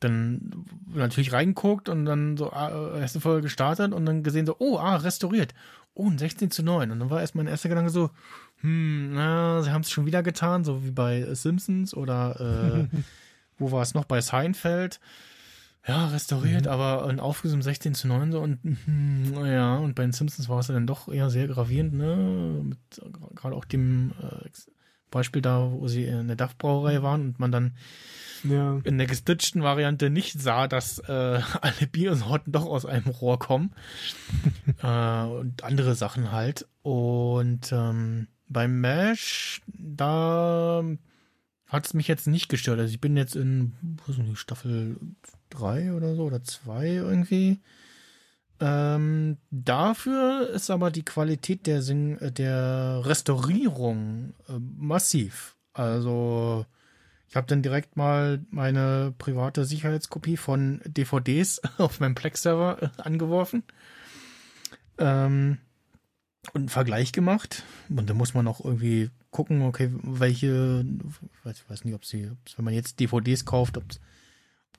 dann 0.00 0.64
natürlich 0.86 1.32
reingeguckt 1.32 1.88
und 1.88 2.06
dann 2.06 2.36
so 2.36 2.50
ah, 2.50 2.94
äh, 2.96 3.00
erste 3.00 3.20
Folge 3.20 3.42
gestartet 3.42 3.92
und 3.92 4.06
dann 4.06 4.22
gesehen 4.22 4.46
so, 4.46 4.56
oh, 4.58 4.78
ah, 4.78 4.96
restauriert. 4.96 5.54
Oh, 5.94 6.08
ein 6.08 6.18
16 6.18 6.50
zu 6.50 6.62
9. 6.62 6.90
Und 6.90 7.00
dann 7.00 7.10
war 7.10 7.20
erst 7.20 7.34
mein 7.34 7.46
erster 7.46 7.68
Gedanke 7.68 7.90
so, 7.90 8.10
hm, 8.60 9.14
na, 9.14 9.62
sie 9.62 9.70
haben 9.70 9.82
es 9.82 9.90
schon 9.90 10.06
wieder 10.06 10.22
getan, 10.22 10.64
so 10.64 10.84
wie 10.84 10.90
bei 10.90 11.34
Simpsons 11.34 11.94
oder 11.94 12.88
äh, 12.90 12.96
wo 13.58 13.72
war 13.72 13.82
es 13.82 13.94
noch, 13.94 14.04
bei 14.04 14.20
Seinfeld. 14.20 15.00
Ja, 15.86 16.08
restauriert, 16.08 16.66
aber 16.66 17.06
ein 17.06 17.20
aufgesucht 17.20 17.62
16 17.62 17.94
zu 17.94 18.06
9 18.06 18.32
so 18.32 18.40
und 18.40 18.58
hm, 18.62 19.32
naja, 19.32 19.76
und 19.76 19.94
bei 19.94 20.02
den 20.02 20.12
Simpsons 20.12 20.48
war 20.48 20.58
es 20.58 20.68
ja 20.68 20.74
dann 20.74 20.86
doch 20.86 21.08
eher 21.08 21.30
sehr 21.30 21.48
gravierend, 21.48 21.94
ne? 21.94 22.60
Mit 22.62 22.78
äh, 22.98 23.10
gerade 23.34 23.56
auch 23.56 23.64
dem 23.64 24.12
äh, 24.20 24.48
Beispiel 25.10 25.40
da, 25.40 25.70
wo 25.72 25.88
sie 25.88 26.04
in 26.04 26.26
der 26.26 26.36
DAF-Brauerei 26.36 27.02
waren 27.02 27.22
und 27.22 27.40
man 27.40 27.50
dann 27.50 27.72
ja. 28.44 28.78
in 28.84 28.98
der 28.98 29.06
gestitchten 29.06 29.62
Variante 29.62 30.10
nicht 30.10 30.40
sah, 30.40 30.68
dass 30.68 30.98
äh, 31.00 31.40
alle 31.60 31.86
Biersorten 31.90 32.52
doch 32.52 32.66
aus 32.66 32.86
einem 32.86 33.06
Rohr 33.08 33.38
kommen. 33.38 33.72
äh, 34.82 35.24
und 35.24 35.64
andere 35.64 35.94
Sachen 35.94 36.32
halt. 36.32 36.66
Und 36.82 37.72
ähm, 37.72 38.28
beim 38.48 38.80
Mesh, 38.80 39.62
da 39.66 40.82
hat 41.66 41.86
es 41.86 41.94
mich 41.94 42.08
jetzt 42.08 42.26
nicht 42.26 42.48
gestört. 42.48 42.80
Also 42.80 42.92
ich 42.92 43.00
bin 43.00 43.16
jetzt 43.16 43.36
in 43.36 43.74
ist 44.06 44.18
denn 44.18 44.26
die, 44.26 44.36
Staffel 44.36 44.96
3 45.50 45.92
oder 45.92 46.14
so 46.14 46.24
oder 46.24 46.42
2 46.42 46.88
irgendwie. 46.88 47.60
Ähm, 48.60 49.38
dafür 49.50 50.50
ist 50.50 50.70
aber 50.70 50.90
die 50.90 51.04
Qualität 51.04 51.66
der, 51.66 51.80
Sing 51.80 52.18
der 52.20 53.02
Restaurierung 53.04 54.34
äh, 54.48 54.58
massiv. 54.58 55.56
Also 55.72 56.66
ich 57.30 57.36
habe 57.36 57.46
dann 57.46 57.62
direkt 57.62 57.96
mal 57.96 58.44
meine 58.50 59.14
private 59.16 59.64
Sicherheitskopie 59.64 60.36
von 60.36 60.80
DVDs 60.84 61.60
auf 61.78 62.00
meinem 62.00 62.16
Plex-Server 62.16 62.82
äh, 62.82 63.02
angeworfen 63.02 63.62
ähm, 64.98 65.58
und 66.52 66.62
einen 66.62 66.68
Vergleich 66.68 67.12
gemacht. 67.12 67.62
Und 67.88 68.10
da 68.10 68.14
muss 68.14 68.34
man 68.34 68.48
auch 68.48 68.64
irgendwie 68.64 69.10
gucken, 69.30 69.62
okay, 69.62 69.92
welche, 70.02 70.84
ich 70.84 71.44
weiß, 71.44 71.58
ich 71.58 71.70
weiß 71.70 71.84
nicht, 71.84 71.94
ob 71.94 72.04
sie, 72.04 72.32
wenn 72.56 72.64
man 72.64 72.74
jetzt 72.74 72.98
DVDs 72.98 73.44
kauft, 73.44 73.76
ob 73.76 73.84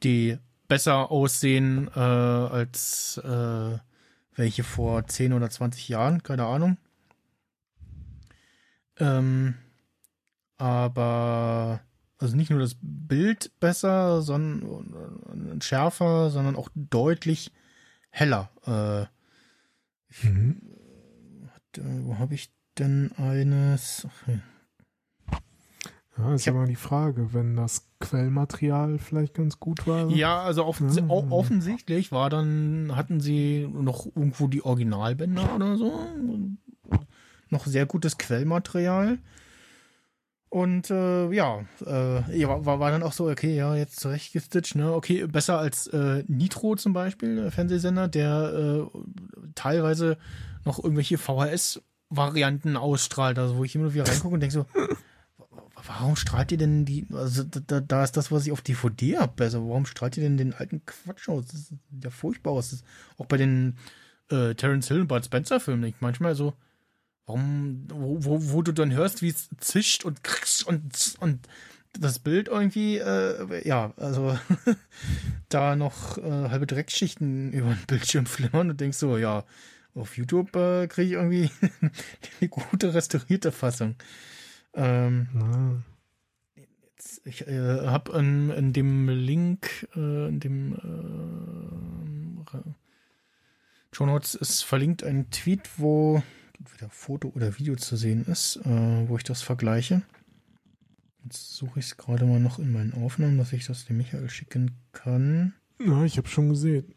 die 0.04 0.38
besser 0.68 1.10
aussehen 1.10 1.90
äh, 1.96 2.00
als 2.00 3.18
äh, 3.24 3.78
welche 4.36 4.64
vor 4.66 5.08
10 5.08 5.32
oder 5.32 5.50
20 5.50 5.88
Jahren, 5.88 6.22
keine 6.22 6.48
Ahnung. 6.48 6.76
Ähm, 9.00 9.56
aber 10.58 11.80
also 12.22 12.36
nicht 12.36 12.50
nur 12.52 12.60
das 12.60 12.76
Bild 12.82 13.52
besser, 13.60 14.22
sondern 14.22 15.60
schärfer, 15.62 16.30
sondern 16.30 16.56
auch 16.56 16.70
deutlich 16.76 17.52
heller. 18.10 18.50
Äh, 18.66 19.06
Mhm. 20.28 20.62
äh, 21.78 21.82
wo 22.04 22.18
habe 22.20 22.34
ich 22.36 22.54
denn 22.78 23.12
eines? 23.18 24.06
Ach, 24.10 24.28
ja. 24.28 24.40
Ja, 26.18 26.34
ist 26.36 26.46
hab- 26.46 26.54
immer 26.56 26.68
die 26.68 26.76
Frage, 26.76 27.34
wenn 27.34 27.56
das 27.56 27.88
Quellmaterial 28.00 29.00
vielleicht 29.00 29.34
ganz 29.34 29.60
gut 29.60 29.88
war. 29.88 30.10
Ja, 30.10 30.42
also 30.42 30.66
offen, 30.66 30.88
Mhm. 30.88 31.10
au- 31.10 31.26
offensichtlich 31.32 32.12
war 32.12 32.30
dann, 32.30 32.96
hatten 32.96 33.22
sie 33.22 33.68
noch 33.72 34.06
irgendwo 34.06 34.48
die 34.48 34.64
Originalbänder 34.64 35.56
oder 35.56 35.78
so. 35.78 36.08
Noch 37.50 37.66
sehr 37.66 37.86
gutes 37.86 38.18
Quellmaterial. 38.18 39.20
Und 40.54 40.90
äh, 40.92 41.32
ja, 41.32 41.62
äh, 41.80 42.46
war, 42.46 42.80
war 42.82 42.92
dann 42.92 43.04
auch 43.04 43.14
so, 43.14 43.30
okay, 43.30 43.56
ja, 43.56 43.74
jetzt 43.74 44.02
zurechtgestitcht, 44.02 44.76
ne? 44.76 44.92
Okay, 44.94 45.26
besser 45.26 45.58
als 45.58 45.88
äh, 45.88 46.26
Nitro 46.28 46.76
zum 46.76 46.92
Beispiel, 46.92 47.38
der 47.38 47.52
Fernsehsender, 47.54 48.10
der 48.10 48.90
äh, 48.94 48.98
teilweise 49.56 50.18
noch 50.66 50.84
irgendwelche 50.84 51.18
VHS-Varianten 51.18 52.76
ausstrahlt, 52.76 53.40
also 53.40 53.56
wo 53.56 53.64
ich 53.64 53.76
immer 53.76 53.94
wieder 53.94 54.06
reingucke 54.06 54.34
und 54.34 54.42
denke 54.42 54.54
so, 54.54 54.66
warum 55.88 56.18
strahlt 56.18 56.52
ihr 56.52 56.58
denn 56.58 56.84
die, 56.84 57.08
also 57.14 57.44
da, 57.44 57.80
da- 57.80 58.04
ist 58.04 58.18
das, 58.18 58.30
was 58.30 58.46
ich 58.46 58.52
auf 58.52 58.62
DVD 58.62 59.20
hab, 59.20 59.38
besser, 59.38 59.60
warum 59.66 59.86
strahlt 59.86 60.18
ihr 60.18 60.24
denn 60.24 60.36
den 60.36 60.54
alten 60.54 60.86
Quatsch 60.86 61.30
aus? 61.30 61.46
Das 61.46 61.56
ist 61.56 61.74
ja 62.04 62.10
furchtbar 62.10 62.52
aus. 62.52 62.84
Auch 63.18 63.26
bei 63.26 63.38
den 63.38 63.78
äh, 64.30 64.54
Terence 64.56 64.90
Hill 64.90 65.00
und 65.00 65.08
Bud 65.08 65.24
Spencer 65.24 65.62
Filmen 65.62 65.82
nicht 65.84 66.02
manchmal 66.02 66.36
so, 66.36 66.54
warum, 67.26 67.86
wo, 67.90 68.24
wo, 68.24 68.52
wo 68.54 68.62
du 68.62 68.72
dann 68.72 68.92
hörst, 68.92 69.22
wie 69.22 69.30
es 69.30 69.50
zischt 69.60 70.06
und 70.06 70.24
kriegst 70.24 70.68
und, 70.68 71.16
und 71.20 71.48
das 72.00 72.20
Bild 72.20 72.48
irgendwie, 72.48 72.98
äh, 72.98 73.68
ja, 73.68 73.94
also 73.98 74.38
da 75.50 75.76
noch 75.76 76.18
äh, 76.18 76.50
halbe 76.50 76.68
Dreckschichten 76.68 77.52
über 77.52 77.70
den 77.70 77.86
Bildschirm 77.88 78.26
flimmern 78.26 78.70
und 78.70 78.80
denkst 78.80 78.98
so, 78.98 79.18
ja, 79.18 79.44
auf 79.94 80.18
YouTube 80.18 80.56
äh, 80.56 80.88
kriege 80.88 81.08
ich 81.08 81.14
irgendwie 81.14 81.52
eine 82.40 82.50
gute 82.50 82.94
restaurierte 82.94 83.52
Fassung. 83.52 83.96
Ähm, 84.74 85.28
Na, 85.34 85.84
ich 87.26 87.48
äh, 87.48 87.88
habe 87.88 88.18
in, 88.18 88.50
in 88.52 88.74
dem 88.74 89.10
Link, 89.10 89.88
äh, 89.96 90.28
in 90.30 90.40
dem 90.40 90.76
äh, 92.54 92.58
Show 93.92 94.06
Notes 94.06 94.36
ist 94.36 94.64
verlinkt 94.64 95.04
ein 95.04 95.30
Tweet, 95.30 95.70
wo 95.78 96.24
entweder 96.62 96.90
Foto 96.90 97.30
oder 97.30 97.58
Video 97.58 97.76
zu 97.76 97.96
sehen 97.98 98.26
ist, 98.26 98.58
äh, 98.58 99.10
wo 99.10 99.18
ich 99.18 99.24
das 99.24 99.42
vergleiche. 99.42 100.04
Jetzt 101.24 101.56
suche 101.56 101.80
ich 101.80 101.86
es 101.86 101.98
gerade 101.98 102.26
mal 102.26 102.40
noch 102.40 102.60
in 102.60 102.72
meinen 102.72 102.94
Aufnahmen, 102.94 103.38
dass 103.38 103.54
ich 103.54 103.66
das 103.66 103.86
dem 103.86 103.98
Michael 103.98 104.30
schicken 104.30 104.72
kann. 104.92 105.54
ja, 105.80 106.04
ich 106.04 106.18
habe 106.18 106.28
schon 106.28 106.50
gesehen. 106.50 106.94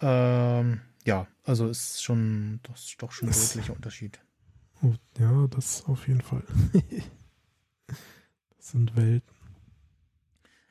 Ähm, 0.00 0.80
ja, 1.04 1.28
also 1.44 1.68
ist 1.68 2.02
schon, 2.02 2.60
das 2.64 2.84
ist 2.84 3.02
doch 3.02 3.12
schon 3.12 3.28
ein 3.28 3.34
deutlicher 3.34 3.74
Unterschied. 3.74 4.20
Oh, 4.82 4.94
ja, 5.18 5.46
das 5.46 5.84
auf 5.86 6.08
jeden 6.08 6.20
Fall. 6.20 6.42
das 7.86 8.68
sind 8.70 8.96
Welten. 8.96 9.36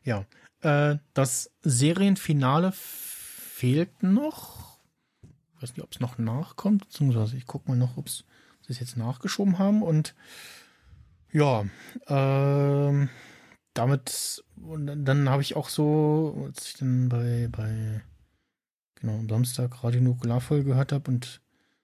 Ja, 0.03 0.25
äh, 0.59 0.97
das 1.13 1.51
Serienfinale 1.61 2.73
fehlt 2.73 4.03
noch. 4.03 4.70
Ich 5.61 5.69
weiß 5.69 5.75
nicht, 5.75 5.83
ob 5.83 5.91
es 5.91 5.99
noch 5.99 6.17
nachkommt, 6.17 6.87
beziehungsweise 6.87 7.37
ich 7.37 7.45
gucke 7.45 7.69
mal 7.69 7.77
noch, 7.77 7.95
ob 7.97 8.09
sie 8.09 8.23
es 8.67 8.79
jetzt 8.79 8.97
nachgeschoben 8.97 9.59
haben. 9.59 9.83
Und 9.83 10.15
ja, 11.31 11.65
ähm, 12.07 13.09
damit, 13.75 14.43
und 14.59 14.87
dann, 14.87 15.05
dann 15.05 15.29
habe 15.29 15.43
ich 15.43 15.55
auch 15.55 15.69
so, 15.69 16.45
als 16.47 16.65
ich 16.65 16.73
dann 16.77 17.09
bei, 17.09 17.47
bei 17.51 18.01
genau, 18.95 19.19
am 19.19 19.29
Samstag 19.29 19.83
Radio 19.83 20.01
Nukularvoll 20.01 20.63
gehört 20.63 20.93
habe 20.93 21.11
und 21.11 21.41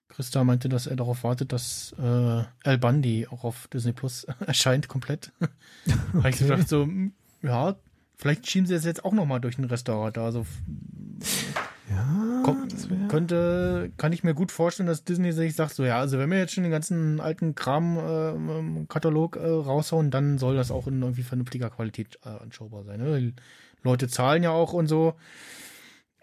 Christa 0.09 0.43
meinte, 0.43 0.69
dass 0.69 0.87
er 0.87 0.95
darauf 0.95 1.23
wartet, 1.23 1.51
dass 1.51 1.93
äh, 1.99 2.43
El 2.63 2.79
Bundy 2.79 3.27
auch 3.27 3.43
auf 3.43 3.67
Disney 3.67 3.93
Plus 3.93 4.23
erscheint, 4.39 4.87
komplett. 4.87 5.31
Habe 6.13 6.31
ich 6.31 6.39
gedacht, 6.39 6.67
so, 6.67 6.81
hm, 6.81 7.13
ja, 7.43 7.75
vielleicht 8.15 8.49
schieben 8.49 8.65
sie 8.65 8.73
es 8.73 8.85
jetzt 8.85 9.05
auch 9.05 9.13
nochmal 9.13 9.39
durch 9.39 9.57
den 9.57 9.65
Restaurant. 9.65 10.17
Also 10.17 10.47
Ja, 11.91 12.26
Komm, 12.43 12.67
das 12.69 12.89
wär, 12.89 13.07
könnte, 13.07 13.91
kann 13.97 14.13
ich 14.13 14.23
mir 14.23 14.33
gut 14.33 14.51
vorstellen, 14.51 14.87
dass 14.87 15.03
Disney 15.03 15.31
sich 15.31 15.55
sagt, 15.55 15.75
so 15.75 15.85
ja, 15.85 15.99
also 15.99 16.17
wenn 16.17 16.29
wir 16.29 16.37
jetzt 16.37 16.53
schon 16.53 16.63
den 16.63 16.71
ganzen 16.71 17.19
alten 17.19 17.55
Kram-Katalog 17.55 19.35
äh, 19.35 19.45
raushauen, 19.45 20.11
dann 20.11 20.37
soll 20.37 20.55
das 20.55 20.71
auch 20.71 20.87
in 20.87 21.01
irgendwie 21.01 21.23
vernünftiger 21.23 21.69
Qualität 21.69 22.19
äh, 22.25 22.29
anschaubar 22.29 22.83
sein. 22.83 22.99
Ne? 22.99 23.19
Die 23.19 23.33
Leute 23.83 24.07
zahlen 24.07 24.43
ja 24.43 24.51
auch 24.51 24.73
und 24.73 24.87
so. 24.87 25.15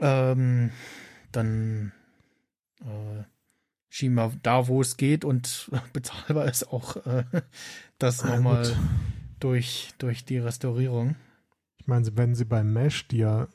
Ähm, 0.00 0.70
dann 1.32 1.92
äh, 2.80 3.22
schieben 3.88 4.16
wir 4.16 4.32
da, 4.42 4.66
wo 4.68 4.80
es 4.80 4.96
geht 4.96 5.24
und 5.24 5.70
bezahlbar 5.92 6.46
ist, 6.46 6.72
auch 6.72 6.96
äh, 7.06 7.24
das 7.98 8.24
Na 8.24 8.36
nochmal 8.36 8.64
gut. 8.64 8.76
durch, 9.40 9.90
durch 9.98 10.24
die 10.24 10.38
Restaurierung. 10.38 11.16
Ich 11.78 11.86
meine, 11.86 12.06
wenn 12.16 12.34
sie 12.34 12.44
bei 12.44 12.64
Mesh, 12.64 13.06
die 13.08 13.18
ja, 13.18 13.46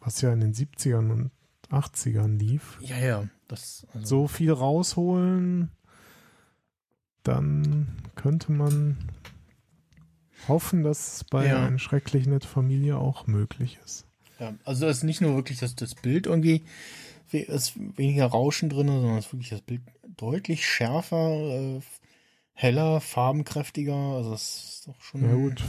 was 0.00 0.20
ja 0.20 0.32
in 0.32 0.40
den 0.40 0.54
70ern 0.54 1.10
und 1.10 1.30
80ern 1.70 2.38
lief, 2.38 2.78
Ja, 2.80 2.98
ja, 2.98 3.28
das 3.48 3.86
also, 3.94 4.06
so 4.06 4.28
viel 4.28 4.52
rausholen, 4.52 5.70
dann 7.22 7.88
könnte 8.14 8.52
man 8.52 8.96
hoffen, 10.48 10.82
dass 10.82 11.16
es 11.16 11.24
bei 11.24 11.46
Ja. 11.46 11.66
einer 11.66 11.78
schrecklich 11.78 12.26
nette 12.26 12.48
Familie 12.48 12.96
auch 12.98 13.26
möglich 13.26 13.78
ist. 13.84 14.06
Ja, 14.38 14.54
also 14.64 14.86
es 14.86 14.98
ist 14.98 15.02
nicht 15.04 15.20
nur 15.20 15.36
wirklich, 15.36 15.58
dass 15.58 15.74
das 15.74 15.94
Bild 15.94 16.26
irgendwie 16.26 16.62
ist 17.30 17.74
weniger 17.96 18.26
Rauschen 18.26 18.70
drin, 18.70 18.88
sondern 18.88 19.18
es 19.18 19.26
ist 19.26 19.32
wirklich 19.32 19.50
das 19.50 19.60
Bild 19.60 19.82
deutlich 20.16 20.66
schärfer, 20.66 21.30
äh, 21.30 21.80
heller, 22.54 23.00
farbenkräftiger. 23.00 23.94
Also 23.94 24.34
es 24.34 24.64
ist 24.64 24.88
doch 24.88 25.00
schon. 25.00 25.22
Ja 25.22 25.34
gut, 25.34 25.62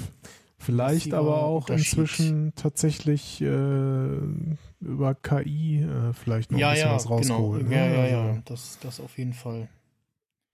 vielleicht 0.57 1.13
aber 1.13 1.43
auch 1.43 1.69
inzwischen 1.69 2.53
tatsächlich 2.55 3.41
äh, 3.41 4.17
über 4.81 5.15
KI 5.15 5.83
äh, 5.83 6.13
vielleicht 6.13 6.51
noch 6.51 6.59
ja, 6.59 6.69
ein 6.69 6.73
bisschen 6.73 6.89
ja, 6.89 6.95
was 6.95 7.03
genau. 7.03 7.15
rausgeholt. 7.15 7.63
Ja, 7.63 7.87
ne? 7.87 7.95
ja, 7.95 8.01
Also, 8.01 8.15
ja. 8.15 8.41
Das, 8.45 8.79
das 8.81 8.99
auf 8.99 9.17
jeden 9.17 9.33
Fall. 9.33 9.69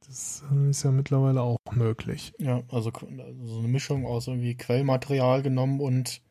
Das 0.05 0.43
äh, 0.51 0.69
ist 0.69 0.83
ja 0.83 0.91
mittlerweile 0.91 1.41
auch 1.41 1.57
möglich. 1.71 2.33
Ja, 2.37 2.63
also 2.69 2.91
also 2.91 3.47
so 3.47 3.59
eine 3.59 3.67
Mischung 3.67 4.05
aus 4.05 4.27
irgendwie 4.27 4.55
Quellmaterial 4.55 5.41
genommen 5.41 5.79
und 5.79 6.21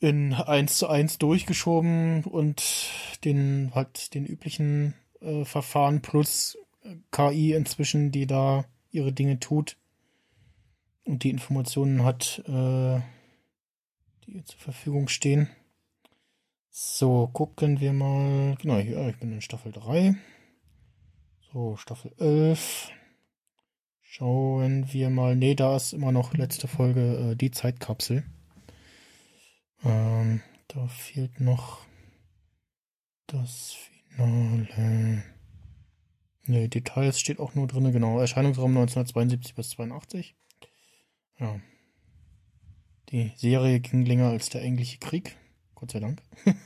in 0.00 0.34
eins 0.34 0.76
zu 0.76 0.88
eins 0.88 1.18
durchgeschoben 1.18 2.24
und 2.24 2.90
den 3.24 3.72
halt 3.74 4.14
den 4.14 4.26
üblichen 4.26 4.94
äh, 5.20 5.44
Verfahren 5.44 6.02
plus 6.02 6.58
äh, 6.82 6.96
KI 7.10 7.52
inzwischen, 7.52 8.10
die 8.10 8.26
da 8.26 8.64
ihre 8.90 9.12
Dinge 9.12 9.40
tut 9.40 9.76
und 11.04 11.24
die 11.24 11.30
Informationen 11.30 12.04
hat, 12.04 12.42
äh, 12.46 13.00
die 14.26 14.36
ihr 14.36 14.44
zur 14.44 14.58
Verfügung 14.58 15.08
stehen. 15.08 15.48
So, 16.76 17.28
gucken 17.32 17.78
wir 17.78 17.92
mal. 17.92 18.56
Genau, 18.56 18.78
hier, 18.78 19.06
ich 19.06 19.16
bin 19.18 19.32
in 19.32 19.40
Staffel 19.40 19.70
3. 19.70 20.16
So, 21.52 21.76
Staffel 21.76 22.12
11. 22.18 22.90
Schauen 24.02 24.92
wir 24.92 25.08
mal. 25.08 25.36
Nee, 25.36 25.54
da 25.54 25.76
ist 25.76 25.92
immer 25.92 26.10
noch 26.10 26.34
letzte 26.34 26.66
Folge 26.66 27.30
äh, 27.30 27.36
die 27.36 27.52
Zeitkapsel. 27.52 28.24
Ähm, 29.84 30.42
da 30.66 30.88
fehlt 30.88 31.38
noch 31.38 31.86
das 33.28 33.76
Finale. 34.08 35.22
Nee, 36.46 36.66
Details 36.66 37.20
steht 37.20 37.38
auch 37.38 37.54
nur 37.54 37.68
drin, 37.68 37.92
genau. 37.92 38.18
Erscheinungsraum 38.18 38.76
1972 38.76 39.54
bis 39.54 39.70
82. 39.70 40.34
Ja. 41.38 41.60
Die 43.10 43.30
Serie 43.36 43.78
ging 43.78 44.04
länger 44.04 44.30
als 44.30 44.48
der 44.48 44.62
englische 44.62 44.98
Krieg. 44.98 45.36
Gott 45.84 45.92
sei 45.92 46.00
Dank. 46.00 46.22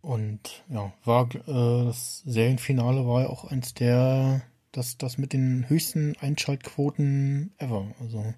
Und 0.00 0.64
ja, 0.68 0.92
war 1.04 1.32
äh, 1.32 1.84
das 1.84 2.22
Serienfinale 2.26 3.06
war 3.06 3.20
ja 3.20 3.28
auch 3.28 3.44
eins 3.44 3.72
der, 3.72 4.42
das, 4.72 4.98
das 4.98 5.16
mit 5.16 5.32
den 5.32 5.68
höchsten 5.68 6.16
Einschaltquoten 6.16 7.54
ever. 7.58 7.94
Also. 8.00 8.34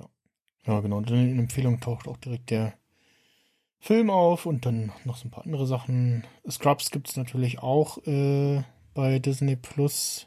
Ja. 0.00 0.08
Ja, 0.66 0.80
genau. 0.80 0.96
Und 0.96 1.10
in 1.12 1.28
den 1.28 1.38
Empfehlungen 1.38 1.78
taucht 1.80 2.08
auch 2.08 2.16
direkt 2.16 2.50
der 2.50 2.76
Film 3.78 4.10
auf 4.10 4.46
und 4.46 4.66
dann 4.66 4.90
noch 5.04 5.16
so 5.16 5.28
ein 5.28 5.30
paar 5.30 5.44
andere 5.44 5.68
Sachen. 5.68 6.26
Scrubs 6.50 6.90
gibt's 6.90 7.16
natürlich 7.16 7.60
auch 7.60 8.04
äh, 8.04 8.64
bei 8.94 9.20
Disney 9.20 9.54
Plus. 9.54 10.26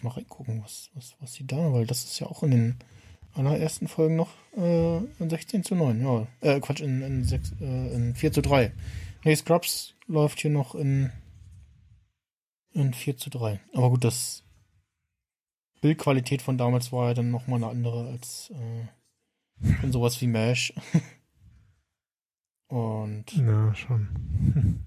Jetzt 0.00 0.04
mal 0.04 0.14
reingucken, 0.14 0.62
was, 0.62 0.88
was, 0.94 1.14
was 1.20 1.34
sie 1.34 1.46
da, 1.46 1.74
weil 1.74 1.86
das 1.86 2.04
ist 2.04 2.18
ja 2.20 2.26
auch 2.26 2.42
in 2.42 2.52
den 2.52 2.76
allerersten 3.34 3.86
Folgen 3.86 4.16
noch 4.16 4.30
äh, 4.56 4.96
in 4.96 5.28
16 5.28 5.62
zu 5.62 5.74
9, 5.74 6.00
ja. 6.00 6.26
Äh, 6.40 6.58
Quatsch, 6.60 6.80
in, 6.80 7.02
in, 7.02 7.22
6, 7.24 7.52
äh, 7.60 7.94
in 7.94 8.14
4 8.14 8.32
zu 8.32 8.40
3. 8.40 8.72
Nee, 9.24 9.36
Scrubs 9.36 9.94
läuft 10.06 10.40
hier 10.40 10.50
noch 10.50 10.74
in, 10.74 11.12
in 12.72 12.94
4 12.94 13.18
zu 13.18 13.28
3. 13.28 13.60
Aber 13.74 13.90
gut, 13.90 14.02
das 14.02 14.42
Bildqualität 15.82 16.40
von 16.40 16.56
damals 16.56 16.92
war 16.92 17.08
ja 17.08 17.14
dann 17.14 17.30
nochmal 17.30 17.58
eine 17.58 17.68
andere 17.68 18.08
als 18.08 18.50
äh, 18.54 18.86
in 19.82 19.92
sowas 19.92 20.18
wie 20.22 20.28
MASH. 20.28 20.72
Und 22.68 23.36
Ja, 23.36 23.74
schon. 23.74 24.86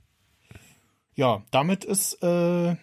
ja, 1.13 1.43
damit 1.51 1.85
ist 1.85 2.13
äh, 2.23 2.77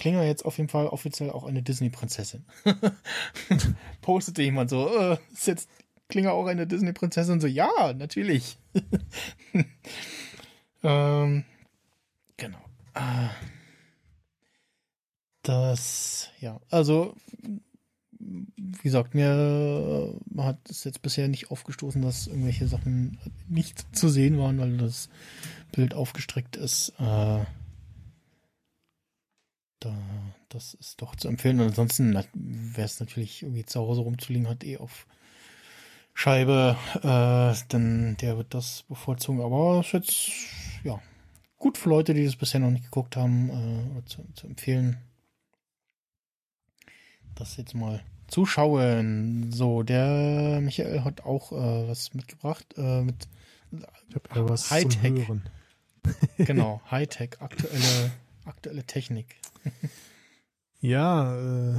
Klinger 0.00 0.24
jetzt 0.24 0.44
auf 0.44 0.56
jeden 0.56 0.70
Fall 0.70 0.86
offiziell 0.86 1.30
auch 1.30 1.44
eine 1.44 1.62
Disney-Prinzessin. 1.62 2.44
Postete 4.00 4.42
jemand 4.42 4.70
so, 4.70 4.88
äh, 4.88 5.18
ist 5.32 5.46
jetzt 5.46 5.68
Klinger 6.08 6.32
auch 6.32 6.46
eine 6.46 6.66
Disney-Prinzessin? 6.66 7.40
So, 7.40 7.46
ja, 7.46 7.92
natürlich. 7.92 8.58
ähm, 10.82 11.44
genau. 12.38 12.58
Äh, 12.94 13.28
das, 15.42 16.30
ja, 16.40 16.58
also, 16.70 17.14
wie 18.18 18.82
gesagt, 18.82 19.14
mir 19.14 20.18
äh, 20.34 20.42
hat 20.42 20.58
es 20.70 20.84
jetzt 20.84 21.02
bisher 21.02 21.28
nicht 21.28 21.50
aufgestoßen, 21.50 22.00
dass 22.00 22.26
irgendwelche 22.26 22.68
Sachen 22.68 23.18
nicht 23.48 23.94
zu 23.94 24.08
sehen 24.08 24.38
waren, 24.38 24.58
weil 24.58 24.78
das 24.78 25.10
Bild 25.72 25.92
aufgestreckt 25.92 26.56
ist. 26.56 26.94
Äh, 26.98 27.44
da, 29.80 29.94
das 30.48 30.74
ist 30.74 31.00
doch 31.02 31.16
zu 31.16 31.28
empfehlen. 31.28 31.60
Und 31.60 31.68
ansonsten, 31.68 32.16
wer 32.34 32.84
es 32.84 33.00
natürlich 33.00 33.42
irgendwie 33.42 33.64
zu 33.64 33.80
Hause 33.80 34.02
rumzuliegen 34.02 34.48
hat, 34.48 34.64
eh 34.64 34.76
auf 34.78 35.06
Scheibe, 36.14 36.76
äh, 36.96 37.54
dann 37.68 38.16
der 38.20 38.36
wird 38.36 38.54
das 38.54 38.84
bevorzugen. 38.88 39.40
Aber 39.40 39.80
ist 39.80 39.92
jetzt, 39.92 40.30
ja, 40.84 41.00
gut 41.58 41.78
für 41.78 41.88
Leute, 41.88 42.14
die 42.14 42.24
das 42.24 42.36
bisher 42.36 42.60
noch 42.60 42.70
nicht 42.70 42.84
geguckt 42.84 43.16
haben, 43.16 43.96
äh, 43.98 44.04
zu, 44.04 44.24
zu 44.34 44.46
empfehlen. 44.46 44.98
Das 47.34 47.56
jetzt 47.56 47.74
mal 47.74 48.02
zuschauen. 48.28 49.50
So, 49.52 49.82
der 49.82 50.60
Michael 50.60 51.04
hat 51.04 51.22
auch 51.24 51.52
äh, 51.52 51.88
was 51.88 52.14
mitgebracht. 52.14 52.66
Äh, 52.76 53.02
mit 53.02 53.28
Ich 53.72 54.14
habe 54.14 54.28
ja 54.34 54.48
was 54.48 54.70
Hightech. 54.70 55.26
zum 55.26 55.26
Hören. 55.26 55.50
genau, 56.38 56.80
Hightech, 56.90 57.40
aktuelle, 57.40 58.12
aktuelle 58.50 58.84
Technik. 58.84 59.36
Ja, 60.82 61.36
äh, 61.36 61.78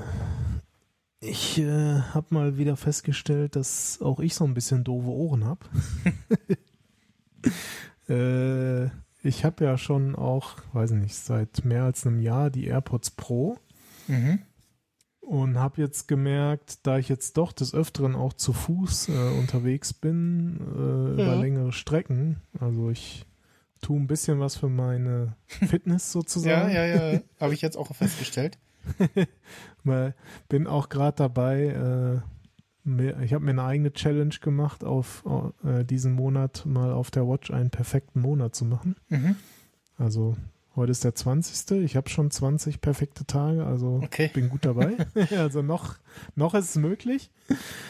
ich 1.21 1.57
äh, 1.57 2.01
habe 2.13 2.27
mal 2.29 2.57
wieder 2.59 2.77
festgestellt, 2.77 3.55
dass 3.55 3.99
auch 3.99 4.19
ich 4.19 4.35
so 4.35 4.43
ein 4.45 4.53
bisschen 4.53 4.83
doofe 4.83 5.07
Ohren 5.07 5.43
habe. 5.43 5.65
äh, 8.09 8.85
ich 9.27 9.43
habe 9.43 9.63
ja 9.65 9.77
schon 9.79 10.15
auch, 10.15 10.57
weiß 10.73 10.91
nicht, 10.91 11.15
seit 11.15 11.65
mehr 11.65 11.83
als 11.85 12.05
einem 12.05 12.19
Jahr 12.19 12.51
die 12.51 12.65
AirPods 12.67 13.09
Pro 13.11 13.57
Mhm. 14.07 14.39
und 15.21 15.57
habe 15.57 15.81
jetzt 15.81 16.07
gemerkt, 16.07 16.85
da 16.85 16.97
ich 16.99 17.09
jetzt 17.09 17.37
doch 17.37 17.53
des 17.53 17.73
Öfteren 17.73 18.15
auch 18.15 18.33
zu 18.33 18.53
Fuß 18.53 19.09
äh, 19.09 19.39
unterwegs 19.39 19.93
bin, 19.93 20.57
äh, 20.59 21.13
über 21.13 21.33
Ja. 21.35 21.39
längere 21.39 21.71
Strecken, 21.71 22.37
also 22.59 22.89
ich 22.91 23.25
tue 23.81 23.99
ein 23.99 24.07
bisschen 24.07 24.39
was 24.39 24.55
für 24.55 24.69
meine 24.69 25.35
Fitness 25.47 26.05
Ja, 26.13 26.21
sozusagen. 26.21 26.71
ja, 26.73 26.85
ja, 26.85 27.19
habe 27.39 27.53
ich 27.53 27.61
jetzt 27.61 27.77
auch 27.77 27.93
festgestellt. 27.95 28.57
Weil 29.83 30.15
bin 30.49 30.67
auch 30.67 30.89
gerade 30.89 31.17
dabei, 31.17 32.21
äh, 32.85 33.23
ich 33.23 33.33
habe 33.33 33.43
mir 33.45 33.51
eine 33.51 33.63
eigene 33.63 33.93
Challenge 33.93 34.33
gemacht, 34.41 34.83
auf 34.83 35.23
äh, 35.63 35.83
diesen 35.83 36.13
Monat 36.13 36.65
mal 36.65 36.91
auf 36.91 37.11
der 37.11 37.27
Watch 37.27 37.51
einen 37.51 37.69
perfekten 37.69 38.21
Monat 38.21 38.55
zu 38.55 38.65
machen. 38.65 38.95
Mhm. 39.09 39.35
Also 39.97 40.35
heute 40.75 40.91
ist 40.91 41.03
der 41.03 41.13
20. 41.13 41.83
Ich 41.83 41.95
habe 41.95 42.09
schon 42.09 42.31
20 42.31 42.81
perfekte 42.81 43.25
Tage, 43.25 43.65
also 43.65 44.01
Okay. 44.03 44.31
bin 44.33 44.49
gut 44.49 44.65
dabei. 44.65 44.93
also 45.37 45.61
noch, 45.61 45.95
noch 46.35 46.55
ist 46.55 46.69
es 46.69 46.75
möglich. 46.75 47.29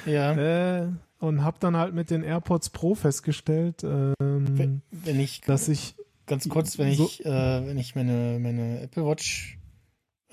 Ja. 0.05 0.33
Äh, 0.33 0.87
und 1.21 1.43
habe 1.43 1.57
dann 1.59 1.77
halt 1.77 1.93
mit 1.93 2.09
den 2.09 2.23
AirPods 2.23 2.69
Pro 2.71 2.95
festgestellt, 2.95 3.83
ähm, 3.83 4.13
Wenn, 4.19 4.81
wenn 4.91 5.19
ich 5.19 5.41
dass 5.41 5.69
ich 5.69 5.95
ganz 6.25 6.49
kurz, 6.49 6.77
wenn 6.77 6.93
so- 6.93 7.05
ich, 7.05 7.25
äh, 7.25 7.29
wenn 7.67 7.77
ich 7.77 7.95
meine, 7.95 8.37
meine 8.39 8.81
Apple 8.81 9.05
Watch 9.05 9.57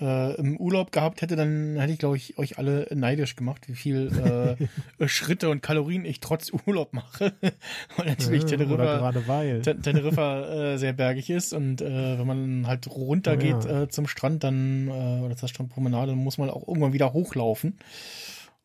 äh, 0.01 0.35
im 0.35 0.55
Urlaub 0.55 0.93
gehabt 0.93 1.21
hätte, 1.21 1.35
dann 1.35 1.75
hätte 1.77 1.91
ich, 1.91 1.99
glaube 1.99 2.15
ich, 2.15 2.37
euch 2.37 2.57
alle 2.57 2.87
neidisch 2.95 3.35
gemacht, 3.35 3.67
wie 3.67 3.75
viel 3.75 4.57
äh, 4.99 5.07
Schritte 5.09 5.49
und 5.49 5.61
Kalorien 5.61 6.05
ich 6.05 6.21
trotz 6.21 6.51
Urlaub 6.65 6.93
mache. 6.93 7.33
Weil 7.97 8.05
natürlich 8.07 8.43
oder 8.45 8.57
Teneriffa, 8.57 8.97
gerade 8.97 9.27
weil. 9.27 9.61
Ten- 9.61 9.81
Teneriffa 9.81 10.45
äh, 10.73 10.77
sehr 10.77 10.93
bergig 10.93 11.29
ist 11.29 11.51
und 11.53 11.81
äh, 11.81 12.17
wenn 12.17 12.25
man 12.27 12.65
halt 12.67 12.87
runtergeht 12.89 13.65
ja. 13.65 13.81
äh, 13.83 13.89
zum 13.89 14.07
Strand, 14.07 14.45
dann 14.45 14.87
äh, 14.87 15.21
oder 15.25 15.35
zur 15.35 15.49
Strandpromenade, 15.49 16.13
dann 16.13 16.23
muss 16.23 16.37
man 16.37 16.49
auch 16.49 16.65
irgendwann 16.65 16.93
wieder 16.93 17.11
hochlaufen. 17.11 17.77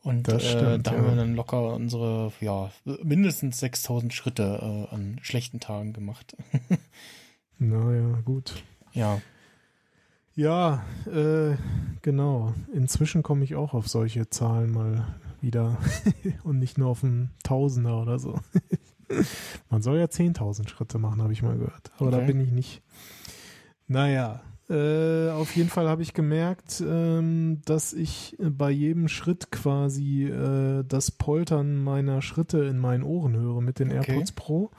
Und 0.04 0.28
Das 0.28 0.44
äh, 0.44 0.48
stimmt, 0.50 0.86
da 0.86 0.92
ja. 0.92 0.98
haben 0.98 1.08
wir 1.08 1.16
dann 1.16 1.34
locker 1.34 1.74
unsere, 1.74 2.30
ja, 2.40 2.70
mindestens 3.02 3.58
6000 3.60 4.12
Schritte 4.14 4.86
äh, 4.90 4.94
an 4.94 5.18
schlechten 5.22 5.58
Tagen 5.60 5.92
gemacht. 5.92 6.36
Naja, 7.58 8.18
gut. 8.24 8.62
ja. 8.92 9.20
Ja, 10.36 10.84
äh, 11.06 11.54
genau. 12.02 12.52
Inzwischen 12.72 13.22
komme 13.22 13.44
ich 13.44 13.54
auch 13.54 13.72
auf 13.72 13.86
solche 13.88 14.28
Zahlen 14.28 14.72
mal 14.72 15.06
wieder 15.40 15.78
und 16.42 16.58
nicht 16.58 16.76
nur 16.76 16.88
auf 16.88 17.04
einen 17.04 17.30
Tausender 17.44 18.02
oder 18.02 18.18
so. 18.18 18.40
Man 19.70 19.80
soll 19.82 19.98
ja 19.98 20.06
10.000 20.06 20.68
Schritte 20.68 20.98
machen, 20.98 21.22
habe 21.22 21.32
ich 21.32 21.42
mal 21.42 21.56
gehört. 21.56 21.92
Aber 21.98 22.10
da 22.10 22.16
Okay. 22.18 22.26
bin 22.26 22.40
ich 22.40 22.50
nicht. 22.50 22.82
Naja, 23.86 24.40
äh, 24.70 25.30
auf 25.30 25.54
jeden 25.56 25.68
Fall 25.68 25.88
habe 25.88 26.02
ich 26.02 26.14
gemerkt, 26.14 26.82
ähm, 26.86 27.60
dass 27.64 27.92
ich 27.92 28.36
bei 28.40 28.70
jedem 28.70 29.08
Schritt 29.08 29.50
quasi 29.50 30.24
äh, 30.24 30.84
das 30.86 31.10
Poltern 31.10 31.82
meiner 31.82 32.22
Schritte 32.22 32.64
in 32.64 32.78
meinen 32.78 33.02
Ohren 33.02 33.36
höre 33.36 33.60
mit 33.60 33.78
den 33.78 33.88
Okay. 33.88 34.12
AirPods 34.12 34.32
Pro. 34.32 34.70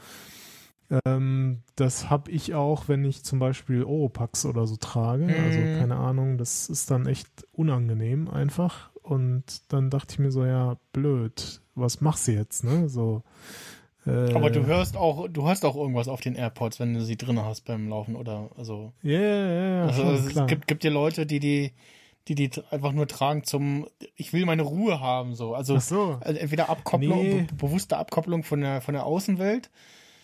Ähm, 1.05 1.61
das 1.75 2.09
habe 2.09 2.31
ich 2.31 2.53
auch, 2.53 2.87
wenn 2.87 3.03
ich 3.05 3.23
zum 3.23 3.39
Beispiel 3.39 3.83
Oropax 3.83 4.45
oder 4.45 4.67
so 4.67 4.75
trage. 4.75 5.35
Also 5.37 5.61
Mhm. 5.61 5.73
keine 5.77 5.95
Ahnung, 5.97 6.37
das 6.37 6.69
ist 6.69 6.91
dann 6.91 7.05
echt 7.07 7.27
unangenehm 7.53 8.29
einfach. 8.29 8.91
Und 9.01 9.71
dann 9.71 9.89
dachte 9.89 10.13
ich 10.13 10.19
mir 10.19 10.31
so, 10.31 10.45
ja, 10.45 10.77
blöd, 10.93 11.61
was 11.75 12.01
machst 12.01 12.27
du 12.27 12.31
jetzt, 12.33 12.63
ne? 12.63 12.89
So. 12.89 13.23
Äh, 14.07 14.33
Aber 14.33 14.49
du 14.51 14.65
hörst 14.65 14.97
auch, 14.97 15.27
du 15.27 15.47
hast 15.47 15.65
auch 15.65 15.75
irgendwas 15.75 16.07
auf 16.07 16.21
den 16.21 16.35
AirPods, 16.35 16.79
wenn 16.79 16.93
du 16.93 17.01
sie 17.01 17.17
drin 17.17 17.39
hast 17.43 17.61
beim 17.65 17.87
Laufen 17.89 18.15
oder 18.15 18.49
also. 18.57 18.93
Ja, 19.01 19.19
ja, 19.19 19.47
ja, 19.77 19.85
also 19.87 20.03
schon, 20.03 20.13
es 20.15 20.27
klar. 20.27 20.47
gibt, 20.47 20.67
gibt 20.67 20.83
ja 20.83 20.91
Leute, 20.91 21.25
die 21.25 21.39
die, 21.39 21.71
die 22.27 22.35
die 22.35 22.49
einfach 22.71 22.91
nur 22.91 23.07
tragen 23.07 23.43
zum, 23.43 23.87
ich 24.15 24.31
will 24.33 24.45
meine 24.45 24.61
Ruhe 24.63 24.99
haben 24.99 25.33
so. 25.35 25.53
Also 25.55 25.75
Ach 25.77 25.81
so. 25.81 26.17
also 26.21 26.39
entweder 26.39 26.69
Abkopplung, 26.69 27.19
Nee. 27.21 27.41
be 27.49 27.55
bewusste 27.55 27.97
Abkopplung 27.97 28.43
von 28.43 28.61
der 28.61 28.81
von 28.81 28.93
der 28.93 29.05
Außenwelt 29.05 29.69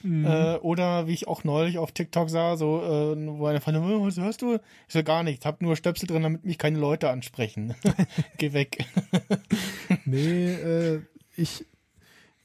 Mhm. 0.04 0.26
äh, 0.26 0.56
oder 0.58 1.06
wie 1.06 1.14
ich 1.14 1.28
auch 1.28 1.44
neulich 1.44 1.78
auf 1.78 1.92
TikTok 1.92 2.28
sah, 2.32 2.58
so 2.58 2.82
äh, 2.82 3.16
wo 3.38 3.46
einer 3.46 3.62
fragte, 3.62 3.80
"Oh, 3.82 4.04
was 4.04 4.18
hörst 4.18 4.42
du? 4.42 4.56
Ich 4.88 4.94
so 4.96 5.04
gar 5.04 5.22
nichts, 5.22 5.46
hab 5.46 5.62
nur 5.62 5.76
Stöpsel 5.76 6.08
drin, 6.08 6.24
damit 6.24 6.44
mich 6.44 6.58
keine 6.58 6.80
Leute 6.80 7.12
ansprechen. 7.12 7.76
Geh 8.40 8.52
weg. 8.54 8.84
Nee, 10.06 10.54
äh, 10.54 11.02
ich, 11.38 11.66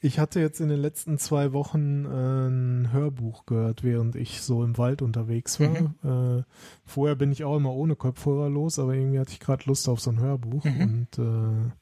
ich 0.06 0.18
hatte 0.18 0.40
jetzt 0.40 0.60
in 0.60 0.68
den 0.68 0.80
letzten 0.80 1.18
zwei 1.18 1.52
Wochen 1.52 2.04
äh, 2.04 2.48
ein 2.48 2.92
Hörbuch 2.92 3.44
gehört, 3.44 3.82
während 3.82 4.14
ich 4.14 4.40
so 4.40 4.62
im 4.62 4.78
Wald 4.78 5.02
unterwegs 5.02 5.60
war. 5.60 5.66
Äh, 6.06 6.44
vorher 6.84 7.16
bin 7.16 7.32
ich 7.32 7.42
auch 7.42 7.56
immer 7.56 7.72
ohne 7.72 7.96
Kopfhörer 7.96 8.48
los, 8.48 8.78
aber 8.78 8.94
irgendwie 8.94 9.18
hatte 9.18 9.32
ich 9.32 9.40
gerade 9.40 9.64
Lust 9.66 9.88
auf 9.88 10.00
so 10.00 10.10
ein 10.10 10.20
Hörbuch. 10.20 10.62
Mhm. 10.64 10.80
Und 10.80 11.18
äh, 11.18 11.72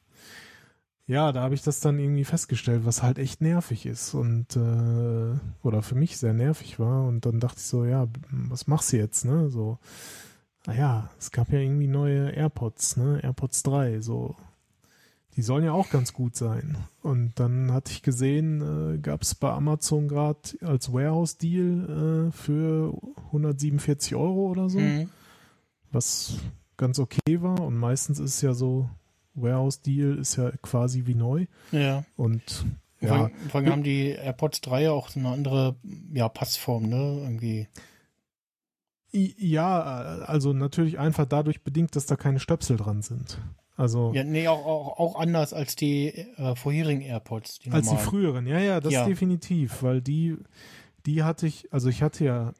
ja, 1.05 1.31
da 1.31 1.41
habe 1.41 1.53
ich 1.53 1.61
das 1.61 1.79
dann 1.79 1.99
irgendwie 1.99 2.23
festgestellt, 2.23 2.85
was 2.85 3.03
halt 3.03 3.19
echt 3.19 3.39
nervig 3.41 3.85
ist 3.85 4.15
und 4.15 4.55
äh, 4.55 5.37
oder 5.61 5.81
für 5.83 5.95
mich 5.95 6.17
sehr 6.17 6.33
nervig 6.33 6.79
war. 6.79 7.05
Und 7.05 7.25
dann 7.27 7.39
dachte 7.39 7.59
ich 7.59 7.65
so, 7.65 7.85
ja, 7.85 8.07
was 8.31 8.65
machst 8.65 8.91
du 8.91 8.97
jetzt, 8.97 9.25
ne? 9.25 9.49
So, 9.49 9.77
naja, 10.65 11.11
es 11.19 11.31
gab 11.31 11.51
ja 11.51 11.59
irgendwie 11.59 11.87
neue 11.87 12.31
AirPods, 12.31 12.97
ne? 12.97 13.19
AirPods 13.21 13.61
3, 13.63 14.01
so 14.01 14.35
die 15.35 15.41
sollen 15.41 15.63
ja 15.65 15.73
auch 15.73 15.89
ganz 15.89 16.13
gut 16.13 16.35
sein. 16.35 16.77
Und 17.01 17.33
dann 17.39 17.71
hatte 17.73 17.91
ich 17.91 18.01
gesehen, 18.01 18.95
äh, 18.95 18.97
gab 18.99 19.21
es 19.21 19.35
bei 19.35 19.51
Amazon 19.51 20.07
gerade 20.07 20.39
als 20.61 20.91
Warehouse-Deal 20.93 22.29
äh, 22.29 22.31
für 22.31 22.93
147 23.27 24.15
Euro 24.15 24.47
oder 24.49 24.69
so, 24.69 24.79
Mhm. 24.79 25.09
was 25.91 26.35
ganz 26.77 26.99
okay 26.99 27.41
war. 27.41 27.59
Und 27.61 27.75
meistens 27.77 28.19
ist 28.19 28.35
es 28.35 28.41
ja 28.41 28.53
so, 28.53 28.89
Warehouse-Deal 29.33 30.17
ist 30.17 30.37
ja 30.37 30.51
quasi 30.61 31.05
wie 31.05 31.15
neu. 31.15 31.45
Ja. 31.71 32.05
Und 32.15 32.65
Vor, 32.99 33.07
ja, 33.09 33.13
allem- 33.25 33.31
vor 33.49 33.59
allem 33.61 33.71
haben 33.71 33.83
die 33.83 34.07
AirPods 34.11 34.61
3 34.61 34.83
ja 34.83 34.91
auch 34.91 35.09
so 35.09 35.19
eine 35.19 35.29
andere 35.29 35.75
ja, 36.13 36.29
Passform, 36.29 36.83
ne? 36.87 37.19
Irgendwie. 37.23 37.67
Ja, 39.11 39.81
also 39.81 40.51
natürlich 40.53 40.99
einfach 40.99 41.25
dadurch 41.25 41.63
bedingt, 41.63 41.95
dass 41.95 42.05
da 42.05 42.15
keine 42.17 42.39
Stöpsel 42.41 42.75
dran 42.77 43.01
sind. 43.01 43.39
Also 43.77 44.13
Ja, 44.13 44.23
nee, 44.23 44.47
auch, 44.47 44.65
auch, 44.65 44.99
auch 44.99 45.19
anders 45.19 45.53
als 45.53 45.75
die 45.75 46.07
äh, 46.37 46.55
vorherigen 46.55 47.01
AirPods. 47.01 47.59
Die 47.59 47.71
Als 47.71 47.89
die 47.89 47.97
früheren, 47.97 48.47
ja, 48.47 48.59
ja, 48.59 48.79
das 48.79 48.93
Ja. 48.93 49.05
definitiv, 49.05 49.83
weil 49.83 50.01
die, 50.01 50.37
die 51.05 51.23
hatte 51.23 51.45
ich, 51.47 51.71
also 51.73 51.89
ich 51.89 52.01
hatte 52.01 52.23
ja, 52.23 52.53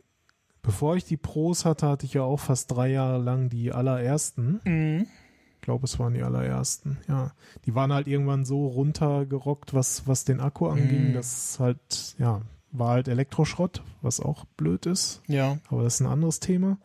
bevor 0.62 0.96
ich 0.98 1.06
die 1.06 1.16
Pros 1.18 1.64
hatte, 1.64 1.88
hatte 1.88 2.06
ich 2.06 2.14
ja 2.16 2.24
auch 2.24 2.40
fast 2.40 2.72
drei 2.72 2.90
Jahre 2.90 3.20
lang 3.24 3.50
die 3.50 3.72
allerersten. 3.72 4.60
Mhm. 4.66 5.08
Ich 5.56 5.62
glaube, 5.62 5.86
es 5.86 5.98
waren 6.00 6.14
die 6.14 6.22
allerersten, 6.22 6.98
ja. 7.08 7.32
Die 7.66 7.74
waren 7.74 7.92
halt 7.94 8.08
irgendwann 8.08 8.44
so 8.46 8.68
runtergerockt, 8.68 9.74
was, 9.74 10.08
was 10.08 10.26
den 10.26 10.40
Akku 10.42 10.68
anging, 10.68 11.10
Mhm. 11.10 11.14
das 11.14 11.58
halt, 11.60 12.16
ja, 12.20 12.42
war 12.72 12.90
halt 12.90 13.08
Elektroschrott, 13.08 13.82
was 14.02 14.20
auch 14.20 14.44
blöd 14.58 14.86
ist, 14.86 15.22
Ja. 15.28 15.58
aber 15.70 15.84
das 15.84 15.96
ist 15.96 16.02
ein 16.02 16.08
anderes 16.08 16.40
Thema. 16.42 16.78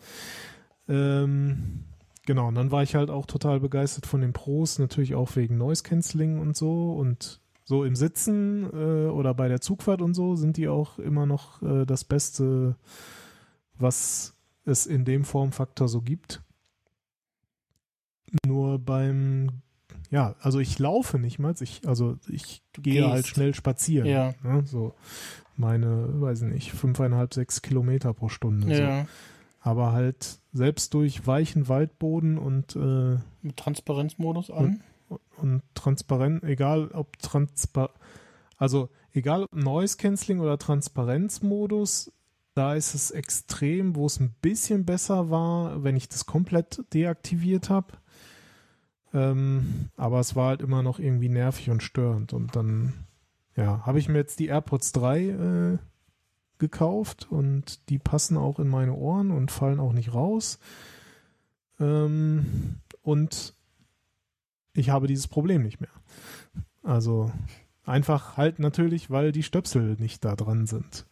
Ähm, 0.89 1.85
genau, 2.27 2.49
und 2.49 2.55
dann 2.55 2.71
war 2.71 2.83
ich 2.83 2.95
halt 2.95 3.11
auch 3.11 3.27
total 3.27 3.61
begeistert 3.61 4.07
von 4.07 4.21
den 4.21 4.33
Pros, 4.33 4.79
natürlich 4.79 5.15
auch 5.15 5.37
wegen 5.37 5.59
Noise 5.59 5.83
Cancelling 5.83 6.39
und 6.39 6.57
so 6.57 6.93
und 6.93 7.41
so 7.65 7.85
im 7.85 7.95
Sitzen 7.95 8.65
äh, 8.73 9.09
oder 9.09 9.33
bei 9.33 9.47
der 9.49 9.61
Zugfahrt 9.61 10.03
und 10.03 10.15
so 10.15 10.35
sind 10.35 10.57
die 10.57 10.67
auch 10.67 10.99
immer 10.99 11.25
noch 11.25 11.63
äh, 11.63 11.87
das 11.87 12.05
Beste, 12.05 12.75
was 13.79 14.35
es 14.65 14.87
in 14.87 15.05
dem 15.05 15.25
Formfaktor 15.25 15.89
so 15.89 16.03
gibt. 16.03 16.43
Nur 18.45 18.81
beim, 18.81 19.63
ja, 20.11 20.35
also 20.41 20.59
ich 20.59 20.81
laufe 20.81 21.19
nicht 21.21 21.39
mal, 21.39 21.55
ich, 21.61 21.87
also 21.87 22.17
ich 22.29 22.63
gehe 22.73 23.03
gehst. 23.03 23.09
halt 23.09 23.27
schnell 23.29 23.55
spazieren. 23.55 24.09
Ja. 24.09 24.35
Ne, 24.43 24.63
so 24.67 24.95
meine, 25.57 26.21
weiß 26.21 26.43
nicht, 26.43 26.73
fünfeinhalb, 26.73 27.35
sechs 27.35 27.63
Kilometer 27.63 28.13
pro 28.15 28.29
Stunde. 28.29 28.67
So. 28.67 28.83
Ja. 28.83 29.07
Aber 29.61 29.93
halt 29.93 30.40
selbst 30.53 30.95
durch 30.95 31.27
weichen 31.27 31.69
Waldboden 31.69 32.39
und, 32.39 32.77
äh, 32.77 33.19
Mit 33.43 33.57
Transparenzmodus 33.57 34.51
an. 34.51 34.83
und 35.37 35.63
transparent, 35.75 36.45
egal 36.45 36.89
ob 36.93 37.19
transpa 37.19 37.91
also 38.57 38.91
egal 39.13 39.45
ob 39.45 39.55
Noise 39.55 39.97
Cancelling 39.97 40.41
oder 40.41 40.59
Transparenzmodus, 40.59 42.13
da 42.55 42.75
ist 42.75 42.95
es 42.95 43.11
extrem, 43.11 43.97
wo 43.97 44.07
es 44.07 44.21
ein 44.21 44.35
bisschen 44.43 44.85
besser 44.85 45.31
war, 45.31 45.83
wenn 45.83 45.97
ich 45.97 46.09
das 46.09 46.27
komplett 46.27 46.85
deaktiviert 46.93 47.71
habe. 47.71 47.95
Ähm, 49.13 49.89
aber 49.97 50.21
es 50.21 50.37
war 50.37 50.49
halt 50.49 50.63
immer 50.63 50.83
noch 50.83 50.99
irgendwie 50.99 51.29
nervig 51.29 51.71
und 51.71 51.83
störend. 51.83 52.33
Und 52.33 52.55
dann, 52.55 52.93
ja, 53.57 53.85
habe 53.87 53.99
ich 53.99 54.09
mir 54.09 54.19
jetzt 54.19 54.39
die 54.41 54.49
AirPods 54.49 54.93
3 54.93 55.21
äh, 55.21 55.79
gekauft 56.61 57.27
und 57.29 57.89
die 57.89 57.99
passen 57.99 58.37
auch 58.37 58.61
in 58.61 58.69
meine 58.69 58.95
Ohren 58.95 59.33
und 59.33 59.51
fallen 59.51 59.81
auch 59.81 59.93
nicht 59.93 60.15
raus. 60.15 60.61
Ähm, 61.81 62.77
und 63.03 63.55
ich 64.75 64.91
habe 64.91 65.09
dieses 65.09 65.27
Problem 65.27 65.63
nicht 65.63 65.81
mehr. 65.81 65.91
Also 66.83 67.33
einfach 67.85 68.37
halt 68.37 68.61
natürlich, 68.61 69.11
weil 69.11 69.33
die 69.33 69.43
Stöpsel 69.43 69.97
nicht 69.99 70.25
da 70.25 70.37
dran 70.37 70.67
sind. 70.67 71.07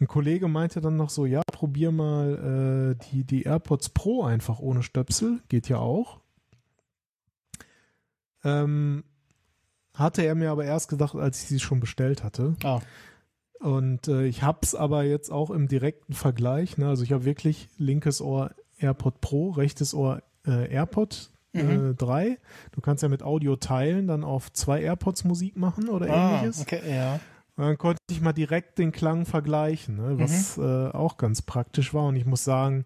Ein 0.00 0.08
Kollege 0.08 0.48
meinte 0.48 0.80
dann 0.80 0.96
noch 0.96 1.10
so, 1.10 1.26
ja, 1.26 1.42
probier 1.52 1.92
mal 1.92 2.96
äh, 2.96 3.04
die, 3.10 3.24
die 3.24 3.42
AirPods 3.42 3.90
Pro 3.90 4.24
einfach 4.24 4.58
ohne 4.58 4.82
Stöpsel, 4.82 5.40
geht 5.48 5.68
ja 5.68 5.76
auch. 5.76 6.20
Ähm, 8.42 9.04
hatte 9.94 10.22
er 10.22 10.34
mir 10.34 10.50
aber 10.50 10.64
erst 10.64 10.88
gedacht, 10.88 11.14
als 11.14 11.42
ich 11.42 11.48
sie 11.48 11.60
schon 11.60 11.80
bestellt 11.80 12.24
hatte. 12.24 12.56
Ah. 12.64 12.80
Und 13.60 14.08
äh, 14.08 14.24
ich 14.26 14.42
hab's 14.42 14.74
aber 14.74 15.04
jetzt 15.04 15.30
auch 15.30 15.50
im 15.50 15.68
direkten 15.68 16.14
Vergleich. 16.14 16.78
Ne? 16.78 16.88
Also 16.88 17.02
ich 17.04 17.12
habe 17.12 17.24
wirklich 17.24 17.68
linkes 17.76 18.20
Ohr 18.20 18.52
AirPod 18.78 19.20
Pro, 19.20 19.50
rechtes 19.50 19.94
Ohr 19.94 20.22
äh, 20.46 20.72
AirPod 20.72 21.30
Mhm. 21.52 21.90
äh, 21.90 21.94
3. 21.94 22.38
Du 22.70 22.80
kannst 22.80 23.02
ja 23.02 23.08
mit 23.08 23.24
Audio 23.24 23.56
teilen, 23.56 24.06
dann 24.06 24.22
auf 24.22 24.52
zwei 24.52 24.82
AirPods 24.82 25.24
Musik 25.24 25.56
machen 25.56 25.88
oder 25.88 26.08
Ah, 26.08 26.36
ähnliches. 26.38 26.60
okay, 26.62 26.80
ja. 26.88 27.14
Und 27.56 27.64
dann 27.64 27.76
konnte 27.76 27.98
ich 28.08 28.20
mal 28.20 28.32
direkt 28.32 28.78
den 28.78 28.92
Klang 28.92 29.26
vergleichen, 29.26 29.96
ne? 29.96 30.18
was 30.18 30.56
Mhm. 30.56 30.62
äh, 30.64 30.88
auch 30.92 31.16
ganz 31.16 31.42
praktisch 31.42 31.92
war. 31.92 32.04
Und 32.06 32.14
ich 32.14 32.24
muss 32.24 32.44
sagen, 32.44 32.84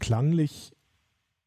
klanglich 0.00 0.72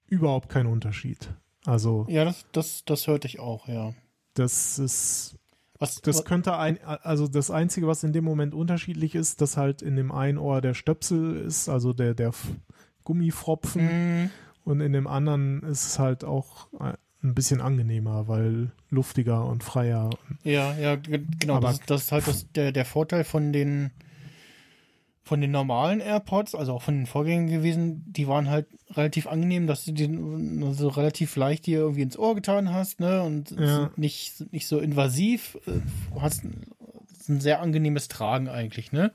überhaupt 0.08 0.50
kein 0.50 0.68
Unterschied. 0.68 1.30
Also 1.66 2.06
Ja, 2.08 2.24
das, 2.24 2.46
das, 2.52 2.86
das 2.86 3.08
hörte 3.08 3.28
ich 3.28 3.40
auch, 3.40 3.68
ja. 3.68 3.94
das 4.36 4.78
ist 4.80 5.36
Was, 5.80 6.02
Das 6.02 6.26
könnte 6.26 6.58
ein, 6.58 6.78
also 6.84 7.28
das 7.30 7.50
Einzige, 7.52 7.88
was 7.88 8.04
in 8.04 8.12
dem 8.14 8.26
Moment 8.26 8.54
unterschiedlich 8.54 9.16
ist, 9.16 9.40
dass 9.42 9.56
halt 9.58 9.82
in 9.82 9.96
dem 9.96 10.12
einen 10.12 10.38
Ohr 10.38 10.60
der 10.62 10.74
Stöpsel 10.74 11.38
ist, 11.38 11.70
also 11.70 11.94
der, 11.94 12.14
der 12.14 12.32
Gummifropfen 13.04 13.86
Mhm. 14.24 14.30
und 14.66 14.82
in 14.82 14.94
dem 14.94 15.08
anderen 15.08 15.64
ist 15.64 15.86
es 15.86 16.00
halt 16.00 16.24
auch 16.24 16.68
ein 17.24 17.34
bisschen 17.36 17.62
angenehmer, 17.62 18.28
weil 18.28 18.72
luftiger 18.90 19.46
und 19.46 19.64
freier. 19.64 20.10
Ja, 20.44 20.76
ja, 20.78 20.96
ge- 20.96 21.24
genau. 21.40 21.56
Aber- 21.56 21.70
das, 21.70 21.80
das 21.86 22.04
ist 22.04 22.12
halt 22.12 22.28
das, 22.28 22.52
der, 22.54 22.72
der 22.72 22.86
Vorteil 22.86 23.24
von 23.24 23.52
den 23.54 23.92
von 25.24 25.42
den 25.42 25.52
normalen 25.52 26.00
AirPods, 26.00 26.56
also 26.56 26.74
auch 26.74 26.82
von 26.82 26.96
den 26.96 27.06
Vorgängern 27.06 27.48
gewesen, 27.48 28.04
die 28.08 28.28
waren 28.28 28.50
halt 28.50 28.68
relativ 28.92 29.28
angenehm, 29.28 29.68
dass 29.68 29.86
du 29.86 29.92
die 29.92 30.10
so 30.74 30.88
relativ 30.88 31.36
leicht 31.36 31.66
dir 31.68 31.80
irgendwie 31.80 32.02
ins 32.02 32.18
Ohr 32.18 32.34
getan 32.36 32.74
hast, 32.74 33.00
ne? 33.00 33.22
Und 33.22 33.52
Ja. 33.52 33.92
nicht, 33.96 34.36
sind 34.38 34.54
nicht 34.54 34.68
so 34.68 34.80
invasiv. 34.80 35.58
äh, 35.68 35.82
Hast 36.20 36.44
ein, 36.46 36.66
ein 37.28 37.42
sehr 37.42 37.62
angenehmes 37.62 38.08
Tragen 38.08 38.48
eigentlich, 38.50 38.92
ne? 38.92 39.12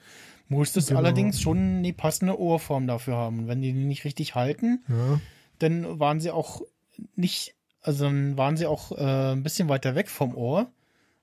Musstest 0.49 0.89
Genau. 0.89 1.01
allerdings 1.01 1.41
schon 1.41 1.79
eine 1.79 1.93
passende 1.93 2.39
Ohrform 2.39 2.87
dafür 2.87 3.17
haben. 3.17 3.41
Und 3.41 3.49
wenn 3.49 3.63
die 3.63 3.73
die 3.73 3.85
nicht 3.85 4.05
richtig 4.05 4.35
halten, 4.35 4.85
Ja, 4.89 5.21
dann 5.59 5.99
waren 5.99 6.21
sie 6.21 6.31
auch 6.31 6.63
nicht, 7.17 7.55
also 7.81 8.05
dann 8.05 8.37
waren 8.37 8.57
sie 8.57 8.67
auch 8.67 8.93
äh, 8.93 9.33
ein 9.33 9.43
bisschen 9.43 9.69
weiter 9.69 9.95
weg 9.95 10.09
vom 10.09 10.37
Ohr. 10.37 10.71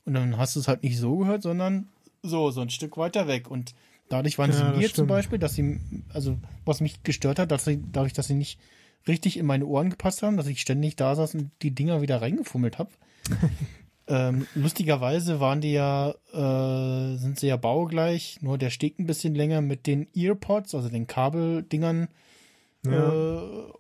Und 0.06 0.16
dann 0.16 0.38
hast 0.38 0.56
du 0.56 0.60
es 0.60 0.68
halt 0.68 0.84
nicht 0.84 0.98
so 0.98 1.18
gehört, 1.18 1.44
sondern 1.44 1.88
so, 2.24 2.50
so 2.52 2.62
ein 2.62 2.70
Stück 2.72 2.98
weiter 2.98 3.28
weg. 3.28 3.50
Und 3.50 3.74
dadurch 4.12 4.38
waren 4.38 4.52
Ja, 4.52 4.74
sie 4.74 4.80
mir 4.80 4.94
zum. 4.94 5.08
Beispiel, 5.08 5.40
dass 5.40 5.56
sie, 5.56 5.80
also 6.14 6.38
was 6.66 6.82
mich 6.82 7.04
gestört 7.04 7.40
hat, 7.40 7.52
dass 7.52 7.66
sie, 7.66 7.82
dadurch, 7.92 8.14
dass 8.14 8.28
sie 8.28 8.36
nicht 8.36 8.60
richtig 9.08 9.38
in 9.38 9.46
meine 9.46 9.66
Ohren 9.66 9.90
gepasst 9.90 10.22
haben, 10.24 10.38
dass 10.38 10.48
ich 10.48 10.62
ständig 10.62 10.96
da 10.96 11.16
saß 11.16 11.36
und 11.36 11.52
die 11.62 11.72
Dinger 11.72 12.02
wieder 12.02 12.22
reingefummelt 12.22 12.78
habe. 12.78 12.92
ähm, 14.08 14.46
lustigerweise 14.56 15.40
waren 15.40 15.62
die 15.62 15.72
ja, 15.74 16.14
äh, 16.34 17.18
sind 17.18 17.40
sie 17.40 17.48
ja 17.48 17.58
baugleich, 17.58 18.40
nur 18.42 18.58
der 18.58 18.70
steckt 18.70 19.00
ein 19.00 19.08
bisschen 19.08 19.36
länger 19.36 19.62
mit 19.62 19.88
den 19.88 20.08
Earpods, 20.16 20.76
also 20.76 20.90
den 20.90 21.08
Kabeldingern. 21.08 22.08
ja, 22.86 23.10
Äh, 23.10 23.72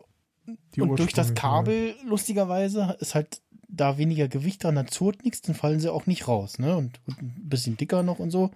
die 0.75 0.81
und 0.81 0.99
durch 0.99 1.13
das. 1.13 1.33
Kabel, 1.33 1.95
lustigerweise, 2.05 2.97
ist 2.99 3.15
halt 3.15 3.41
da 3.67 3.97
weniger 3.97 4.27
Gewicht 4.27 4.63
dran, 4.63 4.75
dann 4.75 4.87
zurrt 4.87 5.23
nichts, 5.23 5.41
dann 5.41 5.55
fallen 5.55 5.79
sie 5.79 5.91
auch 5.91 6.05
nicht 6.05 6.27
raus, 6.27 6.59
ne? 6.59 6.75
Und, 6.75 6.99
und 7.07 7.21
ein 7.21 7.49
bisschen 7.49 7.77
dicker 7.77 8.03
noch 8.03 8.19
und 8.19 8.31
so. 8.31 8.51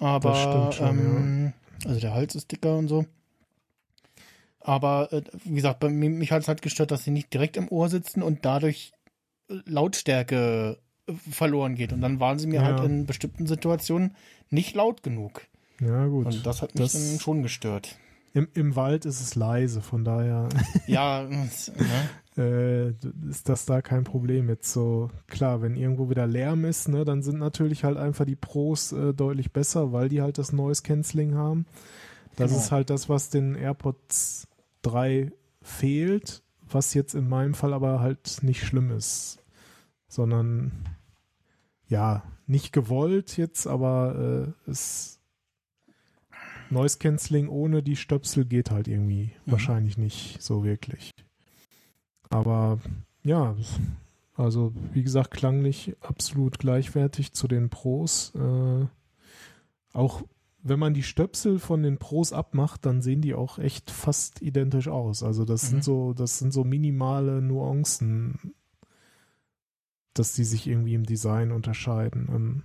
Aber, 0.00 0.34
schon, 0.34 0.86
ähm, 0.88 1.52
also 1.86 2.00
der 2.00 2.12
Hals 2.14 2.34
ist 2.34 2.50
dicker 2.50 2.76
und 2.76 2.88
so. 2.88 3.04
Aber, 4.60 5.12
äh, 5.12 5.22
wie 5.44 5.54
gesagt, 5.54 5.80
bei 5.80 5.88
mir, 5.88 6.10
mich 6.10 6.32
hat 6.32 6.42
es 6.42 6.48
halt 6.48 6.62
gestört, 6.62 6.90
dass 6.90 7.04
sie 7.04 7.10
nicht 7.10 7.32
direkt 7.32 7.56
im 7.56 7.68
Ohr 7.68 7.88
sitzen 7.88 8.22
und 8.22 8.44
dadurch 8.44 8.92
äh, 9.48 9.54
Lautstärke 9.66 10.78
äh, 11.06 11.12
verloren 11.30 11.74
geht. 11.76 11.92
Und 11.92 12.00
dann 12.02 12.20
waren 12.20 12.38
sie 12.38 12.46
mir 12.46 12.56
Ja. 12.56 12.62
halt 12.64 12.84
in 12.84 13.06
bestimmten 13.06 13.46
Situationen 13.46 14.16
nicht 14.50 14.74
laut 14.74 15.02
genug. 15.02 15.42
Ja, 15.80 16.06
gut. 16.06 16.26
Und 16.26 16.44
das 16.46 16.60
hat 16.60 16.74
mich 16.74 16.82
Das- 16.82 16.92
dann 16.92 17.20
schon 17.20 17.42
gestört. 17.42 17.96
Im, 18.32 18.46
Im 18.54 18.76
Wald 18.76 19.06
ist 19.06 19.20
es 19.20 19.34
leise, 19.34 19.80
von 19.82 20.04
daher 20.04 20.48
Ja, 20.86 21.22
ne? 21.28 21.50
Äh, 22.40 22.90
ist 23.28 23.48
das 23.48 23.66
da 23.66 23.82
kein 23.82 24.04
Problem. 24.04 24.48
Jetzt 24.48 24.72
so, 24.72 25.10
klar, 25.26 25.62
wenn 25.62 25.76
irgendwo 25.76 26.10
wieder 26.10 26.26
Lärm 26.26 26.64
ist, 26.64 26.88
ne, 26.88 27.04
dann 27.04 27.22
sind 27.22 27.38
natürlich 27.38 27.84
halt 27.84 27.96
einfach 27.98 28.24
die 28.24 28.36
Pros 28.36 28.92
äh, 28.92 29.12
deutlich 29.14 29.52
besser, 29.52 29.92
weil 29.92 30.08
die 30.08 30.22
halt 30.22 30.38
das 30.38 30.52
Noise 30.52 30.82
Cancelling 30.82 31.34
haben. 31.34 31.66
Das 32.36 32.50
Genau. 32.50 32.62
ist 32.62 32.72
halt 32.72 32.90
das, 32.90 33.08
was 33.08 33.28
den 33.30 33.54
AirPods 33.54 34.48
3 34.82 35.30
fehlt, 35.62 36.42
was 36.68 36.94
jetzt 36.94 37.14
in 37.14 37.28
meinem 37.28 37.54
Fall 37.54 37.72
aber 37.74 38.00
halt 38.00 38.38
nicht 38.42 38.64
schlimm 38.64 38.90
ist, 38.90 39.38
sondern 40.08 40.72
ja, 41.88 42.22
nicht 42.46 42.72
gewollt 42.72 43.36
jetzt, 43.36 43.66
aber 43.66 44.54
äh, 44.66 44.70
es 44.70 45.18
Noise 46.70 46.98
Cancelling 46.98 47.48
ohne 47.48 47.82
die 47.82 47.96
Stöpsel 47.96 48.44
geht 48.44 48.70
halt 48.70 48.86
irgendwie 48.86 49.32
Mhm. 49.44 49.52
wahrscheinlich 49.52 49.98
nicht 49.98 50.40
so 50.40 50.62
wirklich. 50.64 51.10
Aber 52.30 52.78
ja, 53.22 53.54
Also, 54.36 54.72
wie 54.94 55.02
gesagt, 55.02 55.32
klanglich 55.32 55.94
absolut 56.00 56.58
gleichwertig 56.58 57.34
zu 57.34 57.46
den 57.46 57.68
Pros. 57.68 58.32
Äh, 58.34 58.86
auch 59.92 60.22
wenn 60.62 60.78
man 60.78 60.94
die 60.94 61.02
Stöpsel 61.02 61.58
von 61.58 61.82
den 61.82 61.98
Pros 61.98 62.32
abmacht, 62.32 62.86
dann 62.86 63.02
sehen 63.02 63.20
die 63.20 63.34
auch 63.34 63.58
echt 63.58 63.90
fast 63.90 64.40
identisch 64.40 64.88
aus. 64.88 65.22
Also, 65.22 65.44
das 65.44 65.64
Mhm. 65.64 65.68
sind 65.68 65.84
so, 65.84 66.12
das 66.14 66.38
sind 66.38 66.52
so 66.52 66.64
minimale 66.64 67.42
Nuancen, 67.42 68.54
dass 70.14 70.32
die 70.32 70.44
sich 70.44 70.66
irgendwie 70.66 70.94
im 70.94 71.04
Design 71.04 71.52
unterscheiden. 71.52 72.28
Ähm, 72.34 72.62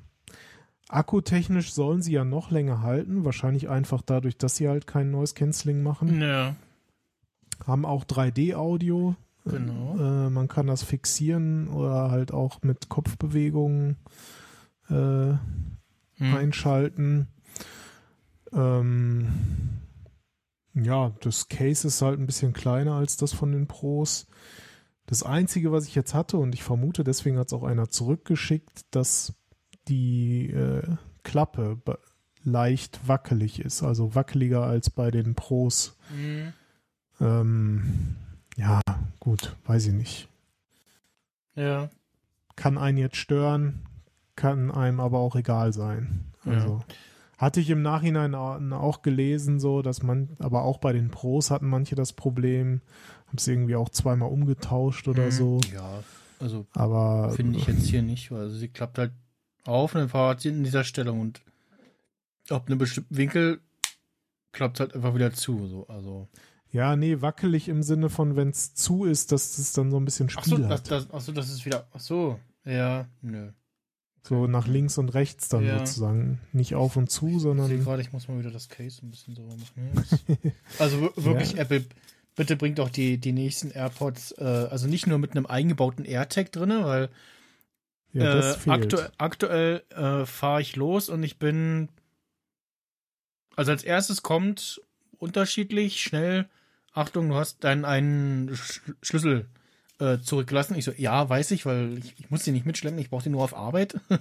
akkutechnisch 0.88 1.74
sollen 1.74 2.02
sie 2.02 2.14
ja 2.14 2.24
noch 2.24 2.52
länger 2.52 2.82
halten, 2.84 3.26
wahrscheinlich 3.26 3.68
einfach 3.68 4.02
dadurch, 4.02 4.38
dass 4.38 4.56
sie 4.56 4.70
halt 4.70 4.88
kein 4.88 5.12
Noise 5.12 5.34
Cancelling 5.34 5.84
machen. 5.84 6.22
Ja, 6.22 6.56
Haben 7.66 7.86
auch 7.86 8.04
3D-Audio. 8.06 9.16
Genau. 9.46 9.98
Äh, 9.98 10.30
man 10.30 10.48
kann 10.48 10.68
das 10.68 10.84
fixieren 10.84 11.68
oder 11.68 12.12
halt 12.12 12.34
auch 12.34 12.62
mit 12.64 12.90
Kopfbewegungen 12.90 13.98
äh, 14.90 15.34
Hm. 16.18 16.34
einschalten. 16.34 17.28
Ähm, 18.54 19.28
ja, 20.74 21.14
das 21.22 21.50
Case 21.50 21.88
ist 21.88 22.02
halt 22.02 22.20
ein 22.20 22.26
bisschen 22.26 22.54
kleiner 22.54 22.94
als 22.94 23.18
das 23.18 23.34
von 23.34 23.52
den 23.52 23.68
Pros. 23.68 24.28
Das 25.08 25.24
Einzige, 25.24 25.72
was 25.72 25.88
ich 25.88 25.96
jetzt 25.96 26.14
hatte, 26.14 26.38
und 26.38 26.56
ich 26.56 26.64
vermute, 26.64 27.04
deswegen 27.04 27.38
hat 27.38 27.48
es 27.48 27.54
auch 27.54 27.64
einer 27.64 27.90
zurückgeschickt, 27.90 28.86
dass 28.92 29.34
die 29.88 30.50
äh, 30.50 30.84
Klappe 31.24 31.80
leicht 32.44 33.08
wackelig 33.08 33.60
ist, 33.60 33.84
also 33.84 34.16
wackeliger 34.16 34.64
als 34.64 34.90
bei 34.90 35.12
den 35.12 35.36
Pros. 35.36 35.98
Hm. 36.10 36.54
Ähm, 37.20 38.16
ja, 38.56 38.82
gut, 39.20 39.56
weiß 39.66 39.88
ich 39.88 39.94
nicht. 39.94 40.28
Ja. 41.56 41.90
kann 42.58 42.78
einen 42.78 42.98
jetzt 42.98 43.16
stören, 43.18 43.86
kann 44.36 44.72
einem 44.72 45.00
aber 45.00 45.20
auch 45.20 45.36
egal 45.36 45.72
sein. 45.74 46.26
Also 46.46 46.82
hatte 47.38 47.60
ich 47.60 47.70
im 47.70 47.82
Nachhinein 47.82 48.36
au- 48.36 48.60
auch 48.78 49.02
gelesen, 49.02 49.60
so 49.60 49.82
dass 49.82 50.04
man, 50.04 50.36
aber 50.40 50.64
auch 50.64 50.78
bei 50.80 50.94
den 50.94 51.10
Pros 51.12 51.52
hatten 51.52 51.68
manche 51.68 51.96
das 51.96 52.14
Problem, 52.14 52.82
haben 53.28 53.38
es 53.38 53.48
irgendwie 53.48 53.76
auch 53.76 53.90
zweimal 53.90 54.30
umgetauscht 54.32 55.08
oder 55.08 55.26
Hm. 55.26 55.32
so. 55.32 55.62
Ja, 55.74 56.04
also 56.40 56.66
Aber 56.74 57.32
finde 57.32 57.58
ich 57.60 57.68
jetzt 57.68 57.88
hier 57.88 58.02
nicht, 58.02 58.32
weil 58.32 58.50
sie 58.50 58.68
klappt 58.68 58.98
halt 58.98 59.12
auf 59.66 59.96
und 59.96 60.02
dann 60.02 60.10
fahrt 60.10 60.42
sie 60.42 60.50
in 60.50 60.64
dieser 60.64 60.84
Stellung 60.84 61.20
und 61.22 61.42
ab 62.50 62.68
einem 62.68 62.78
bestimmten 62.78 63.16
Winkel 63.18 63.60
klappt 64.52 64.80
halt 64.80 64.94
einfach 64.94 65.16
wieder 65.16 65.34
zu. 65.34 65.68
So. 65.68 65.88
Also, 65.88 66.28
ja, 66.76 66.96
nee, 66.96 67.22
wackelig 67.22 67.68
im 67.70 67.82
Sinne 67.84 68.10
von, 68.10 68.36
wenn 68.36 68.50
es 68.50 68.74
zu 68.76 69.06
ist, 69.06 69.32
dass 69.32 69.58
es 69.58 69.74
dann 69.74 69.92
so 69.92 69.98
ein 69.98 70.06
bisschen 70.06 70.30
ach 70.36 70.44
so, 70.44 70.56
Spiel 70.56 70.68
das, 70.68 70.72
hat. 70.82 70.92
das, 70.92 71.08
ach 71.12 71.22
so, 71.22 71.32
das 71.32 71.50
ist 71.50 71.66
wieder. 71.66 71.88
Ach 71.94 72.00
so, 72.00 72.40
ja, 72.66 73.08
nö. 73.22 73.52
so 74.24 74.48
nach 74.48 74.68
links 74.68 74.98
und 74.98 75.10
rechts 75.10 75.50
dann 75.50 75.64
Ja. 75.66 75.80
sozusagen. 75.80 76.40
Nicht 76.52 76.76
auf 76.76 76.96
und 76.98 77.10
zu, 77.10 77.28
Ich 77.30 77.42
sondern 77.44 77.80
gerade, 77.84 78.02
ich 78.02 78.12
muss 78.12 78.28
mal 78.28 78.40
wieder 78.40 78.52
das 78.52 78.70
Case 78.70 79.06
ein 79.06 79.10
bisschen 79.12 79.36
sauber 79.36 79.56
machen. 79.56 79.92
Das- 79.96 80.20
also 80.80 81.00
wir- 81.02 81.14
wirklich, 81.16 81.54
Ja. 81.54 81.60
Apple, 81.62 81.86
bitte 82.36 82.56
bringt 82.56 82.80
auch 82.80 82.90
die, 82.90 83.18
die 83.20 83.32
nächsten 83.32 83.72
AirPods, 83.72 84.34
äh, 84.38 84.44
also 84.44 84.88
nicht 84.88 85.08
nur 85.08 85.18
mit 85.20 85.32
einem 85.32 85.46
eingebauten 85.46 86.04
AirTag 86.06 86.52
drin, 86.52 86.72
weil 86.72 87.10
ja, 88.14 88.34
das 88.34 88.56
äh, 88.56 88.60
fehlt. 88.60 88.94
aktu 88.94 88.98
aktuell 89.18 89.84
äh, 89.92 90.26
fahre 90.26 90.62
ich 90.62 90.76
los 90.76 91.08
und 91.10 91.22
ich 91.24 91.38
bin. 91.40 91.88
Also 93.56 93.72
als 93.72 93.84
erstes 93.84 94.22
kommt 94.24 94.82
unterschiedlich 95.18 96.02
schnell. 96.02 96.50
Achtung, 96.96 97.30
du 97.30 97.36
hast 97.36 97.64
deinen 97.64 97.86
einen 97.86 98.56
Sch 98.56 98.82
Schlüssel 99.02 99.48
äh, 100.00 100.18
zurückgelassen. 100.20 100.76
Ich 100.76 100.86
so, 100.86 100.92
ja, 100.96 101.28
weiß 101.30 101.52
ich, 101.52 101.66
weil 101.66 101.98
ich, 101.98 102.16
ich 102.18 102.32
muss 102.32 102.44
den 102.44 102.54
nicht 102.54 102.66
mitschleppen, 102.66 102.98
ich 103.00 103.10
brauche 103.10 103.24
den 103.24 103.34
nur 103.34 103.44
auf 103.44 103.56
Arbeit. 103.56 104.00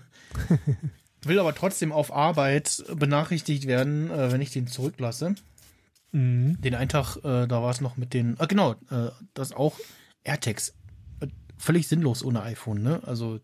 Will 1.24 1.38
aber 1.38 1.54
trotzdem 1.54 1.92
auf 1.92 2.12
Arbeit 2.12 2.84
benachrichtigt 2.94 3.66
werden, 3.66 4.10
äh, 4.10 4.30
wenn 4.32 4.40
ich 4.40 4.50
den 4.50 4.66
zurücklasse. 4.66 5.34
Mhm. 6.12 6.60
Den 6.60 6.74
einen 6.74 6.88
Tag, 6.90 7.16
äh, 7.18 7.46
da 7.46 7.62
war 7.62 7.70
es 7.70 7.80
noch 7.80 7.96
mit 7.96 8.12
den, 8.12 8.34
ah, 8.38 8.46
genau, 8.46 8.72
äh, 8.90 9.10
das 9.32 9.52
auch 9.52 9.78
AirTags. 10.24 10.74
Äh, 11.20 11.28
völlig 11.56 11.88
sinnlos 11.88 12.22
ohne 12.24 12.42
iPhone, 12.42 12.82
ne? 12.82 13.00
Also, 13.06 13.40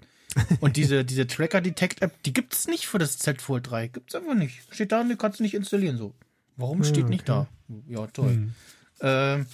und 0.61 0.77
diese, 0.77 1.05
diese 1.07 1.27
Tracker-Detect-App, 1.27 2.23
die 2.25 2.33
gibt's 2.33 2.69
nicht 2.69 2.87
für 2.87 2.99
das 2.99 3.19
Z 3.19 3.41
Fold 3.41 3.71
3. 3.71 3.89
Gibt's 3.89 4.15
einfach 4.15 4.35
nicht. 4.35 4.61
Steht 4.71 4.93
da, 4.93 5.03
die 5.03 5.17
kannst 5.17 5.39
du 5.39 5.43
nicht 5.45 5.55
installieren, 5.55 5.97
so. 5.97 6.15
Warum 6.57 6.83
Ah, 6.83 6.85
steht 6.85 7.09
nicht 7.09 7.29
da? 7.29 7.47
Ja, 7.89 8.07
toll. 8.09 8.33
Mhm. 8.33 8.55
Ähm, 9.01 9.47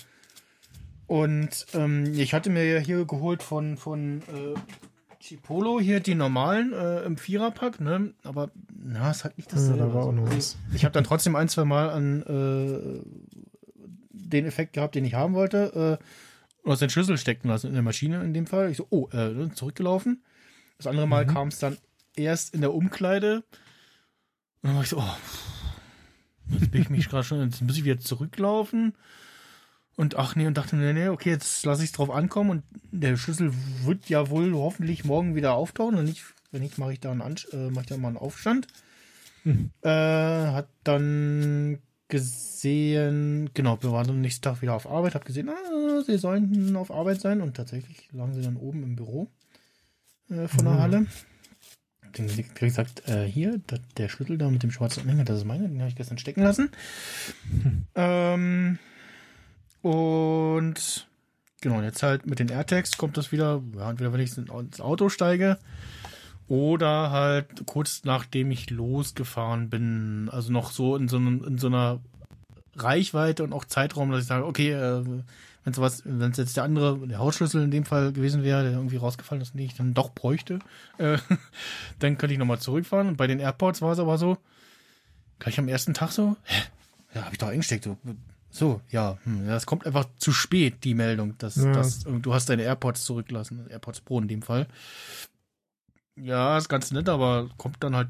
und 1.06 1.66
ähm, 1.74 2.12
ich 2.14 2.34
hatte 2.34 2.50
mir 2.50 2.64
ja 2.64 2.78
hier 2.80 3.04
geholt 3.04 3.42
von, 3.42 3.76
von 3.76 4.22
äh, 4.22 4.54
Chipolo 5.20 5.78
hier 5.80 6.00
die 6.00 6.14
normalen 6.16 6.72
äh, 6.72 7.02
im 7.02 7.16
Viererpack, 7.16 7.80
ne? 7.80 8.12
Aber 8.24 8.50
na, 8.74 9.10
ist 9.10 9.24
halt 9.24 9.36
nicht 9.36 9.50
Ja, 9.50 9.56
dasselbe. 9.56 9.78
da 9.78 9.94
war 9.94 10.04
auch 10.06 10.12
noch 10.12 10.24
Also, 10.26 10.36
was. 10.36 10.56
ich 10.74 10.84
habe 10.84 10.92
dann 10.92 11.04
trotzdem 11.04 11.36
ein, 11.36 11.48
zwei 11.48 11.64
Mal 11.64 11.90
an 11.90 12.22
äh, 12.22 13.00
den 14.10 14.46
Effekt 14.46 14.72
gehabt, 14.72 14.94
den 14.96 15.04
ich 15.04 15.14
haben 15.14 15.34
wollte. 15.34 15.98
Äh, 16.64 16.68
aus 16.68 16.80
den 16.80 16.90
Schlüssel 16.90 17.16
stecken 17.18 17.48
lassen 17.48 17.68
in 17.68 17.74
der 17.74 17.82
Maschine 17.82 18.22
in 18.24 18.34
dem 18.34 18.46
Fall. 18.48 18.70
Ich 18.72 18.78
so, 18.78 18.86
oh, 18.90 19.08
äh, 19.12 19.48
zurückgelaufen. 19.54 20.24
Das 20.78 20.88
andere 20.88 21.06
Mal 21.06 21.24
Mhm. 21.24 21.30
kam 21.30 21.48
es 21.48 21.60
dann 21.60 21.76
erst 22.16 22.52
in 22.54 22.60
der 22.60 22.74
Umkleide. 22.74 23.36
Und 23.36 23.44
dann 24.70 24.74
war 24.74 24.82
ich 24.82 24.88
so, 24.88 24.98
oh, 24.98 25.16
jetzt 26.50 26.72
bin 26.72 26.82
ich 26.82 26.90
mich 26.90 27.08
gerade 27.08 27.22
schon, 27.24 27.40
jetzt 27.44 27.62
muss 27.62 27.76
ich 27.76 27.84
wieder 27.84 28.00
zurücklaufen. 28.00 28.94
Und 29.96 30.16
ach 30.16 30.36
nee, 30.36 30.46
und 30.46 30.58
dachte 30.58 30.76
mir, 30.76 30.92
nee, 30.92 31.08
okay, 31.08 31.30
jetzt 31.30 31.64
lasse 31.64 31.82
ich 31.82 31.90
es 31.90 31.96
drauf 31.96 32.10
ankommen 32.10 32.50
und 32.50 32.62
der 32.92 33.16
Schlüssel 33.16 33.52
wird 33.84 34.08
ja 34.10 34.28
wohl 34.28 34.52
hoffentlich 34.52 35.04
morgen 35.04 35.34
wieder 35.34 35.54
auftauchen 35.54 35.96
und 35.96 36.04
nicht, 36.04 36.22
wenn 36.52 36.62
nicht, 36.62 36.76
mache 36.76 36.92
ich 36.92 37.00
da 37.00 37.10
einen, 37.10 37.22
Ansch 37.22 37.48
äh, 37.52 37.70
mache 37.70 37.82
ich 37.82 37.86
da 37.86 37.96
mal 37.96 38.08
einen 38.08 38.18
Aufstand. 38.18 38.66
Mhm. 39.44 39.70
Äh, 39.80 39.88
hat 39.88 40.68
dann 40.84 41.78
gesehen, 42.08 43.50
genau, 43.54 43.82
wir 43.82 43.90
waren 43.90 44.10
am 44.10 44.20
nächsten 44.20 44.42
Tag 44.42 44.60
wieder 44.60 44.74
auf 44.74 44.86
Arbeit, 44.88 45.14
hab 45.14 45.24
gesehen, 45.24 45.48
ah, 45.48 46.02
sie 46.04 46.18
sollen 46.18 46.76
auf 46.76 46.90
Arbeit 46.90 47.20
sein 47.20 47.40
und 47.40 47.56
tatsächlich 47.56 48.08
lagen 48.12 48.34
sie 48.34 48.42
dann 48.42 48.56
oben 48.56 48.82
im 48.82 48.96
Büro 48.96 49.28
äh, 50.28 50.46
von 50.46 50.64
der 50.64 50.74
Mhm. 50.74 50.78
Halle. 50.78 51.06
Dann 52.12 52.28
gesagt, 52.54 53.08
äh, 53.08 53.24
hier, 53.24 53.60
das, 53.66 53.80
der 53.96 54.08
Schlüssel 54.08 54.38
da 54.38 54.48
mit 54.48 54.62
dem 54.62 54.70
schwarzen 54.70 55.02
Anhänger, 55.02 55.24
das 55.24 55.38
ist 55.38 55.44
meine, 55.44 55.68
den 55.68 55.80
habe 55.80 55.90
ich 55.90 55.96
gestern 55.96 56.18
stecken 56.18 56.42
lassen. 56.42 56.70
Ähm, 57.94 58.78
und 59.86 61.06
genau, 61.60 61.80
jetzt 61.80 62.02
halt 62.02 62.26
mit 62.26 62.40
den 62.40 62.48
AirTags 62.48 62.96
kommt 62.96 63.16
das 63.16 63.30
wieder, 63.30 63.62
ja, 63.76 63.88
entweder 63.88 64.12
wenn 64.12 64.18
ich 64.18 64.36
ins 64.36 64.80
Auto 64.80 65.08
steige 65.08 65.58
oder 66.48 67.12
halt 67.12 67.66
kurz 67.66 68.02
nachdem 68.02 68.50
ich 68.50 68.70
losgefahren 68.70 69.70
bin, 69.70 70.28
also 70.32 70.50
noch 70.50 70.72
so 70.72 70.96
in 70.96 71.06
so, 71.06 71.18
in 71.18 71.58
so 71.58 71.68
einer 71.68 72.00
Reichweite 72.74 73.44
und 73.44 73.52
auch 73.52 73.64
Zeitraum, 73.64 74.10
dass 74.10 74.22
ich 74.22 74.26
sage, 74.26 74.44
okay, 74.44 74.72
äh, 74.72 75.04
wenn 75.04 75.72
es 75.72 75.78
was, 75.78 76.02
wenn 76.04 76.32
es 76.32 76.36
jetzt 76.36 76.56
der 76.56 76.64
andere, 76.64 77.06
der 77.06 77.20
Hausschlüssel 77.20 77.62
in 77.62 77.70
dem 77.70 77.84
Fall 77.84 78.12
gewesen 78.12 78.42
wäre, 78.42 78.64
der 78.64 78.72
irgendwie 78.72 78.96
rausgefallen 78.96 79.40
ist, 79.40 79.54
den 79.54 79.60
ich 79.60 79.76
dann 79.76 79.94
doch 79.94 80.10
bräuchte, 80.10 80.58
äh, 80.98 81.18
dann 82.00 82.18
könnte 82.18 82.32
ich 82.32 82.40
nochmal 82.40 82.58
zurückfahren. 82.58 83.06
Und 83.06 83.18
bei 83.18 83.28
den 83.28 83.38
AirPods 83.38 83.82
war 83.82 83.92
es 83.92 84.00
aber 84.00 84.18
so, 84.18 84.36
gleich 85.38 85.60
am 85.60 85.68
ersten 85.68 85.94
Tag 85.94 86.10
so, 86.10 86.34
hä? 86.42 86.62
Ja, 87.14 87.22
habe 87.22 87.34
ich 87.34 87.38
doch 87.38 87.48
eingesteckt. 87.48 87.84
So, 87.84 87.96
so 88.56 88.80
ja, 88.90 89.18
hm, 89.24 89.46
das 89.46 89.66
kommt 89.66 89.86
einfach 89.86 90.06
zu 90.16 90.32
spät, 90.32 90.84
die 90.84 90.94
Meldung, 90.94 91.36
dass, 91.38 91.56
Ja. 91.56 91.72
dass 91.72 92.00
du 92.04 92.34
hast 92.34 92.48
deine 92.48 92.62
AirPods 92.62 93.04
zurücklassen, 93.04 93.66
AirPods 93.68 94.00
Pro 94.00 94.20
in 94.20 94.28
dem 94.28 94.42
Fall. 94.42 94.66
Ja, 96.16 96.56
ist 96.56 96.68
ganz 96.68 96.90
nett, 96.92 97.08
aber 97.08 97.48
kommt 97.58 97.76
dann 97.80 97.94
halt 97.94 98.08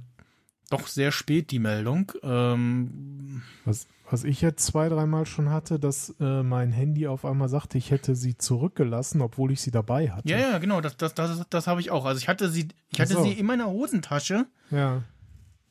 doch 0.70 0.86
sehr 0.86 1.12
spät 1.12 1.50
die 1.50 1.58
Meldung. 1.58 2.12
Ähm, 2.22 3.42
Was, 3.64 3.86
was 4.10 4.24
ich 4.24 4.40
jetzt 4.40 4.64
zwei, 4.64 4.88
dreimal 4.88 5.26
schon 5.26 5.50
hatte, 5.50 5.78
dass 5.80 6.14
äh, 6.20 6.42
mein 6.42 6.70
Handy 6.72 7.06
auf 7.08 7.24
einmal 7.24 7.48
sagte, 7.48 7.78
ich 7.78 7.90
hätte 7.90 8.14
sie 8.14 8.36
zurückgelassen, 8.36 9.20
obwohl 9.20 9.50
ich 9.52 9.60
sie 9.60 9.70
dabei 9.72 10.10
hatte. 10.10 10.28
ja, 10.28 10.38
ja, 10.38 10.58
genau, 10.58 10.80
das, 10.80 10.96
das, 10.96 11.14
das, 11.14 11.44
das 11.50 11.66
habe 11.66 11.80
ich 11.80 11.90
auch. 11.90 12.04
Also 12.04 12.18
ich 12.18 12.28
hatte 12.28 12.48
sie, 12.48 12.68
ich 12.90 13.00
hatte 13.00 13.14
so. 13.14 13.22
sie 13.24 13.32
in 13.32 13.46
meiner 13.46 13.66
Hosentasche, 13.68 14.46
Ja. 14.70 15.02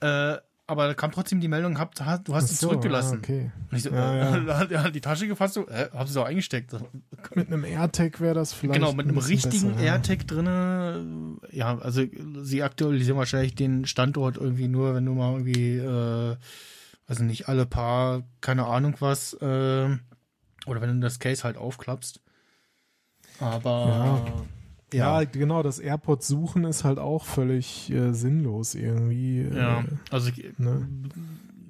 äh, 0.02 0.38
aber 0.68 0.88
da 0.88 0.94
kam 0.95 1.11
trotzdem 1.11 1.40
die 1.40 1.48
Meldung, 1.48 1.77
hab, 1.77 1.94
du 1.94 2.06
hast 2.06 2.48
sie 2.48 2.56
so, 2.56 2.69
zurückgelassen. 2.69 3.18
ah, 3.18 3.24
okay. 3.24 3.52
Und 3.69 3.77
ich 3.77 3.84
so, 3.84 3.92
Ja, 3.92 4.35
äh, 4.35 4.45
ja. 4.45 4.58
hat 4.58 4.72
er 4.72 4.90
die 4.90 5.02
Tasche 5.02 5.27
gefasst, 5.27 5.53
so, 5.53 5.68
äh, 5.68 5.90
hab 5.94 6.08
sie 6.08 6.16
doch 6.16 6.26
eingesteckt. 6.26 6.74
Mit 7.35 7.48
einem 7.48 7.64
AirTag 7.64 8.19
wäre 8.19 8.34
das 8.34 8.53
vielleicht. 8.53 8.80
genau, 8.80 8.94
mit 8.94 9.06
ein 9.06 9.10
einem 9.10 9.16
bisschen 9.16 9.52
richtigen 9.52 9.72
besser, 9.74 9.85
ja. 9.85 9.94
AirTag 9.94 10.27
drinne. 10.27 11.38
Ja, 11.52 11.77
also 11.77 12.03
sie 12.42 12.64
aktualisieren 12.64 13.18
wahrscheinlich 13.18 13.53
den 13.53 13.85
Standort 13.85 14.38
irgendwie 14.38 14.68
nur, 14.68 14.95
wenn 14.95 15.06
du 15.06 15.14
mal 15.14 15.34
irgendwie, 15.34 15.77
äh, 15.77 16.35
also 17.08 17.24
nicht 17.24 17.48
alle 17.48 17.68
paar, 17.68 18.24
keine 18.42 18.66
Ahnung 18.66 18.95
was, 19.00 19.34
äh, 19.34 19.90
oder 20.66 20.82
wenn 20.82 20.95
du 20.95 21.00
das 21.00 21.19
Case 21.19 21.44
halt 21.44 21.58
aufklappst. 21.58 22.22
Aber 23.40 24.45
Ja, 24.95 25.24
genau, 25.24 25.64
das 25.64 25.80
AirPods 25.80 26.27
suchen 26.27 26.64
ist 26.65 26.83
halt 26.83 26.99
auch 26.99 27.24
völlig 27.25 27.90
äh, 27.91 28.14
sinnlos 28.14 28.75
irgendwie. 28.75 29.41
Äh, 29.41 29.57
ja, 29.57 29.83
also 30.11 30.32
Ne? 30.57 30.88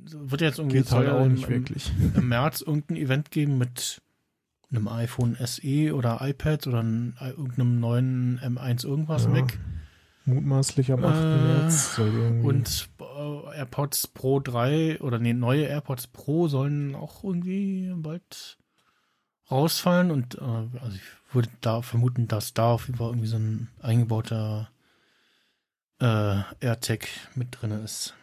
wird 0.08 0.42
jetzt 0.42 0.60
irgendwie 0.60 0.78
Geht 0.78 0.92
halt 0.92 1.10
auch 1.10 1.26
im- 1.26 1.34
nicht 1.34 1.44
im, 1.46 1.50
wirklich. 1.50 1.92
im 2.16 2.28
März 2.30 2.62
irgendein 2.62 2.98
Event 2.98 3.32
geben 3.32 3.58
mit 3.58 4.02
einem 4.72 4.88
iPhone 4.88 5.38
SE 5.44 5.94
oder 5.96 6.20
iPad 6.22 6.68
oder 6.68 6.82
ein, 6.84 7.16
irgendeinem 7.22 7.80
neuen 7.80 8.40
M1 8.40 8.86
irgendwas 8.86 9.24
Ja. 9.26 9.30
Mac. 9.32 9.58
Mutmaßlich 10.26 10.92
am 10.92 11.04
8. 11.06 11.16
Äh, 11.16 11.38
März. 11.44 12.02
Und 12.44 12.90
äh, 13.00 13.58
AirPods 13.58 14.08
Pro 14.08 14.40
3 14.40 15.00
oder 15.02 15.20
nee, 15.20 15.34
neue 15.34 15.66
AirPods 15.66 16.08
Pro 16.08 16.48
sollen 16.48 16.96
auch 16.96 17.24
irgendwie 17.24 17.92
bald 17.96 18.58
rausfallen. 19.50 20.12
Und 20.12 20.36
äh, 20.36 20.42
also 20.42 20.96
ich 20.96 21.34
würde 21.34 21.50
da 21.62 21.82
vermuten, 21.82 22.28
dass 22.28 22.54
da 22.54 22.72
auf 22.72 22.88
jeden 22.88 22.98
Fall 22.98 23.10
irgendwie 23.10 23.28
so 23.28 23.38
ein 23.38 23.70
eingebauter 23.82 24.70
äh, 26.00 26.42
AirTag 26.60 27.08
mit 27.36 27.62
drin 27.62 27.72
ist. 27.72 28.16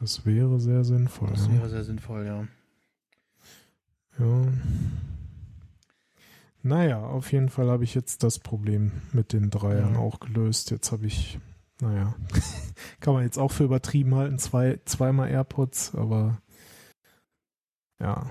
das 0.00 0.24
wäre 0.26 0.58
sehr 0.60 0.84
sinnvoll. 0.84 1.30
Das 1.30 1.46
ja. 1.46 1.52
wäre 1.54 1.68
sehr 1.68 1.84
sinnvoll, 1.84 2.26
ja. 2.26 2.46
Ja. 4.18 4.46
Naja, 6.62 7.00
auf 7.00 7.32
jeden 7.32 7.48
Fall 7.48 7.70
habe 7.70 7.84
ich 7.84 7.94
jetzt 7.94 8.22
das 8.22 8.38
Problem 8.38 8.92
mit 9.12 9.32
den 9.32 9.50
Dreiern 9.50 9.94
Ja. 9.94 10.00
auch 10.00 10.20
gelöst. 10.20 10.70
Jetzt 10.70 10.92
habe 10.92 11.06
ich, 11.06 11.38
naja, 11.80 12.14
kann 13.00 13.14
man 13.14 13.22
jetzt 13.22 13.38
auch 13.38 13.50
für 13.52 13.64
übertrieben 13.64 14.14
halten, 14.14 14.38
zwei, 14.38 14.78
zweimal 14.84 15.30
AirPods, 15.30 15.94
aber 15.94 16.42
ja, 17.98 18.28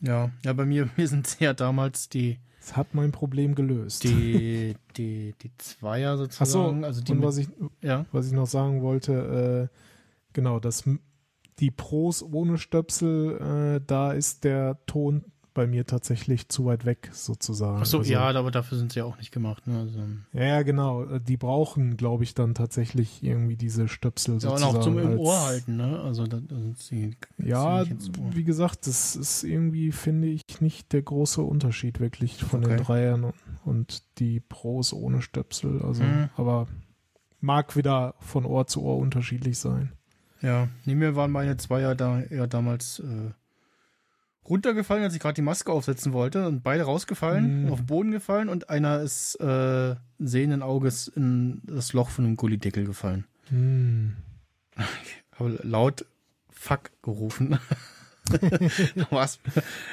Ja, 0.00 0.30
ja, 0.44 0.52
bei 0.52 0.64
mir, 0.66 0.88
mir 0.96 1.08
sind 1.08 1.38
ja 1.40 1.52
damals 1.54 2.08
die, 2.08 2.38
es 2.60 2.76
hat 2.76 2.94
mein 2.94 3.12
Problem 3.12 3.54
gelöst. 3.54 4.04
die, 4.04 4.74
die, 4.96 5.34
die 5.42 5.50
Zweier 5.58 6.12
Ach 6.14 6.18
so, 6.18 6.24
sozusagen. 6.24 6.84
also 6.84 7.02
die 7.02 7.12
und 7.12 7.22
was 7.22 7.38
ich, 7.38 7.48
ja. 7.82 8.06
was 8.12 8.26
ich 8.26 8.32
noch 8.32 8.46
sagen 8.46 8.82
wollte, 8.82 9.70
äh, 9.70 9.76
genau, 10.32 10.60
das, 10.60 10.84
die 11.58 11.70
Pros 11.70 12.22
ohne 12.22 12.58
Stöpsel, 12.58 13.76
äh, 13.76 13.84
da 13.86 14.12
ist 14.12 14.44
der 14.44 14.78
Ton 14.86 15.24
bei 15.54 15.66
mir 15.66 15.84
tatsächlich 15.86 16.48
zu 16.48 16.64
weit 16.66 16.84
weg, 16.84 17.10
sozusagen. 17.12 17.78
Ach 17.80 17.86
so, 17.86 17.98
Also- 17.98 18.12
ja, 18.12 18.22
aber 18.30 18.50
dafür 18.50 18.78
sind 18.78 18.92
sie 18.92 19.00
ja 19.00 19.04
auch 19.04 19.16
nicht 19.18 19.32
gemacht. 19.32 19.66
Ne? 19.66 19.78
Also, 19.80 19.98
Ja, 20.32 20.44
ja, 20.44 20.62
genau. 20.62 21.18
Die 21.18 21.36
brauchen, 21.36 21.96
glaube 21.96 22.24
ich, 22.24 22.34
dann 22.34 22.54
tatsächlich 22.54 23.22
irgendwie 23.22 23.56
diese 23.56 23.88
Stöpsel 23.88 24.32
ja, 24.32 24.34
und 24.34 24.40
sozusagen. 24.58 24.76
auch 24.76 24.80
zum 24.82 24.98
im 24.98 25.08
als- 25.08 25.18
Ohr 25.18 25.40
halten, 25.40 25.76
ne? 25.76 26.00
Also 26.00 26.26
da, 26.26 26.38
da 26.40 26.56
sind 26.58 26.78
sie 26.78 27.16
Ja, 27.38 27.84
wie 28.32 28.44
gesagt, 28.44 28.86
das 28.86 29.16
ist 29.16 29.42
irgendwie, 29.44 29.92
finde 29.92 30.28
ich, 30.28 30.60
nicht 30.60 30.92
der 30.92 31.02
große 31.02 31.42
Unterschied 31.42 32.00
wirklich 32.00 32.42
von 32.42 32.62
den 32.62 32.72
Okay. 32.72 32.82
Dreiern 32.84 33.24
und, 33.24 33.34
und 33.64 34.02
die 34.18 34.40
Pros 34.40 34.92
ohne 34.92 35.22
Stöpsel. 35.22 35.82
Also, 35.82 36.02
Mhm. 36.02 36.28
aber 36.36 36.66
mag 37.40 37.76
wieder 37.76 38.14
von 38.20 38.44
Ohr 38.44 38.66
zu 38.66 38.82
Ohr 38.82 38.98
unterschiedlich 38.98 39.58
sein. 39.58 39.92
Ja, 40.42 40.68
neben 40.86 41.00
mir 41.00 41.16
waren 41.16 41.30
meine 41.30 41.56
Zweier 41.58 41.94
da 41.94 42.20
eher 42.22 42.46
damals 42.46 42.98
äh, 43.00 43.30
runtergefallen, 44.48 45.04
als 45.04 45.14
ich 45.14 45.20
gerade 45.20 45.34
die 45.34 45.42
Maske 45.42 45.70
aufsetzen 45.72 46.12
wollte 46.12 46.46
und 46.46 46.62
beide 46.62 46.84
rausgefallen, 46.84 47.64
Mhm. 47.66 47.72
auf 47.72 47.78
den 47.80 47.86
Boden 47.86 48.10
gefallen 48.10 48.48
und 48.48 48.68
einer 48.70 49.00
ist 49.00 49.36
äh, 49.36 49.94
sehenden 50.18 50.62
Auges 50.62 51.08
in 51.08 51.62
das 51.64 51.92
Loch 51.92 52.10
von 52.10 52.24
einem 52.24 52.36
Gullideckel 52.36 52.84
gefallen. 52.84 53.24
Hm. 53.50 54.14
Habe 55.36 55.58
laut 55.64 56.04
Fuck 56.50 56.90
gerufen. 57.02 57.58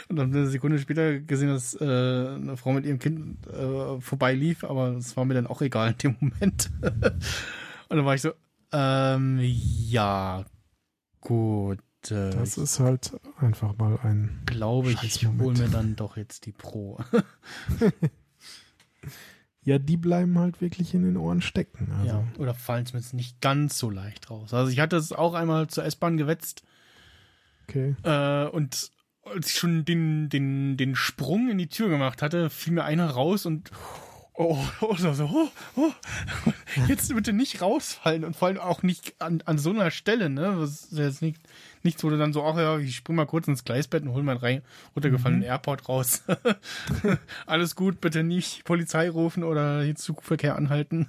Und 0.09 0.15
dann 0.15 0.31
eine 0.31 0.47
Sekunde 0.47 0.77
später 0.77 1.19
gesehen, 1.19 1.49
dass 1.49 1.73
äh, 1.79 1.83
eine 1.85 2.55
Frau 2.55 2.73
mit 2.73 2.85
ihrem 2.85 2.99
Kind 2.99 3.47
äh, 3.47 3.99
vorbeilief, 3.99 4.63
aber 4.63 4.91
das 4.91 5.17
war 5.17 5.25
mir 5.25 5.33
dann 5.33 5.47
auch 5.47 5.61
egal 5.63 5.91
in 5.91 5.97
dem 5.97 6.15
Moment. 6.19 6.69
und 6.83 7.97
dann 7.97 8.05
war 8.05 8.13
ich 8.15 8.21
so, 8.21 8.31
ähm, 8.71 9.39
ja, 9.41 10.45
gut. 11.21 11.79
Äh, 12.11 12.31
Das 12.31 12.57
ist 12.57 12.79
halt 12.79 13.11
einfach 13.37 13.77
mal 13.77 13.97
ein. 14.03 14.41
glaube, 14.45 14.91
ich 14.91 15.25
hole 15.27 15.57
mir 15.57 15.69
dann 15.69 15.95
doch 15.95 16.17
jetzt 16.17 16.45
die 16.45 16.51
Pro. 16.51 16.99
Ja, 19.63 19.79
die 19.79 19.97
bleiben 19.97 20.39
halt 20.39 20.61
wirklich 20.61 20.93
in 20.93 21.03
den 21.03 21.17
Ohren 21.17 21.41
stecken. 21.41 21.91
Also. 21.91 22.07
Ja, 22.07 22.23
oder 22.37 22.53
fallen 22.53 22.85
zumindest 22.85 23.13
nicht 23.13 23.41
ganz 23.41 23.77
so 23.77 23.89
leicht 23.89 24.29
raus. 24.29 24.53
Also 24.53 24.71
ich 24.71 24.79
hatte 24.79 24.95
es 24.95 25.11
auch 25.11 25.33
einmal 25.33 25.67
zur 25.67 25.83
S-Bahn 25.83 26.15
gewetzt 26.15 26.63
Okay. 27.67 27.97
äh, 28.03 28.47
und 28.47 28.91
als 29.25 29.47
ich 29.49 29.57
schon 29.57 29.83
den, 29.83 30.29
den, 30.29 30.77
den 30.77 30.95
Sprung 30.95 31.49
in 31.49 31.57
die 31.57 31.67
Tür 31.67 31.89
gemacht 31.89 32.21
hatte, 32.21 32.49
fiel 32.49 32.71
mir 32.71 32.85
einer 32.85 33.09
raus 33.09 33.45
und 33.45 33.71
oh, 34.37 34.57
oh, 34.81 34.95
so, 34.95 35.11
oh, 35.23 35.49
oh. 35.75 35.91
jetzt 36.87 37.13
bitte 37.13 37.33
nicht 37.33 37.61
rausfallen 37.61 38.23
und 38.23 38.35
vor 38.35 38.47
allem 38.47 38.59
auch 38.59 38.83
nicht 38.83 39.15
an, 39.19 39.41
an 39.45 39.57
so 39.57 39.71
einer 39.71 39.91
Stelle, 39.91 40.29
ne? 40.29 40.61
Ist 40.63 40.91
jetzt 40.91 41.21
nicht, 41.21 41.41
nichts, 41.83 42.03
wo 42.03 42.09
du 42.09 42.17
dann 42.17 42.33
so, 42.33 42.43
ach 42.43 42.55
ja, 42.57 42.77
ich 42.77 42.95
spring 42.95 43.15
mal 43.15 43.25
kurz 43.25 43.47
ins 43.47 43.63
Gleisbett 43.63 44.03
und 44.03 44.13
hol 44.13 44.23
meinen 44.23 44.37
rein, 44.37 44.61
runtergefallenen 44.95 45.43
Airport 45.43 45.89
raus. 45.89 46.23
Alles 47.47 47.75
gut, 47.75 47.99
bitte 47.99 48.23
nicht 48.23 48.63
Polizei 48.63 49.09
rufen 49.09 49.43
oder 49.43 49.83
den 49.83 49.95
Zugverkehr 49.95 50.55
anhalten. 50.55 51.07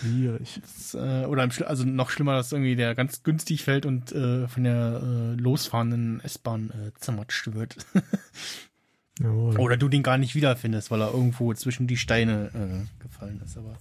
Schwierig. 0.00 0.60
Das, 0.74 0.94
äh, 0.94 1.26
oder 1.26 1.44
im 1.44 1.50
also 1.66 1.84
noch 1.84 2.10
schlimmer, 2.10 2.34
dass 2.34 2.52
irgendwie 2.52 2.74
der 2.74 2.94
ganz 2.94 3.22
günstig 3.22 3.64
fällt 3.64 3.86
und 3.86 4.12
äh, 4.12 4.48
von 4.48 4.64
der 4.64 5.02
äh, 5.02 5.40
losfahrenden 5.40 6.20
S-Bahn 6.20 6.70
äh, 6.70 6.98
zermatscht 6.98 7.54
wird. 7.54 7.76
Jawohl. 9.20 9.58
oder 9.60 9.76
du 9.76 9.88
den 9.88 10.02
gar 10.02 10.18
nicht 10.18 10.34
wiederfindest, 10.34 10.90
weil 10.90 11.00
er 11.02 11.12
irgendwo 11.12 11.52
zwischen 11.54 11.86
die 11.86 11.96
Steine 11.96 12.50
äh, 12.54 13.02
gefallen 13.02 13.40
ist. 13.44 13.56
Aber 13.56 13.76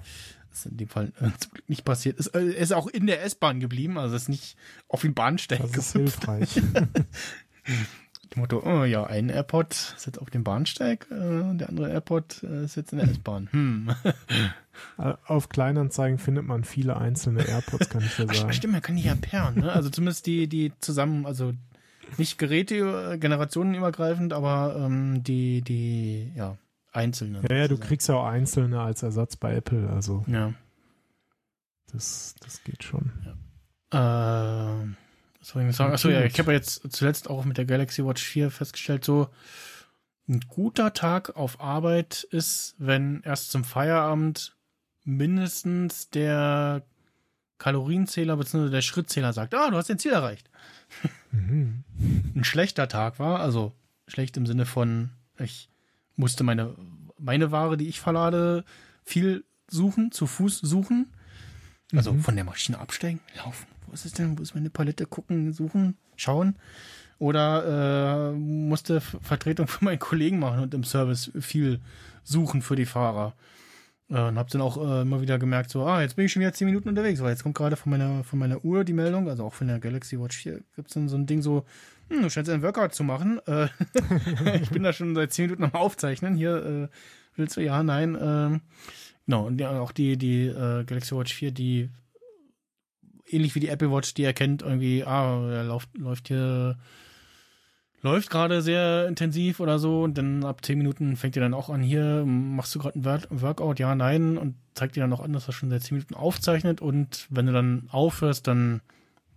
das 0.51 0.59
ist 0.59 0.65
in 0.67 0.77
dem 0.77 0.87
Fall 0.87 1.11
äh, 1.19 1.29
zum 1.39 1.51
Glück 1.53 1.67
nicht 1.69 1.83
passiert. 1.85 2.19
Ist, 2.19 2.27
äh, 2.35 2.43
ist 2.53 2.71
auch 2.73 2.87
in 2.87 3.07
der 3.07 3.23
S-Bahn 3.23 3.59
geblieben, 3.59 3.97
also 3.97 4.15
ist 4.15 4.29
nicht 4.29 4.55
auf 4.87 5.01
den 5.01 5.13
Bahnsteig 5.15 5.59
Das 5.61 5.71
ist 5.75 5.93
gehüpft. 5.93 6.25
hilfreich. 6.25 6.61
Dem 8.35 8.39
Motto, 8.41 8.63
oh 8.65 8.83
ja, 8.83 9.05
ein 9.05 9.29
AirPod 9.29 9.71
ist 9.95 10.05
jetzt 10.07 10.19
auf 10.19 10.29
dem 10.31 10.43
Bahnsteig, 10.43 11.05
äh, 11.11 11.55
der 11.55 11.69
andere 11.69 11.91
AirPod 11.91 12.41
äh, 12.43 12.65
ist 12.65 12.75
jetzt 12.75 12.91
in 12.91 12.97
der 12.97 13.07
S-Bahn. 13.07 13.47
Hm. 13.51 13.93
Auf 15.27 15.49
Kleinanzeigen 15.49 16.17
findet 16.17 16.45
man 16.45 16.63
viele 16.63 16.97
einzelne 16.97 17.43
AirPods, 17.47 17.89
kann 17.89 18.01
ich 18.03 18.15
dir 18.15 18.25
Ach, 18.27 18.33
sagen. 18.33 18.53
stimmt, 18.53 18.73
man 18.73 18.81
kann 18.81 18.95
die 18.95 19.03
ja 19.03 19.13
pairen, 19.13 19.59
ne? 19.59 19.71
Also 19.71 19.91
zumindest 19.91 20.25
die, 20.25 20.47
die 20.47 20.71
zusammen, 20.79 21.27
also 21.27 21.53
nicht 22.17 22.37
Geräte, 22.37 23.13
äh, 23.13 23.17
generationenübergreifend, 23.17 24.33
aber 24.33 24.75
ähm, 24.77 25.23
die, 25.23 25.61
die, 25.61 26.31
ja, 26.35 26.57
einzelne. 26.91 27.41
Ja, 27.49 27.55
ja, 27.55 27.67
du 27.67 27.77
kriegst 27.77 28.07
ja 28.09 28.15
auch 28.15 28.25
einzelne 28.25 28.81
als 28.81 29.03
Ersatz 29.03 29.35
bei 29.35 29.55
Apple, 29.55 29.89
also 29.89 30.23
Ja. 30.27 30.53
das, 31.91 32.35
das 32.41 32.63
geht 32.63 32.83
schon. 32.83 33.11
Äh, 33.91 33.97
was 33.97 35.47
soll 35.49 35.63
ich 35.63 35.75
sagen? 35.75 35.93
Achso, 35.93 36.09
ja, 36.09 36.23
ich 36.23 36.37
habe 36.39 36.51
ja 36.51 36.57
jetzt 36.57 36.91
zuletzt 36.93 37.29
auch 37.29 37.45
mit 37.45 37.57
der 37.57 37.65
Galaxy 37.65 38.05
Watch 38.05 38.23
4 38.23 38.49
festgestellt, 38.51 39.03
so 39.05 39.27
ein 40.27 40.39
guter 40.47 40.93
Tag 40.93 41.35
auf 41.35 41.59
Arbeit 41.59 42.23
ist, 42.31 42.75
wenn 42.77 43.21
erst 43.23 43.51
zum 43.51 43.63
Feierabend 43.63 44.55
mindestens 45.03 46.09
der 46.09 46.83
Kalorienzähler 47.57 48.37
bzw. 48.37 48.69
der 48.69 48.81
Schrittzähler 48.81 49.33
sagt, 49.33 49.53
ah, 49.53 49.69
du 49.69 49.77
hast 49.77 49.89
dein 49.89 49.99
Ziel 49.99 50.13
erreicht. 50.13 50.49
Mhm. 51.33 51.83
ein 52.35 52.43
schlechter 52.43 52.87
Tag 52.87 53.19
war, 53.19 53.39
also 53.39 53.73
schlecht 54.07 54.37
im 54.37 54.45
Sinne 54.45 54.65
von, 54.65 55.09
ich 55.39 55.69
musste 56.15 56.43
meine, 56.43 56.75
meine 57.17 57.51
Ware, 57.51 57.75
die 57.75 57.87
ich 57.87 57.99
verlade, 57.99 58.63
viel 59.03 59.43
suchen, 59.67 60.11
zu 60.11 60.27
Fuß 60.27 60.59
suchen. 60.59 61.07
Also 61.95 62.13
Mhm. 62.13 62.21
von 62.21 62.35
der 62.35 62.43
Maschine 62.45 62.79
absteigen, 62.79 63.19
laufen. 63.35 63.67
Wo 63.87 63.93
ist 63.93 64.05
es 64.05 64.13
denn? 64.13 64.37
Wo 64.37 64.41
ist 64.41 64.55
meine 64.55 64.69
Palette? 64.69 65.05
Gucken, 65.05 65.53
suchen, 65.53 65.97
schauen. 66.15 66.55
Oder 67.19 68.31
äh, 68.33 68.37
musste 68.37 68.99
Vertretung 69.01 69.67
für 69.67 69.85
meinen 69.85 69.99
Kollegen 69.99 70.39
machen 70.39 70.59
und 70.61 70.73
im 70.73 70.83
Service 70.83 71.31
viel 71.39 71.79
suchen 72.23 72.61
für 72.61 72.75
die 72.75 72.85
Fahrer. 72.85 73.33
Äh, 74.13 74.27
und 74.27 74.37
hab 74.37 74.49
dann 74.49 74.61
auch 74.61 74.77
äh, 74.77 75.01
immer 75.01 75.21
wieder 75.21 75.39
gemerkt, 75.39 75.71
so, 75.71 75.85
ah, 75.85 76.01
jetzt 76.01 76.15
bin 76.15 76.25
ich 76.25 76.31
schon 76.31 76.41
wieder 76.41 76.53
zehn 76.53 76.67
Minuten 76.67 76.87
unterwegs, 76.87 77.21
weil 77.21 77.31
jetzt 77.31 77.41
kommt 77.41 77.55
gerade 77.55 77.75
von 77.75 77.89
meiner, 77.89 78.23
von 78.23 78.37
meiner 78.37 78.63
Uhr 78.63 78.83
die 78.83 78.93
Meldung, 78.93 79.27
also 79.27 79.43
auch 79.43 79.53
von 79.53 79.67
der 79.67 79.79
Galaxy 79.79 80.19
Watch 80.19 80.37
4 80.37 80.61
gibt's 80.75 80.93
dann 80.93 81.09
so 81.09 81.17
ein 81.17 81.25
Ding 81.25 81.41
so, 81.41 81.65
hm, 82.09 82.21
du 82.21 82.29
scheinst 82.29 82.51
einen 82.51 82.61
Workout 82.61 82.93
zu 82.93 83.03
machen. 83.03 83.39
Äh, 83.47 83.69
ich 84.61 84.69
bin 84.69 84.83
da 84.83 84.93
schon 84.93 85.15
seit 85.15 85.33
zehn 85.33 85.45
Minuten 85.45 85.63
am 85.63 85.73
Aufzeichnen. 85.73 86.35
Hier, 86.35 86.63
äh, 86.63 86.87
willst 87.35 87.57
du, 87.57 87.61
ja, 87.61 87.81
nein. 87.81 88.15
Ähm, 88.21 88.61
genau, 89.25 89.47
und 89.47 89.59
ja, 89.59 89.79
auch 89.79 89.91
die, 89.91 90.15
die 90.17 90.45
äh, 90.45 90.83
Galaxy 90.83 91.15
Watch 91.15 91.33
4, 91.33 91.51
die 91.51 91.89
ähnlich 93.27 93.55
wie 93.55 93.61
die 93.61 93.69
Apple 93.69 93.91
Watch, 93.91 94.13
die 94.13 94.25
erkennt 94.25 94.61
irgendwie, 94.61 95.03
ah, 95.03 95.43
er 95.49 95.63
läuft, 95.63 95.89
läuft 95.97 96.27
hier, 96.27 96.77
läuft 98.03 98.29
gerade 98.29 98.61
sehr 98.61 99.07
intensiv 99.07 99.59
oder 99.59 99.79
so 99.79 100.03
und 100.03 100.17
dann 100.17 100.43
ab 100.43 100.63
zehn 100.63 100.77
Minuten 100.77 101.15
fängt 101.15 101.35
ihr 101.35 101.41
dann 101.41 101.53
auch 101.55 101.69
an, 101.69 101.81
hier, 101.81 102.23
machst 102.25 102.75
du 102.75 102.79
gerade 102.79 102.99
ein 102.99 103.05
Work- 103.05 103.27
Workout, 103.31 103.79
ja, 103.79 103.95
nein, 103.95 104.37
und 104.37 104.55
zeigt 104.75 104.95
dir 104.95 105.01
dann 105.01 105.09
noch 105.09 105.21
an, 105.21 105.33
dass 105.33 105.47
er 105.47 105.53
schon 105.53 105.69
seit 105.71 105.81
zehn 105.83 105.95
Minuten 105.97 106.13
aufzeichnet 106.13 106.81
und 106.81 107.25
wenn 107.31 107.47
du 107.47 107.53
dann 107.53 107.87
aufhörst, 107.89 108.45
dann 108.47 108.81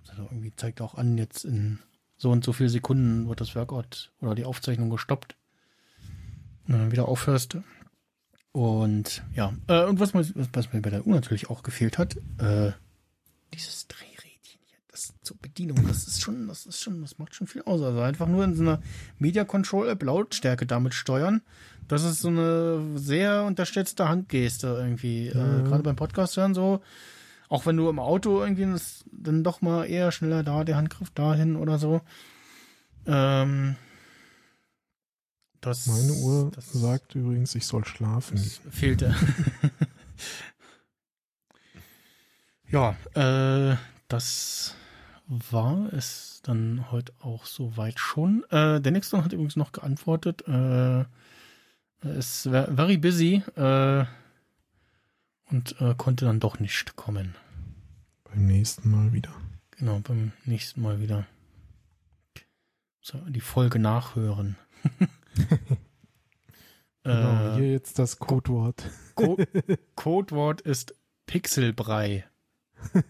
also 0.09 0.23
irgendwie 0.25 0.53
zeigt 0.55 0.81
auch 0.81 0.95
an, 0.97 1.17
jetzt 1.17 1.45
in 1.45 1.79
so 2.19 2.31
und 2.31 2.45
so 2.45 2.53
viel 2.53 2.69
Sekunden 2.69 3.29
wird 3.29 3.41
das 3.41 3.55
Workout 3.55 4.13
oder 4.21 4.35
die 4.35 4.45
Aufzeichnung 4.45 4.89
gestoppt. 4.91 5.37
Und 6.67 6.75
dann 6.75 6.91
wieder 6.91 7.07
aufhörst. 7.07 7.59
Und 8.53 9.23
ja, 9.35 9.53
äh, 9.69 9.85
und 9.85 10.01
was, 10.01 10.15
mir- 10.15 10.27
was 10.53 10.73
mir 10.73 10.81
bei 10.81 10.91
der 10.91 11.07
Uhr 11.07 11.15
natürlich 11.15 11.51
auch 11.51 11.63
gefehlt 11.63 11.99
hat, 11.99 12.17
äh, 12.39 12.73
dieses 13.53 13.87
das 13.87 13.99
das 14.16 14.16
zur 15.27 15.37
Bedienung, 15.39 15.87
das 15.87 16.07
ist 16.07 16.23
schon, 16.23 16.49
das 16.49 16.65
ist 16.65 16.81
schon, 16.81 17.03
das 17.03 17.19
macht 17.19 17.35
schon 17.35 17.47
viel 17.47 17.63
aus. 17.63 17.83
Also 17.83 18.01
einfach 18.01 18.29
nur 18.29 18.45
in 18.45 18.55
so 18.55 18.63
einer 18.63 18.81
Media 19.19 19.45
Control 19.45 19.89
App 19.89 20.03
Lautstärke 20.03 20.67
damit 20.67 20.95
steuern. 20.95 21.43
Das 21.89 22.05
ist 22.05 22.21
so 22.21 22.29
eine 22.29 22.99
sehr 22.99 23.45
unterstützte 23.45 24.09
Handgeste 24.09 24.69
irgendwie. 24.69 25.29
Äh, 25.29 25.33
Gerade 25.33 25.83
beim 25.83 25.97
Podcast 25.97 26.37
hören 26.37 26.55
so. 26.55 26.81
Auch 27.49 27.67
wenn 27.67 27.77
du 27.77 27.89
im 27.89 27.99
Auto 27.99 28.41
irgendwie 28.41 28.65
das, 28.65 29.05
dann 29.13 29.45
doch 29.45 29.61
mal 29.61 29.85
eher 29.85 30.11
schneller 30.11 30.43
da, 30.43 30.65
der 30.65 30.77
Handgriff 30.77 31.11
dahin 31.11 31.57
oder 31.57 31.79
so. 31.79 32.01
Ähm, 33.07 33.77
das, 35.61 35.87
Meine 35.87 36.13
Uhr 36.13 36.51
das 36.55 36.73
sagt 36.73 37.15
übrigens, 37.15 37.55
ich 37.55 37.67
soll 37.67 37.85
schlafen. 37.85 38.39
fehlte. 38.71 39.15
ja, 42.71 42.97
äh, 43.15 43.77
das 44.09 44.75
war 45.27 45.93
es 45.93 46.41
dann 46.45 46.91
heute 46.91 47.13
auch 47.21 47.47
soweit 47.47 47.99
schon. 47.99 48.45
Äh, 48.51 48.81
der 48.81 48.93
nächste 48.93 49.23
hat 49.25 49.33
übrigens 49.33 49.57
noch 49.57 49.73
geantwortet. 49.73 50.47
Äh, 50.47 51.05
ist 52.19 52.47
ve- 52.51 52.71
very 52.75 52.97
busy 52.97 53.43
äh, 53.57 54.05
und 55.51 55.81
äh, 55.81 55.95
konnte 55.97 56.25
dann 56.27 56.41
doch 56.41 56.61
nicht 56.61 56.97
kommen. 56.97 57.35
Beim 58.25 58.47
nächsten 58.47 58.91
Mal 58.91 59.13
wieder. 59.13 59.31
Genau, 59.73 59.99
beim 60.01 60.33
nächsten 60.45 60.81
Mal 60.83 61.01
wieder. 61.01 61.27
So, 63.01 63.19
die 63.29 63.41
Folge 63.41 63.79
nachhören. 63.79 64.57
Genau, 67.05 67.53
Äh, 67.53 67.55
hier 67.59 67.71
jetzt 67.71 68.01
das 68.01 68.19
Codewort. 68.19 68.91
Co 69.15 69.37
Codewort 69.95 70.61
ist 70.63 70.93
Pixelbrei. 71.27 72.25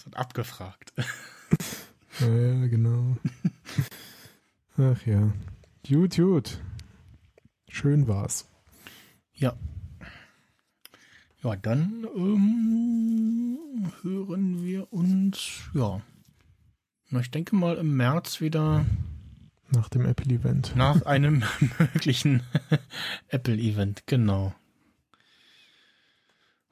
Das 0.00 0.06
wird 0.06 0.16
abgefragt. 0.16 0.94
Ja, 2.20 2.26
ja, 2.26 2.66
genau. 2.66 3.16
Ach 4.76 5.06
ja. 5.06 5.32
Gut, 5.88 6.16
gut. 6.16 6.58
Schön 7.68 8.08
war's. 8.08 8.46
Ja. 9.34 9.56
Ja, 11.42 11.56
dann 11.56 12.06
ähm, 12.14 13.90
hören 14.02 14.62
wir 14.64 14.92
uns, 14.92 15.60
ja. 15.72 16.02
Na, 17.10 17.20
ich 17.20 17.30
denke 17.30 17.54
mal 17.56 17.76
im 17.76 17.96
März 17.96 18.40
wieder 18.40 18.84
Nach 19.70 19.88
dem 19.88 20.04
Apple-Event. 20.04 20.76
nach 20.76 21.02
einem 21.02 21.42
möglichen 21.78 22.42
Apple-Event, 23.28 24.06
genau. 24.06 24.54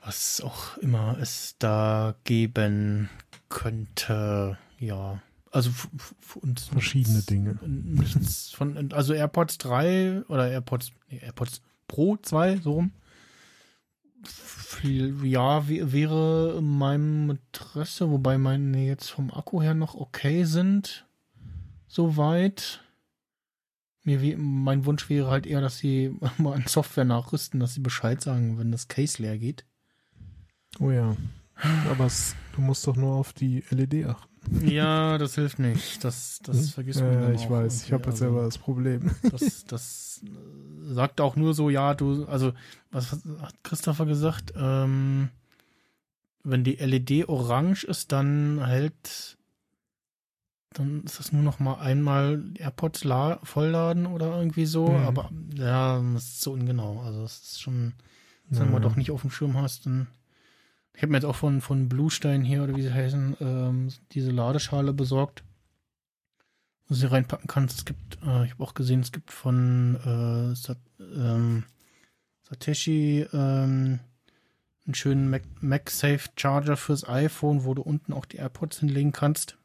Was 0.09 0.41
auch 0.41 0.79
immer 0.79 1.19
es 1.21 1.57
da 1.59 2.15
geben 2.25 3.11
könnte, 3.51 4.57
ja. 4.79 5.21
Also 5.51 5.71
für 5.71 6.39
uns 6.39 6.65
Verschiedene 6.69 7.21
Dinge. 7.21 7.59
Nichts 7.67 8.53
von, 8.53 8.91
also 8.95 9.13
AirPods 9.13 9.59
3 9.59 10.23
oder 10.29 10.51
AirPods, 10.51 10.93
nee, 11.11 11.19
AirPods 11.19 11.61
Pro 11.89 12.17
2, 12.17 12.57
so 12.57 12.73
rum. 12.73 12.93
Ja, 14.83 15.69
wäre 15.69 16.55
in 16.57 16.79
meinem 16.79 17.29
Interesse, 17.29 18.11
wobei 18.11 18.39
meine 18.39 18.87
jetzt 18.87 19.11
vom 19.11 19.31
Akku 19.31 19.61
her 19.61 19.75
noch 19.75 19.95
okay 19.95 20.45
sind. 20.45 21.07
Soweit. 21.87 22.83
Mir 24.05 24.23
wie, 24.23 24.37
mein 24.37 24.87
Wunsch 24.87 25.11
wäre 25.11 25.29
halt 25.29 25.47
eher, 25.47 25.61
dass 25.61 25.77
sie 25.77 26.17
mal 26.39 26.55
an 26.55 26.65
Software 26.67 27.05
nachrüsten, 27.05 27.61
dass 27.61 27.75
sie 27.75 27.81
Bescheid 27.81 28.23
sagen, 28.23 28.59
wenn 28.59 28.73
das 28.73 28.89
Case 28.89 29.21
leer 29.21 29.37
geht. 29.37 29.67
Oh 30.81 30.91
ja. 30.91 31.17
Aber 31.91 32.07
es, 32.07 32.37
du 32.55 32.61
musst 32.61 32.87
doch 32.87 32.97
nur 32.97 33.15
auf 33.17 33.33
die 33.33 33.65
LED 33.71 34.07
achten. 34.07 34.29
Ja, 34.69 35.19
das 35.19 35.35
hilft 35.35 35.59
nicht. 35.59 36.03
Das, 36.05 36.39
das 36.43 36.71
vergisst 36.71 37.01
man. 37.01 37.13
Hm? 37.15 37.23
Ja, 37.23 37.31
ich 37.33 37.51
weiß. 37.51 37.85
Ich 37.85 37.93
habe 37.93 38.09
jetzt 38.09 38.19
selber 38.19 38.45
das 38.45 38.57
Problem. 38.59 39.11
das, 39.31 39.65
das 39.67 40.21
äh, 40.25 40.95
sagt 40.95 41.21
auch 41.21 41.35
nur 41.37 41.53
so, 41.55 41.69
ja, 41.69 41.95
du, 41.95 42.25
also, 42.27 42.53
was 42.91 43.13
hat 43.13 43.55
Christopher 43.65 44.07
gesagt? 44.07 44.53
Ähm, 44.57 45.31
wenn 46.45 46.65
die 46.65 46.77
LED 46.77 47.29
orange 47.29 47.85
ist, 47.85 48.13
dann 48.13 48.65
hält, 48.65 49.37
dann 50.73 51.03
ist 51.03 51.19
das 51.19 51.33
nur 51.33 51.43
noch 51.43 51.59
mal 51.59 51.75
einmal 51.81 52.43
AirPods 52.57 53.05
la 53.05 53.41
vollladen 53.43 54.07
oder 54.07 54.39
irgendwie 54.39 54.67
so, 54.67 54.89
Mhm. 54.89 55.05
aber 55.05 55.31
ja, 55.57 56.01
das 56.15 56.25
ist 56.25 56.41
so 56.43 56.53
ungenau. 56.53 57.03
Also, 57.03 57.25
es 57.25 57.39
ist 57.41 57.61
schon, 57.61 57.95
wenn 58.49 58.67
Ja. 58.67 58.73
man 58.73 58.83
doch 58.83 58.97
nicht 58.97 59.11
auf 59.11 59.23
dem 59.23 59.31
Schirm 59.31 59.57
hast, 59.61 59.85
dann. 59.87 60.07
Ich 60.99 61.03
habe 61.03 61.13
mir 61.13 61.19
jetzt 61.19 61.27
auch 61.27 61.37
von, 61.37 61.61
von 61.61 61.89
Bluestein 61.89 62.43
hier 62.43 62.65
oder 62.65 62.75
wie 62.75 62.83
sie 62.83 62.93
heißen, 62.93 63.37
ähm, 63.41 63.89
diese 64.11 64.33
Ladeschale 64.33 64.93
besorgt 64.93 65.45
wo 66.89 66.95
sie 66.95 67.11
reinpacken 67.11 67.47
kannst. 67.47 67.79
Es 67.79 67.85
gibt, 67.85 68.17
äh, 68.23 68.45
ich 68.45 68.53
habe 68.53 68.65
auch 68.65 68.75
gesehen, 68.75 69.01
es 69.01 69.13
gibt 69.13 69.31
von 69.31 69.97
äh, 69.97 70.57
Sat 70.57 70.79
ähm, 70.99 71.65
Satechi 72.43 73.27
ähm, 73.33 74.01
einen 74.87 74.95
schönen 74.95 75.29
Mac 75.29 75.43
MagSafe 75.61 76.31
Charger 76.37 76.77
fürs 76.77 77.07
iPhone, 77.07 77.65
wo 77.65 77.75
du 77.75 77.83
unten 77.83 78.13
auch 78.13 78.25
die 78.25 78.39
AirPods 78.39 78.81
hinlegen 78.81 79.13
kannst. 79.13 79.59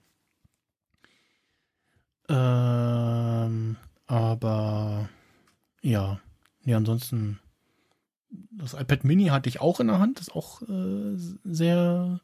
Ähm, 2.28 3.78
aber 4.06 5.10
ja, 5.82 6.20
nee, 6.64 6.74
ansonsten 6.74 7.40
das 8.52 8.74
iPad 8.74 9.04
Mini 9.04 9.26
hatte 9.28 9.50
ich 9.50 9.62
auch 9.62 9.80
in 9.80 9.88
der 9.88 10.00
Hand, 10.00 10.20
ist 10.20 10.36
auch 10.36 10.62
äh, 10.64 11.16
sehr 11.44 12.20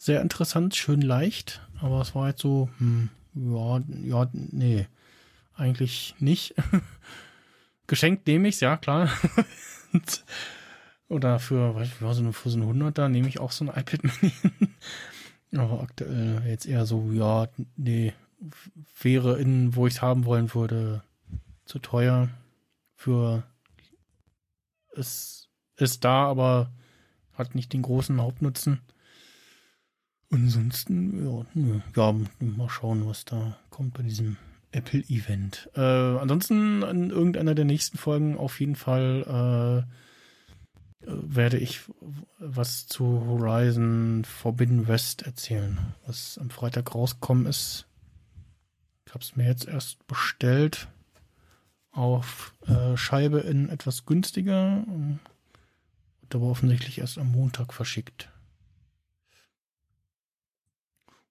sehr 0.00 0.22
interessant, 0.22 0.74
schön 0.76 1.02
leicht, 1.02 1.60
aber 1.78 2.00
es 2.00 2.14
war 2.14 2.28
jetzt 2.28 2.40
so, 2.40 2.70
hm, 2.78 3.10
ja, 3.34 3.82
ja, 4.02 4.30
nee, 4.32 4.86
eigentlich 5.54 6.14
nicht. 6.18 6.54
Geschenkt 7.86 8.26
nehme 8.26 8.48
ich's, 8.48 8.60
ja, 8.60 8.78
klar. 8.78 9.10
Oder 11.08 11.38
für, 11.38 11.74
was 11.74 11.88
ich, 11.88 11.94
so, 11.98 12.32
für 12.32 12.48
so 12.48 12.58
ein 12.58 12.82
100er 12.82 13.08
nehme 13.08 13.28
ich 13.28 13.40
auch 13.40 13.52
so 13.52 13.66
ein 13.66 13.68
iPad 13.68 14.04
Mini. 14.22 14.32
aber 15.54 15.82
aktuell 15.82 16.44
jetzt 16.46 16.64
eher 16.64 16.86
so, 16.86 17.12
ja, 17.12 17.48
nee, 17.76 18.14
wäre 19.02 19.38
in, 19.38 19.76
wo 19.76 19.86
ich 19.86 19.96
es 19.96 20.02
haben 20.02 20.24
wollen 20.24 20.54
würde, 20.54 21.02
zu 21.66 21.78
teuer 21.78 22.30
für 22.96 23.42
es 25.00 25.48
ist 25.76 26.04
da, 26.04 26.26
aber 26.26 26.72
hat 27.32 27.54
nicht 27.54 27.72
den 27.72 27.82
großen 27.82 28.20
Hauptnutzen. 28.20 28.80
Ansonsten, 30.30 31.26
ja, 31.26 31.44
ja, 31.96 32.14
mal 32.38 32.68
schauen, 32.68 33.06
was 33.06 33.24
da 33.24 33.58
kommt 33.70 33.94
bei 33.94 34.02
diesem 34.02 34.36
Apple-Event. 34.72 35.70
Äh, 35.74 35.80
ansonsten 35.80 36.82
in 36.82 37.10
irgendeiner 37.10 37.56
der 37.56 37.64
nächsten 37.64 37.98
Folgen 37.98 38.38
auf 38.38 38.60
jeden 38.60 38.76
Fall 38.76 39.86
äh, 41.02 41.06
äh, 41.06 41.12
werde 41.22 41.58
ich 41.58 41.80
was 42.38 42.86
zu 42.86 43.04
Horizon 43.26 44.24
Forbidden 44.24 44.86
West 44.86 45.22
erzählen, 45.22 45.94
was 46.06 46.38
am 46.38 46.50
Freitag 46.50 46.94
rausgekommen 46.94 47.46
ist. 47.46 47.86
Ich 49.06 49.14
habe 49.14 49.24
es 49.24 49.34
mir 49.34 49.46
jetzt 49.46 49.66
erst 49.66 50.06
bestellt 50.06 50.88
auf 51.92 52.54
äh, 52.66 52.96
Scheibe 52.96 53.40
in 53.40 53.68
etwas 53.68 54.06
günstiger 54.06 54.84
und 54.86 55.20
aber 56.32 56.46
offensichtlich 56.46 56.98
erst 56.98 57.18
am 57.18 57.32
Montag 57.32 57.72
verschickt. 57.74 58.28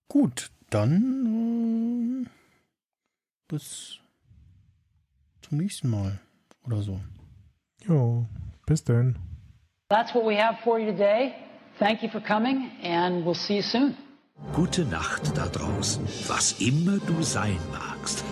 Gut, 0.09 0.51
dann 0.69 2.25
äh, 2.25 2.29
bis 3.47 3.99
zum 5.41 5.57
nächsten 5.57 5.89
Mal 5.89 6.19
oder 6.65 6.81
so. 6.81 6.99
Jo, 7.85 8.27
bis 8.65 8.83
denn. 8.83 9.17
That's 9.89 10.13
what 10.13 10.25
we 10.25 10.35
have 10.35 10.61
for 10.63 10.77
you 10.79 10.91
today. 10.91 11.33
Thank 11.79 12.03
you 12.03 12.09
for 12.09 12.21
coming, 12.21 12.71
and 12.83 13.25
we'll 13.25 13.33
see 13.33 13.57
you 13.57 13.61
soon. 13.61 13.95
Gute 14.53 14.85
Nacht 14.85 15.35
da 15.35 15.47
draußen, 15.47 16.03
was 16.27 16.59
immer 16.59 16.97
du 16.99 17.21
sein 17.23 17.57
magst. 17.71 18.23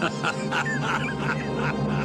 Ha 0.00 0.08
ha 0.22 0.32
ha 0.52 0.98
ha 1.20 1.34
ha 1.58 1.72
ha! 1.88 1.99